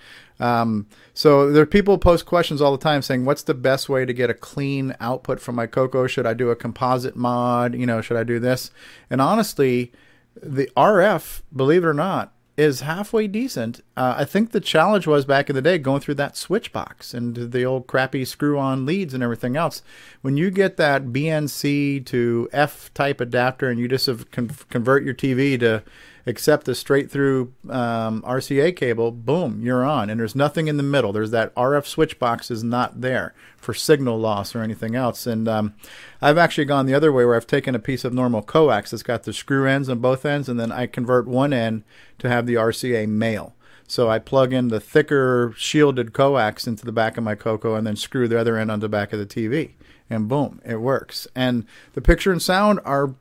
Um, 0.41 0.87
so 1.15 1.51
there 1.51 1.63
are 1.63 1.67
people 1.67 1.99
post 1.99 2.27
questions 2.27 2.63
all 2.63 2.73
the 2.73 2.83
time 2.83 3.03
saying, 3.03 3.25
"What's 3.25 3.43
the 3.43 3.55
best 3.55 3.89
way 3.89 4.05
to 4.05 4.13
get 4.13 4.31
a 4.31 4.35
clean 4.35 4.95
output 5.01 5.41
from 5.41 5.57
my 5.57 5.67
Coco? 5.67 6.07
Should 6.07 6.27
I 6.27 6.35
do 6.35 6.51
a 6.51 6.57
composite 6.57 7.17
mod? 7.17 7.75
You 7.75 7.87
know, 7.87 8.01
should 8.01 8.17
I 8.17 8.25
do 8.25 8.39
this?" 8.39 8.71
And 9.11 9.21
honestly, 9.21 9.93
the 10.41 10.71
RF, 10.77 11.43
believe 11.55 11.85
it 11.85 11.89
or 11.89 11.95
not, 11.95 12.33
is 12.59 12.81
halfway 12.81 13.29
decent. 13.29 13.81
Uh, 13.97 14.17
I 14.19 14.25
think 14.25 14.51
the 14.51 14.61
challenge 14.61 15.07
was 15.07 15.25
back 15.25 15.49
in 15.49 15.55
the 15.55 15.63
day 15.63 15.79
going 15.79 16.01
through 16.01 16.17
that 16.17 16.37
switch 16.37 16.73
box 16.73 17.15
and 17.15 17.53
the 17.53 17.65
old 17.65 17.87
crappy 17.87 18.25
screw-on 18.25 18.85
leads 18.85 19.15
and 19.15 19.23
everything 19.23 19.57
else. 19.57 19.81
When 20.23 20.37
you 20.37 20.51
get 20.51 20.77
that 20.77 21.07
BNC 21.07 22.05
to 22.07 22.49
F 22.53 22.93
type 22.95 23.21
adapter 23.21 23.69
and 23.69 23.79
you 23.79 23.87
just 23.87 24.09
convert 24.33 25.05
your 25.05 25.15
TV 25.15 25.59
to 25.61 25.85
accept 26.27 26.69
a 26.69 26.75
straight 26.75 27.11
through 27.11 27.53
um, 27.69 28.23
RCA 28.23 28.75
cable, 28.77 29.11
boom, 29.11 29.61
you're 29.63 29.85
on. 29.85 30.11
And 30.11 30.21
there's 30.21 30.35
nothing 30.35 30.69
in 30.69 30.77
the 30.77 30.83
middle. 30.83 31.13
There's 31.13 31.31
that 31.31 31.55
RF 31.55 31.87
switch 31.87 32.19
box 32.19 32.51
is 32.51 32.63
not 32.63 33.01
there 33.01 33.35
for 33.57 33.75
signal 33.75 34.19
loss 34.19 34.55
or 34.55 34.63
anything 34.63 34.95
else. 34.95 35.27
And 35.27 35.49
um, 35.49 35.75
I've 36.21 36.39
actually 36.39 36.65
gone 36.67 36.87
the 36.87 36.95
other 36.95 37.13
way 37.13 37.25
where 37.25 37.37
I've 37.37 37.47
taken 37.47 37.75
a 37.75 37.81
piece 37.81 38.05
of 38.05 38.13
normal 38.13 38.43
coax 38.43 38.91
that's 38.91 39.03
got 39.03 39.25
the 39.25 39.33
screw 39.33 39.67
ends 39.67 39.89
on 39.89 39.99
both 39.99 40.25
ends, 40.25 40.49
and 40.49 40.59
then 40.59 40.73
I 40.73 40.87
convert 40.87 41.27
one 41.27 41.53
end 41.53 41.85
to 42.19 42.29
have 42.29 42.47
the 42.47 42.55
RCA 42.55 43.09
male. 43.09 43.55
So 43.87 44.11
I 44.11 44.19
plug 44.19 44.53
in 44.53 44.69
the 44.69 44.81
thicker 44.81 45.55
shielded 45.57 46.13
coax 46.13 46.67
into 46.67 46.85
the 46.85 46.93
back 46.93 47.17
of 47.17 47.25
my 47.25 47.35
Coco 47.35 47.75
and 47.75 47.87
then 47.87 47.97
screw 47.97 48.29
the 48.29 48.39
other 48.39 48.59
end 48.59 48.71
on 48.71 48.81
the 48.81 48.89
back 48.89 49.15
of 49.15 49.19
the 49.19 49.27
TV. 49.27 49.71
And 50.11 50.29
boom, 50.29 50.61
it 50.65 50.77
works. 50.77 51.27
And 51.35 51.67
the 51.95 52.03
picture 52.03 52.31
and 52.31 52.41
sound 52.41 52.81
are 52.85 53.15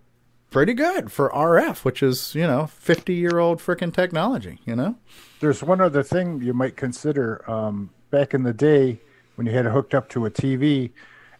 pretty 0.50 0.74
good 0.74 1.12
for 1.12 1.30
RF, 1.30 1.84
which 1.84 2.02
is, 2.02 2.34
you 2.36 2.48
know, 2.48 2.68
50 2.68 3.14
year 3.14 3.40
old 3.40 3.60
freaking 3.60 3.94
technology, 3.94 4.60
you 4.66 4.76
know? 4.76 4.96
There's 5.40 5.62
one 5.62 5.82
other 5.82 6.04
thing 6.04 6.42
you 6.42 6.54
might 6.54 6.76
consider. 6.76 7.50
Um, 7.50 7.90
back 8.12 8.34
in 8.34 8.44
the 8.44 8.54
day, 8.54 9.00
when 9.36 9.46
you 9.48 9.54
had 9.54 9.66
it 9.66 9.72
hooked 9.72 9.94
up 9.94 10.10
to 10.10 10.26
a 10.26 10.32
TV, 10.32 10.92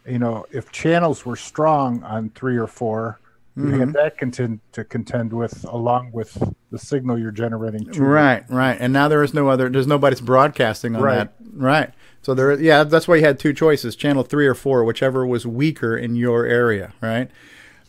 you 0.06 0.18
know, 0.18 0.46
if 0.52 0.70
channels 0.72 1.26
were 1.26 1.36
strong 1.36 2.02
on 2.04 2.30
three 2.30 2.56
or 2.56 2.66
4 2.66 3.18
you 3.56 3.64
Mhm. 3.64 3.78
had 3.80 3.92
that 3.94 4.18
contend 4.18 4.60
to 4.70 4.84
contend 4.84 5.32
with, 5.32 5.64
along 5.64 6.12
with 6.12 6.40
the 6.70 6.78
signal 6.78 7.18
you're 7.18 7.32
generating. 7.32 7.84
To 7.86 8.04
Right, 8.04 8.44
right. 8.48 8.76
And 8.78 8.92
now 8.92 9.08
there 9.08 9.20
is 9.24 9.34
no 9.34 9.48
other, 9.48 9.68
there's 9.68 9.88
nobody's 9.88 10.20
broadcasting 10.20 10.94
on 10.94 11.02
Right. 11.02 11.14
that. 11.16 11.32
Right. 11.56 11.90
So 12.22 12.34
there, 12.34 12.52
yeah, 12.52 12.84
that's 12.84 13.08
why 13.08 13.16
you 13.16 13.24
had 13.24 13.40
two 13.40 13.52
choices 13.52 13.96
channel 13.96 14.22
three 14.22 14.46
or 14.46 14.54
four, 14.54 14.84
whichever 14.84 15.26
was 15.26 15.44
weaker 15.44 15.96
in 15.96 16.14
your 16.14 16.46
area, 16.46 16.92
right? 17.00 17.32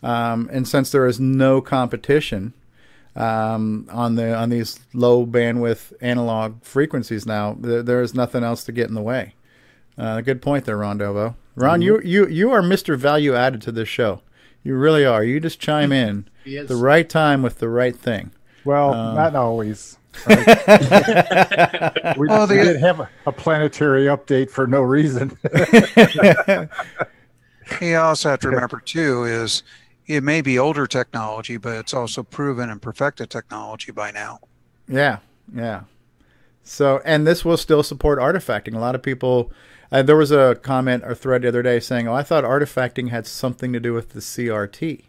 Um, 0.01 0.49
and 0.51 0.67
since 0.67 0.91
there 0.91 1.05
is 1.05 1.19
no 1.19 1.59
competition 1.61 2.53
um, 3.15 3.87
on 3.91 4.15
the 4.15 4.33
on 4.33 4.49
these 4.49 4.79
low 4.93 5.25
bandwidth 5.25 5.91
analog 6.01 6.63
frequencies 6.63 7.25
now, 7.25 7.55
there, 7.59 7.83
there 7.83 8.01
is 8.01 8.13
nothing 8.13 8.43
else 8.43 8.63
to 8.65 8.71
get 8.71 8.87
in 8.87 8.95
the 8.95 9.01
way. 9.01 9.33
Uh, 9.97 10.21
good 10.21 10.41
point 10.41 10.63
there, 10.65 10.77
Ron 10.77 10.97
Delvaux. 10.99 11.35
Ron, 11.55 11.81
you 11.81 11.99
you 12.01 12.27
you 12.27 12.51
are 12.51 12.61
Mr. 12.61 12.95
Value 12.97 13.35
Added 13.35 13.61
to 13.63 13.71
this 13.73 13.89
show. 13.89 14.21
You 14.63 14.75
really 14.75 15.05
are. 15.05 15.23
You 15.23 15.39
just 15.41 15.59
chime 15.59 15.91
in 15.91 16.27
He 16.45 16.57
the 16.59 16.75
right 16.77 17.09
time 17.09 17.41
with 17.41 17.59
the 17.59 17.67
right 17.69 17.95
thing. 17.95 18.31
Well, 18.63 18.93
Um, 18.93 19.15
not 19.15 19.35
always. 19.35 19.97
right? 20.25 20.37
we, 22.17 22.27
Well, 22.27 22.47
we 22.47 22.55
the- 22.57 22.63
did 22.65 22.79
have 22.81 22.99
a, 23.01 23.09
a 23.25 23.31
planetary 23.31 24.05
update 24.05 24.49
for 24.49 24.65
no 24.67 24.81
reason. 24.81 25.37
You 27.81 27.97
also 27.97 28.29
have 28.31 28.39
to 28.39 28.49
remember 28.49 28.79
too 28.83 29.25
is 29.25 29.61
it 30.09 30.23
may 30.23 30.41
be 30.41 30.57
older 30.57 30.87
technology, 30.87 31.55
but 31.55 31.77
it's 31.77 31.93
also 31.93 32.23
proven 32.23 32.67
and 32.67 32.81
perfected 32.81 33.29
technology 33.29 33.91
by 33.91 34.09
now. 34.09 34.39
Yeah, 34.87 35.19
yeah. 35.53 35.83
So, 36.63 36.99
and 37.05 37.27
this 37.27 37.45
will 37.45 37.57
still 37.57 37.83
support 37.83 38.17
artifacting. 38.17 38.75
A 38.75 38.79
lot 38.79 38.95
of 38.95 39.03
people, 39.03 39.51
uh, 39.91 40.01
there 40.01 40.15
was 40.15 40.31
a 40.31 40.57
comment 40.63 41.03
or 41.05 41.13
thread 41.13 41.43
the 41.43 41.49
other 41.49 41.61
day 41.61 41.79
saying, 41.79 42.07
"Oh, 42.07 42.15
I 42.15 42.23
thought 42.23 42.43
artifacting 42.43 43.09
had 43.09 43.27
something 43.27 43.71
to 43.71 43.79
do 43.79 43.93
with 43.93 44.09
the 44.09 44.19
CRT," 44.19 45.05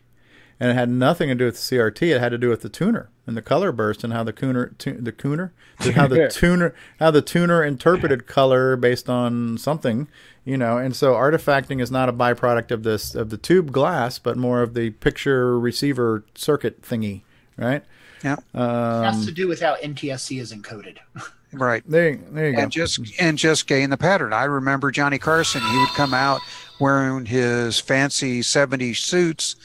and 0.60 0.70
it 0.70 0.74
had 0.74 0.90
nothing 0.90 1.30
to 1.30 1.34
do 1.34 1.46
with 1.46 1.54
the 1.54 1.62
CRT. 1.62 2.12
It 2.14 2.20
had 2.20 2.32
to 2.32 2.38
do 2.38 2.50
with 2.50 2.60
the 2.60 2.68
tuner 2.68 3.08
and 3.30 3.36
the 3.36 3.42
color 3.42 3.70
burst 3.70 4.02
and 4.02 4.12
how 4.12 4.24
the 4.24 4.32
cooner 4.32 4.76
tu- 4.76 4.98
the 5.00 5.12
cooner 5.12 5.52
how 5.94 6.06
the 6.08 6.28
tuner, 6.28 6.74
how 6.98 7.10
the 7.12 7.22
tuner 7.22 7.62
interpreted 7.64 8.26
color 8.26 8.74
based 8.76 9.08
on 9.08 9.56
something, 9.56 10.08
you 10.44 10.56
know. 10.58 10.76
And 10.78 10.94
so, 10.96 11.14
artifacting 11.14 11.80
is 11.80 11.90
not 11.92 12.08
a 12.08 12.12
byproduct 12.12 12.72
of 12.72 12.82
this 12.82 13.14
of 13.14 13.30
the 13.30 13.36
tube 13.38 13.70
glass, 13.70 14.18
but 14.18 14.36
more 14.36 14.62
of 14.62 14.74
the 14.74 14.90
picture 14.90 15.58
receiver 15.58 16.24
circuit 16.34 16.82
thingy, 16.82 17.22
right? 17.56 17.84
Yeah. 18.24 18.34
It 18.52 18.58
has 18.58 19.14
Um, 19.20 19.24
to 19.26 19.32
do 19.32 19.46
with 19.48 19.60
how 19.60 19.76
NTSC 19.76 20.40
is 20.40 20.52
encoded. 20.52 20.98
Right. 21.52 21.82
There, 21.84 22.14
there 22.14 22.50
you 22.50 22.54
go. 22.54 22.62
and 22.62 22.70
just 22.70 23.00
and 23.18 23.36
just 23.36 23.66
gain 23.66 23.90
the 23.90 23.96
pattern. 23.96 24.32
I 24.32 24.44
remember 24.44 24.92
Johnny 24.92 25.18
Carson. 25.18 25.60
He 25.60 25.78
would 25.78 25.88
come 25.96 26.14
out 26.14 26.40
wearing 26.78 27.26
his 27.26 27.80
fancy 27.80 28.40
'70s 28.40 28.98
suits, 28.98 29.56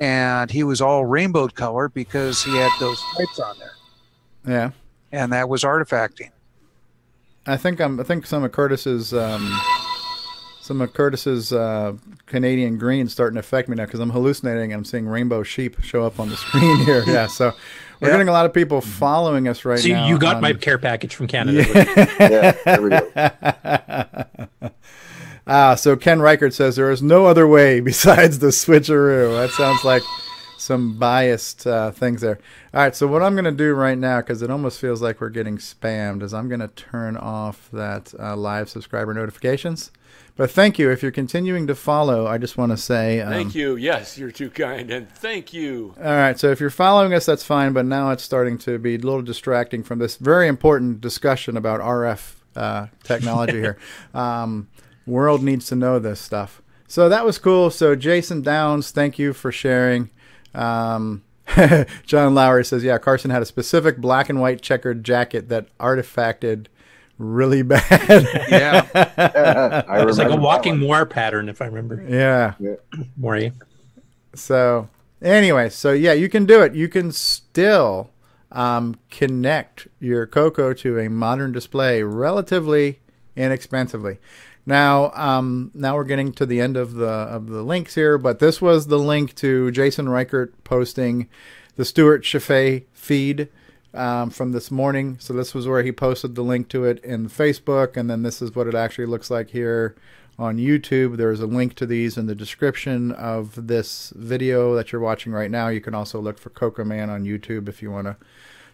and 0.00 0.50
he 0.50 0.64
was 0.64 0.80
all 0.80 1.04
rainbow 1.04 1.48
color 1.48 1.88
because 1.88 2.42
he 2.42 2.56
had 2.56 2.70
those 2.80 2.98
stripes 3.12 3.38
on 3.40 3.56
there, 3.58 3.72
yeah. 4.54 4.70
and 5.12 5.32
that 5.32 5.48
was 5.48 5.62
artifacting. 5.62 6.30
I 7.46 7.56
think 7.56 7.80
I'm. 7.80 7.98
I 7.98 8.04
think 8.04 8.24
some 8.26 8.44
of 8.44 8.52
Curtis's, 8.52 9.12
um, 9.12 9.60
some 10.60 10.80
of 10.80 10.92
Curtis's 10.94 11.52
uh, 11.52 11.94
Canadian 12.26 12.78
green 12.78 13.08
starting 13.08 13.34
to 13.34 13.40
affect 13.40 13.68
me 13.68 13.74
now 13.76 13.84
because 13.84 13.98
I'm 14.00 14.10
hallucinating 14.10 14.72
and 14.72 14.80
I'm 14.80 14.84
seeing 14.84 15.06
rainbow 15.08 15.42
sheep 15.42 15.80
show 15.82 16.04
up 16.04 16.20
on 16.20 16.28
the 16.28 16.36
screen 16.44 16.76
here. 16.84 17.02
Yeah, 17.06 17.26
so 17.26 17.52
we're 18.00 18.08
Yeah. 18.08 18.14
getting 18.14 18.28
a 18.28 18.32
lot 18.32 18.46
of 18.46 18.52
people 18.54 18.80
following 18.80 19.48
us 19.48 19.64
right 19.64 19.80
so 19.80 19.88
you- 19.88 19.94
now. 19.94 20.06
you 20.08 20.18
got 20.18 20.36
on- 20.36 20.42
my 20.42 20.52
care 20.52 20.78
package 20.78 21.14
from 21.16 21.26
Canada. 21.26 21.64
Yeah. 22.20 22.52
there 22.64 22.82
we 22.82 22.90
go. 22.90 24.70
Ah, 25.46 25.74
so 25.74 25.96
Ken 25.96 26.20
Reichert 26.20 26.54
says 26.54 26.76
there 26.76 26.90
is 26.90 27.02
no 27.02 27.26
other 27.26 27.46
way 27.46 27.80
besides 27.92 28.38
the 28.38 28.48
switcheroo. 28.48 29.36
That 29.40 29.50
sounds 29.50 29.84
like 29.84 30.02
some 30.56 30.96
biased 30.96 31.66
uh, 31.66 31.90
things 31.90 32.20
there. 32.20 32.38
All 32.72 32.80
right, 32.82 32.94
so 32.94 33.06
what 33.08 33.22
I'm 33.22 33.34
going 33.34 33.44
to 33.44 33.50
do 33.50 33.74
right 33.74 33.98
now, 33.98 34.20
because 34.20 34.42
it 34.42 34.50
almost 34.50 34.80
feels 34.80 35.02
like 35.02 35.20
we're 35.20 35.28
getting 35.28 35.58
spammed, 35.58 36.22
is 36.22 36.32
I'm 36.32 36.48
going 36.48 36.60
to 36.60 36.68
turn 36.68 37.16
off 37.16 37.68
that 37.72 38.14
uh, 38.18 38.36
live 38.36 38.68
subscriber 38.68 39.12
notifications. 39.12 39.90
But 40.36 40.50
thank 40.50 40.78
you. 40.78 40.90
If 40.90 41.02
you're 41.02 41.10
continuing 41.12 41.66
to 41.66 41.74
follow, 41.74 42.26
I 42.26 42.38
just 42.38 42.56
want 42.56 42.70
to 42.72 42.78
say 42.78 43.20
um, 43.20 43.30
Thank 43.30 43.54
you. 43.54 43.76
Yes, 43.76 44.16
you're 44.16 44.30
too 44.30 44.48
kind, 44.48 44.90
and 44.90 45.10
thank 45.10 45.52
you. 45.52 45.94
all 45.98 46.04
right, 46.04 46.38
so 46.38 46.50
if 46.50 46.60
you're 46.60 46.70
following 46.70 47.12
us, 47.12 47.26
that's 47.26 47.44
fine, 47.44 47.72
but 47.72 47.84
now 47.84 48.10
it's 48.10 48.22
starting 48.22 48.56
to 48.58 48.78
be 48.78 48.94
a 48.94 48.98
little 48.98 49.20
distracting 49.22 49.82
from 49.82 49.98
this 49.98 50.16
very 50.16 50.48
important 50.48 51.00
discussion 51.00 51.56
about 51.56 51.80
RF 51.80 52.34
uh, 52.56 52.86
technology 53.02 53.60
here. 53.60 53.76
Um, 54.14 54.68
world 55.06 55.42
needs 55.42 55.66
to 55.66 55.76
know 55.76 55.98
this 55.98 56.20
stuff. 56.20 56.62
So 56.86 57.08
that 57.08 57.24
was 57.24 57.38
cool. 57.38 57.70
So 57.70 57.96
Jason 57.96 58.42
Downs, 58.42 58.90
thank 58.90 59.18
you 59.18 59.32
for 59.32 59.50
sharing. 59.50 60.10
Um, 60.54 61.22
John 62.06 62.34
Lowry 62.34 62.64
says, 62.64 62.84
"Yeah, 62.84 62.98
Carson 62.98 63.30
had 63.30 63.42
a 63.42 63.46
specific 63.46 63.98
black 63.98 64.28
and 64.28 64.40
white 64.40 64.62
checkered 64.62 65.04
jacket 65.04 65.48
that 65.48 65.66
artifacted 65.78 66.66
really 67.18 67.62
bad." 67.62 68.26
Yeah, 68.48 68.86
it 70.00 70.06
was 70.06 70.18
like 70.18 70.30
a 70.30 70.36
walking 70.36 70.80
war 70.80 71.06
pattern, 71.06 71.48
if 71.48 71.60
I 71.60 71.66
remember. 71.66 72.04
Yeah. 72.06 72.54
Moore. 73.16 73.50
So 74.34 74.88
anyway, 75.20 75.68
so 75.68 75.92
yeah, 75.92 76.12
you 76.12 76.28
can 76.28 76.46
do 76.46 76.62
it. 76.62 76.74
You 76.74 76.88
can 76.88 77.12
still 77.12 78.10
um, 78.50 78.96
connect 79.10 79.88
your 79.98 80.26
Coco 80.26 80.72
to 80.74 80.98
a 80.98 81.08
modern 81.08 81.52
display 81.52 82.02
relatively 82.02 83.00
inexpensively. 83.36 84.18
Now, 84.64 85.10
um, 85.14 85.70
now 85.74 85.96
we're 85.96 86.04
getting 86.04 86.32
to 86.34 86.46
the 86.46 86.60
end 86.60 86.76
of 86.76 86.94
the 86.94 87.08
of 87.08 87.48
the 87.48 87.62
links 87.62 87.94
here, 87.94 88.16
but 88.16 88.38
this 88.38 88.62
was 88.62 88.86
the 88.86 88.98
link 88.98 89.34
to 89.36 89.70
Jason 89.72 90.08
Reichert 90.08 90.62
posting 90.62 91.28
the 91.76 91.84
Stuart 91.84 92.20
Chaffee 92.20 92.86
feed 92.92 93.48
um, 93.92 94.30
from 94.30 94.52
this 94.52 94.70
morning. 94.70 95.16
So 95.18 95.32
this 95.32 95.52
was 95.54 95.66
where 95.66 95.82
he 95.82 95.90
posted 95.90 96.34
the 96.34 96.42
link 96.42 96.68
to 96.68 96.84
it 96.84 97.02
in 97.04 97.28
Facebook, 97.28 97.96
and 97.96 98.08
then 98.08 98.22
this 98.22 98.40
is 98.40 98.54
what 98.54 98.68
it 98.68 98.74
actually 98.74 99.06
looks 99.06 99.30
like 99.30 99.50
here 99.50 99.96
on 100.38 100.58
YouTube. 100.58 101.16
There's 101.16 101.40
a 101.40 101.46
link 101.46 101.74
to 101.76 101.86
these 101.86 102.16
in 102.16 102.26
the 102.26 102.34
description 102.34 103.10
of 103.12 103.66
this 103.66 104.12
video 104.14 104.76
that 104.76 104.92
you're 104.92 105.00
watching 105.00 105.32
right 105.32 105.50
now. 105.50 105.68
You 105.68 105.80
can 105.80 105.94
also 105.94 106.20
look 106.20 106.38
for 106.38 106.50
Coco 106.50 106.84
Man 106.84 107.10
on 107.10 107.24
YouTube 107.24 107.68
if 107.68 107.82
you 107.82 107.90
want 107.90 108.06
to 108.06 108.16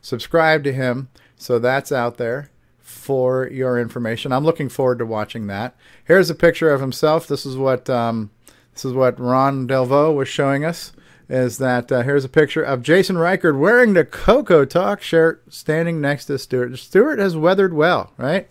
subscribe 0.02 0.65
to 0.65 0.73
him. 0.73 1.08
So 1.36 1.58
that's 1.58 1.92
out 1.92 2.18
there 2.18 2.50
for 2.89 3.49
your 3.49 3.78
information. 3.78 4.33
I'm 4.33 4.44
looking 4.44 4.70
forward 4.70 4.99
to 4.99 5.07
watching 5.07 5.47
that. 5.49 5.76
Here's 6.05 6.31
a 6.31 6.34
picture 6.34 6.73
of 6.73 6.81
himself. 6.81 7.26
This 7.26 7.44
is 7.44 7.57
what 7.57 7.91
um, 7.91 8.31
this 8.73 8.84
is 8.84 8.94
what 8.94 9.20
Ron 9.20 9.68
Delvaux 9.68 10.15
was 10.15 10.28
showing 10.28 10.65
us. 10.65 10.92
Is 11.28 11.58
that 11.58 11.92
uh, 11.92 12.02
here's 12.02 12.25
a 12.25 12.31
picture 12.31 12.62
of 12.62 12.83
Jason 12.83 13.18
Reichert 13.18 13.58
wearing 13.58 13.92
the 13.92 14.07
Coco 14.07 14.65
Talk 14.65 15.02
shirt, 15.02 15.42
standing 15.52 16.00
next 16.00 16.25
to 16.25 16.39
Stewart. 16.39 16.78
Stewart 16.78 17.18
has 17.18 17.36
weathered 17.36 17.75
well, 17.75 18.15
right? 18.17 18.49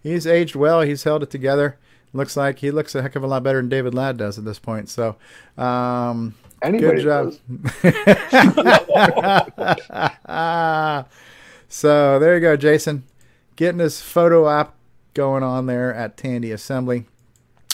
He's 0.00 0.26
aged 0.26 0.54
well. 0.54 0.82
He's 0.82 1.02
held 1.02 1.24
it 1.24 1.30
together. 1.30 1.76
Looks 2.12 2.36
like 2.36 2.60
he 2.60 2.70
looks 2.70 2.94
a 2.94 3.02
heck 3.02 3.16
of 3.16 3.24
a 3.24 3.26
lot 3.26 3.42
better 3.42 3.58
than 3.58 3.68
David 3.68 3.94
Ladd 3.94 4.16
does 4.16 4.38
at 4.38 4.44
this 4.44 4.60
point. 4.60 4.88
So, 4.88 5.16
um, 5.58 6.36
Anybody 6.62 7.02
Good 7.02 7.02
job. 7.02 7.34
so 11.68 12.18
there 12.20 12.36
you 12.36 12.40
go, 12.40 12.56
Jason. 12.56 13.02
Getting 13.60 13.80
his 13.80 14.00
photo 14.00 14.48
app 14.48 14.74
going 15.12 15.42
on 15.42 15.66
there 15.66 15.94
at 15.94 16.16
Tandy 16.16 16.50
Assembly. 16.50 17.04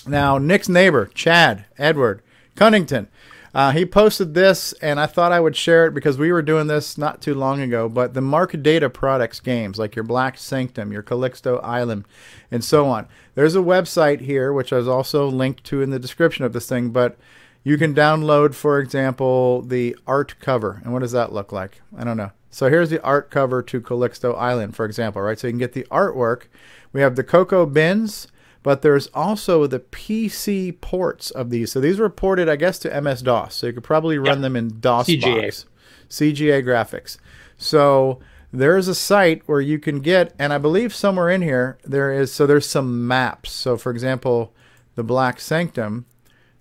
Now, 0.05 0.37
Nick's 0.37 0.69
neighbor, 0.69 1.07
Chad 1.15 1.67
Edward 1.79 2.23
Cunnington, 2.57 3.07
uh, 3.55 3.71
he 3.71 3.87
posted 3.87 4.35
this, 4.35 4.73
and 4.83 4.99
I 4.99 5.07
thought 5.07 5.31
I 5.31 5.39
would 5.39 5.55
share 5.55 5.87
it 5.87 5.95
because 5.95 6.19
we 6.19 6.33
were 6.33 6.43
doing 6.43 6.67
this 6.67 6.99
not 6.99 7.23
too 7.23 7.35
long 7.37 7.61
ago. 7.61 7.89
But 7.89 8.15
the 8.15 8.21
Mark 8.21 8.61
Data 8.65 8.91
Products 8.91 9.39
games, 9.39 9.79
like 9.79 9.95
your 9.95 10.03
Black 10.03 10.39
Sanctum, 10.39 10.91
your 10.91 11.05
Calixto 11.05 11.63
Island, 11.63 12.05
and 12.51 12.65
so 12.65 12.89
on. 12.89 13.07
There's 13.37 13.55
a 13.55 13.61
website 13.61 14.23
here, 14.23 14.53
which 14.53 14.73
I 14.73 14.79
was 14.79 14.89
also 14.89 15.29
linked 15.29 15.63
to 15.67 15.83
in 15.83 15.91
the 15.91 16.01
description 16.01 16.45
of 16.45 16.53
this 16.53 16.69
thing, 16.69 16.91
but 16.91 17.17
you 17.63 17.79
can 17.79 17.95
download, 17.95 18.57
for 18.57 18.81
example, 18.81 19.63
the 19.63 19.97
art 20.05 20.35
cover. 20.41 20.81
And 20.83 20.93
what 20.93 21.03
does 21.03 21.13
that 21.13 21.33
look 21.33 21.53
like? 21.53 21.81
I 21.97 22.03
don't 22.03 22.17
know. 22.17 22.33
So 22.51 22.71
here's 22.71 22.91
the 22.91 23.03
art 23.03 23.31
cover 23.31 23.63
to 23.63 23.81
Calixto 23.81 24.37
Island, 24.37 24.77
for 24.77 24.85
example, 24.85 25.23
right? 25.23 25.39
So 25.39 25.47
you 25.47 25.53
can 25.53 25.59
get 25.59 25.73
the 25.73 25.87
artwork. 25.91 26.45
We 26.93 27.01
have 27.01 27.17
the 27.17 27.25
Coco 27.25 27.67
bins, 27.67 28.29
but 28.63 28.83
there's 28.83 29.09
also 29.09 29.67
the 29.67 29.81
PC 29.81 30.81
ports 30.81 31.31
of 31.31 31.51
these. 31.51 31.73
So 31.73 31.81
these 31.81 31.99
were 31.99 32.09
ported, 32.09 32.49
I 32.49 32.57
guess, 32.57 32.79
to 32.81 33.01
MS 33.01 33.23
DOS. 33.23 33.55
So 33.55 33.67
you 33.67 33.73
could 33.73 33.85
probably 33.85 34.19
run 34.19 34.41
them 34.41 34.57
in 34.57 34.81
DOS 34.81 35.09
CGA. 35.09 35.43
box. 35.43 35.67
CGA 36.09 36.65
graphics. 36.65 37.19
So 37.59 38.21
there's 38.53 38.89
a 38.89 38.95
site 38.95 39.43
where 39.47 39.61
you 39.61 39.79
can 39.79 40.01
get, 40.01 40.33
and 40.39 40.53
I 40.53 40.59
believe 40.59 40.95
somewhere 40.95 41.31
in 41.31 41.43
here 41.43 41.79
there 41.85 42.13
is. 42.13 42.33
So 42.33 42.47
there's 42.47 42.69
some 42.69 43.07
maps. 43.07 43.51
So 43.51 43.77
for 43.77 43.91
example, 43.91 44.55
the 44.95 45.05
Black 45.05 45.41
Sanctum. 45.41 46.07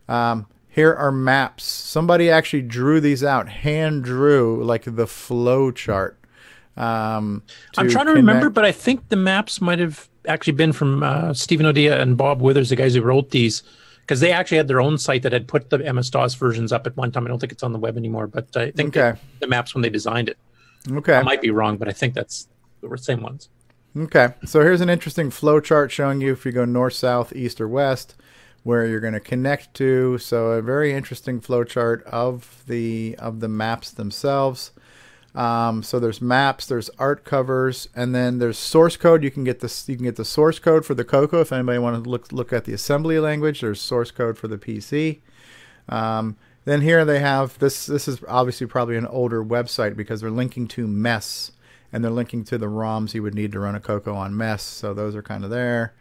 Um, 0.08 0.48
here 0.76 0.94
are 0.94 1.10
maps. 1.12 1.64
Somebody 1.64 2.30
actually 2.30 2.62
drew 2.64 3.00
these 3.00 3.24
out, 3.24 3.48
hand 3.48 4.04
drew 4.04 4.62
like 4.62 4.84
the 4.86 5.08
flow 5.08 5.72
chart. 5.72 6.20
Um, 6.76 7.42
I'm 7.78 7.88
trying 7.90 8.08
to 8.08 8.12
connect- 8.12 8.16
remember, 8.18 8.50
but 8.50 8.66
I 8.66 8.74
think 8.74 9.08
the 9.08 9.16
maps 9.16 9.62
might 9.62 9.80
have 9.80 10.10
actually 10.28 10.54
been 10.54 10.74
from 10.74 11.02
uh, 11.02 11.34
Stephen 11.34 11.66
Odia 11.66 12.00
and 12.02 12.18
Bob 12.18 12.42
Withers, 12.42 12.70
the 12.70 12.76
guys 12.76 12.94
who 12.96 13.02
wrote 13.02 13.30
these, 13.32 13.64
because 14.02 14.20
they 14.20 14.34
actually 14.34 14.58
had 14.58 14.68
their 14.68 14.82
own 14.82 14.98
site 14.98 15.24
that 15.24 15.32
had 15.32 15.48
put 15.48 15.70
the 15.70 15.78
MS 15.94 16.10
DOS 16.10 16.36
versions 16.36 16.74
up 16.74 16.86
at 16.86 16.98
one 16.98 17.10
time. 17.12 17.24
I 17.26 17.30
don't 17.30 17.40
think 17.40 17.54
it's 17.54 17.64
on 17.64 17.72
the 17.72 17.80
web 17.80 17.96
anymore, 17.96 18.28
but 18.28 18.56
I 18.58 18.72
think 18.72 18.98
Okay. 18.98 19.18
the, 19.40 19.46
the 19.46 19.48
maps 19.48 19.74
when 19.74 19.82
they 19.84 19.90
designed 19.90 20.28
it. 20.28 20.38
Okay. 20.92 21.16
I 21.16 21.24
might 21.24 21.42
be 21.42 21.50
wrong, 21.52 21.78
but 21.78 21.88
I 21.88 21.94
think 21.94 22.14
that's 22.14 22.50
the 22.82 22.98
same 22.98 23.22
ones. 23.22 23.48
Okay, 23.98 24.34
so 24.44 24.60
here's 24.60 24.82
an 24.82 24.90
interesting 24.90 25.32
flow 25.32 25.62
chart 25.62 25.90
showing 25.90 26.20
you 26.20 26.34
if 26.34 26.46
you 26.46 26.52
go 26.52 26.66
north, 26.66 26.94
south, 26.96 27.32
east, 27.34 27.62
or 27.62 27.68
west, 27.70 28.16
where 28.66 28.88
you're 28.88 29.00
going 29.00 29.14
to 29.14 29.20
connect 29.20 29.76
to. 29.76 30.18
So 30.18 30.48
a 30.48 30.62
very 30.62 30.92
interesting 30.92 31.40
flow 31.40 31.64
chart 31.64 32.04
of 32.06 32.64
the 32.68 33.16
of 33.20 33.40
the 33.40 33.48
maps 33.48 33.92
themselves. 33.92 34.72
Um, 35.36 35.84
so 35.84 36.00
there's 36.00 36.20
maps, 36.20 36.66
there's 36.66 36.90
art 36.98 37.26
covers, 37.26 37.88
and 37.96 38.16
then 38.16 38.40
there's 38.40 38.58
source 38.58 38.98
code. 38.98 39.24
You 39.24 39.30
can 39.30 39.44
get 39.44 39.60
this. 39.60 39.88
You 39.88 39.96
can 39.96 40.06
get 40.06 40.16
the 40.16 40.26
source 40.26 40.58
code 40.58 40.84
for 40.84 40.96
the 40.96 41.04
Coco 41.04 41.42
if 41.42 41.52
anybody 41.52 41.78
want 41.78 42.04
to 42.04 42.10
look 42.10 42.32
look 42.32 42.52
at 42.52 42.66
the 42.66 42.74
assembly 42.74 43.20
language. 43.20 43.62
There's 43.62 43.80
source 43.80 44.10
code 44.10 44.36
for 44.36 44.48
the 44.48 44.58
PC. 44.58 45.20
Um, 45.88 46.36
then 46.64 46.82
here 46.82 47.06
they 47.06 47.20
have 47.20 47.60
this. 47.60 47.86
This 47.86 48.08
is 48.08 48.20
obviously 48.28 48.66
probably 48.66 48.98
an 48.98 49.06
older 49.06 49.46
website 49.46 49.96
because 49.96 50.22
they're 50.22 50.32
linking 50.32 50.68
to 50.70 50.88
MESS 50.88 51.52
and 51.94 52.04
they're 52.04 52.10
linking 52.10 52.44
to 52.46 52.58
the 52.58 52.66
ROMs 52.66 53.14
you 53.14 53.22
would 53.22 53.36
need 53.36 53.52
to 53.52 53.60
run 53.60 53.76
a 53.76 53.80
Coco 53.80 54.16
on 54.16 54.36
MESS. 54.36 54.64
So 54.64 54.96
those 54.96 55.16
are 55.16 55.22
kind 55.22 55.44
of 55.44 55.52
there. 55.52 55.94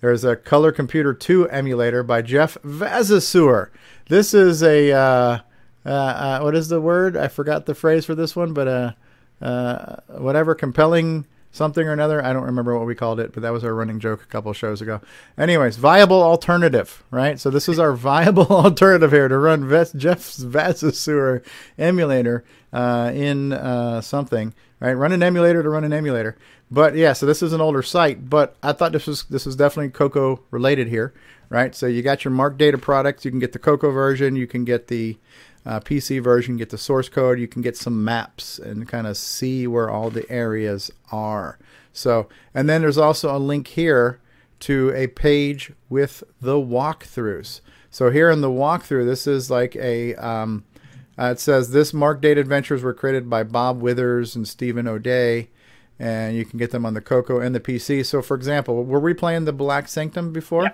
There's 0.00 0.24
a 0.24 0.36
Color 0.36 0.72
Computer 0.72 1.14
2 1.14 1.48
emulator 1.48 2.02
by 2.02 2.22
Jeff 2.22 2.58
Vavasour. 2.62 3.70
This 4.08 4.34
is 4.34 4.62
a 4.62 4.92
uh, 4.92 5.38
uh, 5.86 5.88
uh, 5.88 6.40
what 6.40 6.56
is 6.56 6.68
the 6.68 6.80
word? 6.80 7.16
I 7.16 7.28
forgot 7.28 7.66
the 7.66 7.74
phrase 7.74 8.04
for 8.04 8.14
this 8.14 8.34
one, 8.34 8.52
but 8.52 8.68
uh, 8.68 8.92
uh, 9.40 9.96
whatever 10.08 10.54
compelling 10.54 11.26
something 11.52 11.86
or 11.86 11.92
another. 11.92 12.22
I 12.22 12.32
don't 12.32 12.44
remember 12.44 12.76
what 12.76 12.86
we 12.86 12.94
called 12.94 13.20
it, 13.20 13.32
but 13.32 13.42
that 13.42 13.52
was 13.52 13.64
our 13.64 13.74
running 13.74 14.00
joke 14.00 14.22
a 14.22 14.26
couple 14.26 14.52
shows 14.52 14.82
ago. 14.82 15.00
Anyways, 15.38 15.76
viable 15.76 16.22
alternative, 16.22 17.04
right? 17.10 17.38
So 17.38 17.50
this 17.50 17.68
is 17.68 17.78
our 17.78 17.92
viable 17.96 18.46
alternative 18.48 19.12
here 19.12 19.28
to 19.28 19.38
run 19.38 19.66
Ves- 19.66 19.92
Jeff's 19.92 20.42
Vavasour 20.42 21.42
emulator 21.78 22.44
uh, 22.72 23.12
in 23.14 23.52
uh, 23.52 24.00
something, 24.00 24.54
right? 24.86 24.94
Run 24.94 25.12
an 25.12 25.22
emulator 25.22 25.62
to 25.62 25.68
run 25.68 25.84
an 25.84 25.92
emulator. 25.92 26.36
But 26.70 26.96
yeah, 26.96 27.12
so 27.12 27.26
this 27.26 27.42
is 27.42 27.52
an 27.52 27.60
older 27.60 27.82
site, 27.82 28.28
but 28.28 28.56
I 28.62 28.72
thought 28.72 28.92
this 28.92 29.06
was 29.06 29.24
this 29.24 29.46
was 29.46 29.56
definitely 29.56 29.90
Coco 29.90 30.40
related 30.50 30.88
here, 30.88 31.14
right? 31.48 31.74
So 31.74 31.86
you 31.86 32.02
got 32.02 32.24
your 32.24 32.32
Mark 32.32 32.58
Data 32.58 32.78
products. 32.78 33.24
You 33.24 33.30
can 33.30 33.40
get 33.40 33.52
the 33.52 33.58
Coco 33.58 33.90
version. 33.90 34.36
You 34.36 34.46
can 34.46 34.64
get 34.64 34.88
the 34.88 35.16
uh, 35.66 35.80
PC 35.80 36.22
version, 36.22 36.56
get 36.56 36.70
the 36.70 36.78
source 36.78 37.08
code, 37.08 37.40
you 37.40 37.48
can 37.48 37.60
get 37.60 37.76
some 37.76 38.04
maps 38.04 38.58
and 38.58 38.88
kind 38.88 39.06
of 39.06 39.16
see 39.16 39.66
where 39.66 39.90
all 39.90 40.10
the 40.10 40.30
areas 40.30 40.92
are. 41.10 41.58
So, 41.92 42.28
and 42.54 42.68
then 42.68 42.82
there's 42.82 42.98
also 42.98 43.36
a 43.36 43.38
link 43.38 43.66
here 43.68 44.20
to 44.60 44.92
a 44.94 45.08
page 45.08 45.72
with 45.88 46.22
the 46.40 46.54
walkthroughs. 46.54 47.60
So 47.90 48.10
here 48.10 48.30
in 48.30 48.42
the 48.42 48.48
walkthrough, 48.48 49.06
this 49.06 49.26
is 49.26 49.50
like 49.50 49.74
a, 49.76 50.14
um, 50.14 50.64
uh, 51.18 51.26
it 51.26 51.40
says 51.40 51.70
this 51.70 51.94
Mark 51.94 52.20
Data 52.20 52.40
adventures 52.40 52.82
were 52.82 52.94
created 52.94 53.30
by 53.30 53.42
Bob 53.42 53.80
Withers 53.80 54.36
and 54.36 54.46
Stephen 54.46 54.86
O'Day, 54.86 55.48
and 55.98 56.36
you 56.36 56.44
can 56.44 56.58
get 56.58 56.70
them 56.70 56.84
on 56.84 56.94
the 56.94 57.00
Coco 57.00 57.40
and 57.40 57.54
the 57.54 57.60
PC. 57.60 58.04
So, 58.04 58.22
for 58.22 58.34
example, 58.34 58.84
were 58.84 59.00
we 59.00 59.14
playing 59.14 59.44
the 59.44 59.52
Black 59.52 59.88
Sanctum 59.88 60.32
before? 60.32 60.72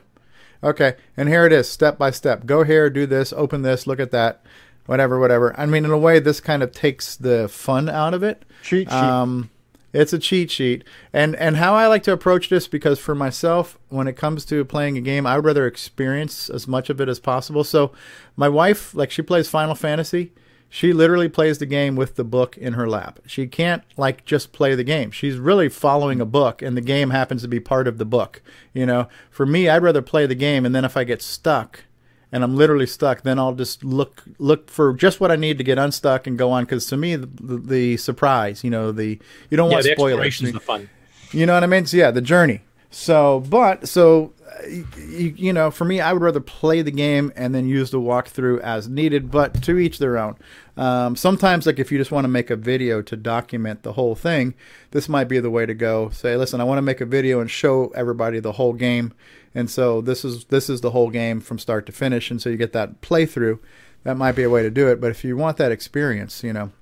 Okay, 0.65 0.95
and 1.17 1.29
here 1.29 1.45
it 1.45 1.53
is, 1.53 1.69
step 1.69 1.99
by 1.99 2.13
step. 2.13 2.47
Go 2.47 2.63
here, 2.63 2.89
do 2.89 3.05
this, 3.05 3.33
open 3.33 3.63
this, 3.63 3.87
look 3.87 3.99
at 3.99 4.13
that, 4.13 4.45
whatever, 4.87 5.19
whatever. 5.19 5.59
I 5.59 5.67
mean, 5.67 5.85
in 5.85 5.91
a 5.91 5.99
way, 5.99 6.21
this 6.21 6.41
kind 6.41 6.63
of 6.63 6.71
takes 6.71 7.17
the 7.17 7.49
fun 7.49 7.89
out 7.89 8.15
of 8.15 8.23
it. 8.23 8.45
Cheat 8.63 8.89
sheet. 8.89 8.93
Um, 8.93 9.51
it's 9.93 10.13
a 10.13 10.19
cheat 10.19 10.51
sheet, 10.51 10.85
and 11.13 11.37
and 11.37 11.57
how 11.57 11.75
I 11.75 11.87
like 11.87 12.03
to 12.05 12.13
approach 12.13 12.49
this 12.49 12.69
because 12.69 12.99
for 12.99 13.15
myself, 13.15 13.79
when 13.89 14.09
it 14.09 14.17
comes 14.17 14.45
to 14.47 14.65
playing 14.65 14.97
a 14.97 15.03
game, 15.03 15.27
I 15.27 15.37
would 15.37 15.45
rather 15.45 15.67
experience 15.67 16.49
as 16.49 16.67
much 16.67 16.91
of 16.91 17.01
it 17.01 17.09
as 17.09 17.21
possible. 17.21 17.65
So, 17.65 17.93
my 18.37 18.49
wife, 18.49 18.95
like, 18.95 19.11
she 19.11 19.23
plays 19.23 19.49
Final 19.49 19.75
Fantasy. 19.75 20.33
She 20.75 20.95
literally 20.95 21.29
plays 21.29 21.59
the 21.59 21.67
game 21.67 21.97
with 21.97 22.17
the 22.17 22.25
book 22.25 22.57
in 22.57 22.73
her 22.73 22.89
lap. 22.89 23.21
She 23.27 23.47
can't 23.47 23.83
like 23.99 24.25
just 24.25 24.53
play 24.53 24.75
the 24.75 24.83
game. 24.83 25.11
She's 25.11 25.37
really 25.37 25.69
following 25.69 26.19
a 26.19 26.25
book 26.25 26.63
and 26.63 26.75
the 26.75 26.81
game 26.81 27.11
happens 27.11 27.43
to 27.43 27.49
be 27.49 27.61
part 27.61 27.87
of 27.87 27.99
the 27.99 28.07
book. 28.07 28.41
You 28.73 28.87
know, 28.87 29.07
for 29.31 29.45
me, 29.45 29.69
I'd 29.69 29.83
rather 29.83 30.01
play 30.01 30.25
the 30.25 30.35
game 30.35 30.65
and 30.65 30.75
then 30.75 30.87
if 30.87 30.97
I 30.97 31.05
get 31.05 31.21
stuck 31.21 31.85
and 32.33 32.43
I'm 32.43 32.57
literally 32.57 32.87
stuck, 32.87 33.23
then 33.23 33.39
I'll 33.39 33.55
just 33.55 33.85
look 33.85 34.25
look 34.39 34.71
for 34.71 34.95
just 34.95 35.21
what 35.21 35.31
I 35.31 35.37
need 35.37 35.59
to 35.59 35.65
get 35.65 35.79
unstuck 35.79 36.27
and 36.27 36.37
go 36.37 36.51
on 36.51 36.67
cuz 36.67 36.87
to 36.87 36.97
me 36.97 37.15
the, 37.17 37.27
the, 37.27 37.57
the 37.59 37.97
surprise, 37.99 38.65
you 38.65 38.71
know, 38.71 38.91
the 38.91 39.21
you 39.51 39.57
don't 39.57 39.71
yeah, 39.71 39.77
want 39.77 39.85
the 39.85 39.93
spoilers. 39.93 40.39
the 40.39 40.59
fun. 40.59 40.89
You 41.33 41.47
know 41.47 41.55
what 41.55 41.63
I 41.63 41.67
mean? 41.67 41.87
So 41.87 41.97
yeah, 41.97 42.11
the 42.11 42.21
journey. 42.21 42.63
So, 42.91 43.41
but 43.49 43.89
so 43.89 44.33
you, 44.67 45.35
you 45.37 45.53
know, 45.53 45.71
for 45.71 45.85
me, 45.85 46.01
I 46.01 46.13
would 46.13 46.23
rather 46.23 46.41
play 46.41 46.83
the 46.83 46.91
game 46.91 47.33
and 47.37 47.55
then 47.55 47.67
use 47.67 47.91
the 47.91 48.01
walkthrough 48.01 48.61
as 48.61 48.89
needed. 48.89 49.31
But 49.31 49.63
to 49.63 49.79
each 49.79 49.99
their 49.99 50.19
own. 50.19 50.37
Um, 50.77 51.17
sometimes, 51.17 51.67
like 51.67 51.79
if 51.79 51.93
you 51.93 51.99
just 51.99 52.13
want 52.13 52.25
to 52.25 52.29
make 52.29 52.51
a 52.51 52.57
video 52.57 53.03
to 53.03 53.17
document 53.17 53.83
the 53.83 53.95
whole 53.95 54.15
thing, 54.15 54.55
this 54.91 55.09
might 55.09 55.25
be 55.25 55.41
the 55.41 55.51
way 55.51 55.67
to 55.67 55.75
go. 55.75 56.11
Say, 56.11 56.37
listen, 56.37 56.61
I 56.61 56.65
want 56.65 56.79
to 56.79 56.83
make 56.83 57.01
a 57.01 57.07
video 57.07 57.41
and 57.41 57.51
show 57.51 57.89
everybody 57.89 58.41
the 58.41 58.53
whole 58.53 58.73
game, 58.73 59.13
and 59.55 59.71
so 59.71 60.01
this 60.01 60.25
is 60.25 60.45
this 60.47 60.71
is 60.71 60.81
the 60.81 60.91
whole 60.91 61.11
game 61.11 61.41
from 61.41 61.59
start 61.59 61.87
to 61.87 61.93
finish, 61.93 62.31
and 62.31 62.41
so 62.41 62.49
you 62.49 62.57
get 62.57 62.73
that 62.73 63.01
playthrough. 63.01 63.59
That 64.05 64.17
might 64.17 64.33
be 64.33 64.43
a 64.43 64.51
way 64.51 64.63
to 64.63 64.71
do 64.71 64.89
it. 64.89 65.01
But 65.01 65.11
if 65.11 65.25
you 65.25 65.37
want 65.37 65.57
that 65.59 65.73
experience, 65.73 66.43
you 66.43 66.53
know, 66.53 66.73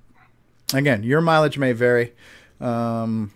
again, 0.73 1.03
your 1.03 1.21
mileage 1.21 1.57
may 1.57 1.71
vary. 1.71 2.13
Um, 2.59 3.31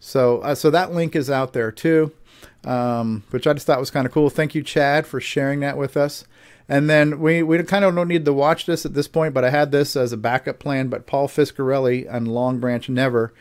so, 0.00 0.40
uh, 0.40 0.54
so 0.54 0.70
that 0.70 0.92
link 0.92 1.14
is 1.14 1.30
out 1.30 1.52
there 1.52 1.70
too, 1.70 2.12
um, 2.64 3.22
which 3.30 3.46
I 3.46 3.52
just 3.52 3.66
thought 3.66 3.78
was 3.78 3.90
kind 3.90 4.06
of 4.06 4.12
cool. 4.12 4.30
Thank 4.30 4.54
you, 4.54 4.62
Chad, 4.62 5.06
for 5.06 5.20
sharing 5.20 5.60
that 5.60 5.76
with 5.76 5.96
us. 5.96 6.24
And 6.68 6.88
then 6.88 7.20
we, 7.20 7.42
we 7.42 7.62
kind 7.64 7.84
of 7.84 7.94
don't 7.94 8.08
need 8.08 8.24
to 8.24 8.32
watch 8.32 8.66
this 8.66 8.86
at 8.86 8.94
this 8.94 9.08
point, 9.08 9.34
but 9.34 9.44
I 9.44 9.50
had 9.50 9.72
this 9.72 9.94
as 9.94 10.12
a 10.12 10.16
backup 10.16 10.58
plan. 10.58 10.88
But 10.88 11.06
Paul 11.06 11.28
Fiscarelli 11.28 12.12
on 12.12 12.26
Long 12.26 12.58
Branch 12.58 12.88
Never 12.88 13.32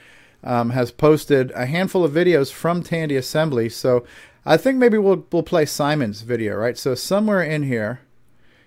um, 0.44 0.72
has 0.72 0.92
posted 0.92 1.52
a 1.52 1.66
handful 1.66 2.04
of 2.04 2.12
videos 2.12 2.52
from 2.52 2.84
Tandy 2.84 3.16
Assembly. 3.16 3.70
So 3.70 4.06
I 4.46 4.58
think 4.58 4.78
maybe 4.78 4.98
we'll 4.98 5.26
we'll 5.32 5.44
play 5.44 5.66
Simon's 5.66 6.22
video, 6.22 6.56
right? 6.56 6.78
So 6.78 6.96
somewhere 6.96 7.44
in 7.44 7.64
here, 7.64 8.02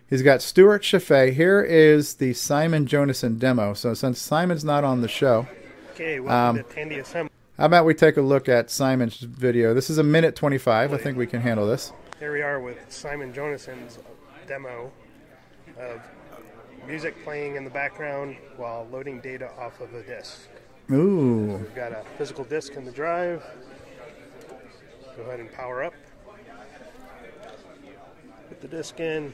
he's 0.09 0.23
got 0.23 0.41
Stuart 0.43 0.83
Chaffee. 0.83 1.33
Here 1.33 1.61
is 1.63 2.15
the 2.15 2.33
Simon 2.35 2.87
Jonassen 2.87 3.39
demo. 3.39 3.75
So 3.75 3.95
since 3.95 4.21
Simon's 4.21 4.65
not 4.65 4.85
on 4.85 5.01
the 5.01 5.09
show, 5.09 5.49
Okay, 5.95 6.21
welcome 6.21 6.59
Um, 6.61 6.65
to 6.65 6.75
Tandy 6.75 6.99
Assembly. 6.99 7.31
how 7.59 7.67
about 7.67 7.85
we 7.87 7.95
take 7.95 8.17
a 8.17 8.21
look 8.23 8.49
at 8.49 8.71
Simon's 8.71 9.19
video? 9.19 9.75
This 9.75 9.91
is 9.91 9.99
a 9.99 10.03
minute 10.05 10.37
25. 10.37 10.93
I 10.93 10.97
think 10.97 11.17
we 11.17 11.27
can 11.27 11.41
handle 11.41 11.67
this. 11.67 11.93
Here 12.21 12.33
we 12.33 12.43
are 12.43 12.61
with 12.61 12.79
Simon 12.89 13.33
Jonassen's 13.33 13.99
demo 14.47 14.93
of 15.79 16.01
music 16.87 17.15
playing 17.25 17.57
in 17.57 17.65
the 17.65 17.71
background 17.71 18.37
while 18.57 18.87
loading 18.93 19.21
data 19.21 19.51
off 19.59 19.81
of 19.81 19.93
a 19.95 20.03
disk. 20.03 20.49
Ooh. 20.93 21.57
We've 21.61 21.75
got 21.75 21.93
a 21.93 22.03
physical 22.19 22.45
disk 22.45 22.75
in 22.75 22.85
the 22.85 22.93
drive. 22.93 23.43
Go 25.17 25.23
ahead 25.23 25.41
and 25.41 25.53
power 25.53 25.85
up. 25.85 25.95
Put 28.49 28.61
the 28.61 28.69
disc 28.69 28.99
in. 29.01 29.33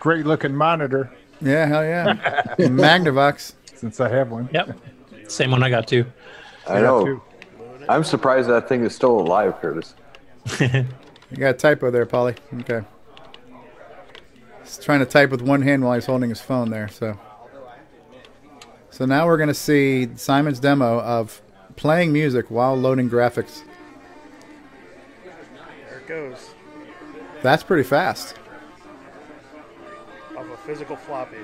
Great 0.00 0.26
looking 0.26 0.54
monitor. 0.54 1.10
Yeah, 1.40 1.66
hell 1.66 1.84
yeah. 1.84 2.14
Magnavox. 2.58 3.54
Since 3.74 4.00
I 4.00 4.08
have 4.08 4.30
one. 4.30 4.48
Yep. 4.52 4.78
Same 5.28 5.50
one 5.50 5.62
I 5.62 5.70
got 5.70 5.86
too. 5.88 6.04
I, 6.68 6.80
know. 6.80 7.22
I'm 7.88 8.04
surprised 8.04 8.48
that 8.48 8.68
thing 8.68 8.84
is 8.84 8.94
still 8.94 9.18
alive, 9.18 9.60
Curtis. 9.60 9.94
you 10.60 11.36
got 11.36 11.50
a 11.50 11.52
typo 11.54 11.90
there, 11.90 12.06
Polly. 12.06 12.34
Okay. 12.60 12.82
He's 14.62 14.78
trying 14.78 15.00
to 15.00 15.06
type 15.06 15.30
with 15.30 15.42
one 15.42 15.62
hand 15.62 15.82
while 15.82 15.94
he's 15.94 16.06
holding 16.06 16.28
his 16.28 16.40
phone 16.40 16.70
there, 16.70 16.88
so 16.88 17.18
so 18.98 19.04
now 19.04 19.26
we're 19.28 19.36
going 19.36 19.46
to 19.46 19.54
see 19.54 20.08
Simon's 20.16 20.58
demo 20.58 20.98
of 20.98 21.40
playing 21.76 22.12
music 22.12 22.50
while 22.50 22.74
loading 22.74 23.08
graphics. 23.08 23.62
There 25.88 25.98
it 26.00 26.08
goes. 26.08 26.50
That's 27.40 27.62
pretty 27.62 27.84
fast. 27.84 28.34
Off 30.36 30.46
a 30.52 30.56
physical 30.66 30.96
floppy. 30.96 31.36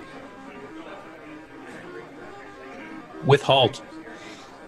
With 3.24 3.42
halt. 3.42 3.82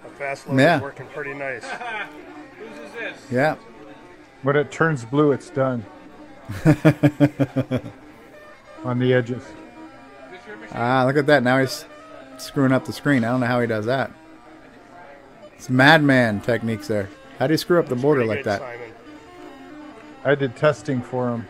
A 0.05 0.10
fast 0.10 0.47
load 0.48 0.60
Yeah. 0.60 0.76
is 0.76 0.82
working 0.82 1.06
pretty 1.06 1.34
nice. 1.34 1.65
Whose 2.58 2.78
is 2.78 2.92
this? 2.92 3.18
Yeah. 3.32 3.56
When 4.44 4.55
it 4.55 4.70
turns 4.70 5.05
blue, 5.05 5.32
it's 5.32 5.50
done. 5.50 5.84
On 8.84 9.00
the 9.00 9.12
edges. 9.12 9.42
Ah, 10.70 11.02
look 11.05 11.16
at 11.16 11.26
that. 11.26 11.42
Now 11.42 11.58
he's 11.58 11.84
screwing 12.39 12.73
up 12.73 12.84
the 12.84 12.92
screen. 12.92 13.24
I 13.24 13.28
don't 13.28 13.40
know 13.40 13.47
how 13.47 13.60
he 13.60 13.66
does 13.66 13.86
that. 13.86 14.10
It's 15.55 15.70
madman 15.70 16.40
techniques 16.40 16.89
there. 16.89 17.08
How 17.39 17.47
do 17.47 17.55
you 17.55 17.58
screw 17.58 17.78
up 17.78 17.89
the 17.89 17.97
border 17.97 18.24
like 18.24 18.44
that? 18.44 18.62
I 20.24 20.34
did 20.34 20.56
testing 20.56 21.02
for 21.02 21.31
him. 21.31 21.47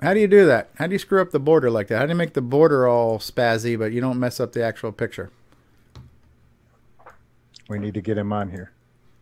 How 0.00 0.12
do 0.12 0.20
you 0.20 0.28
do 0.28 0.46
that? 0.46 0.70
How 0.76 0.86
do 0.86 0.92
you 0.92 0.98
screw 0.98 1.22
up 1.22 1.30
the 1.30 1.38
border 1.40 1.70
like 1.70 1.88
that? 1.88 1.98
How 1.98 2.06
do 2.06 2.10
you 2.10 2.16
make 2.16 2.34
the 2.34 2.42
border 2.42 2.86
all 2.86 3.18
spazzy, 3.18 3.78
but 3.78 3.92
you 3.92 4.00
don't 4.00 4.20
mess 4.20 4.40
up 4.40 4.52
the 4.52 4.62
actual 4.62 4.92
picture? 4.92 5.30
We 7.68 7.78
need 7.78 7.94
to 7.94 8.00
get 8.00 8.18
him 8.18 8.32
on 8.32 8.50
here. 8.50 8.72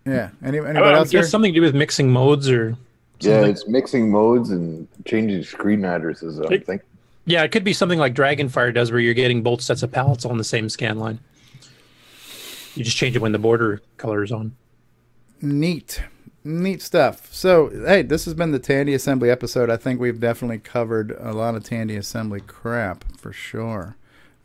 Yeah. 0.05 0.31
Any, 0.43 0.59
anybody 0.59 0.79
I 0.81 0.95
else 0.95 1.11
here? 1.11 1.23
guess 1.23 1.31
something 1.31 1.53
to 1.53 1.61
do 1.61 1.65
with 1.65 1.75
mixing 1.75 2.11
modes 2.11 2.51
or 2.51 2.77
Yeah, 3.21 3.45
it's 3.45 3.67
mixing 3.69 4.11
modes 4.11 4.51
and 4.51 4.87
changing 5.07 5.45
screen 5.45 5.85
addresses. 5.85 6.41
I 6.41 6.59
think. 6.59 6.83
Yeah, 7.27 7.43
it 7.43 7.53
could 7.53 7.65
be 7.65 7.73
something 7.73 7.99
like 7.99 8.15
Dragonfire 8.15 8.75
does, 8.75 8.91
where 8.91 9.01
you're 9.01 9.15
getting 9.15 9.43
both 9.43 9.63
sets 9.63 9.83
of 9.83 9.91
palettes 9.91 10.25
on 10.25 10.37
the 10.37 10.45
same 10.45 10.69
scan 10.69 10.99
line. 10.99 11.21
You 12.75 12.85
just 12.85 12.97
change 12.97 13.17
it 13.17 13.23
when 13.23 13.33
the 13.33 13.39
border 13.39 13.81
color 13.97 14.23
is 14.23 14.33
on. 14.33 14.57
Neat. 15.41 16.03
Neat 16.43 16.83
stuff. 16.83 17.33
So, 17.33 17.71
hey, 17.71 18.03
this 18.03 18.27
has 18.27 18.35
been 18.35 18.51
the 18.51 18.59
Tandy 18.59 18.93
Assembly 18.93 19.31
episode. 19.31 19.71
I 19.71 19.77
think 19.79 20.01
we've 20.01 20.21
definitely 20.21 20.59
covered 20.59 21.13
a 21.19 21.33
lot 21.33 21.55
of 21.55 21.65
Tandy 21.65 21.97
Assembly 21.97 22.41
crap 22.41 23.05
for 23.17 23.33
sure. 23.33 23.97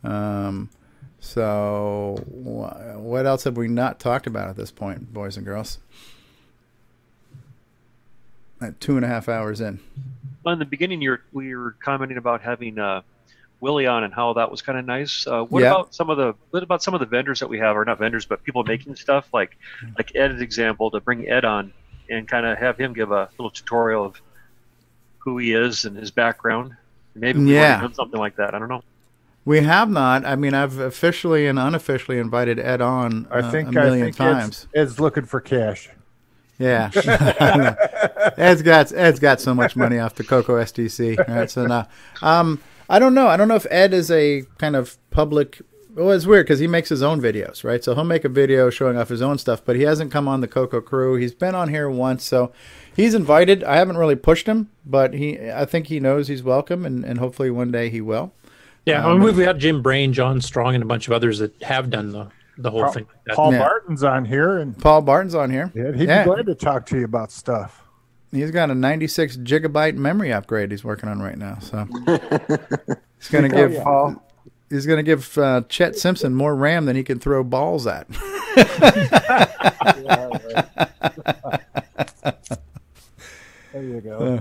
Um, 0.02 0.70
so, 1.18 2.16
wh- 2.26 2.98
what 2.98 3.26
else 3.26 3.44
have 3.44 3.58
we 3.58 3.68
not 3.68 4.00
talked 4.00 4.26
about 4.26 4.48
at 4.48 4.56
this 4.56 4.70
point, 4.70 5.12
boys 5.12 5.36
and 5.36 5.44
girls? 5.44 5.78
At 8.62 8.80
two 8.80 8.96
and 8.96 9.04
a 9.04 9.08
half 9.08 9.28
hours 9.28 9.60
in. 9.60 9.80
Well, 10.44 10.52
in 10.54 10.58
the 10.58 10.64
beginning, 10.64 11.02
you 11.02 11.10
were, 11.10 11.22
we 11.32 11.54
were 11.54 11.76
commenting 11.84 12.16
about 12.18 12.40
having 12.40 12.78
uh, 12.78 13.02
Willie 13.60 13.86
on 13.86 14.04
and 14.04 14.12
how 14.14 14.32
that 14.34 14.50
was 14.50 14.62
kind 14.62 14.78
of 14.78 14.84
nice. 14.86 15.26
Uh, 15.26 15.42
what 15.44 15.60
Yeah. 15.62 15.70
about 15.72 15.94
some 15.94 16.08
of 16.10 16.16
the 16.16 16.34
what 16.50 16.62
about 16.62 16.82
some 16.82 16.94
of 16.94 17.00
the 17.00 17.06
vendors 17.06 17.40
that 17.40 17.48
we 17.48 17.58
have, 17.58 17.76
or 17.76 17.84
not 17.84 17.98
vendors, 17.98 18.24
but 18.24 18.42
people 18.42 18.64
making 18.64 18.96
stuff 18.96 19.28
like 19.34 19.56
like 19.98 20.12
Ed's 20.14 20.40
example 20.40 20.90
to 20.92 21.00
bring 21.00 21.28
Ed 21.28 21.44
on 21.44 21.72
and 22.08 22.26
kind 22.26 22.46
of 22.46 22.58
have 22.58 22.78
him 22.78 22.92
give 22.94 23.12
a 23.12 23.28
little 23.38 23.50
tutorial 23.50 24.04
of 24.04 24.20
who 25.18 25.36
he 25.38 25.52
is 25.52 25.84
and 25.84 25.96
his 25.96 26.10
background. 26.10 26.74
Maybe 27.14 27.40
we 27.40 27.54
Yeah. 27.54 27.60
yeah. 27.76 27.80
done 27.82 27.94
something 27.94 28.18
like 28.18 28.36
that. 28.36 28.54
I 28.54 28.58
don't 28.58 28.68
know. 28.68 28.82
We 29.44 29.60
have 29.60 29.90
not. 29.90 30.24
I 30.24 30.36
mean, 30.36 30.54
I've 30.54 30.78
officially 30.78 31.46
and 31.46 31.58
unofficially 31.58 32.18
invited 32.18 32.58
Ed 32.58 32.80
on 32.80 33.26
I 33.30 33.40
uh, 33.40 33.50
think 33.50 33.68
a 33.68 33.72
million 33.72 34.02
I 34.02 34.04
think 34.06 34.16
times. 34.16 34.66
Ed's, 34.74 34.90
Ed's 34.92 35.00
looking 35.00 35.24
for 35.24 35.40
cash. 35.40 35.88
Yeah, 36.60 36.90
Ed's 38.36 38.60
got 38.62 38.92
Ed's 38.92 39.18
got 39.18 39.40
so 39.40 39.54
much 39.54 39.76
money 39.76 39.98
off 39.98 40.14
the 40.14 40.24
Coco 40.24 40.56
SDC. 40.62 41.26
Right, 41.26 41.50
so 41.50 41.66
now, 41.66 41.88
um, 42.20 42.60
I 42.88 42.98
don't 42.98 43.14
know. 43.14 43.28
I 43.28 43.36
don't 43.38 43.48
know 43.48 43.54
if 43.54 43.66
Ed 43.70 43.94
is 43.94 44.10
a 44.10 44.42
kind 44.58 44.76
of 44.76 44.98
public. 45.10 45.62
Well, 45.94 46.10
it's 46.12 46.26
weird 46.26 46.46
because 46.46 46.58
he 46.60 46.66
makes 46.66 46.88
his 46.90 47.02
own 47.02 47.20
videos, 47.20 47.64
right? 47.64 47.82
So 47.82 47.94
he'll 47.94 48.04
make 48.04 48.24
a 48.24 48.28
video 48.28 48.68
showing 48.70 48.96
off 48.96 49.08
his 49.08 49.22
own 49.22 49.38
stuff, 49.38 49.62
but 49.64 49.74
he 49.74 49.82
hasn't 49.82 50.12
come 50.12 50.28
on 50.28 50.40
the 50.40 50.46
Coco 50.48 50.80
crew. 50.80 51.16
He's 51.16 51.34
been 51.34 51.54
on 51.54 51.68
here 51.70 51.90
once, 51.90 52.24
so 52.24 52.52
he's 52.94 53.14
invited. 53.14 53.64
I 53.64 53.76
haven't 53.76 53.96
really 53.96 54.14
pushed 54.14 54.46
him, 54.46 54.70
but 54.86 55.14
he, 55.14 55.50
I 55.50 55.64
think 55.64 55.88
he 55.88 55.98
knows 55.98 56.28
he's 56.28 56.42
welcome, 56.44 56.86
and, 56.86 57.04
and 57.04 57.18
hopefully 57.18 57.50
one 57.50 57.72
day 57.72 57.88
he 57.90 58.00
will. 58.00 58.32
Yeah, 58.86 59.04
Um, 59.04 59.10
I 59.10 59.12
mean, 59.14 59.22
we've 59.36 59.44
had 59.46 59.58
Jim 59.58 59.82
Brain, 59.82 60.12
John 60.12 60.40
Strong, 60.40 60.74
and 60.74 60.82
a 60.82 60.86
bunch 60.86 61.08
of 61.08 61.12
others 61.12 61.38
that 61.40 61.60
have 61.62 61.90
done 61.90 62.12
the 62.12 62.28
the 62.62 62.70
whole 62.70 62.82
Paul, 62.84 62.92
thing. 62.92 63.04
Like 63.06 63.24
that. 63.26 63.36
Paul 63.36 63.52
Yeah. 63.52 63.58
Barton's 63.60 64.02
on 64.04 64.24
here, 64.24 64.58
and 64.58 64.76
Paul 64.78 65.02
Barton's 65.02 65.34
on 65.34 65.50
here. 65.50 65.70
yeah, 65.74 65.92
he'd 65.92 66.08
Yeah. 66.08 66.24
be 66.24 66.30
glad 66.30 66.46
to 66.46 66.54
talk 66.54 66.86
to 66.86 66.98
you 66.98 67.04
about 67.04 67.30
stuff. 67.32 67.84
He's 68.32 68.50
got 68.52 68.70
a 68.70 68.74
96 68.74 69.36
gigabyte 69.38 69.96
memory 69.96 70.32
upgrade 70.32 70.70
he's 70.70 70.84
working 70.84 71.08
on 71.08 71.20
right 71.20 71.36
now. 71.36 71.58
So 71.60 71.84
he's 73.18 73.28
going 73.30 73.50
to 73.50 73.56
Oh, 73.56 73.56
give 73.68 73.72
yeah. 73.72 73.82
Paul. 73.82 74.22
he's 74.70 74.86
going 74.86 74.98
to 74.98 75.02
give 75.02 75.36
uh, 75.36 75.62
Chet 75.68 75.96
Simpson 75.96 76.34
more 76.34 76.54
RAM 76.54 76.84
than 76.84 76.94
he 76.94 77.02
can 77.02 77.18
throw 77.18 77.42
balls 77.42 77.86
at. 77.88 78.06
There 83.72 83.82
you 83.84 84.00
go. 84.00 84.18
Uh, 84.18 84.40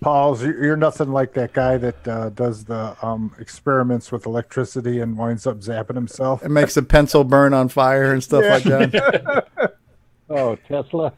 Paul's, 0.00 0.42
you're 0.42 0.62
you're 0.62 0.76
nothing 0.76 1.10
like 1.10 1.34
that 1.34 1.52
guy 1.52 1.76
that 1.76 2.08
uh, 2.08 2.28
does 2.30 2.64
the 2.64 2.96
um, 3.04 3.34
experiments 3.38 4.12
with 4.12 4.26
electricity 4.26 5.00
and 5.00 5.18
winds 5.18 5.46
up 5.46 5.58
zapping 5.58 5.96
himself. 5.96 6.42
it 6.44 6.50
makes 6.50 6.76
a 6.76 6.82
pencil 6.82 7.24
burn 7.24 7.52
on 7.52 7.68
fire 7.68 8.12
and 8.12 8.22
stuff 8.22 8.44
like 8.44 8.62
that. 8.64 9.74
oh, 10.30 10.56
Tesla. 10.68 11.12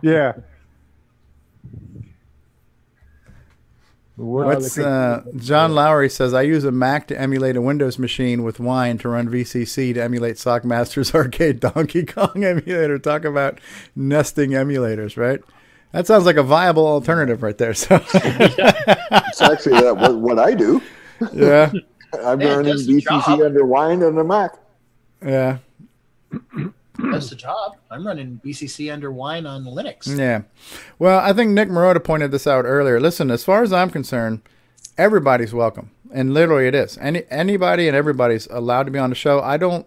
yeah. 0.00 0.34
What 4.20 4.46
What's 4.46 4.78
uh, 4.78 5.24
John 5.36 5.74
Lowry 5.74 6.10
says? 6.10 6.34
I 6.34 6.42
use 6.42 6.64
a 6.64 6.70
Mac 6.70 7.06
to 7.08 7.18
emulate 7.18 7.56
a 7.56 7.62
Windows 7.62 7.98
machine 7.98 8.42
with 8.42 8.60
Wine 8.60 8.98
to 8.98 9.08
run 9.08 9.30
VCC 9.30 9.94
to 9.94 10.02
emulate 10.02 10.36
Sockmaster's 10.36 11.14
Arcade 11.14 11.58
Donkey 11.58 12.04
Kong 12.04 12.44
emulator. 12.44 12.98
Talk 12.98 13.24
about 13.24 13.58
nesting 13.96 14.50
emulators, 14.50 15.16
right? 15.16 15.40
That 15.92 16.06
sounds 16.06 16.24
like 16.24 16.36
a 16.36 16.42
viable 16.42 16.86
alternative 16.86 17.42
right 17.42 17.56
there. 17.58 17.74
So 17.74 17.96
It's 18.14 19.40
actually 19.42 19.80
that, 19.80 19.96
what, 19.96 20.16
what 20.16 20.38
I 20.38 20.54
do. 20.54 20.80
yeah, 21.32 21.72
I'm 22.24 22.40
Yeah, 22.40 22.46
it 22.46 22.56
running 22.56 22.72
does 22.72 22.86
the 22.86 22.94
VCC 22.94 23.24
job. 23.26 23.40
under 23.40 23.64
wine 23.66 24.02
on 24.02 24.14
the 24.14 24.24
Mac. 24.24 24.52
yeah. 25.24 25.58
That's 27.12 27.30
the 27.30 27.36
job. 27.36 27.76
I'm 27.90 28.06
running 28.06 28.40
VCC 28.44 28.92
under 28.92 29.10
wine 29.10 29.46
on 29.46 29.64
Linux. 29.64 30.16
Yeah. 30.18 30.42
Well, 30.98 31.18
I 31.18 31.32
think 31.32 31.50
Nick 31.52 31.68
Marotta 31.70 32.02
pointed 32.04 32.30
this 32.30 32.46
out 32.46 32.64
earlier. 32.66 33.00
Listen, 33.00 33.30
as 33.30 33.42
far 33.42 33.62
as 33.62 33.72
I'm 33.72 33.88
concerned, 33.90 34.42
everybody's 34.98 35.54
welcome. 35.54 35.90
And 36.12 36.34
literally 36.34 36.66
it 36.66 36.74
is. 36.74 36.98
Any 36.98 37.22
anybody 37.30 37.88
and 37.88 37.96
everybody's 37.96 38.46
allowed 38.48 38.82
to 38.84 38.90
be 38.90 38.98
on 38.98 39.10
the 39.10 39.16
show. 39.16 39.40
I 39.40 39.56
don't 39.56 39.86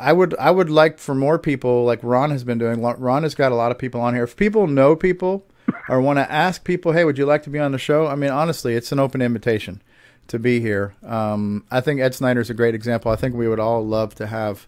I 0.00 0.12
would 0.12 0.34
I 0.38 0.50
would 0.50 0.70
like 0.70 0.98
for 0.98 1.14
more 1.14 1.38
people 1.38 1.84
like 1.84 2.00
Ron 2.02 2.30
has 2.30 2.44
been 2.44 2.58
doing. 2.58 2.80
Ron 2.82 3.22
has 3.22 3.34
got 3.34 3.52
a 3.52 3.54
lot 3.54 3.70
of 3.70 3.78
people 3.78 4.00
on 4.00 4.14
here. 4.14 4.24
If 4.24 4.36
people 4.36 4.66
know 4.66 4.96
people 4.96 5.46
or 5.88 6.00
want 6.02 6.18
to 6.18 6.30
ask 6.32 6.64
people, 6.64 6.92
"Hey, 6.92 7.04
would 7.04 7.18
you 7.18 7.26
like 7.26 7.42
to 7.44 7.50
be 7.50 7.58
on 7.58 7.72
the 7.72 7.78
show?" 7.78 8.06
I 8.06 8.14
mean, 8.14 8.30
honestly, 8.30 8.74
it's 8.74 8.92
an 8.92 8.98
open 8.98 9.20
invitation 9.22 9.82
to 10.28 10.38
be 10.38 10.60
here. 10.60 10.94
Um, 11.04 11.64
I 11.70 11.80
think 11.80 12.00
Ed 12.00 12.14
Snyder's 12.14 12.50
a 12.50 12.54
great 12.54 12.74
example. 12.74 13.10
I 13.10 13.16
think 13.16 13.34
we 13.34 13.48
would 13.48 13.60
all 13.60 13.86
love 13.86 14.14
to 14.16 14.26
have 14.28 14.66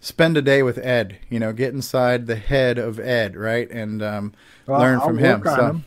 spend 0.00 0.36
a 0.36 0.42
day 0.42 0.62
with 0.62 0.78
Ed. 0.78 1.18
You 1.28 1.38
know, 1.40 1.52
get 1.52 1.72
inside 1.74 2.26
the 2.26 2.36
head 2.36 2.78
of 2.78 3.00
Ed, 3.00 3.36
right, 3.36 3.70
and 3.70 4.02
um, 4.02 4.32
Well, 4.66 4.80
learn 4.80 5.00
I'll 5.00 5.06
from 5.06 5.18
him. 5.18 5.42
So, 5.44 5.66
him. 5.66 5.84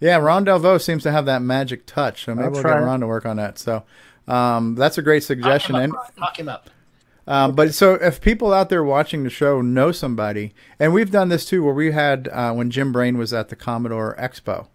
yeah, 0.00 0.16
Ron 0.16 0.44
Delvaux 0.44 0.82
seems 0.82 1.02
to 1.04 1.12
have 1.12 1.26
that 1.26 1.42
magic 1.42 1.86
touch. 1.86 2.24
So 2.24 2.34
maybe 2.34 2.46
I'll 2.46 2.52
we'll 2.52 2.62
try 2.62 2.74
get. 2.80 2.84
Ron 2.86 3.00
to 3.00 3.06
work 3.06 3.26
on 3.26 3.36
that. 3.36 3.58
So 3.58 3.84
um, 4.26 4.74
that's 4.74 4.98
a 4.98 5.02
great 5.02 5.22
suggestion. 5.24 5.74
Talk 5.74 5.82
And 5.82 5.92
him 5.92 5.96
up. 5.98 6.16
Talk 6.16 6.38
him 6.40 6.48
up. 6.48 6.70
Um, 7.26 7.54
but 7.54 7.74
so 7.74 7.94
if 7.94 8.20
people 8.20 8.52
out 8.52 8.68
there 8.68 8.84
watching 8.84 9.24
the 9.24 9.30
show 9.30 9.60
know 9.60 9.92
somebody, 9.92 10.54
and 10.78 10.92
we've 10.92 11.10
done 11.10 11.28
this 11.28 11.46
too, 11.46 11.64
where 11.64 11.74
we 11.74 11.92
had 11.92 12.28
uh, 12.28 12.52
when 12.52 12.70
Jim 12.70 12.92
Brain 12.92 13.16
was 13.16 13.32
at 13.32 13.48
the 13.48 13.56
Commodore 13.56 14.16
Expo, 14.18 14.68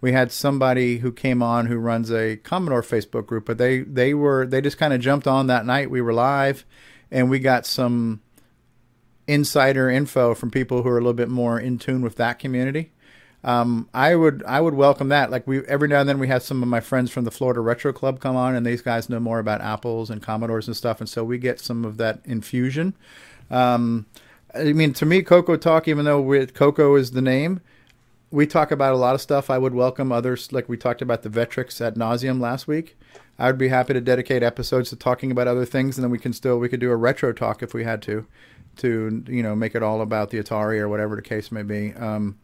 we 0.00 0.12
had 0.12 0.32
somebody 0.32 0.98
who 0.98 1.12
came 1.12 1.42
on 1.42 1.66
who 1.66 1.76
runs 1.76 2.10
a 2.10 2.36
Commodore 2.38 2.82
Facebook 2.82 3.26
group, 3.26 3.44
but 3.44 3.58
they 3.58 3.80
they 3.80 4.14
were 4.14 4.46
they 4.46 4.60
just 4.60 4.78
kind 4.78 4.94
of 4.94 5.00
jumped 5.00 5.26
on 5.26 5.46
that 5.48 5.66
night. 5.66 5.90
We 5.90 6.00
were 6.00 6.14
live, 6.14 6.64
and 7.10 7.28
we 7.28 7.38
got 7.38 7.66
some 7.66 8.22
insider 9.26 9.90
info 9.90 10.34
from 10.34 10.50
people 10.50 10.82
who 10.82 10.88
are 10.88 10.98
a 10.98 11.00
little 11.00 11.12
bit 11.12 11.28
more 11.28 11.60
in 11.60 11.78
tune 11.78 12.02
with 12.02 12.16
that 12.16 12.38
community. 12.38 12.92
Um, 13.42 13.88
I 13.94 14.14
would 14.14 14.42
I 14.46 14.60
would 14.60 14.74
welcome 14.74 15.08
that. 15.08 15.30
Like 15.30 15.46
we 15.46 15.64
every 15.66 15.88
now 15.88 16.00
and 16.00 16.08
then 16.08 16.18
we 16.18 16.28
have 16.28 16.42
some 16.42 16.62
of 16.62 16.68
my 16.68 16.80
friends 16.80 17.10
from 17.10 17.24
the 17.24 17.30
Florida 17.30 17.60
Retro 17.60 17.92
Club 17.92 18.20
come 18.20 18.36
on, 18.36 18.54
and 18.54 18.66
these 18.66 18.82
guys 18.82 19.08
know 19.08 19.20
more 19.20 19.38
about 19.38 19.62
apples 19.62 20.10
and 20.10 20.22
Commodores 20.22 20.66
and 20.66 20.76
stuff, 20.76 21.00
and 21.00 21.08
so 21.08 21.24
we 21.24 21.38
get 21.38 21.58
some 21.58 21.84
of 21.84 21.96
that 21.96 22.20
infusion. 22.24 22.94
Um, 23.50 24.06
I 24.54 24.72
mean, 24.72 24.92
to 24.94 25.06
me, 25.06 25.22
Coco 25.22 25.56
Talk, 25.56 25.88
even 25.88 26.04
though 26.04 26.20
we 26.20 26.46
Coco 26.46 26.96
is 26.96 27.12
the 27.12 27.22
name, 27.22 27.60
we 28.30 28.46
talk 28.46 28.70
about 28.70 28.92
a 28.92 28.98
lot 28.98 29.14
of 29.14 29.22
stuff. 29.22 29.48
I 29.48 29.56
would 29.56 29.74
welcome 29.74 30.12
others, 30.12 30.52
like 30.52 30.68
we 30.68 30.76
talked 30.76 31.00
about 31.00 31.22
the 31.22 31.30
Vectrex 31.30 31.84
at 31.84 31.94
nauseum 31.94 32.40
last 32.40 32.68
week. 32.68 32.96
I 33.38 33.46
would 33.46 33.58
be 33.58 33.68
happy 33.68 33.94
to 33.94 34.02
dedicate 34.02 34.42
episodes 34.42 34.90
to 34.90 34.96
talking 34.96 35.30
about 35.30 35.48
other 35.48 35.64
things, 35.64 35.96
and 35.96 36.04
then 36.04 36.10
we 36.10 36.18
can 36.18 36.34
still 36.34 36.58
we 36.58 36.68
could 36.68 36.80
do 36.80 36.90
a 36.90 36.96
retro 36.96 37.32
talk 37.32 37.62
if 37.62 37.72
we 37.72 37.84
had 37.84 38.02
to, 38.02 38.26
to 38.78 39.24
you 39.28 39.42
know 39.42 39.56
make 39.56 39.74
it 39.74 39.82
all 39.82 40.02
about 40.02 40.28
the 40.28 40.38
Atari 40.38 40.78
or 40.78 40.90
whatever 40.90 41.16
the 41.16 41.22
case 41.22 41.50
may 41.50 41.62
be. 41.62 41.94
Um, 41.94 42.38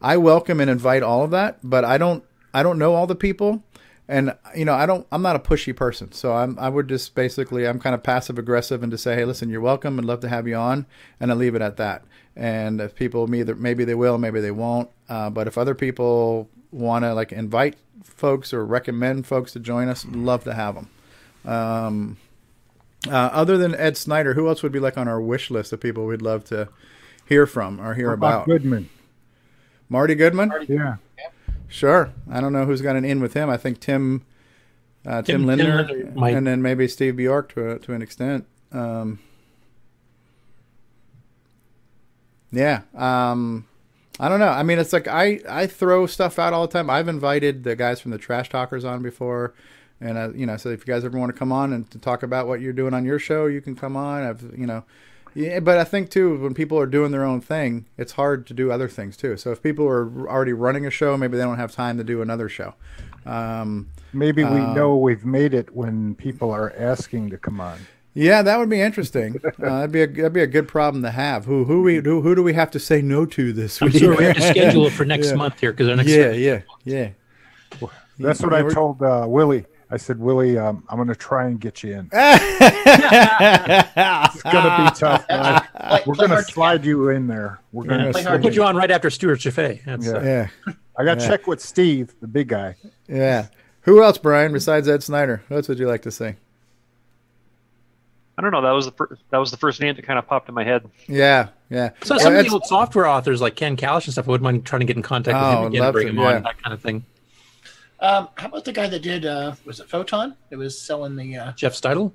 I 0.00 0.16
welcome 0.16 0.60
and 0.60 0.70
invite 0.70 1.02
all 1.02 1.22
of 1.22 1.30
that, 1.30 1.58
but 1.62 1.84
I 1.84 1.98
don't 1.98 2.24
I 2.52 2.62
don't 2.62 2.78
know 2.78 2.94
all 2.94 3.06
the 3.06 3.14
people, 3.14 3.62
and 4.08 4.36
you 4.54 4.64
know 4.64 4.74
I 4.74 4.86
don't 4.86 5.06
I'm 5.10 5.22
not 5.22 5.36
a 5.36 5.40
pushy 5.40 5.74
person, 5.74 6.12
so 6.12 6.34
I'm 6.34 6.58
I 6.58 6.68
would 6.68 6.88
just 6.88 7.14
basically 7.14 7.66
I'm 7.66 7.78
kind 7.78 7.94
of 7.94 8.02
passive 8.02 8.38
aggressive 8.38 8.82
and 8.82 8.90
to 8.92 8.98
say 8.98 9.14
hey 9.14 9.24
listen 9.24 9.50
you're 9.50 9.60
welcome 9.60 9.98
and 9.98 10.06
love 10.06 10.20
to 10.20 10.28
have 10.28 10.46
you 10.46 10.56
on, 10.56 10.86
and 11.20 11.30
I 11.30 11.34
leave 11.34 11.54
it 11.54 11.62
at 11.62 11.76
that. 11.78 12.04
And 12.34 12.80
if 12.80 12.94
people 12.94 13.32
either 13.34 13.54
maybe 13.54 13.84
they 13.84 13.94
will 13.94 14.18
maybe 14.18 14.40
they 14.40 14.50
won't, 14.50 14.90
uh, 15.08 15.30
but 15.30 15.46
if 15.46 15.56
other 15.56 15.74
people 15.74 16.48
want 16.70 17.04
to 17.04 17.14
like 17.14 17.32
invite 17.32 17.76
folks 18.04 18.52
or 18.52 18.64
recommend 18.64 19.26
folks 19.26 19.52
to 19.52 19.60
join 19.60 19.88
us, 19.88 20.04
love 20.06 20.44
to 20.44 20.54
have 20.54 20.74
them. 20.74 20.90
Um, 21.44 22.16
uh, 23.08 23.30
other 23.32 23.56
than 23.56 23.74
Ed 23.74 23.96
Snyder, 23.96 24.34
who 24.34 24.48
else 24.48 24.62
would 24.62 24.72
be 24.72 24.80
like 24.80 24.98
on 24.98 25.08
our 25.08 25.20
wish 25.20 25.50
list 25.50 25.72
of 25.72 25.80
people 25.80 26.06
we'd 26.06 26.22
love 26.22 26.44
to 26.46 26.68
hear 27.24 27.46
from 27.46 27.80
or 27.80 27.94
hear 27.94 28.12
about 28.12 28.44
about? 28.44 28.46
Goodman. 28.46 28.90
Marty 29.88 30.14
Goodman? 30.14 30.52
Yeah. 30.68 30.96
Sure. 31.68 32.12
I 32.30 32.40
don't 32.40 32.52
know 32.52 32.64
who's 32.64 32.80
got 32.82 32.96
an 32.96 33.04
in 33.04 33.20
with 33.20 33.34
him. 33.34 33.48
I 33.50 33.56
think 33.56 33.80
Tim, 33.80 34.24
uh, 35.04 35.22
Tim, 35.22 35.24
Tim- 35.24 35.40
Tim 35.40 35.46
Lindner, 35.46 35.82
Lindner 35.88 36.12
might- 36.14 36.34
and 36.34 36.46
then 36.46 36.62
maybe 36.62 36.86
Steve 36.88 37.16
Bjork 37.16 37.52
to 37.54 37.72
a, 37.72 37.78
to 37.80 37.92
an 37.92 38.02
extent. 38.02 38.46
Um, 38.72 39.18
yeah. 42.52 42.82
Um, 42.94 43.66
I 44.18 44.28
don't 44.28 44.40
know. 44.40 44.48
I 44.48 44.62
mean, 44.62 44.78
it's 44.78 44.92
like 44.92 45.08
I, 45.08 45.40
I 45.48 45.66
throw 45.66 46.06
stuff 46.06 46.38
out 46.38 46.52
all 46.52 46.66
the 46.66 46.72
time. 46.72 46.88
I've 46.88 47.08
invited 47.08 47.64
the 47.64 47.76
guys 47.76 48.00
from 48.00 48.12
the 48.12 48.18
Trash 48.18 48.48
Talkers 48.48 48.84
on 48.84 49.02
before. 49.02 49.52
And, 50.00 50.16
uh, 50.18 50.30
you 50.34 50.46
know, 50.46 50.56
so 50.56 50.68
if 50.70 50.86
you 50.86 50.92
guys 50.92 51.04
ever 51.04 51.18
want 51.18 51.32
to 51.32 51.38
come 51.38 51.52
on 51.52 51.72
and 51.72 51.90
to 51.90 51.98
talk 51.98 52.22
about 52.22 52.46
what 52.46 52.60
you're 52.60 52.72
doing 52.72 52.94
on 52.94 53.04
your 53.04 53.18
show, 53.18 53.46
you 53.46 53.60
can 53.60 53.74
come 53.74 53.96
on. 53.96 54.22
I've, 54.22 54.42
you 54.56 54.66
know, 54.66 54.84
yeah, 55.36 55.60
but 55.60 55.78
I 55.78 55.84
think 55.84 56.10
too, 56.10 56.38
when 56.40 56.54
people 56.54 56.78
are 56.78 56.86
doing 56.86 57.12
their 57.12 57.24
own 57.24 57.40
thing, 57.40 57.86
it's 57.98 58.12
hard 58.12 58.46
to 58.48 58.54
do 58.54 58.72
other 58.72 58.88
things 58.88 59.16
too. 59.16 59.36
So 59.36 59.52
if 59.52 59.62
people 59.62 59.86
are 59.86 60.28
already 60.28 60.52
running 60.54 60.86
a 60.86 60.90
show, 60.90 61.16
maybe 61.16 61.36
they 61.36 61.44
don't 61.44 61.58
have 61.58 61.72
time 61.72 61.98
to 61.98 62.04
do 62.04 62.22
another 62.22 62.48
show. 62.48 62.74
Um, 63.24 63.88
Maybe 64.12 64.42
we 64.44 64.50
uh, 64.60 64.72
know 64.72 64.96
we've 64.96 65.24
made 65.26 65.52
it 65.52 65.74
when 65.74 66.14
people 66.14 66.50
are 66.50 66.72
asking 66.78 67.30
to 67.30 67.36
come 67.38 67.60
on. 67.60 67.80
Yeah, 68.14 68.40
that 68.40 68.58
would 68.58 68.70
be 68.70 68.80
interesting. 68.80 69.40
Uh, 69.62 69.80
that'd 69.80 69.92
be 69.92 70.02
a 70.02 70.06
that'd 70.06 70.32
be 70.32 70.40
a 70.42 70.46
good 70.46 70.68
problem 70.68 71.02
to 71.02 71.10
have. 71.10 71.44
Who 71.46 71.64
who 71.64 71.82
we 71.82 71.96
who, 71.96 72.22
who 72.22 72.34
do 72.34 72.42
we 72.42 72.52
have 72.54 72.70
to 72.70 72.78
say 72.78 73.02
no 73.02 73.26
to 73.26 73.52
this 73.52 73.80
week? 73.80 73.94
I'm 73.96 74.00
week? 74.00 74.02
sorry, 74.02 74.16
we 74.16 74.24
have 74.24 74.36
to 74.36 74.42
schedule 74.42 74.86
it 74.86 74.90
for 74.92 75.04
next 75.14 75.28
Yeah. 75.30 75.34
month 75.34 75.60
here 75.60 75.72
because 75.72 75.88
our 75.88 75.96
next 75.96 76.08
yeah 76.08 76.30
yeah 76.30 76.60
yeah. 76.84 77.10
That's 78.18 78.40
what 78.42 78.54
I 78.54 78.62
told 78.68 79.02
uh, 79.02 79.26
Willie. 79.28 79.66
I 79.88 79.96
said, 79.98 80.18
Willie, 80.18 80.58
um, 80.58 80.82
I'm 80.88 80.96
going 80.96 81.06
to 81.08 81.14
try 81.14 81.46
and 81.46 81.60
get 81.60 81.84
you 81.84 81.92
in. 81.94 82.10
it's 82.12 82.48
going 84.42 84.64
to 84.64 84.84
be 84.84 84.90
tough. 84.98 85.24
man. 85.28 85.62
We're 86.06 86.14
going 86.16 86.30
to 86.30 86.42
slide 86.42 86.84
you 86.84 87.10
in 87.10 87.28
there. 87.28 87.60
We're 87.72 87.84
going 87.84 88.12
to 88.12 88.30
we'll 88.30 88.40
put 88.40 88.54
you 88.54 88.64
on 88.64 88.74
right 88.76 88.90
after 88.90 89.10
Stuart 89.10 89.36
Chaffee. 89.36 89.80
Yeah. 89.86 89.94
uh, 89.94 90.20
Yeah. 90.22 90.48
I 90.98 91.04
got 91.04 91.18
to 91.18 91.24
Yeah. 91.24 91.28
check 91.30 91.46
with 91.46 91.60
Steve, 91.60 92.14
the 92.20 92.26
big 92.26 92.48
guy. 92.48 92.74
Yeah. 93.06 93.46
Who 93.82 94.02
else, 94.02 94.18
Brian, 94.18 94.52
besides 94.52 94.88
Ed 94.88 95.02
Snyder? 95.04 95.42
Who 95.48 95.54
else 95.56 95.68
would 95.68 95.78
you 95.78 95.86
like 95.86 96.02
to 96.02 96.10
see? 96.10 96.32
I 98.38 98.42
don't 98.42 98.50
know. 98.50 98.62
That 98.62 98.72
was 98.72 98.86
the 98.86 98.92
fir- 98.92 99.16
that 99.30 99.38
was 99.38 99.50
the 99.50 99.56
first 99.56 99.80
name 99.80 99.94
that 99.94 100.04
kind 100.04 100.18
of 100.18 100.26
popped 100.26 100.48
in 100.48 100.54
my 100.54 100.64
head. 100.64 100.84
Yeah, 101.08 101.48
yeah. 101.70 101.90
So 102.02 102.16
Well, 102.16 102.20
some 102.24 102.34
of 102.36 102.44
the 102.44 102.50
old 102.52 102.66
software 102.66 103.06
authors 103.06 103.40
like 103.40 103.54
Ken 103.56 103.76
Kalish 103.78 104.04
and 104.04 104.12
stuff, 104.12 104.28
I 104.28 104.32
wouldn't 104.32 104.44
mind 104.44 104.66
trying 104.66 104.80
to 104.80 104.86
get 104.86 104.96
in 104.96 105.02
contact 105.02 105.34
with 105.36 105.44
Oh, 105.44 105.60
him 105.62 105.66
again 105.68 105.82
and 105.84 105.92
bring 105.92 106.06
to, 106.08 106.12
him 106.12 106.18
yeah. 106.18 106.34
on, 106.36 106.42
that 106.42 106.62
kind 106.62 106.74
of 106.74 106.82
thing. 106.82 107.04
Um, 108.00 108.28
how 108.36 108.48
about 108.48 108.64
the 108.64 108.72
guy 108.72 108.88
that 108.88 109.02
did? 109.02 109.24
Uh, 109.24 109.54
was 109.64 109.80
it 109.80 109.88
Photon? 109.88 110.34
It 110.50 110.56
was 110.56 110.78
selling 110.80 111.16
the 111.16 111.36
uh, 111.36 111.52
Jeff 111.52 111.72
Steidel? 111.74 112.12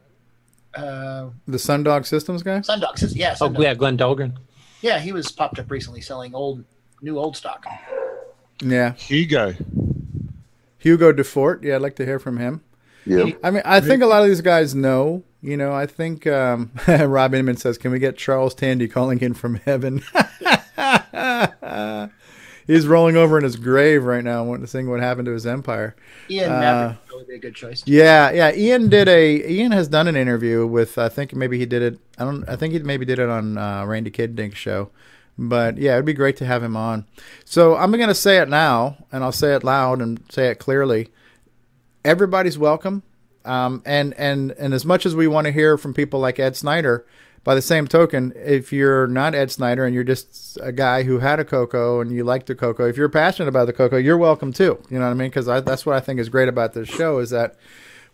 uh, 0.76 1.27
the 1.48 1.58
Sundog 1.58 2.06
Systems 2.06 2.43
guy? 2.43 2.60
Sundog 2.60 2.98
Systems, 2.98 3.16
Yeah, 3.18 3.35
Oh, 3.42 3.51
yeah, 3.60 3.74
Glenn 3.74 3.98
Dahlgren. 3.98 4.34
yeah, 4.82 5.00
he 5.00 5.11
was 5.11 5.32
popped 5.32 5.60
up 5.60 5.69
recently 5.72 6.00
selling 6.01 6.34
old, 6.35 6.64
new 7.01 7.18
old 7.18 7.35
stock. 7.35 7.66
Yeah. 8.64 8.93
Hugo. 8.93 9.53
Hugo 10.77 11.11
Dufour. 11.11 11.60
Yeah, 11.61 11.76
I'd 11.76 11.82
like 11.82 11.95
to 11.98 12.06
hear 12.06 12.19
from 12.19 12.38
him. 12.38 12.61
Yeah. 13.06 13.32
I 13.43 13.50
mean, 13.51 13.64
I 13.66 13.82
think 13.82 14.03
a 14.03 14.06
lot 14.06 14.22
of 14.22 14.27
these 14.27 14.42
guys 14.42 14.76
know. 14.76 15.24
You 15.42 15.58
know, 15.58 15.74
I 15.74 15.88
think 15.88 16.27
um, 16.27 16.72
Rob 16.88 17.34
Inman 17.34 17.58
says, 17.58 17.80
"Can 17.80 17.90
we 17.92 17.98
get 17.98 18.16
Charles 18.16 18.53
Tandy 18.53 18.88
calling 18.88 19.19
in 19.22 19.34
from 19.34 19.56
heaven?" 19.56 20.03
He's 22.67 22.88
rolling 22.88 23.17
over 23.17 23.38
in 23.38 23.43
his 23.43 23.56
grave 23.56 24.03
right 24.03 24.23
now, 24.23 24.43
wanting 24.43 24.65
to 24.65 24.67
see 24.67 24.83
what 24.83 24.99
happened 24.99 25.25
to 25.25 25.33
his 25.33 25.45
empire. 25.45 25.95
Ian 26.30 26.51
Uh, 26.51 26.95
Mavric 27.09 27.17
would 27.17 27.27
be 27.27 27.35
a 27.35 27.40
good 27.40 27.56
choice. 27.56 27.83
Yeah, 27.85 28.31
yeah. 28.31 28.53
Ian 28.53 28.90
did 28.90 29.07
a. 29.07 29.51
Ian 29.51 29.72
has 29.72 29.88
done 29.88 30.07
an 30.07 30.15
interview 30.15 30.65
with. 30.65 30.98
I 30.98 31.09
think 31.09 31.33
maybe 31.33 31.57
he 31.57 31.65
did 31.65 31.81
it. 31.81 31.99
I 32.17 32.25
don't. 32.25 32.48
I 32.48 32.56
think 32.56 32.73
he 32.73 32.80
maybe 32.80 33.06
did 33.06 33.19
it 33.19 33.30
on 33.30 33.57
uh, 33.57 33.85
Randy 33.85 34.11
Kindig's 34.11 34.57
show. 34.57 34.90
But 35.38 35.77
yeah, 35.77 35.93
it'd 35.93 36.06
be 36.06 36.14
great 36.14 36.38
to 36.38 36.45
have 36.45 36.61
him 36.61 36.75
on. 36.77 37.06
So 37.45 37.75
I'm 37.75 37.91
going 37.91 38.07
to 38.07 38.14
say 38.15 38.38
it 38.40 38.49
now, 38.49 38.98
and 39.11 39.23
I'll 39.23 39.31
say 39.31 39.56
it 39.56 39.64
loud 39.64 40.01
and 40.01 40.22
say 40.30 40.49
it 40.49 40.56
clearly. 40.59 41.09
Everybody's 42.03 42.57
welcome, 42.57 43.03
um, 43.45 43.81
and 43.85 44.14
and 44.15 44.51
and 44.53 44.73
as 44.73 44.85
much 44.85 45.06
as 45.06 45.15
we 45.15 45.27
want 45.27 45.45
to 45.45 45.51
hear 45.51 45.77
from 45.77 45.93
people 45.93 46.19
like 46.19 46.40
Ed 46.40 46.56
Snyder, 46.56 47.06
by 47.44 47.56
the 47.56 47.61
same 47.61 47.88
token, 47.88 48.34
if 48.36 48.72
you're 48.72 49.08
not 49.08 49.34
Ed 49.34 49.52
Snyder 49.52 49.86
and 49.86 49.95
you're 49.95 50.03
just 50.03 50.60
a 50.61 50.72
guy 50.72 51.03
who 51.03 51.20
had 51.20 51.40
a 51.40 51.45
Coco 51.45 52.00
and 52.00 52.11
you 52.11 52.24
like 52.24 52.45
the 52.45 52.56
Coco, 52.56 52.88
if 52.88 52.98
you're 52.98 53.10
passionate 53.10 53.50
about 53.50 53.66
the 53.66 53.74
Coco, 53.74 53.98
you're 53.98 54.18
welcome 54.18 54.53
too. 54.53 54.82
You 54.90 55.00
know 55.00 55.06
what 55.06 55.11
I 55.11 55.16
mean? 55.16 55.30
Because 55.30 55.48
that's 55.48 55.86
what 55.86 55.95
I 55.95 56.00
think 56.00 56.20
is 56.20 56.30
great 56.30 56.50
about 56.50 56.74
this 56.74 56.88
show 56.88 57.20
is 57.20 57.32
that 57.32 57.56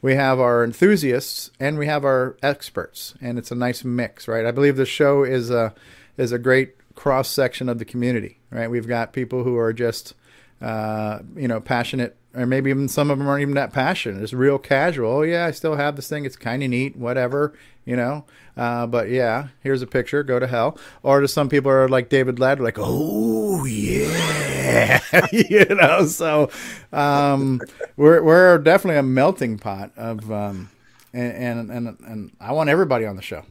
we 0.01 0.15
have 0.15 0.39
our 0.39 0.63
enthusiasts 0.63 1.51
and 1.59 1.77
we 1.77 1.87
have 1.87 2.05
our 2.05 2.37
experts, 2.41 3.15
and 3.21 3.37
it's 3.37 3.51
a 3.51 3.55
nice 3.55 3.83
mix, 3.83 4.27
right? 4.27 4.45
I 4.45 4.51
believe 4.51 4.77
the 4.77 4.85
show 4.85 5.23
is 5.23 5.49
a 5.49 5.73
is 6.17 6.31
a 6.31 6.39
great 6.39 6.75
cross 6.95 7.29
section 7.29 7.69
of 7.69 7.79
the 7.79 7.85
community, 7.85 8.39
right? 8.49 8.69
We've 8.69 8.87
got 8.87 9.13
people 9.13 9.43
who 9.43 9.57
are 9.57 9.73
just 9.73 10.13
uh, 10.61 11.19
you 11.35 11.47
know 11.47 11.59
passionate, 11.59 12.15
or 12.33 12.45
maybe 12.45 12.69
even 12.69 12.87
some 12.87 13.09
of 13.09 13.17
them 13.17 13.27
aren't 13.27 13.41
even 13.41 13.55
that 13.55 13.73
passionate. 13.73 14.21
It's 14.21 14.33
real 14.33 14.59
casual. 14.59 15.09
Oh 15.09 15.21
yeah, 15.23 15.45
I 15.45 15.51
still 15.51 15.75
have 15.75 15.95
this 15.95 16.07
thing. 16.07 16.25
It's 16.25 16.35
kind 16.35 16.63
of 16.63 16.69
neat, 16.69 16.95
whatever, 16.95 17.53
you 17.83 17.95
know. 17.95 18.25
Uh, 18.57 18.87
but 18.87 19.09
yeah, 19.09 19.49
here's 19.61 19.81
a 19.81 19.87
picture. 19.87 20.23
Go 20.23 20.39
to 20.39 20.47
hell. 20.47 20.77
Or 21.03 21.21
to 21.21 21.27
some 21.27 21.47
people 21.47 21.71
are 21.71 21.87
like 21.87 22.09
David 22.09 22.39
Ladd, 22.39 22.59
like 22.59 22.77
oh 22.77 23.63
yeah, 23.65 24.99
you 25.31 25.65
know. 25.65 26.05
So 26.05 26.49
um, 26.91 27.61
we're 27.95 28.23
we're 28.23 28.57
definitely 28.57 28.97
a 28.97 29.03
melting 29.03 29.59
pot 29.59 29.91
of 29.95 30.31
um, 30.31 30.69
and, 31.13 31.69
and 31.69 31.97
and 32.05 32.31
I 32.39 32.51
want 32.51 32.69
everybody 32.69 33.05
on 33.05 33.15
the 33.15 33.21
show. 33.21 33.43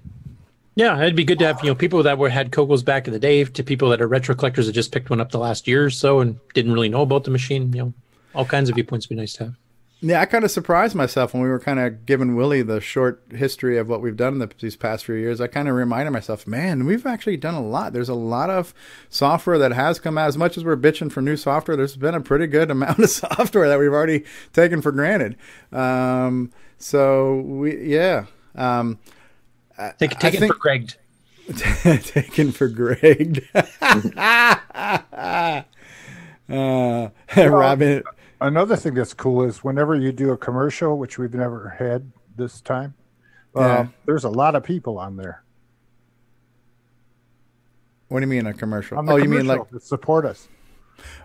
Yeah, 0.75 1.01
it'd 1.01 1.17
be 1.17 1.25
good 1.25 1.39
to 1.39 1.47
have 1.47 1.63
you 1.63 1.71
know 1.71 1.75
people 1.75 2.03
that 2.03 2.19
were 2.19 2.29
had 2.29 2.53
Cocos 2.53 2.83
back 2.83 3.07
in 3.07 3.13
the 3.13 3.19
day 3.19 3.45
to 3.45 3.63
people 3.65 3.89
that 3.91 4.03
are 4.03 4.09
retro 4.09 4.35
collectors 4.35 4.67
that 4.67 4.73
just 4.73 4.93
picked 4.93 5.09
one 5.09 5.21
up 5.21 5.31
the 5.31 5.39
last 5.39 5.67
year 5.67 5.87
or 5.87 5.91
so 5.91 6.21
and 6.21 6.39
didn't 6.53 6.73
really 6.73 6.89
know 6.89 7.03
about 7.03 7.25
the 7.25 7.31
machine. 7.31 7.73
You 7.73 7.83
know, 7.83 7.93
all 8.35 8.45
kinds 8.45 8.69
of 8.69 8.75
viewpoints 8.75 9.09
would 9.09 9.15
be 9.17 9.21
nice 9.21 9.33
to 9.35 9.45
have. 9.45 9.55
Yeah, 10.09 10.21
I 10.21 10.27
kind 10.27 10.45
of 10.45 10.53
surprised 10.53 10.95
myself 10.95 11.35
when 11.35 11.43
we 11.43 11.49
were 11.49 11.59
kind 11.59 11.81
of 11.81 12.07
giving 12.07 12.37
Willie 12.37 12.63
the 12.63 12.81
short 12.81 13.21
history 13.35 13.77
of 13.77 13.89
what 13.89 14.01
we've 14.01 14.17
done 14.17 14.35
in 14.35 14.39
the, 14.39 14.49
these 14.61 14.77
past 14.77 15.05
few 15.05 15.17
years. 15.17 15.41
I 15.41 15.49
kind 15.49 15.69
of 15.69 15.75
reminded 15.75 16.13
myself, 16.13 16.47
man, 16.47 16.85
we've 16.85 17.05
actually 17.07 17.39
done 17.39 17.55
a 17.55 17.61
lot. 17.63 17.93
There's 17.93 18.09
a 18.09 18.15
lot 18.15 18.49
of 18.49 18.73
software 19.09 19.59
that 19.59 19.73
has 19.73 19.99
come 19.99 20.17
out. 20.17 20.29
As 20.29 20.39
much 20.39 20.57
as 20.57 20.65
we're 20.65 20.77
bitching 20.77 21.11
for 21.11 21.23
new 21.23 21.37
software, 21.37 21.77
there's 21.77 21.97
been 21.97 22.15
a 22.15 22.21
pretty 22.21 22.47
good 22.47 22.71
amount 22.77 23.01
of 23.01 23.11
software 23.11 23.69
that 23.69 23.81
we've 23.81 23.93
already 23.93 24.25
taken 24.53 24.81
for 24.81 24.93
granted. 24.93 25.37
Um, 25.73 26.53
so 26.79 27.37
we, 27.41 27.77
yeah, 27.87 28.27
um, 28.55 29.01
I- 29.77 29.93
Take, 29.99 30.15
I 30.17 30.19
take 30.21 30.35
it 30.35 30.39
think- 30.41 30.53
for 30.53 30.59
Greg. 30.61 30.93
taken 32.05 32.53
for 32.53 32.69
Greg. 32.69 33.45
uh, 36.49 37.09
Robin. 37.37 38.03
Another 38.41 38.77
thing 38.77 38.95
that's 38.95 39.15
cool 39.15 39.43
is 39.45 39.65
whenever 39.65 39.95
you 39.95 40.13
do 40.13 40.31
a 40.33 40.37
commercial, 40.37 40.99
which 40.99 41.19
we've 41.19 41.35
never 41.35 41.71
had 41.79 42.11
this 42.37 42.61
time, 42.61 42.95
uh, 43.57 43.61
Yeah. 43.61 43.87
there's 44.05 44.25
a 44.25 44.29
lot 44.29 44.55
of 44.55 44.63
people 44.63 44.99
on 44.99 45.17
there. 45.17 45.43
What 48.09 48.21
do 48.21 48.25
you 48.27 48.31
mean 48.31 48.47
a 48.47 48.53
commercial? 48.55 48.99
On 48.99 49.07
the 49.07 49.13
Oh, 49.13 49.17
you 49.17 49.29
mean 49.29 49.47
like? 49.47 49.69
that 49.71 49.83
support 49.83 50.25
us. 50.25 50.49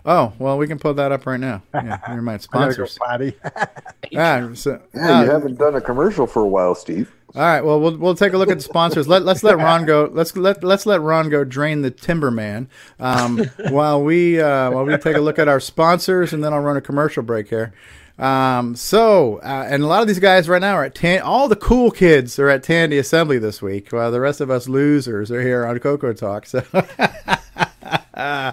Oh, 0.04 0.32
well, 0.38 0.58
we 0.58 0.66
can 0.66 0.78
pull 0.78 0.94
that 0.94 1.12
up 1.12 1.26
right 1.26 1.38
now. 1.40 1.62
Yeah, 1.74 1.98
never 2.08 2.22
mind. 2.22 2.46
I 2.52 2.58
gotta 2.58 2.74
go 2.74 2.84
Sponsors. 2.86 2.98
potty. 2.98 3.36
Ah, 4.16 4.50
so, 4.54 4.80
Yeah, 4.94 5.22
you 5.22 5.30
uh, 5.30 5.32
haven't 5.32 5.58
done 5.58 5.74
a 5.74 5.80
commercial 5.80 6.26
for 6.26 6.42
a 6.42 6.46
while, 6.48 6.74
Steve. 6.74 7.14
All 7.34 7.40
right. 7.40 7.62
Well, 7.62 7.80
we'll 7.80 7.96
we'll 7.96 8.14
take 8.14 8.34
a 8.34 8.38
look 8.38 8.50
at 8.50 8.58
the 8.58 8.62
sponsors. 8.62 9.08
Let 9.08 9.22
let's 9.22 9.42
let 9.42 9.56
Ron 9.56 9.86
go. 9.86 10.10
Let's 10.12 10.36
let 10.36 10.62
let's 10.62 10.84
let 10.84 11.00
Ron 11.00 11.30
go 11.30 11.44
drain 11.44 11.80
the 11.80 11.90
Timberman. 11.90 12.66
Um, 13.00 13.38
while 13.70 14.02
we 14.02 14.40
uh, 14.40 14.70
while 14.70 14.84
we 14.84 14.96
take 14.98 15.16
a 15.16 15.20
look 15.20 15.38
at 15.38 15.48
our 15.48 15.60
sponsors, 15.60 16.32
and 16.32 16.44
then 16.44 16.52
I'll 16.52 16.60
run 16.60 16.76
a 16.76 16.82
commercial 16.82 17.22
break 17.22 17.48
here. 17.48 17.72
Um, 18.18 18.76
so, 18.76 19.38
uh, 19.38 19.66
and 19.66 19.82
a 19.82 19.86
lot 19.86 20.02
of 20.02 20.08
these 20.08 20.18
guys 20.18 20.46
right 20.46 20.60
now 20.60 20.74
are 20.74 20.84
at 20.84 20.94
Tan. 20.94 21.22
All 21.22 21.48
the 21.48 21.56
cool 21.56 21.90
kids 21.90 22.38
are 22.38 22.50
at 22.50 22.62
Tandy 22.62 22.98
Assembly 22.98 23.38
this 23.38 23.62
week, 23.62 23.90
while 23.90 24.12
the 24.12 24.20
rest 24.20 24.42
of 24.42 24.50
us 24.50 24.68
losers 24.68 25.30
are 25.30 25.40
here 25.40 25.64
on 25.64 25.78
Coco 25.78 26.12
Talk. 26.12 26.46
So. 26.46 26.62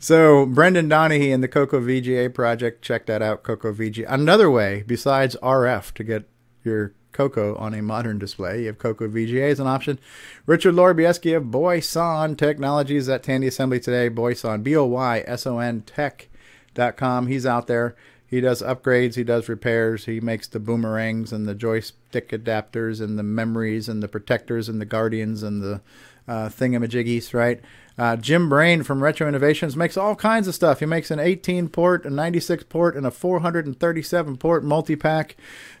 So 0.00 0.46
Brendan 0.46 0.88
Donohoe 0.88 1.34
and 1.34 1.42
the 1.42 1.48
Coco 1.48 1.80
VGA 1.80 2.32
project, 2.32 2.82
check 2.82 3.06
that 3.06 3.20
out. 3.20 3.42
Coco 3.42 3.72
VGA. 3.72 4.06
Another 4.08 4.48
way 4.50 4.84
besides 4.86 5.36
RF 5.42 5.92
to 5.94 6.04
get 6.04 6.28
your 6.62 6.94
Coco 7.18 7.56
on 7.56 7.74
a 7.74 7.82
modern 7.82 8.16
display, 8.16 8.60
you 8.60 8.66
have 8.68 8.78
Coco 8.78 9.08
VGA 9.08 9.50
as 9.50 9.58
an 9.58 9.66
option. 9.66 9.98
Richard 10.46 10.74
Lorbieski 10.74 11.36
of 11.36 11.50
Boyson 11.50 12.36
Technologies 12.36 13.08
at 13.08 13.24
Tandy 13.24 13.48
Assembly 13.48 13.80
today. 13.80 14.08
Boyson, 14.08 14.62
B 14.62 14.76
O 14.76 14.84
Y 14.84 15.24
S 15.26 15.44
O 15.44 15.58
N 15.58 15.82
Tech.com. 15.82 17.26
He's 17.26 17.44
out 17.44 17.66
there. 17.66 17.96
He 18.24 18.40
does 18.40 18.62
upgrades, 18.62 19.16
he 19.16 19.24
does 19.24 19.48
repairs, 19.48 20.04
he 20.04 20.20
makes 20.20 20.46
the 20.46 20.60
boomerangs 20.60 21.32
and 21.32 21.48
the 21.48 21.56
joystick 21.56 22.28
adapters 22.28 23.00
and 23.00 23.18
the 23.18 23.24
memories 23.24 23.88
and 23.88 24.00
the 24.00 24.06
protectors 24.06 24.68
and 24.68 24.80
the 24.80 24.84
guardians 24.84 25.42
and 25.42 25.60
the 25.60 25.80
uh, 26.28 26.48
thingamajiggies, 26.48 27.34
right? 27.34 27.60
Uh, 27.98 28.14
Jim 28.14 28.48
Brain 28.48 28.84
from 28.84 29.02
Retro 29.02 29.26
Innovations 29.26 29.76
makes 29.76 29.96
all 29.96 30.14
kinds 30.14 30.46
of 30.46 30.54
stuff. 30.54 30.78
He 30.78 30.86
makes 30.86 31.10
an 31.10 31.18
18 31.18 31.68
port, 31.68 32.06
a 32.06 32.10
96 32.10 32.62
port, 32.64 32.94
and 32.96 33.04
a 33.04 33.10
437 33.10 34.36
port 34.36 34.62
multi 34.62 34.94
pack. 34.94 35.36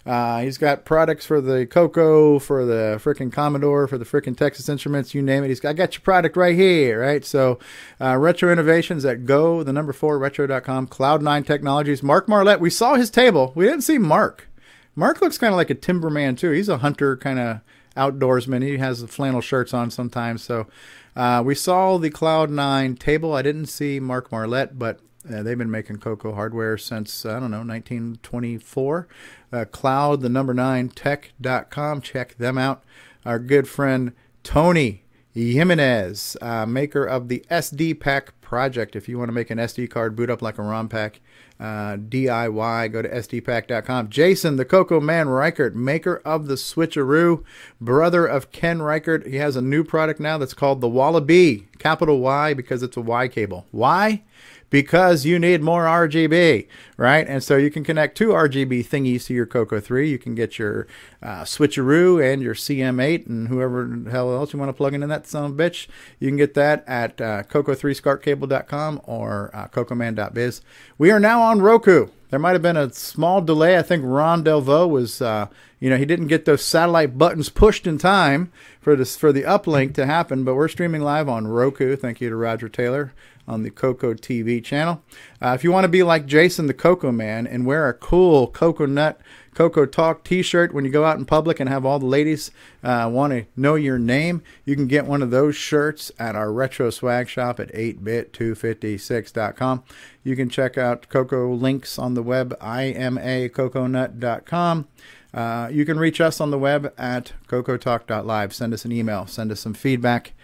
Uh, 0.08 0.40
he's 0.40 0.56
got 0.56 0.86
products 0.86 1.26
for 1.26 1.38
the 1.38 1.66
Coco, 1.66 2.38
for 2.38 2.64
the 2.64 2.98
frickin' 2.98 3.30
Commodore, 3.30 3.86
for 3.86 3.98
the 3.98 4.06
frickin' 4.06 4.34
Texas 4.34 4.66
Instruments, 4.66 5.14
you 5.14 5.20
name 5.20 5.44
it. 5.44 5.48
He's 5.48 5.60
got, 5.60 5.68
I 5.68 5.72
got 5.74 5.92
your 5.92 6.00
product 6.00 6.34
right 6.34 6.56
here, 6.56 7.02
right? 7.02 7.22
So, 7.22 7.58
uh, 8.00 8.16
Retro 8.16 8.50
Innovations 8.50 9.04
at 9.04 9.26
go, 9.26 9.62
the 9.62 9.72
number 9.74 9.92
four, 9.92 10.18
retro.com, 10.18 10.86
Cloud9 10.86 11.44
Technologies. 11.44 12.02
Mark 12.02 12.26
Marlette, 12.26 12.58
we 12.58 12.70
saw 12.70 12.94
his 12.94 13.10
table. 13.10 13.52
We 13.54 13.66
didn't 13.66 13.82
see 13.82 13.98
Mark. 13.98 14.48
Mark 14.96 15.20
looks 15.20 15.36
kind 15.36 15.52
of 15.52 15.58
like 15.58 15.68
a 15.68 15.74
timberman, 15.74 16.38
too. 16.38 16.52
He's 16.52 16.70
a 16.70 16.78
hunter 16.78 17.14
kind 17.14 17.38
of 17.38 17.60
outdoorsman. 17.94 18.62
He 18.62 18.78
has 18.78 19.02
the 19.02 19.08
flannel 19.08 19.42
shirts 19.42 19.74
on 19.74 19.90
sometimes. 19.90 20.42
So, 20.42 20.68
uh, 21.16 21.42
we 21.44 21.54
saw 21.54 21.98
the 21.98 22.08
Cloud9 22.08 22.98
table. 22.98 23.34
I 23.34 23.42
didn't 23.42 23.66
see 23.66 24.00
Mark 24.00 24.32
Marlette, 24.32 24.78
but 24.78 25.00
uh, 25.32 25.42
they've 25.42 25.58
been 25.58 25.70
making 25.70 25.98
Coco 25.98 26.34
hardware 26.34 26.78
since, 26.78 27.26
I 27.26 27.40
don't 27.40 27.50
know, 27.50 27.58
1924. 27.58 29.08
Uh, 29.52 29.64
Cloud, 29.64 30.20
the 30.20 30.28
number 30.28 30.54
nine, 30.54 30.88
tech.com. 30.88 32.00
Check 32.00 32.36
them 32.38 32.58
out. 32.58 32.82
Our 33.24 33.38
good 33.38 33.68
friend 33.68 34.12
Tony 34.42 35.02
Jimenez, 35.34 36.36
uh, 36.40 36.66
maker 36.66 37.04
of 37.04 37.28
the 37.28 37.44
SD 37.50 38.00
Pack 38.00 38.40
project. 38.40 38.96
If 38.96 39.08
you 39.08 39.18
want 39.18 39.28
to 39.28 39.32
make 39.32 39.50
an 39.50 39.58
SD 39.58 39.90
card 39.90 40.16
boot 40.16 40.30
up 40.30 40.40
like 40.40 40.58
a 40.58 40.62
ROM 40.62 40.88
pack, 40.88 41.20
uh, 41.60 41.96
DIY, 41.96 42.92
go 42.92 43.02
to 43.02 43.08
SDPack.com. 43.08 44.08
Jason, 44.08 44.56
the 44.56 44.64
Coco 44.64 45.00
Man 45.00 45.28
Reichert, 45.28 45.74
maker 45.74 46.22
of 46.24 46.46
the 46.46 46.54
Switcheroo, 46.54 47.44
brother 47.80 48.26
of 48.26 48.50
Ken 48.52 48.80
Reichert. 48.80 49.26
He 49.26 49.36
has 49.36 49.56
a 49.56 49.62
new 49.62 49.84
product 49.84 50.20
now 50.20 50.38
that's 50.38 50.54
called 50.54 50.80
the 50.80 50.88
Wallaby, 50.88 51.68
capital 51.78 52.20
Y 52.20 52.54
because 52.54 52.82
it's 52.82 52.96
a 52.96 53.00
Y 53.00 53.28
cable. 53.28 53.66
Why? 53.70 54.22
Because 54.70 55.24
you 55.24 55.38
need 55.38 55.62
more 55.62 55.84
RGB, 55.84 56.68
right? 56.98 57.26
And 57.26 57.42
so 57.42 57.56
you 57.56 57.70
can 57.70 57.84
connect 57.84 58.18
two 58.18 58.28
RGB 58.28 58.86
thingies 58.86 59.24
to 59.26 59.34
your 59.34 59.46
Coco 59.46 59.80
3. 59.80 60.10
You 60.10 60.18
can 60.18 60.34
get 60.34 60.58
your 60.58 60.86
uh, 61.22 61.42
Switcheroo 61.42 62.22
and 62.22 62.42
your 62.42 62.54
CM8 62.54 63.26
and 63.26 63.48
whoever 63.48 63.86
the 63.86 64.10
hell 64.10 64.34
else 64.34 64.52
you 64.52 64.58
want 64.58 64.68
to 64.68 64.74
plug 64.74 64.92
into 64.92 65.06
that 65.06 65.26
son 65.26 65.44
of 65.44 65.58
a 65.58 65.62
bitch. 65.62 65.86
You 66.18 66.28
can 66.28 66.36
get 66.36 66.54
that 66.54 66.84
at 66.86 67.20
uh, 67.20 67.44
coco3scartcable.com 67.44 69.00
or 69.04 69.50
uh, 69.54 69.68
cocoman.biz. 69.68 70.60
We 70.98 71.10
are 71.10 71.20
now 71.20 71.40
on 71.42 71.62
Roku. 71.62 72.08
There 72.30 72.38
might 72.38 72.52
have 72.52 72.62
been 72.62 72.76
a 72.76 72.92
small 72.92 73.40
delay. 73.40 73.78
I 73.78 73.82
think 73.82 74.02
Ron 74.04 74.44
Delvaux 74.44 74.88
was, 74.88 75.22
uh, 75.22 75.46
you 75.80 75.88
know, 75.88 75.96
he 75.96 76.04
didn't 76.04 76.26
get 76.26 76.44
those 76.44 76.62
satellite 76.62 77.16
buttons 77.16 77.48
pushed 77.48 77.86
in 77.86 77.96
time 77.96 78.52
for 78.80 78.94
this 78.94 79.16
for 79.16 79.32
the 79.32 79.44
uplink 79.44 79.94
to 79.94 80.04
happen. 80.04 80.44
But 80.44 80.54
we're 80.54 80.68
streaming 80.68 81.00
live 81.00 81.28
on 81.28 81.46
Roku. 81.46 81.96
Thank 81.96 82.20
you 82.20 82.28
to 82.28 82.36
Roger 82.36 82.68
Taylor 82.68 83.14
on 83.48 83.64
the 83.64 83.70
Coco 83.70 84.14
TV 84.14 84.62
channel. 84.62 85.02
Uh, 85.42 85.52
if 85.54 85.64
you 85.64 85.72
want 85.72 85.84
to 85.84 85.88
be 85.88 86.04
like 86.04 86.26
Jason 86.26 86.66
the 86.66 86.74
Coco 86.74 87.10
Man 87.10 87.46
and 87.46 87.66
wear 87.66 87.88
a 87.88 87.94
cool 87.94 88.46
coconut 88.46 89.20
Coco 89.58 89.84
Talk 89.86 90.22
T-shirt 90.22 90.72
when 90.72 90.84
you 90.84 90.90
go 90.92 91.04
out 91.04 91.18
in 91.18 91.24
public 91.24 91.58
and 91.58 91.68
have 91.68 91.84
all 91.84 91.98
the 91.98 92.06
ladies 92.06 92.52
uh, 92.84 93.10
want 93.12 93.32
to 93.32 93.44
know 93.56 93.74
your 93.74 93.98
name, 93.98 94.40
you 94.64 94.76
can 94.76 94.86
get 94.86 95.04
one 95.04 95.20
of 95.20 95.32
those 95.32 95.56
shirts 95.56 96.12
at 96.16 96.36
our 96.36 96.52
retro 96.52 96.90
swag 96.90 97.28
shop 97.28 97.58
at 97.58 97.74
8bit256.com. 97.74 99.82
You 100.22 100.36
can 100.36 100.48
check 100.48 100.78
out 100.78 101.08
Coco 101.08 101.52
links 101.52 101.98
on 101.98 102.14
the 102.14 102.22
web, 102.22 102.56
imacoconut.com. 102.60 104.86
Uh, 105.34 105.68
you 105.72 105.84
can 105.84 105.98
reach 105.98 106.20
us 106.20 106.40
on 106.40 106.52
the 106.52 106.58
web 106.58 106.94
at 106.96 107.32
cocotalk.live. 107.48 108.54
Send 108.54 108.72
us 108.72 108.84
an 108.84 108.92
email. 108.92 109.26
Send 109.26 109.50
us 109.50 109.58
some 109.58 109.74
feedback. 109.74 110.34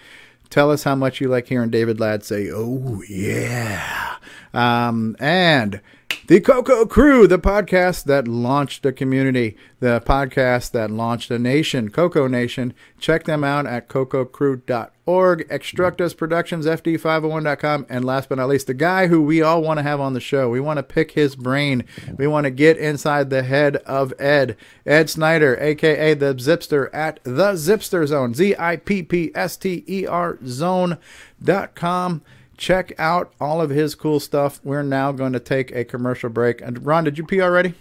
Tell 0.51 0.71
us 0.71 0.85
how 0.85 0.95
much 0.95 1.21
you 1.21 1.29
like 1.29 1.49
hearing 1.49 1.71
David 1.71 1.99
Ladd 2.01 2.25
say, 2.25 2.51
oh, 2.53 3.03
yeah. 3.09 4.17
Um, 4.53 5.17
and 5.19 5.81
the 6.27 6.41
Coco 6.41 6.87
Crew, 6.87 7.27
the 7.27 7.39
podcast 7.39 8.05
that 8.05 8.27
launched 8.27 8.87
a 8.87 8.93
community, 8.93 9.57
the 9.81 10.03
podcast 10.07 10.71
that 10.73 10.91
launched 10.91 11.31
a 11.31 11.39
nation, 11.39 11.91
Coco 11.91 12.27
Nation. 12.27 12.73
Check 12.99 13.25
them 13.25 13.45
out 13.45 13.67
at 13.67 13.89
cococrew.org, 13.89 15.49
Extructus 15.49 16.17
Productions, 16.17 16.67
FD501.com, 16.67 17.87
and 17.89 18.05
last 18.05 18.29
but 18.29 18.39
not 18.39 18.49
least, 18.49 18.67
the 18.67 18.75
guy 18.75 19.09
who 19.09 19.23
we 19.23 19.43
all 19.43 19.63
want 19.63 19.79
to 19.79 19.83
have 19.83 20.01
on 20.01 20.15
the 20.15 20.21
show. 20.21 20.49
We 20.49 20.61
want 20.61 20.79
to 20.79 20.83
pick 20.83 21.13
his 21.13 21.37
brain. 21.37 21.85
We 22.17 22.27
want 22.27 22.45
to 22.45 22.51
get 22.51 22.79
inside 22.79 23.31
the 23.31 23.43
head 23.43 23.77
of 23.77 24.13
Ed. 24.19 24.57
Ed 24.87 25.11
Snyder, 25.11 25.59
aka 25.61 26.15
the 26.15 26.35
Zipster, 26.35 26.89
at 26.95 27.21
the 27.25 27.53
Zipster 27.53 28.07
Zone, 28.07 28.35
Z 28.35 28.55
I 28.59 28.77
P 28.77 29.03
P 29.03 29.31
S 29.35 29.57
T 29.57 29.85
E 29.87 30.07
R 30.07 30.39
Zone.com 30.47 32.23
check 32.57 32.93
out 32.99 33.33
all 33.41 33.61
of 33.61 33.71
his 33.71 33.95
cool 33.95 34.21
stuff. 34.21 34.61
We're 34.65 34.83
now 34.83 35.13
going 35.13 35.33
to 35.33 35.41
take 35.41 35.71
a 35.73 35.85
commercial 35.85 36.31
break. 36.31 36.61
And 36.61 36.85
Ron, 36.85 37.05
did 37.05 37.19
you 37.19 37.25
pee 37.25 37.41
already? 37.41 37.75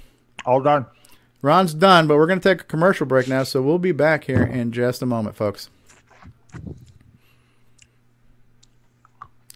All 0.46 0.62
done. 0.62 0.86
Ron's 1.42 1.74
done, 1.74 2.08
but 2.08 2.16
we're 2.16 2.28
going 2.28 2.40
to 2.40 2.50
take 2.50 2.62
a 2.62 2.66
commercial 2.66 3.06
break 3.06 3.28
now, 3.28 3.44
so 3.44 3.62
we'll 3.62 3.78
be 3.78 3.92
back 3.92 4.24
here 4.26 4.44
in 4.44 4.72
just 4.72 5.02
a 5.02 5.06
moment, 5.06 5.36
folks. 5.36 5.70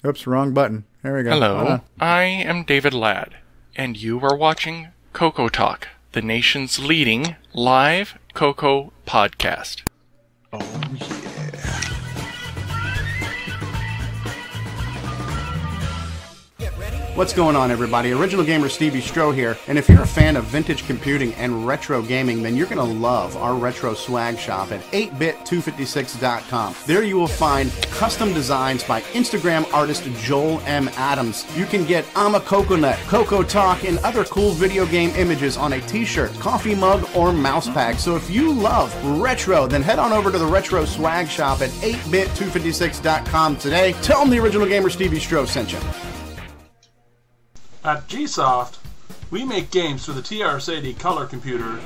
Oops, 0.06 0.28
wrong 0.28 0.54
button. 0.54 0.84
There 1.02 1.16
we 1.16 1.24
go. 1.24 1.32
Hello. 1.32 1.82
I 2.00 2.24
am 2.24 2.64
David 2.64 2.94
Ladd, 2.94 3.38
and 3.76 3.96
you 3.96 4.20
are 4.20 4.36
watching 4.36 4.90
Coco 5.14 5.48
Talk, 5.48 5.88
the 6.12 6.22
nation's 6.22 6.78
leading 6.78 7.36
live 7.54 8.18
Coco 8.34 8.92
podcast. 9.06 9.84
Oh, 10.54 11.17
What's 17.18 17.34
going 17.34 17.56
on, 17.56 17.72
everybody? 17.72 18.12
Original 18.12 18.46
Gamer 18.46 18.70
Stevie 18.70 19.02
Stroh 19.02 19.34
here, 19.34 19.58
and 19.68 19.76
if 19.76 19.90
you're 19.90 20.04
a 20.04 20.08
fan 20.08 20.36
of 20.36 20.44
vintage 20.44 20.86
computing 20.86 21.34
and 21.34 21.66
retro 21.66 22.04
gaming, 22.04 22.44
then 22.44 22.56
you're 22.56 22.68
going 22.68 22.78
to 22.78 22.84
love 22.84 23.36
our 23.38 23.56
retro 23.56 23.96
swag 23.96 24.38
shop 24.38 24.72
at 24.72 24.82
8bit256.com. 24.92 26.76
There 26.86 27.02
you 27.02 27.18
will 27.18 27.28
find 27.28 27.72
custom 27.90 28.36
designs 28.36 28.84
by 28.84 29.02
Instagram 29.14 29.66
artist 29.74 30.04
Joel 30.20 30.62
M. 30.68 30.90
Adams. 30.90 31.44
You 31.58 31.66
can 31.66 31.86
get 31.86 32.06
I'm 32.16 32.36
a 32.36 32.40
Coconut, 32.40 33.00
Coco 33.08 33.42
Talk, 33.42 33.84
and 33.84 33.98
other 34.04 34.24
cool 34.26 34.52
video 34.52 34.86
game 34.86 35.10
images 35.16 35.58
on 35.58 35.74
a 35.74 35.82
t-shirt, 35.82 36.32
coffee 36.36 36.76
mug, 36.76 37.10
or 37.16 37.34
mouse 37.34 37.68
pad. 37.68 38.00
So 38.00 38.16
if 38.16 38.30
you 38.30 38.54
love 38.54 38.94
retro, 39.20 39.66
then 39.66 39.82
head 39.82 39.98
on 39.98 40.14
over 40.14 40.32
to 40.32 40.38
the 40.38 40.46
retro 40.46 40.86
swag 40.86 41.28
shop 41.28 41.62
at 41.62 41.72
8bit256.com 41.72 43.56
today. 43.56 43.94
Tell 44.04 44.20
them 44.20 44.30
the 44.30 44.38
Original 44.38 44.68
Gamer 44.68 44.92
Stevie 44.92 45.18
Stroh 45.18 45.48
sent 45.48 45.74
you. 45.74 45.80
At 47.88 48.10
Gsoft, 48.10 48.80
we 49.32 49.46
make 49.46 49.72
games 49.72 50.04
for 50.06 50.12
the 50.12 50.20
TRS-80 50.22 51.00
color 51.00 51.26
computer, 51.26 51.80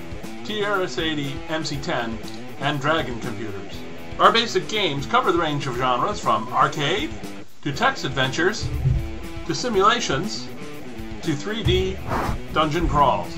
TRS-80 0.46 1.46
MC10, 1.46 2.18
and 2.60 2.82
Dragon 2.82 3.20
computers. 3.20 3.74
Our 4.18 4.32
basic 4.32 4.68
games 4.68 5.06
cover 5.06 5.32
the 5.32 5.38
range 5.38 5.68
of 5.68 5.78
genres 5.78 6.20
from 6.20 6.52
arcade 6.54 7.12
to 7.62 7.72
text 7.72 8.04
adventures 8.04 8.68
to 9.46 9.54
simulations 9.54 10.48
to 11.22 11.34
3D 11.34 12.00
dungeon 12.52 12.90
crawls. 12.90 13.38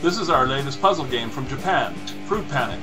This 0.00 0.16
is 0.16 0.30
our 0.30 0.46
latest 0.46 0.80
puzzle 0.80 1.04
game 1.04 1.28
from 1.28 1.46
Japan, 1.48 1.94
Fruit 2.24 2.48
Panic. 2.48 2.80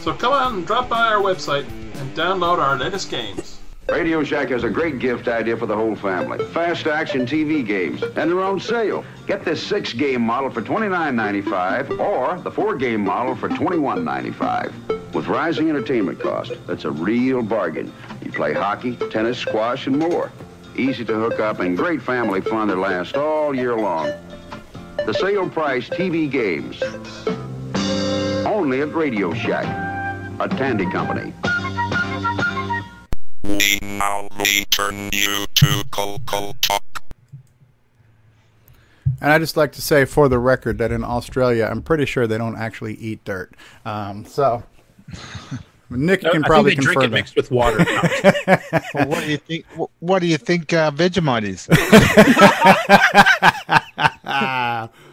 So 0.00 0.14
come 0.14 0.32
on 0.32 0.54
and 0.54 0.66
drop 0.66 0.88
by 0.88 1.08
our 1.08 1.20
website 1.20 1.68
and 2.00 2.16
download 2.16 2.56
our 2.56 2.78
latest 2.78 3.10
games. 3.10 3.51
Radio 3.92 4.24
Shack 4.24 4.48
has 4.48 4.64
a 4.64 4.70
great 4.70 4.98
gift 4.98 5.28
idea 5.28 5.54
for 5.54 5.66
the 5.66 5.76
whole 5.76 5.94
family. 5.94 6.42
Fast 6.46 6.86
action 6.86 7.26
TV 7.26 7.64
games, 7.64 8.02
and 8.02 8.30
they're 8.30 8.40
on 8.40 8.58
sale. 8.58 9.04
Get 9.26 9.44
this 9.44 9.62
six 9.62 9.92
game 9.92 10.22
model 10.22 10.48
for 10.48 10.62
$29.95 10.62 12.00
or 12.00 12.40
the 12.40 12.50
four 12.50 12.74
game 12.74 13.04
model 13.04 13.36
for 13.36 13.50
$21.95. 13.50 15.12
With 15.12 15.26
rising 15.26 15.68
entertainment 15.68 16.18
costs, 16.20 16.54
that's 16.66 16.86
a 16.86 16.90
real 16.90 17.42
bargain. 17.42 17.92
You 18.24 18.32
play 18.32 18.54
hockey, 18.54 18.96
tennis, 19.10 19.38
squash, 19.38 19.86
and 19.86 19.98
more. 19.98 20.32
Easy 20.74 21.04
to 21.04 21.14
hook 21.14 21.38
up 21.38 21.60
and 21.60 21.76
great 21.76 22.00
family 22.00 22.40
fun 22.40 22.68
that 22.68 22.76
lasts 22.76 23.12
all 23.12 23.54
year 23.54 23.76
long. 23.76 24.10
The 25.04 25.12
sale 25.12 25.50
price 25.50 25.90
TV 25.90 26.30
games. 26.30 26.82
Only 28.46 28.80
at 28.80 28.94
Radio 28.94 29.34
Shack, 29.34 29.66
a 30.40 30.48
Tandy 30.48 30.90
company. 30.90 31.34
We 33.58 33.78
now 33.82 34.28
return 34.38 35.10
you 35.12 35.46
to 35.54 35.84
Coco 35.90 36.54
Talk. 36.60 37.02
And 39.20 39.30
I 39.30 39.38
just 39.38 39.56
like 39.56 39.72
to 39.72 39.82
say, 39.82 40.04
for 40.04 40.28
the 40.28 40.38
record, 40.38 40.78
that 40.78 40.90
in 40.90 41.04
Australia, 41.04 41.68
I'm 41.70 41.82
pretty 41.82 42.06
sure 42.06 42.26
they 42.26 42.38
don't 42.38 42.56
actually 42.56 42.94
eat 42.94 43.24
dirt. 43.24 43.54
Um, 43.84 44.24
so 44.24 44.62
Nick 45.90 46.22
No, 46.22 46.32
can 46.32 46.44
I 46.44 46.46
probably 46.46 46.74
think 46.74 46.86
they 46.86 46.94
confirm 46.94 46.96
drink 47.02 47.04
it 47.04 47.10
that. 47.10 47.14
mixed 47.14 47.36
with 47.36 47.50
water. 47.50 47.84
Well, 48.94 49.08
what 49.08 49.24
do 49.24 49.30
you 49.30 49.36
think? 49.38 49.66
What, 49.76 49.90
what 50.00 50.18
do 50.20 50.26
you 50.26 50.38
think 50.38 50.72
uh, 50.72 50.90
Vegemite 50.90 51.44
is? 51.44 51.66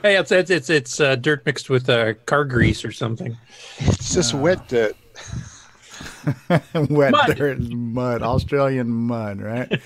hey, 0.02 0.18
it's 0.18 0.32
it's 0.32 0.50
it's, 0.50 0.70
it's 0.70 1.00
uh, 1.00 1.16
dirt 1.16 1.46
mixed 1.46 1.70
with 1.70 1.90
uh, 1.90 2.14
car 2.26 2.46
grease 2.46 2.84
or 2.84 2.92
something. 2.92 3.38
It's 3.80 4.14
just 4.14 4.34
wet 4.34 4.68
dirt. 4.68 4.96
Wet 6.90 7.12
Mud. 7.12 7.36
dirt, 7.36 7.60
mud, 7.60 8.22
Australian 8.22 8.90
mud, 8.90 9.42
right? 9.42 9.82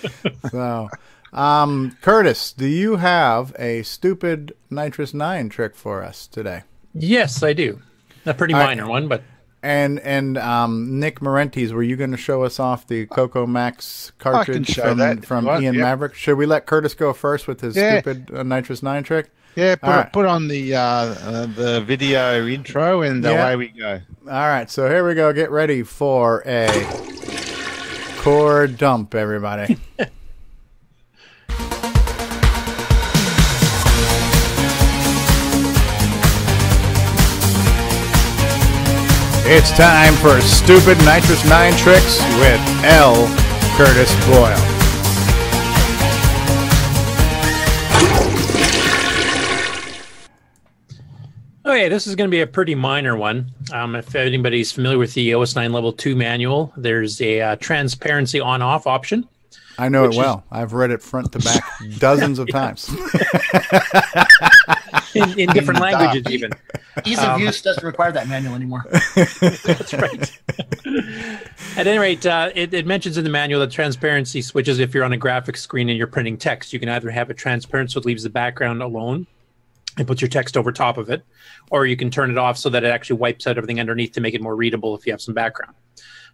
so, 0.51 0.89
um, 1.31 1.97
Curtis, 2.01 2.53
do 2.53 2.65
you 2.67 2.97
have 2.97 3.55
a 3.57 3.83
stupid 3.83 4.53
NitrOS-9 4.71 5.49
trick 5.49 5.75
for 5.75 6.03
us 6.03 6.27
today? 6.27 6.63
Yes, 6.93 7.41
I 7.43 7.53
do. 7.53 7.81
A 8.25 8.33
pretty 8.33 8.53
All 8.53 8.59
right. 8.59 8.77
minor 8.77 8.87
one, 8.87 9.07
but 9.07 9.23
And 9.63 10.01
and 10.01 10.37
um, 10.37 10.99
Nick 10.99 11.21
Marentes, 11.21 11.71
were 11.71 11.83
you 11.83 11.95
going 11.95 12.11
to 12.11 12.17
show 12.17 12.43
us 12.43 12.59
off 12.59 12.85
the 12.85 13.05
Coco 13.05 13.47
Max 13.47 14.11
cartridge 14.19 14.75
from, 14.75 14.97
that 14.97 15.25
from 15.25 15.45
want, 15.45 15.63
Ian 15.63 15.75
yep. 15.75 15.99
Mavric? 15.99 16.13
Should 16.15 16.35
we 16.37 16.45
let 16.45 16.65
Curtis 16.65 16.93
go 16.93 17.13
first 17.13 17.47
with 17.47 17.61
his 17.61 17.73
Yeah. 17.77 18.01
stupid 18.01 18.29
uh, 18.33 18.43
NitrOS-9 18.43 19.05
trick? 19.05 19.31
Yeah, 19.55 19.75
put, 19.75 19.87
All 19.89 19.95
right. 19.95 20.11
put 20.11 20.25
on 20.25 20.49
the 20.49 20.75
uh, 20.75 20.81
uh, 20.81 21.45
the 21.45 21.81
video 21.81 22.45
intro 22.45 23.03
and 23.03 23.23
Yeah. 23.23 23.41
away 23.41 23.55
we 23.55 23.67
go. 23.69 24.01
All 24.25 24.31
right, 24.47 24.69
so 24.69 24.89
here 24.89 25.07
we 25.07 25.13
go. 25.15 25.31
Get 25.31 25.49
ready 25.49 25.81
for 25.83 26.43
a 26.45 26.67
core 28.17 28.67
dump, 28.67 29.15
everybody. 29.15 29.77
it's 39.45 39.71
time 39.75 40.13
for 40.15 40.39
stupid 40.41 40.97
NitrOS-9 40.99 41.77
tricks 41.77 42.19
with 42.39 42.61
L. 42.85 43.15
Curtis 43.77 44.13
Boyle. 44.27 44.69
Okay, 51.65 51.87
this 51.87 52.07
is 52.07 52.15
going 52.15 52.29
to 52.29 52.31
be 52.31 52.41
a 52.41 52.47
pretty 52.47 52.75
minor 52.75 53.15
one. 53.15 53.51
Um, 53.71 53.95
if 53.95 54.15
anybody's 54.15 54.71
familiar 54.71 54.97
with 54.97 55.13
the 55.13 55.31
OS9 55.31 55.71
Level 55.73 55.93
2 55.93 56.13
manual, 56.15 56.73
there's 56.75 57.21
a 57.21 57.39
uh, 57.39 57.55
transparency 57.55 58.39
on 58.41 58.61
off 58.61 58.85
option. 58.85 59.27
I 59.77 59.87
know 59.89 60.03
it 60.03 60.07
it 60.07 60.11
is- 60.11 60.17
well. 60.17 60.43
I've 60.51 60.73
read 60.73 60.91
it 60.91 61.01
front 61.01 61.31
to 61.31 61.39
back 61.39 61.63
dozens 61.99 62.37
of 62.37 62.47
times. 62.51 62.89
in, 65.15 65.39
in 65.39 65.49
different 65.53 65.79
languages, 65.79 66.31
even. 66.31 66.51
Ease 67.05 67.19
of 67.19 67.25
Um, 67.25 67.41
use 67.41 67.61
doesn't 67.61 67.83
require 67.83 68.11
that 68.11 68.27
manual 68.27 68.55
anymore. 68.55 68.83
That's 69.15 69.93
right. 69.93 70.39
At 71.75 71.87
any 71.87 71.97
rate, 71.97 72.25
uh, 72.25 72.51
it, 72.53 72.73
it 72.73 72.85
mentions 72.85 73.17
in 73.17 73.23
the 73.23 73.29
manual 73.29 73.59
that 73.61 73.71
transparency 73.71 74.41
switches 74.41 74.79
if 74.79 74.93
you're 74.93 75.03
on 75.03 75.13
a 75.13 75.17
graphic 75.17 75.57
screen 75.57 75.89
and 75.89 75.97
you're 75.97 76.07
printing 76.07 76.37
text. 76.37 76.73
You 76.73 76.79
can 76.79 76.89
either 76.89 77.09
have 77.09 77.29
it 77.29 77.37
transparent 77.37 77.91
so 77.91 77.99
it 77.99 78.05
leaves 78.05 78.23
the 78.23 78.29
background 78.29 78.81
alone 78.81 79.27
and 79.97 80.07
puts 80.07 80.21
your 80.21 80.29
text 80.29 80.57
over 80.57 80.71
top 80.71 80.97
of 80.97 81.09
it, 81.09 81.23
or 81.69 81.85
you 81.85 81.95
can 81.95 82.09
turn 82.09 82.31
it 82.31 82.37
off 82.37 82.57
so 82.57 82.69
that 82.69 82.83
it 82.83 82.87
actually 82.87 83.17
wipes 83.17 83.45
out 83.47 83.57
everything 83.57 83.79
underneath 83.79 84.11
to 84.13 84.21
make 84.21 84.33
it 84.33 84.41
more 84.41 84.55
readable 84.55 84.95
if 84.95 85.05
you 85.05 85.13
have 85.13 85.21
some 85.21 85.33
background. 85.33 85.73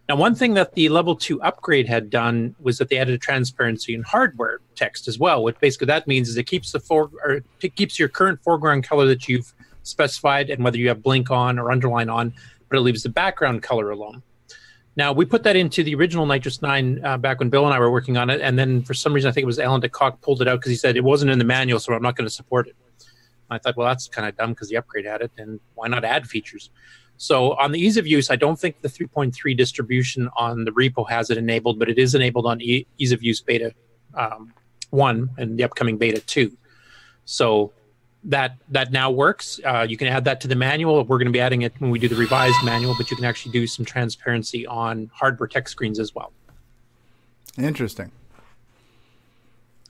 Now, 0.09 0.15
one 0.15 0.33
thing 0.33 0.55
that 0.55 0.73
the 0.73 0.89
level 0.89 1.15
two 1.15 1.39
upgrade 1.43 1.87
had 1.87 2.09
done 2.09 2.55
was 2.59 2.79
that 2.79 2.89
they 2.89 2.97
added 2.97 3.21
transparency 3.21 3.93
in 3.93 4.01
hardware 4.01 4.59
text 4.73 5.07
as 5.07 5.19
well. 5.19 5.43
What 5.43 5.59
basically 5.59 5.85
that 5.85 6.07
means 6.07 6.29
is 6.29 6.35
it 6.35 6.47
keeps 6.47 6.71
the 6.71 6.79
for 6.79 7.11
or 7.23 7.41
it 7.61 7.75
keeps 7.75 7.99
your 7.99 8.09
current 8.09 8.41
foreground 8.43 8.83
color 8.85 9.05
that 9.05 9.29
you've 9.29 9.53
specified 9.83 10.49
and 10.49 10.63
whether 10.63 10.77
you 10.79 10.87
have 10.87 11.03
blink 11.03 11.29
on 11.29 11.59
or 11.59 11.71
underline 11.71 12.09
on, 12.09 12.33
but 12.69 12.77
it 12.77 12.81
leaves 12.81 13.03
the 13.03 13.09
background 13.09 13.61
color 13.61 13.91
alone. 13.91 14.23
Now 14.95 15.13
we 15.13 15.25
put 15.25 15.43
that 15.43 15.55
into 15.55 15.83
the 15.83 15.93
original 15.93 16.25
NitrOS-9 16.25 17.05
uh, 17.05 17.17
back 17.19 17.37
when 17.37 17.51
Bill 17.51 17.65
and 17.65 17.73
I 17.73 17.77
were 17.77 17.91
working 17.91 18.17
on 18.17 18.31
it, 18.31 18.41
and 18.41 18.57
then 18.57 18.81
for 18.81 18.95
some 18.95 19.13
reason 19.13 19.29
I 19.29 19.31
think 19.31 19.43
it 19.43 19.45
was 19.45 19.59
Alan 19.59 19.79
DeKok 19.79 20.21
pulled 20.21 20.41
it 20.41 20.47
out 20.47 20.59
because 20.59 20.71
he 20.71 20.75
said 20.75 20.97
it 20.97 21.03
wasn't 21.03 21.29
in 21.29 21.37
the 21.37 21.45
manual, 21.45 21.79
so 21.79 21.93
I'm 21.93 22.01
not 22.01 22.15
going 22.15 22.25
to 22.27 22.33
support 22.33 22.67
it. 22.67 22.75
I 23.51 23.59
thought, 23.59 23.77
well, 23.77 23.87
that's 23.87 24.07
kind 24.07 24.27
of 24.27 24.35
dumb 24.35 24.51
because 24.51 24.69
the 24.69 24.77
upgrade 24.77 25.05
had 25.05 25.21
it, 25.21 25.31
and 25.37 25.59
why 25.75 25.87
not 25.87 26.03
add 26.03 26.27
features? 26.27 26.71
So 27.21 27.51
on 27.55 27.73
the 27.73 27.79
ease 27.79 27.97
of 27.97 28.07
use, 28.07 28.31
I 28.31 28.37
don't 28.37 28.57
think 28.57 28.79
the 28.81 28.87
3.3 28.87 29.55
distribution 29.57 30.29
on 30.37 30.63
the 30.63 30.71
repo 30.71 31.07
has 31.09 31.29
it 31.29 31.37
enabled, 31.37 31.77
but 31.77 31.89
it 31.89 31.99
is 31.99 32.15
enabled 32.15 32.45
on 32.45 32.61
e- 32.61 32.87
ease 32.97 33.11
of 33.11 33.21
use 33.21 33.41
beta 33.41 33.73
um, 34.13 34.53
one 34.91 35.29
and 35.37 35.59
the 35.59 35.65
upcoming 35.65 35.97
beta 35.97 36.21
two. 36.21 36.55
So 37.25 37.73
that 38.23 38.55
that 38.69 38.93
now 38.93 39.11
works. 39.11 39.59
Uh, 39.65 39.85
you 39.87 39.97
can 39.97 40.07
add 40.07 40.23
that 40.25 40.39
to 40.41 40.47
the 40.47 40.55
manual. 40.55 41.03
We're 41.03 41.17
going 41.17 41.27
to 41.27 41.31
be 41.33 41.41
adding 41.41 41.61
it 41.63 41.73
when 41.79 41.91
we 41.91 41.99
do 41.99 42.07
the 42.07 42.15
revised 42.15 42.55
manual, 42.63 42.95
but 42.97 43.11
you 43.11 43.17
can 43.17 43.25
actually 43.25 43.51
do 43.51 43.67
some 43.67 43.83
transparency 43.85 44.65
on 44.65 45.11
hardware 45.13 45.47
text 45.47 45.73
screens 45.73 45.99
as 45.99 46.15
well. 46.15 46.31
Interesting. 47.57 48.11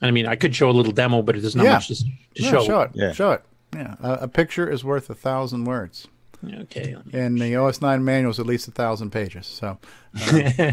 And 0.02 0.08
I 0.08 0.10
mean, 0.10 0.26
I 0.26 0.34
could 0.34 0.54
show 0.54 0.68
a 0.68 0.72
little 0.72 0.92
demo, 0.92 1.22
but 1.22 1.40
there's 1.40 1.54
not 1.54 1.64
Yeah. 1.64 1.74
much 1.74 1.88
to, 1.88 1.94
to 1.94 2.04
Yeah, 2.34 2.50
show. 2.50 2.64
show 2.64 2.80
it. 2.92 3.14
Show 3.14 3.30
it. 3.32 3.42
Yeah, 3.74 3.94
a, 4.00 4.12
a 4.22 4.28
picture 4.28 4.68
is 4.68 4.82
worth 4.82 5.08
a 5.10 5.14
thousand 5.14 5.64
words. 5.64 6.08
Okay. 6.44 6.96
And 7.12 7.38
the 7.38 7.52
OS9 7.52 8.02
manual 8.02 8.30
is 8.30 8.40
at 8.40 8.46
least 8.46 8.66
a 8.68 8.70
thousand 8.70 9.10
pages. 9.10 9.46
So, 9.46 9.78
uh, 10.16 10.72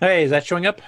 Hey, 0.00 0.24
is 0.24 0.30
that 0.30 0.46
showing 0.46 0.66
up? 0.66 0.80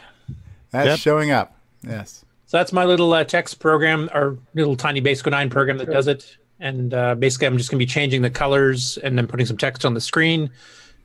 that's 0.70 0.86
Yep. 0.86 0.98
showing 1.00 1.30
up. 1.32 1.54
Yes. 1.86 2.24
So 2.46 2.56
that's 2.58 2.72
my 2.72 2.84
little 2.84 3.12
uh, 3.12 3.24
text 3.24 3.58
program, 3.60 4.08
or 4.14 4.38
little 4.54 4.76
tiny 4.76 5.00
Basic 5.00 5.26
09 5.26 5.50
program 5.50 5.78
that 5.78 5.90
does 5.90 6.06
it. 6.08 6.36
And 6.60 6.94
uh, 6.94 7.14
basically, 7.16 7.46
I'm 7.48 7.58
just 7.58 7.70
going 7.70 7.78
to 7.78 7.84
be 7.84 7.90
changing 7.90 8.22
the 8.22 8.30
colors 8.30 8.96
and 8.98 9.18
then 9.18 9.26
putting 9.26 9.46
some 9.46 9.56
text 9.56 9.84
on 9.84 9.94
the 9.94 10.00
screen, 10.00 10.50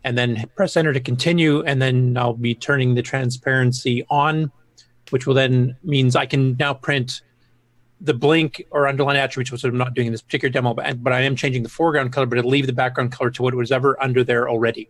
and 0.03 0.17
then 0.17 0.45
press 0.55 0.77
enter 0.77 0.93
to 0.93 0.99
continue. 0.99 1.63
And 1.63 1.81
then 1.81 2.15
I'll 2.17 2.33
be 2.33 2.53
turning 2.55 2.95
the 2.95 3.01
transparency 3.01 4.05
on, 4.09 4.51
which 5.09 5.25
will 5.25 5.33
then 5.33 5.75
means 5.83 6.15
I 6.15 6.25
can 6.27 6.55
now 6.57 6.73
print 6.73 7.21
the 7.99 8.13
blink 8.13 8.63
or 8.71 8.87
underline 8.87 9.15
attributes, 9.15 9.51
which 9.51 9.63
I'm 9.63 9.77
not 9.77 9.93
doing 9.93 10.07
in 10.07 10.13
this 10.13 10.21
particular 10.21 10.51
demo, 10.51 10.73
but, 10.73 11.03
but 11.03 11.13
I 11.13 11.21
am 11.21 11.35
changing 11.35 11.63
the 11.63 11.69
foreground 11.69 12.13
color, 12.13 12.25
but 12.25 12.37
it'll 12.37 12.51
leave 12.51 12.67
the 12.67 12.73
background 12.73 13.11
color 13.11 13.31
to 13.31 13.41
what 13.41 13.55
was 13.55 13.71
ever 13.71 14.01
under 14.01 14.23
there 14.23 14.49
already. 14.49 14.89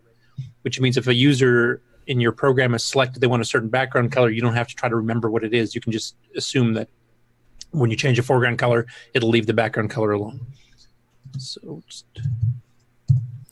Which 0.64 0.80
means 0.80 0.98
if 0.98 1.08
a 1.08 1.14
user 1.14 1.82
in 2.08 2.20
your 2.20 2.32
program 2.32 2.72
has 2.72 2.84
selected 2.84 3.20
they 3.20 3.28
want 3.28 3.42
a 3.42 3.46
certain 3.46 3.70
background 3.70 4.12
color, 4.12 4.30
you 4.30 4.42
don't 4.42 4.54
have 4.54 4.68
to 4.68 4.76
try 4.76 4.90
to 4.90 4.96
remember 4.96 5.30
what 5.30 5.44
it 5.44 5.54
is. 5.54 5.76
You 5.76 5.82
can 5.82 5.92
just 5.92 6.16
assume 6.36 6.74
that 6.74 6.90
when 7.72 7.90
you 7.90 7.96
change 7.98 8.20
a 8.20 8.24
foreground 8.24 8.60
color, 8.60 8.88
it'll 9.14 9.30
leave 9.30 9.46
the 9.46 9.54
background 9.54 9.90
color 9.90 10.12
alone. 10.12 10.46
So 11.38 11.84
just, 11.88 12.06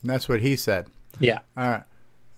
That's 0.04 0.28
what 0.28 0.42
he 0.42 0.56
said. 0.56 0.88
Yeah. 1.20 1.40
All 1.58 1.70
right. 1.70 1.84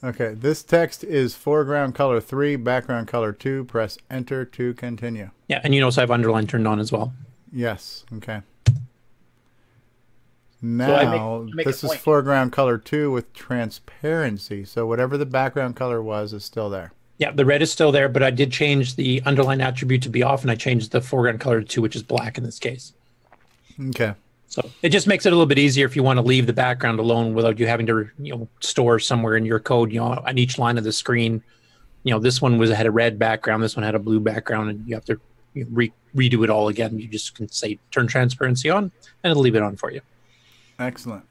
Okay. 0.03 0.33
This 0.35 0.61
text 0.63 1.03
is 1.03 1.35
foreground 1.35 1.95
color 1.95 2.19
three, 2.21 2.55
background 2.55 3.07
color 3.07 3.31
two. 3.33 3.63
Press 3.65 3.97
enter 4.11 4.45
to 4.45 4.73
continue. 4.75 5.31
yeah, 5.47 5.61
and 5.63 5.73
you 5.73 5.81
notice 5.81 5.97
I 5.97 6.01
have 6.01 6.11
underline 6.11 6.47
turned 6.47 6.67
on 6.67 6.79
as 6.79 6.91
well. 6.91 7.13
Yes. 7.51 8.05
Okay. 8.17 8.41
I 8.67 8.71
Now, 10.61 11.39
make- 11.45 11.55
make 11.55 11.65
this 11.67 11.83
is 11.83 11.93
foreground 11.95 12.51
color 12.51 12.77
two 12.77 13.11
with 13.11 13.31
transparency. 13.33 14.65
So 14.65 14.85
whatever 14.85 15.17
the 15.17 15.25
background 15.25 15.75
color 15.75 16.01
was 16.01 16.33
is 16.33 16.43
still 16.43 16.69
there. 16.69 16.91
Yeah, 17.19 17.31
the 17.31 17.45
red 17.45 17.61
is 17.63 17.71
still 17.71 17.91
there, 17.91 18.09
but 18.09 18.21
I 18.21 18.29
did 18.29 18.51
change 18.51 18.95
the 18.95 19.21
underline 19.25 19.59
attribute 19.61 20.03
to 20.03 20.09
be 20.09 20.21
off, 20.21 20.43
and 20.43 20.51
I 20.51 20.55
changed 20.55 20.91
the 20.91 21.01
foreground 21.01 21.39
color 21.39 21.61
to 21.61 21.65
2, 21.65 21.81
which 21.81 21.95
is 21.95 22.03
black 22.03 22.37
in 22.37 22.43
this 22.43 22.59
case. 22.59 22.93
Okay. 23.89 24.13
So 24.49 24.69
it 24.81 24.89
just 24.89 25.07
makes 25.07 25.25
it 25.25 25.29
a 25.29 25.35
little 25.35 25.45
bit 25.45 25.59
easier 25.59 25.85
if 25.85 25.95
you 25.95 26.03
want 26.03 26.17
to 26.17 26.21
leave 26.21 26.47
the 26.47 26.53
background 26.53 26.99
alone 26.99 27.33
without 27.33 27.59
you 27.59 27.67
having 27.67 27.85
to, 27.87 28.09
you 28.17 28.35
know, 28.35 28.47
store 28.59 28.97
somewhere 28.97 29.35
in 29.35 29.45
your 29.45 29.59
code, 29.59 29.91
you 29.91 29.99
know, 29.99 30.23
on 30.25 30.37
each 30.37 30.57
line 30.57 30.77
of 30.77 30.83
the 30.83 30.91
screen. 30.91 31.43
You 32.03 32.11
know, 32.11 32.19
this 32.19 32.41
one 32.41 32.57
was 32.57 32.71
had 32.71 32.85
a 32.85 32.91
red 32.91 33.19
background, 33.19 33.61
this 33.61 33.75
one 33.75 33.83
had 33.83 33.95
a 33.95 33.99
blue 33.99 34.19
background, 34.19 34.69
and 34.69 34.87
you 34.87 34.95
have 34.95 35.05
to 35.05 35.19
you 35.53 35.65
know, 35.65 35.69
re- 35.71 35.93
redo 36.15 36.43
it 36.43 36.49
all 36.49 36.69
again. 36.69 36.97
You 36.97 37.07
just 37.07 37.35
can 37.35 37.49
say 37.49 37.77
turn 37.91 38.07
transparency 38.07 38.69
on, 38.69 38.91
and 39.23 39.31
it'll 39.31 39.43
leave 39.43 39.55
it 39.55 39.61
on 39.61 39.75
for 39.75 39.91
you. 39.91 40.01
Excellent. 40.79 41.25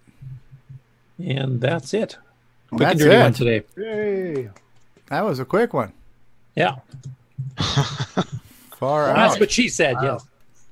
And 1.18 1.60
that's 1.60 1.94
it. 1.94 2.18
Quick 2.68 2.80
That's 2.80 2.92
and 2.92 3.00
dirty 3.00 3.16
it. 3.16 3.20
one 3.20 3.32
today. 3.32 3.62
Yay. 3.76 4.50
That 5.08 5.24
was 5.24 5.38
a 5.38 5.44
quick 5.44 5.72
one. 5.72 5.92
Yeah. 6.54 6.76
Far 8.76 9.08
out. 9.08 9.16
That's 9.16 9.40
what 9.40 9.50
she 9.50 9.68
said. 9.68 9.96
Yes. 10.02 10.26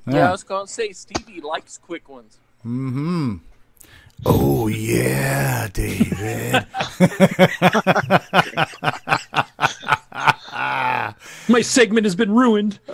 Yeah, 0.07 0.29
I 0.29 0.33
was 0.33 0.43
gonna 0.43 0.67
say 0.67 0.93
Stevie 0.93 1.41
likes 1.41 1.79
quick 1.79 2.09
ones. 2.09 2.39
Mm-hmm. 2.65 3.37
Oh 4.27 4.69
yeah, 4.69 5.69
David. 5.73 6.67
My 11.49 11.61
segment 11.61 12.07
has 12.07 12.15
been 12.15 12.35
ruined. 12.35 12.79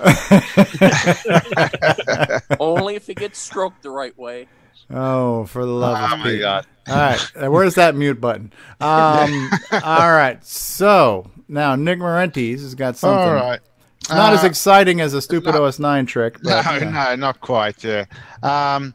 Only 2.58 2.96
if 2.96 3.08
it 3.08 3.16
gets 3.16 3.38
stroked 3.38 3.82
the 3.82 3.90
right 3.90 4.16
way. 4.18 4.48
Oh, 4.92 5.44
for 5.46 5.64
the 5.64 5.70
love 5.70 5.98
Oh 6.00 6.14
of 6.14 6.20
my 6.20 6.30
Pete. 6.30 6.40
God. 6.40 6.66
All 6.88 6.96
right. 6.96 7.50
Where's 7.50 7.76
that 7.76 7.94
mute 7.94 8.20
button? 8.20 8.52
Um, 8.80 9.50
all 9.72 10.10
right. 10.10 10.44
So 10.44 11.30
now 11.48 11.76
Nick 11.76 12.00
Marentes 12.00 12.60
has 12.60 12.74
got 12.74 12.96
something. 12.96 13.28
All 13.28 13.34
right. 13.34 13.60
It's 14.00 14.10
not 14.10 14.32
as 14.32 14.44
Uh, 14.44 14.48
exciting 14.48 15.00
as 15.00 15.14
a 15.14 15.20
stupid 15.22 15.54
OS9 15.54 16.06
trick. 16.06 16.38
But, 16.42 16.64
no, 16.64 16.72
yeah. 16.76 16.90
no, 16.90 17.16
not 17.16 17.40
quite. 17.40 17.82
Yeah. 17.84 18.04
Um, 18.42 18.94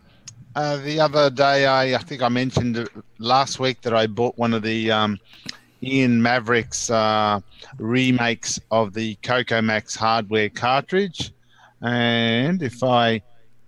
uh, 0.56 0.78
the 0.78 1.00
other 1.00 1.30
day, 1.30 1.66
I, 1.66 1.96
I 1.96 1.98
think 2.00 2.22
I 2.22 2.30
mentioned 2.30 2.88
last 3.20 3.60
week 3.60 3.82
that 3.82 3.94
I 3.94 4.08
bought 4.08 4.38
one 4.38 4.54
of 4.54 4.64
the 4.64 4.92
um, 4.92 5.20
Ian 5.84 6.22
Mavric's 6.22 6.90
uh, 6.90 7.40
remakes 7.78 8.60
of 8.72 8.94
the 8.94 9.16
Coco 9.16 9.62
Max 9.62 9.96
hardware 9.96 10.50
cartridge. 10.50 11.32
And 11.82 12.64
if 12.64 12.84
I 12.84 13.22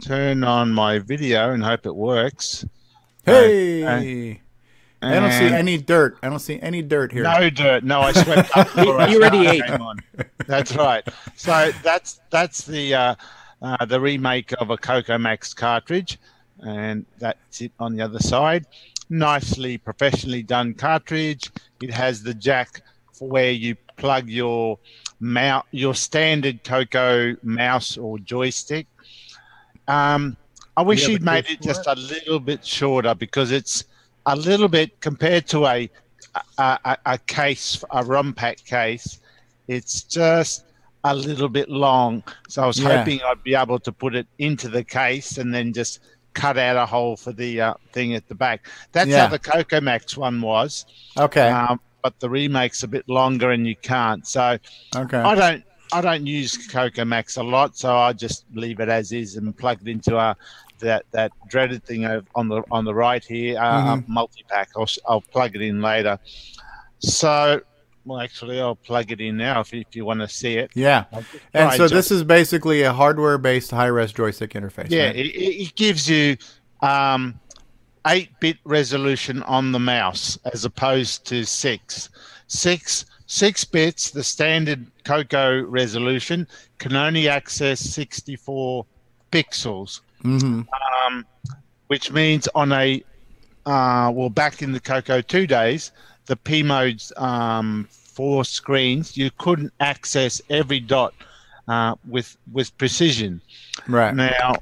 turn 0.03 0.43
on 0.43 0.71
my 0.73 0.99
video 0.99 1.51
and 1.51 1.63
hope 1.63 1.85
it 1.85 1.95
works. 1.95 2.65
Hey. 3.25 3.83
uh, 3.83 4.35
I 5.13 5.19
don't 5.19 5.31
see 5.31 5.53
any 5.55 5.77
dirt. 5.77 6.17
I 6.23 6.29
don't 6.29 6.39
see 6.39 6.59
any 6.61 6.81
dirt 6.81 7.11
here. 7.11 7.23
No 7.23 7.49
dirt. 7.49 7.83
No, 7.83 8.01
I 8.01 8.11
swept 8.11 8.49
up. 8.57 8.75
You- 8.75 8.91
I 8.93 9.07
you 9.07 9.17
already 9.19 9.47
ate. 9.47 9.69
on. 9.69 9.97
That's 10.45 10.75
right. 10.75 11.07
So 11.35 11.71
that's 11.83 12.19
that's 12.29 12.65
the 12.65 12.93
uh, 12.93 13.15
uh, 13.61 13.85
the 13.85 13.99
remake 13.99 14.53
of 14.59 14.69
a 14.69 14.77
Coco 14.77 15.17
Max 15.17 15.53
cartridge, 15.53 16.19
and 16.59 17.05
that's 17.19 17.61
it 17.61 17.71
on 17.79 17.95
the 17.95 18.01
other 18.03 18.19
side. 18.19 18.65
Nicely, 19.09 19.77
professionally 19.77 20.43
done 20.43 20.73
cartridge. 20.73 21.49
It 21.81 21.91
has 21.93 22.23
the 22.23 22.33
jack 22.33 22.81
for 23.13 23.27
where 23.29 23.51
you 23.51 23.75
plug 23.95 24.27
your 24.29 24.77
mouse, 25.19 25.65
your 25.71 25.95
standard 25.95 26.63
Coco 26.63 27.35
mouse 27.41 27.97
or 27.97 28.19
joystick. 28.19 28.85
Um, 29.87 30.35
I 30.75 30.81
wish 30.81 31.01
have 31.01 31.09
a 31.09 31.11
you'd 31.13 31.23
made 31.23 31.45
it 31.49 31.57
for 31.59 31.63
just 31.63 31.87
a 31.87 31.95
little 31.95 32.39
bit 32.39 32.65
shorter 32.65 33.15
because 33.15 33.51
it's 33.51 33.85
a 34.27 34.35
little 34.35 34.67
bit 34.67 34.99
compared 35.01 35.47
to 35.47 35.65
a 35.65 35.89
a, 36.59 36.79
a, 36.85 36.97
a 37.13 37.17
case, 37.17 37.83
a 37.91 38.03
ROM 38.03 38.31
pack 38.33 38.63
case. 38.63 39.19
It's 39.67 40.03
just 40.03 40.65
a 41.03 41.15
little 41.15 41.49
bit 41.49 41.69
long. 41.69 42.23
So 42.47 42.61
I 42.63 42.67
was 42.67 42.79
Yeah. 42.79 42.97
hoping 42.97 43.21
I'd 43.25 43.41
be 43.43 43.55
able 43.55 43.79
to 43.79 43.91
put 43.91 44.13
it 44.13 44.27
into 44.37 44.67
the 44.69 44.83
case 44.83 45.37
and 45.39 45.51
then 45.53 45.73
just 45.73 45.99
cut 46.33 46.57
out 46.57 46.75
a 46.75 46.85
hole 46.85 47.15
for 47.17 47.31
the 47.31 47.61
uh, 47.61 47.73
thing 47.91 48.13
at 48.13 48.27
the 48.27 48.35
back. 48.35 48.67
That's 48.91 49.09
Yeah. 49.09 49.21
how 49.21 49.27
the 49.27 49.39
Coco 49.39 49.81
Max 49.81 50.15
one 50.15 50.39
was. 50.41 50.85
Okay. 51.17 51.49
Um, 51.49 51.79
but 52.03 52.19
the 52.19 52.29
remake's 52.29 52.83
a 52.83 52.87
bit 52.87 53.07
longer 53.09 53.51
and 53.51 53.65
you 53.65 53.75
can't. 53.75 54.27
So 54.27 54.57
Okay. 54.95 55.17
I 55.17 55.33
don't 55.33 55.63
I 55.93 56.01
don't 56.01 56.27
use 56.27 56.67
Coco 56.67 57.05
Max 57.05 57.37
a 57.37 57.43
lot, 57.43 57.77
so 57.77 57.95
I 57.95 58.11
just 58.11 58.43
leave 58.53 58.81
it 58.81 58.89
as 58.89 59.13
is 59.13 59.37
and 59.37 59.57
plug 59.57 59.79
it 59.81 59.87
into 59.87 60.17
uh, 60.17 60.33
that 60.79 61.05
that 61.11 61.31
dreaded 61.49 61.83
thing 61.83 62.05
on 62.35 62.47
the 62.47 62.63
on 62.71 62.85
the 62.85 62.93
right 62.93 63.23
here, 63.23 63.57
uh, 63.59 63.95
Mhm. 63.97 64.07
multi 64.07 64.43
pack. 64.47 64.69
I'll 64.75 64.87
I'll 65.07 65.21
plug 65.21 65.55
it 65.55 65.61
in 65.61 65.81
later. 65.81 66.19
So, 66.99 67.61
well, 68.05 68.19
actually, 68.19 68.59
I'll 68.59 68.75
plug 68.75 69.11
it 69.11 69.21
in 69.21 69.37
now 69.37 69.61
if 69.61 69.73
if 69.73 69.95
you 69.95 70.05
want 70.05 70.21
to 70.21 70.27
see 70.27 70.57
it. 70.57 70.71
Yeah. 70.73 71.05
And 71.53 71.73
so 71.73 71.87
this 71.87 72.11
is 72.11 72.23
basically 72.23 72.81
a 72.83 72.93
hardware-based 72.93 73.71
high-res 73.71 74.11
joystick 74.13 74.51
interface. 74.53 74.87
yeah, 74.89 75.07
right? 75.07 75.15
it, 75.15 75.27
it 75.27 75.75
gives 75.75 76.09
you 76.09 76.37
um, 76.81 77.39
8-bit 78.05 78.57
resolution 78.63 79.43
on 79.43 79.71
the 79.71 79.79
mouse 79.79 80.37
as 80.53 80.63
opposed 80.65 81.25
to 81.27 81.43
six. 81.45 82.09
Six 82.47 83.05
six 83.29 83.65
bits, 83.65 84.09
the 84.11 84.23
standard 84.23 84.85
Coco 85.03 85.61
resolution 85.63 86.47
can 86.77 86.95
only 86.95 87.27
access 87.27 87.81
64 87.81 88.85
pixels, 89.33 89.99
Mhm. 90.23 90.67
um, 91.05 91.25
which 91.87 92.11
means 92.11 92.47
on 92.55 92.71
a 92.71 93.03
uh, 93.65 94.09
well, 94.13 94.29
back 94.29 94.61
in 94.61 94.71
the 94.71 94.79
Coco 94.79 95.21
two 95.21 95.45
days, 95.45 95.91
the 96.25 96.35
P 96.35 96.63
modes 96.63 97.11
um, 97.17 97.87
four 97.89 98.45
screens, 98.45 99.17
you 99.17 99.29
couldn't 99.37 99.73
access 99.79 100.41
every 100.49 100.79
dot 100.79 101.13
uh, 101.67 101.95
with 102.07 102.37
with 102.51 102.75
precision. 102.77 103.41
Right. 103.87 104.15
Now, 104.15 104.55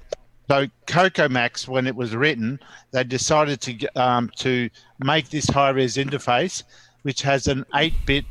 so 0.49 0.67
Coco 0.87 1.29
Max, 1.29 1.67
when 1.67 1.87
it 1.87 1.95
was 1.95 2.15
written, 2.15 2.59
they 2.91 3.03
decided 3.03 3.61
to 3.61 3.87
um, 3.95 4.29
to 4.37 4.69
make 4.99 5.29
this 5.29 5.47
high 5.47 5.69
res 5.69 5.97
interface, 5.97 6.63
which 7.03 7.21
has 7.21 7.47
an 7.47 7.65
8-bit 7.73 8.25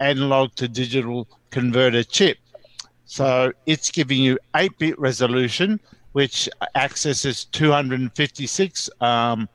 analog 0.00 0.54
to 0.56 0.68
digital 0.68 1.28
converter 1.50 2.02
chip. 2.02 2.38
So 3.06 3.52
it's 3.66 3.90
giving 3.90 4.18
you 4.22 4.38
8-bit 4.54 4.98
resolution, 4.98 5.78
which 6.14 6.48
accesses 6.76 7.44
256 7.46 8.88
um, 9.00 9.48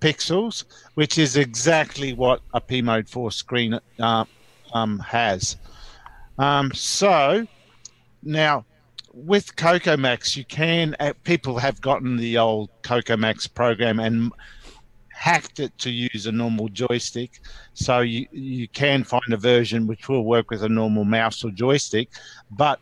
pixels, 0.00 0.64
which 0.94 1.18
is 1.18 1.36
exactly 1.36 2.14
what 2.14 2.40
a 2.54 2.60
P 2.60 2.80
Mode 2.80 3.06
4 3.06 3.30
screen 3.30 3.78
uh, 3.98 4.24
um, 4.72 4.98
has. 5.00 5.56
Um, 6.38 6.72
so 6.72 7.46
now 8.22 8.64
with 9.12 9.54
Coco 9.56 9.96
Max, 9.98 10.36
you 10.38 10.44
can 10.46 10.96
uh, 11.00 11.12
people 11.24 11.58
have 11.58 11.82
gotten 11.82 12.16
the 12.16 12.38
old 12.38 12.70
Coco 12.82 13.18
Max 13.18 13.46
program 13.46 14.00
and 14.00 14.32
hacked 15.08 15.60
it 15.60 15.76
to 15.76 15.90
use 15.90 16.24
a 16.26 16.32
normal 16.32 16.70
joystick. 16.70 17.40
So 17.74 18.00
you 18.00 18.26
you 18.32 18.68
can 18.68 19.04
find 19.04 19.32
a 19.32 19.36
version 19.36 19.86
which 19.86 20.08
will 20.08 20.24
work 20.24 20.50
with 20.50 20.62
a 20.62 20.68
normal 20.68 21.04
mouse 21.04 21.44
or 21.44 21.50
joystick, 21.50 22.08
but 22.50 22.80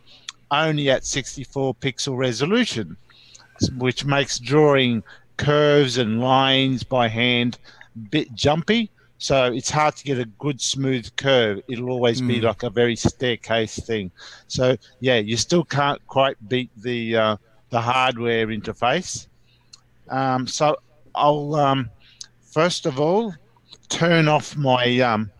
only 0.51 0.89
at 0.89 1.05
64 1.05 1.75
pixel 1.75 2.17
resolution, 2.17 2.97
which 3.77 4.05
makes 4.05 4.39
drawing 4.39 5.03
curves 5.37 5.97
and 5.97 6.21
lines 6.21 6.83
by 6.83 7.07
hand 7.07 7.57
a 7.95 7.99
bit 7.99 8.33
jumpy. 8.33 8.89
So 9.17 9.51
it's 9.51 9.69
hard 9.69 9.95
to 9.97 10.03
get 10.05 10.17
a 10.17 10.25
good 10.39 10.61
smooth 10.61 11.13
curve. 11.17 11.61
It'll 11.67 11.89
always 11.89 12.21
be 12.21 12.39
Mm. 12.39 12.43
like 12.43 12.63
a 12.63 12.69
very 12.69 12.95
staircase 12.95 13.77
thing. 13.77 14.11
So 14.47 14.77
yeah, 15.01 15.17
you 15.17 15.35
still 15.35 15.65
can't 15.65 16.05
quite 16.07 16.37
beat 16.47 16.69
the 16.77 17.17
uh, 17.17 17.37
the 17.69 17.81
hardware 17.81 18.47
interface. 18.47 19.27
Um, 20.09 20.47
so 20.47 20.77
I'll 21.15 21.53
um, 21.55 21.89
first 22.41 22.85
of 22.85 22.99
all 22.99 23.33
turn 23.89 24.27
off 24.27 24.55
my 24.55 24.99
um, 24.99 25.31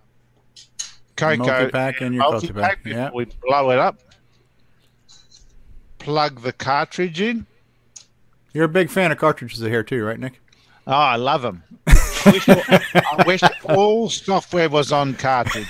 Coco 1.15 1.38
Multi-pack 1.38 2.01
and 2.01 2.15
your 2.15 2.23
multi-pack 2.31 2.56
multi-pack, 2.56 2.83
before 2.83 2.99
yeah. 2.99 3.09
we 3.14 3.25
blow 3.48 3.72
it 3.72 3.80
up. 3.80 4.01
Plug 5.99 6.41
the 6.41 6.53
cartridge 6.53 7.22
in. 7.22 7.45
You're 8.53 8.66
a 8.66 8.69
big 8.69 8.90
fan 8.90 9.11
of 9.11 9.18
cartridges 9.18 9.60
here 9.60 9.84
too, 9.84 10.03
right, 10.03 10.19
Nick? 10.19 10.42
Oh, 10.88 10.94
I 10.94 11.18
love 11.18 11.44
them. 11.44 11.64
I 11.88 12.32
wish, 12.32 12.50
I 12.50 13.24
wish 13.26 13.42
all 13.66 14.10
software 14.10 14.69
was 14.69 14.92
on 14.92 15.14
cartridge. 15.14 15.69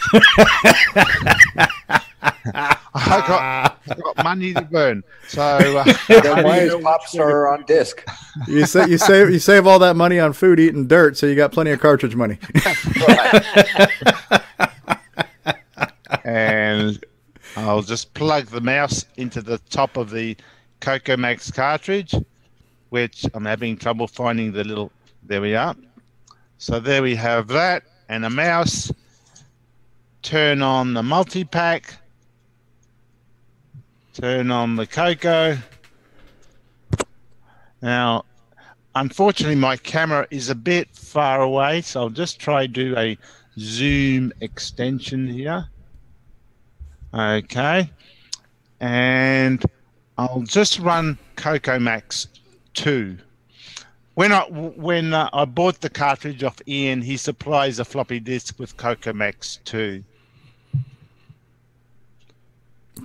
I 2.22 2.77
got, 2.93 3.80
I 3.88 3.95
got 3.95 4.24
money 4.24 4.53
to 4.53 4.61
burn. 4.61 5.03
So 5.27 5.41
uh, 5.41 5.83
Then 6.08 6.43
why 6.43 6.59
is 6.59 6.74
Popstar 6.75 7.51
on 7.51 7.66
disc? 7.66 8.03
You 8.48 8.66
say 8.66 8.88
you 8.88 8.98
save 8.98 9.30
you 9.30 9.40
save 9.40 9.67
all 9.67 9.80
that 9.80 9.95
money 9.95 10.19
on 10.19 10.33
food 10.33 10.59
eating 10.59 10.88
dirt, 10.88 11.17
so 11.17 11.27
you 11.27 11.35
got 11.35 11.51
plenty 11.51 11.72
of 11.72 11.80
cartridge 11.80 12.16
money. 12.16 12.38
and 16.24 17.03
I'll 17.56 17.82
just 17.82 18.14
plug 18.14 18.48
the 18.48 18.61
mouse 18.61 19.06
into 19.17 19.41
the 19.41 19.58
top 19.69 19.98
of 19.98 20.11
the 20.11 20.38
Coco 20.80 21.17
Max 21.17 21.51
cartridge, 21.51 22.16
which 22.90 23.26
I'm 23.34 23.45
having 23.45 23.77
trouble 23.77 24.08
finding 24.08 24.51
the 24.51 24.64
little. 24.64 24.92
There 25.24 25.42
we 25.42 25.56
are. 25.56 25.76
So 26.58 26.80
there 26.80 27.01
we 27.01 27.16
have 27.16 27.48
that, 27.50 27.84
and 28.09 28.26
a 28.26 28.30
mouse. 28.30 28.92
Turn 30.22 30.61
on 30.61 30.93
the 30.93 31.03
multi 31.03 31.43
pack. 31.43 31.95
Turn 34.14 34.51
on 34.51 34.76
the 34.76 34.85
Coco. 34.85 35.58
Now, 37.82 38.26
unfortunately, 38.95 39.56
my 39.56 39.77
camera 39.77 40.27
is 40.30 40.50
a 40.50 40.56
bit 40.56 40.93
far 40.93 41.42
away, 41.42 41.82
so 41.82 42.01
I'll 42.01 42.09
just 42.09 42.40
try 42.40 42.68
do 42.68 42.98
a 42.98 43.18
zoom 43.58 44.34
extension 44.42 45.27
here. 45.27 45.69
Okay. 47.14 47.90
And 48.82 49.64
I'll 50.18 50.42
just 50.42 50.80
run 50.80 51.18
Coco 51.38 51.80
Max 51.80 52.27
2. 52.73 53.17
When 54.15 54.31
I 54.33 54.41
when 54.49 55.14
uh, 55.14 55.30
I 55.31 55.45
bought 55.45 55.80
the 55.80 55.89
cartridge 55.89 56.43
off 56.43 56.57
Ian, 56.67 57.01
he 57.01 57.15
supplies 57.15 57.80
a 57.80 57.85
floppy 57.85 58.19
disk 58.19 58.59
with 58.59 58.75
Coco 58.75 59.14
Max 59.14 59.59
2. 59.65 60.03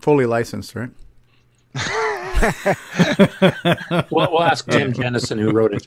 Fully 0.00 0.26
licensed, 0.26 0.74
right? 0.74 0.90
We'll, 4.10 4.30
we'll 4.32 4.42
ask 4.42 4.68
Tim 4.68 4.92
Jenison 4.92 5.38
who 5.38 5.50
wrote 5.50 5.72
it. 5.72 5.86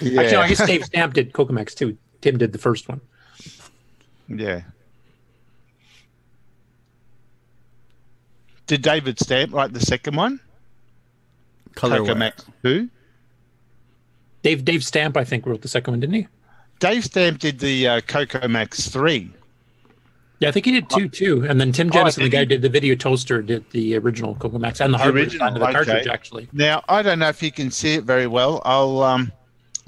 Yeah. 0.00 0.20
Actually, 0.20 0.36
no, 0.36 0.40
I 0.42 0.48
guess 0.48 0.66
Dave 0.66 0.84
Stamp 0.84 1.14
did 1.14 1.32
Cocomax 1.32 1.74
too. 1.74 1.96
Tim 2.20 2.38
did 2.38 2.52
the 2.52 2.58
first 2.58 2.88
one. 2.88 3.00
Yeah. 4.28 4.62
Did 8.66 8.82
David 8.82 9.18
Stamp 9.18 9.52
write 9.52 9.72
the 9.72 9.80
second 9.80 10.14
one? 10.14 10.40
Colorway. 11.74 11.98
Coco 11.98 12.14
Max 12.14 12.44
2? 12.62 12.88
Dave 14.42 14.64
Dave 14.64 14.84
Stamp, 14.84 15.16
I 15.16 15.24
think, 15.24 15.46
wrote 15.46 15.62
the 15.62 15.68
second 15.68 15.92
one, 15.92 16.00
didn't 16.00 16.14
he? 16.14 16.28
Dave 16.80 17.04
Stamp 17.04 17.40
did 17.40 17.58
the 17.58 17.88
uh, 17.88 18.00
Coco 18.02 18.46
Max 18.46 18.88
3. 18.88 19.30
Yeah, 20.40 20.48
I 20.48 20.52
think 20.52 20.66
he 20.66 20.72
did 20.72 20.88
two 20.88 21.08
too. 21.08 21.44
And 21.48 21.60
then 21.60 21.72
Tim 21.72 21.88
Oh, 21.88 21.90
Jenison, 21.90 22.22
the 22.22 22.30
did 22.30 22.36
guy 22.36 22.40
who 22.40 22.46
did 22.46 22.62
the 22.62 22.68
video 22.68 22.94
toaster, 22.94 23.42
did 23.42 23.68
the 23.70 23.96
original 23.96 24.36
Coco 24.36 24.58
Max 24.58 24.80
and 24.80 24.94
the 24.94 24.98
hardware 24.98 25.24
design 25.24 25.54
of 25.54 25.58
the 25.58 25.64
okay. 25.64 25.72
cartridge, 25.72 26.06
actually. 26.06 26.48
Now 26.52 26.84
I 26.88 27.02
don't 27.02 27.18
know 27.18 27.28
if 27.28 27.42
you 27.42 27.50
can 27.50 27.72
see 27.72 27.94
it 27.94 28.04
very 28.04 28.28
well. 28.28 28.62
I'll 28.64 29.02
um, 29.02 29.32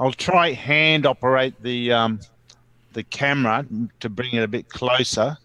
I'll 0.01 0.13
try 0.13 0.51
hand 0.51 1.07
operate 1.07 1.55
the 1.63 1.93
um, 1.93 2.19
the 2.95 3.05
camera 3.05 3.65
to 4.01 4.09
bring 4.09 4.33
it 4.33 4.43
a 4.43 4.49
bit 4.49 4.69
closer. 4.69 5.37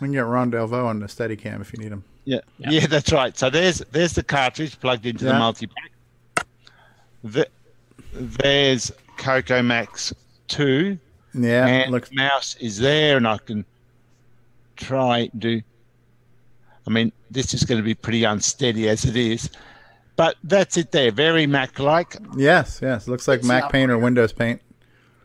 We 0.00 0.06
can 0.06 0.12
get 0.12 0.20
Ron 0.26 0.50
Delvaux 0.50 0.86
on 0.86 0.98
the 0.98 1.06
Steadicam 1.06 1.60
if 1.60 1.72
you 1.72 1.78
need 1.78 1.92
him. 1.92 2.02
Yeah. 2.24 2.40
yeah, 2.58 2.86
that's 2.86 3.12
right. 3.12 3.38
So 3.38 3.50
there's 3.50 3.78
there's 3.92 4.12
the 4.12 4.24
cartridge 4.24 4.78
plugged 4.80 5.06
into 5.06 5.24
the 5.24 5.34
multi 5.34 5.68
pack. 5.68 7.48
The, 8.18 8.36
there's 8.42 8.92
Coco 9.16 9.62
Max 9.62 10.12
two. 10.48 10.98
Yeah, 11.34 11.66
and 11.66 11.94
the 11.94 12.02
mouse 12.12 12.56
is 12.56 12.78
there, 12.78 13.16
and 13.16 13.26
I 13.28 13.38
can 13.38 13.64
try 14.76 15.30
do. 15.38 15.60
I 16.86 16.90
mean, 16.90 17.12
this 17.30 17.52
is 17.54 17.64
going 17.64 17.78
to 17.78 17.84
be 17.84 17.94
pretty 17.94 18.24
unsteady 18.24 18.88
as 18.88 19.04
it 19.04 19.14
is, 19.16 19.50
but 20.16 20.36
that's 20.42 20.76
it. 20.78 20.90
There, 20.90 21.12
very 21.12 21.46
Mac-like. 21.46 22.16
Yes, 22.36 22.80
yes. 22.82 23.06
Looks 23.06 23.28
like 23.28 23.44
Mac 23.44 23.70
Paint 23.70 23.90
or 23.90 23.98
Windows 23.98 24.32
Paint. 24.32 24.62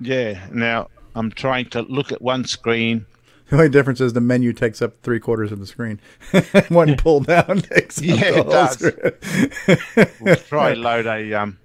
Yeah. 0.01 0.45
Now 0.51 0.89
I'm 1.15 1.31
trying 1.31 1.69
to 1.69 1.83
look 1.83 2.11
at 2.11 2.21
one 2.21 2.45
screen. 2.45 3.05
The 3.49 3.57
only 3.57 3.69
difference 3.69 4.01
is 4.01 4.13
the 4.13 4.21
menu 4.21 4.51
takes 4.51 4.81
up 4.81 4.99
three 5.03 5.19
quarters 5.19 5.51
of 5.51 5.59
the 5.59 5.67
screen. 5.67 5.99
One 6.69 6.95
pull 6.95 7.19
down 7.19 7.61
takes 7.61 7.99
up 7.99 8.03
Yeah, 8.03 8.31
the 8.31 8.39
it 8.39 9.95
does. 9.95 10.15
we'll 10.21 10.35
try 10.37 10.73
load 10.73 11.05
a 11.05 11.33
um. 11.33 11.59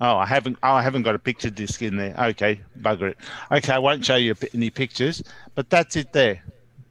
Oh, 0.00 0.16
I 0.16 0.26
haven't. 0.26 0.58
Oh, 0.62 0.72
I 0.72 0.82
haven't 0.82 1.02
got 1.02 1.14
a 1.14 1.18
picture 1.18 1.48
disc 1.50 1.80
in 1.82 1.96
there. 1.96 2.14
Okay, 2.18 2.60
bugger 2.80 3.10
it. 3.12 3.18
Okay, 3.50 3.72
I 3.72 3.78
won't 3.78 4.04
show 4.04 4.16
you 4.16 4.34
any 4.52 4.68
pictures, 4.70 5.22
but 5.54 5.70
that's 5.70 5.96
it 5.96 6.12
there. 6.12 6.42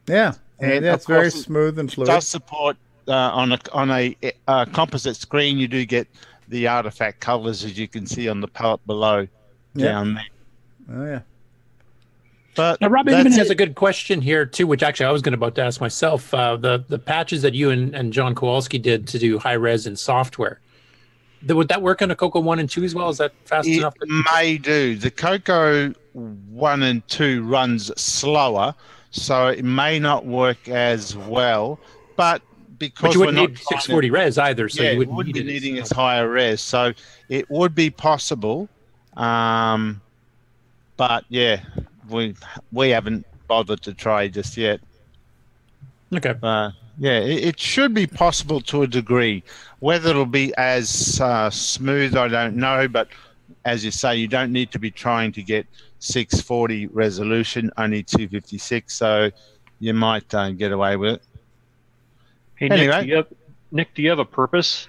Yeah, 0.07 0.33
And 0.59 0.83
yeah, 0.83 0.93
it's 0.95 1.05
very 1.05 1.29
smooth 1.29 1.77
and 1.79 1.91
fluid. 1.91 2.07
does 2.07 2.27
support 2.27 2.77
uh, 3.07 3.11
on 3.13 3.51
a 3.51 3.59
on 3.73 3.91
a 3.91 4.15
uh, 4.47 4.65
composite 4.65 5.17
screen. 5.17 5.57
You 5.59 5.67
do 5.67 5.85
get 5.85 6.07
the 6.47 6.67
artifact 6.67 7.19
colors 7.19 7.63
as 7.63 7.77
you 7.77 7.87
can 7.87 8.05
see 8.07 8.27
on 8.29 8.41
the 8.41 8.47
palette 8.47 8.85
below 8.87 9.27
Yeah. 9.75 9.85
down 9.85 10.13
there. 10.15 10.25
Oh 10.91 11.05
yeah. 11.05 11.19
But 12.55 12.79
Now, 12.79 12.87
Rob 12.87 13.09
Inman 13.09 13.33
has 13.33 13.49
a 13.49 13.55
good 13.55 13.75
question 13.75 14.21
here 14.21 14.45
too, 14.45 14.65
which 14.65 14.81
actually 14.81 15.07
I 15.07 15.11
was 15.11 15.21
going 15.21 15.33
to 15.33 15.37
about 15.37 15.55
to 15.55 15.61
ask 15.63 15.81
myself. 15.81 16.33
Uh, 16.33 16.55
the 16.55 16.83
the 16.87 16.97
patches 16.99 17.41
that 17.41 17.53
you 17.53 17.69
and, 17.69 17.93
and 17.93 18.13
John 18.13 18.33
Kowalski 18.33 18.77
did 18.79 19.07
to 19.09 19.19
do 19.19 19.37
high 19.37 19.53
res 19.53 19.85
in 19.87 19.95
software, 19.97 20.59
th- 20.59 20.64
would 21.53 21.67
that 21.67 21.81
work 21.81 22.01
on 22.01 22.09
a 22.11 22.15
Coco 22.15 22.39
one 22.39 22.59
and 22.59 22.69
two 22.69 22.83
as 22.83 22.95
well? 22.95 23.09
Is 23.09 23.17
that 23.19 23.33
fast 23.45 23.67
It 23.67 23.77
enough? 23.77 23.93
may 24.33 24.57
do. 24.57 24.95
The 24.95 25.11
Coco 25.11 25.93
one 26.13 26.81
and 26.83 27.07
two 27.07 27.43
runs 27.43 27.91
slower, 28.01 28.73
so 29.11 29.47
it 29.47 29.63
may 29.63 29.99
not 29.99 30.25
work 30.25 30.67
as 30.67 31.15
well. 31.15 31.79
But 32.15 32.41
because 32.79 33.09
But 33.09 33.13
you 33.13 33.19
wouldn't 33.19 33.37
need 33.37 33.45
trying 33.47 33.55
to- 33.55 33.63
640 33.63 34.09
res 34.11 34.37
either, 34.37 34.69
so 34.69 34.81
yeah, 34.83 34.89
you 34.89 34.95
it 34.95 34.97
wouldn't 34.99 35.17
wouldn't 35.17 35.35
need 35.35 35.45
be 35.45 35.49
it 35.49 35.53
needing 35.53 35.77
as 35.77 35.91
higher 35.91 36.27
res. 36.29 36.61
So 36.61 36.93
it 37.29 37.49
would 37.51 37.75
be 37.75 37.89
possible, 37.89 38.67
um, 39.15 40.01
but 40.97 41.25
yeah, 41.29 41.61
we 42.09 42.35
we 42.71 42.89
haven't 42.89 43.25
bothered 43.47 43.81
to 43.83 43.93
try 43.93 44.27
just 44.27 44.57
yet. 44.57 44.79
Okay. 46.13 46.33
Uh, 46.41 46.71
yeah, 46.97 47.19
it, 47.19 47.43
it 47.43 47.59
should 47.59 47.93
be 47.93 48.07
possible 48.07 48.61
to 48.61 48.83
a 48.83 48.87
degree. 48.87 49.43
Whether 49.79 50.09
it'll 50.09 50.25
be 50.25 50.53
as 50.57 51.19
uh, 51.21 51.49
smooth, 51.49 52.15
I 52.15 52.27
don't 52.27 52.55
know. 52.55 52.87
But 52.87 53.09
as 53.65 53.83
you 53.83 53.91
say, 53.91 54.15
you 54.15 54.27
don't 54.27 54.51
need 54.51 54.71
to 54.71 54.79
be 54.79 54.91
trying 54.91 55.31
to 55.33 55.43
get 55.43 55.67
640 55.99 56.87
resolution, 56.87 57.71
only 57.77 58.03
256. 58.03 58.93
So 58.93 59.31
you 59.79 59.93
might 59.93 60.33
uh, 60.33 60.51
get 60.51 60.71
away 60.71 60.95
with 60.95 61.15
it. 61.15 61.21
Hey, 62.55 62.69
Anyway. 62.69 62.87
Nick, 62.87 63.01
do 63.01 63.07
you 63.07 63.15
have, 63.15 63.27
Nick, 63.71 63.93
do 63.95 64.01
you 64.01 64.09
have 64.09 64.19
a 64.19 64.25
purpose 64.25 64.87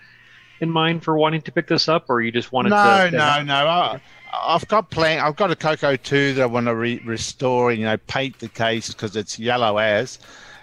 in 0.60 0.70
mind 0.70 1.02
for 1.02 1.17
wanting 1.18 1.43
to 1.43 1.52
pick 1.52 1.67
this 1.67 1.89
up, 1.89 2.07
or 2.09 2.20
you 2.20 2.31
just 2.31 2.52
wanted 2.52 2.70
no, 2.70 3.05
to? 3.07 3.10
to 3.10 3.17
no, 3.17 3.43
no. 3.43 3.67
I, 3.67 4.01
I've 4.33 4.67
got 4.68 4.91
plan. 4.91 5.20
I've 5.20 5.36
got 5.36 5.51
a 5.51 5.57
Coco 5.57 5.97
two 5.97 6.35
that 6.35 6.43
I 6.43 6.47
want 6.47 6.67
to 6.67 6.75
re- 6.75 7.02
restore. 7.05 7.70
And, 7.70 7.81
you 7.81 7.86
know, 7.86 7.97
paint 8.07 8.39
the 8.39 8.49
case 8.49 8.89
because 8.89 9.17
it's 9.17 9.39
yellow 9.39 9.78
as. 9.78 10.18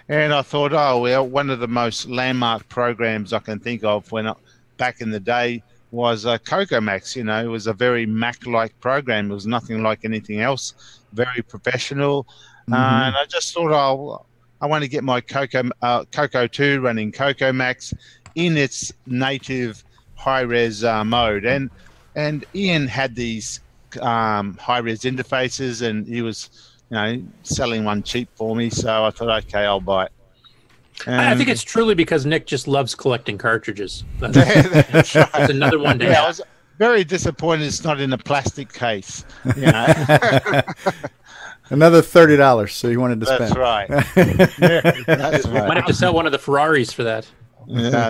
And 0.08 0.34
I 0.34 0.42
thought, 0.42 0.72
oh 0.72 1.00
well, 1.00 1.26
one 1.26 1.48
of 1.50 1.60
the 1.60 1.68
most 1.68 2.08
landmark 2.08 2.68
programs 2.68 3.32
I 3.32 3.38
can 3.38 3.58
think 3.58 3.84
of 3.84 4.10
when 4.12 4.26
I, 4.26 4.34
back 4.76 5.00
in 5.00 5.10
the 5.10 5.20
day 5.20 5.62
was 5.92 6.26
uh, 6.26 6.36
Coco 6.38 6.80
Max. 6.80 7.16
You 7.16 7.24
know, 7.24 7.42
it 7.42 7.48
was 7.48 7.66
a 7.66 7.72
very 7.72 8.04
Mac-like 8.04 8.78
program. 8.80 9.30
It 9.30 9.34
was 9.34 9.46
nothing 9.46 9.82
like 9.82 10.04
anything 10.04 10.40
else. 10.40 11.00
Very 11.12 11.42
professional. 11.42 12.26
Uh, 12.70 12.74
Mhm. 12.76 13.06
and 13.08 13.16
I 13.16 13.24
just 13.28 13.52
thought, 13.54 13.72
oh, 13.72 14.24
I 14.60 14.66
want 14.66 14.82
to 14.82 14.88
get 14.88 15.04
my 15.04 15.20
Coco 15.20 15.68
uh, 15.82 16.04
Coco 16.12 16.46
two 16.46 16.80
running 16.80 17.12
Coco 17.12 17.52
Max 17.52 17.92
in 18.34 18.56
its 18.56 18.92
native 19.06 19.84
high 20.16 20.40
res 20.40 20.82
uh, 20.84 21.04
mode. 21.04 21.44
And 21.44 21.70
and 22.16 22.44
Ian 22.54 22.88
had 22.88 23.14
these 23.14 23.60
um, 24.00 24.56
high 24.56 24.78
res 24.78 25.00
interfaces, 25.02 25.82
and 25.82 26.06
he 26.06 26.22
was, 26.22 26.50
know, 26.94 27.22
selling 27.42 27.84
one 27.84 28.02
cheap 28.02 28.28
for 28.34 28.56
me. 28.56 28.70
So 28.70 29.04
I 29.04 29.10
thought, 29.10 29.44
okay, 29.44 29.64
I'll 29.64 29.80
buy 29.80 30.06
it. 30.06 30.12
I, 31.06 31.32
I 31.32 31.36
think 31.36 31.48
it's 31.48 31.62
truly 31.62 31.94
because 31.94 32.24
Nick 32.24 32.46
just 32.46 32.66
loves 32.68 32.94
collecting 32.94 33.36
cartridges. 33.36 34.04
That's, 34.20 34.34
That's 34.36 35.14
right. 35.14 35.32
that's 35.32 35.50
another 35.50 35.78
one 35.78 35.98
to 35.98 36.04
Yeah, 36.06 36.22
I 36.22 36.28
was 36.28 36.40
very 36.78 37.02
disappointed 37.04 37.66
it's 37.66 37.82
not 37.84 38.00
in 38.00 38.12
a 38.12 38.18
plastic 38.18 38.72
case. 38.72 39.24
You 39.56 39.62
know? 39.72 40.62
Another 41.70 42.00
thirty 42.02 42.36
dollars. 42.36 42.74
So 42.74 42.88
you 42.88 43.00
wanted 43.00 43.20
to 43.20 43.26
That's 43.26 43.50
spend. 43.50 43.56
right. 43.56 43.88
Yeah, 44.60 44.80
that's 45.06 45.46
right. 45.46 45.66
Might 45.68 45.76
have 45.78 45.86
to 45.86 45.94
sell 45.94 46.12
one 46.14 46.26
of 46.26 46.32
the 46.32 46.38
Ferraris 46.38 46.92
for 46.92 47.02
that. 47.04 47.26
Yeah, 47.66 48.08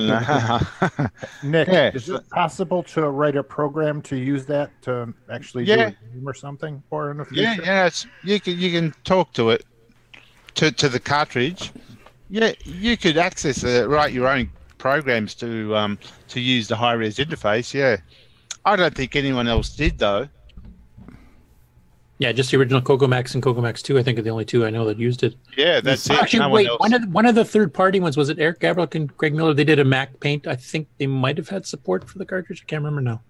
no. 0.91 1.09
Nick, 1.43 1.69
Yeah. 1.69 1.91
is 1.95 2.09
it 2.09 2.29
possible 2.31 2.83
to 2.85 3.11
write 3.11 3.37
a 3.37 3.43
program 3.43 4.03
to 4.03 4.17
use 4.17 4.47
that 4.47 4.71
to 4.83 5.13
actually 5.31 5.65
do 5.65 5.73
Yeah. 5.73 5.87
a 5.89 5.91
game 5.91 6.27
or 6.27 6.35
something 6.35 6.83
for 6.89 7.11
in 7.11 7.19
the 7.19 7.25
future? 7.25 7.43
Yeah, 7.43 7.57
yeah, 7.63 7.87
it's, 7.87 8.07
you 8.23 8.41
can 8.41 8.59
you 8.59 8.71
can 8.71 8.95
talk 9.05 9.33
to 9.35 9.51
it, 9.51 9.65
to 10.57 10.71
to 10.73 10.89
the 10.89 11.01
cartridge. 11.01 11.73
Yeah, 12.31 12.53
you 12.65 12.97
could 12.97 13.17
access 13.19 13.63
it, 13.65 13.89
write 13.89 14.13
your 14.13 14.29
own 14.29 14.51
programs 14.79 15.35
to 15.37 15.75
um 15.77 15.99
to 16.29 16.41
use 16.41 16.69
the 16.69 16.77
high 16.77 16.93
res 16.95 17.19
interface. 17.19 17.73
Yeah, 17.75 17.97
I 18.65 18.77
don't 18.77 18.95
think 18.95 19.17
anyone 19.17 19.49
else 19.49 19.71
did 19.77 19.99
though. 19.99 20.29
Yeah, 22.19 22.31
just 22.31 22.51
the 22.53 22.57
original 22.59 22.81
Coco 22.81 23.09
Max 23.09 23.35
and 23.35 23.43
Coco 23.43 23.61
Max 23.61 23.83
2, 23.83 23.99
I 23.99 24.03
think, 24.05 24.19
are 24.19 24.23
the 24.23 24.31
only 24.31 24.45
two 24.45 24.65
I 24.65 24.71
know 24.71 24.85
that 24.87 24.99
used 24.99 25.25
it. 25.25 25.35
Yeah, 25.57 25.81
that's 25.81 26.09
it. 26.09 26.13
Actually, 26.17 26.39
No 26.41 26.49
wait, 26.51 26.69
else. 26.69 26.79
one 26.79 26.93
of, 26.95 27.03
the, 27.03 27.09
one 27.09 27.27
of 27.27 27.35
the 27.35 27.45
third 27.45 27.75
party 27.75 27.99
ones, 27.99 28.17
was 28.17 28.29
it 28.29 28.39
Eric 28.39 28.61
Gabriel 28.61 28.89
and 28.93 29.15
Greg 29.17 29.35
Miller? 29.35 29.53
They 29.53 29.65
did 29.65 29.81
a 29.81 29.85
Mac 29.85 30.21
Paint. 30.21 30.47
I 30.47 30.55
think 30.55 30.87
they 30.99 31.09
might 31.09 31.37
have 31.39 31.49
had 31.49 31.67
support 31.67 32.09
for 32.09 32.19
the 32.19 32.25
cartridge. 32.25 32.63
I 32.63 32.67
can't 32.67 32.83
remember 32.85 33.01
now. 33.01 33.21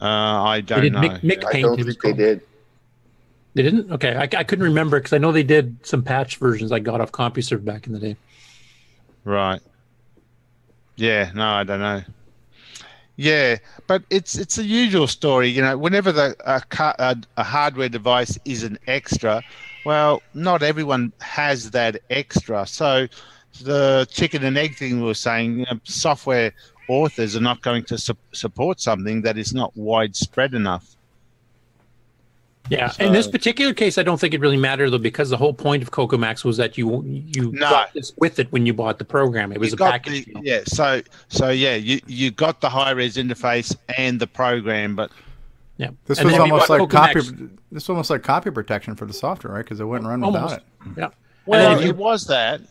Uh, 0.00 0.42
I 0.44 0.60
don't 0.60 0.82
did 0.82 0.92
know. 0.92 1.00
Mick- 1.00 1.22
Mick 1.22 1.44
I 1.44 1.52
Paint, 1.52 1.64
don't 1.66 1.82
think 1.84 2.00
they 2.02 2.12
did. 2.12 2.40
They 3.54 3.62
didn't? 3.62 3.90
Okay, 3.90 4.14
I, 4.14 4.22
I 4.22 4.44
couldn't 4.44 4.64
remember 4.64 4.98
because 5.00 5.12
I 5.14 5.18
know 5.18 5.32
they 5.32 5.42
did 5.42 5.76
some 5.84 6.02
patch 6.02 6.36
versions 6.36 6.70
I 6.70 6.78
got 6.78 7.00
off 7.00 7.10
CompuServe 7.10 7.64
back 7.64 7.86
in 7.88 7.92
the 7.94 7.98
day. 7.98 8.16
Right. 9.24 9.60
Yeah, 10.96 11.32
no, 11.34 11.44
I 11.46 11.64
don't 11.64 11.80
know. 11.80 12.02
Yeah, 13.16 13.56
but 13.86 14.02
it's 14.10 14.36
it's 14.36 14.58
a 14.58 14.64
usual 14.64 15.06
story, 15.06 15.48
you 15.48 15.62
know. 15.62 15.78
Whenever 15.78 16.12
the 16.12 16.36
a, 16.44 16.62
a, 16.98 17.16
a 17.38 17.44
hardware 17.44 17.88
device 17.88 18.38
is 18.44 18.62
an 18.62 18.78
extra, 18.86 19.42
well, 19.86 20.22
not 20.34 20.62
everyone 20.62 21.12
has 21.20 21.70
that 21.70 22.00
extra. 22.10 22.66
So 22.66 23.08
the 23.62 24.06
chicken 24.10 24.44
and 24.44 24.58
egg 24.58 24.76
thing 24.76 25.00
we 25.00 25.06
were 25.06 25.14
saying, 25.14 25.60
you 25.60 25.64
know, 25.70 25.80
software 25.84 26.52
authors 26.88 27.34
are 27.34 27.40
not 27.40 27.62
going 27.62 27.84
to 27.84 27.98
su- 27.98 28.14
support 28.32 28.80
something 28.80 29.22
that 29.22 29.38
is 29.38 29.54
not 29.54 29.72
widespread 29.76 30.52
enough. 30.54 30.95
Yeah, 32.68 32.92
in 32.98 33.12
this 33.12 33.28
particular 33.28 33.72
case, 33.74 33.96
I 33.98 34.02
don't 34.02 34.18
think 34.18 34.34
it 34.34 34.40
really 34.40 34.56
mattered 34.56 34.90
though 34.90 34.98
because 34.98 35.30
the 35.30 35.36
whole 35.36 35.54
point 35.54 35.82
of 35.82 35.90
Coco 35.92 36.16
Max 36.18 36.44
was 36.44 36.56
that 36.56 36.76
you 36.76 37.02
you 37.04 37.52
No. 37.52 37.70
got 37.70 37.92
this 37.94 38.12
with 38.18 38.38
it 38.38 38.50
when 38.52 38.66
you 38.66 38.74
bought 38.74 38.98
the 38.98 39.04
program. 39.04 39.52
It 39.52 39.60
was 39.60 39.72
a 39.72 39.76
got 39.76 39.92
package. 39.92 40.24
the- 40.26 40.40
yeah, 40.42 40.60
so 40.66 41.00
so 41.28 41.50
yeah, 41.50 41.74
you 41.76 42.00
you 42.06 42.30
got 42.30 42.60
the 42.60 42.68
high 42.68 42.90
res 42.90 43.16
interface 43.16 43.76
and 43.96 44.18
the 44.20 44.26
program, 44.26 44.96
but 44.96 45.10
yeah, 45.76 45.90
This 46.06 46.18
And 46.18 46.26
was 46.30 46.38
almost 46.38 46.68
like 46.70 46.78
Coco 46.80 46.96
copy. 46.96 47.14
Max. 47.16 47.28
This 47.70 47.82
was 47.84 47.88
almost 47.90 48.10
like 48.10 48.22
copy 48.22 48.50
protection 48.50 48.94
for 48.96 49.04
the 49.06 49.12
software, 49.12 49.52
right? 49.54 49.64
Because 49.64 49.78
it 49.78 49.84
wouldn't 49.84 50.08
run 50.08 50.20
without 50.22 50.52
it. 50.52 50.62
Hmm. 50.80 50.92
Yeah. 50.98 51.08
well, 51.44 51.60
and 51.60 51.72
then 51.74 51.78
if 51.78 51.84
you, 51.84 51.90
it 51.90 51.96
was 51.98 52.24
that. 52.28 52.62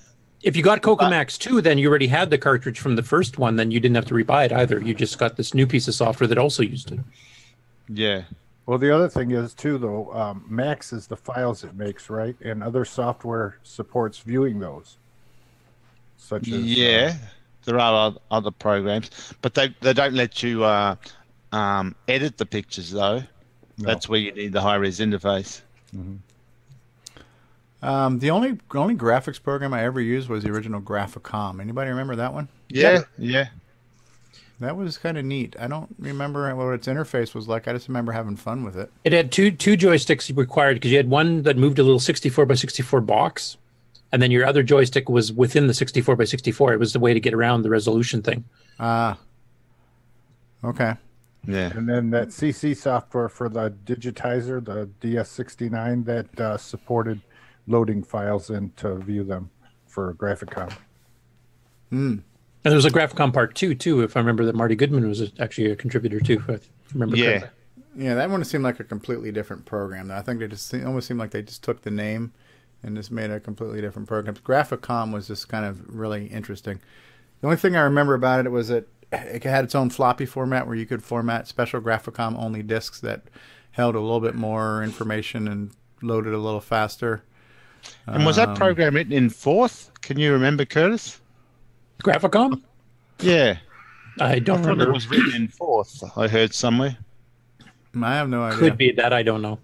if 0.41 0.55
you 0.57 0.63
got 0.63 0.81
Coco 0.81 1.07
Max 1.09 1.37
2, 1.37 1.61
then 1.61 1.77
you 1.77 1.87
already 1.87 2.07
had 2.07 2.29
the 2.31 2.37
cartridge 2.37 2.79
from 2.79 2.95
the 2.95 3.03
first 3.03 3.37
one. 3.37 3.55
Then 3.57 3.69
you 3.71 3.79
didn't 3.79 3.95
have 3.95 4.05
to 4.07 4.13
rebuy 4.15 4.45
it 4.45 4.51
either. 4.51 4.81
You 4.81 4.93
just 4.95 5.17
got 5.19 5.37
this 5.37 5.53
new 5.53 5.67
piece 5.67 5.87
of 5.87 5.93
software 5.93 6.27
that 6.27 6.37
also 6.39 6.63
used 6.63 6.91
it. 6.91 6.99
Yeah. 7.89 8.23
Well, 8.65 8.79
the 8.79 8.93
other 8.93 9.07
thing 9.07 9.31
is 9.31 9.53
too, 9.53 9.77
though, 9.77 10.11
um, 10.13 10.45
Max 10.47 10.91
is 10.91 11.07
the 11.07 11.15
files 11.15 11.63
it 11.63 11.75
makes, 11.75 12.09
right? 12.09 12.35
And 12.41 12.63
other 12.63 12.83
software 12.83 13.57
supports 13.63 14.17
viewing 14.19 14.59
those, 14.59 14.97
such 16.17 16.47
as 16.47 16.53
uh, 16.53 16.57
Yeah, 16.57 17.15
there 17.65 17.79
are 17.79 18.15
other 18.31 18.51
programs, 18.51 19.33
but 19.41 19.53
they 19.53 19.75
they 19.81 19.93
don't 19.93 20.13
let 20.13 20.41
you 20.41 20.63
uh, 20.63 20.95
um, 21.51 21.95
edit 22.07 22.37
the 22.37 22.45
pictures 22.45 22.91
though. 22.91 23.23
That's 23.77 24.07
where 24.07 24.19
you 24.19 24.31
need 24.31 24.53
the 24.53 24.61
high 24.61 24.75
res 24.75 24.99
interface. 24.99 25.61
Um, 27.81 28.19
the 28.19 28.31
only 28.31 28.57
only 28.73 28.95
graphics 28.95 29.41
program 29.41 29.73
I 29.73 29.83
ever 29.83 30.01
used 30.01 30.27
was 30.27 30.43
the 30.43 30.49
original 30.49 30.81
Graphicom. 30.81 31.61
Anybody 31.61 31.91
remember 31.91 32.15
that 32.15 32.33
one? 32.33 32.47
Yeah, 32.69 33.03
yeah. 33.17 33.49
That 34.59 34.77
was 34.77 34.97
kind 34.97 35.17
of 35.17 35.25
neat. 35.25 35.55
I 35.59 35.67
don't 35.67 35.93
remember 35.99 36.53
what 36.55 36.73
its 36.73 36.87
interface 36.87 37.33
was 37.33 37.47
like. 37.47 37.67
I 37.67 37.73
just 37.73 37.89
remember 37.89 38.13
having 38.13 38.37
fun 38.37 38.63
with 38.63 38.77
it. 38.77 38.89
It 39.03 39.11
had 39.11 39.31
two 39.31 39.51
two 39.51 39.75
joysticks 39.75 40.35
required 40.35 40.75
because 40.75 40.91
you 40.91 40.97
had 40.97 41.09
one 41.09 41.43
that 41.43 41.57
moved 41.57 41.77
a 41.77 41.83
little 41.83 41.99
64 41.99 42.45
by 42.45 42.55
64 42.55 43.01
box, 43.01 43.57
and 44.11 44.21
then 44.21 44.31
your 44.31 44.45
other 44.45 44.63
joystick 44.63 45.09
was 45.09 45.33
within 45.33 45.67
the 45.67 45.73
64 45.73 46.15
by 46.15 46.23
64. 46.23 46.73
It 46.73 46.79
was 46.79 46.93
the 46.93 46.99
way 46.99 47.13
to 47.13 47.19
get 47.19 47.33
around 47.33 47.63
the 47.63 47.69
resolution 47.69 48.21
thing. 48.21 48.45
Ah. 48.79 49.17
okay. 50.63 50.93
Yeah. 51.47 51.71
And 51.75 51.87
then 51.87 52.09
that 52.11 52.29
CC 52.29 52.75
software 52.75 53.29
for 53.29 53.49
the 53.49 53.71
digitizer, 53.85 54.63
the 54.63 54.89
DS69, 55.01 56.05
that 56.05 56.39
uh, 56.39 56.57
supported 56.57 57.21
loading 57.67 58.03
files 58.03 58.49
in 58.49 58.71
to 58.77 58.95
view 58.95 59.23
them 59.23 59.49
for 59.85 60.13
Graphicom. 60.15 60.75
Hmm. 61.89 62.17
And 62.65 62.71
there 62.71 62.75
was 62.75 62.85
a 62.85 62.89
Graphicom 62.89 63.31
Part 63.31 63.53
Two 63.53 63.75
too, 63.75 64.01
if 64.01 64.17
I 64.17 64.19
remember 64.19 64.43
that 64.45 64.55
Marty 64.55 64.75
Goodman 64.75 65.07
was 65.07 65.31
actually 65.39 65.69
a 65.71 65.75
contributor 65.75 66.19
too. 66.19 66.43
If 66.47 66.49
I 66.49 66.59
remember 66.93 67.15
correctly. 67.15 67.49
Yeah, 67.95 68.15
that 68.15 68.29
one 68.29 68.43
seemed 68.43 68.63
like 68.63 68.79
a 68.79 68.83
completely 68.83 69.31
different 69.31 69.65
program. 69.65 70.07
Though 70.07 70.15
I 70.15 70.21
think 70.21 70.39
they 70.39 70.47
just 70.47 70.73
it 70.73 70.83
almost 70.85 71.07
seemed 71.07 71.19
like 71.19 71.31
they 71.31 71.43
just 71.43 71.63
took 71.63 71.83
the 71.83 71.91
name 71.91 72.33
and 72.83 72.97
just 72.97 73.11
made 73.11 73.29
a 73.29 73.39
completely 73.39 73.81
different 73.81 74.07
program. 74.07 74.35
Graphicom 74.35 75.13
was 75.13 75.27
just 75.27 75.47
kind 75.47 75.63
of 75.63 75.81
really 75.87 76.25
interesting. 76.25 76.81
The 77.41 77.47
only 77.47 77.57
thing 77.57 77.75
I 77.75 77.81
remember 77.81 78.15
about 78.15 78.45
it 78.45 78.49
was 78.49 78.67
that 78.69 78.87
it 79.11 79.43
had 79.43 79.63
its 79.63 79.75
own 79.75 79.91
floppy 79.91 80.25
format 80.25 80.65
where 80.67 80.75
you 80.75 80.85
could 80.85 81.03
format 81.03 81.47
special 81.47 81.79
Graphicom 81.79 82.37
only 82.37 82.63
discs 82.63 82.99
that 83.01 83.21
held 83.71 83.95
a 83.95 83.99
little 83.99 84.19
bit 84.19 84.35
more 84.35 84.83
information 84.83 85.47
and 85.47 85.71
loaded 86.01 86.33
a 86.33 86.39
little 86.39 86.61
faster. 86.61 87.23
And 88.07 88.25
was 88.25 88.37
that 88.37 88.49
Um, 88.49 88.55
program 88.55 88.95
written 88.95 89.13
in 89.13 89.29
fourth? 89.29 89.91
Can 90.01 90.17
you 90.17 90.33
remember, 90.33 90.65
Curtis? 90.65 91.21
Graphicom? 92.05 92.61
Yeah. 93.19 93.57
I 94.19 94.39
don't 94.39 94.59
I 94.59 94.69
remember. 94.69 94.91
it 94.91 94.93
was 94.93 95.09
written 95.09 95.33
in 95.35 95.47
fourth. 95.47 96.03
I 96.15 96.27
heard 96.27 96.53
somewhere. 96.53 96.97
I 98.01 98.15
have 98.15 98.29
no 98.29 98.43
idea. 98.43 98.59
Could 98.59 98.77
be 98.77 98.91
that 98.91 99.11
I 99.11 99.23
don't 99.23 99.41
know. 99.41 99.59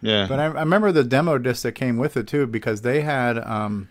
Yeah. 0.00 0.26
But 0.28 0.38
I, 0.38 0.44
I 0.44 0.60
remember 0.60 0.92
the 0.92 1.04
demo 1.04 1.38
disc 1.38 1.62
that 1.62 1.72
came 1.72 1.96
with 1.96 2.16
it 2.16 2.26
too, 2.26 2.46
because 2.46 2.82
they 2.82 3.00
had 3.00 3.38
um, 3.38 3.88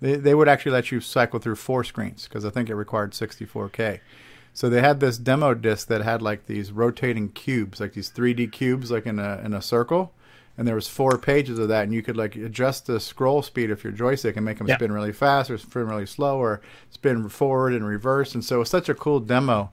they 0.00 0.16
they 0.16 0.34
would 0.34 0.48
actually 0.48 0.72
let 0.72 0.90
you 0.90 1.00
cycle 1.00 1.38
through 1.38 1.56
four 1.56 1.84
screens 1.84 2.26
because 2.26 2.44
I 2.44 2.50
think 2.50 2.70
it 2.70 2.74
required 2.74 3.12
64k. 3.12 4.00
So 4.52 4.68
they 4.68 4.80
had 4.80 5.00
this 5.00 5.16
demo 5.18 5.54
disc 5.54 5.88
that 5.88 6.02
had 6.02 6.22
like 6.22 6.46
these 6.46 6.72
rotating 6.72 7.28
cubes, 7.30 7.80
like 7.80 7.92
these 7.92 8.10
3D 8.10 8.50
cubes, 8.50 8.90
like 8.90 9.06
in 9.06 9.18
a 9.18 9.40
in 9.44 9.52
a 9.54 9.62
circle, 9.62 10.12
and 10.60 10.68
there 10.68 10.74
was 10.74 10.86
four 10.88 11.16
pages 11.16 11.58
of 11.58 11.68
that, 11.68 11.84
and 11.84 11.94
you 11.94 12.02
could 12.02 12.18
like 12.18 12.36
adjust 12.36 12.86
the 12.86 13.00
scroll 13.00 13.40
speed 13.40 13.70
of 13.70 13.82
your 13.82 13.94
joystick 13.94 14.36
and 14.36 14.44
make 14.44 14.58
them 14.58 14.68
Yeah. 14.68 14.76
spin 14.76 14.92
really 14.92 15.12
fast 15.12 15.50
or 15.50 15.56
spin 15.56 15.86
really 15.88 16.04
slow 16.04 16.36
or 16.38 16.60
spin 16.90 17.30
forward 17.30 17.72
and 17.72 17.86
reverse. 17.86 18.34
And 18.34 18.44
so 18.44 18.56
it 18.56 18.58
was 18.58 18.68
such 18.68 18.90
a 18.90 18.94
cool 18.94 19.20
demo 19.20 19.70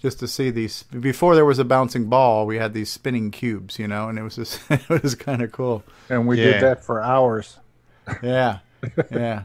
just 0.00 0.20
to 0.20 0.28
see 0.28 0.50
these 0.50 0.84
before 0.84 1.34
there 1.34 1.44
was 1.44 1.58
a 1.58 1.64
bouncing 1.64 2.04
ball 2.08 2.46
we 2.46 2.56
had 2.56 2.72
these 2.72 2.88
spinning 2.88 3.32
cubes 3.32 3.80
you 3.80 3.88
know 3.88 4.08
and 4.08 4.16
it 4.16 4.22
was 4.22 4.36
just 4.36 4.60
it 4.70 4.88
was 5.02 5.16
kind 5.16 5.42
of 5.42 5.50
cool 5.50 5.82
And 6.08 6.28
we 6.28 6.38
Yeah. 6.38 6.44
did 6.52 6.62
that 6.62 6.84
for 6.84 7.02
hours. 7.02 7.58
yeah 8.22 8.58
yeah 9.10 9.42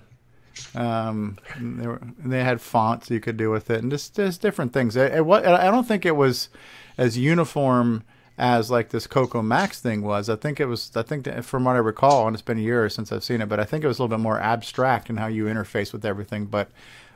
um 0.75 1.37
and 1.55 1.79
they, 1.79 1.87
were, 1.87 1.95
and 2.21 2.31
they 2.31 2.43
had 2.43 2.61
fonts 2.61 3.09
you 3.09 3.19
could 3.19 3.35
do 3.37 3.49
with 3.49 3.71
it 3.71 3.81
and 3.81 3.91
just 3.91 4.15
just 4.15 4.41
different 4.41 4.73
things 4.73 4.95
it, 4.95 5.11
it, 5.11 5.21
i 5.27 5.65
don't 5.71 5.87
think 5.87 6.05
it 6.05 6.15
was 6.15 6.49
as 6.99 7.17
uniform 7.17 8.03
as 8.37 8.71
like 8.71 8.89
this 8.89 9.05
coco 9.05 9.41
max 9.41 9.79
thing 9.79 10.01
was 10.01 10.27
i 10.29 10.35
think 10.35 10.59
it 10.59 10.65
was 10.65 10.91
i 10.95 11.03
think 11.03 11.23
that 11.25 11.45
from 11.45 11.63
what 11.65 11.75
i 11.75 11.79
recall 11.79 12.25
and 12.27 12.33
it's 12.35 12.41
been 12.41 12.57
a 12.57 12.61
year 12.61 12.89
since 12.89 13.11
i've 13.11 13.23
seen 13.23 13.41
it 13.41 13.47
but 13.49 13.59
i 13.59 13.63
think 13.63 13.83
it 13.83 13.87
was 13.87 13.99
a 13.99 14.01
little 14.03 14.17
bit 14.17 14.21
more 14.23 14.39
abstract 14.39 15.09
in 15.09 15.17
how 15.17 15.27
you 15.27 15.45
interface 15.45 15.93
with 15.93 16.03
everything 16.03 16.45
but 16.45 16.69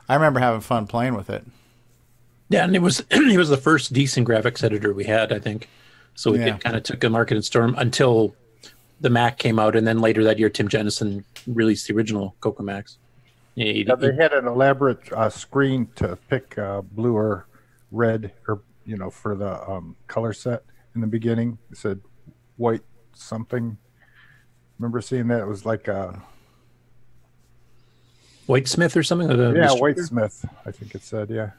i 0.08 0.14
remember 0.14 0.38
having 0.38 0.60
fun 0.60 0.86
playing 0.86 1.14
with 1.14 1.28
it 1.28 1.44
Yeah, 2.50 2.64
and 2.64 2.74
it 2.76 2.82
was 2.82 3.00
it 3.10 3.36
was 3.36 3.48
the 3.48 3.56
first 3.56 3.92
decent 3.92 4.26
graphics 4.28 4.62
editor 4.64 4.94
we 4.94 5.04
had, 5.04 5.32
I 5.32 5.38
think. 5.38 5.68
So 6.14 6.32
it, 6.34 6.40
Yeah. 6.40 6.56
kind 6.58 6.76
of 6.76 6.82
took 6.82 7.04
a 7.04 7.10
market 7.10 7.34
and 7.36 7.44
storm 7.44 7.74
until 7.76 8.34
the 9.02 9.10
Mac 9.10 9.38
came 9.38 9.58
out, 9.58 9.76
and 9.76 9.86
then 9.86 10.00
later 10.00 10.24
that 10.24 10.38
year, 10.38 10.48
Tim 10.48 10.66
Jenison 10.66 11.24
released 11.46 11.86
the 11.88 11.94
original 11.94 12.34
Coco 12.40 12.62
Max. 12.62 12.96
Yeah, 13.54 13.72
he- 13.72 13.84
Yeah, 13.86 13.96
they 13.96 14.14
had 14.14 14.32
an 14.32 14.46
elaborate 14.46 15.12
uh, 15.12 15.28
screen 15.28 15.88
to 15.96 16.16
pick 16.30 16.56
uh, 16.56 16.80
blue 16.80 17.14
or 17.14 17.46
red, 17.92 18.32
or 18.48 18.60
you 18.86 18.96
know, 18.96 19.10
for 19.10 19.36
the 19.36 19.52
um, 19.70 19.94
color 20.06 20.32
set 20.32 20.62
in 20.98 21.00
the 21.00 21.06
beginning. 21.06 21.58
It 21.70 21.76
said 21.76 22.00
white 22.56 22.82
something. 23.14 23.78
Remember 24.78 25.00
seeing 25.00 25.28
that? 25.28 25.40
It 25.40 25.46
was 25.46 25.64
like 25.64 25.88
uh, 25.88 25.92
a 25.92 26.22
White 28.46 28.66
Smith 28.66 28.96
or 28.96 29.04
something. 29.04 29.30
or 29.30 29.56
yeah, 29.56 29.68
distributor? 29.68 30.02
Whitesmith. 30.02 30.48
I 30.66 30.72
think 30.72 30.94
it 30.94 31.02
said 31.02 31.30
yeah. 31.30 31.50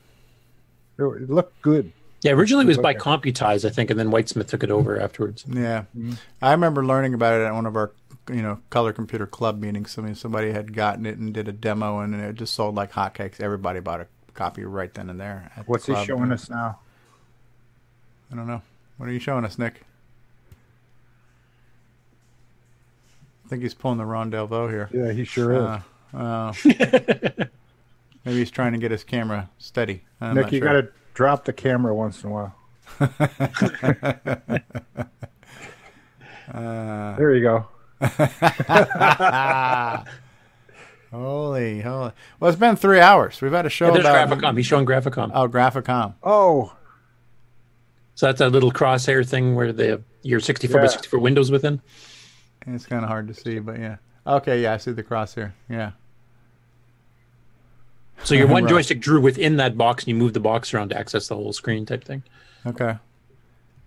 It, 0.98 1.04
it 1.04 1.30
looked 1.30 1.62
good. 1.62 1.94
Yeah, 2.22 2.34
originally 2.34 2.66
it 2.66 2.68
was 2.68 2.78
by 2.78 2.92
Okay. 2.92 3.00
Computize, 3.00 3.64
I 3.64 3.70
think, 3.70 3.90
and 3.90 3.98
then 3.98 4.12
Whitesmith 4.12 4.48
took 4.48 4.62
it 4.62 4.72
over 4.72 5.00
afterwards. 5.00 5.46
Yeah, 5.48 5.86
mm-hmm. 5.98 6.14
I 6.42 6.52
remember 6.52 6.86
learning 6.86 7.14
about 7.14 7.40
it 7.40 7.46
at 7.46 7.54
one 7.54 7.66
of 7.66 7.78
our, 7.78 7.94
you 8.30 8.42
know, 8.42 8.60
color 8.70 8.92
computer 8.92 9.26
club 9.26 9.62
meetings. 9.62 9.98
I 9.98 10.02
mean, 10.02 10.16
somebody 10.16 10.52
had 10.52 10.74
gotten 10.74 11.06
it 11.06 11.18
and 11.18 11.34
did 11.34 11.48
a 11.48 11.54
demo, 11.54 12.00
and 12.00 12.14
it 12.14 12.36
just 12.36 12.54
sold 12.54 12.76
like 12.76 12.92
hotcakes. 12.92 13.40
Everybody 13.40 13.80
bought 13.80 14.02
a 14.02 14.08
copy 14.34 14.66
right 14.66 14.94
then 14.94 15.10
and 15.10 15.18
there. 15.18 15.50
At 15.56 15.66
the 15.66 15.72
What's 15.72 15.86
he 15.86 15.96
showing 16.04 16.34
us 16.34 16.50
now? 16.50 16.80
I 18.32 18.36
don't 18.36 18.48
know. 18.48 18.62
What 19.00 19.08
are 19.08 19.14
you 19.14 19.20
showing 19.20 19.46
us, 19.46 19.58
Nick? 19.58 19.76
I 23.46 23.48
think 23.48 23.62
he's 23.62 23.74
pulling 23.74 23.98
the 23.98 24.06
Ron 24.06 24.30
Delvaux 24.30 24.70
here. 24.70 24.90
Yeah, 24.92 25.14
he 25.14 25.24
sure 25.24 25.54
is. 25.54 25.62
Uh, 25.62 25.82
uh, 26.14 26.54
maybe 28.26 28.40
he's 28.40 28.52
trying 28.52 28.74
to 28.74 28.78
get 28.78 28.92
his 28.92 29.06
camera 29.06 29.50
steady. 29.58 30.04
I'm 30.20 30.36
Nick, 30.36 30.52
you 30.52 30.60
sure. 30.60 30.68
got 30.68 30.74
to 30.82 30.90
drop 31.14 31.46
the 31.46 31.54
camera 31.54 31.96
once 31.96 32.22
in 32.26 32.30
a 32.30 32.34
while. 32.34 32.56
Uh, 36.52 37.16
There 37.16 37.36
you 37.36 37.44
go. 37.44 37.68
holy, 41.12 41.80
holy! 41.80 42.12
Well, 42.40 42.50
it's 42.50 42.60
been 42.60 42.76
three 42.76 43.00
hours. 43.00 43.40
We've 43.40 43.52
had 43.52 43.68
a 43.68 43.70
show 43.70 43.86
Yeah, 43.86 43.92
there's 44.02 44.06
about 44.06 44.30
Graphicom. 44.30 44.58
He's 44.58 44.66
showing 44.66 44.88
Graphicom. 44.88 45.30
Oh, 45.32 45.48
Graphicom. 45.48 46.16
Oh, 46.24 46.74
So 48.20 48.26
that's 48.26 48.40
that 48.40 48.50
little 48.50 48.70
crosshair 48.70 49.26
thing 49.26 49.56
where 49.56 49.72
the 49.72 50.02
your 50.24 50.42
64 50.42 50.82
by 50.82 50.88
64 50.88 51.22
windows 51.22 51.50
within. 51.52 51.80
It's 52.68 52.86
kind 52.86 53.02
of 53.02 53.08
hard 53.08 53.30
to 53.30 53.34
see, 53.34 53.60
but 53.60 53.80
yeah. 53.80 53.96
Okay, 54.28 54.62
yeah, 54.62 54.74
I 54.74 54.78
see 54.78 54.92
the 54.92 55.04
crosshair. 55.04 55.54
Yeah. 55.70 55.92
So 58.26 58.36
your 58.36 58.48
one 58.56 58.66
Right. 58.66 58.70
joystick 58.72 59.00
drew 59.00 59.22
within 59.22 59.56
that 59.56 59.78
box, 59.78 60.04
and 60.04 60.10
you 60.10 60.16
move 60.16 60.34
the 60.34 60.42
box 60.42 60.74
around 60.74 60.90
to 60.90 60.98
access 60.98 61.30
the 61.30 61.36
whole 61.36 61.54
screen 61.54 61.86
type 61.86 62.04
thing. 62.04 62.24
Okay. 62.68 62.98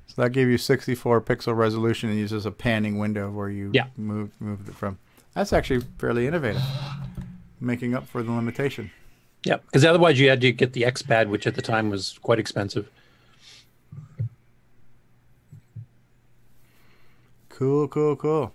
So 0.06 0.22
that 0.22 0.30
gave 0.30 0.48
you 0.48 0.56
64 0.56 1.20
pixel 1.20 1.54
resolution 1.54 2.08
and 2.08 2.18
uses 2.18 2.46
a 2.46 2.50
panning 2.50 2.98
window 2.98 3.30
where 3.30 3.50
you 3.50 3.68
Yeah. 3.74 3.88
move 3.98 4.30
moved 4.40 4.66
it 4.66 4.74
from. 4.74 4.96
That's 5.34 5.52
actually 5.52 5.84
fairly 5.98 6.26
innovative, 6.26 6.62
making 7.60 7.94
up 7.94 8.08
for 8.08 8.22
the 8.22 8.32
limitation. 8.32 8.92
Yeah, 9.44 9.56
because 9.56 9.84
otherwise 9.84 10.18
you 10.18 10.30
had 10.30 10.40
to 10.40 10.52
get 10.52 10.72
the 10.72 10.86
X 10.86 11.02
pad, 11.02 11.28
which 11.28 11.46
at 11.46 11.54
the 11.54 11.60
time 11.60 11.90
was 11.90 12.18
quite 12.22 12.38
expensive. 12.38 12.88
Cool, 17.52 17.86
cool, 17.86 18.16
cool. 18.16 18.54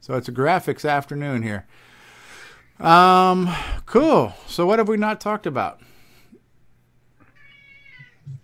So 0.00 0.14
it's 0.14 0.28
a 0.28 0.32
graphics 0.32 0.88
afternoon 0.88 1.42
here. 1.42 1.66
Um, 2.80 3.54
cool. 3.84 4.32
So 4.46 4.66
what 4.66 4.78
have 4.78 4.88
we 4.88 4.96
not 4.96 5.20
talked 5.20 5.46
about? 5.46 5.80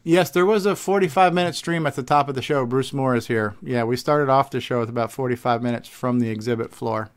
Yes, 0.05 0.31
there 0.31 0.47
was 0.47 0.67
a 0.67 0.77
45 0.77 1.33
minute 1.33 1.55
stream 1.55 1.87
at 1.87 1.97
the 1.97 2.03
top 2.03 2.29
of 2.29 2.35
the 2.35 2.43
show. 2.43 2.67
Bruce 2.67 2.93
Moore 2.93 3.17
is 3.17 3.27
here. 3.27 3.57
Yeah, 3.63 3.85
we 3.85 3.97
started 3.97 4.29
off 4.29 4.51
the 4.51 4.61
show 4.61 4.81
with 4.81 4.91
about 4.91 5.11
45 5.11 5.63
minutes 5.63 5.89
from 5.89 6.21
the 6.21 6.29
exhibit 6.29 6.73
floor. 6.73 7.11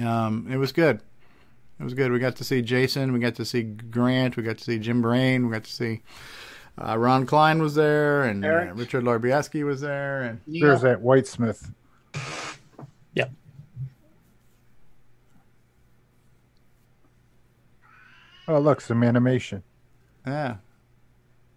Um, 0.00 0.46
it 0.50 0.56
was 0.56 0.72
good. 0.72 1.00
It 1.80 1.84
was 1.84 1.92
good. 1.92 2.12
We 2.12 2.20
got 2.20 2.36
to 2.36 2.44
see 2.44 2.62
Jason. 2.62 3.12
We 3.12 3.18
got 3.18 3.34
to 3.34 3.44
see 3.44 3.64
Grant. 3.64 4.36
We 4.36 4.44
got 4.44 4.58
to 4.58 4.64
see 4.64 4.78
Jim 4.78 5.02
Brain. 5.02 5.46
We 5.46 5.52
got 5.52 5.64
to 5.64 5.72
see 5.72 6.02
uh, 6.76 6.98
Ron 6.98 7.24
Klein 7.26 7.62
was 7.62 7.74
there, 7.74 8.24
and 8.24 8.44
uh, 8.44 8.72
Richard 8.74 9.04
Larbieski 9.04 9.64
was 9.64 9.80
there, 9.80 10.22
and 10.22 10.40
there's 10.46 10.82
that 10.82 11.02
Whitesmith. 11.02 11.70
Yep. 13.14 13.30
Oh, 18.48 18.58
look, 18.58 18.80
some 18.80 19.02
animation. 19.04 19.62
Yeah. 20.26 20.56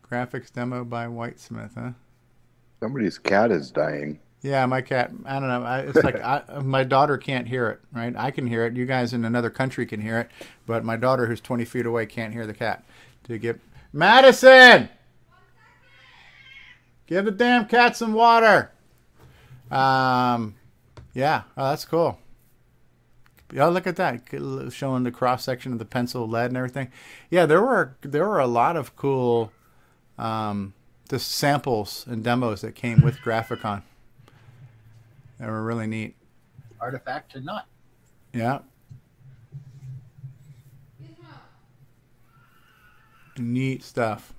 Graphics 0.09 0.53
demo 0.53 0.83
by 0.83 1.07
Whitesmith, 1.07 1.73
huh? 1.75 1.91
Somebody's 2.79 3.17
cat 3.17 3.51
is 3.51 3.71
dying. 3.71 4.19
Yeah, 4.41 4.65
my 4.67 4.81
cat. 4.81 5.11
I 5.25 5.39
don't 5.39 5.49
know. 5.49 5.63
I, 5.63 5.79
it's 5.79 6.03
like 6.03 6.15
I, 6.23 6.43
my 6.63 6.83
daughter 6.83 7.17
can't 7.17 7.47
hear 7.47 7.69
it, 7.69 7.79
right? 7.91 8.13
I 8.15 8.29
can 8.29 8.45
hear 8.45 8.65
it. 8.65 8.75
You 8.75 8.85
guys 8.85 9.13
in 9.13 9.25
another 9.25 9.49
country 9.49 9.85
can 9.87 9.99
hear 9.99 10.19
it, 10.19 10.29
but 10.67 10.85
my 10.85 10.95
daughter, 10.95 11.25
who's 11.25 11.41
20 11.41 11.65
feet 11.65 11.87
away, 11.87 12.05
can't 12.05 12.33
hear 12.33 12.45
the 12.45 12.53
cat. 12.53 12.83
To 13.23 13.37
get 13.37 13.59
Madison. 13.91 14.89
Give 17.07 17.25
the 17.25 17.31
damn 17.31 17.65
cat 17.65 17.95
some 17.95 18.13
water. 18.13 18.71
Um, 19.71 20.55
yeah, 21.13 21.43
oh, 21.55 21.69
that's 21.69 21.85
cool. 21.85 22.19
Yeah, 23.51 23.67
look 23.67 23.87
at 23.87 23.95
that, 23.95 24.23
showing 24.73 25.03
the 25.03 25.11
cross 25.11 25.43
section 25.43 25.71
of 25.71 25.79
the 25.79 25.85
pencil 25.85 26.27
lead 26.27 26.51
and 26.51 26.57
everything. 26.57 26.91
Yeah, 27.29 27.45
there 27.45 27.61
were 27.61 27.95
there 28.01 28.27
were 28.27 28.39
a 28.39 28.47
lot 28.47 28.75
of 28.75 28.97
cool, 28.97 29.53
um, 30.17 30.73
just 31.09 31.31
samples 31.31 32.05
and 32.07 32.23
demos 32.25 32.59
that 32.59 32.75
came 32.75 33.01
with 33.01 33.19
Graphicom. 33.19 33.83
They 35.39 35.45
were 35.45 35.63
really 35.63 35.87
neat. 35.87 36.15
Artifact 36.81 37.31
to 37.33 37.41
not. 37.41 37.67
Yeah. 38.33 38.59
Neat 43.37 43.83
stuff. 43.83 44.33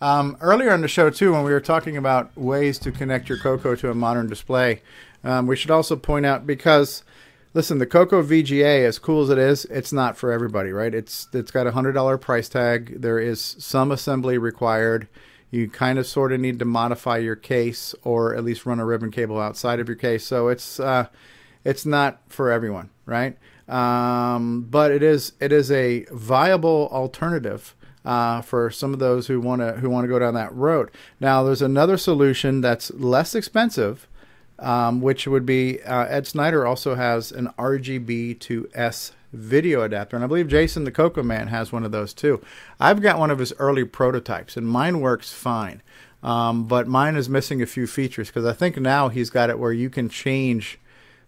Um, 0.00 0.36
earlier 0.40 0.72
in 0.72 0.80
the 0.80 0.88
show, 0.88 1.10
too, 1.10 1.32
when 1.32 1.44
we 1.44 1.52
were 1.52 1.60
talking 1.60 1.96
about 1.96 2.36
ways 2.36 2.78
to 2.80 2.92
connect 2.92 3.28
your 3.28 3.38
Coco 3.38 3.74
to 3.76 3.90
a 3.90 3.94
modern 3.94 4.28
display, 4.28 4.80
um, 5.22 5.46
we 5.46 5.56
should 5.56 5.70
also 5.70 5.94
point 5.94 6.24
out 6.24 6.46
because, 6.46 7.04
listen, 7.52 7.78
the 7.78 7.86
Coco 7.86 8.22
VGA, 8.22 8.86
as 8.86 8.98
cool 8.98 9.22
as 9.22 9.28
it 9.28 9.36
is, 9.36 9.66
it's 9.66 9.92
not 9.92 10.16
for 10.16 10.32
everybody, 10.32 10.70
right? 10.72 10.94
It's 10.94 11.28
it's 11.34 11.50
got 11.50 11.66
a 11.66 11.72
hundred 11.72 11.92
dollar 11.92 12.16
price 12.16 12.48
tag. 12.48 13.02
There 13.02 13.18
is 13.18 13.40
some 13.58 13.92
assembly 13.92 14.38
required. 14.38 15.06
You 15.50 15.68
kind 15.68 15.98
of 15.98 16.06
sort 16.06 16.32
of 16.32 16.40
need 16.40 16.58
to 16.60 16.64
modify 16.64 17.18
your 17.18 17.36
case, 17.36 17.94
or 18.02 18.34
at 18.34 18.44
least 18.44 18.64
run 18.64 18.80
a 18.80 18.86
ribbon 18.86 19.10
cable 19.10 19.38
outside 19.38 19.80
of 19.80 19.88
your 19.88 19.96
case. 19.96 20.24
So 20.24 20.48
it's 20.48 20.80
uh, 20.80 21.08
it's 21.62 21.84
not 21.84 22.20
for 22.28 22.50
everyone, 22.50 22.88
right? 23.04 23.36
Um, 23.68 24.62
but 24.70 24.92
it 24.92 25.02
is 25.02 25.34
it 25.40 25.52
is 25.52 25.70
a 25.70 26.06
viable 26.10 26.88
alternative 26.90 27.74
uh, 28.04 28.40
for 28.40 28.70
some 28.70 28.92
of 28.92 28.98
those 28.98 29.26
who 29.26 29.40
want 29.40 29.60
to 29.60 29.72
who 29.72 29.90
want 29.90 30.04
to 30.04 30.08
go 30.08 30.18
down 30.18 30.34
that 30.34 30.54
road. 30.54 30.90
Now, 31.18 31.42
there's 31.42 31.62
another 31.62 31.96
solution 31.96 32.60
that's 32.60 32.90
less 32.92 33.34
expensive, 33.34 34.08
um, 34.58 35.00
which 35.00 35.26
would 35.26 35.46
be 35.46 35.82
uh, 35.82 36.06
Ed 36.06 36.26
Snyder 36.26 36.66
also 36.66 36.94
has 36.94 37.32
an 37.32 37.48
RGB 37.58 38.38
to 38.40 38.68
S 38.74 39.12
video 39.32 39.82
adapter, 39.82 40.16
and 40.16 40.24
I 40.24 40.28
believe 40.28 40.48
Jason 40.48 40.84
the 40.84 40.90
Cocoa 40.90 41.22
Man 41.22 41.48
has 41.48 41.72
one 41.72 41.84
of 41.84 41.92
those 41.92 42.12
too. 42.12 42.42
I've 42.78 43.02
got 43.02 43.18
one 43.18 43.30
of 43.30 43.38
his 43.38 43.52
early 43.58 43.84
prototypes, 43.84 44.56
and 44.56 44.66
mine 44.66 45.00
works 45.00 45.32
fine. 45.32 45.82
Um, 46.22 46.64
but 46.64 46.86
mine 46.86 47.16
is 47.16 47.28
missing 47.28 47.62
a 47.62 47.66
few 47.66 47.86
features 47.86 48.28
because 48.28 48.44
I 48.44 48.52
think 48.52 48.76
now 48.76 49.08
he's 49.08 49.30
got 49.30 49.48
it 49.48 49.58
where 49.58 49.72
you 49.72 49.88
can 49.88 50.10
change 50.10 50.78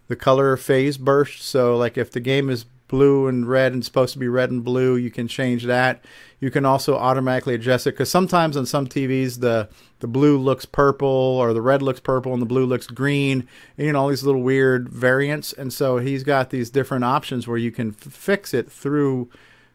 the 0.07 0.15
color 0.15 0.55
phase 0.57 0.97
burst. 0.97 1.41
So, 1.41 1.75
like 1.75 1.97
if 1.97 2.11
the 2.11 2.19
game 2.19 2.49
is 2.49 2.65
blue 2.87 3.27
and 3.27 3.47
red 3.49 3.73
and 3.73 3.83
supposed 3.83 4.13
to 4.13 4.19
be 4.19 4.27
red 4.27 4.51
and 4.51 4.63
blue, 4.63 4.95
you 4.95 5.09
can 5.09 5.27
change 5.27 5.63
that. 5.63 6.03
You 6.43 6.51
can 6.51 6.65
also 6.65 6.97
automatically 6.97 7.55
adjust 7.55 7.87
it 7.87 7.91
because 7.91 8.11
sometimes 8.11 8.57
on 8.57 8.65
some 8.65 8.85
TVs 8.85 9.39
the 9.39 9.69
the 10.01 10.09
blue 10.09 10.37
looks 10.37 10.65
purple 10.65 11.07
or 11.07 11.53
the 11.53 11.61
red 11.61 11.81
looks 11.81 12.01
purple 12.01 12.33
and 12.33 12.41
the 12.41 12.45
blue 12.45 12.65
looks 12.65 12.85
green. 12.85 13.47
And, 13.77 13.87
you 13.87 13.93
know 13.93 14.01
all 14.01 14.09
these 14.09 14.25
little 14.25 14.41
weird 14.41 14.89
variants, 14.89 15.53
and 15.53 15.71
so 15.71 15.99
he's 15.99 16.25
got 16.25 16.49
these 16.49 16.69
different 16.69 17.05
options 17.05 17.47
where 17.47 17.57
you 17.57 17.71
can 17.71 17.95
f- 17.97 18.11
fix 18.11 18.53
it 18.53 18.69
through 18.69 19.29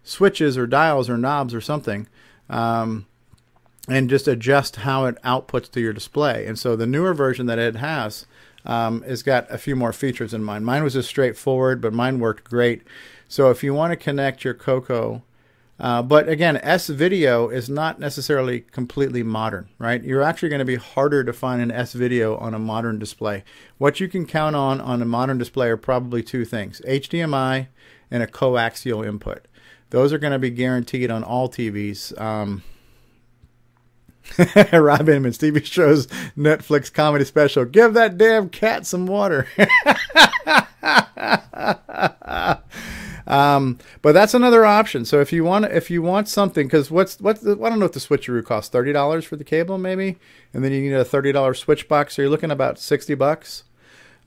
switches 0.05 0.59
or 0.59 0.67
dials 0.67 1.09
or 1.09 1.17
knobs 1.17 1.55
or 1.55 1.63
something. 1.63 2.07
Um, 2.51 3.07
and 3.89 4.11
just 4.11 4.29
adjust 4.29 4.77
how 4.77 5.07
it 5.07 5.17
outputs 5.23 5.71
to 5.71 5.81
your 5.81 5.95
display. 5.95 6.45
And 6.45 6.59
so 6.59 6.77
the 6.77 6.87
newer 6.87 7.15
version 7.15 7.47
that 7.47 7.59
it 7.59 7.77
has 7.77 8.27
um, 8.67 9.01
has 9.05 9.23
got 9.23 9.51
a 9.51 9.57
few 9.57 9.75
more 9.75 9.95
features 9.95 10.35
in 10.35 10.45
mine. 10.45 10.65
Mine 10.65 10.85
was 10.85 10.93
just 10.93 11.09
straightforward, 11.09 11.81
but 11.81 11.95
mine 11.95 12.21
worked 12.21 12.45
great. 12.45 12.83
So 13.27 13.49
if 13.49 13.65
you 13.65 13.73
want 13.73 13.93
to 13.93 13.97
connect 13.97 14.45
your 14.45 14.53
Coco 14.53 15.23
uh, 15.81 16.02
but 16.02 16.28
again, 16.28 16.57
S 16.58 16.89
video 16.89 17.48
is 17.48 17.68
not 17.68 18.00
necessarily 18.00 18.60
completely 18.60 19.23
modern, 19.23 19.68
right? 19.78 20.02
You're 20.02 20.23
actually 20.23 20.48
going 20.48 20.58
to 20.58 20.65
be 20.65 20.76
harder 20.76 21.23
to 21.23 21.32
find 21.32 21.62
an 21.62 21.70
S 21.70 21.92
video 21.92 22.36
on 22.36 22.52
a 22.52 22.58
modern 22.58 22.98
display. 22.98 23.44
What 23.78 24.00
you 24.00 24.08
can 24.08 24.26
count 24.26 24.57
on 24.57 24.81
on 24.81 25.02
a 25.02 25.05
modern 25.05 25.39
display 25.39 25.68
are 25.68 25.76
probably 25.76 26.23
two 26.23 26.44
things 26.44 26.82
HDMI 26.86 27.68
and 28.10 28.23
a 28.23 28.26
coaxial 28.26 29.07
input. 29.07 29.47
Those 29.90 30.12
are 30.12 30.18
going 30.18 30.32
to 30.32 30.39
be 30.39 30.50
guaranteed 30.50 31.10
on 31.10 31.23
all 31.23 31.48
TVs. 31.48 32.18
Um, 32.20 32.62
Rob 34.73 35.08
Inman, 35.08 35.32
Stevie 35.32 35.62
Show's 35.62 36.07
Netflix 36.36 36.92
comedy 36.92 37.24
special. 37.24 37.65
Give 37.65 37.94
that 37.94 38.18
damn 38.18 38.48
cat 38.48 38.84
some 38.84 39.07
water. 39.07 39.47
Um, 43.28 43.78
but 44.00 44.12
that's 44.12 44.32
another 44.32 44.65
option. 44.65 45.05
So 45.05 45.20
if 45.20 45.32
you 45.32 45.44
want 45.44 45.66
if 45.66 45.90
you 45.90 46.02
want 46.02 46.28
something, 46.28 46.66
because 46.66 46.90
what's 46.90 47.20
what's 47.20 47.42
the, 47.42 47.52
I 47.62 47.68
don't 47.68 47.78
know 47.78 47.84
if 47.84 47.92
the 47.92 48.00
switcheroo 48.00 48.44
costs 48.44 48.70
thirty 48.70 48.92
dollars 48.92 49.24
for 49.24 49.36
the 49.36 49.44
cable 49.44 49.78
maybe, 49.78 50.16
and 50.52 50.65
then 50.65 50.73
you 50.73 50.81
need 50.81 50.94
a 50.94 51.05
thirty 51.05 51.31
dollars 51.31 51.58
switch 51.58 51.89
box. 51.89 52.16
So 52.16 52.23
you're 52.23 52.31
looking 52.31 52.50
about 52.50 52.78
sixty 52.78 53.15
bucks. 53.15 53.65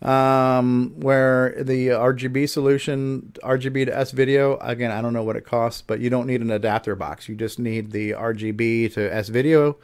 Um, 0.03 0.93
where 0.95 1.63
the 1.63 1.89
RGB 1.89 2.49
solution, 2.49 3.33
RGB 3.43 3.85
to 3.85 3.95
S 3.95 4.09
video, 4.09 4.57
again, 4.57 4.89
I 4.89 4.99
don't 4.99 5.13
know 5.13 5.21
what 5.21 5.35
it 5.35 5.45
costs, 5.45 5.83
but 5.83 5.99
you 5.99 6.09
don't 6.09 6.25
need 6.25 6.41
an 6.41 6.49
adapter 6.49 6.95
box. 6.95 7.29
You 7.29 7.35
just 7.35 7.59
need 7.59 7.91
the 7.91 8.11
RGB 8.11 8.93
to 8.93 9.13
S 9.13 9.29
video 9.29 9.77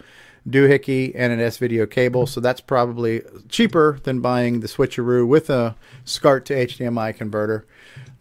doohickey 0.49 1.11
and 1.13 1.33
an 1.33 1.39
S 1.39 1.57
video 1.57 1.85
cable. 1.85 2.25
So 2.25 2.39
that's 2.39 2.61
probably 2.61 3.21
cheaper 3.49 3.99
than 4.03 4.21
buying 4.21 4.61
the 4.61 4.67
switcheroo 4.67 5.27
with 5.27 5.49
a 5.49 5.75
SCART 6.05 6.45
to 6.47 6.55
HDMI 6.55 7.15
converter. 7.15 7.65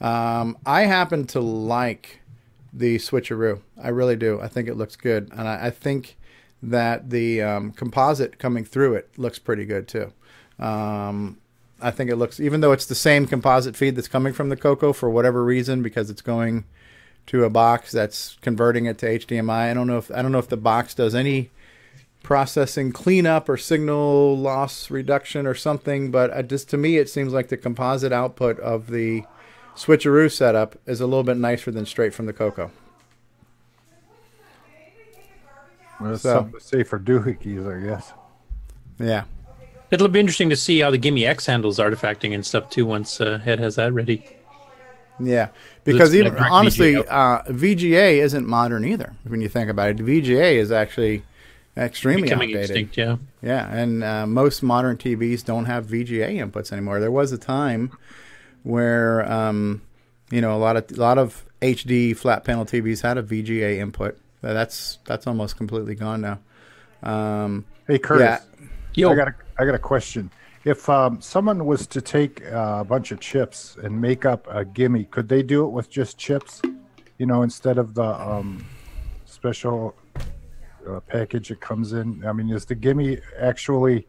Um, 0.00 0.58
I 0.66 0.82
happen 0.82 1.26
to 1.28 1.40
like 1.40 2.20
the 2.72 2.96
switcheroo. 2.96 3.60
I 3.82 3.88
really 3.88 4.16
do. 4.16 4.40
I 4.40 4.48
think 4.48 4.68
it 4.68 4.76
looks 4.76 4.96
good, 4.96 5.30
and 5.32 5.48
I, 5.48 5.66
I 5.66 5.70
think 5.70 6.16
that 6.62 7.10
the 7.10 7.42
um, 7.42 7.72
composite 7.72 8.38
coming 8.38 8.64
through 8.64 8.94
it 8.94 9.10
looks 9.16 9.38
pretty 9.38 9.64
good 9.64 9.88
too. 9.88 10.12
Um, 10.58 11.38
I 11.80 11.90
think 11.90 12.10
it 12.10 12.16
looks, 12.16 12.40
even 12.40 12.60
though 12.60 12.72
it's 12.72 12.86
the 12.86 12.94
same 12.94 13.26
composite 13.26 13.76
feed 13.76 13.96
that's 13.96 14.08
coming 14.08 14.32
from 14.32 14.48
the 14.48 14.56
Coco 14.56 14.92
for 14.92 15.10
whatever 15.10 15.44
reason, 15.44 15.82
because 15.82 16.08
it's 16.10 16.22
going 16.22 16.64
to 17.26 17.44
a 17.44 17.50
box 17.50 17.92
that's 17.92 18.36
converting 18.40 18.86
it 18.86 18.98
to 18.98 19.06
HDMI. 19.06 19.70
I 19.70 19.74
don't 19.74 19.86
know 19.86 19.98
if 19.98 20.10
I 20.10 20.22
don't 20.22 20.32
know 20.32 20.38
if 20.38 20.48
the 20.48 20.56
box 20.56 20.94
does 20.94 21.14
any 21.14 21.50
processing 22.22 22.92
cleanup 22.92 23.48
or 23.48 23.56
signal 23.56 24.36
loss 24.36 24.90
reduction 24.90 25.46
or 25.46 25.54
something, 25.54 26.10
but 26.10 26.48
just 26.48 26.68
to 26.70 26.76
me, 26.76 26.96
it 26.96 27.08
seems 27.08 27.32
like 27.32 27.48
the 27.48 27.56
composite 27.56 28.12
output 28.12 28.58
of 28.60 28.90
the 28.90 29.24
switcheroo 29.76 30.32
setup 30.32 30.76
is 30.86 31.00
a 31.00 31.06
little 31.06 31.22
bit 31.22 31.36
nicer 31.36 31.70
than 31.70 31.86
straight 31.86 32.14
from 32.14 32.26
the 32.26 32.32
Coco. 32.32 32.70
Well, 36.00 36.10
that's 36.10 36.22
so, 36.22 36.34
something 36.34 36.58
to 36.58 36.64
say 36.64 36.82
for 36.82 36.98
doohickeys, 36.98 37.66
I 37.66 37.86
guess. 37.86 38.12
Yeah. 38.98 39.24
It'll 39.90 40.08
be 40.08 40.20
interesting 40.20 40.50
to 40.50 40.56
see 40.56 40.80
how 40.80 40.90
the 40.90 40.98
Gimme 40.98 41.24
X 41.24 41.46
handles 41.46 41.78
artifacting 41.78 42.34
and 42.34 42.44
stuff 42.44 42.70
too 42.70 42.84
once 42.84 43.20
uh, 43.20 43.38
Head 43.38 43.60
has 43.60 43.76
that 43.76 43.92
ready. 43.92 44.24
Yeah, 45.18 45.48
because 45.84 46.14
even 46.14 46.36
honestly, 46.36 46.94
VGA. 46.94 47.06
Uh, 47.08 47.42
VGA 47.44 48.18
isn't 48.18 48.46
modern 48.46 48.84
either. 48.84 49.14
When 49.26 49.40
you 49.40 49.48
think 49.48 49.70
about 49.70 49.88
it, 49.90 49.96
VGA 49.98 50.56
is 50.56 50.70
actually 50.70 51.22
extremely 51.76 52.22
Becoming 52.22 52.50
outdated. 52.50 52.76
Extinct, 52.76 52.96
yeah, 52.98 53.16
yeah, 53.42 53.72
and 53.72 54.04
uh, 54.04 54.26
most 54.26 54.62
modern 54.62 54.98
TVs 54.98 55.42
don't 55.42 55.64
have 55.64 55.86
VGA 55.86 56.36
inputs 56.36 56.70
anymore. 56.70 57.00
There 57.00 57.10
was 57.10 57.32
a 57.32 57.38
time 57.38 57.96
where 58.66 59.30
um, 59.30 59.80
you 60.30 60.40
know 60.40 60.54
a 60.54 60.58
lot 60.58 60.76
of 60.76 60.90
a 60.90 61.00
lot 61.00 61.18
of 61.18 61.44
HD 61.62 62.16
flat 62.16 62.44
panel 62.44 62.66
TVs 62.66 63.00
had 63.00 63.16
a 63.16 63.22
VGA 63.22 63.78
input. 63.78 64.18
That's 64.42 64.98
that's 65.04 65.26
almost 65.26 65.56
completely 65.56 65.94
gone 65.94 66.20
now. 66.20 66.38
Um, 67.02 67.64
hey 67.86 67.98
Curtis, 67.98 68.44
yeah. 68.94 69.08
I 69.08 69.14
got 69.14 69.28
a, 69.28 69.34
I 69.58 69.64
got 69.64 69.74
a 69.74 69.78
question. 69.78 70.30
If 70.64 70.88
um, 70.88 71.20
someone 71.20 71.64
was 71.64 71.86
to 71.86 72.00
take 72.00 72.42
a 72.46 72.84
bunch 72.84 73.12
of 73.12 73.20
chips 73.20 73.76
and 73.84 74.00
make 74.00 74.24
up 74.24 74.48
a 74.50 74.64
gimme, 74.64 75.04
could 75.04 75.28
they 75.28 75.44
do 75.44 75.64
it 75.64 75.68
with 75.68 75.88
just 75.88 76.18
chips? 76.18 76.60
You 77.18 77.26
know, 77.26 77.42
instead 77.42 77.78
of 77.78 77.94
the 77.94 78.20
um, 78.20 78.66
special 79.26 79.94
uh, 80.88 80.98
package 81.00 81.52
it 81.52 81.60
comes 81.60 81.92
in. 81.92 82.24
I 82.26 82.32
mean, 82.32 82.50
is 82.50 82.64
the 82.64 82.74
gimme 82.74 83.18
actually 83.38 84.08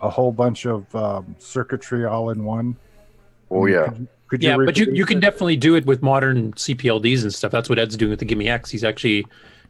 a 0.00 0.08
whole 0.08 0.32
bunch 0.32 0.64
of 0.64 0.94
um, 0.94 1.36
circuitry 1.38 2.06
all 2.06 2.30
in 2.30 2.44
one? 2.44 2.76
Oh 3.54 3.66
yeah. 3.66 3.86
Could 3.86 3.98
you, 3.98 4.08
could 4.26 4.42
you 4.42 4.48
yeah, 4.48 4.56
but 4.56 4.76
you, 4.76 4.86
you 4.92 5.06
can 5.06 5.20
definitely 5.20 5.56
do 5.56 5.76
it 5.76 5.86
with 5.86 6.02
modern 6.02 6.52
CPLDs 6.54 7.22
and 7.22 7.32
stuff. 7.32 7.52
That's 7.52 7.68
what 7.68 7.78
Ed's 7.78 7.96
doing 7.96 8.10
with 8.10 8.18
the 8.18 8.24
Gimme 8.24 8.48
X. 8.48 8.68
He's 8.68 8.82
actually 8.82 9.26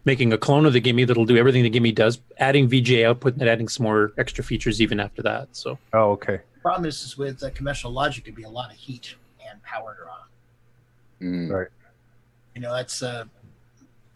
making 0.06 0.32
a 0.32 0.38
clone 0.38 0.64
of 0.64 0.72
the 0.72 0.80
Gimme 0.80 1.04
that'll 1.04 1.26
do 1.26 1.36
everything 1.36 1.62
the 1.62 1.70
Gimme 1.70 1.92
does, 1.92 2.20
adding 2.38 2.68
VGA 2.68 3.06
output 3.06 3.34
and 3.34 3.48
adding 3.48 3.68
some 3.68 3.84
more 3.84 4.12
extra 4.16 4.42
features 4.42 4.80
even 4.80 5.00
after 5.00 5.22
that. 5.22 5.48
So. 5.52 5.78
Oh, 5.92 6.12
okay. 6.12 6.40
Problem 6.62 6.88
is, 6.88 7.02
is 7.02 7.18
with 7.18 7.42
uh, 7.42 7.50
conventional 7.50 7.92
logic, 7.92 8.24
there'd 8.24 8.34
be 8.34 8.44
a 8.44 8.48
lot 8.48 8.70
of 8.70 8.76
heat 8.76 9.14
and 9.50 9.62
power 9.62 9.96
draw. 10.00 11.28
Mm. 11.28 11.50
Right. 11.50 11.68
You 12.54 12.62
know, 12.62 12.72
that's 12.72 13.02
uh, 13.02 13.24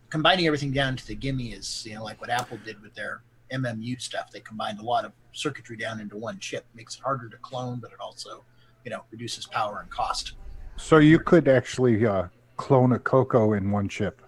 combining 0.08 0.46
everything 0.46 0.72
down 0.72 0.96
to 0.96 1.06
the 1.06 1.14
Gimme 1.14 1.48
is 1.48 1.84
you 1.86 1.94
know 1.94 2.04
like 2.04 2.20
what 2.20 2.30
Apple 2.30 2.58
did 2.64 2.80
with 2.80 2.94
their 2.94 3.20
MMU 3.52 4.00
stuff. 4.00 4.30
They 4.30 4.40
combined 4.40 4.78
a 4.78 4.82
lot 4.82 5.04
of 5.04 5.12
circuitry 5.32 5.76
down 5.76 6.00
into 6.00 6.16
one 6.16 6.38
chip. 6.38 6.64
Makes 6.74 6.96
it 6.96 7.02
harder 7.02 7.28
to 7.28 7.36
clone, 7.38 7.80
but 7.80 7.90
it 7.90 7.98
also 8.00 8.44
you 8.84 8.90
know 8.90 9.04
reduces 9.10 9.46
power 9.46 9.80
and 9.80 9.90
cost. 9.90 10.32
So 10.76 10.98
you 10.98 11.18
could 11.18 11.48
actually 11.48 12.06
uh, 12.06 12.28
clone 12.56 12.92
a 12.92 12.98
Coco 12.98 13.52
in 13.54 13.70
one 13.70 13.88
chip, 13.88 14.22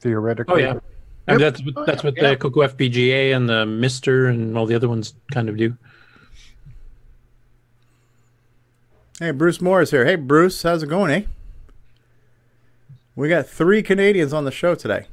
theoretically. 0.00 0.64
Oh 0.64 0.74
yeah, 0.74 0.78
And 1.26 1.40
that's 1.40 1.62
what, 1.62 1.86
that's 1.86 2.02
what 2.02 2.14
the 2.14 2.36
Coco 2.36 2.66
FPGA 2.66 3.34
and 3.34 3.48
the 3.48 3.64
MiSTer 3.64 4.28
and 4.30 4.56
all 4.58 4.66
the 4.66 4.74
other 4.74 4.88
ones 4.88 5.14
kind 5.32 5.48
of 5.48 5.56
do. 5.56 5.76
Hey, 9.18 9.32
Bruce 9.32 9.60
Moore's 9.60 9.90
here. 9.90 10.04
Hey, 10.04 10.14
Bruce, 10.14 10.62
how's 10.62 10.82
it 10.82 10.88
going, 10.88 11.10
eh? 11.10 11.22
We 13.16 13.28
got 13.28 13.48
three 13.48 13.82
Canadians 13.82 14.32
on 14.32 14.44
the 14.44 14.52
show 14.52 14.76
today. 14.76 15.06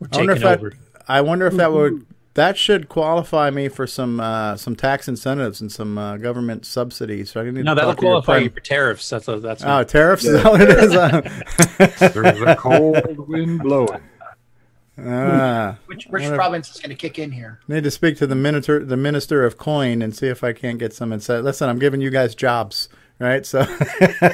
We're 0.00 0.08
I 0.12 0.16
wonder 0.16 0.32
if 0.32 0.38
taking 0.38 0.50
that, 0.50 0.58
over. 0.58 0.72
I 1.06 1.20
wonder 1.20 1.46
if 1.46 1.54
that 1.54 1.72
would 1.72 2.04
that 2.34 2.56
should 2.56 2.88
qualify 2.88 3.50
me 3.50 3.68
for 3.68 3.86
some 3.86 4.20
uh, 4.20 4.56
some 4.56 4.76
tax 4.76 5.08
incentives 5.08 5.60
and 5.60 5.70
some 5.70 5.98
uh, 5.98 6.16
government 6.16 6.64
subsidies. 6.64 7.30
So 7.32 7.40
I 7.40 7.44
need 7.50 7.64
No, 7.64 7.74
to 7.74 7.80
that'll 7.80 7.92
talk 7.92 7.98
to 8.00 8.06
your 8.06 8.12
qualify 8.12 8.32
friend. 8.34 8.44
you 8.44 8.50
for 8.50 8.60
tariffs. 8.60 9.08
That's 9.08 9.28
a, 9.28 9.38
that's 9.40 9.64
Oh, 9.64 9.82
tariffs 9.84 10.24
is 10.24 10.42
that 10.42 10.50
what 10.50 10.60
it 10.60 10.70
is? 10.70 10.92
There's 12.14 12.40
a 12.42 12.56
cold 12.56 13.28
wind 13.28 13.60
blowing. 13.60 14.00
Ah, 15.02 15.78
Which 15.86 16.04
which 16.06 16.22
wonder 16.22 16.34
if- 16.34 16.38
province 16.38 16.70
is 16.74 16.80
going 16.80 16.90
to 16.90 16.94
kick 16.96 17.18
in 17.18 17.32
here? 17.32 17.60
Need 17.68 17.84
to 17.84 17.90
speak 17.90 18.16
to 18.18 18.26
the 18.26 18.34
minister, 18.34 18.84
the 18.84 18.98
minister 18.98 19.44
of 19.46 19.56
coin, 19.56 20.02
and 20.02 20.14
see 20.14 20.26
if 20.28 20.44
I 20.44 20.52
can't 20.52 20.78
get 20.78 20.92
some 20.92 21.10
insight. 21.12 21.42
Listen, 21.42 21.70
I'm 21.70 21.78
giving 21.78 22.02
you 22.02 22.10
guys 22.10 22.34
jobs, 22.34 22.90
right? 23.18 23.46
So 23.46 23.60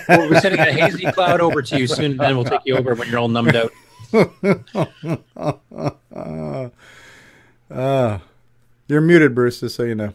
Well, 0.09 0.29
we're 0.29 0.41
sending 0.41 0.61
a 0.61 0.73
hazy 0.73 1.07
cloud 1.13 1.41
over 1.41 1.63
to 1.63 1.79
you 1.79 1.87
soon, 1.87 2.13
and 2.13 2.21
then 2.21 2.35
we'll 2.37 2.45
take 2.47 2.63
you 2.65 2.77
over 2.77 2.95
when 2.97 3.09
you're 3.09 3.21
all 3.21 3.29
numbed 3.29 3.55
out. 3.55 3.71
uh, 7.71 8.19
you're 8.89 9.01
muted, 9.01 9.35
Bruce, 9.35 9.61
just 9.61 9.77
so 9.77 9.83
you 9.83 9.95
know. 9.95 10.13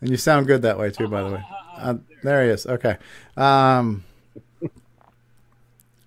And 0.00 0.10
you 0.10 0.16
sound 0.16 0.46
good 0.46 0.62
that 0.62 0.78
way 0.78 0.90
too, 0.90 1.08
by 1.08 1.22
the 1.22 1.30
way. 1.30 1.44
Uh, 1.76 1.94
there 2.22 2.44
he 2.44 2.50
is. 2.50 2.66
Okay. 2.66 2.96
Um, 3.36 4.04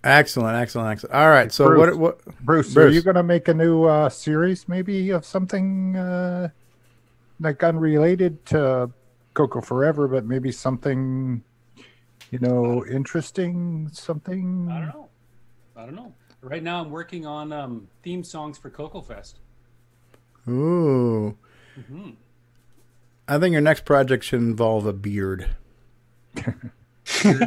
excellent, 0.04 0.56
excellent, 0.56 0.92
excellent. 0.92 1.16
All 1.16 1.30
right. 1.30 1.52
So 1.52 1.68
Bruce, 1.68 1.96
what? 1.98 2.24
What? 2.26 2.40
Bruce, 2.42 2.78
are 2.78 2.90
you 2.90 3.02
going 3.02 3.16
to 3.16 3.24
make 3.24 3.48
a 3.48 3.54
new 3.54 3.86
uh, 3.86 4.10
series, 4.10 4.70
maybe 4.70 5.10
of 5.10 5.26
something 5.26 5.96
uh, 5.96 6.50
like 7.40 7.64
unrelated 7.64 8.46
to 8.48 8.92
Coco 9.34 9.62
Forever, 9.62 10.08
but 10.08 10.26
maybe 10.26 10.52
something, 10.52 11.44
you 12.32 12.40
know, 12.40 12.86
interesting? 12.86 13.90
Something. 13.92 14.70
I 14.72 14.80
don't 14.80 14.88
know. 14.90 15.10
I 15.76 15.86
don't 15.86 15.96
know. 15.96 16.14
Right 16.42 16.64
now, 16.64 16.82
I'm 16.82 16.92
working 16.92 17.26
on 17.26 17.52
um, 17.52 17.88
theme 18.04 18.24
songs 18.24 18.58
for 18.58 18.70
Coco 18.70 19.02
Fest. 19.02 19.40
Ooh. 20.50 21.38
hmm 21.88 22.10
I 23.30 23.38
think 23.40 23.52
your 23.52 23.62
next 23.62 23.84
project 23.84 24.24
should 24.24 24.40
involve 24.40 24.86
a 24.86 24.94
beard. 24.94 25.50
And 27.24 27.42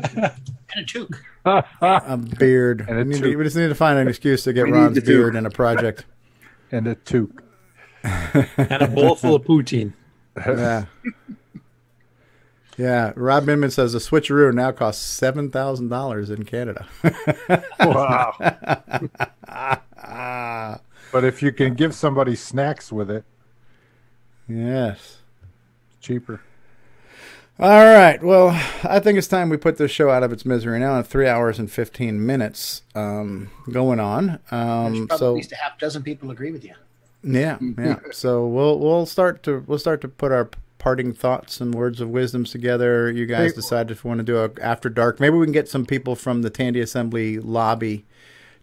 a 0.76 0.84
toque. 0.84 1.16
a 1.44 2.16
beard. 2.16 2.84
And 2.88 2.98
a 2.98 3.02
we, 3.04 3.10
need 3.10 3.22
to- 3.22 3.28
toque. 3.30 3.38
we 3.38 3.44
just 3.44 3.56
need 3.56 3.68
to 3.68 3.74
find 3.74 3.98
an 3.98 4.08
excuse 4.08 4.42
to 4.44 4.52
get 4.52 4.64
We 4.66 4.72
Ron's 4.72 4.94
the 4.94 5.00
beard 5.02 5.34
in 5.36 5.44
a 5.46 5.50
project. 5.50 6.04
and 6.72 6.86
a 6.86 6.94
toque. 6.96 7.42
And 8.56 8.82
a 8.82 8.88
bowl 8.88 9.14
full 9.16 9.34
of 9.36 9.42
poutine. 9.44 9.92
yeah. 10.36 10.86
Yeah, 12.78 13.12
Rob 13.16 13.48
Inman 13.48 13.70
says 13.70 13.92
the 13.92 13.98
switcheroo 13.98 14.54
now 14.54 14.72
costs 14.72 15.04
seven 15.04 15.50
thousand 15.50 15.88
dollars 15.88 16.30
in 16.30 16.44
Canada. 16.44 16.86
Wow. 17.80 18.32
But 21.12 21.24
if 21.24 21.42
you 21.42 21.52
can 21.52 21.74
give 21.74 21.94
somebody 21.94 22.34
snacks 22.36 22.92
with 22.92 23.10
it, 23.10 23.24
yes, 24.48 25.18
cheaper. 26.00 26.40
All 27.58 27.68
right. 27.84 28.22
Well, 28.22 28.48
I 28.84 29.00
think 29.00 29.18
it's 29.18 29.28
time 29.28 29.50
we 29.50 29.58
put 29.58 29.76
this 29.76 29.90
show 29.90 30.08
out 30.08 30.22
of 30.22 30.32
its 30.32 30.46
misery 30.46 30.78
now. 30.80 30.98
At 30.98 31.06
three 31.06 31.28
hours 31.28 31.58
and 31.58 31.70
fifteen 31.70 32.24
minutes 32.24 32.82
um, 32.94 33.50
going 33.70 34.00
on. 34.00 34.38
Um, 34.50 35.06
so 35.18 35.32
at 35.32 35.34
least 35.36 35.52
a 35.52 35.56
half 35.56 35.78
dozen 35.78 36.02
people 36.02 36.30
agree 36.30 36.52
with 36.52 36.64
you. 36.64 36.74
Yeah, 37.22 37.58
yeah. 37.78 37.98
So 38.12 38.46
we'll 38.46 38.78
we'll 38.78 39.04
start 39.04 39.42
to 39.42 39.62
we'll 39.66 39.78
start 39.78 40.00
to 40.02 40.08
put 40.08 40.32
our 40.32 40.48
parting 40.78 41.12
thoughts 41.12 41.60
and 41.60 41.74
words 41.74 42.00
of 42.00 42.08
wisdoms 42.08 42.50
together. 42.50 43.10
You 43.10 43.26
guys 43.26 43.50
Hey- 43.50 43.56
decide 43.56 43.90
if 43.90 44.04
you 44.04 44.08
want 44.08 44.20
to 44.20 44.24
do 44.24 44.38
a 44.38 44.50
after 44.62 44.88
dark. 44.88 45.20
Maybe 45.20 45.36
we 45.36 45.44
can 45.44 45.52
get 45.52 45.68
some 45.68 45.84
people 45.84 46.16
from 46.16 46.40
the 46.40 46.48
Tandy 46.48 46.80
Assembly 46.80 47.38
lobby 47.38 48.06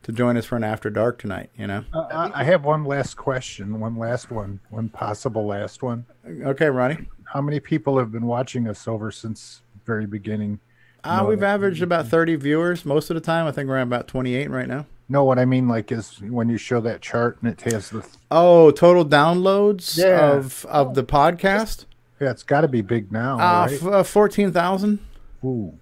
to 0.07 0.11
join 0.13 0.35
us 0.37 0.45
for 0.45 0.55
an 0.55 0.63
after 0.63 0.89
dark 0.89 1.19
tonight. 1.19 1.51
You 1.57 1.67
know. 1.67 1.83
Uh, 1.93 2.31
I 2.33 2.43
have 2.43 2.65
one 2.65 2.83
last 2.85 3.15
question, 3.15 3.79
one 3.79 3.97
last 3.97 4.31
one, 4.31 4.59
one 4.71 4.89
possible 4.89 5.45
last 5.45 5.83
one. 5.83 6.05
Okay, 6.25 6.67
Ronnie. 6.69 7.07
How 7.25 7.41
many 7.41 7.59
people 7.59 7.99
have 7.99 8.11
been 8.11 8.25
watching 8.25 8.67
us 8.67 8.87
over 8.87 9.11
since 9.11 9.61
very 9.85 10.05
beginning? 10.07 10.59
Uh, 11.03 11.17
No, 11.21 11.25
we've 11.27 11.43
averaged 11.43 11.83
about 11.83 12.07
thirty 12.07 12.35
viewers 12.35 12.85
most 12.85 13.09
of 13.09 13.15
the 13.15 13.21
time. 13.21 13.45
I 13.45 13.51
think 13.51 13.67
we're 13.69 13.77
at 13.77 13.83
about 13.83 14.07
twenty 14.07 14.33
eight 14.33 14.49
right 14.49 14.67
now. 14.67 14.85
No, 15.09 15.23
what 15.23 15.39
I 15.39 15.45
mean 15.45 15.67
like 15.69 15.91
is 15.91 16.19
when 16.21 16.49
you 16.49 16.57
show 16.57 16.81
that 16.81 17.01
chart 17.01 17.37
and 17.41 17.51
it 17.51 17.61
has 17.71 17.89
the 17.91 18.05
Oh, 18.31 18.71
total 18.71 19.05
downloads 19.05 19.97
Yeah. 19.97 20.33
of 20.37 20.65
of 20.65 20.95
the 20.95 21.03
podcast. 21.03 21.85
yeah, 22.19 22.31
it's 22.31 22.43
got 22.43 22.61
to 22.61 22.67
be 22.67 22.81
big 22.81 23.11
now, 23.11 23.35
Uh, 23.35 23.65
right? 23.67 23.73
f- 23.73 23.85
uh, 23.85 24.03
fourteen 24.03 24.51
thousand. 24.51 24.99
Ooh. 25.43 25.73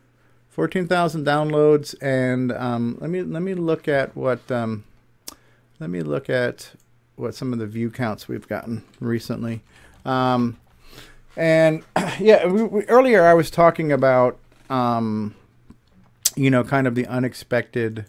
Fourteen 0.56 0.88
thousand 0.88 1.26
downloads, 1.26 1.96
and 2.02 2.54
um, 2.54 2.98
let 3.02 3.10
me 3.10 3.22
let 3.24 3.42
me 3.42 3.56
look 3.56 3.90
at 3.90 4.16
what 4.16 4.50
um, 4.50 4.86
let 5.82 5.90
me 5.90 6.02
look 6.02 6.30
at 6.30 6.72
what 7.18 7.36
some 7.36 7.52
of 7.52 7.60
the 7.60 7.68
view 7.68 7.92
counts 7.92 8.30
we've 8.30 8.48
gotten 8.48 8.82
recently. 9.02 9.64
Um, 10.06 10.58
and 11.36 11.84
yeah, 12.22 12.48
we, 12.48 12.64
we, 12.64 12.86
earlier 12.86 13.26
I 13.26 13.34
was 13.34 13.52
talking 13.52 13.92
about 13.92 14.38
um, 14.70 15.36
you 16.38 16.50
know 16.50 16.64
kind 16.64 16.88
of 16.88 16.96
the 16.96 17.06
unexpected 17.06 18.06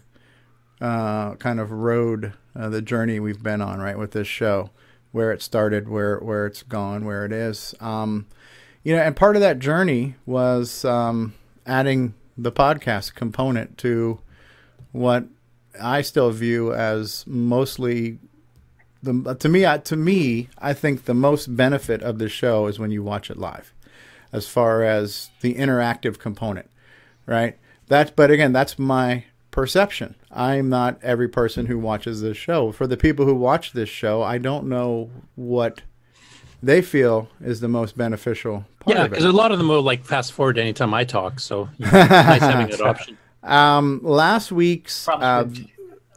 uh, 0.79 1.35
kind 1.35 1.59
of 1.59 1.73
road, 1.73 2.31
uh, 2.55 2.69
the 2.69 2.81
journey 2.81 3.19
we've 3.19 3.43
been 3.43 3.59
on, 3.59 3.81
right, 3.81 3.99
with 3.99 4.11
this 4.11 4.29
show, 4.29 4.69
where 5.11 5.33
it 5.33 5.41
started, 5.41 5.89
where 5.89 6.17
where 6.19 6.45
it's 6.45 6.63
gone, 6.63 7.03
where 7.03 7.25
it 7.25 7.33
is. 7.33 7.75
Um, 7.81 8.25
you 8.85 8.95
know, 8.95 9.01
and 9.01 9.17
part 9.17 9.35
of 9.35 9.41
that 9.41 9.59
journey 9.59 10.15
was 10.25 10.85
um, 10.85 11.33
adding 11.65 12.13
the 12.37 12.51
podcast 12.51 13.15
component 13.15 13.77
to 13.79 14.19
what 14.91 15.25
I 15.81 16.01
still 16.01 16.31
view 16.31 16.73
as 16.73 17.25
mostly 17.27 18.19
the 19.03 19.35
to 19.35 19.49
me 19.49 19.65
I- 19.65 19.77
to 19.79 19.95
me 19.95 20.49
I 20.57 20.73
think 20.73 21.05
the 21.05 21.13
most 21.13 21.55
benefit 21.55 22.01
of 22.01 22.17
the 22.19 22.29
show 22.29 22.67
is 22.67 22.79
when 22.79 22.91
you 22.91 23.03
watch 23.03 23.29
it 23.29 23.37
live, 23.37 23.73
as 24.31 24.47
far 24.47 24.83
as 24.83 25.29
the 25.41 25.53
interactive 25.55 26.19
component, 26.19 26.69
right? 27.25 27.57
That, 27.87 28.15
but 28.15 28.31
again, 28.31 28.51
that's 28.53 28.77
my 28.77 29.23
perception. 29.51 30.15
I'm 30.29 30.67
not 30.69 30.99
every 31.01 31.29
person 31.29 31.67
who 31.67 31.79
watches 31.79 32.21
this 32.21 32.35
show. 32.37 32.71
For 32.71 32.85
the 32.85 32.97
people 32.97 33.25
who 33.25 33.33
watch 33.35 33.71
this 33.71 33.87
show, 33.89 34.21
I 34.21 34.37
don't 34.39 34.67
know 34.67 35.09
what 35.35 35.81
they 36.63 36.81
feel 36.81 37.29
is 37.41 37.59
the 37.59 37.67
most 37.67 37.97
beneficial 37.97 38.65
part 38.79 38.95
Yeah, 38.97 39.01
of 39.03 39.07
it. 39.07 39.09
because 39.11 39.25
a 39.25 39.31
lot 39.31 39.51
of 39.51 39.57
them 39.57 39.67
will 39.67 39.81
like 39.81 40.03
fast 40.05 40.33
forward 40.33 40.57
anytime 40.57 40.93
I 40.93 41.03
talk, 41.03 41.39
so 41.39 41.69
you 41.77 41.85
know, 41.85 41.91
it's 41.93 42.09
nice 42.09 42.41
having 42.41 42.67
that 42.69 42.81
option. 42.85 43.17
Um, 43.43 44.01
last 44.03 44.51
week's 44.51 45.07
uh, 45.07 45.45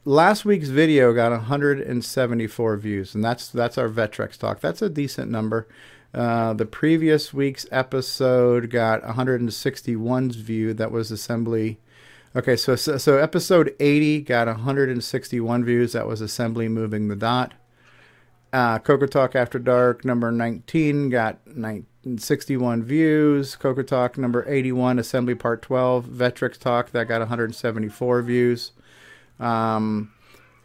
last 0.05 0.45
week's 0.45 0.69
video 0.69 1.13
got 1.13 1.31
174 1.33 2.77
views, 2.77 3.15
and 3.15 3.25
that's 3.25 3.49
that's 3.49 3.79
our 3.79 3.89
Vectrex 3.89 4.37
talk. 4.39 4.61
That's 4.61 4.83
a 4.83 4.89
decent 4.89 5.31
number. 5.31 5.69
Uh, 6.13 6.53
the 6.55 6.67
previous 6.67 7.33
week's 7.33 7.67
episode 7.71 8.69
got 8.71 9.05
161 9.05 10.31
view. 10.33 10.75
That 10.75 10.91
was 10.91 11.11
assembly. 11.13 11.79
Okay, 12.35 12.57
so, 12.57 12.75
so 12.77 12.97
so 12.97 13.19
episode 13.19 13.75
80 13.79 14.23
got 14.23 14.47
161 14.49 15.65
views. 15.65 15.93
That 15.93 16.07
was 16.09 16.21
assembly 16.21 16.69
moving 16.69 17.09
the 17.09 17.17
dot. 17.17 17.53
Uh, 18.53 18.79
Coco 18.79 19.07
Talk 19.07 19.37
After 19.37 19.59
Dark 19.59 20.05
number 20.05 20.33
19 20.33 21.11
got 21.11 21.39
9 21.47 21.87
61 22.17 22.83
views. 22.83 23.57
Coco 23.57 23.83
Talk 23.83 24.17
number 24.17 24.45
81, 24.49 24.99
Assembly 24.99 25.35
Part 25.35 25.63
12, 25.63 26.07
Vectrex 26.07 26.59
Talk, 26.59 26.91
that 26.91 27.09
got 27.09 27.21
174 27.21 28.23
views. 28.23 28.73
Um, 29.39 30.13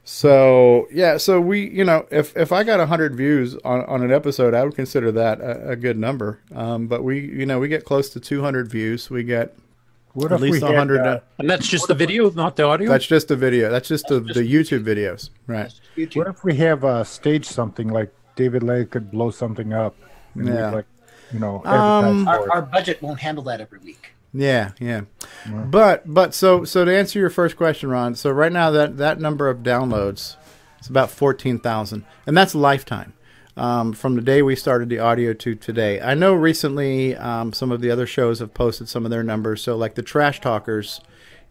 so 0.04 0.88
yeah, 0.92 1.18
so 1.18 1.42
we, 1.42 1.70
you 1.70 1.84
know, 1.84 2.06
if 2.12 2.36
if 2.38 2.52
I 2.52 2.64
got 2.64 2.80
100 2.80 3.16
views 3.16 3.56
on, 3.66 3.84
on 3.86 4.04
an 4.04 4.12
episode, 4.12 4.54
I 4.54 4.64
would 4.64 4.76
consider 4.76 5.12
that 5.12 5.42
a, 5.42 5.72
a 5.72 5.76
good 5.76 5.98
number. 5.98 6.40
Um, 6.54 6.88
but 6.88 7.04
we, 7.04 7.20
you 7.20 7.46
know, 7.46 7.60
we 7.60 7.68
get 7.68 7.86
close 7.86 8.10
to 8.12 8.20
200 8.20 8.70
views. 8.70 9.10
We 9.10 9.24
get 9.24 9.58
What 10.16 10.32
at 10.32 10.36
if 10.38 10.42
we 10.42 10.52
least 10.52 10.64
had, 10.64 10.72
100. 10.72 11.02
uh, 11.06 11.20
And 11.40 11.50
that's 11.50 11.68
just 11.68 11.88
the 11.88 11.94
video, 11.94 12.30
not 12.32 12.56
the 12.56 12.64
audio. 12.64 12.90
that's 12.90 13.06
just 13.06 13.28
the 13.28 13.36
video. 13.36 13.70
That's 13.70 13.88
just 13.88 14.08
the, 14.08 14.20
the 14.20 14.42
YouTube 14.42 14.84
videos, 14.84 15.30
right? 15.46 15.72
What 16.16 16.28
if 16.28 16.44
we 16.44 16.56
have 16.56 16.84
uh, 16.84 17.04
stage 17.04 17.46
something 17.46 17.90
like 17.90 18.14
David 18.36 18.64
Lay 18.64 18.86
could 18.86 19.12
blow 19.12 19.30
something 19.32 19.74
up? 19.74 19.96
and 20.34 20.46
we'd, 20.46 20.54
Yeah. 20.56 20.72
Like, 20.72 20.86
you 21.34 21.40
know, 21.40 21.62
Um, 21.66 22.28
Our, 22.28 22.50
our 22.52 22.62
budget 22.62 23.02
won't 23.02 23.20
handle 23.20 23.44
that 23.46 23.60
every 23.62 23.80
week. 23.80 24.12
Yeah, 24.34 24.72
yeah. 24.80 25.02
But 25.48 26.04
but 26.14 26.34
so 26.34 26.66
so 26.66 26.84
to 26.86 26.94
answer 26.96 27.20
your 27.20 27.30
first 27.30 27.56
question, 27.56 27.90
Ron. 27.90 28.16
So 28.16 28.30
right 28.32 28.52
now 28.52 28.70
that 28.72 28.98
that 28.98 29.20
number 29.20 29.50
of 29.50 29.60
downloads, 29.60 30.36
it's 30.78 30.90
about 30.90 31.10
fourteen 31.10 31.58
thousand, 31.60 32.04
and 32.28 32.36
that's 32.36 32.54
lifetime. 32.54 33.14
Um, 33.58 33.94
from 33.94 34.16
the 34.16 34.22
day 34.22 34.42
we 34.42 34.56
started 34.56 34.90
the 34.90 35.00
audio 35.00 35.34
to 35.34 35.56
today. 35.56 36.02
I 36.02 36.14
know 36.14 36.34
recently 36.34 37.16
um, 37.16 37.54
some 37.54 37.72
of 37.72 37.80
the 37.80 37.90
other 37.90 38.06
shows 38.06 38.40
have 38.40 38.54
posted 38.54 38.90
some 38.90 39.06
of 39.06 39.12
their 39.12 39.24
numbers. 39.24 39.62
So 39.64 39.78
like 39.78 39.96
the 39.96 40.02
Trash 40.04 40.42
Talkers, 40.42 41.00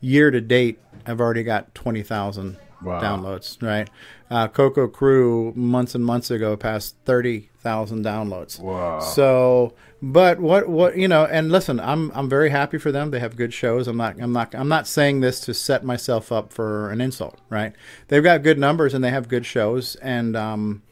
year 0.01 0.31
to 0.31 0.41
date, 0.41 0.79
have 1.07 1.21
already 1.21 1.43
got 1.43 1.75
twenty 1.75 2.03
thousand 2.03 2.59
Wow. 2.83 3.01
downloads. 3.01 3.63
Right, 3.63 3.89
uh, 4.31 4.49
Coco 4.49 4.87
Crew 4.87 5.55
months 5.57 5.95
and 5.95 6.05
months 6.05 6.31
ago 6.31 6.55
passed 6.59 6.97
thirty 7.07 7.49
thousand 7.61 8.05
downloads. 8.05 8.61
Wow. 8.61 9.01
So, 9.01 9.73
but 10.03 10.39
what 10.41 10.69
what 10.69 10.99
you 10.99 11.09
know? 11.09 11.25
And 11.25 11.51
listen, 11.51 11.81
I'm 11.81 12.11
I'm 12.15 12.29
very 12.29 12.51
happy 12.51 12.77
for 12.77 12.93
them. 12.93 13.11
They 13.11 13.21
have 13.21 13.37
good 13.37 13.55
shows. 13.55 13.89
I'm 13.89 13.97
not 13.97 14.21
I'm 14.21 14.33
not 14.35 14.55
I'm 14.55 14.69
not 14.69 14.87
saying 14.87 15.21
this 15.21 15.41
to 15.41 15.55
set 15.55 15.83
myself 15.85 16.31
up 16.31 16.53
for 16.53 16.91
an 16.91 17.01
insult. 17.01 17.41
Right? 17.49 17.73
They've 18.09 18.23
got 18.23 18.43
good 18.43 18.59
numbers 18.59 18.93
and 18.93 19.03
they 19.03 19.11
have 19.11 19.29
good 19.29 19.47
shows 19.47 19.97
and. 19.97 20.37
um 20.37 20.83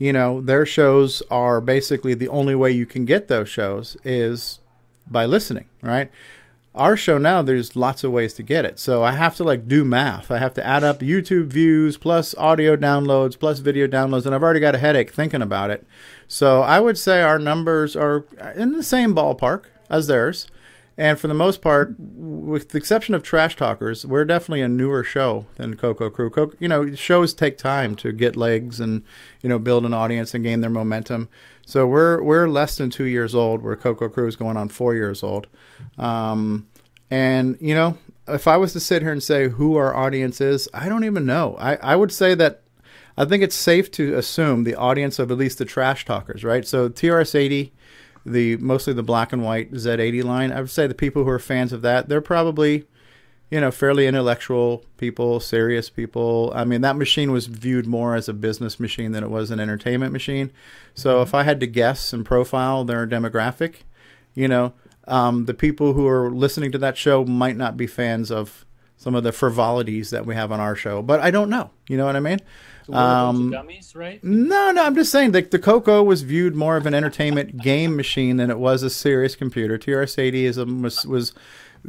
you 0.00 0.14
know, 0.14 0.40
their 0.40 0.64
shows 0.64 1.22
are 1.30 1.60
basically 1.60 2.14
the 2.14 2.28
only 2.28 2.54
way 2.54 2.72
you 2.72 2.86
can 2.86 3.04
get 3.04 3.28
those 3.28 3.50
shows 3.50 3.98
is 4.02 4.58
by 5.06 5.26
listening, 5.26 5.66
right? 5.82 6.10
Our 6.74 6.96
show 6.96 7.18
now, 7.18 7.42
there's 7.42 7.76
lots 7.76 8.02
of 8.02 8.10
ways 8.10 8.32
to 8.34 8.42
get 8.42 8.64
it. 8.64 8.78
So 8.78 9.02
I 9.02 9.12
have 9.12 9.36
to 9.36 9.44
like 9.44 9.68
do 9.68 9.84
math. 9.84 10.30
I 10.30 10.38
have 10.38 10.54
to 10.54 10.66
add 10.66 10.82
up 10.82 11.00
YouTube 11.00 11.48
views 11.48 11.98
plus 11.98 12.34
audio 12.38 12.76
downloads 12.76 13.38
plus 13.38 13.58
video 13.58 13.86
downloads, 13.86 14.24
and 14.24 14.34
I've 14.34 14.42
already 14.42 14.60
got 14.60 14.74
a 14.74 14.78
headache 14.78 15.12
thinking 15.12 15.42
about 15.42 15.70
it. 15.70 15.86
So 16.26 16.62
I 16.62 16.80
would 16.80 16.96
say 16.96 17.20
our 17.20 17.38
numbers 17.38 17.94
are 17.94 18.24
in 18.54 18.72
the 18.72 18.82
same 18.82 19.14
ballpark 19.14 19.64
as 19.90 20.06
theirs. 20.06 20.46
And 21.00 21.18
for 21.18 21.28
the 21.28 21.34
most 21.34 21.62
part, 21.62 21.94
with 21.98 22.68
the 22.68 22.76
exception 22.76 23.14
of 23.14 23.22
Trash 23.22 23.56
Talkers, 23.56 24.04
we're 24.04 24.26
definitely 24.26 24.60
a 24.60 24.68
newer 24.68 25.02
show 25.02 25.46
than 25.54 25.78
Coco 25.78 26.10
Crew. 26.10 26.28
Coco, 26.28 26.54
you 26.60 26.68
know, 26.68 26.94
shows 26.94 27.32
take 27.32 27.56
time 27.56 27.96
to 27.96 28.12
get 28.12 28.36
legs 28.36 28.80
and 28.80 29.02
you 29.40 29.48
know 29.48 29.58
build 29.58 29.86
an 29.86 29.94
audience 29.94 30.34
and 30.34 30.44
gain 30.44 30.60
their 30.60 30.68
momentum. 30.68 31.30
So 31.64 31.86
we're 31.86 32.22
we're 32.22 32.48
less 32.48 32.76
than 32.76 32.90
two 32.90 33.04
years 33.04 33.34
old. 33.34 33.62
Where 33.62 33.76
Coco 33.76 34.10
Crew 34.10 34.28
is 34.28 34.36
going 34.36 34.58
on 34.58 34.68
four 34.68 34.94
years 34.94 35.22
old. 35.22 35.46
Um, 35.96 36.68
and 37.10 37.56
you 37.62 37.74
know, 37.74 37.96
if 38.28 38.46
I 38.46 38.58
was 38.58 38.74
to 38.74 38.80
sit 38.80 39.00
here 39.00 39.10
and 39.10 39.22
say 39.22 39.48
who 39.48 39.76
our 39.76 39.96
audience 39.96 40.38
is, 40.42 40.68
I 40.74 40.90
don't 40.90 41.04
even 41.04 41.24
know. 41.24 41.56
I, 41.58 41.76
I 41.76 41.96
would 41.96 42.12
say 42.12 42.34
that 42.34 42.60
I 43.16 43.24
think 43.24 43.42
it's 43.42 43.56
safe 43.56 43.90
to 43.92 44.16
assume 44.16 44.64
the 44.64 44.74
audience 44.74 45.18
of 45.18 45.30
at 45.30 45.38
least 45.38 45.56
the 45.56 45.64
Trash 45.64 46.04
Talkers, 46.04 46.44
right? 46.44 46.66
So 46.66 46.90
TRS-80 46.90 47.70
the 48.24 48.56
mostly 48.58 48.92
the 48.92 49.02
black 49.02 49.32
and 49.32 49.42
white 49.42 49.72
Z80 49.72 50.24
line. 50.24 50.52
I 50.52 50.60
would 50.60 50.70
say 50.70 50.86
the 50.86 50.94
people 50.94 51.24
who 51.24 51.30
are 51.30 51.38
fans 51.38 51.72
of 51.72 51.82
that, 51.82 52.08
they're 52.08 52.20
probably, 52.20 52.84
you 53.50 53.60
know, 53.60 53.70
fairly 53.70 54.06
intellectual 54.06 54.84
people, 54.96 55.40
serious 55.40 55.90
people. 55.90 56.52
I 56.54 56.64
mean, 56.64 56.80
that 56.82 56.96
machine 56.96 57.32
was 57.32 57.46
viewed 57.46 57.86
more 57.86 58.14
as 58.14 58.28
a 58.28 58.34
business 58.34 58.78
machine 58.78 59.12
than 59.12 59.24
it 59.24 59.30
was 59.30 59.50
an 59.50 59.60
entertainment 59.60 60.12
machine. 60.12 60.50
So 60.94 61.22
if 61.22 61.34
I 61.34 61.44
had 61.44 61.60
to 61.60 61.66
guess 61.66 62.12
and 62.12 62.24
profile 62.24 62.84
their 62.84 63.06
demographic, 63.06 63.76
you 64.34 64.48
know, 64.48 64.74
um, 65.08 65.46
the 65.46 65.54
people 65.54 65.94
who 65.94 66.06
are 66.06 66.30
listening 66.30 66.72
to 66.72 66.78
that 66.78 66.96
show 66.96 67.24
might 67.24 67.56
not 67.56 67.76
be 67.76 67.86
fans 67.86 68.30
of 68.30 68.64
some 68.96 69.14
of 69.14 69.24
the 69.24 69.32
frivolities 69.32 70.10
that 70.10 70.26
we 70.26 70.34
have 70.34 70.52
on 70.52 70.60
our 70.60 70.76
show, 70.76 71.00
but 71.00 71.20
I 71.20 71.30
don't 71.30 71.48
know. 71.48 71.70
You 71.88 71.96
know 71.96 72.04
what 72.04 72.16
I 72.16 72.20
mean? 72.20 72.38
Um, 72.94 73.50
dummies, 73.50 73.94
right? 73.94 74.22
No, 74.22 74.70
no, 74.70 74.84
I'm 74.84 74.94
just 74.94 75.12
saying 75.12 75.32
that 75.32 75.50
the 75.50 75.58
Coco 75.58 76.02
was 76.02 76.22
viewed 76.22 76.54
more 76.54 76.76
of 76.76 76.86
an 76.86 76.94
entertainment 76.94 77.62
game 77.62 77.96
machine 77.96 78.36
than 78.36 78.50
it 78.50 78.58
was 78.58 78.82
a 78.82 78.90
serious 78.90 79.36
computer. 79.36 79.78
TRS-80 79.78 80.34
is 80.34 80.58
a, 80.58 80.64
was, 80.64 81.04
was 81.06 81.32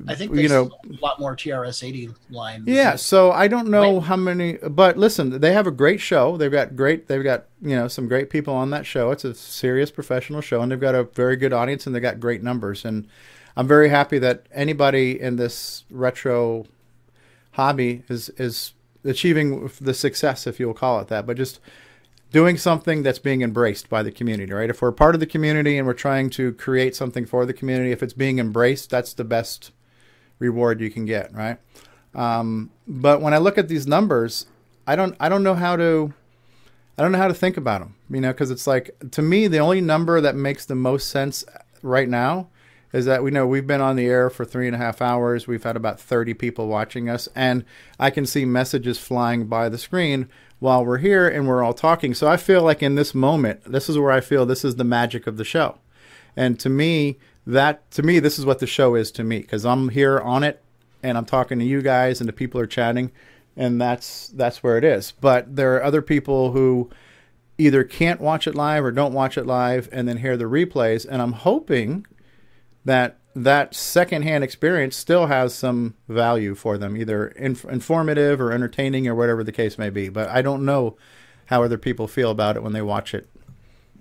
I 0.08 0.16
think 0.16 0.36
you 0.36 0.48
know 0.48 0.72
a 0.90 1.02
lot 1.02 1.20
more 1.20 1.36
TRS-80 1.36 2.16
lines. 2.30 2.68
yeah, 2.68 2.96
so 2.96 3.32
I 3.32 3.48
don't 3.48 3.68
know 3.68 4.00
how 4.00 4.16
many, 4.16 4.54
but 4.58 4.98
listen, 4.98 5.42
they 5.42 5.54
have 5.54 5.68
a 5.68 5.72
great 5.72 6.00
show. 6.00 6.38
They've 6.38 6.52
got 6.52 6.76
great, 6.76 7.08
they've 7.08 7.24
got 7.24 7.46
you 7.62 7.76
know 7.76 7.88
some 7.88 8.08
great 8.08 8.30
people 8.30 8.54
on 8.54 8.70
that 8.70 8.86
show. 8.86 9.12
It's 9.12 9.26
a 9.26 9.34
serious 9.34 9.92
professional 9.92 10.42
show, 10.42 10.62
and 10.62 10.72
they've 10.72 10.80
got 10.80 10.96
a 10.96 11.04
very 11.04 11.36
good 11.36 11.52
audience, 11.54 11.86
and 11.86 11.96
they 11.96 12.00
got 12.00 12.20
great 12.20 12.42
numbers. 12.42 12.86
And 12.86 13.08
I'm 13.58 13.68
very 13.68 13.90
happy 13.90 14.18
that 14.20 14.46
anybody 14.54 15.20
in 15.20 15.36
this 15.36 15.84
retro 15.90 16.66
hobby 17.52 18.04
is 18.08 18.30
is 18.30 18.74
achieving 19.04 19.70
the 19.80 19.94
success, 19.94 20.48
if 20.48 20.60
you'll 20.60 20.74
call 20.74 21.00
it 21.00 21.08
that, 21.08 21.26
but 21.26 21.38
just 21.38 21.60
doing 22.32 22.58
something 22.58 23.04
that's 23.04 23.20
being 23.20 23.42
embraced 23.42 23.90
by 23.90 24.02
the 24.04 24.12
community, 24.12 24.52
right? 24.54 24.70
If 24.70 24.82
we're 24.82 24.92
part 24.92 25.16
of 25.16 25.20
the 25.20 25.26
community 25.26 25.78
and 25.78 25.86
we're 25.86 25.94
trying 25.94 26.30
to 26.32 26.54
create 26.54 26.96
something 26.96 27.26
for 27.26 27.46
the 27.46 27.54
community, 27.54 27.92
if 27.92 28.02
it's 28.02 28.14
being 28.14 28.40
embraced, 28.40 28.90
that's 28.90 29.14
the 29.14 29.24
best 29.24 29.72
reward 30.40 30.80
you 30.80 30.90
can 30.90 31.06
get, 31.06 31.34
right? 31.34 31.58
Um, 32.16 32.72
but 32.88 33.22
when 33.22 33.34
I 33.34 33.38
look 33.38 33.58
at 33.58 33.68
these 33.68 33.86
numbers, 33.86 34.46
I 34.88 34.96
don't, 34.96 35.16
I 35.20 35.30
don't 35.30 35.44
know 35.44 35.56
how 35.56 35.76
to, 35.76 36.14
I 36.98 37.02
don't 37.02 37.12
know 37.12 37.18
how 37.18 37.28
to 37.28 37.34
think 37.34 37.58
about 37.58 37.82
them, 37.82 37.96
you 38.10 38.22
know, 38.22 38.32
because 38.32 38.52
it's 38.52 38.68
like 38.68 38.96
to 39.12 39.22
me 39.22 39.48
the 39.48 39.60
only 39.60 39.82
number 39.82 40.22
that 40.22 40.36
makes 40.36 40.66
the 40.66 40.76
most 40.76 41.10
sense 41.10 41.44
right 41.82 42.08
now 42.08 42.48
is 42.94 43.06
that 43.06 43.24
we 43.24 43.32
know 43.32 43.48
we've 43.48 43.68
been 43.68 43.82
on 43.82 43.95
the 43.95 44.08
air 44.08 44.30
for 44.30 44.45
three 44.45 44.68
and 44.68 44.76
a 44.76 44.80
half 44.80 45.02
hours. 45.02 45.48
We've 45.48 45.64
had 45.64 45.76
about 45.76 46.00
30 46.00 46.34
people 46.34 46.68
watching 46.68 47.10
us, 47.10 47.30
and 47.36 47.64
I 48.00 48.10
can 48.10 48.26
see 48.26 48.45
messages 48.45 48.98
flying 49.00 49.45
by 49.45 49.70
the 49.70 49.78
screen 49.78 50.30
while 50.60 50.86
we're 50.86 51.00
here 51.00 51.28
and 51.28 51.48
we're 51.48 51.64
all 51.64 51.74
talking. 51.74 52.14
So 52.14 52.28
I 52.28 52.38
feel 52.38 52.61
like 52.61 52.84
in 52.84 52.95
this 52.95 53.16
moment, 53.16 53.64
this 53.66 53.90
is 53.90 53.98
where 53.98 54.11
I 54.11 54.22
feel 54.22 54.45
this 54.45 54.64
is 54.64 54.76
the 54.76 54.84
magic 54.84 55.26
of 55.26 55.38
the 55.38 55.44
show. 55.44 55.80
And 56.36 56.60
to 56.60 56.70
me, 56.70 57.18
that 57.48 57.90
to 57.92 58.03
me, 58.03 58.20
this 58.20 58.38
is 58.38 58.45
what 58.45 58.60
the 58.60 58.68
show 58.68 58.95
is 58.95 59.11
to 59.14 59.24
me 59.24 59.40
because 59.40 59.66
I'm 59.66 59.90
here 59.90 60.20
on 60.20 60.44
it 60.44 60.61
and 61.02 61.18
I'm 61.18 61.26
talking 61.26 61.58
to 61.60 61.66
you 61.66 61.82
guys 61.82 62.22
and 62.22 62.30
the 62.30 62.34
people 62.34 62.61
are 62.61 62.68
chatting, 62.68 63.11
and 63.58 63.82
that's 63.82 64.28
that's 64.30 64.61
where 64.61 64.78
it 64.78 64.84
is. 64.84 65.14
But 65.20 65.56
there 65.56 65.76
are 65.76 65.84
other 65.84 66.02
people 66.02 66.52
who 66.52 66.90
either 67.58 67.84
can't 67.84 68.22
watch 68.22 68.48
it 68.48 68.56
live 68.56 68.84
or 68.84 68.92
don't 68.92 69.14
watch 69.14 69.38
it 69.38 69.45
live 69.45 69.90
and 69.92 70.08
then 70.08 70.18
hear 70.18 70.38
the 70.38 70.45
replays, 70.45 71.08
and 71.10 71.22
I'm 71.22 71.34
hoping 71.34 72.06
that 72.85 73.18
that 73.34 73.74
secondhand 73.74 74.43
experience 74.43 74.95
still 74.95 75.27
has 75.27 75.53
some 75.53 75.95
value 76.10 76.53
for 76.56 76.77
them, 76.77 76.98
either 76.98 77.27
inf- 77.30 77.64
informative 77.66 78.42
or 78.42 78.51
entertaining 78.51 79.08
or 79.08 79.16
whatever 79.16 79.43
the 79.43 79.51
case 79.53 79.77
may 79.77 79.90
be. 79.90 80.10
But 80.10 80.27
I 80.30 80.42
don't 80.42 80.66
know 80.66 80.98
how 81.45 81.64
other 81.64 81.77
people 81.77 82.08
feel 82.08 82.30
about 82.32 82.58
it 82.58 82.64
when 82.64 82.74
they 82.74 82.82
watch 82.82 83.14
it. 83.14 83.30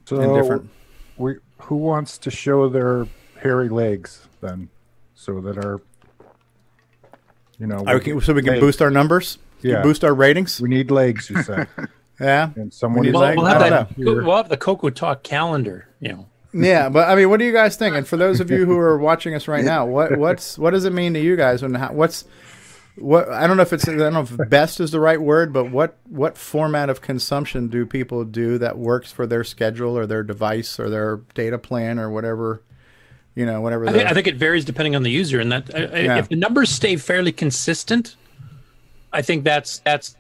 So, 0.07 0.21
in 0.21 0.35
different. 0.35 0.69
we, 1.17 1.37
who 1.63 1.77
wants 1.77 2.19
to 2.19 2.31
show 2.31 2.69
their 2.69 3.07
hairy 3.41 3.69
legs 3.69 4.27
then, 4.41 4.69
so 5.15 5.41
that 5.43 5.65
our, 5.65 5.81
you 7.59 7.67
know, 7.67 7.85
I 7.87 7.99
can- 7.99 8.21
so 8.21 8.33
we 8.33 8.43
can 8.43 8.59
boost 8.59 8.83
our 8.83 8.91
numbers? 8.91 9.39
Yeah, 9.63 9.83
Boost 9.83 10.03
our 10.05 10.15
ratings. 10.15 10.59
We 10.61 10.71
need 10.71 10.91
legs, 10.91 11.29
you 11.29 11.43
say. 11.43 11.67
yeah, 12.21 12.51
and 12.57 12.73
someone 12.73 13.03
need 13.03 13.11
is 13.11 13.15
legs? 13.15 13.37
We'll 13.37 13.45
have 13.47 13.61
that. 13.61 13.97
We'll 13.99 14.37
have 14.39 14.49
the 14.49 14.57
Coco 14.57 14.89
Talk 14.89 15.23
calendar. 15.23 15.87
You 16.01 16.09
know. 16.13 16.27
Yeah, 16.53 16.89
but 16.89 17.09
I 17.09 17.15
mean, 17.15 17.31
what 17.31 17.39
do 17.39 17.45
you 17.45 17.53
guys 17.53 17.77
think? 17.77 17.95
And 17.95 18.07
for 18.07 18.17
those 18.17 18.41
of 18.41 18.51
you 18.51 18.67
who 18.67 18.77
are 18.79 18.99
watching 18.99 19.35
us 19.35 19.47
right 19.49 19.65
now, 19.65 19.87
what 19.87 20.17
what's 20.19 20.59
what 20.59 20.71
does 20.71 20.85
it 20.85 20.93
mean 20.93 21.15
to 21.15 21.21
you 21.21 21.37
guys? 21.37 21.63
And 21.63 21.77
how, 21.77 21.93
what's 21.93 22.25
what? 22.97 23.29
I 23.31 23.47
don't 23.47 23.57
know 23.57 23.63
if 23.63 23.73
it's 23.73 23.89
I 23.89 23.95
don't 23.97 24.13
know 24.13 24.23
if 24.23 24.37
best 24.51 24.81
is 24.81 24.91
the 24.91 25.01
right 25.01 25.21
word, 25.21 25.53
but 25.53 25.71
what 25.71 25.97
what 26.09 26.37
format 26.37 26.91
of 26.91 27.01
consumption 27.01 27.69
do 27.69 27.87
people 27.87 28.25
do 28.25 28.59
that 28.59 28.77
works 28.79 29.13
for 29.13 29.27
their 29.27 29.45
schedule 29.45 29.97
or 29.97 30.07
their 30.07 30.23
device 30.23 30.79
or 30.81 30.91
their 30.91 31.17
data 31.35 31.59
plan 31.59 31.99
or 31.99 32.11
whatever? 32.11 32.63
You 33.37 33.47
know, 33.47 33.61
whatever. 33.61 33.89
I 33.89 33.93
think, 33.93 34.11
I 34.11 34.13
think 34.13 34.27
it 34.27 34.37
varies 34.37 34.65
depending 34.65 34.97
on 34.97 35.05
the 35.05 35.11
user, 35.11 35.39
and 35.39 35.53
that 35.53 35.71
I- 35.73 35.79
I- 35.79 36.01
Yeah. 36.01 36.19
if 36.19 36.29
the 36.29 36.37
numbers 36.37 36.69
stay 36.69 36.97
fairly 36.97 37.31
consistent, 37.31 38.17
I 39.13 39.23
think 39.23 39.45
that's 39.45 39.79
that's 39.79 40.17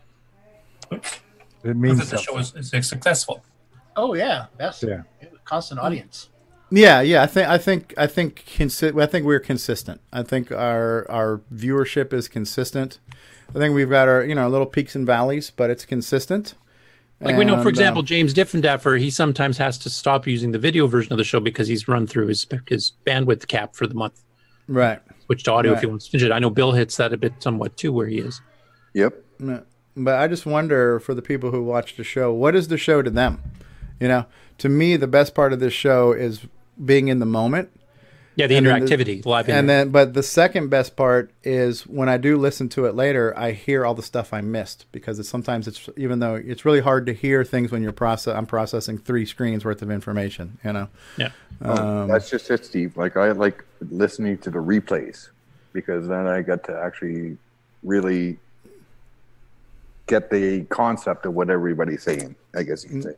It 0.92 1.76
means 1.76 1.99
that 1.99 2.09
the 2.09 2.18
show 2.23 2.39
is, 2.39 2.55
is 2.73 2.86
successful. 2.89 3.42
Oh 3.97 4.15
yeah, 4.15 4.47
best. 4.57 4.84
Yeah. 4.84 5.02
Constant 5.50 5.80
audience. 5.80 6.28
Yeah, 6.70 7.00
yeah. 7.00 7.22
I 7.22 7.26
think 7.26 7.48
I 7.48 7.58
think 7.58 7.94
I 7.98 8.06
think 8.06 8.44
consi- 8.46 9.00
I 9.02 9.06
think 9.06 9.26
we're 9.26 9.40
consistent. 9.40 10.00
I 10.12 10.22
think 10.22 10.52
our 10.52 11.10
our 11.10 11.40
viewership 11.52 12.12
is 12.12 12.28
consistent. 12.28 13.00
I 13.54 13.58
think 13.58 13.74
we've 13.74 13.90
got 13.90 14.06
our 14.08 14.22
you 14.24 14.34
know 14.36 14.48
little 14.48 14.66
peaks 14.66 14.94
and 14.94 15.04
valleys, 15.04 15.50
but 15.50 15.68
it's 15.70 15.84
consistent. 15.84 16.54
Like 17.22 17.36
we 17.36 17.44
know, 17.44 17.60
for 17.62 17.68
example, 17.68 18.00
um, 18.00 18.06
James 18.06 18.32
Diffendaffer, 18.32 18.98
he 18.98 19.10
sometimes 19.10 19.58
has 19.58 19.76
to 19.78 19.90
stop 19.90 20.26
using 20.26 20.52
the 20.52 20.58
video 20.58 20.86
version 20.86 21.12
of 21.12 21.18
the 21.18 21.24
show 21.24 21.38
because 21.40 21.68
he's 21.68 21.86
run 21.88 22.06
through 22.06 22.28
his 22.28 22.46
his 22.66 22.92
bandwidth 23.06 23.46
cap 23.48 23.74
for 23.74 23.86
the 23.86 23.94
month. 23.94 24.22
right. 24.68 25.00
Switch 25.26 25.42
to 25.44 25.52
audio 25.52 25.72
if 25.72 25.76
Right. 25.76 25.80
he 25.82 25.86
wants 25.86 26.06
to 26.06 26.10
change 26.12 26.22
it. 26.24 26.32
I 26.32 26.38
know 26.38 26.50
Bill 26.50 26.72
hits 26.72 26.96
that 26.96 27.12
a 27.12 27.16
bit 27.16 27.34
somewhat 27.40 27.76
too, 27.76 27.92
where 27.92 28.06
he 28.08 28.18
is. 28.18 28.40
Yep. 28.94 29.14
But 29.96 30.14
I 30.18 30.26
just 30.28 30.44
wonder 30.46 30.98
for 30.98 31.14
the 31.14 31.22
people 31.22 31.50
who 31.52 31.62
watch 31.62 31.96
the 31.96 32.02
show, 32.04 32.32
what 32.32 32.56
is 32.56 32.66
the 32.68 32.78
show 32.78 33.00
to 33.02 33.10
them? 33.10 33.40
You 34.00 34.08
know, 34.08 34.26
to 34.60 34.68
me, 34.68 34.97
the 34.97 35.06
best 35.08 35.34
part 35.34 35.52
of 35.52 35.60
this 35.60 35.72
show 35.74 36.12
is 36.12 36.40
being 36.82 37.08
in 37.08 37.18
the 37.18 37.26
moment. 37.26 37.70
Yeah, 38.36 38.47
the 38.47 38.56
And 38.56 38.66
then 38.66 38.82
interactivity, 38.86 39.26
live 39.26 39.48
And 39.48 39.58
inter- 39.58 39.66
then, 39.66 39.90
but 39.90 40.14
the 40.14 40.22
second 40.22 40.68
best 40.70 40.97
part 40.97 41.30
is 41.42 41.86
when 41.86 42.08
I 42.08 42.16
do 42.16 42.39
listen 42.39 42.68
to 42.70 42.86
it 42.86 42.94
later, 42.94 43.36
I 43.36 43.52
hear 43.52 43.84
all 43.84 43.94
the 43.94 44.02
stuff 44.05 44.32
I 44.32 44.40
missed 44.40 44.86
because 44.92 45.18
it's 45.18 45.28
sometimes 45.28 45.66
it's 45.68 45.90
even 45.97 46.20
though 46.20 46.36
it's 46.36 46.64
really 46.64 46.80
hard 46.80 47.05
to 47.06 47.12
hear 47.12 47.44
things 47.44 47.70
when 47.72 47.82
you're 47.82 47.92
process. 47.92 48.34
I'm 48.34 48.47
processing 48.47 48.97
three 48.98 49.26
screens 49.26 49.64
worth 49.64 49.82
of 49.82 49.90
information. 49.90 50.58
You 50.64 50.72
know. 50.72 50.89
Yeah. 51.18 51.30
Oh, 51.62 52.02
Um, 52.02 52.08
that's 52.08 52.30
just 52.30 52.50
it, 52.50 52.64
Steve. 52.64 52.97
Like 52.97 53.16
I 53.16 53.32
like 53.32 53.62
listening 53.90 54.39
to 54.39 54.50
the 54.50 54.58
replays 54.60 55.28
because 55.72 56.06
then 56.08 56.26
I 56.26 56.40
got 56.40 56.64
to 56.64 56.80
actually 56.80 57.36
really 57.82 58.39
get 60.06 60.30
the 60.30 60.62
concept 60.66 61.26
of 61.26 61.34
what 61.34 61.50
everybody's 61.50 62.02
saying. 62.02 62.36
I 62.56 62.62
guess 62.62 62.84
you 62.84 62.90
could 62.90 63.02
say. 63.02 63.14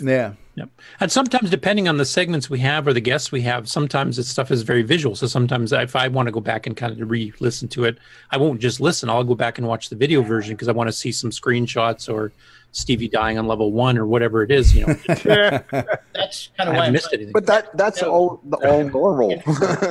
Yeah, 0.00 0.32
Yep. 0.56 0.68
And 1.00 1.10
sometimes, 1.10 1.50
depending 1.50 1.88
on 1.88 1.96
the 1.96 2.04
segments 2.04 2.48
we 2.48 2.60
have 2.60 2.86
or 2.86 2.92
the 2.92 3.00
guests 3.00 3.32
we 3.32 3.42
have, 3.42 3.68
sometimes 3.68 4.16
this 4.16 4.28
stuff 4.28 4.52
is 4.52 4.62
very 4.62 4.82
visual. 4.82 5.16
So 5.16 5.26
sometimes, 5.26 5.72
if 5.72 5.96
I 5.96 6.06
want 6.06 6.28
to 6.28 6.32
go 6.32 6.40
back 6.40 6.66
and 6.66 6.76
kind 6.76 7.00
of 7.00 7.10
re-listen 7.10 7.66
to 7.68 7.84
it, 7.84 7.98
I 8.30 8.36
won't 8.36 8.60
just 8.60 8.80
listen. 8.80 9.10
I'll 9.10 9.24
go 9.24 9.34
back 9.34 9.58
and 9.58 9.66
watch 9.66 9.88
the 9.88 9.96
video 9.96 10.22
version 10.22 10.54
because 10.54 10.68
I 10.68 10.72
want 10.72 10.88
to 10.88 10.92
see 10.92 11.10
some 11.10 11.30
screenshots 11.30 12.12
or 12.12 12.30
Stevie 12.70 13.08
dying 13.08 13.36
on 13.36 13.48
level 13.48 13.72
one 13.72 13.98
or 13.98 14.06
whatever 14.06 14.44
it 14.44 14.52
is. 14.52 14.74
You 14.76 14.86
know, 14.86 14.94
That's 15.06 16.50
kind 16.56 16.68
I 16.68 16.72
of 16.72 16.76
why 16.76 16.86
I'm 16.86 16.92
missed 16.92 17.12
anything. 17.12 17.32
But 17.32 17.46
that 17.46 17.76
that's 17.76 18.02
all 18.02 18.40
all 18.64 18.84
normal. 18.84 19.42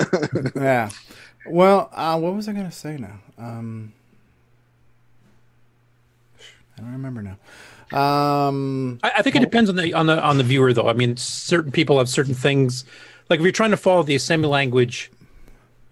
yeah. 0.56 0.90
Well, 1.46 1.90
uh, 1.92 2.18
what 2.20 2.36
was 2.36 2.48
I 2.48 2.54
going 2.54 2.70
to 2.70 2.72
say 2.72 2.96
now? 2.96 3.20
Um, 3.38 3.92
I 6.78 6.82
don't 6.82 6.94
remember 6.94 7.22
now. 7.22 7.38
Um, 7.94 9.00
I, 9.04 9.12
I 9.18 9.22
think 9.22 9.36
it 9.36 9.40
depends 9.40 9.70
on 9.70 9.76
the 9.76 9.94
on 9.94 10.08
the 10.08 10.22
on 10.22 10.38
the 10.38 10.44
viewer, 10.44 10.74
though. 10.74 10.88
I 10.88 10.94
mean, 10.94 11.18
certain 11.18 11.72
people 11.72 11.98
have 11.98 12.10
certain 12.10 12.34
things. 12.34 12.86
Like 13.30 13.40
if 13.40 13.44
you're 13.44 13.52
trying 13.52 13.72
to 13.72 13.78
follow 13.78 14.04
the 14.04 14.16
assembly 14.16 14.50
language 14.50 15.12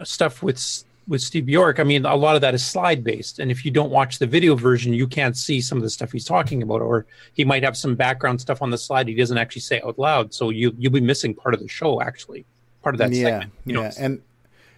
stuff 0.04 0.42
with 0.42 0.84
with 1.08 1.22
Steve 1.22 1.46
Bjork, 1.46 1.80
I 1.80 1.84
mean, 1.84 2.06
a 2.06 2.16
lot 2.16 2.36
of 2.36 2.42
that 2.42 2.54
is 2.54 2.66
slide 2.66 3.04
based, 3.04 3.40
and 3.40 3.52
if 3.52 3.66
you 3.66 3.72
don't 3.72 3.92
watch 3.92 4.20
the 4.20 4.28
video 4.28 4.56
version, 4.56 4.94
you 4.94 5.08
can't 5.08 5.36
see 5.38 5.62
some 5.62 5.78
of 5.78 5.84
the 5.84 5.90
stuff 5.90 6.12
he's 6.12 6.26
talking 6.26 6.64
about, 6.64 6.82
or 6.82 7.06
he 7.34 7.44
might 7.44 7.64
have 7.64 7.78
some 7.78 7.96
background 7.96 8.42
stuff 8.42 8.62
on 8.62 8.70
the 8.70 8.78
slide 8.78 9.08
he 9.08 9.16
doesn't 9.16 9.38
actually 9.38 9.62
say 9.62 9.82
out 9.82 10.00
loud, 10.00 10.34
so 10.34 10.50
you 10.50 10.74
you'll 10.78 10.92
be 10.92 11.02
missing 11.02 11.34
part 11.34 11.54
of 11.54 11.62
the 11.62 11.68
show, 11.68 12.02
actually, 12.02 12.46
part 12.82 12.96
of 12.96 13.00
that 13.00 13.12
yeah, 13.12 13.24
segment. 13.24 13.52
You 13.66 13.74
know, 13.74 13.84
yeah, 13.84 13.92
and 14.00 14.22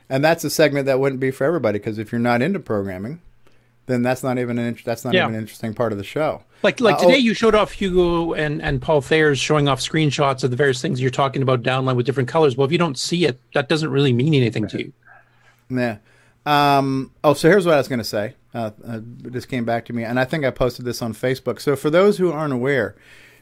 and 0.10 0.24
that's 0.24 0.44
a 0.44 0.50
segment 0.50 0.86
that 0.88 1.00
wouldn't 1.00 1.22
be 1.22 1.32
for 1.32 1.46
everybody 1.46 1.80
because 1.80 1.98
if 1.98 2.12
you're 2.12 2.20
not 2.20 2.42
into 2.42 2.60
programming, 2.60 3.22
then 3.86 4.02
that's 4.02 4.24
not 4.24 4.38
even 4.38 4.58
an 4.58 4.78
that's 4.86 5.04
not 5.04 5.14
Yeah. 5.14 5.24
even 5.24 5.36
an 5.36 5.42
interesting 5.42 5.74
part 5.74 5.92
of 5.92 5.98
the 5.98 6.04
show. 6.04 6.44
Like 6.64 6.80
like 6.80 6.96
Uh, 6.96 7.00
today, 7.00 7.14
oh, 7.16 7.18
you 7.18 7.34
showed 7.34 7.56
off 7.56 7.74
Hugo 7.74 8.34
and 8.34 8.62
and 8.62 8.82
Paul 8.82 9.02
Thayer's 9.02 9.40
showing 9.40 9.68
off 9.68 9.80
screenshots 9.82 10.44
of 10.44 10.52
the 10.52 10.56
various 10.58 10.82
things 10.82 11.02
you're 11.02 11.12
talking 11.12 11.42
about 11.42 11.64
downline 11.64 11.96
with 11.96 12.06
different 12.06 12.30
colors. 12.30 12.56
Well, 12.56 12.66
if 12.66 12.72
you 12.72 12.78
don't 12.78 12.98
see 12.98 13.26
it, 13.26 13.40
that 13.54 13.68
doesn't 13.70 13.90
really 13.90 14.14
mean 14.14 14.34
anything 14.34 14.68
to 14.70 14.80
you. 14.80 14.94
Yeah. 15.70 15.98
Um, 16.46 17.12
oh, 17.24 17.34
so 17.34 17.50
here's 17.50 17.66
what 17.66 17.76
I 17.76 17.78
was 17.78 17.88
going 17.88 18.00
to 18.00 18.04
say. 18.06 18.36
Uh, 18.54 18.72
uh, 18.86 19.00
this 19.02 19.46
came 19.46 19.66
back 19.66 19.86
to 19.86 19.94
me, 19.94 20.04
and 20.04 20.20
I 20.20 20.26
think 20.26 20.46
I 20.46 20.52
posted 20.52 20.86
this 20.86 21.02
on 21.02 21.14
Facebook. 21.14 21.60
So 21.62 21.76
for 21.76 21.90
those 21.90 22.18
who 22.18 22.32
aren't 22.32 22.54
aware, 22.54 22.96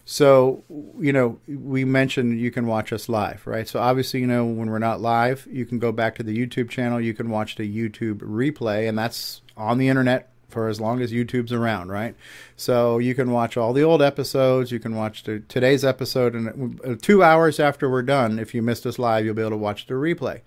so 0.05 0.63
you 0.99 1.11
know, 1.11 1.39
we 1.47 1.83
mentioned 1.83 2.39
you 2.39 2.51
can 2.51 2.65
watch 2.67 2.93
us 2.93 3.09
live, 3.09 3.45
right? 3.45 3.67
So 3.67 3.79
obviously, 3.79 4.21
you 4.21 4.27
know, 4.27 4.45
when 4.45 4.69
we're 4.69 4.79
not 4.79 5.01
live, 5.01 5.47
you 5.51 5.65
can 5.65 5.79
go 5.79 5.91
back 5.91 6.15
to 6.15 6.23
the 6.23 6.35
YouTube 6.35 6.69
channel. 6.69 7.01
You 7.01 7.13
can 7.13 7.29
watch 7.29 7.55
the 7.55 7.63
YouTube 7.69 8.17
replay, 8.17 8.87
and 8.87 8.97
that's 8.97 9.41
on 9.61 9.77
the 9.77 9.87
internet 9.87 10.29
for 10.49 10.67
as 10.67 10.81
long 10.81 11.01
as 11.01 11.11
YouTube's 11.11 11.53
around, 11.53 11.89
right? 11.89 12.15
So 12.57 12.97
you 12.97 13.15
can 13.15 13.31
watch 13.31 13.55
all 13.55 13.73
the 13.73 13.83
old 13.83 14.01
episodes. 14.01 14.71
You 14.71 14.79
can 14.79 14.95
watch 14.95 15.23
the, 15.23 15.39
today's 15.47 15.85
episode, 15.85 16.35
and 16.35 16.79
uh, 16.83 16.95
two 17.01 17.23
hours 17.23 17.59
after 17.59 17.89
we're 17.89 18.01
done, 18.01 18.37
if 18.37 18.53
you 18.53 18.61
missed 18.61 18.85
us 18.85 18.99
live, 18.99 19.23
you'll 19.23 19.33
be 19.33 19.41
able 19.41 19.51
to 19.51 19.57
watch 19.57 19.87
the 19.87 19.93
replay. 19.93 20.41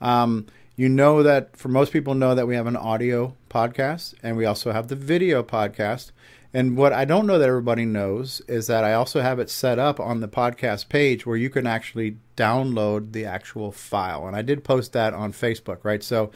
Um, 0.00 0.46
you 0.76 0.90
know 0.90 1.22
that 1.22 1.56
for 1.56 1.68
most 1.68 1.90
people 1.92 2.14
know 2.14 2.34
that 2.34 2.46
we 2.46 2.54
have 2.54 2.66
an 2.66 2.76
audio 2.76 3.34
podcast, 3.48 4.14
and 4.22 4.36
we 4.36 4.44
also 4.44 4.72
have 4.72 4.88
the 4.88 4.96
video 4.96 5.42
podcast. 5.42 6.12
And 6.54 6.76
what 6.76 6.92
I 6.92 7.04
don't 7.04 7.26
know 7.26 7.38
that 7.38 7.48
everybody 7.48 7.84
knows 7.84 8.40
is 8.48 8.66
that 8.68 8.84
I 8.84 8.94
also 8.94 9.20
have 9.20 9.38
it 9.38 9.50
set 9.50 9.78
up 9.78 10.00
on 10.00 10.20
the 10.20 10.28
podcast 10.28 10.88
page 10.88 11.26
where 11.26 11.36
you 11.36 11.50
can 11.50 11.66
actually 11.66 12.16
download 12.36 13.12
the 13.12 13.24
actual 13.24 13.72
file. 13.72 14.26
And 14.26 14.36
I 14.36 14.42
did 14.42 14.64
post 14.64 14.92
that 14.92 15.14
on 15.14 15.32
Facebook, 15.32 15.84
right? 15.84 16.02
So 16.02 16.30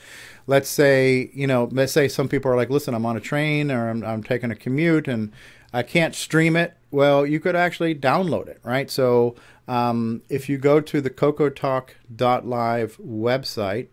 let's 0.47 0.69
say, 0.69 1.31
you 1.33 1.47
know, 1.47 1.69
let's 1.73 1.93
say 1.93 2.09
some 2.09 2.29
people 2.29 2.51
are 2.51 2.57
like, 2.57 2.71
listen, 2.71 2.95
I'm 2.95 3.07
on 3.07 3.17
a 3.17 3.21
train 3.21 3.71
or 3.71 3.89
I'm, 3.89 4.05
I'm 4.05 4.23
taking 4.23 4.51
a 4.51 4.57
commute 4.57 5.09
and 5.09 5.33
I 5.73 5.83
can't 5.83 6.15
stream 6.15 6.57
it. 6.57 6.77
Well, 6.91 7.25
you 7.25 7.39
could 7.41 7.57
actually 7.57 7.95
download 7.95 8.49
it, 8.49 8.61
right? 8.65 8.91
So 8.91 9.37
um, 9.69 10.23
if 10.29 10.49
you 10.49 10.59
go 10.59 10.81
to 10.81 11.01
the 11.01 11.11
cocotalk.live 11.11 12.99
website, 12.99 13.89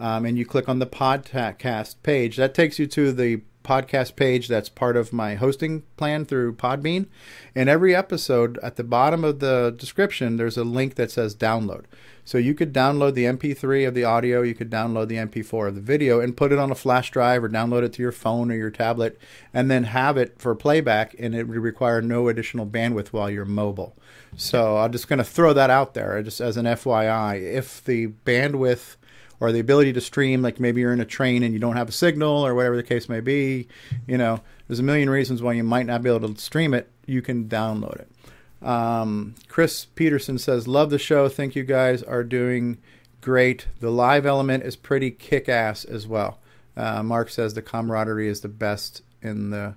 um, 0.00 0.24
and 0.24 0.38
you 0.38 0.46
click 0.46 0.68
on 0.68 0.78
the 0.78 0.86
podcast 0.86 1.96
page, 2.02 2.36
that 2.36 2.54
takes 2.54 2.78
you 2.78 2.86
to 2.86 3.12
the 3.12 3.42
podcast 3.64 4.16
page 4.16 4.48
that's 4.48 4.68
part 4.68 4.96
of 4.96 5.12
my 5.12 5.34
hosting 5.34 5.82
plan 5.96 6.24
through 6.24 6.54
Podbean. 6.54 7.06
And 7.54 7.68
every 7.68 7.94
episode, 7.94 8.58
at 8.62 8.76
the 8.76 8.84
bottom 8.84 9.24
of 9.24 9.40
the 9.40 9.74
description, 9.76 10.36
there's 10.36 10.56
a 10.56 10.64
link 10.64 10.94
that 10.94 11.10
says 11.10 11.34
download. 11.34 11.84
So 12.24 12.36
you 12.36 12.54
could 12.54 12.74
download 12.74 13.14
the 13.14 13.24
MP3 13.24 13.88
of 13.88 13.94
the 13.94 14.04
audio, 14.04 14.42
you 14.42 14.54
could 14.54 14.70
download 14.70 15.08
the 15.08 15.16
MP4 15.16 15.68
of 15.68 15.74
the 15.74 15.80
video, 15.80 16.20
and 16.20 16.36
put 16.36 16.52
it 16.52 16.58
on 16.58 16.70
a 16.70 16.74
flash 16.74 17.10
drive 17.10 17.42
or 17.42 17.48
download 17.48 17.84
it 17.84 17.94
to 17.94 18.02
your 18.02 18.12
phone 18.12 18.50
or 18.50 18.54
your 18.54 18.70
tablet, 18.70 19.18
and 19.54 19.70
then 19.70 19.84
have 19.84 20.18
it 20.18 20.38
for 20.38 20.54
playback. 20.54 21.14
And 21.18 21.34
it 21.34 21.48
would 21.48 21.56
require 21.56 22.02
no 22.02 22.28
additional 22.28 22.66
bandwidth 22.66 23.08
while 23.08 23.30
you're 23.30 23.46
mobile. 23.46 23.96
So 24.36 24.76
I'm 24.76 24.92
just 24.92 25.08
going 25.08 25.18
to 25.18 25.24
throw 25.24 25.54
that 25.54 25.70
out 25.70 25.94
there, 25.94 26.22
just 26.22 26.40
as 26.40 26.58
an 26.58 26.66
FYI. 26.66 27.40
If 27.40 27.82
the 27.82 28.08
bandwidth 28.26 28.96
or 29.40 29.52
the 29.52 29.60
ability 29.60 29.92
to 29.92 30.00
stream, 30.00 30.42
like 30.42 30.58
maybe 30.58 30.80
you're 30.80 30.92
in 30.92 31.00
a 31.00 31.06
train 31.06 31.42
and 31.42 31.52
you 31.52 31.60
don't 31.60 31.76
have 31.76 31.88
a 31.88 31.92
signal 31.92 32.46
or 32.46 32.54
whatever 32.54 32.76
the 32.76 32.82
case 32.82 33.08
may 33.08 33.20
be, 33.20 33.68
you 34.06 34.18
know, 34.18 34.40
there's 34.66 34.80
a 34.80 34.82
million 34.82 35.08
reasons 35.08 35.42
why 35.42 35.52
you 35.52 35.64
might 35.64 35.86
not 35.86 36.02
be 36.02 36.10
able 36.10 36.32
to 36.32 36.40
stream 36.40 36.74
it. 36.74 36.90
You 37.06 37.22
can 37.22 37.48
download 37.48 38.00
it. 38.00 38.66
Um, 38.66 39.34
Chris 39.48 39.84
Peterson 39.84 40.38
says, 40.38 40.66
Love 40.66 40.90
the 40.90 40.98
show. 40.98 41.28
Think 41.28 41.54
you 41.54 41.62
guys 41.62 42.02
are 42.02 42.24
doing 42.24 42.78
great. 43.20 43.66
The 43.80 43.90
live 43.90 44.26
element 44.26 44.64
is 44.64 44.76
pretty 44.76 45.10
kick 45.10 45.48
ass 45.48 45.84
as 45.84 46.06
well. 46.06 46.38
Uh, 46.76 47.02
Mark 47.02 47.30
says 47.30 47.54
the 47.54 47.62
camaraderie 47.62 48.28
is 48.28 48.40
the 48.40 48.48
best 48.48 49.02
in 49.22 49.50
the 49.50 49.74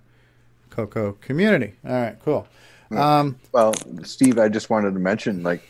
Coco 0.70 1.14
community. 1.14 1.74
All 1.86 1.92
right, 1.92 2.18
cool. 2.24 2.48
Um, 2.92 3.40
well, 3.54 3.74
Steve, 4.04 4.38
I 4.38 4.50
just 4.50 4.70
wanted 4.70 4.94
to 4.94 5.00
mention, 5.00 5.44
like, 5.44 5.64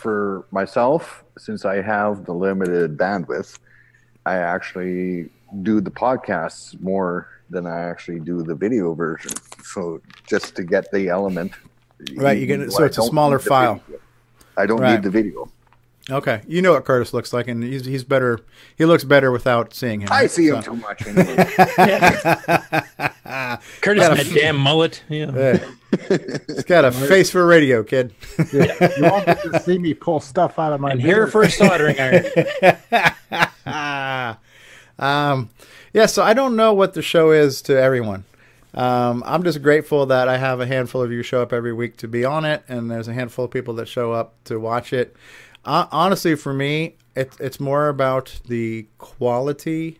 for 0.00 0.44
myself, 0.50 1.22
since 1.38 1.64
I 1.64 1.82
have 1.82 2.24
the 2.24 2.32
limited 2.32 2.96
bandwidth, 2.96 3.58
I 4.26 4.36
actually 4.36 5.28
do 5.62 5.80
the 5.80 5.90
podcasts 5.90 6.80
more 6.80 7.28
than 7.50 7.66
I 7.66 7.80
actually 7.90 8.20
do 8.20 8.42
the 8.42 8.54
video 8.54 8.94
version. 8.94 9.32
So 9.64 10.00
just 10.26 10.56
to 10.56 10.62
get 10.64 10.90
the 10.92 11.08
element, 11.08 11.52
Right, 12.16 12.38
you 12.38 12.46
get 12.46 12.60
it- 12.60 12.72
so 12.72 12.84
it's 12.84 12.96
a 12.98 13.02
smaller 13.02 13.38
file. 13.38 13.74
video. 13.86 14.00
I 14.56 14.64
don't 14.66 14.80
Right. 14.80 14.92
need 14.94 15.02
the 15.02 15.10
video. 15.10 15.50
Okay, 16.10 16.40
you 16.48 16.60
know 16.62 16.72
what 16.72 16.84
Curtis 16.84 17.12
looks 17.14 17.32
like, 17.32 17.46
and 17.48 17.62
he's 17.62 17.84
he's 17.84 18.02
better. 18.04 18.40
He 18.76 18.84
looks 18.84 19.04
better 19.04 19.30
without 19.30 19.72
seeing 19.74 20.00
him. 20.00 20.08
I 20.10 20.22
right? 20.22 20.30
see 20.30 20.48
him 20.48 20.62
too 20.62 20.74
much 20.76 21.06
anyway. 21.06 21.36
Curtis 23.80 24.02
Got 24.04 24.18
and 24.18 24.20
a- 24.20 24.24
that 24.24 24.30
damn 24.34 24.56
mullet. 24.56 25.02
Yeah. 25.08 25.30
Yeah. 25.34 25.64
He's 26.46 26.64
got 26.64 26.84
a 26.84 26.92
face 26.92 27.30
for 27.30 27.46
radio, 27.46 27.82
kid. 27.82 28.12
Yeah, 28.52 28.92
you 28.96 29.02
won't 29.04 29.26
get 29.26 29.42
to 29.42 29.60
see 29.60 29.78
me 29.78 29.94
pull 29.94 30.20
stuff 30.20 30.58
out 30.58 30.72
of 30.72 30.80
my 30.80 30.92
And 30.92 31.00
here 31.00 31.26
beard. 31.26 31.32
for 31.32 31.42
a 31.42 31.50
soldering 31.50 31.96
iron. 31.98 32.24
um, 34.98 35.50
yeah, 35.92 36.06
so 36.06 36.22
I 36.22 36.34
don't 36.34 36.56
know 36.56 36.72
what 36.72 36.94
the 36.94 37.02
show 37.02 37.30
is 37.32 37.62
to 37.62 37.80
everyone. 37.80 38.24
Um, 38.72 39.22
I'm 39.26 39.42
just 39.42 39.62
grateful 39.62 40.06
that 40.06 40.28
I 40.28 40.36
have 40.36 40.60
a 40.60 40.66
handful 40.66 41.02
of 41.02 41.10
you 41.10 41.22
show 41.24 41.42
up 41.42 41.52
every 41.52 41.72
week 41.72 41.96
to 41.98 42.08
be 42.08 42.24
on 42.24 42.44
it, 42.44 42.62
and 42.68 42.88
there's 42.90 43.08
a 43.08 43.12
handful 43.12 43.44
of 43.46 43.50
people 43.50 43.74
that 43.74 43.88
show 43.88 44.12
up 44.12 44.34
to 44.44 44.60
watch 44.60 44.92
it. 44.92 45.16
Uh, 45.64 45.86
honestly, 45.92 46.34
for 46.34 46.52
me, 46.54 46.94
it, 47.14 47.32
it's 47.38 47.60
more 47.60 47.88
about 47.88 48.40
the 48.46 48.86
quality 48.98 49.98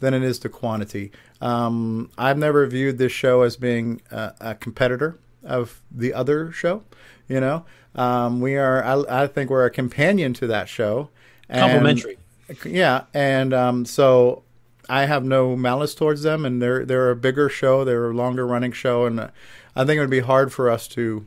than 0.00 0.14
it 0.14 0.22
is 0.22 0.38
the 0.38 0.48
quantity. 0.48 1.10
Um, 1.40 2.10
I've 2.16 2.38
never 2.38 2.66
viewed 2.66 2.98
this 2.98 3.12
show 3.12 3.42
as 3.42 3.56
being 3.56 4.00
a, 4.10 4.32
a 4.40 4.54
competitor 4.54 5.18
of 5.44 5.80
the 5.90 6.12
other 6.14 6.52
show. 6.52 6.82
You 7.28 7.40
know, 7.40 7.64
um, 7.94 8.40
we 8.40 8.56
are. 8.56 8.84
I, 8.84 9.22
I 9.22 9.26
think 9.26 9.50
we're 9.50 9.64
a 9.64 9.70
companion 9.70 10.32
to 10.34 10.46
that 10.48 10.68
show. 10.68 11.10
And- 11.48 11.60
Complementary. 11.60 12.18
yeah, 12.64 13.04
and 13.14 13.54
um, 13.54 13.84
so 13.84 14.42
I 14.88 15.04
have 15.06 15.24
no 15.24 15.54
malice 15.56 15.94
towards 15.94 16.22
them, 16.22 16.44
and 16.44 16.60
they're 16.60 16.84
they're 16.84 17.10
a 17.10 17.16
bigger 17.16 17.48
show, 17.48 17.84
they're 17.84 18.10
a 18.10 18.14
longer 18.14 18.46
running 18.46 18.72
show, 18.72 19.06
and 19.06 19.20
uh, 19.20 19.28
I 19.76 19.84
think 19.84 19.98
it 19.98 20.00
would 20.00 20.10
be 20.10 20.20
hard 20.20 20.52
for 20.52 20.68
us 20.68 20.88
to 20.88 21.26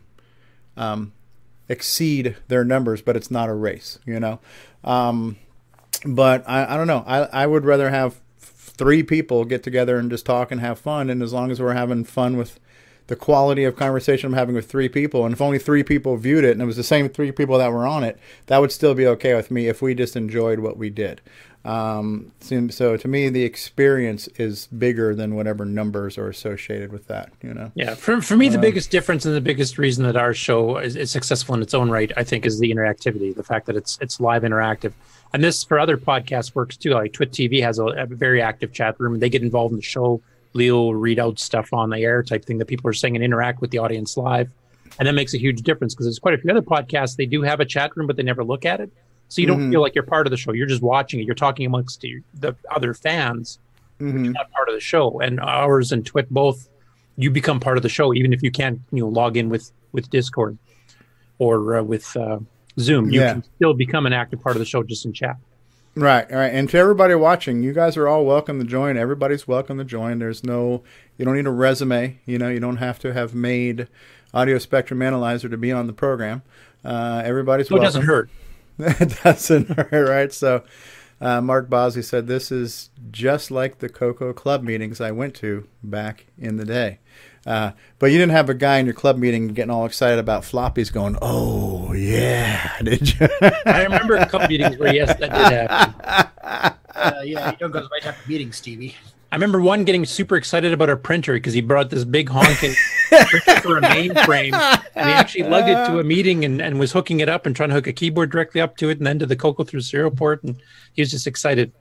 um, 0.75 1.13
exceed 1.69 2.35
their 2.48 2.64
numbers, 2.64 3.01
but 3.01 3.16
it's 3.16 3.32
not 3.32 3.50
a 3.50 3.53
race, 3.53 4.00
you 4.06 4.19
know. 4.19 4.40
Um, 4.83 5.38
but 6.06 6.43
I, 6.48 6.74
I 6.74 6.77
don't 6.77 6.88
know. 6.88 7.03
I, 7.08 7.43
I 7.43 7.48
would 7.48 7.66
rather 7.66 7.90
have 7.90 8.19
three 8.40 9.03
people 9.03 9.45
get 9.45 9.64
together 9.64 9.98
and 9.98 10.09
just 10.09 10.25
talk 10.25 10.51
and 10.51 10.59
have 10.61 10.80
fun, 10.80 11.09
and 11.09 11.22
as 11.22 11.33
long 11.33 11.51
as 11.51 11.61
we're 11.61 11.74
having 11.74 12.03
fun 12.03 12.38
with 12.38 12.59
the 13.08 13.16
quality 13.16 13.66
of 13.66 13.75
conversation 13.75 14.27
I'm 14.27 14.38
having 14.38 14.56
with 14.56 14.69
three 14.69 14.90
people, 14.90 15.25
and 15.25 15.33
if 15.33 15.42
only 15.42 15.59
three 15.59 15.83
people 15.83 16.16
viewed 16.17 16.45
it 16.45 16.51
and 16.51 16.61
it 16.61 16.66
was 16.66 16.77
the 16.77 16.83
same 16.83 17.09
three 17.09 17.32
people 17.32 17.58
that 17.58 17.72
were 17.72 17.85
on 17.85 18.03
it, 18.03 18.17
that 18.48 18.59
would 18.59 18.72
still 18.72 18.95
be 18.95 19.06
okay 19.08 19.35
with 19.35 19.51
me 19.51 19.67
if 19.67 19.82
we 19.82 19.93
just 19.93 20.16
enjoyed 20.16 20.59
what 20.59 20.77
we 20.77 20.90
did. 20.90 21.22
Um, 21.66 22.32
so, 22.42 22.98
to 22.98 23.08
me, 23.08 23.30
the 23.30 23.43
experience 23.43 24.27
is 24.38 24.67
bigger 24.67 25.16
than 25.16 25.35
whatever 25.35 25.64
numbers 25.64 26.17
are 26.17 26.27
associated 26.27 26.92
with 26.92 27.08
that. 27.08 27.32
You 27.42 27.53
know. 27.53 27.72
Yeah, 27.75 27.95
for, 27.95 28.22
for 28.22 28.35
me, 28.35 28.50
the 28.50 28.56
Um, 28.56 28.61
biggest 28.61 28.92
difference 28.92 29.25
and 29.25 29.33
the 29.33 29.42
biggest 29.42 29.77
reason 29.77 30.03
that 30.03 30.17
our 30.17 30.33
show 30.33 30.77
is, 30.77 30.95
is 30.98 31.09
successful 31.09 31.56
in 31.56 31.61
its 31.61 31.74
own 31.74 31.90
right, 31.90 32.11
I 32.17 32.24
think, 32.25 32.45
is 32.45 32.59
the 32.59 32.69
interactivity. 32.74 33.33
The 33.33 33.43
fact 33.43 33.66
that 33.67 33.75
it's 33.77 33.98
it's 34.01 34.19
live 34.19 34.43
interactive, 34.43 34.92
and 35.33 35.42
this 35.43 35.64
for 35.64 35.80
other 35.80 35.98
podcasts 35.98 36.53
works 36.53 36.75
too. 36.75 36.92
Like 36.92 37.14
Twit 37.14 37.32
TV 37.32 37.61
has 37.61 37.80
a, 37.80 37.85
a 37.85 38.06
very 38.08 38.42
active 38.42 38.74
chat 38.74 39.00
room, 39.00 39.14
and 39.14 39.22
they 39.22 39.30
get 39.30 39.42
involved 39.42 39.72
in 39.72 39.77
the 39.77 39.83
show. 39.83 40.22
Leo 40.53 40.75
will 40.75 40.95
read 40.95 41.17
out 41.17 41.40
stuff 41.40 41.72
on 41.74 41.90
the 41.90 42.00
air 42.00 42.22
type 42.24 42.43
thing 42.45 42.58
that 42.59 42.66
people 42.67 42.88
are 42.90 42.93
saying 42.93 43.16
and 43.16 43.24
interact 43.24 43.61
with 43.61 43.72
the 43.72 43.77
audience 43.80 44.17
live. 44.17 44.50
and 45.00 45.08
that 45.08 45.14
makes 45.14 45.33
a 45.33 45.40
huge 45.40 45.61
difference 45.64 45.95
because 45.95 46.06
there's 46.06 46.19
quite 46.19 46.35
a 46.35 46.38
few 46.38 46.51
other 46.51 46.61
podcasts 46.61 47.16
they 47.16 47.25
do 47.25 47.42
have 47.42 47.59
a 47.59 47.66
chat 47.66 47.90
room, 47.95 48.06
but 48.06 48.17
they 48.17 48.22
never 48.22 48.43
look 48.43 48.64
at 48.66 48.80
it, 48.80 48.92
so 49.33 49.41
you 49.41 49.47
don't 49.47 49.59
Mhm. 49.61 49.71
feel 49.71 49.81
like 49.81 49.95
you're 49.95 50.03
part 50.03 50.27
of 50.27 50.31
the 50.31 50.37
show. 50.37 50.51
You're 50.53 50.67
just 50.67 50.81
watching 50.83 51.19
it. 51.19 51.25
You're 51.25 51.35
talking 51.35 51.65
amongst 51.65 52.03
your, 52.03 52.21
the 52.39 52.55
other 52.69 52.93
fans. 52.93 53.59
Mhm. 53.99 54.23
You're 54.25 54.33
not 54.33 54.51
part 54.51 54.69
of 54.69 54.75
the 54.75 54.81
show. 54.81 55.19
And 55.19 55.39
ours 55.39 55.91
and 55.91 56.05
Twit 56.05 56.29
both, 56.29 56.69
you 57.17 57.31
become 57.31 57.59
part 57.59 57.77
of 57.77 57.83
the 57.83 57.89
show 57.89 58.13
even 58.13 58.33
if 58.33 58.41
you 58.43 58.51
can't 58.51 58.79
you 58.91 58.99
know 59.01 59.07
log 59.09 59.37
in 59.37 59.49
with 59.49 59.71
with 59.91 60.09
Discord 60.09 60.57
or 61.39 61.77
uh, 61.77 61.83
with 61.83 62.15
uh, 62.17 62.39
Zoom. 62.79 63.09
You 63.11 63.21
Yeah. 63.21 63.33
can 63.33 63.43
still 63.55 63.73
become 63.73 64.05
an 64.05 64.13
active 64.13 64.41
part 64.41 64.55
of 64.55 64.59
the 64.59 64.65
show 64.65 64.83
just 64.83 65.05
in 65.05 65.13
chat. 65.13 65.37
Right, 65.95 66.25
all 66.31 66.37
right. 66.37 66.51
And 66.51 66.67
to 66.69 66.77
everybody 66.79 67.13
watching, 67.13 67.61
you 67.61 67.71
guys 67.71 67.97
are 67.97 68.07
all 68.07 68.25
welcome 68.25 68.57
to 68.59 68.65
join. 68.65 68.97
Everybody's 68.97 69.47
welcome 69.47 69.77
to 69.77 69.83
join. 69.83 70.17
There's 70.17 70.43
no, 70.43 70.81
you 71.17 71.25
don't 71.25 71.35
need 71.35 71.45
a 71.45 71.51
resume. 71.51 72.17
You 72.25 72.39
know, 72.39 72.49
you 72.49 72.59
don't 72.59 72.77
have 72.77 72.97
to 72.99 73.13
have 73.13 73.35
made 73.35 73.87
Audio 74.33 74.57
Spectrum 74.57 75.03
Analyzer 75.03 75.49
to 75.49 75.57
be 75.57 75.71
on 75.71 75.85
the 75.85 75.93
program. 75.93 76.41
Uh, 76.83 77.21
everybody's 77.23 77.67
So 77.67 77.75
it 77.77 77.81
doesn't 77.81 78.01
hurt. 78.05 78.31
It 78.80 79.19
doesn't 79.24 79.69
hurt, 79.69 80.10
right? 80.10 80.34
So, 80.34 80.64
uh, 81.22 81.42
Mark 81.42 81.69
Bosley 81.69 82.02
said 82.02 82.27
this 82.27 82.52
is 82.52 82.90
just 83.11 83.52
like 83.52 83.80
the 83.80 83.90
Coco 83.90 84.34
Club 84.34 84.64
meetings 84.64 85.00
I 85.00 85.11
went 85.11 85.35
to 85.35 85.68
back 85.84 86.26
in 86.38 86.58
the 86.58 86.66
day. 86.66 87.00
Uh, 87.45 87.72
but 88.00 88.11
you 88.11 88.18
didn't 88.18 88.32
have 88.32 88.50
a 88.50 88.53
guy 88.53 88.77
in 88.77 88.85
your 88.85 88.95
club 88.95 89.18
meeting 89.18 89.50
getting 89.50 89.69
all 89.69 89.85
excited 89.85 90.18
about 90.18 90.43
floppies, 90.43 90.92
going, 90.92 91.18
"Oh 91.22 91.92
yeah," 91.93 92.77
did 92.84 93.19
you? 93.19 93.27
I 93.66 93.84
remember 93.84 94.16
a 94.16 94.26
couple 94.26 94.48
meetings 94.48 94.77
where 94.77 94.93
yes, 94.93 95.18
that 95.19 95.19
did 95.19 95.69
happen. 95.69 96.80
Uh, 96.95 97.22
yeah, 97.24 97.50
you 97.50 97.58
don't 97.58 97.72
go 97.72 97.80
to 97.80 97.85
the 97.85 97.90
right 97.90 98.03
type 98.03 98.18
of 98.18 98.30
meeting, 98.30 98.52
Stevie. 98.52 98.95
I 99.33 99.35
remember 99.35 99.59
one 99.59 99.83
getting 99.83 100.05
super 100.05 100.35
excited 100.35 100.73
about 100.73 100.91
a 100.91 100.95
printer 100.95 101.33
because 101.33 101.55
he 101.55 101.61
brought 101.61 101.89
this 101.89 102.03
big 102.03 102.29
honking 102.29 102.75
printer 103.09 103.61
for 103.61 103.79
a 103.79 103.81
mainframe, 103.81 104.53
and 104.93 105.09
he 105.09 105.11
actually 105.11 105.45
lugged 105.45 105.69
it 105.69 105.87
to 105.87 105.97
a 105.97 106.03
meeting 106.03 106.45
and, 106.45 106.61
and 106.61 106.79
was 106.79 106.91
hooking 106.91 107.19
it 107.19 107.27
up 107.27 107.47
and 107.47 107.55
trying 107.55 107.69
to 107.69 107.73
hook 107.73 107.87
a 107.87 107.93
keyboard 107.93 108.31
directly 108.31 108.61
up 108.61 108.77
to 108.77 108.89
it 108.89 108.99
and 108.99 109.07
then 109.07 109.17
to 109.17 109.25
the 109.25 109.35
Coco 109.35 109.63
through 109.63 109.81
serial 109.81 110.11
port, 110.11 110.43
and 110.43 110.61
he 110.93 111.01
was 111.01 111.09
just 111.09 111.25
excited. 111.25 111.71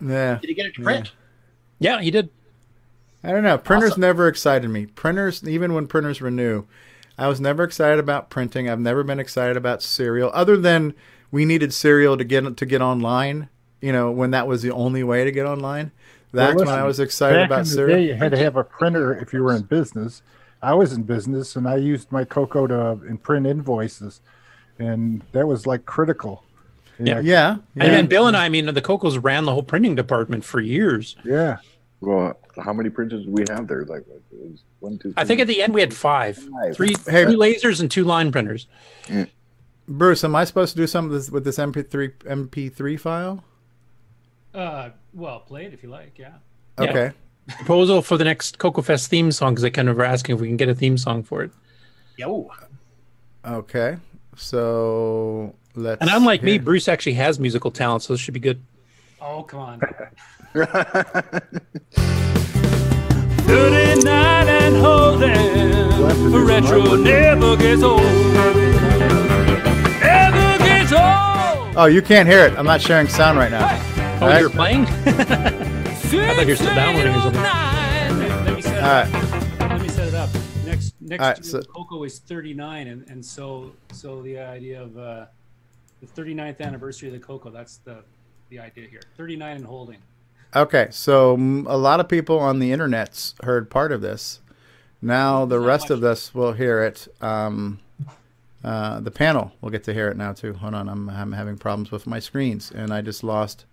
Yeah. 0.00 0.38
Did 0.38 0.48
he 0.48 0.54
get 0.54 0.64
it 0.64 0.74
to 0.76 0.82
print? 0.82 1.12
Yeah, 1.80 2.00
he 2.00 2.10
did. 2.10 2.30
I 3.22 3.30
don't 3.30 3.42
know. 3.42 3.58
Printers 3.58 3.98
never 3.98 4.26
excited 4.26 4.70
me. 4.70 4.86
Printers, 4.86 5.46
even 5.46 5.74
when 5.74 5.86
printers 5.86 6.22
were 6.22 6.30
new, 6.30 6.64
I 7.18 7.28
was 7.28 7.42
never 7.42 7.62
excited 7.62 7.98
about 7.98 8.30
printing. 8.30 8.70
I've 8.70 8.80
never 8.80 9.04
been 9.04 9.20
excited 9.20 9.58
about 9.58 9.82
serial, 9.82 10.30
other 10.32 10.56
than 10.56 10.94
we 11.30 11.44
needed 11.44 11.74
serial 11.74 12.16
to 12.16 12.24
get 12.24 12.56
to 12.56 12.64
get 12.64 12.80
online. 12.80 13.50
You 13.82 13.92
know, 13.92 14.10
when 14.10 14.30
that 14.30 14.46
was 14.46 14.62
the 14.62 14.72
only 14.72 15.04
way 15.04 15.22
to 15.22 15.30
get 15.30 15.44
online. 15.44 15.92
That's 16.32 16.56
Well, 16.56 16.66
when 16.66 16.74
I 16.74 16.84
was 16.84 17.00
excited 17.00 17.36
back 17.36 17.46
about 17.46 17.58
in 17.60 17.64
the 17.64 17.70
serial. 17.70 17.98
Day, 17.98 18.06
you 18.08 18.14
had 18.14 18.30
to 18.32 18.38
have 18.38 18.56
a 18.56 18.64
printer 18.64 19.14
if 19.16 19.32
you 19.32 19.42
were 19.42 19.54
in 19.54 19.62
business. 19.62 20.22
I 20.62 20.74
was 20.74 20.92
in 20.92 21.02
business, 21.04 21.56
and 21.56 21.68
I 21.68 21.76
used 21.76 22.10
my 22.10 22.24
Coco 22.24 22.66
to 22.66 22.90
and 23.06 23.22
print 23.22 23.46
invoices, 23.46 24.20
and 24.78 25.22
that 25.32 25.46
was 25.46 25.66
like 25.66 25.86
critical. 25.86 26.42
Yeah. 26.98 27.20
Yeah. 27.20 27.58
And 27.76 27.92
then 27.92 28.06
Bill 28.06 28.26
and 28.26 28.36
I, 28.36 28.46
I 28.46 28.48
mean, 28.48 28.66
the 28.66 28.80
Cocos 28.82 29.18
ran 29.18 29.44
the 29.44 29.52
whole 29.52 29.62
printing 29.62 29.94
department 29.94 30.44
for 30.44 30.60
years. 30.60 31.14
Yeah. 31.24 31.58
Well, 32.00 32.38
how 32.62 32.72
many 32.72 32.88
printers 32.90 33.24
do 33.24 33.30
we 33.30 33.44
have 33.48 33.68
there? 33.68 33.84
Like, 33.84 34.00
it 34.08 34.22
was 34.32 34.62
one, 34.80 34.98
two, 34.98 35.12
I 35.16 35.24
think 35.24 35.40
at 35.40 35.46
the 35.46 35.62
end 35.62 35.74
we 35.74 35.80
had 35.80 35.92
five, 35.94 36.38
three, 36.72 36.94
Hey. 37.06 37.24
three 37.24 37.34
lasers 37.36 37.80
and 37.80 37.90
two 37.90 38.04
line 38.04 38.32
printers. 38.32 38.66
Bruce, 39.88 40.24
am 40.24 40.34
I 40.34 40.44
supposed 40.44 40.72
to 40.72 40.78
do 40.78 40.86
something 40.86 41.10
with 41.12 41.20
this, 41.22 41.30
with 41.30 41.44
this 41.44 41.58
MP3 41.58 42.12
MP3 42.24 42.98
file? 42.98 43.44
Uh, 44.54 44.90
well, 45.16 45.40
play 45.40 45.64
it 45.64 45.72
if 45.72 45.82
you 45.82 45.88
like. 45.88 46.18
Yeah. 46.18 46.34
Yeah. 46.78 46.90
Okay. 46.90 47.12
Proposal 47.48 48.02
for 48.02 48.16
the 48.16 48.24
next 48.24 48.58
Coco 48.58 48.82
Fest 48.82 49.08
theme 49.08 49.32
song 49.32 49.54
because 49.54 49.64
I 49.64 49.70
kind 49.70 49.88
of 49.88 49.96
were 49.96 50.04
asking 50.04 50.34
if 50.34 50.40
we 50.40 50.48
can 50.48 50.56
get 50.56 50.68
a 50.68 50.74
theme 50.74 50.98
song 50.98 51.22
for 51.22 51.42
it. 51.42 51.50
Yo. 52.16 52.50
Okay. 53.44 53.96
So 54.36 55.54
let's. 55.74 56.00
And 56.00 56.10
unlike 56.10 56.42
me, 56.42 56.58
Bruce 56.58 56.88
actually 56.88 57.14
has 57.14 57.38
musical 57.38 57.70
talent, 57.70 58.02
so 58.02 58.12
this 58.12 58.20
should 58.20 58.34
be 58.34 58.40
good. 58.40 58.62
Oh, 59.20 59.42
come 59.42 59.60
on. 59.60 59.80
39 63.46 64.48
and 64.48 64.76
holding. 64.76 66.46
Retro 66.46 66.96
never 66.96 67.56
gets 67.56 67.82
old. 67.82 68.02
Never 70.00 70.58
gets 70.58 70.92
old. 70.92 71.76
Oh, 71.76 71.88
you 71.90 72.02
can't 72.02 72.28
hear 72.28 72.44
it. 72.44 72.58
I'm 72.58 72.66
not 72.66 72.80
sharing 72.80 73.08
sound 73.08 73.38
right 73.38 73.50
now. 73.50 73.95
Oh, 74.18 74.20
All 74.22 74.28
right? 74.28 74.40
you're 74.40 74.48
playing? 74.50 74.86
I 74.86 76.34
thought 76.34 76.40
you 76.42 76.46
were 76.48 76.56
still 76.56 76.74
downloading 76.74 77.14
or 77.14 77.20
something. 77.20 77.42
Let 77.42 78.56
me 78.56 78.62
set 78.62 78.76
it 78.78 78.82
All 78.82 78.90
up. 78.90 79.60
Let 79.60 79.80
me 79.82 79.88
set 79.88 80.08
it 80.08 80.14
up. 80.14 80.30
Next 80.64 80.94
next 81.00 81.22
All 81.22 81.28
right, 81.28 81.36
year, 81.38 81.44
so- 81.44 81.62
Coco 81.62 82.02
is 82.04 82.18
39, 82.20 82.86
and, 82.86 83.06
and 83.10 83.24
so 83.24 83.72
so 83.92 84.22
the 84.22 84.38
idea 84.38 84.82
of 84.82 84.96
uh, 84.96 85.26
the 86.00 86.06
39th 86.06 86.60
anniversary 86.60 87.08
of 87.08 87.14
the 87.14 87.20
Coco. 87.20 87.50
That's 87.50 87.76
the 87.78 88.02
the 88.48 88.58
idea 88.58 88.88
here. 88.88 89.02
39 89.18 89.56
and 89.56 89.66
holding. 89.66 89.98
Okay, 90.54 90.88
so 90.90 91.34
a 91.66 91.76
lot 91.76 92.00
of 92.00 92.08
people 92.08 92.38
on 92.38 92.58
the 92.58 92.72
internet's 92.72 93.34
heard 93.42 93.68
part 93.68 93.92
of 93.92 94.00
this. 94.00 94.40
Now 95.02 95.44
the 95.44 95.60
rest 95.60 95.90
of 95.90 96.02
us 96.02 96.34
will 96.34 96.54
hear 96.54 96.82
it. 96.82 97.06
Um, 97.20 97.80
uh, 98.64 99.00
the 99.00 99.10
panel 99.10 99.52
will 99.60 99.70
get 99.70 99.84
to 99.84 99.92
hear 99.92 100.08
it 100.08 100.16
now 100.16 100.32
too. 100.32 100.54
Hold 100.54 100.72
on, 100.72 100.88
I'm 100.88 101.10
I'm 101.10 101.32
having 101.32 101.58
problems 101.58 101.90
with 101.90 102.06
my 102.06 102.18
screens, 102.18 102.70
and 102.70 102.94
I 102.94 103.02
just 103.02 103.22
lost 103.22 103.66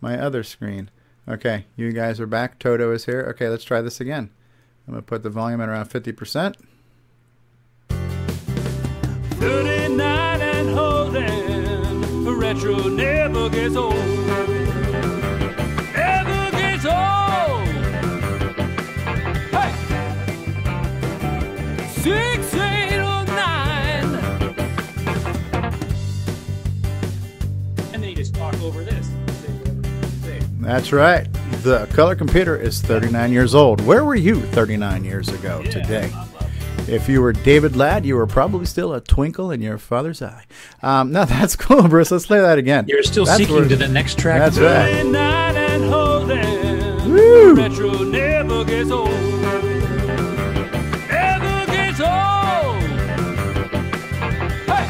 my 0.00 0.18
other 0.18 0.42
screen. 0.42 0.90
Okay, 1.28 1.66
you 1.76 1.92
guys 1.92 2.20
are 2.20 2.26
back. 2.26 2.58
Toto 2.58 2.92
is 2.92 3.06
here. 3.06 3.26
Okay, 3.30 3.48
let's 3.48 3.64
try 3.64 3.80
this 3.80 4.00
again. 4.00 4.30
I'm 4.86 4.94
gonna 4.94 5.02
put 5.02 5.22
the 5.22 5.30
volume 5.30 5.60
at 5.60 5.68
around 5.68 5.86
fifty 5.86 6.12
percent. 6.12 6.56
39 9.38 10.40
and 10.40 10.70
holding. 10.70 12.38
Retro 12.38 12.88
never 12.88 13.48
gets 13.48 13.76
old. 13.76 14.20
Six, 22.02 22.29
That's 30.60 30.92
right. 30.92 31.26
The 31.62 31.86
color 31.92 32.14
computer 32.14 32.56
is 32.56 32.80
39 32.82 33.32
years 33.32 33.54
old. 33.54 33.80
Where 33.82 34.04
were 34.04 34.14
you 34.14 34.40
39 34.40 35.04
years 35.04 35.28
ago 35.28 35.62
today? 35.64 36.12
If 36.88 37.08
you 37.08 37.20
were 37.22 37.32
David 37.32 37.76
Ladd, 37.76 38.04
you 38.04 38.16
were 38.16 38.26
probably 38.26 38.66
still 38.66 38.92
a 38.94 39.00
twinkle 39.00 39.50
in 39.50 39.60
your 39.62 39.78
father's 39.78 40.20
eye. 40.22 40.44
Um, 40.82 41.12
no, 41.12 41.24
that's 41.26 41.56
cool, 41.56 41.86
Bruce. 41.88 42.10
Let's 42.10 42.26
play 42.26 42.40
that 42.40 42.58
again. 42.58 42.84
You're 42.88 43.02
still 43.02 43.24
That's 43.24 43.38
seeking 43.38 43.54
where- 43.56 43.68
to 43.68 43.76
the 43.76 43.88
next 43.88 44.18
track. 44.18 44.38
That's 44.40 44.58
right. 44.58 44.92
39 44.94 45.56
and 45.56 45.84
holding. 45.84 47.10
Woo! 47.12 47.54
Retro 47.54 48.02
never 48.04 48.64
gets 48.64 48.90
old. 48.90 49.08
Never 51.08 51.66
gets 51.66 52.00
old. 52.00 52.82
Hey! 54.68 54.86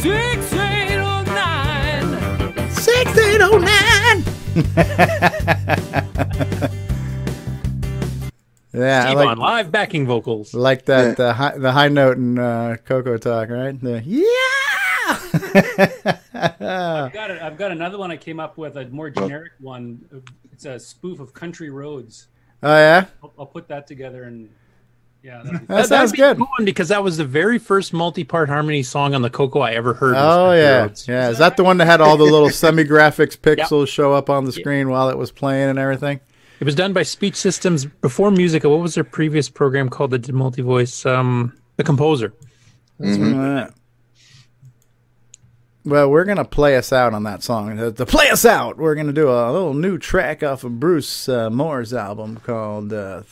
Six, 0.00 0.52
809. 3.34 4.24
Yeah, 8.76 9.04
Steve 9.04 9.18
I 9.18 9.20
like, 9.20 9.28
on 9.28 9.38
live 9.38 9.70
backing 9.70 10.04
vocals. 10.04 10.52
Like 10.52 10.86
that 10.86 11.04
yeah. 11.06 11.14
the 11.14 11.32
high 11.32 11.56
the 11.56 11.70
high 11.70 11.86
note 11.86 12.16
in 12.16 12.40
uh, 12.40 12.76
Coco 12.84 13.16
Talk, 13.16 13.48
right? 13.48 13.80
The, 13.80 14.02
yeah. 14.04 14.24
I've 16.34 17.12
got 17.12 17.30
a, 17.30 17.44
I've 17.44 17.56
got 17.56 17.70
another 17.70 17.98
one 17.98 18.10
I 18.10 18.16
came 18.16 18.40
up 18.40 18.58
with 18.58 18.76
a 18.76 18.86
more 18.86 19.10
generic 19.10 19.52
one. 19.60 20.24
It's 20.52 20.64
a 20.64 20.80
spoof 20.80 21.20
of 21.20 21.32
Country 21.32 21.70
Roads. 21.70 22.26
Oh 22.64 22.76
yeah. 22.76 23.06
I'll, 23.22 23.32
I'll 23.38 23.46
put 23.46 23.68
that 23.68 23.86
together 23.86 24.24
and 24.24 24.50
yeah. 25.24 25.42
that'd 25.42 25.60
be- 25.60 25.66
That 25.66 25.86
sounds 25.86 25.88
that'd 25.88 26.12
be 26.12 26.16
good. 26.18 26.36
cool 26.36 26.46
one 26.58 26.64
because 26.64 26.88
that 26.88 27.02
was 27.02 27.16
the 27.16 27.24
very 27.24 27.58
first 27.58 27.92
multi-part 27.92 28.48
harmony 28.48 28.82
song 28.82 29.14
on 29.14 29.22
the 29.22 29.30
Coco 29.30 29.60
I 29.60 29.72
ever 29.72 29.94
heard. 29.94 30.14
Oh 30.16 30.52
yeah, 30.52 30.82
Roads. 30.82 31.08
yeah. 31.08 31.30
Is 31.30 31.38
that 31.38 31.56
the 31.56 31.64
one 31.64 31.78
that 31.78 31.86
had 31.86 32.00
all 32.00 32.16
the 32.16 32.24
little 32.24 32.50
semi-graphics 32.62 33.36
pixels 33.38 33.88
show 33.88 34.12
up 34.12 34.28
on 34.30 34.44
the 34.44 34.52
screen 34.52 34.88
while 34.90 35.08
it 35.08 35.16
was 35.18 35.32
playing 35.32 35.70
and 35.70 35.78
everything? 35.78 36.20
It 36.60 36.64
was 36.64 36.74
done 36.76 36.92
by 36.92 37.02
Speech 37.02 37.34
Systems 37.36 37.84
before 37.84 38.30
Musica. 38.30 38.68
What 38.68 38.80
was 38.80 38.94
their 38.94 39.02
previous 39.04 39.48
program 39.48 39.88
called 39.88 40.12
that 40.12 40.20
did 40.22 40.34
multi-voice? 40.34 41.04
Um, 41.04 41.58
the 41.76 41.82
Composer. 41.84 42.32
Yeah. 43.00 43.70
Well, 45.84 46.08
we're 46.10 46.24
gonna 46.24 46.44
play 46.46 46.76
us 46.76 46.92
out 46.92 47.12
on 47.12 47.24
that 47.24 47.42
song. 47.42 47.76
To 47.76 47.92
to 47.92 48.06
play 48.06 48.30
us 48.30 48.44
out, 48.46 48.78
we're 48.78 48.94
gonna 48.94 49.12
do 49.12 49.28
a 49.28 49.52
little 49.52 49.74
new 49.74 49.98
track 49.98 50.42
off 50.42 50.64
of 50.64 50.80
Bruce 50.80 51.28
uh, 51.28 51.50
Moore's 51.50 51.92
album 51.92 52.36
called 52.42 52.92
uh, 52.92 53.22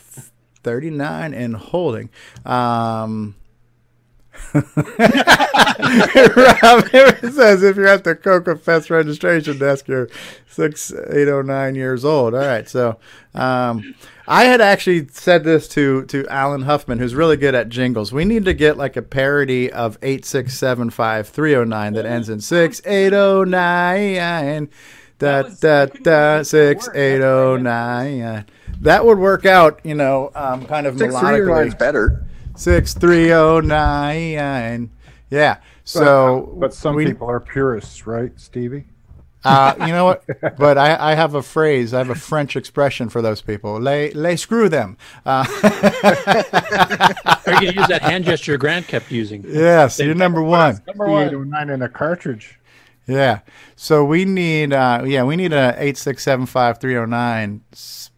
"39 0.62 1.34
and 1.34 1.56
Holding." 1.56 2.10
Um, 2.44 3.34
Rob 4.54 4.64
it 6.92 7.32
says 7.32 7.62
if 7.62 7.76
you're 7.76 7.86
at 7.86 8.04
the 8.04 8.14
Coco 8.14 8.56
Fest 8.56 8.90
registration 8.90 9.58
desk, 9.58 9.88
you're 9.88 10.08
six 10.48 10.92
eight 11.10 11.28
oh 11.28 11.42
nine 11.42 11.74
years 11.74 12.04
old. 12.04 12.34
All 12.34 12.40
right, 12.40 12.68
so 12.68 12.98
um, 13.34 13.94
I 14.26 14.44
had 14.44 14.60
actually 14.60 15.08
said 15.08 15.44
this 15.44 15.68
to 15.68 16.04
to 16.06 16.26
Allen 16.28 16.62
Huffman, 16.62 16.98
who's 16.98 17.14
really 17.14 17.36
good 17.36 17.54
at 17.54 17.68
jingles. 17.68 18.12
We 18.12 18.24
need 18.24 18.44
to 18.46 18.54
get 18.54 18.76
like 18.76 18.96
a 18.96 19.02
parody 19.02 19.70
of 19.72 19.98
eight 20.02 20.24
six 20.24 20.58
seven 20.58 20.90
five 20.90 21.28
three 21.28 21.54
oh 21.54 21.64
nine 21.64 21.94
that 21.94 22.06
ends 22.06 22.28
in 22.28 22.40
six 22.40 22.82
eight 22.84 23.12
oh 23.12 23.44
nine. 23.44 24.68
Da 25.22 25.42
da 25.60 25.86
da 25.86 26.42
six 26.42 26.88
eight 26.96 27.22
oh 27.22 27.56
nine. 27.56 28.44
That 28.80 29.04
would 29.04 29.18
work 29.18 29.46
out, 29.46 29.78
you 29.84 29.94
know, 29.94 30.32
um, 30.34 30.66
kind 30.66 30.84
of 30.86 30.98
Six 30.98 31.16
three 31.16 31.28
oh 31.42 31.44
nine's 31.46 31.74
melodically. 31.74 31.78
better. 31.78 32.24
Six 32.56 32.94
three 32.94 33.32
oh 33.32 33.60
nine. 33.60 34.90
Yeah. 35.30 35.58
So, 35.84 36.52
but 36.58 36.74
some 36.74 36.96
we- 36.96 37.06
people 37.06 37.30
are 37.30 37.38
purists, 37.38 38.04
right, 38.06 38.32
Stevie? 38.34 38.84
uh, 39.44 39.74
you 39.80 39.88
know 39.88 40.04
what? 40.04 40.24
But 40.58 40.76
I, 40.78 41.12
I 41.12 41.14
have 41.14 41.34
a 41.34 41.42
phrase. 41.42 41.94
I 41.94 41.98
have 41.98 42.10
a 42.10 42.14
French 42.16 42.56
expression 42.56 43.08
for 43.08 43.22
those 43.22 43.40
people. 43.42 43.80
Les, 43.80 44.12
les 44.14 44.36
screw 44.36 44.68
them. 44.68 44.96
Uh, 45.24 45.44
Or 47.46 47.52
you 47.54 47.72
can 47.72 47.74
use 47.74 47.88
that 47.88 48.02
hand 48.02 48.24
gesture 48.24 48.56
Grant 48.56 48.86
kept 48.88 49.10
using. 49.10 49.44
yes, 49.46 49.98
you're 49.98 50.14
number 50.14 50.42
one. 50.42 50.80
Number 50.86 51.08
one. 51.08 51.26
809 51.28 51.70
in 51.70 51.82
a 51.82 51.88
cartridge. 51.88 52.58
Yeah. 53.06 53.40
So 53.74 54.04
we 54.04 54.24
need, 54.24 54.72
uh, 54.72 55.02
yeah, 55.04 55.24
we 55.24 55.36
need 55.36 55.52
a 55.52 55.74
eight 55.78 55.96
six 55.96 56.22
seven 56.22 56.46
five 56.46 56.78
three 56.78 56.92
zero 56.92 57.06
nine 57.06 57.62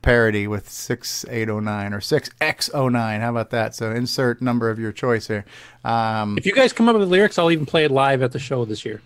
parody 0.02 0.46
with 0.46 0.68
six 0.68 1.24
eight 1.30 1.46
zero 1.46 1.60
nine 1.60 1.94
or 1.94 2.00
six 2.00 2.28
x 2.40 2.70
09 2.74 3.20
How 3.20 3.30
about 3.30 3.50
that? 3.50 3.74
So 3.74 3.90
insert 3.90 4.42
number 4.42 4.68
of 4.68 4.78
your 4.78 4.92
choice 4.92 5.26
here. 5.26 5.44
Um, 5.84 6.36
If 6.36 6.44
you 6.44 6.52
guys 6.52 6.72
come 6.72 6.88
up 6.88 6.96
with 6.96 7.08
lyrics, 7.08 7.38
I'll 7.38 7.50
even 7.50 7.64
play 7.66 7.84
it 7.84 7.90
live 7.90 8.22
at 8.22 8.32
the 8.32 8.38
show 8.38 8.64
this 8.66 8.84
year. 8.84 9.00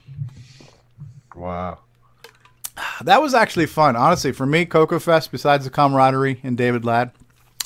Wow. 1.36 1.78
that 3.02 3.22
was 3.22 3.34
actually 3.34 3.66
fun. 3.66 3.94
Honestly, 3.96 4.32
for 4.32 4.46
me, 4.46 4.64
Coco 4.64 4.98
Fest, 4.98 5.30
besides 5.30 5.64
the 5.64 5.70
camaraderie 5.70 6.40
and 6.42 6.56
David 6.56 6.84
Ladd, 6.84 7.12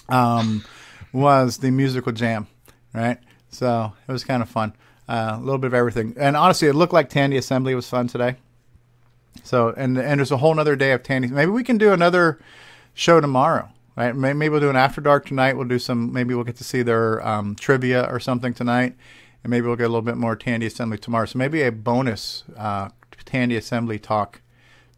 um, 0.09 0.65
was 1.13 1.59
the 1.59 1.71
musical 1.71 2.13
jam, 2.13 2.47
right? 2.93 3.19
So 3.51 3.93
it 4.07 4.13
was 4.13 4.25
kind 4.25 4.43
of 4.43 4.49
fun. 4.49 4.75
Uh, 5.09 5.37
a 5.37 5.41
little 5.41 5.59
bit 5.59 5.67
of 5.67 5.75
everything. 5.75 6.15
And 6.17 6.37
honestly, 6.37 6.69
it 6.69 6.75
looked 6.75 6.93
like 6.93 7.09
Tandy 7.11 7.37
Assembly 7.37 7.75
was 7.75 7.89
fun 7.89 8.07
today. 8.07 8.37
So, 9.43 9.75
and 9.77 9.99
and 9.99 10.21
there's 10.21 10.31
a 10.31 10.37
whole 10.37 10.59
other 10.59 10.77
day 10.77 10.93
of 10.93 11.03
Tandy. 11.03 11.29
Maybe 11.29 11.51
we 11.51 11.65
can 11.65 11.77
do 11.77 11.93
another 11.93 12.39
show 12.95 13.21
tomorrow, 13.21 13.69
right? 13.97 14.15
May- 14.15 14.33
Maybe 14.33 14.51
we'll 14.51 14.61
do 14.61 14.71
an 14.71 14.77
after 14.77 15.01
dark 15.01 15.27
tonight. 15.27 15.57
We'll 15.57 15.67
do 15.67 15.79
some, 15.79 16.13
maybe 16.13 16.35
we'll 16.35 16.45
get 16.45 16.57
to 16.57 16.65
see 16.65 16.83
their 16.83 17.27
um, 17.27 17.57
trivia 17.57 18.05
or 18.05 18.21
something 18.21 18.55
tonight. 18.55 18.95
And 19.43 19.51
maybe 19.51 19.67
we'll 19.67 19.77
get 19.77 19.87
a 19.87 19.89
little 19.89 20.03
bit 20.03 20.17
more 20.17 20.37
Tandy 20.37 20.67
Assembly 20.67 20.99
tomorrow. 20.99 21.27
So 21.27 21.39
maybe 21.39 21.63
a 21.63 21.73
bonus 21.73 22.45
uh, 22.57 22.91
Tandy 23.25 23.57
Assembly 23.57 23.99
talk 23.99 24.41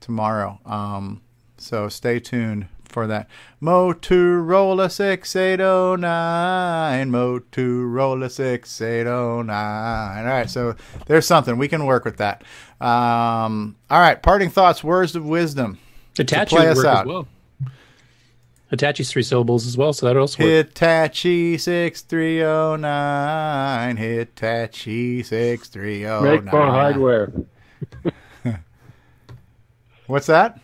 tomorrow. 0.01 0.61
Um, 0.67 1.23
so 1.57 1.89
stay 1.89 2.21
tuned 2.21 2.67
for 2.95 3.07
that. 3.09 3.29
Motorola 3.61 4.91
6809. 4.91 7.11
Motorola 7.11 8.31
6809. 8.31 10.19
All 10.19 10.25
right, 10.25 10.49
so 10.49 10.75
there's 11.07 11.27
something. 11.27 11.59
We 11.59 11.69
can 11.69 11.85
work 11.85 12.07
with 12.07 12.17
that. 12.17 12.43
Um, 12.81 13.77
all 13.91 14.01
right, 14.01 14.23
parting 14.23 14.49
thoughts, 14.49 14.83
words 14.83 15.15
of 15.15 15.27
wisdom. 15.27 15.77
to 16.15 16.23
Hitachi 16.23 16.57
play 16.57 16.69
would 16.69 16.71
us 16.71 16.77
work 16.79 16.87
out. 16.87 17.01
as 17.01 17.07
well. 17.07 17.29
Hitachi's 18.71 19.11
three 19.11 19.23
syllables 19.23 19.67
as 19.67 19.77
well, 19.77 19.93
so 19.93 20.07
that 20.07 20.17
also 20.17 20.43
work. 20.43 20.51
Hitachi 20.51 21.59
6309. 21.59 23.97
Hitachi 23.99 25.23
6309. 25.23 26.45
Make 26.45 26.51
more 26.53 26.67
hardware. 26.67 27.31
What's 30.07 30.27
that? 30.27 30.61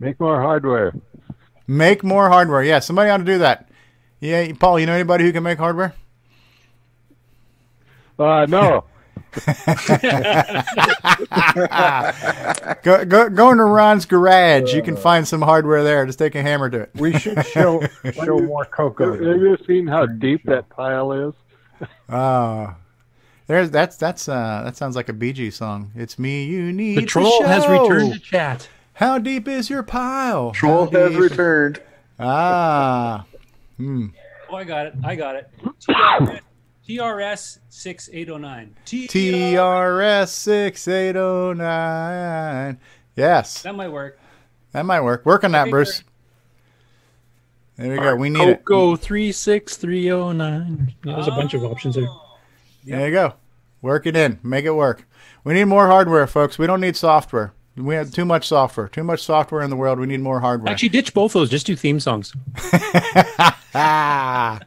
Make 0.00 0.18
more 0.18 0.40
hardware. 0.40 0.94
Make 1.66 2.02
more 2.02 2.30
hardware. 2.30 2.64
Yeah, 2.64 2.78
somebody 2.80 3.10
ought 3.10 3.18
to 3.18 3.24
do 3.24 3.38
that. 3.38 3.68
Yeah, 4.18 4.50
Paul, 4.58 4.80
you 4.80 4.86
know 4.86 4.94
anybody 4.94 5.24
who 5.24 5.32
can 5.32 5.42
make 5.42 5.58
hardware? 5.58 5.94
Uh, 8.18 8.46
no. 8.48 8.84
go, 12.82 13.04
go, 13.04 13.28
go 13.30 13.50
into 13.50 13.64
Ron's 13.64 14.04
garage. 14.04 14.74
You 14.74 14.82
can 14.82 14.96
find 14.96 15.28
some 15.28 15.42
hardware 15.42 15.84
there. 15.84 16.04
Just 16.04 16.18
take 16.18 16.34
a 16.34 16.42
hammer 16.42 16.68
to 16.70 16.80
it. 16.80 16.90
We 16.96 17.16
should 17.18 17.46
show 17.46 17.80
show 18.12 18.38
more 18.40 18.64
Coco. 18.64 19.12
Have 19.12 19.40
you 19.40 19.56
seen 19.66 19.86
how 19.86 20.06
deep 20.06 20.42
that 20.44 20.68
pile 20.70 21.12
is? 21.12 21.34
Oh, 22.10 22.74
there's 23.46 23.70
that's 23.70 23.96
that's 23.96 24.28
uh 24.28 24.62
that 24.64 24.76
sounds 24.76 24.96
like 24.96 25.08
a 25.08 25.14
Bee 25.14 25.32
Gees 25.32 25.56
song. 25.56 25.92
It's 25.94 26.18
me 26.18 26.44
you 26.44 26.72
need. 26.72 26.96
The 26.96 27.02
to 27.02 27.06
troll 27.06 27.44
has 27.44 27.66
returned 27.66 28.12
to 28.12 28.18
chat. 28.18 28.68
How 29.00 29.16
deep 29.16 29.48
is 29.48 29.70
your 29.70 29.82
pile? 29.82 30.52
Troll 30.52 30.84
How 30.90 30.98
has 31.00 31.12
deep- 31.12 31.20
returned. 31.20 31.80
Ah, 32.18 33.24
hmm. 33.78 34.08
Oh, 34.50 34.56
I 34.56 34.64
got 34.64 34.88
it. 34.88 34.94
I 35.02 35.16
got 35.16 35.36
it. 35.36 35.50
TRS, 35.80 36.40
TRS 36.86 37.58
6809. 37.70 38.76
TRS 38.84 40.28
six 40.28 40.86
eight 40.86 41.16
oh 41.16 41.54
nine. 41.54 42.78
Yes, 43.16 43.62
That 43.62 43.74
might 43.74 43.88
work. 43.88 44.18
that 44.72 44.84
might 44.84 45.00
work. 45.00 45.24
Work 45.24 45.44
on 45.44 45.52
that, 45.52 45.70
Bruce. 45.70 46.02
There 47.76 47.90
we 47.90 47.96
go. 47.96 48.16
We 48.16 48.28
need 48.28 48.48
it. 48.48 48.64
Coco 48.66 48.96
three 48.96 49.32
six 49.32 49.78
three 49.78 50.10
oh 50.10 50.32
nine. 50.32 50.94
There's 51.02 51.26
a 51.26 51.30
bunch 51.30 51.54
of 51.54 51.64
options 51.64 51.94
there. 51.94 52.06
There 52.84 53.06
you 53.08 53.14
go. 53.14 53.32
Work 53.80 54.06
it 54.06 54.14
in. 54.14 54.38
Make 54.42 54.66
it 54.66 54.72
work. 54.74 55.08
We 55.42 55.54
need 55.54 55.64
more 55.64 55.86
hardware, 55.86 56.26
folks. 56.26 56.58
We 56.58 56.66
don't 56.66 56.82
need 56.82 56.96
software. 56.96 57.54
We 57.76 57.94
have 57.94 58.10
too 58.10 58.24
much 58.24 58.48
software. 58.48 58.88
Too 58.88 59.04
much 59.04 59.22
software 59.22 59.62
in 59.62 59.70
the 59.70 59.76
world. 59.76 59.98
We 59.98 60.06
need 60.06 60.20
more 60.20 60.40
hardware. 60.40 60.72
Actually, 60.72 60.88
ditch 60.90 61.14
both 61.14 61.32
those. 61.32 61.48
Just 61.50 61.66
do 61.66 61.76
theme 61.76 62.00
songs. 62.00 62.32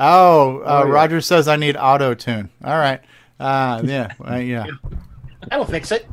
Oh, 0.00 0.58
uh, 0.60 0.62
Oh, 0.64 0.86
yeah. 0.86 0.92
Roger 0.92 1.20
says 1.20 1.48
I 1.48 1.56
need 1.56 1.76
auto 1.76 2.14
tune. 2.14 2.50
All 2.62 2.78
right. 2.78 3.00
Uh, 3.40 3.82
yeah, 3.84 4.12
uh, 4.24 4.36
yeah. 4.36 4.66
That'll 5.50 5.64
fix 5.64 5.90
it. 5.92 6.06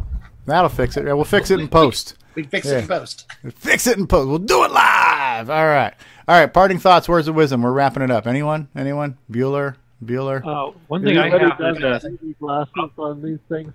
That'll 0.45 0.69
fix 0.69 0.97
it. 0.97 1.05
Yeah, 1.05 1.13
we'll 1.13 1.23
fix 1.23 1.51
it 1.51 1.59
in 1.59 1.67
post. 1.67 2.15
We 2.35 2.43
can 2.43 2.51
fix 2.51 2.67
Yeah. 2.67 2.77
it 2.77 2.81
in 2.81 2.87
post. 2.87 3.31
Fix 3.55 3.87
it 3.87 3.97
in 3.97 4.07
post. 4.07 4.27
We'll 4.27 4.39
do 4.39 4.63
it 4.63 4.71
live. 4.71 5.49
All 5.49 5.65
right. 5.65 5.93
All 6.27 6.35
right. 6.39 6.51
Parting 6.51 6.79
thoughts, 6.79 7.07
words 7.07 7.27
of 7.27 7.35
wisdom. 7.35 7.61
We're 7.61 7.71
wrapping 7.71 8.03
it 8.03 8.11
up. 8.11 8.25
Anyone? 8.27 8.67
Anyone? 8.75 9.17
Bueller? 9.31 9.75
Bueller? 10.03 10.43
Uh, 10.45 10.71
one 10.87 11.03
thing 11.03 11.17
I 11.17 11.27
Anybody 11.27 11.45
have 11.49 11.57
done 11.57 11.75
is 11.75 11.81
the 11.81 11.89
that 11.89 12.03
3D 12.03 12.37
glasses 12.39 12.73
on 12.97 13.21
these 13.21 13.39
things? 13.49 13.71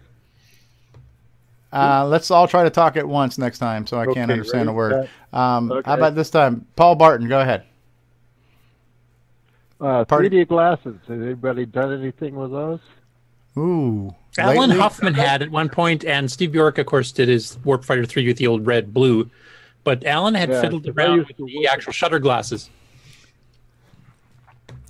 Uh, 1.73 2.05
let's 2.07 2.31
all 2.31 2.49
try 2.49 2.65
to 2.65 2.70
talk 2.70 2.97
at 2.97 3.07
once 3.07 3.39
next 3.39 3.58
time 3.58 3.86
so 3.86 3.99
I 3.99 4.07
can't 4.07 4.18
Okay, 4.18 4.32
understand 4.32 4.68
a 4.68 4.73
word. 4.73 5.08
Um, 5.32 5.70
Okay. 5.70 5.89
How 5.89 5.94
about 5.97 6.15
this 6.16 6.28
time? 6.31 6.66
Paul 6.76 6.97
Barton, 6.97 7.28
go 7.28 7.40
ahead. 7.40 7.65
Uh, 9.81 10.05
3D 10.05 10.47
glasses. 10.49 10.97
Has 11.08 11.20
anybody 11.23 11.65
done 11.66 11.92
anything 11.99 12.34
with 12.36 12.50
those? 12.50 12.81
Ooh. 13.57 14.15
Allen 14.39 14.70
lately? 14.70 14.78
Huffman 14.78 15.15
had 15.15 15.42
at 15.42 15.50
one 15.50 15.68
point, 15.68 16.05
and 16.05 16.31
Steve 16.31 16.52
Bjork, 16.52 16.78
of 16.78 16.86
course, 16.86 17.12
did 17.12 17.28
his 17.28 17.58
Warp 17.65 17.84
Fighter 17.84 18.05
3 18.05 18.26
with 18.26 18.36
the 18.36 18.47
old 18.47 18.66
red 18.66 18.92
blue. 18.92 19.31
But 19.82 20.05
Allen 20.05 20.34
had 20.34 20.50
Yeah, 20.50 20.60
fiddled 20.60 20.84
'cause 20.84 20.94
I 20.99 21.02
around 21.02 21.18
with 21.20 21.36
to 21.39 21.47
the 21.47 21.66
actual 21.66 21.92
shutter 21.92 22.18
glasses. 22.18 22.68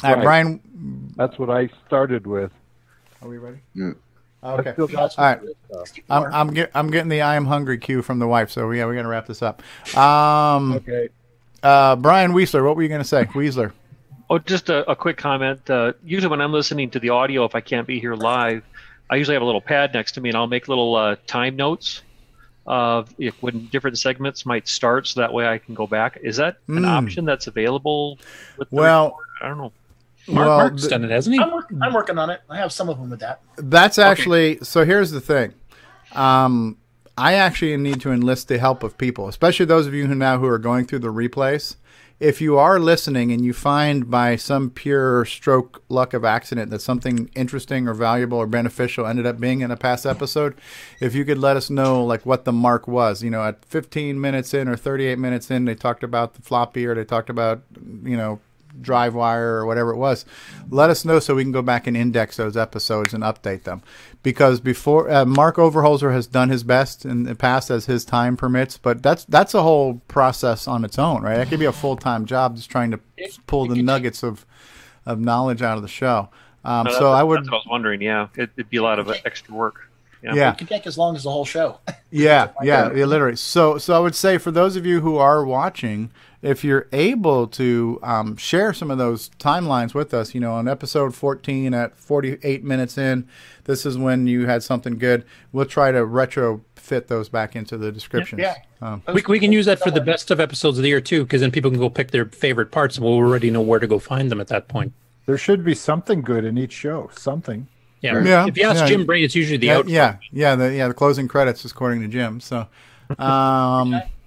All 0.02 0.10
right, 0.10 0.17
Right. 0.17 0.25
Brian. 0.25 0.60
That's 1.17 1.39
what 1.39 1.50
I 1.50 1.68
started 1.86 2.26
with. 2.26 2.50
Are 3.23 3.28
we 3.28 3.39
ready? 3.39 3.59
Yeah. 3.75 3.92
Okay. 4.43 4.75
All 4.78 5.10
right. 5.19 5.39
I'm 6.09 6.33
I'm, 6.33 6.55
get, 6.55 6.70
I'm 6.75 6.91
getting 6.91 7.09
the 7.10 7.20
I 7.23 7.36
am 7.36 7.44
hungry 7.47 7.78
cue 7.78 8.01
from 8.02 8.19
the 8.19 8.27
wife, 8.27 8.51
so 8.51 8.70
yeah, 8.70 8.86
we're 8.86 8.94
gonna 8.94 9.09
wrap 9.09 9.27
this 9.27 9.43
up. 9.43 9.62
Um, 9.97 10.73
Okay. 10.75 11.09
uh, 11.62 11.97
Brian 11.97 12.33
Weisler, 12.33 12.65
what 12.65 12.77
were 12.77 12.83
you 12.83 12.89
gonna 12.89 13.05
say? 13.05 13.25
Weisler. 13.27 13.73
Oh, 14.31 14.39
just 14.39 14.70
a, 14.70 14.89
a 14.91 14.97
quick 14.97 15.17
comment. 15.19 15.69
Uh, 15.69 15.93
usually, 16.05 16.31
when 16.31 16.41
I'm 16.41 16.52
listening 16.52 16.89
to 16.91 17.01
the 17.01 17.10
audio, 17.10 17.44
if 17.44 17.55
I 17.55 17.60
can't 17.60 17.86
be 17.86 18.01
here 18.01 18.15
live, 18.15 18.62
I 19.10 19.17
usually 19.17 19.35
have 19.35 19.43
a 19.43 19.47
little 19.47 19.60
pad 19.60 19.93
next 19.93 20.12
to 20.12 20.20
me, 20.20 20.31
and 20.31 20.39
I'll 20.39 20.47
make 20.47 20.69
little 20.69 20.94
uh, 20.94 21.17
time 21.27 21.57
notes 21.57 22.02
of 22.67 23.12
if 23.19 23.35
when 23.43 23.67
different 23.67 23.99
segments 23.99 24.47
might 24.47 24.69
start, 24.69 25.09
so 25.09 25.20
that 25.20 25.33
way 25.33 25.47
I 25.49 25.59
can 25.59 25.75
go 25.75 25.86
back. 25.86 26.19
Is 26.23 26.36
that 26.36 26.57
an 26.69 26.77
Mm. 26.85 26.86
option 26.86 27.25
that's 27.25 27.47
available? 27.49 28.19
With 28.57 28.69
Well, 28.70 29.07
recorder? 29.07 29.27
I 29.43 29.49
don't 29.49 29.59
know. 29.59 29.73
Mark, 30.29 30.47
Well, 30.49 30.59
Mark's 30.59 30.83
the- 30.83 30.89
done 30.91 31.05
it, 31.05 31.11
hasn't 31.11 31.35
he? 31.37 31.41
I'm, 31.43 31.53
work, 31.53 31.71
I'm 31.81 31.93
working 31.93 32.19
on 32.19 32.31
it. 32.31 32.41
I 32.49 32.57
have 32.59 32.73
some 32.73 32.89
of 32.89 32.99
them 32.99 33.11
with 33.11 33.21
that. 33.21 33.41
That's 33.57 33.99
actually 33.99 34.59
so. 34.63 34.85
Here's 34.85 35.11
the 35.11 35.21
thing. 35.21 35.55
Um, 36.13 36.77
I 37.17 37.35
actually 37.35 37.77
need 37.77 38.01
to 38.03 38.13
enlist 38.13 38.49
the 38.49 38.59
help 38.59 38.83
of 38.83 38.97
people, 38.97 39.29
especially 39.29 39.67
those 39.67 39.87
of 39.87 39.95
you 39.95 40.07
who 40.07 40.15
now 40.15 40.39
who 40.39 40.47
are 40.47 40.59
going 40.59 40.87
through 40.87 41.01
the 41.01 41.13
replays. 41.13 41.77
If 42.19 42.43
you 42.43 42.59
are 42.59 42.79
listening 42.79 43.33
and 43.33 43.43
you 43.43 43.55
find 43.55 44.11
by 44.11 44.37
some 44.37 44.69
pure 44.69 45.25
stroke 45.25 45.83
luck 45.89 46.13
of 46.13 46.23
accident 46.23 46.71
that 46.71 46.81
something 46.83 47.31
interesting 47.35 47.89
or 47.89 47.95
valuable 47.95 48.37
or 48.37 48.47
beneficial 48.47 49.07
ended 49.07 49.25
up 49.25 49.41
being 49.41 49.63
in 49.63 49.71
a 49.71 49.77
past 49.77 50.05
episode, 50.05 50.55
if 51.01 51.15
you 51.15 51.25
could 51.25 51.39
let 51.39 51.57
us 51.57 51.71
know 51.71 52.05
like 52.05 52.27
what 52.27 52.45
the 52.45 52.53
mark 52.53 52.87
was, 52.87 53.23
you 53.23 53.31
know, 53.31 53.43
at 53.45 53.65
15 53.65 54.21
minutes 54.21 54.53
in 54.53 54.69
or 54.69 54.77
38 54.77 55.19
minutes 55.19 55.51
in, 55.51 55.65
they 55.65 55.75
talked 55.75 56.03
about 56.05 56.35
the 56.35 56.43
floppy 56.43 56.85
or 56.85 56.95
they 56.95 57.05
talked 57.05 57.31
about, 57.31 57.63
you 58.05 58.19
know, 58.19 58.39
DriveWire 58.81 59.41
or 59.41 59.67
whatever 59.67 59.91
it 59.93 59.97
was. 59.97 60.25
Let 60.69 60.91
us 60.91 61.05
know 61.05 61.19
so 61.19 61.35
we 61.35 61.43
can 61.43 61.53
go 61.53 61.63
back 61.63 61.87
and 61.87 61.97
index 61.97 62.37
those 62.37 62.57
episodes 62.57 63.15
and 63.15 63.23
update 63.23 63.63
them. 63.65 63.83
Because 64.23 64.61
before 64.61 65.11
uh, 65.11 65.25
Mark 65.25 65.57
Overholzer 65.57 66.13
has 66.13 66.27
done 66.27 66.51
his 66.51 66.63
best 66.63 67.05
in 67.05 67.23
the 67.25 67.35
past 67.35 67.71
as 67.71 67.87
his 67.87 68.05
time 68.05 68.37
permits, 68.37 68.77
but 68.77 69.03
that's 69.03 69.25
that's 69.25 69.55
a 69.55 69.63
whole 69.63 69.95
process 70.09 70.69
on 70.69 70.85
its 70.85 70.99
own, 70.99 71.23
right? 71.23 71.37
That 71.37 71.49
could 71.49 71.59
be 71.61 71.65
a 71.67 71.73
full 71.73 71.97
time 71.97 72.27
job 72.27 72.57
just 72.57 72.71
trying 72.71 72.91
to 72.91 73.01
pull 73.47 73.67
the 73.67 73.83
nuggets 73.83 74.23
of 74.23 74.45
of 75.07 75.19
knowledge 75.19 75.63
out 75.63 75.77
of 75.77 75.83
the 75.83 75.89
show. 75.89 76.29
Um, 76.65 76.85
No, 76.85 76.91
so 76.93 76.99
that's- 77.01 77.15
I 77.21 77.23
would 77.23 77.39
That's 77.39 77.49
what 77.51 77.55
I 77.55 77.59
was 77.59 77.67
wondering. 77.71 78.03
Yeah, 78.03 78.29
it, 78.37 78.51
it'd 78.57 78.69
be 78.71 78.77
a 78.77 78.83
lot 78.83 78.99
of 78.99 79.09
uh, 79.09 79.15
extra 79.25 79.55
work. 79.55 79.91
Yeah. 80.23 80.53
It 80.53 80.59
could 80.59 80.69
take 80.69 80.87
as 80.87 80.99
long 80.99 81.17
as 81.17 81.23
the 81.23 81.31
whole 81.31 81.47
show. 81.47 81.79
Yeah, 82.13 82.49
yeah, 82.61 82.93
yeah, 82.93 83.05
literally. 83.05 83.37
So, 83.37 83.79
so 83.79 83.95
I 83.95 84.01
would 84.01 84.17
say 84.17 84.37
for 84.37 84.51
those 84.51 84.75
of 84.75 84.85
you 84.85 85.01
who 85.01 85.17
are 85.17 85.45
watching, 85.45 86.11
if 86.43 86.65
you're 86.65 86.89
able 86.93 87.47
to 87.47 87.99
um, 88.02 88.36
share 88.36 88.73
some 88.73 88.91
of 88.91 88.99
those 88.99 89.31
timelines 89.39 89.93
with 89.93 90.15
us, 90.15 90.35
you 90.35 90.41
know, 90.41 90.52
on 90.55 90.69
episode 90.69 91.15
14 91.15 91.75
at 91.75 91.97
48 91.97 92.65
minutes 92.65 92.97
in, 92.97 93.28
this 93.65 93.85
is 93.85 93.99
when 93.99 94.27
you 94.27 94.47
had 94.47 94.62
something 94.62 94.97
good. 94.97 95.25
We'll 95.52 95.67
try 95.67 95.93
to 95.93 95.99
retrofit 95.99 97.09
those 97.09 97.28
back 97.28 97.55
into 97.55 97.77
the 97.77 97.93
descriptions. 97.93 98.41
Yeah. 98.41 98.57
Um, 98.81 99.02
We, 99.12 99.23
we 99.28 99.39
can 99.39 99.52
use 99.52 99.67
that 99.67 99.81
for 99.81 99.91
the 99.91 100.01
best 100.01 100.31
of 100.31 100.41
episodes 100.41 100.78
of 100.78 100.83
the 100.83 100.89
year 100.89 101.01
too, 101.01 101.25
because 101.25 101.43
then 101.43 101.51
people 101.51 101.70
can 101.70 101.78
go 101.78 101.91
pick 101.91 102.10
their 102.10 102.25
favorite 102.25 102.70
parts, 102.70 102.97
and 102.97 103.05
we'll 103.05 103.15
already 103.15 103.51
know 103.51 103.60
where 103.60 103.78
to 103.78 103.86
go 103.86 103.99
find 103.99 104.31
them 104.31 104.41
at 104.41 104.49
that 104.49 104.69
point. 104.69 104.94
There 105.27 105.36
should 105.36 105.62
be 105.62 105.75
something 105.75 106.23
good 106.23 106.44
in 106.44 106.57
each 106.57 106.73
show. 106.73 107.10
Something. 107.12 107.69
Yeah. 108.01 108.25
Yeah. 108.25 108.47
If 108.47 108.57
you 108.57 108.65
ask 108.65 108.81
yeah. 108.81 108.86
Jim 108.86 109.05
Bray, 109.05 109.23
it's 109.23 109.35
usually 109.35 109.59
the 109.59 109.67
yeah, 109.67 109.77
out. 109.77 109.89
Yeah, 109.89 110.17
yeah, 110.33 110.57
the 110.57 110.75
yeah 110.75 110.89
the 110.89 110.94
closing 110.94 111.28
credits 111.28 111.67
is 111.67 111.73
according 111.73 112.01
to 112.01 112.09
Jim. 112.09 112.41
So, 112.41 112.67
um, 113.19 114.01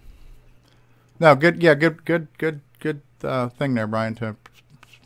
no, 1.23 1.35
good, 1.35 1.63
yeah, 1.63 1.73
good, 1.73 2.03
good, 2.03 2.27
good, 2.37 2.59
good 2.79 3.01
uh, 3.23 3.47
thing 3.47 3.73
there, 3.75 3.87
Brian, 3.87 4.13
to 4.15 4.35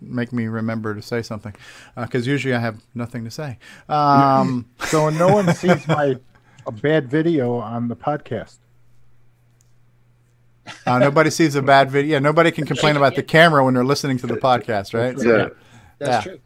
make 0.02 0.34
me 0.34 0.48
remember 0.48 0.96
to 0.96 1.02
say 1.02 1.22
something, 1.22 1.56
because 1.96 2.26
usually 2.26 2.56
I 2.56 2.60
have 2.60 2.82
nothing 2.96 3.24
to 3.24 3.32
say. 3.32 3.60
Um, 3.88 4.66
so 4.80 5.10
no 5.10 5.30
one 5.30 5.54
sees 5.54 5.88
my 5.88 6.16
a 6.66 6.72
bad 6.72 7.08
video 7.10 7.54
on 7.60 7.88
the 7.88 7.96
podcast. 7.96 8.58
uh, 10.88 11.00
nobody 11.00 11.30
sees 11.30 11.54
a 11.56 11.62
bad 11.62 11.92
video. 11.92 12.14
Yeah, 12.14 12.20
nobody 12.20 12.52
can 12.52 12.66
complain 12.66 12.98
about 12.98 13.16
the 13.16 13.24
camera 13.24 13.64
when 13.64 13.76
they're 13.76 13.86
listening 13.86 14.18
to 14.18 14.28
the 14.28 14.38
podcast, 14.38 14.94
right? 14.94 15.16
Yeah. 15.18 15.50
That's 16.00 16.26
Yeah. 16.26 16.32
true. 16.32 16.40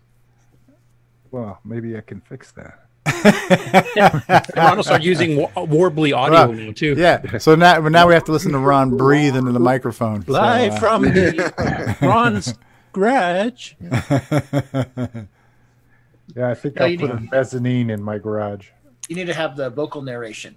Well, 1.32 1.60
maybe 1.64 1.96
I 1.98 2.02
can 2.02 2.20
fix 2.20 2.52
that. 2.52 2.91
Ron 4.56 4.78
will 4.78 4.84
start 4.84 5.02
using 5.02 5.38
wa- 5.38 5.50
warbly 5.56 6.16
audio 6.16 6.32
Well, 6.48 6.54
now 6.54 6.72
too. 6.72 6.94
Yeah. 6.98 7.38
So 7.40 7.56
now, 7.56 7.80
now 7.80 8.08
we 8.08 8.14
have 8.14 8.24
to 8.26 8.32
listen 8.32 8.52
to 8.52 8.60
Ron 8.60 8.96
breathe 8.98 9.36
into 9.36 9.52
the 9.52 9.60
microphone. 9.60 10.24
So, 10.26 10.32
Live 10.34 10.74
uh, 10.74 10.80
from 10.80 11.02
the 11.04 11.98
Ron's 12.02 12.54
garage. 12.94 13.74
Yeah, 16.36 16.50
I 16.50 16.54
think 16.54 16.76
Yeah, 16.76 16.84
I'll 16.84 16.88
you 16.90 16.98
put 17.00 17.12
a 17.12 17.20
need- 17.20 17.32
mezzanine 17.32 17.90
in 17.90 18.02
my 18.02 18.18
garage. 18.18 18.70
You 19.10 19.16
need 19.16 19.28
to 19.28 19.34
have 19.34 19.58
the 19.58 19.70
vocal 19.70 20.02
narration. 20.02 20.56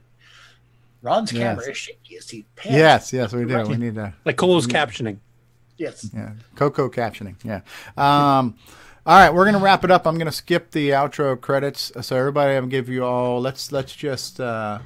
Ron's 1.03 1.33
Yes. 1.33 1.43
camera 1.59 1.71
is 1.71 1.77
shaky 1.77 2.17
as 2.17 2.31
he 2.31 2.45
pans. 2.57 2.75
Yes, 2.77 3.13
yes, 3.13 3.33
we 3.33 3.45
do. 3.45 3.63
We 3.67 3.77
need 3.77 3.97
to 3.97 4.15
like 4.25 4.37
closed 4.37 4.71
captioning. 4.71 5.19
Yes. 5.77 6.09
Yeah, 6.15 6.33
Coco 6.55 6.89
captioning. 6.89 7.35
Yeah. 7.43 7.61
Um, 7.97 8.55
all 9.07 9.19
right, 9.19 9.35
we're 9.35 9.45
gonna 9.45 9.59
wrap 9.59 9.85
it 9.85 9.91
up. 9.91 10.07
I'm 10.07 10.17
gonna 10.17 10.33
skip 10.33 10.71
the 10.71 10.91
outro 10.91 11.39
credits. 11.39 11.93
So 12.01 12.17
everybody, 12.17 12.55
I'm 12.55 12.63
gonna 12.63 12.71
give 12.71 12.89
you 12.89 13.05
all. 13.05 13.39
Let's 13.39 13.71
let's 13.71 13.95
just 13.95 14.41
uh, 14.41 14.79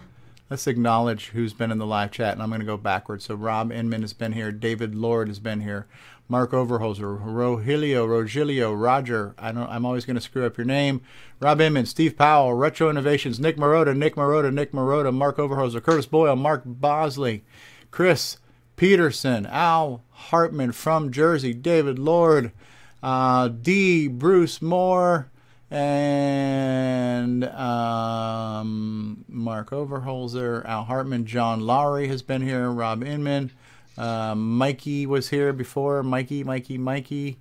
let's 0.50 0.66
acknowledge 0.66 1.28
who's 1.28 1.52
been 1.52 1.70
in 1.70 1.78
the 1.78 1.86
live 1.86 2.10
chat, 2.10 2.32
and 2.32 2.42
I'm 2.42 2.50
gonna 2.50 2.64
go 2.64 2.76
backwards. 2.76 3.26
So 3.26 3.36
Rob 3.36 3.70
Inman 3.70 4.00
has 4.00 4.12
been 4.12 4.32
here. 4.32 4.50
David 4.50 4.96
Lord 4.96 5.28
has 5.28 5.38
been 5.38 5.60
here. 5.60 5.86
Mark 6.28 6.50
Overholzer, 6.50 7.24
Rogelio, 7.24 8.08
Rogelio, 8.08 8.78
Roger. 8.78 9.36
I 9.38 9.52
don't. 9.52 9.70
I'm 9.70 9.86
always 9.86 10.04
gonna 10.04 10.20
screw 10.20 10.44
up 10.44 10.58
your 10.58 10.66
name. 10.66 11.00
Rob 11.38 11.60
Inman, 11.60 11.86
Steve 11.86 12.16
Powell, 12.16 12.54
Retro 12.54 12.90
Innovations, 12.90 13.38
Nick 13.38 13.56
Marotta, 13.56 13.96
Nick 13.96 14.16
Marotta, 14.16 14.52
Nick 14.52 14.72
Marotta, 14.72 15.14
Mark 15.14 15.36
Overholzer, 15.36 15.80
Curtis 15.80 16.06
Boyle, 16.06 16.34
Mark 16.34 16.62
Bosley, 16.66 17.44
Chris 17.92 18.38
Peterson, 18.74 19.46
Al 19.46 20.02
Hartman 20.10 20.72
from 20.72 21.12
Jersey, 21.12 21.54
David 21.54 22.00
Lord, 22.00 22.50
uh, 23.02 23.48
D. 23.48 24.08
Bruce 24.08 24.60
Moore, 24.62 25.30
and 25.70 27.44
um, 27.44 29.24
Mark 29.28 29.70
Overholzer, 29.70 30.64
Al 30.64 30.84
Hartman, 30.84 31.26
John 31.26 31.60
Lowry 31.60 32.08
has 32.08 32.22
been 32.22 32.42
here, 32.42 32.70
Rob 32.70 33.04
Inman, 33.04 33.50
uh, 33.98 34.34
Mikey 34.34 35.06
was 35.06 35.28
here 35.28 35.52
before, 35.52 36.02
Mikey, 36.02 36.42
Mikey, 36.44 36.78
Mikey, 36.78 37.38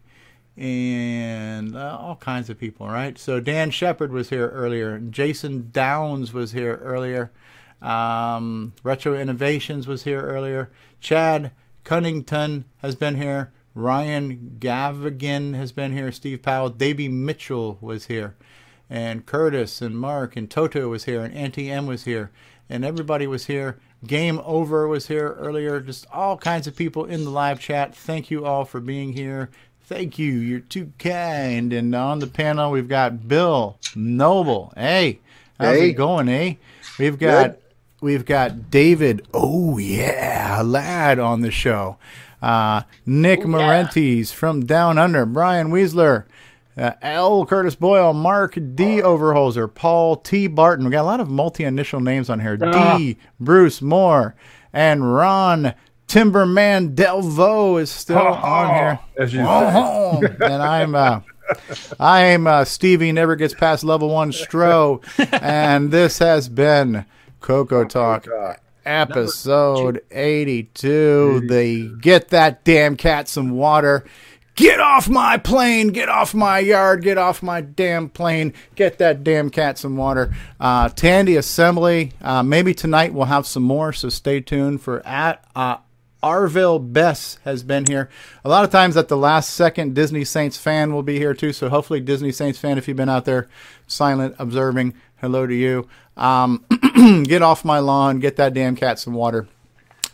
and 0.58 1.76
uh, 1.76 1.98
all 2.00 2.16
kinds 2.16 2.50
of 2.50 2.58
people, 2.60 2.88
right? 2.88 3.18
So 3.18 3.40
Dan 3.40 3.72
Shepard 3.72 4.12
was 4.12 4.30
here 4.30 4.50
earlier, 4.50 5.00
Jason 5.00 5.70
Downs 5.72 6.34
was 6.34 6.52
here 6.52 6.78
earlier. 6.84 7.32
Um, 7.82 8.74
Retro 8.84 9.14
Innovations 9.14 9.88
was 9.88 10.04
here 10.04 10.22
earlier. 10.22 10.72
Chad 11.00 11.52
Cunnington 11.84 12.66
has 12.78 12.96
been 12.96 13.16
here. 13.16 13.52
Ryan 13.78 14.58
Gavigan 14.60 15.54
has 15.54 15.72
been 15.72 15.94
here. 15.94 16.12
Steve 16.12 16.42
Powell. 16.42 16.70
Davey 16.70 17.08
Mitchell 17.08 17.78
was 17.80 18.08
here. 18.08 18.36
And 18.90 19.24
Curtis 19.26 19.84
and 19.84 19.96
Mark 20.00 20.36
and 20.36 20.50
Toto 20.50 20.90
was 20.90 21.04
here. 21.04 21.24
And 21.24 21.36
Auntie 21.36 21.70
M 21.70 21.86
was 21.86 22.06
here. 22.06 22.32
And 22.70 22.84
everybody 22.84 23.28
was 23.28 23.46
here. 23.46 23.78
Game 24.06 24.42
Over 24.44 24.88
was 24.88 25.08
here 25.10 25.34
earlier. 25.34 25.80
Just 25.80 26.08
all 26.12 26.38
kinds 26.38 26.66
of 26.66 26.76
people 26.76 27.06
in 27.06 27.24
the 27.24 27.30
live 27.30 27.60
chat. 27.60 27.96
Thank 27.96 28.32
you 28.32 28.46
all 28.46 28.66
for 28.66 28.80
being 28.80 29.14
here. 29.14 29.52
Thank 29.84 30.18
you. 30.18 30.32
You're 30.34 30.60
too 30.60 30.92
kind. 30.98 31.72
And 31.72 31.94
on 31.94 32.18
the 32.18 32.28
panel, 32.28 32.72
we've 32.72 32.90
got 32.90 33.28
Bill 33.28 33.78
Nobel. 33.96 34.74
Hey, 34.76 35.20
how's 35.60 35.78
Hey. 35.78 35.90
it 35.90 35.94
going, 35.94 36.30
eh? 36.30 36.56
We've 36.98 37.20
got 37.20 37.58
we've 38.02 38.26
got 38.26 38.72
David. 38.72 39.28
Oh 39.36 39.78
yeah, 39.78 40.62
lad 40.66 41.20
on 41.20 41.42
the 41.42 41.52
show. 41.52 41.98
Uh, 42.42 42.84
Nick 43.06 43.42
Marentes 43.42 44.32
from 44.32 44.66
Down 44.66 44.98
Under. 44.98 45.26
Brian 45.26 45.70
Weasler. 45.70 46.26
Uh, 46.78 46.92
L. 47.02 47.44
Curtis 47.46 47.74
Boyle, 47.74 48.14
Mark 48.14 48.54
D. 48.54 49.02
Overholzer, 49.02 49.74
Paul 49.74 50.18
T. 50.18 50.46
Barton. 50.46 50.86
We 50.86 50.92
got 50.92 51.02
a 51.02 51.06
lot 51.06 51.20
of 51.20 51.28
multi-initial 51.28 52.00
names 52.02 52.30
on 52.30 52.40
here. 52.40 52.56
D. 52.56 53.18
Bruce 53.40 53.82
Moore 53.82 54.36
and 54.72 55.16
Ron 55.16 55.74
Timberman 56.08 56.96
Delvaux 56.96 57.82
is 57.82 57.90
still 57.90 58.18
on 58.20 58.76
here. 58.76 59.00
As 59.18 59.34
you 59.34 59.42
Oh, 59.42 60.22
and 60.42 60.62
I'm 60.62 60.94
uh, 60.94 61.22
I'm 62.00 62.46
uh, 62.48 62.64
Stevie 62.64 63.12
never 63.12 63.36
gets 63.36 63.54
past 63.56 63.84
level 63.84 64.10
one 64.10 64.32
Stro, 64.32 65.04
and 65.42 65.92
this 65.92 66.20
has 66.20 66.48
been 66.48 67.06
Coco 67.42 67.86
Talk 67.86 68.28
episode 68.88 70.02
82. 70.12 71.48
They 71.48 71.88
get 72.02 72.30
that 72.30 72.64
damn 72.64 72.96
cat 72.96 73.28
some 73.28 73.52
water. 73.52 74.06
Get 74.56 74.80
off 74.80 75.08
my 75.08 75.38
plane! 75.38 75.90
Get 75.90 76.10
off 76.10 76.34
my 76.34 76.58
yard! 76.58 77.04
Get 77.04 77.20
off 77.20 77.44
my 77.44 77.62
damn 77.62 78.10
plane! 78.10 78.54
Get 78.74 78.98
that 78.98 79.24
damn 79.24 79.52
cat 79.52 79.78
some 79.78 79.98
water. 79.98 80.34
Uh, 80.60 80.90
Tandy 80.90 81.36
Assembly. 81.36 82.14
Uh, 82.22 82.42
maybe 82.42 82.74
tonight 82.74 83.14
we'll 83.14 83.26
have 83.26 83.46
some 83.46 83.62
more, 83.62 83.94
so 83.94 84.10
stay 84.10 84.42
tuned 84.42 84.82
for 84.82 85.06
at 85.06 85.46
uh, 85.56 85.78
Arville 86.28 86.92
Bess 86.92 87.40
has 87.46 87.64
been 87.64 87.86
here. 87.86 88.10
A 88.44 88.50
lot 88.50 88.66
of 88.66 88.70
times 88.70 88.98
at 88.98 89.08
the 89.08 89.16
last 89.16 89.52
second, 89.52 89.96
Disney 89.96 90.26
Saints 90.26 90.58
fan 90.58 90.94
will 90.94 91.02
be 91.02 91.18
here 91.18 91.34
too. 91.34 91.54
So 91.54 91.70
hopefully, 91.70 92.02
Disney 92.02 92.34
Saints 92.34 92.60
fan, 92.60 92.78
if 92.78 92.86
you've 92.86 92.98
been 92.98 93.08
out 93.08 93.24
there 93.24 93.48
silent 93.88 94.36
observing, 94.38 94.94
hello 95.22 95.48
to 95.48 95.56
you. 95.56 95.88
Um, 96.18 96.66
get 97.24 97.42
off 97.42 97.64
my 97.64 97.80
lawn. 97.80 98.20
Get 98.20 98.36
that 98.36 98.54
damn 98.54 98.76
cat 98.76 99.00
some 99.00 99.14
water. 99.14 99.48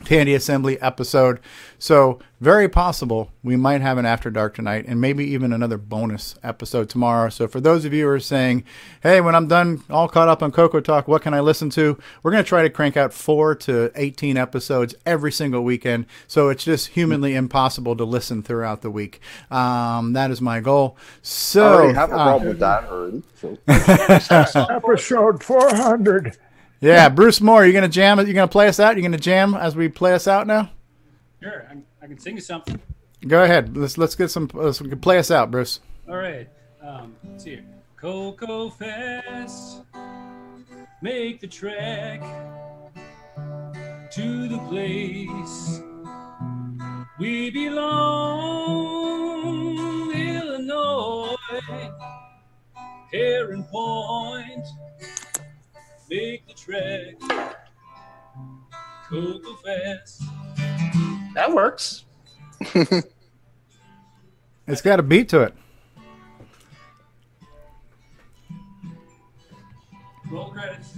Tandy 0.06 0.34
Assembly 0.34 0.80
episode. 0.82 1.40
So, 1.80 2.20
very 2.40 2.68
possible 2.68 3.32
we 3.42 3.56
might 3.56 3.82
have 3.82 3.98
an 3.98 4.06
After 4.06 4.30
Dark 4.30 4.56
tonight 4.56 4.86
and 4.88 5.00
maybe 5.00 5.26
even 5.26 5.54
another 5.54 5.78
bonus 5.78 6.36
episode 6.44 6.90
tomorrow. 6.90 7.30
So, 7.30 7.48
for 7.48 7.60
those 7.60 7.86
of 7.86 7.94
you 7.94 8.06
who 8.06 8.12
are 8.12 8.20
saying, 8.20 8.64
hey, 9.02 9.22
when 9.22 9.36
I'm 9.36 9.48
done 9.48 9.84
all 9.90 10.08
caught 10.08 10.28
up 10.28 10.44
on 10.44 10.52
Coco 10.52 10.80
Talk, 10.80 11.08
what 11.08 11.22
can 11.22 11.34
I 11.34 11.40
listen 11.40 11.70
to? 11.72 11.98
We're 12.22 12.32
going 12.32 12.44
to 12.44 12.48
try 12.48 12.62
to 12.62 12.70
crank 12.70 12.96
out 12.98 13.14
four 13.14 13.56
to 13.56 13.92
18 13.96 14.38
episodes 14.38 14.96
every 15.06 15.32
single 15.32 15.64
weekend. 15.64 16.06
So, 16.28 16.50
it's 16.50 16.64
just 16.64 16.88
humanly 16.88 17.36
impossible 17.36 17.96
to 17.98 18.06
listen 18.06 18.44
throughout 18.44 18.82
the 18.82 18.92
week. 18.92 19.20
Um, 19.52 20.14
that 20.14 20.32
is 20.32 20.42
my 20.42 20.60
goal. 20.60 20.98
So, 21.22 21.90
I 21.90 21.94
have 21.94 22.12
a 22.12 22.16
uh, 22.16 22.24
problem 22.24 22.50
with 22.50 22.60
that 22.60 22.86
already. 22.86 23.24
So. 23.36 23.58
Episode 23.68 25.44
400. 25.44 26.38
Yeah, 26.84 27.10
Bruce 27.10 27.42
Moore, 27.42 27.66
you 27.66 27.72
going 27.72 27.84
to 27.84 27.90
jam 27.90 28.20
it? 28.20 28.28
You 28.28 28.34
to 28.34 28.48
play 28.48 28.68
us 28.68 28.80
out? 28.80 28.96
You 28.96 29.02
going 29.02 29.12
to 29.14 29.18
jam 29.18 29.54
as 29.54 29.76
we 29.76 29.90
play 29.90 30.14
us 30.14 30.28
out 30.28 30.48
now? 30.48 30.72
Sure, 31.42 31.68
I, 31.70 31.78
I 32.04 32.08
can 32.08 32.20
sing 32.20 32.36
you 32.36 32.42
something. 32.42 32.80
Go 33.28 33.44
ahead. 33.44 33.78
Let's 33.78 33.98
let's 33.98 34.16
get 34.16 34.30
some. 34.30 34.50
Let's 34.54 34.82
play 35.02 35.18
us 35.18 35.32
out, 35.32 35.50
Bruce. 35.50 35.80
All 36.10 36.18
right. 36.18 36.50
Um, 36.82 37.16
let's 37.24 37.44
see 37.46 37.52
here. 37.52 37.66
Coco 37.96 38.70
Fest. 38.70 39.82
Make 41.02 41.40
the 41.40 41.48
trek 41.48 42.22
to 44.12 44.48
the 44.48 44.58
place 44.70 45.82
we 47.20 47.50
belong. 47.50 48.94
Illinois, 50.14 51.36
Heron 53.12 53.64
Point, 53.66 54.66
make 56.14 56.48
the 56.48 56.54
trek. 56.54 57.16
Coco 59.10 59.56
Fest. 59.56 60.24
That 61.34 61.54
works. 61.54 62.06
It's 64.66 64.82
got 64.82 64.98
a 64.98 65.04
beat 65.04 65.28
to 65.28 65.42
it. 65.42 65.54
Roll 70.32 70.52
credits. 70.52 70.94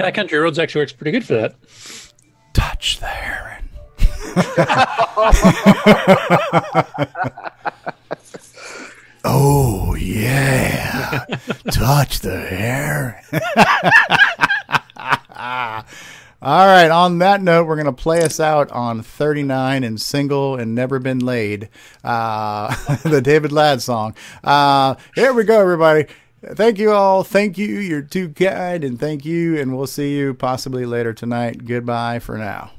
Yeah, 0.00 0.10
Country 0.12 0.38
Roads 0.38 0.58
actually 0.58 0.80
works 0.80 0.94
pretty 0.94 1.10
good 1.10 1.26
for 1.26 1.34
that. 1.34 1.56
Touch 2.54 3.00
the 3.00 3.06
heron. 3.06 3.68
oh 9.26 9.94
yeah, 9.94 11.26
touch 11.70 12.20
the 12.20 12.38
hair. 12.38 13.22
All 16.46 16.66
right. 16.66 16.90
On 16.90 17.18
that 17.18 17.42
note, 17.42 17.66
we're 17.66 17.74
going 17.74 17.86
to 17.86 17.92
play 17.92 18.22
us 18.22 18.38
out 18.38 18.70
on 18.70 19.02
39 19.02 19.82
and 19.82 20.00
single 20.00 20.54
and 20.54 20.74
never 20.74 20.98
been 20.98 21.18
laid. 21.18 21.68
Uh, 22.04 22.74
the 23.02 23.20
David 23.20 23.52
Ladd 23.52 23.82
song. 23.82 24.14
Uh, 24.44 24.94
here 25.14 25.32
we 25.32 25.44
go, 25.44 25.60
everybody. 25.60 26.06
Thank 26.44 26.78
you 26.78 26.92
all. 26.92 27.24
Thank 27.24 27.58
you. 27.58 27.66
You're 27.66 28.02
too 28.02 28.28
kind. 28.28 28.84
And 28.84 29.00
thank 29.00 29.24
you. 29.24 29.58
And 29.58 29.76
we'll 29.76 29.88
see 29.88 30.16
you 30.16 30.34
possibly 30.34 30.86
later 30.86 31.12
tonight. 31.12 31.64
Goodbye 31.64 32.20
for 32.20 32.38
now. 32.38 32.70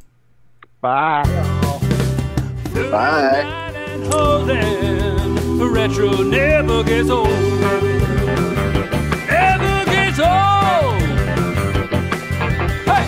Bye. 0.80 1.24
Bye. 2.74 3.74
And 3.76 4.14
holding 4.14 5.37
retro 5.66 6.22
never 6.24 6.84
gets 6.84 7.10
old. 7.10 7.30
Never 9.28 9.86
gets 9.86 10.20
old. 10.20 11.02
Hey! 12.86 13.08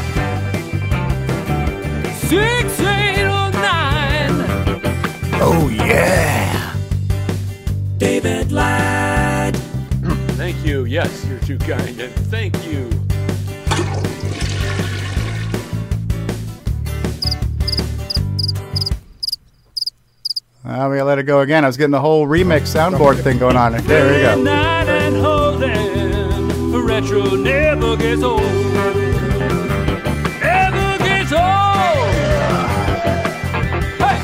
Six, 2.14 2.80
eight, 2.82 3.24
or 3.24 3.52
nine. 3.52 4.82
Oh, 5.42 5.70
yeah. 5.70 6.76
David 7.98 8.52
Ladd. 8.52 9.56
Thank 10.38 10.66
you. 10.66 10.86
Yes, 10.86 11.26
you're 11.26 11.40
too 11.40 11.58
kind. 11.60 12.00
And 12.00 12.14
thank 12.32 12.56
you. 12.66 12.99
Uh, 20.66 20.88
we 20.92 20.98
gotta 20.98 21.06
let 21.06 21.20
it 21.20 21.24
go 21.24 21.40
again. 21.40 21.64
I 21.64 21.68
was 21.68 21.78
getting 21.78 21.92
the 21.92 22.02
whole 22.02 22.28
remix 22.28 22.64
soundboard 22.76 23.24
thing 23.24 23.38
going 23.38 23.56
on. 23.56 23.72
There 23.86 24.14
we 24.14 24.22
go. 24.22 24.46
And 24.46 25.16
holding 25.16 26.86
retro 26.86 27.36
never 27.36 27.96
gets 27.96 28.22
old. 28.22 28.42
Never 30.42 30.98
gets 30.98 31.32
old. 31.32 32.10
Hey! 34.00 34.20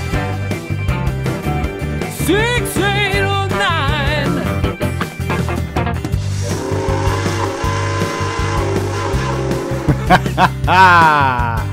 Six, 2.12 2.78
eight, 2.80 3.22
or 3.22 3.48
nine. 3.48 4.28
Oh, 10.68 11.62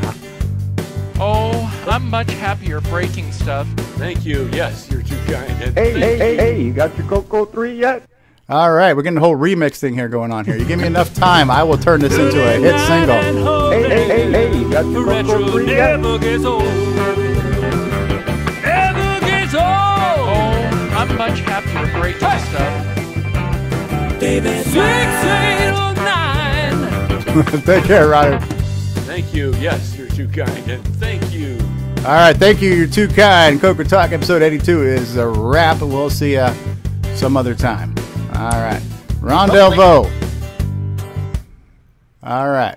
I'm 1.92 2.08
much 2.08 2.30
happier 2.30 2.80
breaking 2.80 3.30
stuff. 3.32 3.68
Thank 3.98 4.24
you. 4.24 4.48
Yes, 4.50 4.90
you're 4.90 5.02
too 5.02 5.14
kind. 5.30 5.50
Hey, 5.50 5.72
thank 5.72 5.76
hey, 5.76 6.16
hey, 6.16 6.32
you. 6.32 6.40
hey, 6.40 6.62
you 6.62 6.72
got 6.72 6.96
your 6.96 7.06
Coco 7.06 7.44
3 7.44 7.78
yet? 7.78 8.08
All 8.48 8.72
right, 8.72 8.96
we're 8.96 9.02
getting 9.02 9.16
the 9.16 9.20
whole 9.20 9.36
remix 9.36 9.76
thing 9.76 9.92
here 9.92 10.08
going 10.08 10.32
on 10.32 10.46
here. 10.46 10.56
You 10.56 10.64
give 10.64 10.80
me 10.80 10.86
enough 10.86 11.12
time, 11.12 11.50
I 11.50 11.62
will 11.62 11.76
turn 11.76 12.00
this 12.00 12.14
into 12.16 12.42
a 12.42 12.52
hit 12.58 12.80
single. 12.86 13.70
Hey, 13.70 13.82
hey, 13.82 14.06
hey, 14.06 14.30
hey, 14.30 14.58
you 14.58 14.70
got 14.70 14.86
your 14.86 15.04
Coco 15.04 15.34
Retro 15.34 15.48
3 15.50 15.66
yet? 15.66 16.00
never 16.00 16.18
gets 16.18 16.44
old. 16.46 16.62
Never 18.62 19.20
gets 19.26 19.54
old. 19.54 19.62
Oh, 19.62 20.94
I'm 20.96 21.14
much 21.18 21.40
happier 21.40 22.00
breaking 22.00 22.20
stuff. 22.48 24.18
David 24.18 24.64
Six, 24.64 24.76
eight, 24.76 25.72
or 25.72 25.92
nine. 25.96 27.60
Take 27.66 27.84
care, 27.84 28.08
Ryder. 28.08 28.40
Thank 29.04 29.34
you. 29.34 29.52
Yes, 29.56 29.94
you're 29.98 30.08
too 30.08 30.26
kind. 30.26 30.70
And 30.70 30.82
thank 30.96 31.20
you. 31.20 31.21
All 32.04 32.08
right, 32.14 32.36
thank 32.36 32.60
you. 32.60 32.74
You're 32.74 32.88
too 32.88 33.06
kind. 33.06 33.60
Coco 33.60 33.84
Talk 33.84 34.10
episode 34.10 34.42
82 34.42 34.82
is 34.82 35.16
a 35.16 35.28
wrap, 35.28 35.82
and 35.82 35.92
we'll 35.92 36.10
see 36.10 36.32
you 36.32 36.48
some 37.14 37.36
other 37.36 37.54
time. 37.54 37.94
All 38.34 38.50
right. 38.50 38.82
Ron 39.20 39.48
Delvaux. 39.48 40.10
All 42.24 42.48
right. 42.50 42.76